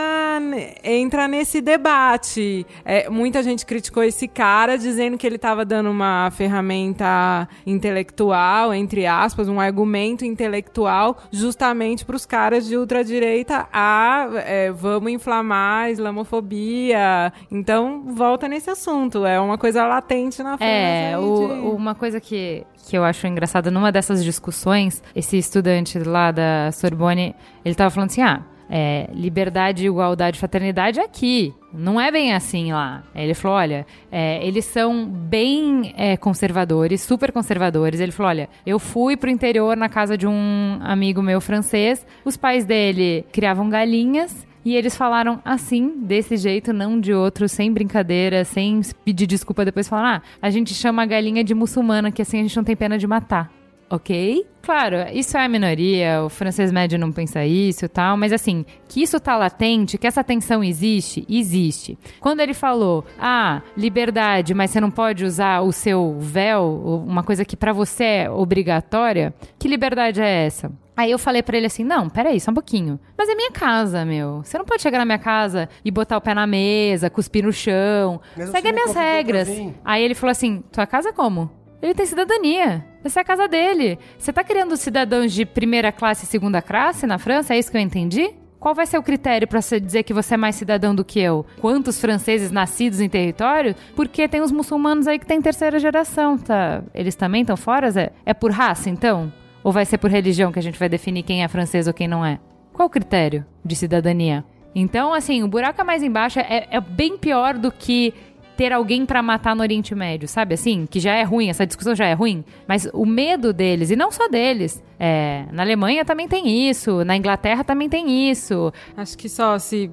entra 0.84 1.28
nesse 1.28 1.62
debate. 1.62 2.66
É, 2.86 3.10
muita 3.10 3.42
gente 3.44 3.66
criticou 3.66 4.04
esse 4.04 4.28
cara 4.28 4.78
dizendo 4.78 5.18
que 5.18 5.26
ele 5.26 5.36
estava 5.38 5.64
dando 5.66 5.90
uma 5.90 6.30
ferramenta 6.32 7.48
intelectual, 7.66 8.74
entre 8.74 9.06
aspas, 9.06 9.48
um 9.48 9.60
argumento 9.60 10.24
intelectual, 10.26 11.18
justamente 11.32 12.06
para 12.06 12.16
os 12.16 12.26
caras 12.26 12.66
de 12.66 12.78
ultradireita 12.78 13.68
a 13.72 14.28
é, 14.46 14.72
vamos 14.72 15.12
inflamar 15.12 15.86
a 15.86 15.92
islamofobia. 15.92 17.34
Então 17.52 18.04
volta 18.08 18.48
nesse 18.48 18.70
assunto. 18.70 19.26
É 19.26 19.40
uma 19.40 19.58
coisa 19.58 19.86
latente 19.86 20.42
na 20.44 20.58
França. 20.58 20.64
É, 20.72 21.16
aí 21.16 21.16
o- 21.22 21.51
uma 21.52 21.96
coisa 21.96 22.20
que, 22.20 22.66
que 22.88 22.98
eu 22.98 23.04
acho 23.04 23.26
engraçada 23.28 23.70
numa 23.70 23.92
dessas 23.92 24.24
discussões, 24.24 25.02
esse 25.16 25.38
estudante 25.38 26.00
lá 26.00 26.32
da 26.32 26.72
Sorbonne, 26.72 27.36
ele 27.64 27.76
tava 27.76 27.90
falando 27.90 28.10
assim, 28.10 28.22
ah, 28.22 28.42
é, 28.74 29.10
liberdade, 29.14 29.86
igualdade, 29.86 30.40
fraternidade 30.40 30.98
é 30.98 31.04
aqui. 31.04 31.54
Não 31.74 32.00
é 32.00 32.10
bem 32.10 32.34
assim 32.34 32.72
lá. 32.72 33.04
Ele 33.14 33.34
falou, 33.34 33.58
olha, 33.58 33.86
é, 34.10 34.46
eles 34.48 34.64
são 34.64 35.06
bem 35.06 35.94
é, 35.98 36.16
conservadores, 36.16 37.02
super 37.02 37.34
conservadores. 37.34 38.00
Ele 38.00 38.14
falou, 38.14 38.30
olha, 38.30 38.50
eu 38.66 38.80
fui 38.80 39.18
pro 39.18 39.30
interior 39.30 39.76
na 39.76 39.90
casa 39.90 40.18
de 40.18 40.26
um 40.26 40.80
amigo 40.82 41.22
meu 41.22 41.42
francês, 41.42 42.06
os 42.24 42.38
pais 42.38 42.64
dele 42.64 43.26
criavam 43.34 43.70
galinhas 43.70 44.48
e 44.64 44.76
eles 44.76 44.96
falaram 44.96 45.42
assim, 45.44 45.94
desse 45.98 46.38
jeito, 46.38 46.72
não 46.72 47.00
de 47.00 47.14
outro, 47.14 47.50
sem 47.50 47.72
brincadeira, 47.72 48.46
sem 48.46 48.82
pedir 49.04 49.26
desculpa. 49.26 49.66
Depois 49.66 49.88
falaram: 49.88 50.18
ah, 50.18 50.22
a 50.42 50.50
gente 50.50 50.74
chama 50.74 51.02
a 51.02 51.06
galinha 51.06 51.44
de 51.44 51.54
muçulmana, 51.54 52.12
que 52.12 52.22
assim 52.22 52.40
a 52.40 52.42
gente 52.44 52.56
não 52.56 52.64
tem 52.64 52.76
pena 52.76 52.98
de 52.98 53.08
matar. 53.08 53.61
Ok? 53.92 54.48
Claro, 54.62 54.96
isso 55.12 55.38
é 55.38 55.44
a 55.44 55.50
minoria, 55.50 56.24
o 56.24 56.30
francês 56.30 56.72
médio 56.72 56.98
não 56.98 57.12
pensa 57.12 57.44
isso 57.44 57.86
e 57.86 57.88
tal, 57.90 58.16
mas 58.16 58.32
assim, 58.32 58.64
que 58.88 59.02
isso 59.02 59.20
tá 59.20 59.36
latente, 59.36 59.98
que 59.98 60.08
essa 60.08 60.24
tensão 60.24 60.64
existe, 60.64 61.26
existe. 61.28 61.98
Quando 62.20 62.40
ele 62.40 62.54
falou, 62.54 63.04
ah, 63.20 63.62
liberdade, 63.76 64.54
mas 64.54 64.72
você 64.72 64.80
não 64.80 64.90
pode 64.90 65.26
usar 65.26 65.62
o 65.62 65.74
seu 65.74 66.16
véu, 66.20 67.04
uma 67.06 67.22
coisa 67.22 67.44
que 67.44 67.58
pra 67.58 67.74
você 67.74 68.04
é 68.04 68.30
obrigatória, 68.30 69.34
que 69.60 69.68
liberdade 69.68 70.22
é 70.22 70.46
essa? 70.46 70.72
Aí 70.96 71.10
eu 71.10 71.18
falei 71.18 71.42
pra 71.42 71.58
ele 71.58 71.66
assim: 71.66 71.84
não, 71.84 72.10
peraí, 72.10 72.40
só 72.40 72.52
um 72.52 72.54
pouquinho. 72.54 73.00
Mas 73.18 73.28
é 73.28 73.34
minha 73.34 73.50
casa, 73.50 74.06
meu. 74.06 74.44
Você 74.44 74.58
não 74.58 74.66
pode 74.66 74.84
chegar 74.84 75.00
na 75.00 75.06
minha 75.06 75.18
casa 75.18 75.68
e 75.84 75.90
botar 75.90 76.18
o 76.18 76.22
pé 76.22 76.34
na 76.36 76.46
mesa, 76.46 77.10
cuspir 77.10 77.44
no 77.44 77.52
chão. 77.52 78.22
Mas 78.38 78.50
Segue 78.50 78.68
as 78.68 78.74
minhas 78.74 78.94
regras. 78.94 79.50
Aí 79.84 80.04
ele 80.04 80.14
falou 80.14 80.32
assim: 80.32 80.62
tua 80.72 80.86
casa 80.86 81.12
como? 81.12 81.50
Ele 81.82 81.94
tem 81.94 82.06
cidadania. 82.06 82.86
Essa 83.04 83.20
é 83.20 83.22
a 83.22 83.26
casa 83.26 83.48
dele. 83.48 83.98
Você 84.18 84.32
tá 84.32 84.44
criando 84.44 84.78
cidadãos 84.78 85.34
de 85.34 85.46
primeira 85.46 85.92
classe 85.92 86.26
e 86.26 86.28
segunda 86.28 86.62
classe 86.62 87.08
na 87.08 87.18
França? 87.18 87.56
É 87.56 87.60
isso 87.60 87.72
que 87.72 87.78
eu 87.78 87.82
entendi? 87.82 88.30
Qual 88.60 88.76
vai 88.76 88.86
ser 88.86 89.00
o 89.00 89.04
critério 89.04 89.48
para 89.48 89.60
você 89.60 89.80
dizer 89.80 90.04
que 90.04 90.14
você 90.14 90.36
é 90.36 90.38
mais 90.38 90.56
cidadão 90.56 90.94
do 90.94 91.04
que 91.04 91.20
eu? 91.20 91.44
Quantos 91.60 92.00
franceses 92.00 92.52
nascidos 92.52 93.02
em 93.02 93.10
território? 93.10 93.76
Porque 93.96 94.28
tem 94.28 94.40
os 94.40 94.52
muçulmanos 94.52 95.08
aí 95.08 95.18
que 95.18 95.26
tem 95.26 95.42
terceira 95.42 95.80
geração, 95.80 96.38
tá? 96.38 96.84
Eles 96.94 97.16
também 97.16 97.42
estão 97.42 97.58
fora? 97.58 97.88
É, 98.00 98.12
é 98.24 98.34
por 98.36 98.52
raça, 98.52 98.88
então? 98.88 99.34
Ou 99.64 99.72
vai 99.72 99.84
ser 99.84 99.98
por 99.98 100.12
religião 100.12 100.52
que 100.52 100.60
a 100.60 100.62
gente 100.62 100.78
vai 100.78 100.88
definir 100.88 101.24
quem 101.24 101.44
é 101.44 101.48
francês 101.48 101.88
ou 101.88 101.94
quem 101.94 102.08
não 102.08 102.24
é? 102.24 102.40
Qual 102.72 102.88
o 102.88 102.92
critério 102.92 103.44
de 103.66 103.76
cidadania? 103.76 104.46
Então, 104.76 105.12
assim, 105.12 105.42
o 105.44 105.48
buraco 105.48 105.82
é 105.82 105.84
mais 105.84 106.04
embaixo 106.04 106.40
é, 106.40 106.68
é 106.70 106.80
bem 106.80 107.18
pior 107.18 107.58
do 107.58 107.72
que 107.72 108.14
ter 108.58 108.72
alguém 108.72 109.06
para 109.06 109.22
matar 109.22 109.56
no 109.56 109.62
Oriente 109.62 109.96
Médio, 109.96 110.28
sabe 110.28 110.54
assim? 110.54 110.86
Que 110.86 111.00
já 111.00 111.16
é 111.16 111.24
ruim, 111.24 111.50
essa 111.50 111.66
discussão 111.66 111.96
já 111.96 112.06
é 112.06 112.14
ruim. 112.14 112.44
Mas 112.68 112.88
o 112.94 113.06
medo 113.06 113.54
deles, 113.54 113.92
e 113.92 113.96
não 113.96 114.12
só 114.12 114.28
deles, 114.28 114.84
é, 115.00 115.46
na 115.52 115.64
Alemanha 115.64 116.06
também 116.06 116.28
tem 116.28 116.70
isso, 116.70 117.04
na 117.04 117.16
Inglaterra 117.16 117.64
também 117.64 117.90
tem 117.90 118.30
isso. 118.30 118.72
Acho 118.96 119.18
que 119.18 119.30
só 119.30 119.58
se 119.58 119.90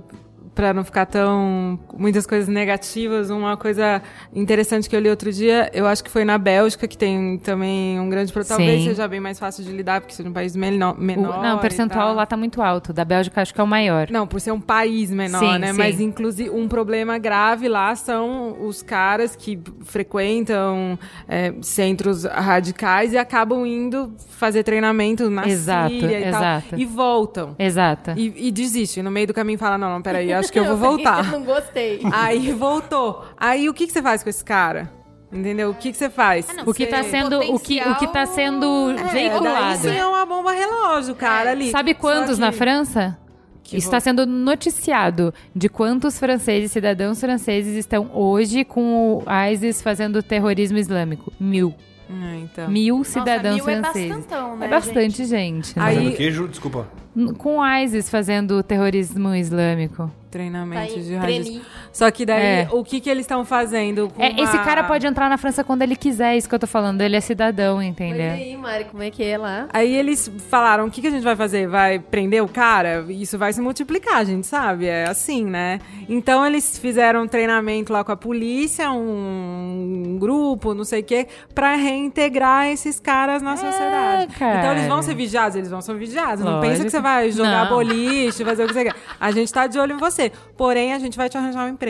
para 0.59 0.74
não 0.74 0.82
ficar 0.82 1.06
tão 1.06 1.78
muitas 1.97 2.26
coisas 2.26 2.48
negativas, 2.48 3.30
uma 3.30 3.56
coisa 3.56 4.02
interessante 4.35 4.90
que 4.90 4.97
eu 4.97 4.98
li 4.98 5.09
outro 5.09 5.30
dia, 5.30 5.70
eu 5.72 5.86
acho 5.86 6.02
que 6.02 6.10
foi 6.10 6.24
na 6.24 6.36
Bélgica 6.36 6.89
que 6.89 6.98
tem 6.98 7.39
também 7.39 8.01
um 8.01 8.10
grande 8.10 8.32
problema, 8.32 8.56
talvez 8.56 8.82
seja 8.82 9.06
bem 9.06 9.20
mais 9.20 9.39
fácil 9.39 9.62
de 9.62 9.70
lidar 9.70 10.01
porque 10.01 10.12
seja 10.12 10.28
um 10.28 10.32
país 10.32 10.56
menor, 10.56 10.98
menor 10.98 11.39
o, 11.39 11.43
não, 11.43 11.56
o 11.59 11.60
percentual 11.60 12.12
lá 12.12 12.26
tá 12.26 12.36
muito 12.36 12.60
alto. 12.60 12.93
Da 12.93 13.05
Bélgica 13.05 13.40
acho 13.40 13.55
que 13.55 13.60
é 13.60 13.62
o 13.62 13.68
maior. 13.68 14.10
Não, 14.10 14.26
por 14.26 14.40
ser 14.40 14.51
um 14.51 14.60
país 14.60 15.12
menor, 15.12 15.39
sim, 15.39 15.59
né? 15.60 15.70
Sim. 15.70 15.78
Mas 15.78 16.01
inclusive 16.01 16.51
um 16.51 16.66
problema 16.66 17.18
grave 17.18 17.68
lá 17.68 17.94
são 17.94 18.56
os 18.66 18.82
caras 18.82 19.36
que 19.36 19.60
frequentam 19.85 20.98
é, 21.28 21.55
centros 21.62 22.24
radicais 22.24 23.12
e 23.12 23.16
acabam 23.16 23.64
indo 23.64 24.12
fazer 24.30 24.64
treinamento 24.64 25.30
na 25.30 25.47
exato, 25.47 25.90
Síria 25.90 26.18
e 26.18 26.24
exato. 26.24 26.70
tal 26.70 26.78
e 26.80 26.85
voltam. 26.85 27.55
Exato. 27.56 28.10
E, 28.16 28.48
e 28.48 28.51
desistem 28.51 29.05
no 29.05 29.10
meio 29.12 29.28
do 29.28 29.32
caminho 29.32 29.56
fala 29.56 29.78
não, 29.78 29.89
não, 29.89 30.02
peraí, 30.02 30.32
acho 30.32 30.48
que 30.53 30.59
eu 30.59 30.65
vou 30.65 30.77
voltar. 30.97 31.25
Eu 31.25 31.33
não 31.33 31.45
gostei. 31.45 32.01
Aí 32.12 32.53
voltou. 32.53 33.25
Aí 33.37 33.69
o 33.69 33.75
que, 33.75 33.87
que 33.87 33.93
você 33.93 34.03
faz 34.03 34.23
com 34.23 34.31
esse 34.31 34.45
cara? 34.45 34.91
Entendeu? 35.31 35.70
O 35.70 35.75
que, 35.75 35.93
que 35.93 35.99
você 35.99 36.09
faz? 36.09 36.49
Ah, 36.49 36.55
não, 36.55 36.65
o 36.65 36.75
que 36.75 36.85
está 36.85 37.03
sendo, 37.03 37.39
potencial... 37.39 37.57
o 37.57 37.61
que, 37.61 37.83
o 37.83 37.95
que 37.97 38.07
tá 38.07 38.25
sendo 38.25 38.91
é, 38.93 39.05
veiculado. 39.12 39.83
Daí 39.83 39.93
sim 39.93 39.99
é 39.99 40.07
uma 40.07 40.25
bomba 40.25 40.53
relógio, 40.53 41.15
cara, 41.15 41.51
é. 41.51 41.53
ali. 41.53 41.70
Sabe 41.70 41.93
quantos 41.95 42.37
que... 42.37 42.41
na 42.41 42.51
França? 42.51 43.19
Que 43.62 43.77
está 43.77 44.01
sendo 44.01 44.25
noticiado 44.25 45.35
de 45.55 45.69
quantos 45.69 46.19
franceses, 46.19 46.73
cidadãos 46.73 47.20
franceses, 47.20 47.77
estão 47.77 48.11
hoje 48.15 48.65
com 48.65 49.19
o 49.19 49.25
ISIS 49.53 49.83
fazendo 49.83 50.23
terrorismo 50.23 50.79
islâmico. 50.79 51.31
Mil. 51.39 51.75
Ah, 52.10 52.36
então. 52.36 52.70
Mil 52.70 53.05
cidadãos 53.05 53.59
Nossa, 53.59 53.70
mil 53.70 53.78
é 53.78 53.82
franceses. 53.82 54.26
É, 54.30 54.56
né, 54.56 54.66
é 54.66 54.68
bastante 54.68 55.24
gente. 55.24 55.68
gente 55.68 55.78
né? 55.78 55.85
Aí... 55.85 56.12
queijo, 56.14 56.48
desculpa. 56.48 56.89
Com 57.36 57.59
o 57.59 57.66
ISIS 57.66 58.09
fazendo 58.09 58.62
terrorismo 58.62 59.35
islâmico. 59.35 60.10
Treinamento 60.30 60.94
tá 60.94 61.01
de 61.01 61.14
raiz. 61.14 61.60
Só 61.99 62.11
que 62.11 62.25
daí, 62.25 62.43
é. 62.43 62.69
o 62.70 62.85
que, 62.85 63.01
que 63.01 63.09
eles 63.11 63.23
estão 63.23 63.45
fazendo 63.45 64.11
é, 64.19 64.41
Esse 64.41 64.57
a... 64.57 64.62
cara 64.62 64.85
pode 64.85 65.07
entrar 65.07 65.29
na 65.29 65.37
França 65.37 65.65
quando 65.65 65.83
ele 65.83 65.97
quiser, 65.97 66.37
isso 66.37 66.49
que 66.49 66.55
eu 66.55 66.59
tô 66.59 66.66
falando. 66.66 67.01
Ele 67.01 67.16
é 67.16 67.20
cidadão, 67.20 67.83
entendeu? 67.83 68.37
E 68.37 68.43
aí, 68.43 68.57
Mari, 68.57 68.85
como 68.85 69.03
é 69.03 69.11
que 69.11 69.25
é 69.25 69.39
lá? 69.39 69.69
Aí 69.73 69.95
eles 69.95 70.31
falaram, 70.49 70.87
o 70.87 70.91
que, 70.91 71.01
que 71.01 71.07
a 71.07 71.11
gente 71.11 71.25
vai 71.25 71.37
fazer? 71.37 71.66
Vai 71.66 71.99
prender 71.99 72.43
o 72.43 72.49
cara? 72.49 73.05
Isso 73.09 73.39
vai 73.39 73.53
se 73.53 73.61
multiplicar, 73.61 74.16
a 74.16 74.25
gente 74.25 74.47
sabe. 74.47 74.87
É 74.87 75.09
assim, 75.09 75.45
né? 75.45 75.81
Então 76.09 76.45
eles 76.47 76.79
fizeram 76.79 77.23
um 77.23 77.29
treinamento 77.29 77.93
lá 77.93 78.05
com 78.05 78.12
a 78.12 78.16
polícia, 78.16 78.91
um 78.91 80.16
grupo, 80.20 80.75
não 80.75 80.85
sei 80.85 81.01
o 81.01 81.05
quê, 81.05 81.27
pra 81.55 81.75
reintegrar 81.75 82.69
esses 82.69 83.01
caras 83.01 83.43
na 83.43 83.55
é, 83.55 83.57
sociedade. 83.57 84.35
Cara. 84.37 84.59
Então 84.59 84.73
eles 84.73 84.87
vão 84.87 85.03
ser 85.03 85.15
vigiados? 85.15 85.57
Eles 85.57 85.70
vão 85.70 85.81
ser 85.81 85.95
vigiados. 85.95 86.45
Lógico. 86.45 86.51
Não 86.51 86.61
pensa 86.61 86.85
que 86.85 86.91
você 86.91 87.01
vai 87.01 87.31
jogar 87.31 87.65
não. 87.65 87.77
boliche, 87.77 88.45
fazer 88.45 88.65
o 88.65 88.66
que 88.66 88.75
você 88.75 88.85
quer. 88.85 88.95
A 89.19 89.31
gente 89.31 89.53
tá 89.53 89.66
de 89.66 89.79
olho 89.79 89.95
em 89.95 89.97
você 89.97 90.19
você. 90.19 90.33
Porém, 90.57 90.93
a 90.93 90.99
gente 90.99 91.16
vai 91.16 91.29
te 91.29 91.39
arranjar 91.39 91.65
um 91.65 91.69
emprego. 91.69 91.88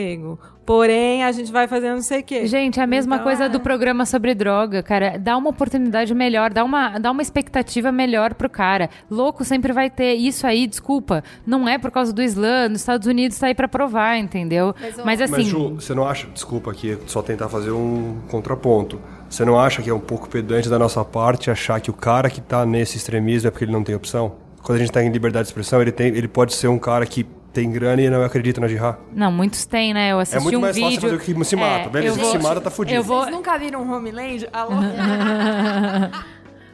Porém, 0.68 1.24
a 1.24 1.32
gente 1.32 1.50
vai 1.50 1.66
fazer 1.66 1.90
não 1.90 2.02
sei 2.02 2.20
o 2.20 2.22
quê. 2.22 2.46
Gente, 2.46 2.78
é 2.78 2.82
a 2.82 2.86
mesma 2.86 3.16
então, 3.16 3.24
coisa 3.24 3.44
é. 3.44 3.48
do 3.48 3.58
programa 3.58 4.04
sobre 4.04 4.34
droga, 4.34 4.82
cara. 4.82 5.18
Dá 5.18 5.34
uma 5.36 5.48
oportunidade 5.48 6.14
melhor, 6.14 6.52
dá 6.52 6.62
uma, 6.62 6.98
dá 6.98 7.10
uma 7.10 7.22
expectativa 7.22 7.90
melhor 7.90 8.34
pro 8.34 8.50
cara. 8.50 8.90
Louco 9.10 9.44
sempre 9.46 9.72
vai 9.72 9.88
ter. 9.88 10.14
Isso 10.14 10.46
aí, 10.46 10.66
desculpa, 10.66 11.24
não 11.46 11.66
é 11.66 11.78
por 11.78 11.90
causa 11.90 12.12
do 12.12 12.22
Islã. 12.22 12.68
Nos 12.68 12.80
Estados 12.80 13.06
Unidos 13.06 13.38
tá 13.38 13.46
aí 13.46 13.54
pra 13.54 13.66
provar, 13.66 14.18
entendeu? 14.18 14.74
Mas, 14.78 14.96
Mas 15.04 15.20
assim. 15.22 15.32
Mas, 15.32 15.46
Ju, 15.46 15.74
você 15.76 15.94
não 15.94 16.06
acha, 16.06 16.26
desculpa 16.26 16.70
aqui, 16.70 16.98
só 17.06 17.22
tentar 17.22 17.48
fazer 17.48 17.70
um 17.70 18.18
contraponto. 18.28 19.00
Você 19.30 19.46
não 19.46 19.58
acha 19.58 19.80
que 19.80 19.88
é 19.88 19.94
um 19.94 20.00
pouco 20.00 20.28
pedante 20.28 20.68
da 20.68 20.78
nossa 20.78 21.02
parte 21.02 21.50
achar 21.50 21.80
que 21.80 21.90
o 21.90 21.94
cara 21.94 22.28
que 22.28 22.42
tá 22.42 22.66
nesse 22.66 22.98
extremismo 22.98 23.48
é 23.48 23.50
porque 23.50 23.64
ele 23.64 23.72
não 23.72 23.82
tem 23.82 23.94
opção? 23.94 24.32
Quando 24.62 24.76
a 24.76 24.80
gente 24.80 24.92
tá 24.92 25.02
em 25.02 25.10
liberdade 25.10 25.44
de 25.44 25.48
expressão, 25.48 25.80
ele, 25.80 25.92
tem, 25.92 26.08
ele 26.08 26.28
pode 26.28 26.54
ser 26.54 26.68
um 26.68 26.78
cara 26.78 27.06
que 27.06 27.26
tem 27.58 27.70
grana 27.72 28.00
e 28.00 28.08
não 28.08 28.22
acredita 28.22 28.60
na 28.60 28.68
jihad. 28.68 28.96
Não, 29.12 29.32
muitos 29.32 29.66
têm, 29.66 29.92
né? 29.92 30.12
Eu 30.12 30.20
assisti 30.20 30.38
um 30.38 30.44
vídeo... 30.44 30.58
É 30.58 30.60
muito 30.60 30.60
mais 30.60 30.78
fácil 30.78 31.00
fazer 31.00 31.14
o 31.16 31.18
que 31.18 31.44
se 31.44 31.56
mata. 31.56 31.86
É, 31.86 31.88
Beleza, 31.88 32.20
vou... 32.20 32.30
se 32.30 32.38
mata 32.38 32.60
tá 32.60 32.70
fudido. 32.70 32.96
Eu 32.96 33.02
vou... 33.02 33.22
Vocês 33.22 33.34
nunca 33.34 33.58
viram 33.58 33.82
Homeland? 33.90 34.48
Alô? 34.52 34.76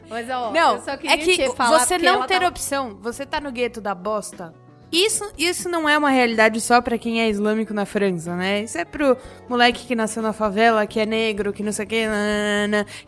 Mas, 0.07 0.29
ó, 0.29 0.51
não, 0.53 0.75
é 0.85 1.17
que 1.17 1.47
você 1.47 1.97
não 1.97 2.27
ter 2.27 2.39
tá... 2.39 2.47
opção, 2.47 2.95
você 3.01 3.25
tá 3.25 3.41
no 3.41 3.51
gueto 3.51 3.81
da 3.81 3.95
bosta, 3.95 4.53
isso, 4.91 5.27
isso 5.35 5.67
não 5.67 5.89
é 5.89 5.97
uma 5.97 6.11
realidade 6.11 6.61
só 6.61 6.79
para 6.79 6.95
quem 6.95 7.19
é 7.19 7.27
islâmico 7.27 7.73
na 7.73 7.87
França, 7.87 8.35
né? 8.35 8.61
Isso 8.61 8.77
é 8.77 8.85
pro 8.85 9.17
moleque 9.49 9.87
que 9.87 9.95
nasceu 9.95 10.21
na 10.21 10.31
favela, 10.31 10.85
que 10.85 10.99
é 10.99 11.07
negro, 11.07 11.51
que 11.51 11.63
não 11.63 11.71
sei 11.71 11.85
o 11.85 11.87
que. 11.87 12.05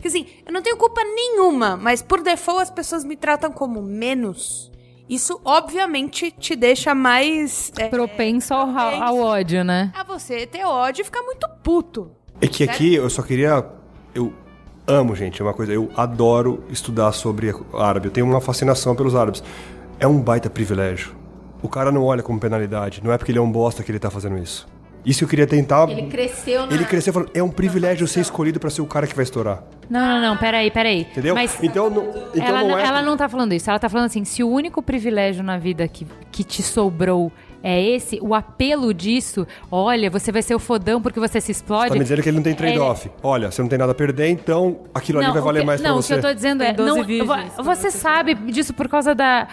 Que 0.00 0.08
assim, 0.08 0.26
eu 0.44 0.52
não 0.52 0.60
tenho 0.60 0.76
culpa 0.76 1.00
nenhuma, 1.04 1.76
mas 1.76 2.02
por 2.02 2.20
default 2.20 2.62
as 2.62 2.70
pessoas 2.70 3.04
me 3.04 3.16
tratam 3.16 3.52
como 3.52 3.80
menos. 3.80 4.72
Isso, 5.08 5.40
obviamente, 5.44 6.30
te 6.30 6.54
deixa 6.54 6.94
mais. 6.94 7.72
É, 7.78 7.88
propenso 7.88 8.52
ao, 8.52 8.66
propenso 8.66 9.02
ao 9.02 9.18
ódio, 9.18 9.64
né? 9.64 9.90
A 9.94 10.04
você 10.04 10.46
ter 10.46 10.64
ódio 10.64 11.02
e 11.02 11.04
ficar 11.04 11.22
muito 11.22 11.48
puto. 11.62 12.10
É 12.40 12.46
que 12.46 12.64
certo? 12.64 12.70
aqui 12.70 12.94
eu 12.94 13.08
só 13.08 13.22
queria. 13.22 13.64
Eu 14.14 14.32
amo, 14.86 15.16
gente, 15.16 15.40
é 15.40 15.44
uma 15.44 15.54
coisa. 15.54 15.72
Eu 15.72 15.90
adoro 15.96 16.62
estudar 16.70 17.12
sobre 17.12 17.54
árabe. 17.74 18.08
Eu 18.08 18.12
tenho 18.12 18.26
uma 18.26 18.40
fascinação 18.40 18.94
pelos 18.94 19.14
árabes. 19.14 19.42
É 19.98 20.06
um 20.06 20.20
baita 20.20 20.50
privilégio. 20.50 21.16
O 21.62 21.68
cara 21.68 21.90
não 21.90 22.04
olha 22.04 22.22
como 22.22 22.38
penalidade. 22.38 23.02
Não 23.02 23.12
é 23.12 23.18
porque 23.18 23.32
ele 23.32 23.38
é 23.38 23.42
um 23.42 23.50
bosta 23.50 23.82
que 23.82 23.90
ele 23.90 23.98
tá 23.98 24.10
fazendo 24.10 24.38
isso. 24.38 24.68
Isso 25.08 25.24
eu 25.24 25.28
queria 25.28 25.46
tentar. 25.46 25.88
Ele 25.88 26.02
cresceu 26.02 26.66
na... 26.66 26.74
Ele 26.74 26.84
cresceu 26.84 27.14
falando, 27.14 27.30
é 27.32 27.42
um 27.42 27.48
privilégio 27.48 28.06
ser 28.06 28.20
escolhido 28.20 28.60
para 28.60 28.68
ser 28.68 28.82
o 28.82 28.86
cara 28.86 29.06
que 29.06 29.16
vai 29.16 29.22
estourar. 29.22 29.64
Não, 29.88 30.06
não, 30.06 30.20
não, 30.20 30.36
peraí, 30.36 30.70
peraí. 30.70 31.06
Entendeu? 31.10 31.34
Mas 31.34 31.58
então, 31.62 31.88
não, 31.88 32.10
então 32.34 32.46
ela, 32.46 32.62
não 32.62 32.78
é... 32.78 32.84
ela 32.84 33.00
não 33.00 33.16
tá 33.16 33.26
falando 33.26 33.54
isso. 33.54 33.70
Ela 33.70 33.78
tá 33.78 33.88
falando 33.88 34.04
assim: 34.04 34.22
se 34.26 34.44
o 34.44 34.48
único 34.50 34.82
privilégio 34.82 35.42
na 35.42 35.56
vida 35.56 35.88
que, 35.88 36.06
que 36.30 36.44
te 36.44 36.62
sobrou 36.62 37.32
é 37.62 37.82
esse, 37.82 38.18
o 38.22 38.34
apelo 38.34 38.94
disso, 38.94 39.46
olha, 39.70 40.10
você 40.10 40.30
vai 40.30 40.42
ser 40.42 40.54
o 40.54 40.58
fodão 40.58 41.00
porque 41.02 41.18
você 41.18 41.40
se 41.40 41.52
explode. 41.52 41.88
Você 41.88 41.88
tá 41.90 41.94
me 41.94 42.00
dizendo 42.00 42.22
que 42.22 42.28
ele 42.28 42.36
não 42.36 42.44
tem 42.44 42.54
trade-off. 42.54 43.08
É... 43.08 43.10
Olha, 43.22 43.50
você 43.50 43.62
não 43.62 43.68
tem 43.68 43.78
nada 43.78 43.92
a 43.92 43.94
perder, 43.94 44.28
então 44.28 44.80
aquilo 44.94 45.18
não, 45.18 45.26
ali 45.26 45.34
vai 45.34 45.42
valer 45.42 45.60
que, 45.60 45.66
mais 45.66 45.80
não, 45.80 45.94
pra 45.94 46.02
você. 46.02 46.12
Não, 46.14 46.18
o 46.18 46.22
que 46.22 46.26
eu 46.26 46.30
tô 46.30 46.34
dizendo 46.34 46.62
é, 46.62 46.76
não, 46.76 47.64
você 47.64 47.90
sabe 47.90 48.34
disso 48.34 48.72
por 48.74 48.88
causa 48.88 49.14
da... 49.14 49.48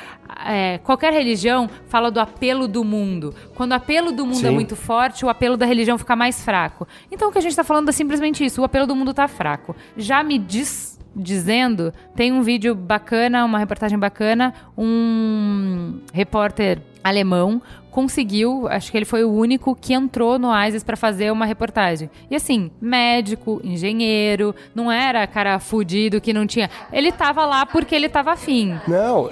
É, 0.45 0.79
qualquer 0.79 1.13
religião 1.13 1.69
fala 1.87 2.11
do 2.11 2.19
apelo 2.19 2.67
do 2.67 2.83
mundo. 2.83 3.33
Quando 3.55 3.71
o 3.71 3.75
apelo 3.75 4.11
do 4.11 4.25
mundo 4.25 4.37
é 4.37 4.41
Sim. 4.41 4.47
é 4.47 4.51
muito 4.51 4.75
forte, 4.75 5.25
o 5.25 5.29
apelo 5.29 5.57
da 5.57 5.65
religião 5.65 5.97
fica 5.97 6.15
mais 6.15 6.43
fraco. 6.43 6.87
Então 7.11 7.29
o 7.29 7.31
que 7.31 7.37
a 7.37 7.41
gente 7.41 7.55
tá 7.55 7.63
falando 7.63 7.89
é 7.89 7.91
simplesmente 7.91 8.45
isso, 8.45 8.61
o 8.61 8.63
apelo 8.65 8.85
do 8.85 8.95
mundo 8.95 9.13
tá 9.13 9.27
fraco. 9.27 9.75
Já 9.97 10.23
me 10.23 10.37
diz 10.37 10.95
dizendo, 11.15 11.93
tem 12.13 12.33
um 12.33 12.41
vídeo 12.41 12.75
bacana, 12.75 13.45
uma 13.45 13.57
reportagem 13.57 13.97
bacana, 13.97 14.53
um 14.77 15.99
repórter 16.11 16.81
alemão 17.01 17.61
conseguiu, 17.95 18.67
acho 18.67 18.91
que 18.91 18.97
ele 18.97 19.05
foi 19.05 19.23
o 19.23 19.31
único 19.31 19.73
que 19.73 19.93
entrou 19.93 20.37
no 20.37 20.53
ISIS 20.53 20.83
para 20.83 20.97
fazer 20.97 21.31
uma 21.31 21.45
reportagem. 21.45 22.09
E 22.29 22.35
assim, 22.35 22.69
médico, 22.81 23.61
engenheiro, 23.63 24.53
não 24.75 24.91
era 24.91 25.25
cara 25.25 25.57
fudido 25.59 26.19
que 26.19 26.33
não 26.33 26.45
tinha. 26.45 26.69
Ele 26.91 27.09
tava 27.09 27.45
lá 27.45 27.65
porque 27.65 27.95
ele 27.95 28.09
tava 28.09 28.33
afim. 28.33 28.77
Não, 28.85 29.31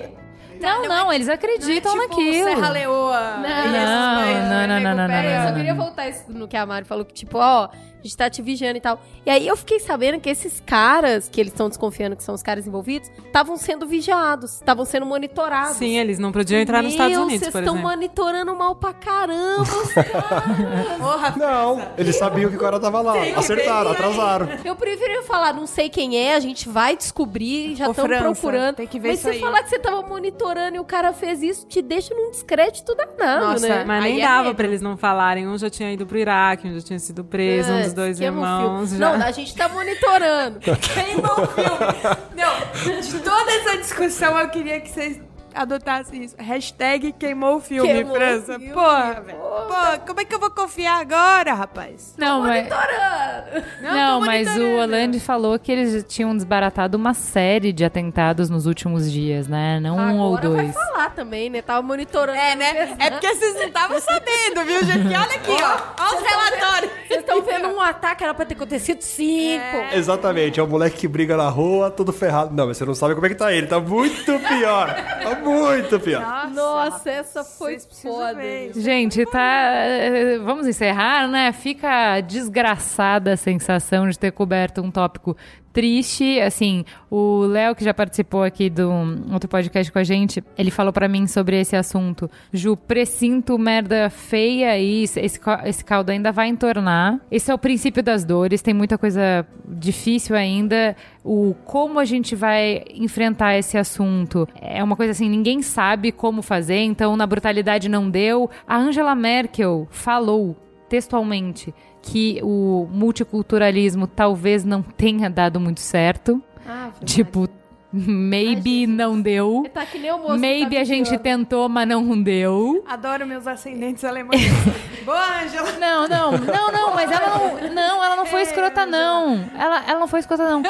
não, 0.64 0.88
não, 0.88 1.14
eles 1.14 1.30
acreditam 1.30 1.96
não 1.96 2.04
é 2.04 2.08
tipo 2.08 2.22
naquilo. 2.22 2.48
Serra 2.50 2.70
Leoa. 2.70 3.38
Não, 3.38 3.72
não, 3.72 4.68
não, 4.68 4.80
não, 4.80 4.96
não, 4.96 5.08
não, 5.08 5.24
Eu 5.24 5.48
só 5.48 5.54
queria 5.54 5.76
voltar 5.76 6.10
isso 6.10 6.24
no 6.30 6.48
que 6.48 6.58
a 6.58 6.66
Mari 6.66 6.86
falou, 6.86 7.06
que 7.06 7.14
tipo, 7.14 7.38
ó, 7.38 7.66
a 7.66 8.06
gente 8.06 8.18
tá 8.18 8.30
te 8.30 8.42
vigiando 8.42 8.78
e 8.78 8.82
tal. 8.82 9.02
E 9.26 9.30
aí 9.30 9.48
eu 9.48 9.56
fiquei 9.56 9.80
sabendo 9.80 10.20
que 10.20 10.30
esses 10.30 10.62
caras, 10.66 11.30
que 11.30 11.40
eles 11.40 11.54
estão 11.54 11.70
desconfiando 11.70 12.16
que 12.16 12.24
são 12.24 12.36
os 12.36 12.44
caras 12.44 12.68
envolvidos, 12.68 13.10
estavam 13.26 13.56
sendo 13.56 13.86
vigiados, 13.88 14.56
estavam 14.56 14.84
sendo 14.84 15.06
monitorados. 15.06 15.78
Sim, 15.78 15.98
eles 15.98 16.20
não 16.20 16.32
podiam 16.32 16.60
entrar 16.60 16.78
Meu, 16.80 16.84
nos 16.84 16.94
Estados 16.94 17.18
Unidos, 17.18 17.48
vocês 17.48 17.56
estão 17.56 17.78
monitorando 17.78 18.54
mal 18.56 18.76
pra 18.76 18.94
caramba 18.94 19.62
os 19.62 19.94
caras. 19.94 20.98
Porra, 21.00 21.34
não, 21.38 21.88
eles 21.98 22.16
sabiam 22.18 22.50
que 22.50 22.58
o 22.58 22.60
cara 22.60 22.80
tava 22.80 23.02
lá. 23.02 23.14
Sim, 23.14 23.34
Acertaram, 23.36 23.92
atrasaram. 23.92 24.50
Eu 24.66 24.76
preferia 24.76 25.24
falar, 25.24 25.54
não 25.54 25.66
sei 25.66 25.90
quem 25.90 26.18
é, 26.18 26.36
a 26.36 26.40
gente 26.40 26.68
vai 26.68 26.98
descobrir, 26.98 27.76
já 27.76 27.90
estão 27.90 28.06
procurando. 28.06 28.76
Tem 28.76 28.88
que 28.88 29.00
ver 29.00 29.10
Mas 29.10 29.20
isso 29.20 29.30
você 29.30 29.36
aí. 29.36 29.40
falar 29.40 29.64
que 29.64 29.70
você 29.70 29.80
tava 29.80 30.02
monitorando 30.02 30.53
e 30.76 30.80
o 30.80 30.84
cara 30.84 31.14
fez 31.14 31.42
isso, 31.42 31.66
te 31.68 31.82
deixa 31.82 32.14
num 32.14 32.32
descrédito 32.32 32.96
danado, 32.96 33.46
Nossa, 33.46 33.68
né? 33.68 33.84
mas 33.86 34.04
nem 34.04 34.14
Aí 34.16 34.22
é 34.22 34.28
dava 34.28 34.50
é 34.50 34.54
pra 34.54 34.66
eles 34.68 34.82
não 34.82 34.98
falarem. 34.98 35.48
Um 35.48 35.58
já 35.58 35.70
tinha 35.70 35.92
ido 35.92 36.06
pro 36.06 36.18
Iraque, 36.18 36.68
um 36.68 36.74
já 36.74 36.82
tinha 36.82 37.00
sido 37.00 37.24
preso, 37.24 37.72
é. 37.72 37.74
um 37.74 37.78
dos 37.80 37.88
os 37.88 37.94
dois 37.94 38.20
o 38.20 38.24
irmãos. 38.24 38.90
já. 38.92 39.18
Não, 39.18 39.26
a 39.26 39.32
gente 39.32 39.56
tá 39.56 39.70
monitorando. 39.70 40.60
Queimou 40.60 41.42
o 41.42 41.48
filme. 41.48 42.24
Não, 42.36 43.02
de 43.02 43.20
toda 43.20 43.52
essa 43.52 43.78
discussão 43.78 44.38
eu 44.40 44.50
queria 44.50 44.80
que 44.80 44.90
vocês 44.90 45.20
adotassem 45.54 46.24
isso. 46.24 46.36
Hashtag 46.38 47.12
queimou 47.14 47.58
o 47.58 47.60
filme, 47.60 47.88
Queimou 47.92 48.16
França. 48.16 48.60
filme, 48.60 48.74
Porra, 48.74 49.22
velho. 49.26 49.38
Pô, 49.38 50.00
como 50.08 50.20
é 50.22 50.26
que 50.26 50.36
eu 50.36 50.40
vou 50.40 50.50
confiar 50.52 51.00
agora, 51.00 51.54
rapaz? 51.54 52.16
Não, 52.18 52.42
mas, 52.42 52.64
Monitorando. 52.68 53.66
não, 53.82 54.20
tô 54.20 54.26
mas 54.26 54.48
o. 54.58 54.74
Hollande 54.78 55.20
falou 55.20 55.58
que 55.60 55.72
eles 55.72 56.04
tinham 56.08 56.36
desbaratado 56.36 56.98
uma 56.98 57.14
série 57.14 57.72
de 57.72 57.86
atentados 57.86 58.50
nos 58.50 58.66
últimos 58.66 59.12
dias, 59.12 59.48
né? 59.48 59.80
Não 59.80 59.98
um 59.98 60.20
ou 60.20 60.38
Agora 60.38 60.50
vai 60.56 60.66
dois. 60.66 60.76
falar 60.76 61.10
também, 61.12 61.50
né? 61.50 61.62
Tava 61.62 61.82
monitorando. 61.82 62.38
É, 62.38 62.56
né? 62.56 62.96
É 63.00 63.12
porque 63.12 63.34
vocês 63.36 63.56
não 63.56 63.64
estavam 63.64 64.00
sabendo, 64.00 64.66
viu, 64.66 64.84
gente? 64.84 65.08
Olha 65.08 65.36
aqui, 65.36 65.52
ó. 65.52 66.04
Olha 66.04 66.18
os 66.18 66.24
relatórios. 66.30 66.92
Vocês 67.08 67.20
estão 67.20 67.42
vendo 67.44 67.68
um 67.70 67.80
ataque, 67.82 68.24
era 68.24 68.34
pra 68.34 68.46
ter 68.46 68.56
acontecido 68.56 69.02
cinco. 69.02 69.64
Exatamente, 69.94 70.60
é 70.60 70.64
o 70.64 70.68
moleque 70.68 70.98
que 70.98 71.08
briga 71.08 71.38
na 71.38 71.50
rua, 71.50 71.90
todo 71.92 72.12
ferrado. 72.12 72.54
Não, 72.54 72.68
mas 72.68 72.78
você 72.78 72.86
não 72.86 72.96
sabe 72.96 73.14
como 73.16 73.26
é 73.26 73.30
que 73.30 73.36
tá 73.36 73.52
ele, 73.54 73.68
tá 73.68 73.80
muito 73.80 74.40
pior. 74.40 74.94
Tá 75.24 75.36
muito 75.44 76.00
pior. 76.00 76.50
Nossa, 76.50 77.10
essa 77.10 77.44
foi 77.44 77.80
foda. 77.80 78.36
ver. 78.36 78.72
Gente, 78.76 79.26
tá. 79.26 79.40
eh, 79.40 80.40
Vamos 80.40 80.68
encerrar, 80.68 81.28
né? 81.28 81.52
Fica 81.52 82.20
desgraçada 82.22 83.34
a 83.34 83.38
sensação 83.38 84.08
de 84.10 84.18
ter 84.18 84.32
coberto 84.32 84.82
um 84.82 84.92
tópico 84.92 85.36
triste. 85.74 86.40
Assim, 86.40 86.86
o 87.10 87.42
Léo, 87.42 87.76
que 87.76 87.84
já 87.84 87.94
participou 87.94 88.44
aqui 88.44 88.70
do 88.70 88.90
outro 89.32 89.50
podcast 89.50 89.92
com 89.92 90.00
a 90.00 90.04
gente, 90.04 90.44
ele 90.58 90.72
falou 90.72 90.94
pra 90.94 91.08
mim 91.08 91.28
sobre 91.28 91.60
esse 91.60 91.76
assunto. 91.76 92.30
Ju, 92.54 92.78
precinto 92.78 93.58
merda 93.58 94.10
feia 94.10 94.78
e 94.78 95.04
esse, 95.04 95.20
esse 95.20 95.84
caldo 95.84 96.12
ainda 96.12 96.32
vai 96.32 96.48
entornar. 96.48 97.20
Esse 97.32 97.52
é 97.52 97.54
o 97.54 97.58
princípio 97.58 98.04
das 98.04 98.24
dores, 98.24 98.62
tem 98.62 98.74
muita 98.74 98.98
coisa 98.98 99.46
difícil 99.68 100.36
ainda. 100.36 100.96
O 101.24 101.56
como 101.66 102.00
a 102.00 102.06
gente 102.06 102.36
vai 102.36 102.84
enfrentar 102.94 103.58
esse 103.58 103.78
assunto 103.78 104.48
é 104.62 104.84
uma 104.84 104.96
coisa 104.96 105.12
assim, 105.12 105.30
ninguém 105.30 105.62
sabe 105.62 106.12
como 106.12 106.42
fazer, 106.42 106.80
então 106.80 107.16
na 107.16 107.26
brutalidade 107.26 107.90
não 107.90 108.10
deu. 108.10 108.50
A 108.68 108.78
Angela 108.78 109.16
Merkel 109.16 109.88
falou 109.90 110.56
textualmente 110.94 111.74
que 112.04 112.40
o 112.44 112.88
multiculturalismo 112.92 114.06
talvez 114.06 114.64
não 114.64 114.84
tenha 114.84 115.28
dado 115.28 115.60
muito 115.60 115.80
certo. 115.80 116.40
Ah, 116.68 116.92
Tipo, 117.04 117.50
maybe 117.92 118.86
não 118.86 119.20
deu. 119.20 119.68
Tá 119.74 119.88
que 119.88 119.98
nem 119.98 120.12
o 120.12 120.20
moço. 120.20 120.38
Maybe 120.38 120.70
que 120.70 120.76
tá 120.76 120.82
a 120.82 120.84
gente 120.84 121.18
tentou, 121.18 121.68
mas 121.68 121.88
não 121.88 122.22
deu. 122.22 122.84
Adoro 122.88 123.26
meus 123.26 123.48
ascendentes 123.48 124.04
alemães. 124.04 124.44
Boa, 125.04 125.42
Ângela. 125.44 125.72
Não, 125.80 126.08
não, 126.08 126.32
não, 126.34 126.72
não, 126.72 126.94
mas 126.94 127.10
ela 127.10 127.40
não. 127.40 127.74
Não, 127.74 128.04
ela 128.04 128.16
não 128.16 128.28
foi 128.28 128.44
escrota, 128.44 128.86
não. 128.86 129.50
Ela, 129.58 129.84
ela 129.88 130.00
não 130.00 130.08
foi 130.08 130.20
escrota, 130.20 130.48
não. 130.48 130.62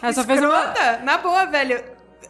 Ela 0.00 0.12
só 0.12 0.22
fez 0.22 0.40
uma, 0.40 0.58
Escrota? 0.58 1.00
Na 1.02 1.18
boa, 1.18 1.44
velho. 1.46 1.82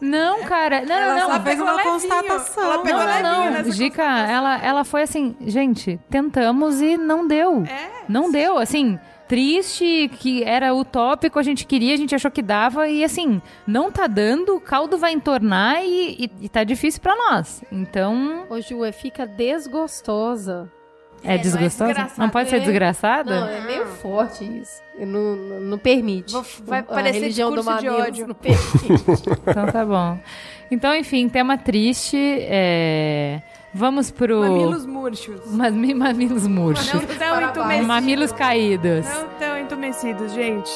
Não, 0.03 0.43
cara. 0.43 0.81
Não, 0.85 0.95
ela 0.95 1.15
não, 1.15 1.21
só 1.21 1.27
não. 1.37 1.43
fez 1.43 1.55
pegou 1.55 1.65
uma 1.65 1.75
levinho. 1.75 1.93
constatação. 1.93 2.63
Ela 2.63 2.77
pegou 2.83 2.99
Não, 2.99 3.07
não, 3.21 3.45
não. 3.45 3.51
nessa 3.51 3.71
Gica, 3.71 4.03
ela, 4.03 4.57
ela 4.63 4.83
foi 4.83 5.01
assim, 5.03 5.35
gente, 5.45 5.99
tentamos 6.09 6.81
e 6.81 6.97
não 6.97 7.25
deu. 7.27 7.63
É, 7.63 8.03
Não 8.09 8.29
deu, 8.31 8.57
assim, 8.57 8.99
triste, 9.27 10.11
que 10.19 10.43
era 10.43 10.73
utópico, 10.75 11.39
a 11.39 11.43
gente 11.43 11.65
queria, 11.65 11.93
a 11.93 11.97
gente 11.97 12.13
achou 12.13 12.29
que 12.29 12.41
dava, 12.41 12.87
e 12.89 13.03
assim, 13.03 13.41
não 13.65 13.89
tá 13.91 14.05
dando, 14.05 14.55
o 14.55 14.59
caldo 14.61 14.97
vai 14.97 15.13
entornar 15.13 15.83
e, 15.83 16.25
e, 16.25 16.45
e 16.45 16.49
tá 16.49 16.63
difícil 16.63 17.01
pra 17.01 17.15
nós. 17.15 17.63
Então, 17.71 18.45
Ô, 18.49 18.59
Ju, 18.61 18.83
é, 18.83 18.91
fica 18.91 19.25
desgostosa. 19.25 20.69
É, 21.23 21.27
não 21.27 21.33
é 21.33 21.37
desgostoso? 21.37 21.85
desgraçado, 21.85 22.19
não 22.21 22.29
pode 22.29 22.49
ser 22.49 22.55
é. 22.57 22.59
desgraçada? 22.59 23.39
Não, 23.39 23.47
é 23.49 23.61
meio 23.61 23.85
forte 23.87 24.43
isso. 24.43 24.81
Não, 24.99 25.35
não, 25.35 25.59
não 25.59 25.77
permite. 25.77 26.31
Vou- 26.33 26.45
vai 26.65 26.79
A 26.79 26.83
parecer 26.83 27.19
religião 27.19 27.49
do 27.49 27.57
discurso 27.57 27.81
de 27.81 27.89
ódio. 27.89 28.27
Não 28.27 28.35
permite. 28.35 29.29
Então 29.47 29.65
tá 29.67 29.85
bom. 29.85 30.19
Então, 30.69 30.95
enfim, 30.95 31.27
tema 31.29 31.57
triste. 31.57 32.17
é, 32.17 33.41
Vamos 33.73 34.11
pro. 34.11 34.39
Mamilos 34.41 34.85
murchos. 34.85 35.41
Mami- 35.51 35.93
Mamilos 35.95 36.45
murchos. 36.47 36.93
Não 36.93 37.01
tão 37.01 37.41
entumecidos. 37.41 37.87
Mamilos 37.87 38.31
caídos. 38.31 39.05
Não 39.07 39.27
tão 39.39 39.57
entumecidos, 39.59 40.31
gente. 40.33 40.71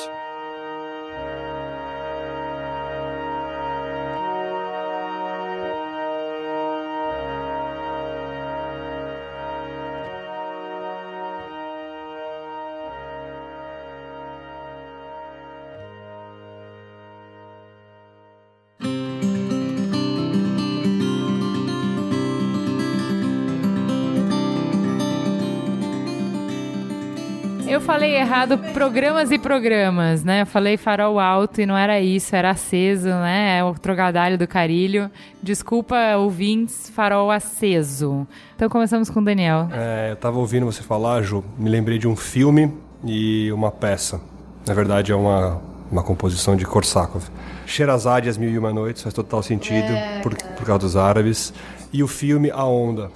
Errado 28.27 28.57
programas 28.73 29.31
e 29.31 29.39
programas, 29.39 30.21
né? 30.21 30.41
Eu 30.41 30.45
falei 30.45 30.75
farol 30.75 31.17
alto 31.17 31.61
e 31.61 31.65
não 31.65 31.77
era 31.77 31.99
isso, 32.01 32.35
era 32.35 32.51
aceso, 32.51 33.07
né? 33.07 33.59
É 33.59 33.63
o 33.63 33.73
trogadalho 33.73 34.37
do 34.37 34.45
carilho. 34.45 35.09
Desculpa, 35.41 35.95
ouvintes, 36.17 36.89
farol 36.89 37.31
aceso. 37.31 38.27
Então 38.53 38.67
começamos 38.67 39.09
com 39.09 39.21
o 39.21 39.23
Daniel. 39.23 39.69
É, 39.71 40.11
eu 40.11 40.15
tava 40.17 40.37
ouvindo 40.39 40.65
você 40.65 40.83
falar, 40.83 41.21
Ju, 41.21 41.43
me 41.57 41.69
lembrei 41.69 41.97
de 41.97 42.07
um 42.07 42.17
filme 42.17 42.73
e 43.05 43.49
uma 43.53 43.71
peça. 43.71 44.19
Na 44.67 44.73
verdade, 44.73 45.13
é 45.13 45.15
uma, 45.15 45.61
uma 45.89 46.03
composição 46.03 46.57
de 46.57 46.65
Korsakov. 46.65 47.23
Sherazade 47.65 48.27
as 48.27 48.37
Mil 48.37 48.49
e 48.49 48.57
Uma 48.57 48.73
Noites, 48.73 49.03
faz 49.03 49.13
total 49.13 49.41
sentido 49.41 49.93
por, 50.21 50.35
por 50.35 50.65
causa 50.65 50.79
dos 50.79 50.97
árabes. 50.97 51.53
E 51.93 52.03
o 52.03 52.07
filme 52.07 52.51
A 52.51 52.65
Onda. 52.65 53.09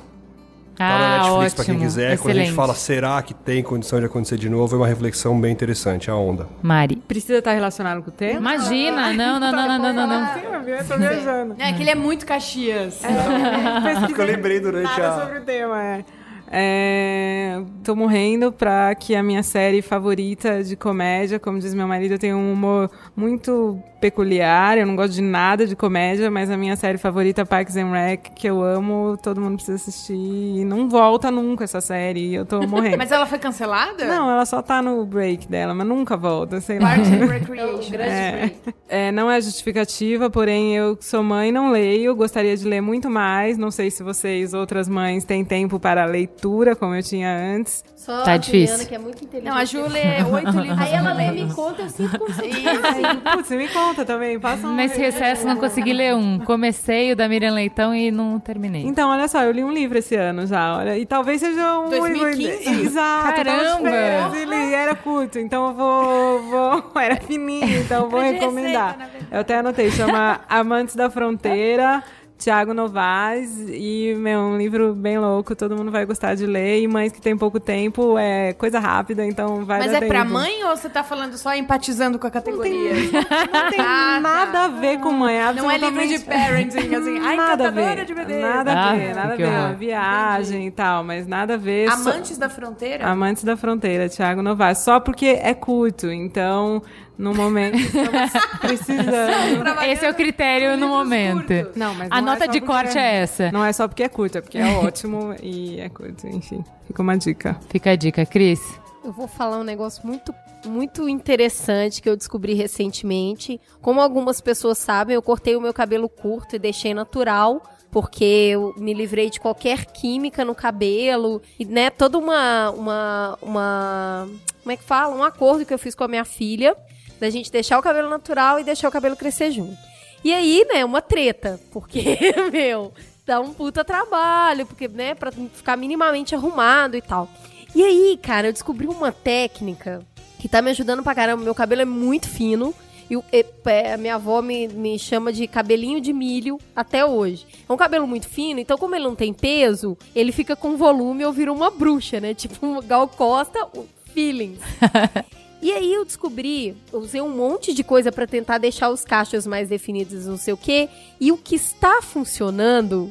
Tá 0.82 0.98
na 1.00 1.06
Ah, 1.06 1.18
Netflix 1.20 1.36
ótimo. 1.36 1.56
pra 1.56 1.66
quem 1.66 1.80
quiser. 1.80 2.02
Quando 2.04 2.12
a 2.12 2.14
Excelente. 2.32 2.46
gente 2.48 2.56
fala, 2.56 2.74
será 2.74 3.22
que 3.22 3.34
tem 3.34 3.62
condição 3.64 4.00
de 4.00 4.06
acontecer 4.06 4.38
de 4.38 4.50
novo? 4.50 4.76
É 4.76 4.78
uma 4.80 4.88
reflexão 4.88 5.40
bem 5.40 5.52
interessante, 5.52 6.10
A 6.10 6.16
Onda. 6.16 6.48
Mari. 6.62 6.96
Precisa 7.08 7.38
estar 7.40 7.54
relacionado 7.54 8.02
com 8.02 8.10
o 8.10 8.14
tema? 8.14 8.40
Imagina, 8.40 9.14
não, 9.14 9.40
não, 9.40 9.52
não, 9.52 9.68
não, 9.68 9.80
não, 9.80 9.94
não, 9.94 10.08
não. 10.08 10.34
Sim, 10.34 10.42
eu 10.72 10.88
tô 10.88 10.98
viajando. 10.98 11.56
É 11.60 11.74
que 11.74 11.82
ele 11.84 11.90
é 11.92 11.96
muito 11.96 12.26
Caxias. 12.26 13.02
Que 14.14 14.20
eu 14.22 14.26
lembrei 14.26 14.60
durante 14.60 14.84
Nada 14.86 15.10
a... 15.10 15.22
sobre 15.22 15.40
o 15.40 15.42
tema, 15.42 15.82
é. 15.84 16.06
É, 16.54 17.62
tô 17.84 17.96
morrendo 17.96 18.52
pra 18.52 18.94
que 18.94 19.16
a 19.16 19.24
minha 19.24 19.42
série 19.42 19.82
favorita 19.82 20.62
de 20.62 20.76
comédia, 20.76 21.40
como 21.40 21.58
diz 21.58 21.74
meu 21.74 21.88
marido, 21.88 22.16
eu 22.16 22.20
tenho 22.20 22.36
um 22.36 22.52
humor 22.52 22.90
muito 23.16 23.82
peculiar, 24.02 24.78
eu 24.78 24.86
não 24.88 24.96
gosto 24.96 25.14
de 25.14 25.22
nada 25.22 25.66
de 25.68 25.76
comédia, 25.76 26.30
mas 26.32 26.50
a 26.50 26.58
minha 26.58 26.76
série 26.76 26.98
favorita, 26.98 27.46
Parks 27.46 27.78
and 27.78 27.92
Rec, 27.92 28.32
que 28.36 28.48
eu 28.48 28.62
amo, 28.62 29.16
todo 29.22 29.40
mundo 29.40 29.56
precisa 29.56 29.76
assistir, 29.76 30.14
e 30.16 30.66
não 30.66 30.90
volta 30.90 31.30
nunca 31.30 31.64
essa 31.64 31.80
série, 31.80 32.32
e 32.32 32.36
eu 32.36 32.46
tô 32.46 32.60
morrendo. 32.68 32.98
Mas 33.02 33.12
ela 33.12 33.26
foi 33.26 33.38
cancelada? 33.40 34.04
Não, 34.06 34.30
ela 34.30 34.46
só 34.46 34.62
tá 34.62 34.82
no 34.82 35.06
break 35.06 35.48
dela, 35.48 35.74
mas 35.74 35.86
nunca 35.88 36.18
volta, 36.18 36.60
sei 36.60 36.80
lá. 36.80 36.90
Parks 36.90 37.08
and 37.12 37.26
Recreation. 37.28 37.96
É, 37.96 38.52
é, 38.90 39.12
não 39.12 39.30
é 39.30 39.40
justificativa, 39.40 40.30
porém 40.30 40.76
eu 40.76 40.98
sou 41.00 41.22
mãe 41.22 41.52
não 41.52 41.72
leio, 41.72 42.16
gostaria 42.16 42.56
de 42.58 42.68
ler 42.68 42.82
muito 42.82 43.10
mais. 43.10 43.58
Não 43.58 43.70
sei 43.70 43.92
se 43.92 44.02
vocês, 44.02 44.54
outras 44.54 44.90
mães, 44.90 45.24
têm 45.24 45.46
tempo 45.46 45.80
para 45.80 46.06
leitura, 46.06 46.76
como 46.76 46.96
eu 46.96 47.04
tinha 47.04 47.32
antes. 47.56 47.84
Só 47.96 48.24
Tá 48.24 48.34
a 48.34 48.38
difícil. 48.38 48.68
Juliana, 48.78 48.86
que 48.86 48.96
é 48.96 49.00
muito 49.00 49.24
inteligente. 49.24 49.52
Não, 49.52 49.58
a 49.58 49.66
Ju 49.66 49.88
lê 49.88 50.24
oito 50.24 50.52
livros. 50.60 50.80
Aí 50.80 50.94
ela 50.94 51.14
lê 51.14 51.32
Me 51.32 51.54
Conta, 51.54 51.84
eu 51.84 51.90
sinto 51.90 52.12
se 52.12 52.18
Putz, 52.18 53.48
você 53.48 53.56
me 53.58 53.68
conta 53.68 53.91
também, 54.06 54.40
passa 54.40 54.68
um... 54.68 54.76
Nesse 54.76 55.00
recesso 55.00 55.46
não 55.46 55.58
consegui 55.58 55.94
ler 55.94 56.16
um. 56.16 56.40
Comecei 56.40 57.12
o 57.12 57.16
da 57.16 57.28
Miriam 57.28 57.54
Leitão 57.54 57.94
e 57.94 58.12
não 58.12 58.40
terminei. 58.40 58.84
Então, 58.84 59.10
olha 59.10 59.28
só, 59.28 59.44
eu 59.44 59.52
li 59.52 59.64
um 59.64 59.72
livro 59.72 59.98
esse 59.98 60.16
ano 60.16 60.46
já, 60.48 60.78
olha, 60.78 60.98
e 60.98 61.06
talvez 61.06 61.40
seja 61.40 61.80
um... 61.80 61.90
2015? 61.90 62.82
Exato, 62.86 63.36
Caramba! 63.36 64.38
e 64.38 64.46
li, 64.46 64.74
era 64.74 64.96
curto, 64.96 65.40
então 65.40 65.68
eu 65.68 65.74
vou, 65.74 66.42
vou... 66.44 66.92
Era 67.02 67.16
fininho, 67.18 67.82
então 67.82 68.04
eu 68.04 68.10
vou 68.10 68.20
recomendar. 68.22 68.98
receita. 68.98 69.28
Eu 69.32 69.40
até 69.42 69.58
anotei, 69.58 69.92
chama 69.92 70.42
Amantes 70.48 70.96
da 70.96 71.10
Fronteira, 71.10 72.04
Tiago 72.42 72.74
Novaes, 72.74 73.52
e 73.70 74.16
meu, 74.18 74.40
um 74.40 74.58
livro 74.58 74.96
bem 74.96 75.20
louco, 75.20 75.56
todo 75.56 75.76
mundo 75.78 75.92
vai 75.92 76.06
gostar 76.08 76.34
de 76.34 76.44
ler, 76.48 76.82
e 76.82 76.88
mães 76.88 77.12
que 77.12 77.22
tem 77.22 77.38
pouco 77.38 77.60
tempo, 77.60 78.18
é 78.18 78.52
coisa 78.54 78.80
rápida, 78.80 79.24
então 79.24 79.64
vai 79.64 79.78
Mas 79.78 79.92
dar 79.92 80.02
é 80.02 80.08
pra 80.08 80.22
tempo. 80.22 80.34
mãe 80.34 80.64
ou 80.64 80.76
você 80.76 80.90
tá 80.90 81.04
falando 81.04 81.38
só 81.38 81.54
empatizando 81.54 82.18
com 82.18 82.26
a 82.26 82.32
categoria? 82.32 82.94
Não 83.54 83.70
tem 83.70 83.80
Ah, 83.80 84.16
tá. 84.16 84.20
nada 84.20 84.64
a 84.66 84.68
ver 84.70 85.00
com 85.00 85.12
mãe, 85.12 85.38
Não 85.56 85.70
é 85.70 85.78
livro 85.78 86.08
de 86.08 86.18
parenting, 86.20 86.96
assim. 86.96 87.20
Ai, 87.20 87.36
nada 87.38 87.68
a 87.68 87.72
ver, 87.72 88.06
de 88.06 88.14
bebê. 88.16 88.40
nada 88.40 88.72
a 88.74 88.90
Ah, 88.90 88.96
ver, 88.96 89.14
nada 89.16 89.34
a 89.34 89.38
ver, 89.38 89.46
horror. 89.48 89.76
viagem 89.76 90.66
e 90.66 90.72
tal, 90.72 91.04
mas 91.04 91.28
nada 91.28 91.54
a 91.54 91.58
ver. 91.58 91.92
só- 91.92 92.10
Amantes 92.10 92.40
da 92.40 92.50
fronteira? 92.50 93.06
Amantes 93.08 93.44
da 93.44 93.56
Fronteira, 93.56 94.10
Tiago 94.10 94.42
Novaes. 94.42 94.80
Só 94.80 95.00
porque 95.00 95.28
é 95.44 95.54
curto, 95.54 96.08
então, 96.12 96.82
no 97.22 97.36
momento, 97.36 97.78
estamos 97.78 98.32
precisando. 98.60 99.80
Esse 99.88 100.06
é 100.06 100.10
o 100.10 100.14
critério 100.16 100.76
no 100.76 100.88
momento. 100.88 101.54
Não, 101.76 101.94
mas 101.94 102.08
A 102.12 102.20
não 102.20 102.30
é 102.30 102.34
nota 102.34 102.46
só 102.46 102.52
de 102.52 102.62
corte 102.62 102.98
é 102.98 103.18
essa. 103.18 103.52
Não 103.52 103.64
é 103.64 103.72
só 103.72 103.88
porque 103.88 104.02
é 104.02 104.10
curto, 104.10 104.40
é 104.40 104.42
porque 104.42 104.58
é 104.58 104.66
ótimo 104.84 105.36
e 105.42 105.80
é 105.80 105.88
curto, 105.88 106.28
enfim. 106.28 106.64
Fica 106.88 107.02
uma 107.02 107.16
dica. 107.16 107.60
Fica 107.70 107.92
a 107.92 107.96
dica, 107.96 108.26
Cris. 108.26 108.60
Eu 109.06 109.12
vou 109.12 109.28
falar 109.28 109.60
um 109.60 109.64
negócio 109.64 110.06
muito, 110.06 110.34
muito 110.66 111.08
interessante 111.08 112.02
que 112.02 112.10
eu 112.10 112.18
descobri 112.18 112.56
recentemente. 112.56 113.62
Como 113.82 114.02
algumas 114.02 114.42
pessoas 114.42 114.80
sabem, 114.80 115.16
eu 115.16 115.22
cortei 115.22 115.56
o 115.56 115.62
meu 115.62 115.74
cabelo 115.74 116.10
curto 116.10 116.56
e 116.56 116.60
deixei 116.60 116.94
natural. 116.94 117.62
Porque 117.92 118.24
eu 118.24 118.74
me 118.78 118.94
livrei 118.94 119.30
de 119.30 119.40
qualquer 119.40 119.86
química 119.86 120.46
no 120.46 120.56
cabelo. 120.56 121.42
E, 121.60 121.66
né, 121.66 121.90
toda 121.90 122.18
uma. 122.18 122.72
uma, 122.72 123.38
uma 123.42 124.30
como 124.64 124.72
é 124.72 124.78
que 124.78 124.84
fala? 124.84 125.14
Um 125.14 125.24
acordo 125.24 125.66
que 125.66 125.74
eu 125.74 125.80
fiz 125.80 125.94
com 125.94 126.06
a 126.06 126.08
minha 126.08 126.24
filha. 126.24 126.76
Da 127.22 127.30
gente 127.30 127.52
deixar 127.52 127.78
o 127.78 127.82
cabelo 127.84 128.10
natural 128.10 128.60
e 128.60 128.64
deixar 128.64 128.90
o 128.90 128.92
cabelo 128.92 129.16
crescer 129.16 129.52
junto. 129.52 129.78
E 130.24 130.34
aí, 130.34 130.66
né, 130.68 130.84
uma 130.84 131.02
treta. 131.02 131.60
Porque, 131.72 132.18
meu, 132.52 132.92
dá 133.26 133.40
um 133.40 133.54
puta 133.54 133.86
trabalho. 133.86 134.66
Porque, 134.66 134.88
né, 134.88 135.14
pra 135.14 135.32
ficar 135.32 135.78
minimamente 135.78 136.34
arrumado 136.34 136.98
e 136.98 137.02
tal. 137.02 137.30
E 137.76 137.84
aí, 137.84 138.20
cara, 138.22 138.48
eu 138.48 138.54
descobri 138.54 138.88
uma 138.88 139.12
técnica 139.12 140.02
que 140.40 140.50
tá 140.50 140.62
me 140.64 140.72
ajudando 140.72 141.04
pra 141.04 141.14
caramba. 141.16 141.44
Meu 141.44 141.54
cabelo 141.56 141.84
é 141.84 141.86
muito 141.86 142.28
fino. 142.28 142.74
E 143.10 143.16
e- 143.32 143.46
é, 143.66 143.94
a 143.94 143.98
minha 143.98 144.16
avó 144.16 144.42
me, 144.42 144.68
me 144.70 144.98
chama 144.98 145.32
de 145.32 145.46
cabelinho 145.46 146.02
de 146.02 146.12
milho 146.14 146.58
até 146.76 147.06
hoje. 147.06 147.46
É 147.68 147.72
um 147.72 147.78
cabelo 147.78 148.08
muito 148.08 148.28
fino, 148.28 148.60
então 148.60 148.78
como 148.78 148.96
ele 148.96 149.04
não 149.04 149.16
tem 149.16 149.34
peso, 149.34 149.98
ele 150.16 150.32
fica 150.32 150.56
com 150.56 150.78
volume 150.78 151.26
ou 151.26 151.34
vira 151.34 151.52
uma 151.52 151.70
bruxa, 151.70 152.20
né? 152.22 152.34
Tipo 152.36 152.66
um 152.66 152.82
Gal 152.82 153.08
Costa, 153.10 153.66
o 153.76 153.86
feelings. 154.14 154.60
E 155.62 155.72
aí 155.72 155.94
eu 155.94 156.04
descobri, 156.04 156.76
eu 156.92 157.00
usei 157.00 157.22
um 157.22 157.30
monte 157.30 157.74
de 157.74 157.84
coisa 157.84 158.12
pra 158.12 158.26
tentar 158.26 158.58
deixar 158.58 158.90
os 158.90 159.06
cachos 159.06 159.46
mais 159.46 159.70
definidos, 159.70 160.26
não 160.26 160.38
sei 160.38 160.54
o 160.54 160.58
quê. 160.58 160.90
E 161.20 161.32
o 161.32 161.38
que 161.38 161.56
está 161.56 162.02
funcionando 162.02 163.10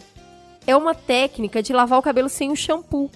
é 0.67 0.77
uma 0.77 0.95
técnica 0.95 1.63
de 1.63 1.73
lavar 1.73 1.99
o 1.99 2.03
cabelo 2.03 2.29
sem 2.29 2.51
o 2.51 2.57
shampoo. 2.57 3.11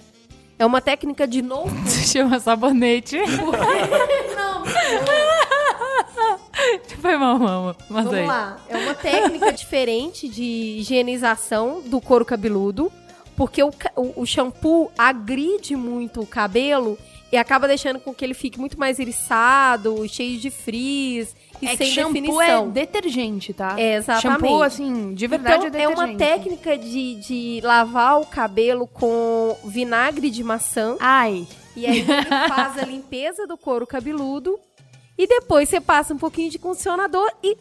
É 0.57 0.65
uma 0.65 0.79
técnica 0.79 1.27
de 1.27 1.41
no 1.41 1.65
Chama 1.87 2.39
sabonete. 2.39 3.17
Não, 4.35 4.63
Foi 7.01 7.17
mal, 7.17 7.37
mama. 7.37 7.75
Mas 7.89 8.05
Vamos 8.05 8.19
aí. 8.19 8.25
lá. 8.25 8.57
É 8.69 8.77
uma 8.77 8.95
técnica 8.95 9.51
diferente 9.51 10.27
de 10.27 10.77
higienização 10.79 11.81
do 11.85 11.99
couro 11.99 12.25
cabeludo, 12.25 12.91
porque 13.35 13.61
o, 13.61 13.71
o, 13.95 14.21
o 14.21 14.25
shampoo 14.25 14.91
agride 14.97 15.75
muito 15.75 16.21
o 16.21 16.27
cabelo 16.27 16.97
e 17.35 17.37
acaba 17.37 17.67
deixando 17.67 17.99
com 17.99 18.13
que 18.13 18.23
ele 18.23 18.33
fique 18.33 18.59
muito 18.59 18.79
mais 18.79 18.97
eriçado, 18.99 20.07
cheio 20.07 20.39
de 20.39 20.49
frizz 20.49 21.35
e 21.61 21.67
É 21.67 21.71
que 21.71 21.77
sem 21.77 21.87
shampoo 21.91 22.13
definição. 22.13 22.67
é 22.67 22.71
detergente, 22.71 23.53
tá? 23.53 23.75
É, 23.79 23.95
exatamente. 23.95 24.41
Shampoo, 24.41 24.63
assim, 24.63 25.13
de 25.13 25.27
verdade 25.27 25.67
então, 25.67 25.79
é 25.79 25.83
é 25.83 25.87
uma 25.87 26.15
técnica 26.15 26.77
de, 26.77 27.15
de 27.15 27.61
lavar 27.63 28.19
o 28.21 28.25
cabelo 28.25 28.87
com 28.87 29.57
vinagre 29.65 30.29
de 30.29 30.43
maçã. 30.43 30.95
Ai, 30.99 31.45
E 31.75 31.85
aí 31.85 31.99
ele 31.99 32.05
faz 32.47 32.77
a 32.77 32.85
limpeza 32.85 33.45
do 33.45 33.57
couro 33.57 33.85
cabeludo. 33.85 34.57
E 35.17 35.27
depois 35.27 35.69
você 35.69 35.79
passa 35.79 36.13
um 36.13 36.17
pouquinho 36.17 36.49
de 36.49 36.59
condicionador 36.59 37.29
e 37.43 37.57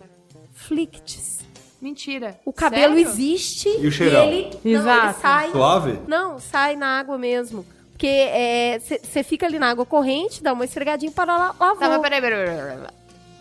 flicts. 0.53 1.41
mentira. 1.81 2.39
O 2.45 2.53
cabelo 2.53 2.95
Sério? 2.95 3.09
existe 3.09 3.69
E 3.69 3.87
o 3.87 3.93
cheirão? 3.93 4.25
ele, 4.27 4.51
não, 4.65 5.05
ele 5.05 5.13
sai. 5.21 5.51
Suave? 5.51 5.99
Não, 6.09 6.39
sai 6.39 6.77
na 6.77 6.99
água 6.99 7.17
mesmo. 7.19 7.65
Porque 7.95 8.81
você 9.03 9.23
fica 9.23 9.47
ali 9.47 9.59
na 9.59 9.71
água 9.71 9.87
corrente, 9.87 10.43
dá 10.43 10.53
uma 10.53 10.65
esfregadinha 10.65 11.13
para 11.13 11.37
lá, 11.37 11.55
lavou. 11.59 11.77
Tá, 11.79 11.89
mas 11.89 12.01
peraí, 12.01 12.21
peraí, 12.21 12.45
peraí, 12.47 12.57
peraí. 12.77 12.79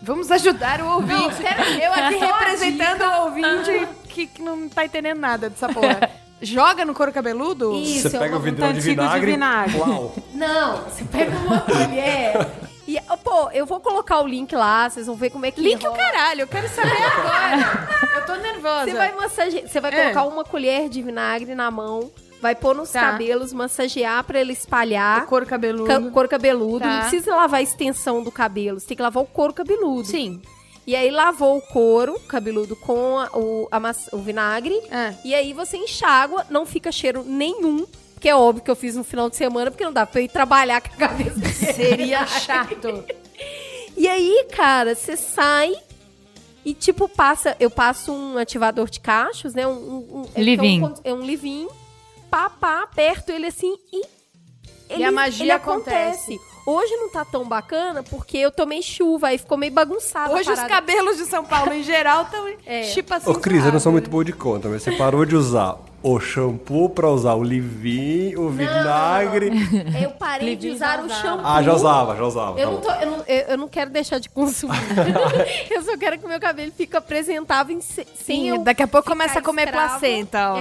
Vamos 0.00 0.30
ajudar 0.30 0.80
o 0.80 0.94
ouvinte. 0.94 1.42
Eu 1.82 1.92
aqui 1.92 2.14
representando 2.24 3.02
o 3.02 3.24
ouvinte 3.24 3.88
que, 4.08 4.26
que 4.26 4.42
não 4.42 4.68
tá 4.68 4.84
entendendo 4.84 5.18
nada 5.18 5.50
dessa 5.50 5.68
porra. 5.68 6.08
Joga 6.42 6.84
no 6.84 6.92
couro 6.94 7.10
cabeludo? 7.12 7.74
Isso, 7.76 8.10
Você 8.10 8.16
é 8.16 8.20
pega 8.20 8.34
uma 8.34 8.38
o 8.38 8.42
vidrão 8.42 8.68
de 8.72 8.74
tantico 8.74 8.90
de 8.90 8.94
vinagre. 9.08 9.30
vinagre. 9.32 9.78
Uau. 9.78 10.14
Não, 10.34 10.76
você 10.82 11.04
pega 11.04 11.36
uma 11.38 11.60
colher. 11.60 12.46
E, 12.86 13.00
pô, 13.24 13.48
eu 13.54 13.64
vou 13.64 13.80
colocar 13.80 14.20
o 14.20 14.26
link 14.28 14.54
lá, 14.54 14.90
vocês 14.90 15.06
vão 15.06 15.16
ver 15.16 15.30
como 15.30 15.46
é 15.46 15.50
que 15.50 15.58
Link 15.58 15.82
o 15.82 15.88
rola. 15.88 15.96
caralho, 15.96 16.42
eu 16.42 16.46
quero 16.46 16.68
saber 16.68 16.92
agora. 17.02 17.88
eu 18.14 18.26
tô 18.26 18.34
nervosa. 18.36 18.84
Você 18.84 18.92
vai 18.94 19.12
massagear, 19.14 19.66
você 19.66 19.80
vai 19.80 19.90
É. 19.90 20.02
colocar 20.12 20.24
uma 20.26 20.44
colher 20.44 20.90
de 20.90 21.00
vinagre 21.00 21.54
na 21.54 21.70
mão, 21.70 22.10
vai 22.44 22.54
pôr 22.54 22.74
nos 22.76 22.90
Tá. 22.90 23.00
cabelos, 23.00 23.52
massagear 23.52 24.22
pra 24.24 24.38
ele 24.40 24.52
espalhar. 24.52 25.24
o 25.24 25.26
couro 25.26 25.46
cabeludo. 25.46 25.84
ca- 25.86 26.00
couro 26.10 26.28
cabeludo. 26.28 26.80
Tá. 26.80 26.86
Não 26.92 27.00
precisa 27.08 27.34
lavar 27.34 27.60
a 27.60 27.62
extensão 27.62 28.22
do 28.22 28.30
cabelo, 28.30 28.78
você 28.78 28.86
tem 28.88 28.96
que 28.96 29.02
lavar 29.02 29.22
o 29.22 29.26
couro 29.26 29.52
cabeludo. 29.54 30.06
Sim. 30.06 30.40
E 30.86 30.94
aí 30.94 31.10
lavou 31.10 31.56
o 31.56 31.62
couro 31.62 32.20
cabeludo 32.28 32.76
com 32.76 33.18
a- 33.18 33.30
o, 33.32 33.66
a 33.72 33.78
o 34.12 34.18
vinagre. 34.18 34.78
Ah. 34.92 35.14
E 35.24 35.34
aí 35.34 35.54
você 35.54 35.78
enxágua, 35.78 36.44
não 36.50 36.66
fica 36.66 36.92
cheiro 36.92 37.24
nenhum. 37.26 37.86
Que 38.20 38.28
é 38.28 38.36
óbvio 38.36 38.62
que 38.64 38.70
eu 38.70 38.76
fiz 38.76 38.94
no 38.96 39.02
final 39.04 39.28
de 39.30 39.36
semana, 39.36 39.70
porque 39.70 39.84
não 39.84 39.92
dá 39.92 40.04
pra 40.06 40.20
eu 40.20 40.24
ir 40.24 40.28
trabalhar 40.28 40.80
com 40.82 40.88
a 40.94 41.08
cabeça. 41.08 41.40
Seria 41.74 42.26
chato. 42.26 43.04
E 43.96 44.08
aí, 44.08 44.46
cara, 44.50 44.94
você 44.96 45.16
sai 45.16 45.72
e, 46.64 46.74
tipo, 46.74 47.08
passa. 47.08 47.56
Eu 47.60 47.70
passo 47.70 48.12
um 48.12 48.36
ativador 48.38 48.90
de 48.90 48.98
cachos, 48.98 49.54
né? 49.54 49.64
Um, 49.68 49.70
um, 49.70 49.96
um- 50.20 50.24
é 50.34 50.40
um- 50.40 50.94
É 51.04 51.14
um 51.14 51.20
livinho. 51.22 51.68
Pá, 52.34 52.50
pá, 52.50 52.82
aperto 52.82 53.30
ele 53.30 53.46
assim 53.46 53.76
e. 53.92 54.02
E 54.98 55.04
a 55.04 55.12
magia 55.12 55.44
ele 55.44 55.52
acontece. 55.52 56.36
Hoje 56.66 56.92
não 56.96 57.08
tá 57.08 57.24
tão 57.24 57.46
bacana 57.46 58.02
porque 58.02 58.36
eu 58.38 58.50
tomei 58.50 58.82
chuva 58.82 59.28
aí 59.28 59.38
ficou 59.38 59.56
meio 59.56 59.72
bagunçado. 59.72 60.34
Hoje 60.34 60.50
os 60.50 60.60
cabelos 60.64 61.16
de 61.16 61.26
São 61.26 61.44
Paulo 61.44 61.72
em 61.72 61.84
geral 61.84 62.22
estão 62.24 62.48
É. 62.66 62.90
tipo 62.90 63.14
assim. 63.14 63.30
Ô, 63.30 63.34
Cris, 63.36 63.64
eu 63.64 63.70
não 63.70 63.78
sou 63.78 63.92
muito 63.92 64.10
boa 64.10 64.24
de 64.24 64.32
conta, 64.32 64.68
mas 64.68 64.82
você 64.82 64.90
parou 64.96 65.24
de 65.24 65.36
usar 65.36 65.78
o 66.06 66.20
shampoo 66.20 66.90
pra 66.90 67.08
usar 67.08 67.32
o 67.32 67.40
leave 67.42 68.36
o 68.36 68.50
vinagre. 68.50 69.50
Eu 70.02 70.10
parei 70.10 70.54
de 70.54 70.68
usar 70.68 71.00
o 71.00 71.06
usava. 71.06 71.22
shampoo. 71.22 71.46
Ah, 71.46 71.62
já 71.62 71.72
usava, 71.74 72.14
já 72.16 72.24
usava. 72.24 72.60
Eu 72.60 72.68
tá 72.68 72.72
não, 72.72 72.80
tô, 72.80 72.90
eu, 73.04 73.10
não, 73.10 73.24
eu, 73.26 73.36
eu 73.48 73.56
não 73.58 73.68
quero 73.68 73.90
deixar 73.90 74.18
de 74.20 74.28
consumir. 74.28 74.76
eu 75.70 75.82
só 75.82 75.96
quero 75.96 76.18
que 76.18 76.26
o 76.26 76.28
meu 76.28 76.38
cabelo 76.38 76.70
fique 76.76 76.94
apresentável 76.94 77.74
em 77.74 77.80
se- 77.80 78.06
sem 78.14 78.48
eu 78.48 78.58
Daqui 78.58 78.82
a 78.82 78.86
pouco 78.86 79.08
começa 79.08 79.38
a 79.38 79.42
comer 79.42 79.64
escravo. 79.68 79.88
placenta, 79.98 80.52
ó. 80.52 80.58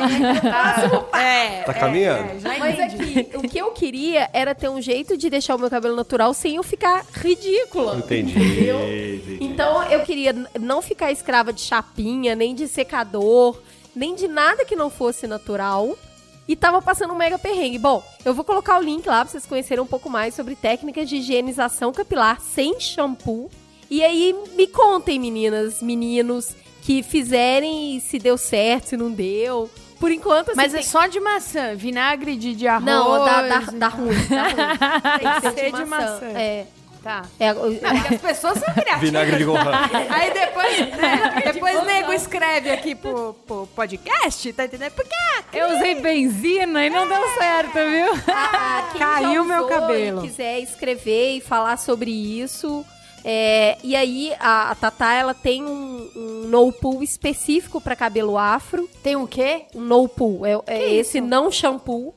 É, 1.17 1.33
É, 1.59 1.63
Tá 1.63 1.73
caminhando. 1.73 2.39
já 2.39 2.57
Mas 2.57 2.79
aqui, 2.79 3.29
o 3.35 3.41
que 3.41 3.57
eu 3.57 3.71
queria 3.71 4.29
era 4.31 4.55
ter 4.55 4.69
um 4.69 4.81
jeito 4.81 5.17
de 5.17 5.29
deixar 5.29 5.55
o 5.55 5.59
meu 5.59 5.69
cabelo 5.69 5.95
natural 5.95 6.33
sem 6.33 6.55
eu 6.55 6.63
ficar 6.63 7.05
ridícula. 7.13 7.97
Entendi. 7.97 8.31
Entendi. 8.39 9.37
Então 9.41 9.83
eu 9.83 10.01
queria 10.03 10.33
não 10.59 10.81
ficar 10.81 11.11
escrava 11.11 11.51
de 11.51 11.59
chapinha, 11.61 12.33
nem 12.33 12.55
de 12.55 12.65
secador, 12.67 13.57
nem 13.95 14.15
de 14.15 14.27
nada 14.27 14.65
que 14.65 14.75
não 14.75 14.89
fosse 14.89 15.27
natural. 15.27 15.97
E 16.45 16.55
tava 16.57 16.81
passando 16.81 17.13
um 17.13 17.17
mega 17.17 17.39
perrengue. 17.39 17.77
Bom, 17.79 18.03
eu 18.25 18.33
vou 18.33 18.43
colocar 18.43 18.77
o 18.77 18.83
link 18.83 19.07
lá 19.07 19.23
pra 19.23 19.31
vocês 19.31 19.45
conhecerem 19.45 19.81
um 19.81 19.87
pouco 19.87 20.09
mais 20.09 20.35
sobre 20.35 20.55
técnicas 20.55 21.07
de 21.07 21.15
higienização 21.17 21.93
capilar 21.93 22.41
sem 22.41 22.79
shampoo. 22.81 23.49
E 23.89 24.03
aí 24.03 24.35
me 24.55 24.67
contem, 24.67 25.17
meninas, 25.19 25.81
meninos, 25.81 26.53
que 26.81 27.01
fizerem 27.01 27.99
se 28.01 28.19
deu 28.19 28.37
certo, 28.37 28.89
se 28.89 28.97
não 28.97 29.09
deu. 29.09 29.69
Por 30.01 30.11
enquanto, 30.11 30.49
assim, 30.49 30.57
Mas 30.57 30.73
é 30.73 30.79
tem- 30.79 30.85
só 30.85 31.07
de 31.07 31.17
maçã, 31.21 31.75
vinagre 31.77 32.35
de, 32.35 32.53
de 32.53 32.67
arroz. 32.67 32.85
Não, 32.85 33.23
dá, 33.23 33.41
dá, 33.43 33.59
dá 33.73 33.87
ruim, 33.87 34.09
dá 34.29 34.43
ruim. 34.43 35.39
Tem 35.41 35.53
que 35.53 35.61
Ser 35.61 35.71
de 35.71 35.85
maçã. 35.85 36.25
É. 36.35 36.65
Tá. 37.03 37.23
é 37.37 37.53
Não, 37.53 37.63
as 38.09 38.21
pessoas 38.21 38.59
são 38.59 38.73
criativas. 38.73 39.01
Vinagre 39.01 39.37
de 39.37 39.43
Gohan. 39.43 39.71
Aí 40.09 40.33
depois, 40.33 40.79
né, 40.79 41.51
depois 41.51 41.77
o 41.77 41.81
nego 41.83 42.13
escreve 42.13 42.71
aqui 42.71 42.95
pro, 42.95 43.33
pro 43.45 43.67
podcast, 43.75 44.53
tá 44.53 44.63
entendendo? 44.63 44.93
Porque 44.93 45.13
Eu 45.51 45.75
usei 45.75 45.95
benzina 45.95 46.85
e 46.85 46.89
não 46.89 47.05
deu 47.07 47.21
certo, 47.37 47.73
viu? 47.73 48.33
Ah, 48.33 48.89
Caiu 48.97 49.43
meu 49.43 49.67
cabelo. 49.67 50.23
E 50.23 50.29
quiser 50.29 50.59
escrever 50.59 51.35
e 51.37 51.41
falar 51.41 51.75
sobre 51.77 52.09
isso. 52.09 52.85
é, 53.25 53.77
e 53.83 53.95
aí, 53.97 54.33
a, 54.39 54.71
a 54.71 54.75
Tatá, 54.75 55.13
ela 55.13 55.33
tem 55.33 55.63
um, 55.63 56.09
um 56.15 56.47
no 56.47 56.71
pool 56.71 57.03
específico 57.03 57.81
pra 57.81 57.95
cabelo 57.97 58.37
afro. 58.37 58.89
tem 59.03 59.15
o 59.17 59.27
quê? 59.27 59.63
Um 59.75 59.81
no 59.81 60.07
pool. 60.07 60.45
É, 60.45 60.57
é 60.67 60.93
esse 60.93 61.19
não 61.19 61.51
shampoo. 61.51 62.13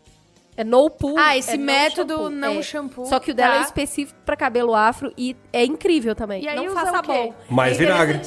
É 0.56 0.64
no 0.64 0.88
pool. 0.88 1.16
Ah, 1.18 1.36
esse 1.36 1.52
é 1.52 1.56
não 1.56 1.64
método 1.64 2.14
shampoo, 2.14 2.30
não 2.30 2.52
é. 2.58 2.62
shampoo. 2.62 3.06
Só 3.06 3.18
que 3.20 3.30
o 3.30 3.34
dela 3.34 3.54
Tá. 3.54 3.60
é 3.60 3.62
específico 3.64 4.18
pra 4.24 4.36
cabelo 4.36 4.74
afro 4.74 5.12
e 5.16 5.36
é 5.52 5.64
incrível 5.64 6.14
também. 6.14 6.42
E 6.42 6.48
aí 6.48 6.56
não 6.56 6.66
usa 6.66 6.74
faça 6.80 6.98
o 6.98 7.02
quê? 7.02 7.08
bom. 7.48 7.54
Mais 7.54 7.76
é 7.76 7.78
vinagre. 7.84 8.20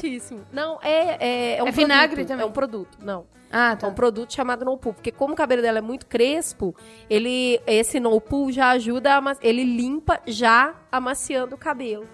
Não, 0.51 0.77
é, 0.81 1.17
é, 1.19 1.57
é 1.57 1.63
um 1.63 1.67
É 1.67 1.71
vinagre 1.71 2.07
produto, 2.17 2.27
também? 2.27 2.45
É 2.45 2.47
um 2.47 2.51
produto, 2.51 2.97
não. 3.01 3.25
Ah, 3.51 3.71
É 3.71 3.75
tá. 3.75 3.87
um 3.87 3.93
produto 3.95 4.31
chamado 4.31 4.63
No 4.63 4.77
Pool, 4.77 4.93
porque 4.93 5.11
como 5.11 5.33
o 5.33 5.35
cabelo 5.35 5.61
dela 5.63 5.79
é 5.79 5.81
muito 5.81 6.05
crespo, 6.05 6.75
ele 7.09 7.59
esse 7.65 7.99
No 7.99 8.21
Pool 8.21 8.51
já 8.51 8.69
ajuda, 8.69 9.15
a 9.17 9.35
ele 9.41 9.63
limpa 9.63 10.19
já 10.27 10.75
amaciando 10.91 11.55
o 11.55 11.57
cabelo. 11.57 12.07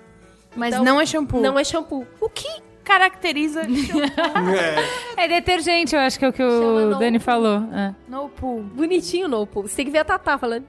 Mas 0.56 0.74
Então, 0.74 0.86
não 0.86 1.02
é 1.02 1.06
shampoo. 1.06 1.42
Não 1.42 1.60
é 1.60 1.64
shampoo. 1.66 2.08
O 2.22 2.30
que 2.30 2.48
caracteriza 2.86 3.64
shampoo 3.64 4.00
É. 5.18 5.26
É 5.26 5.28
detergente, 5.28 5.96
eu 5.96 6.00
acho 6.02 6.18
que 6.18 6.24
é 6.26 6.30
o 6.30 6.32
que 6.34 6.38
Chama 6.44 6.64
o 6.66 6.90
no- 6.92 7.00
Dani 7.00 7.20
falou. 7.20 7.64
É. 7.74 7.94
no 8.08 8.30
pool? 8.30 8.62
Bonitinho 8.64 9.26
o 9.26 9.30
No 9.30 9.46
Pool. 9.48 9.68
Você 9.68 9.76
tem 9.78 9.86
que 9.86 9.92
ver 9.92 9.98
a 10.00 10.06
Tatá 10.06 10.38
falando, 10.38 10.66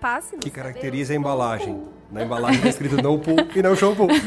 passe 0.00 0.36
Que 0.38 0.50
cabelo. 0.50 0.72
caracteriza 0.74 1.12
a 1.12 1.16
embalagem. 1.16 1.80
Na 2.10 2.24
embalagem 2.24 2.60
tá 2.60 2.68
escrito 2.68 2.96
no 3.02 3.18
pool 3.18 3.36
e 3.54 3.62
não 3.62 3.76
shampoo. 3.76 4.08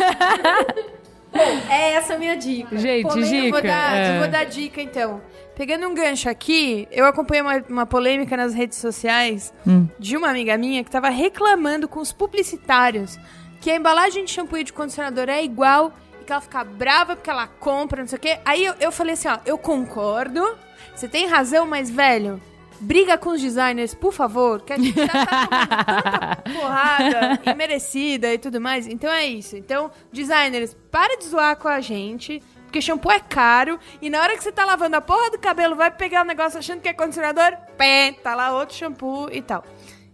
É 1.69 1.93
essa 1.93 2.15
a 2.15 2.18
minha 2.18 2.35
dica. 2.35 2.77
Gente, 2.77 3.03
Polêmica, 3.03 3.35
eu 3.38 3.51
vou 3.51 3.61
dica. 3.61 3.74
dar, 3.74 3.95
é. 3.95 4.15
eu 4.15 4.19
vou 4.19 4.27
dar 4.30 4.43
dica 4.43 4.82
então. 4.82 5.22
Pegando 5.56 5.88
um 5.88 5.93
gancho 5.93 6.30
aqui, 6.30 6.88
eu 6.91 7.06
acompanhei 7.06 7.41
uma, 7.41 7.64
uma 7.69 7.85
polêmica 7.85 8.35
nas 8.35 8.53
redes 8.53 8.77
sociais 8.77 9.53
Hum. 9.65 9.88
de 9.98 10.17
uma 10.17 10.30
amiga 10.30 10.57
minha 10.57 10.83
que 10.83 10.91
tava 10.91 11.09
reclamando 11.09 11.88
com 11.88 11.99
os 12.01 12.11
publicitários 12.11 13.17
que 13.61 13.69
a 13.72 13.75
embalagem 13.75 14.25
de 14.25 14.32
shampoo 14.32 14.57
e 14.57 14.64
de 14.64 14.74
condicionador 14.74 15.30
é 15.30 15.41
igual 15.43 15.93
que 16.32 16.34
ela 16.34 16.42
fica 16.42 16.64
brava 16.64 17.16
porque 17.16 17.30
ela 17.30 17.48
compra, 17.48 18.01
não 18.01 18.08
sei 18.08 18.18
o 18.18 18.22
quê. 18.22 18.40
Aí 18.45 18.64
eu, 18.64 18.74
eu 18.80 18.92
falei 18.92 19.14
assim, 19.14 19.27
ó, 19.27 19.38
eu 19.45 19.58
concordo, 19.58 20.58
você 20.95 21.08
tem 21.08 21.27
razão, 21.27 21.68
mas, 21.68 21.90
velho, 21.90 22.42
briga 22.80 23.18
com 23.18 23.32
os 23.32 23.42
designers, 23.42 23.93
por 23.93 24.14
favor, 24.14 24.61
que 24.61 24.72
a 24.72 24.77
gente 24.77 24.95
já 24.95 25.26
tá 25.26 26.38
tanta 26.42 26.53
porrada 26.53 27.40
imerecida 27.51 28.34
e 28.34 28.38
tudo 28.38 28.61
mais. 28.61 28.88
Então 28.88 29.11
é 29.11 29.26
isso. 29.26 29.58
Então, 29.58 29.92
designers, 30.11 30.76
para 30.90 31.18
de 31.18 31.26
zoar 31.26 31.58
com 31.58 31.68
a 31.68 31.82
gente. 31.82 32.42
Porque 32.66 32.80
shampoo 32.82 33.11
é 33.11 33.19
caro 33.19 33.77
e 34.01 34.10
na 34.10 34.22
hora 34.22 34.38
que 34.38 34.42
você 34.42 34.50
tá 34.50 34.64
lavando 34.64 34.95
a 34.95 35.01
porra 35.01 35.30
do 35.30 35.38
cabelo, 35.38 35.76
vai 35.76 35.92
pegar 35.92 36.22
o 36.22 36.26
negócio 36.26 36.58
achando 36.58 36.80
que 36.80 36.88
é 36.88 36.93
condicionador, 36.93 37.51
pé, 37.77 38.14
tá 38.24 38.34
lá 38.34 38.58
outro 38.58 38.77
shampoo 38.77 39.27
e 39.30 39.42
tal. 39.42 39.66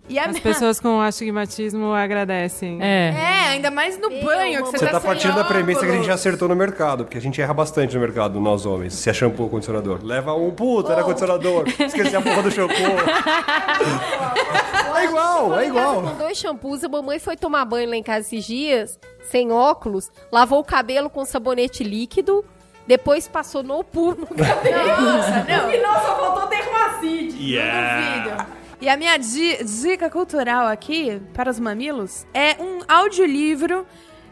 E 0.10 0.18
a 0.18 0.24
As 0.26 0.30
minha- 0.32 0.42
pessoas 0.42 0.80
com 0.80 1.02
astigmatismo 1.02 1.94
agradecem. 1.94 2.80
É. 2.82 3.10
É, 3.10 3.48
ainda 3.50 3.70
mais 3.70 4.00
no 4.00 4.08
Meu, 4.10 4.24
banho, 4.24 4.64
que 4.64 4.72
você, 4.72 4.78
Você 4.78 4.88
tá 4.88 5.02
sem 5.02 5.10
partindo 5.10 5.36
da 5.36 5.44
premissa 5.44 5.82
que 5.82 5.92
a 5.92 5.96
gente 5.96 6.06
já 6.08 6.14
acertou 6.14 6.48
no 6.48 6.56
mercado, 6.56 7.04
porque 7.04 7.18
a 7.18 7.22
gente 7.22 7.42
erra 7.42 7.54
bastante 7.54 7.94
no 7.94 8.00
mercado, 8.00 8.40
nós 8.40 8.66
homens, 8.66 8.94
se 8.94 9.10
é 9.10 9.14
shampoo 9.14 9.44
ou 9.44 9.50
condicionador. 9.50 10.00
Leva 10.02 10.34
um 10.34 10.50
puta, 10.52 10.94
era 10.94 11.04
condicionador. 11.04 11.66
Esqueci 11.80 12.16
a 12.16 12.22
porra 12.22 12.42
do 12.44 12.52
shampoo. 12.52 12.74
é 14.96 15.06
igual, 15.06 15.60
é 15.60 15.68
igual. 15.68 16.02
Com 16.04 16.16
dois 16.16 16.38
shampoos, 16.38 16.84
a 16.84 16.90
mamãe 16.90 17.20
foi 17.20 17.36
tomar 17.36 17.66
banho 17.66 17.90
lá 17.90 17.96
em 17.96 18.04
casa 18.04 18.22
esses 18.22 18.46
dias, 18.46 19.00
sem 19.30 19.52
óculos, 19.52 20.10
lavou 20.32 20.60
o 20.60 20.64
cabelo 20.64 21.10
com 21.10 21.24
sabonete 21.26 21.84
líquido, 21.84 22.44
depois 22.88 23.28
passou 23.28 23.64
no 23.64 23.84
puro 23.84 24.22
no 24.22 24.28
cabelo. 24.28 25.02
Nossa, 25.02 25.46
não. 25.48 25.66
No 25.66 25.72
final 25.72 25.94
só 25.96 26.16
faltou 26.16 26.48
dermacide. 26.48 27.34
Duvido. 27.34 28.57
E 28.80 28.88
a 28.88 28.96
minha 28.96 29.18
di- 29.18 29.64
dica 29.64 30.10
cultural 30.10 30.68
aqui, 30.68 31.20
para 31.34 31.50
os 31.50 31.60
mamilos, 31.60 32.26
é 32.34 32.56
um 32.62 32.82
audiolivro 32.88 33.88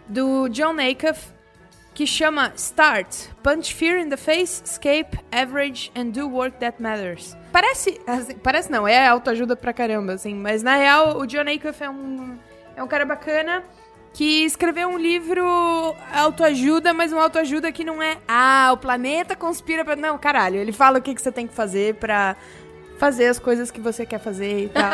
do 0.08 0.48
John 0.50 0.76
Acuff 0.80 1.34
que 1.96 2.06
chama 2.06 2.52
Start, 2.56 3.30
Punch 3.42 3.74
Fear 3.74 4.02
in 4.02 4.10
the 4.10 4.18
Face, 4.18 4.62
Escape, 4.64 5.18
Average 5.32 5.92
and 5.96 6.08
Do 6.10 6.28
Work 6.30 6.58
That 6.60 6.82
Matters. 6.82 7.36
Parece, 7.52 8.00
assim, 8.06 8.36
parece 8.36 8.70
não, 8.70 8.88
é 8.88 9.08
autoajuda 9.08 9.56
pra 9.56 9.72
caramba, 9.74 10.14
assim, 10.14 10.36
mas 10.36 10.62
na 10.62 10.76
real 10.76 11.18
o 11.18 11.26
John 11.26 11.46
Acuff 11.50 11.82
é 11.84 11.90
um, 11.90 12.38
é 12.76 12.84
um 12.84 12.88
cara 12.88 13.06
bacana 13.06 13.64
que 14.14 14.46
escreveu 14.46 14.90
um 14.90 14.98
livro 14.98 15.44
autoajuda, 16.14 16.94
mas 16.94 17.12
um 17.12 17.20
autoajuda 17.20 17.72
que 17.72 17.84
não 17.84 18.02
é, 18.02 18.18
ah, 18.28 18.70
o 18.74 18.78
planeta 18.78 19.36
conspira 19.36 19.84
pra... 19.84 19.96
Não, 19.96 20.18
caralho, 20.18 20.58
ele 20.58 20.72
fala 20.72 21.00
o 21.00 21.02
que, 21.02 21.16
que 21.16 21.22
você 21.22 21.32
tem 21.32 21.48
que 21.48 21.54
fazer 21.54 21.96
pra 21.96 22.36
fazer 23.06 23.28
as 23.28 23.38
coisas 23.38 23.70
que 23.70 23.80
você 23.80 24.04
quer 24.04 24.20
fazer 24.20 24.64
e 24.64 24.70
tal. 24.70 24.92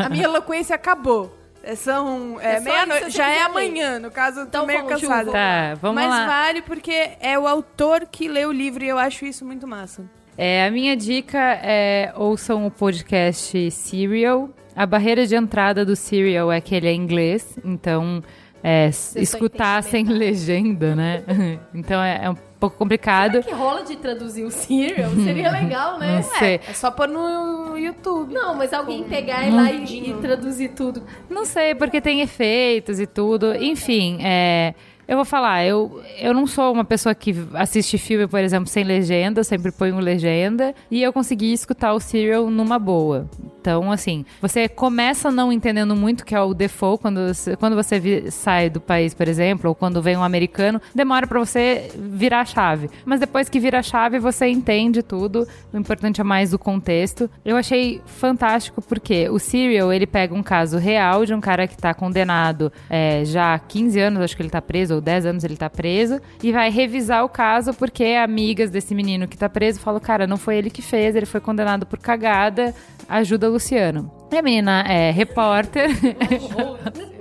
E 0.00 0.04
a 0.04 0.08
minha 0.08 0.24
eloquência 0.24 0.74
acabou. 0.74 1.36
É, 1.62 1.74
São 1.74 2.38
é, 2.40 2.54
É 2.54 2.58
só 2.58 2.64
meia-noite, 2.64 3.10
já 3.10 3.28
é 3.28 3.42
amanhã, 3.42 3.98
no 3.98 4.10
caso, 4.10 4.40
eu 4.40 4.44
tô 4.44 4.48
Então 4.48 4.66
meio 4.66 4.84
cansada. 4.86 5.30
Tá, 5.30 5.74
vamos 5.80 6.02
Mas 6.02 6.10
lá. 6.10 6.26
vale 6.26 6.62
porque 6.62 7.10
é 7.20 7.38
o 7.38 7.46
autor 7.46 8.06
que 8.10 8.26
lê 8.28 8.44
o 8.46 8.52
livro 8.52 8.84
e 8.84 8.88
eu 8.88 8.98
acho 8.98 9.26
isso 9.26 9.44
muito 9.44 9.66
massa. 9.66 10.04
É, 10.36 10.66
a 10.66 10.70
minha 10.70 10.96
dica 10.96 11.38
é 11.62 12.12
ouçam 12.16 12.66
o 12.66 12.70
podcast 12.70 13.70
Serial. 13.70 14.48
A 14.74 14.84
barreira 14.86 15.26
de 15.26 15.36
entrada 15.36 15.84
do 15.84 15.94
Serial 15.94 16.50
é 16.50 16.60
que 16.60 16.74
ele 16.74 16.88
é 16.88 16.92
inglês, 16.92 17.56
então 17.64 18.22
é, 18.62 18.88
escutar 19.16 19.82
sem 19.82 20.04
legenda, 20.04 20.96
né? 20.96 21.22
Então 21.74 22.02
é, 22.02 22.24
é 22.24 22.30
um 22.30 22.36
pouco 22.64 22.76
complicado. 22.76 23.42
que 23.42 23.52
rola 23.52 23.82
de 23.82 23.96
traduzir 23.96 24.44
o 24.44 24.50
serial? 24.50 25.10
Seria 25.22 25.50
legal, 25.52 25.98
né? 25.98 26.16
Não 26.16 26.22
sei. 26.22 26.60
É 26.68 26.72
só 26.72 26.90
pôr 26.90 27.08
no 27.08 27.76
YouTube. 27.76 28.32
Não, 28.32 28.54
mas 28.54 28.72
alguém 28.72 29.04
pegar 29.04 29.46
e 29.46 29.50
lá 29.50 29.70
e, 29.70 30.10
e 30.10 30.14
traduzir 30.14 30.70
tudo. 30.70 31.02
Não 31.28 31.44
sei, 31.44 31.74
porque 31.74 32.00
tem 32.00 32.20
efeitos 32.20 32.98
e 32.98 33.06
tudo. 33.06 33.54
Enfim, 33.54 34.18
é, 34.22 34.74
eu 35.06 35.16
vou 35.16 35.24
falar, 35.24 35.64
eu, 35.64 36.00
eu 36.18 36.32
não 36.34 36.46
sou 36.46 36.72
uma 36.72 36.84
pessoa 36.84 37.14
que 37.14 37.34
assiste 37.54 37.98
filme, 37.98 38.26
por 38.26 38.40
exemplo, 38.40 38.68
sem 38.68 38.84
legenda, 38.84 39.40
eu 39.40 39.44
sempre 39.44 39.70
ponho 39.72 39.98
legenda, 39.98 40.74
e 40.90 41.02
eu 41.02 41.12
consegui 41.12 41.52
escutar 41.52 41.92
o 41.92 42.00
Serial 42.00 42.50
numa 42.50 42.78
boa. 42.78 43.28
Então, 43.60 43.90
assim, 43.90 44.26
você 44.42 44.68
começa 44.68 45.30
não 45.30 45.50
entendendo 45.50 45.96
muito 45.96 46.24
que 46.24 46.34
é 46.34 46.40
o 46.40 46.52
default 46.52 47.00
quando 47.00 47.28
você, 47.34 47.56
quando 47.56 47.74
você 47.74 47.98
vi- 47.98 48.30
sai 48.30 48.68
do 48.68 48.78
país, 48.80 49.14
por 49.14 49.26
exemplo, 49.26 49.70
ou 49.70 49.74
quando 49.74 50.02
vem 50.02 50.16
um 50.16 50.22
americano, 50.22 50.80
demora 50.94 51.26
pra 51.26 51.38
você 51.38 51.90
virar 51.96 52.40
a 52.40 52.44
chave. 52.44 52.90
Mas 53.06 53.20
depois 53.20 53.48
que 53.48 53.58
vira 53.58 53.78
a 53.78 53.82
chave, 53.82 54.18
você 54.18 54.46
entende 54.48 55.02
tudo. 55.02 55.48
O 55.72 55.78
importante 55.78 56.20
é 56.20 56.24
mais 56.24 56.52
o 56.52 56.58
contexto. 56.58 57.30
Eu 57.42 57.56
achei 57.56 58.02
fantástico 58.04 58.82
porque 58.82 59.30
o 59.30 59.38
Serial, 59.38 59.90
ele 59.92 60.06
pega 60.06 60.34
um 60.34 60.42
caso 60.42 60.76
real 60.76 61.24
de 61.24 61.32
um 61.32 61.40
cara 61.40 61.66
que 61.66 61.76
tá 61.76 61.94
condenado 61.94 62.70
é, 62.90 63.24
já 63.24 63.54
há 63.54 63.58
15 63.58 63.98
anos, 63.98 64.20
acho 64.22 64.36
que 64.36 64.42
ele 64.42 64.50
tá 64.50 64.60
preso, 64.60 64.93
ou 64.94 65.00
10 65.00 65.26
anos 65.26 65.44
ele 65.44 65.56
tá 65.56 65.68
preso, 65.68 66.20
e 66.42 66.52
vai 66.52 66.70
revisar 66.70 67.24
o 67.24 67.28
caso 67.28 67.74
porque 67.74 68.04
amigas 68.04 68.70
desse 68.70 68.94
menino 68.94 69.28
que 69.28 69.36
tá 69.36 69.48
preso 69.48 69.80
falam, 69.80 70.00
cara, 70.00 70.26
não 70.26 70.36
foi 70.36 70.56
ele 70.56 70.70
que 70.70 70.82
fez, 70.82 71.14
ele 71.16 71.26
foi 71.26 71.40
condenado 71.40 71.86
por 71.86 71.98
cagada, 71.98 72.74
ajuda 73.08 73.48
Luciano. 73.48 74.10
E 74.32 74.36
a 74.36 74.42
menina 74.42 74.82
é 74.82 75.10
repórter. 75.10 75.90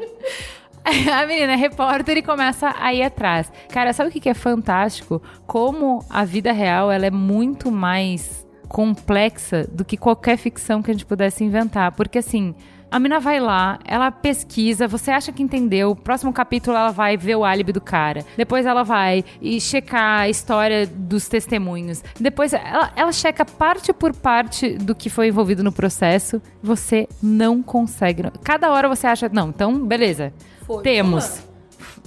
A 0.86 1.26
menina 1.26 1.54
é 1.54 1.56
repórter 1.56 2.18
e 2.18 2.22
começa 2.22 2.76
a 2.78 2.94
ir 2.94 3.04
atrás. 3.04 3.50
Cara, 3.70 3.94
sabe 3.94 4.10
o 4.10 4.12
que 4.12 4.28
é 4.28 4.34
fantástico? 4.34 5.22
Como 5.48 6.04
a 6.10 6.26
vida 6.26 6.52
real 6.52 6.92
ela 6.92 7.06
é 7.06 7.12
muito 7.12 7.72
mais 7.72 8.46
complexa 8.68 9.66
do 9.72 9.86
que 9.86 9.96
qualquer 9.96 10.36
ficção 10.36 10.82
que 10.82 10.92
a 10.92 10.94
gente 10.94 11.06
pudesse 11.06 11.44
inventar. 11.44 11.94
Porque 11.94 12.18
assim. 12.18 12.54
A 12.94 13.00
mina 13.00 13.20
vai 13.20 13.40
lá, 13.40 13.80
ela 13.86 14.12
pesquisa, 14.12 14.88
você 14.88 15.10
acha 15.10 15.32
que 15.32 15.42
entendeu. 15.42 15.90
O 15.90 15.96
próximo 15.96 16.32
capítulo 16.32 16.78
ela 16.78 16.92
vai 16.92 17.18
ver 17.18 17.36
o 17.36 17.44
álibi 17.44 17.72
do 17.72 17.82
cara. 17.82 18.24
Depois 18.38 18.68
ela 18.68 18.84
vai 18.84 19.26
e 19.42 19.60
checar 19.60 20.20
a 20.20 20.30
história 20.30 20.86
dos 20.86 21.28
testemunhos. 21.28 22.04
Depois 22.20 22.54
ela, 22.54 22.92
ela 22.96 23.12
checa 23.12 23.44
parte 23.44 23.92
por 23.92 24.16
parte 24.16 24.78
do 24.78 24.94
que 24.94 25.10
foi 25.10 25.30
envolvido 25.30 25.64
no 25.64 25.72
processo. 25.72 26.40
Você 26.62 27.10
não 27.20 27.64
consegue. 27.64 28.22
Cada 28.44 28.70
hora 28.70 28.88
você 28.88 29.08
acha, 29.08 29.28
não, 29.28 29.50
então 29.50 29.88
beleza. 29.88 30.32
Foi. 30.62 30.84
Temos. 30.84 31.42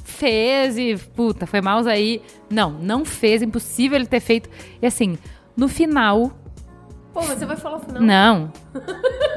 Fez 0.04 0.78
e, 0.78 0.96
puta, 1.16 1.46
foi 1.46 1.60
mouse 1.60 1.88
aí. 1.88 2.22
Não, 2.48 2.70
não 2.70 3.04
fez, 3.04 3.42
impossível 3.42 3.96
ele 3.96 4.06
ter 4.06 4.20
feito. 4.20 4.48
E 4.80 4.86
assim, 4.86 5.18
no 5.56 5.66
final, 5.66 6.30
Pô, 7.16 7.22
mas 7.26 7.38
você 7.38 7.46
vai 7.46 7.56
falar 7.56 7.76
o 7.78 7.80
final. 7.80 8.02
não. 8.02 8.52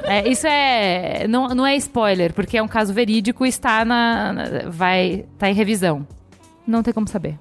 É, 0.04 0.28
isso 0.28 0.46
é. 0.46 1.26
Não, 1.30 1.48
não 1.50 1.66
é 1.66 1.78
spoiler, 1.78 2.34
porque 2.34 2.58
é 2.58 2.62
um 2.62 2.68
caso 2.68 2.94
verídico 2.94 3.46
e 3.46 3.50
está 3.50 3.86
na. 3.86 4.34
na- 4.34 4.70
vai. 4.70 5.26
tá 5.38 5.50
em 5.50 5.54
revisão. 5.54 6.06
Não 6.68 6.84
tem 6.84 6.94
como 6.94 7.08
saber. 7.08 7.38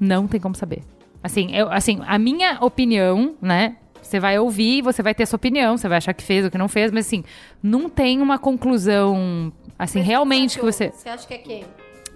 Não 0.00 0.26
tem 0.26 0.40
como 0.40 0.56
saber. 0.56 0.82
Assim, 1.22 1.54
eu, 1.54 1.70
assim, 1.70 2.00
a 2.04 2.18
minha 2.18 2.58
opinião, 2.62 3.36
né? 3.40 3.76
Você 4.02 4.18
vai 4.18 4.36
ouvir, 4.40 4.82
você 4.82 5.02
vai 5.04 5.14
ter 5.14 5.24
sua 5.24 5.36
opinião, 5.36 5.78
você 5.78 5.88
vai 5.88 5.98
achar 5.98 6.12
que 6.12 6.24
fez 6.24 6.44
ou 6.44 6.50
que 6.50 6.58
não 6.58 6.68
fez, 6.68 6.90
mas 6.90 7.06
assim, 7.06 7.22
não 7.62 7.88
tem 7.88 8.20
uma 8.20 8.38
conclusão, 8.38 9.52
assim, 9.78 10.00
Mas 10.00 10.06
realmente 10.08 10.58
você 10.58 10.58
que 10.58 10.66
você. 10.66 10.90
Você 10.90 11.08
acha 11.08 11.26
que 11.28 11.34
é 11.34 11.38
quem? 11.38 11.64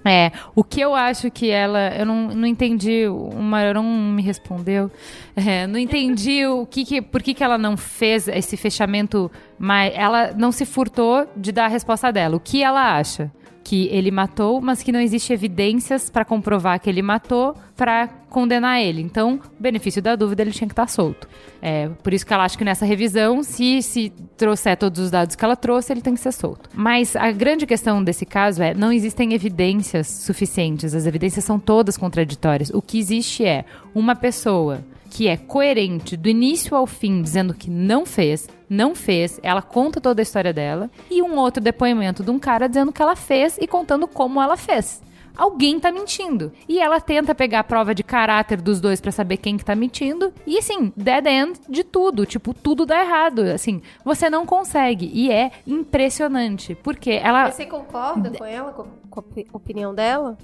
É, 0.08 0.32
o 0.54 0.64
que 0.64 0.80
eu 0.80 0.94
acho 0.94 1.30
que 1.30 1.50
ela. 1.50 1.88
Eu 1.90 2.06
não, 2.06 2.28
não 2.28 2.46
entendi. 2.46 3.06
O 3.06 3.40
Marão 3.40 3.84
me 3.84 4.22
respondeu. 4.22 4.90
É, 5.36 5.66
não 5.66 5.78
entendi 5.78 6.46
o 6.46 6.66
que, 6.66 6.84
que 6.84 7.02
por 7.02 7.22
que, 7.22 7.34
que 7.34 7.44
ela 7.44 7.58
não 7.58 7.76
fez 7.76 8.26
esse 8.28 8.56
fechamento. 8.56 9.30
Mas 9.58 9.92
ela 9.94 10.32
não 10.36 10.50
se 10.52 10.64
furtou 10.64 11.26
de 11.36 11.52
dar 11.52 11.66
a 11.66 11.68
resposta 11.68 12.12
dela. 12.12 12.36
O 12.36 12.40
que 12.40 12.62
ela 12.62 12.96
acha? 12.96 13.30
Que 13.68 13.86
ele 13.88 14.10
matou, 14.10 14.62
mas 14.62 14.82
que 14.82 14.90
não 14.90 14.98
existe 14.98 15.30
evidências 15.30 16.08
para 16.08 16.24
comprovar 16.24 16.80
que 16.80 16.88
ele 16.88 17.02
matou 17.02 17.54
para 17.76 18.08
condenar 18.30 18.80
ele. 18.80 19.02
Então, 19.02 19.38
benefício 19.58 20.00
da 20.00 20.16
dúvida, 20.16 20.40
ele 20.42 20.52
tinha 20.52 20.66
que 20.66 20.72
estar 20.72 20.88
solto. 20.88 21.28
É, 21.60 21.88
por 22.02 22.14
isso 22.14 22.24
que 22.24 22.32
ela 22.32 22.44
acha 22.44 22.56
que 22.56 22.64
nessa 22.64 22.86
revisão, 22.86 23.42
se, 23.42 23.82
se 23.82 24.10
trouxer 24.38 24.74
todos 24.78 24.98
os 24.98 25.10
dados 25.10 25.36
que 25.36 25.44
ela 25.44 25.54
trouxe, 25.54 25.92
ele 25.92 26.00
tem 26.00 26.14
que 26.14 26.20
ser 26.20 26.32
solto. 26.32 26.70
Mas 26.74 27.14
a 27.14 27.30
grande 27.30 27.66
questão 27.66 28.02
desse 28.02 28.24
caso 28.24 28.62
é, 28.62 28.72
não 28.72 28.90
existem 28.90 29.34
evidências 29.34 30.06
suficientes. 30.06 30.94
As 30.94 31.04
evidências 31.04 31.44
são 31.44 31.58
todas 31.58 31.98
contraditórias. 31.98 32.70
O 32.70 32.80
que 32.80 32.98
existe 32.98 33.44
é 33.44 33.66
uma 33.94 34.16
pessoa 34.16 34.82
que 35.10 35.26
é 35.28 35.36
coerente 35.36 36.16
do 36.16 36.28
início 36.28 36.76
ao 36.76 36.86
fim, 36.86 37.22
dizendo 37.22 37.54
que 37.54 37.70
não 37.70 38.04
fez, 38.06 38.48
não 38.68 38.94
fez, 38.94 39.40
ela 39.42 39.62
conta 39.62 40.00
toda 40.00 40.20
a 40.20 40.24
história 40.24 40.52
dela, 40.52 40.90
e 41.10 41.22
um 41.22 41.36
outro 41.36 41.62
depoimento 41.62 42.22
de 42.22 42.30
um 42.30 42.38
cara 42.38 42.68
dizendo 42.68 42.92
que 42.92 43.00
ela 43.02 43.16
fez 43.16 43.56
e 43.60 43.66
contando 43.66 44.06
como 44.06 44.40
ela 44.40 44.56
fez. 44.56 45.02
Alguém 45.36 45.78
tá 45.78 45.92
mentindo. 45.92 46.52
E 46.68 46.80
ela 46.80 47.00
tenta 47.00 47.32
pegar 47.32 47.60
a 47.60 47.64
prova 47.64 47.94
de 47.94 48.02
caráter 48.02 48.60
dos 48.60 48.80
dois 48.80 49.00
pra 49.00 49.12
saber 49.12 49.36
quem 49.36 49.56
que 49.56 49.64
tá 49.64 49.76
mentindo. 49.76 50.32
E 50.44 50.58
assim, 50.58 50.92
dead 50.96 51.26
end 51.28 51.60
de 51.68 51.84
tudo. 51.84 52.26
Tipo, 52.26 52.52
tudo 52.52 52.84
dá 52.84 53.00
errado. 53.00 53.42
Assim, 53.42 53.80
você 54.04 54.28
não 54.28 54.44
consegue. 54.44 55.08
E 55.14 55.30
é 55.30 55.52
impressionante. 55.64 56.74
Porque 56.82 57.12
ela. 57.12 57.52
Você 57.52 57.66
concorda 57.66 58.32
com 58.32 58.44
ela, 58.44 58.72
com, 58.72 58.82
a 58.82 59.18
opi- 59.20 59.46
opinião 59.52 59.94
dela? 59.94 60.36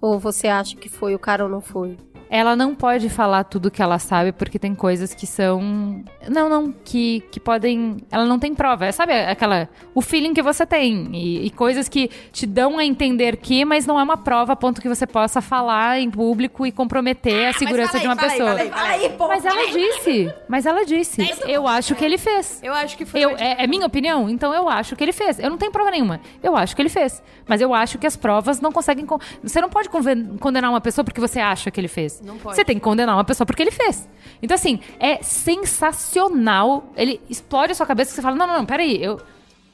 Ou 0.00 0.18
você 0.18 0.48
acha 0.48 0.76
que 0.76 0.88
foi 0.88 1.14
o 1.14 1.18
cara 1.18 1.44
ou 1.44 1.50
não 1.50 1.60
foi? 1.60 1.98
Ela 2.30 2.54
não 2.54 2.74
pode 2.74 3.08
falar 3.08 3.44
tudo 3.44 3.70
que 3.70 3.82
ela 3.82 3.98
sabe, 3.98 4.32
porque 4.32 4.58
tem 4.58 4.74
coisas 4.74 5.14
que 5.14 5.26
são. 5.26 6.04
Não, 6.28 6.48
não, 6.48 6.72
que, 6.84 7.22
que 7.30 7.40
podem. 7.40 7.98
Ela 8.10 8.26
não 8.26 8.38
tem 8.38 8.54
prova. 8.54 8.86
É, 8.86 8.92
sabe 8.92 9.12
aquela. 9.12 9.68
O 9.94 10.00
feeling 10.00 10.34
que 10.34 10.42
você 10.42 10.66
tem. 10.66 11.08
E, 11.12 11.46
e, 11.46 11.50
coisas 11.50 11.88
que 11.88 12.10
te 12.32 12.46
dão 12.46 12.78
a 12.78 12.84
entender 12.84 13.36
que, 13.36 13.64
mas 13.64 13.86
não 13.86 13.98
é 13.98 14.02
uma 14.02 14.16
prova 14.16 14.52
a 14.52 14.56
ponto 14.56 14.80
que 14.80 14.88
você 14.88 15.06
possa 15.06 15.40
falar 15.40 15.98
em 15.98 16.10
público 16.10 16.66
e 16.66 16.72
comprometer 16.72 17.48
a 17.48 17.52
segurança 17.52 17.96
aí, 17.96 18.00
de 18.02 18.06
uma 18.06 18.16
fala 18.16 18.30
pessoa. 18.30 18.52
Aí, 18.52 18.70
fala 18.70 18.88
aí, 18.88 19.08
pô, 19.10 19.28
mas 19.28 19.44
ela 19.44 19.70
disse. 19.70 20.34
Mas 20.48 20.66
ela 20.66 20.84
disse. 20.84 21.22
Eu 21.46 21.66
acho 21.66 21.94
que 21.94 22.04
ele 22.04 22.18
fez. 22.18 22.60
Eu 22.62 22.74
acho 22.74 22.96
que 22.96 23.04
foi. 23.04 23.20
Eu, 23.20 23.36
é, 23.36 23.64
é 23.64 23.66
minha 23.66 23.86
opinião? 23.86 24.28
Então 24.28 24.52
eu 24.52 24.68
acho 24.68 24.94
que 24.94 25.02
ele 25.02 25.12
fez. 25.12 25.38
Eu 25.38 25.50
não 25.50 25.56
tenho 25.56 25.72
prova 25.72 25.90
nenhuma. 25.90 26.20
Eu 26.42 26.56
acho 26.56 26.76
que 26.76 26.82
ele 26.82 26.88
fez. 26.88 27.22
Mas 27.46 27.60
eu 27.60 27.72
acho 27.72 27.98
que 27.98 28.06
as 28.06 28.16
provas 28.16 28.60
não 28.60 28.70
conseguem. 28.70 29.06
Você 29.42 29.60
não 29.60 29.70
pode 29.70 29.88
condenar 29.88 30.70
uma 30.70 30.80
pessoa 30.80 31.04
porque 31.04 31.20
você 31.20 31.40
acha 31.40 31.70
que 31.70 31.80
ele 31.80 31.88
fez. 31.88 32.17
Não 32.22 32.38
pode. 32.38 32.56
Você 32.56 32.64
tem 32.64 32.76
que 32.76 32.82
condenar 32.82 33.16
uma 33.16 33.24
pessoa 33.24 33.46
porque 33.46 33.62
ele 33.62 33.70
fez. 33.70 34.08
Então, 34.42 34.54
assim, 34.54 34.80
é 34.98 35.22
sensacional. 35.22 36.92
Ele 36.96 37.20
explode 37.28 37.72
a 37.72 37.74
sua 37.74 37.86
cabeça 37.86 38.12
e 38.12 38.14
você 38.14 38.22
fala: 38.22 38.36
não, 38.36 38.46
não, 38.46 38.58
não, 38.58 38.66
peraí, 38.66 39.02
eu. 39.02 39.20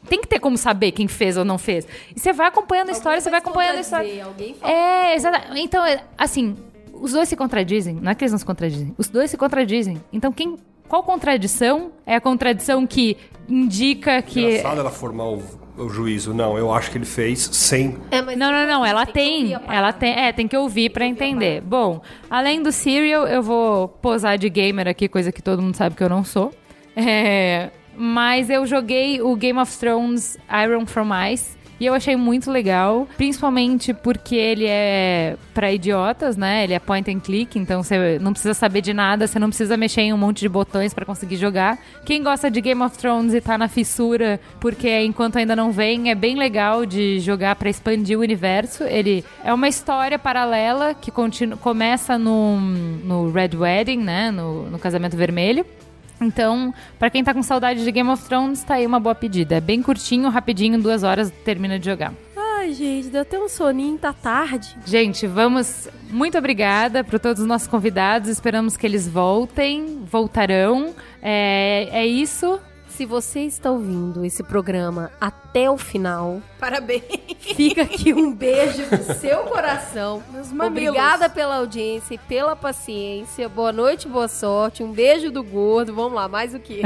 Tem 0.08 0.20
que 0.20 0.26
ter 0.26 0.38
como 0.38 0.58
saber 0.58 0.92
quem 0.92 1.08
fez 1.08 1.36
ou 1.36 1.46
não 1.46 1.56
fez. 1.56 1.86
E 2.14 2.20
você 2.20 2.32
vai 2.32 2.48
acompanhando 2.48 2.90
a 2.90 2.92
história, 2.92 3.20
você 3.20 3.30
vai 3.30 3.38
acompanhando 3.38 3.78
a 3.78 3.80
história. 3.80 4.24
Alguém 4.24 4.54
fala. 4.54 4.70
É, 4.70 5.14
exatamente. 5.14 5.60
Então, 5.62 5.84
é, 5.84 6.04
assim, 6.18 6.56
os 6.92 7.12
dois 7.12 7.28
se 7.28 7.36
contradizem. 7.36 7.94
Não 7.94 8.10
é 8.10 8.14
que 8.14 8.22
eles 8.22 8.32
não 8.32 8.38
se 8.38 8.44
contradizem. 8.44 8.94
Os 8.98 9.08
dois 9.08 9.30
se 9.30 9.36
contradizem. 9.36 10.02
Então, 10.12 10.32
quem. 10.32 10.58
Qual 10.86 11.02
contradição 11.02 11.92
é 12.04 12.14
a 12.14 12.20
contradição 12.20 12.86
que 12.86 13.16
indica 13.48 14.20
que. 14.20 14.40
Engraçado 14.40 14.80
ela 14.80 14.90
formar 14.90 15.24
o, 15.24 15.42
o 15.76 15.88
juízo. 15.88 16.32
Não, 16.34 16.56
eu 16.58 16.72
acho 16.72 16.90
que 16.90 16.98
ele 16.98 17.04
fez 17.04 17.40
sem. 17.52 17.96
É, 18.10 18.20
mas 18.22 18.36
Não, 18.36 18.50
não, 18.52 18.66
não. 18.66 18.86
Ela 18.86 19.04
tem. 19.06 19.50
parada. 19.50 19.74
Ela 19.74 19.92
tem. 19.92 20.12
É, 20.18 20.32
tem 20.32 20.46
que 20.48 20.56
ouvir 20.56 20.90
pra 20.90 21.06
entender. 21.06 21.60
Bom, 21.60 22.00
além 22.30 22.62
do 22.62 22.70
Serial, 22.72 23.26
eu 23.26 23.42
vou 23.42 23.88
posar 23.88 24.38
de 24.38 24.48
gamer 24.48 24.88
aqui, 24.88 25.08
coisa 25.08 25.30
que 25.32 25.42
todo 25.42 25.60
mundo 25.62 25.74
sabe 25.76 25.96
que 25.96 26.02
eu 26.02 26.08
não 26.08 26.24
sou. 26.24 26.52
É, 26.96 27.70
mas 27.96 28.50
eu 28.50 28.66
joguei 28.66 29.20
o 29.20 29.34
Game 29.36 29.58
of 29.58 29.76
Thrones 29.78 30.38
Iron 30.64 30.86
from 30.86 31.08
Ice. 31.32 31.56
E 31.80 31.86
eu 31.86 31.94
achei 31.94 32.16
muito 32.16 32.50
legal, 32.50 33.08
principalmente 33.16 33.92
porque 33.92 34.36
ele 34.36 34.66
é 34.66 35.36
pra 35.52 35.72
idiotas, 35.72 36.36
né? 36.36 36.64
Ele 36.64 36.74
é 36.74 36.78
point 36.78 37.10
and 37.10 37.20
click, 37.20 37.58
então 37.58 37.82
você 37.82 38.18
não 38.18 38.32
precisa 38.32 38.54
saber 38.54 38.80
de 38.80 38.94
nada, 38.94 39.26
você 39.26 39.38
não 39.38 39.48
precisa 39.48 39.76
mexer 39.76 40.02
em 40.02 40.12
um 40.12 40.18
monte 40.18 40.40
de 40.40 40.48
botões 40.48 40.94
pra 40.94 41.04
conseguir 41.04 41.36
jogar. 41.36 41.78
Quem 42.04 42.22
gosta 42.22 42.50
de 42.50 42.60
Game 42.60 42.82
of 42.82 42.96
Thrones 42.96 43.34
e 43.34 43.40
tá 43.40 43.58
na 43.58 43.68
fissura, 43.68 44.40
porque 44.60 45.00
enquanto 45.00 45.36
ainda 45.36 45.56
não 45.56 45.72
vem, 45.72 46.10
é 46.10 46.14
bem 46.14 46.36
legal 46.36 46.86
de 46.86 47.18
jogar 47.20 47.56
pra 47.56 47.68
expandir 47.68 48.18
o 48.18 48.22
universo. 48.22 48.84
Ele 48.84 49.24
é 49.44 49.52
uma 49.52 49.68
história 49.68 50.18
paralela 50.18 50.94
que 50.94 51.10
continua, 51.10 51.56
começa 51.56 52.18
no, 52.18 52.60
no 52.60 53.30
Red 53.30 53.50
Wedding, 53.56 53.98
né? 53.98 54.30
No, 54.30 54.70
no 54.70 54.78
casamento 54.78 55.16
vermelho. 55.16 55.64
Então, 56.20 56.72
pra 56.98 57.10
quem 57.10 57.24
tá 57.24 57.34
com 57.34 57.42
saudade 57.42 57.84
de 57.84 57.90
Game 57.92 58.08
of 58.08 58.24
Thrones, 58.24 58.62
tá 58.62 58.74
aí 58.74 58.86
uma 58.86 59.00
boa 59.00 59.14
pedida. 59.14 59.56
É 59.56 59.60
bem 59.60 59.82
curtinho, 59.82 60.28
rapidinho, 60.28 60.80
duas 60.80 61.02
horas 61.02 61.30
termina 61.44 61.78
de 61.78 61.86
jogar. 61.86 62.12
Ai, 62.36 62.72
gente, 62.72 63.08
deu 63.08 63.22
até 63.22 63.38
um 63.38 63.48
soninho, 63.48 63.98
tá 63.98 64.12
tarde. 64.12 64.74
Gente, 64.86 65.26
vamos. 65.26 65.88
Muito 66.08 66.38
obrigada 66.38 67.04
para 67.04 67.18
todos 67.18 67.42
os 67.42 67.46
nossos 67.46 67.68
convidados. 67.68 68.30
Esperamos 68.30 68.76
que 68.76 68.86
eles 68.86 69.06
voltem, 69.06 70.02
voltarão. 70.10 70.94
É, 71.20 71.88
é 71.92 72.06
isso. 72.06 72.58
Se 72.96 73.04
você 73.04 73.40
está 73.40 73.72
ouvindo 73.72 74.24
esse 74.24 74.40
programa 74.44 75.10
até 75.20 75.68
o 75.68 75.76
final, 75.76 76.40
Parabéns. 76.60 77.02
fica 77.40 77.82
aqui 77.82 78.14
um 78.14 78.30
beijo 78.32 78.84
no 78.88 79.14
seu 79.14 79.38
coração. 79.38 80.22
Obrigada 80.64 81.28
pela 81.28 81.56
audiência 81.56 82.14
e 82.14 82.18
pela 82.18 82.54
paciência. 82.54 83.48
Boa 83.48 83.72
noite, 83.72 84.06
boa 84.06 84.28
sorte. 84.28 84.84
Um 84.84 84.92
beijo 84.92 85.32
do 85.32 85.42
gordo. 85.42 85.92
Vamos 85.92 86.12
lá, 86.12 86.28
mais 86.28 86.54
o 86.54 86.60
quê? 86.60 86.82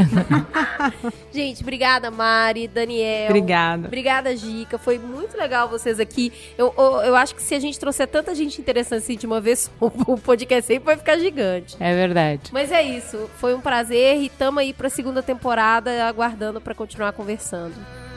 Gente, 1.30 1.60
obrigada, 1.60 2.10
Mari, 2.10 2.66
Daniel. 2.66 3.28
Obrigada. 3.28 3.86
Obrigada, 3.86 4.34
Gica. 4.34 4.78
Foi 4.78 4.98
muito 4.98 5.36
legal 5.36 5.68
vocês 5.68 6.00
aqui. 6.00 6.32
Eu, 6.56 6.72
eu, 6.78 6.84
eu 7.02 7.16
acho 7.16 7.34
que 7.34 7.42
se 7.42 7.54
a 7.54 7.60
gente 7.60 7.78
trouxer 7.78 8.08
tanta 8.08 8.34
gente 8.34 8.58
interessante 8.58 9.02
assim 9.02 9.16
de 9.16 9.26
uma 9.26 9.42
vez, 9.42 9.70
o, 9.78 9.86
o 10.12 10.18
podcast 10.18 10.66
sempre 10.66 10.86
vai 10.86 10.96
ficar 10.96 11.18
gigante. 11.18 11.76
É 11.78 11.94
verdade. 11.94 12.50
Mas 12.50 12.72
é 12.72 12.82
isso. 12.82 13.28
Foi 13.36 13.54
um 13.54 13.60
prazer 13.60 14.22
e 14.22 14.30
tamo 14.30 14.58
aí 14.58 14.72
pra 14.72 14.88
segunda 14.88 15.22
temporada 15.22 15.97
aguardando 16.06 16.60
pra 16.60 16.74
continuar 16.74 17.12
conversando. 17.12 17.74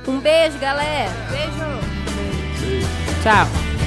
Um 0.08 0.20
beijo, 0.20 0.58
galera. 0.60 1.12
Beijo. 1.30 2.82
Tchau. 3.24 3.81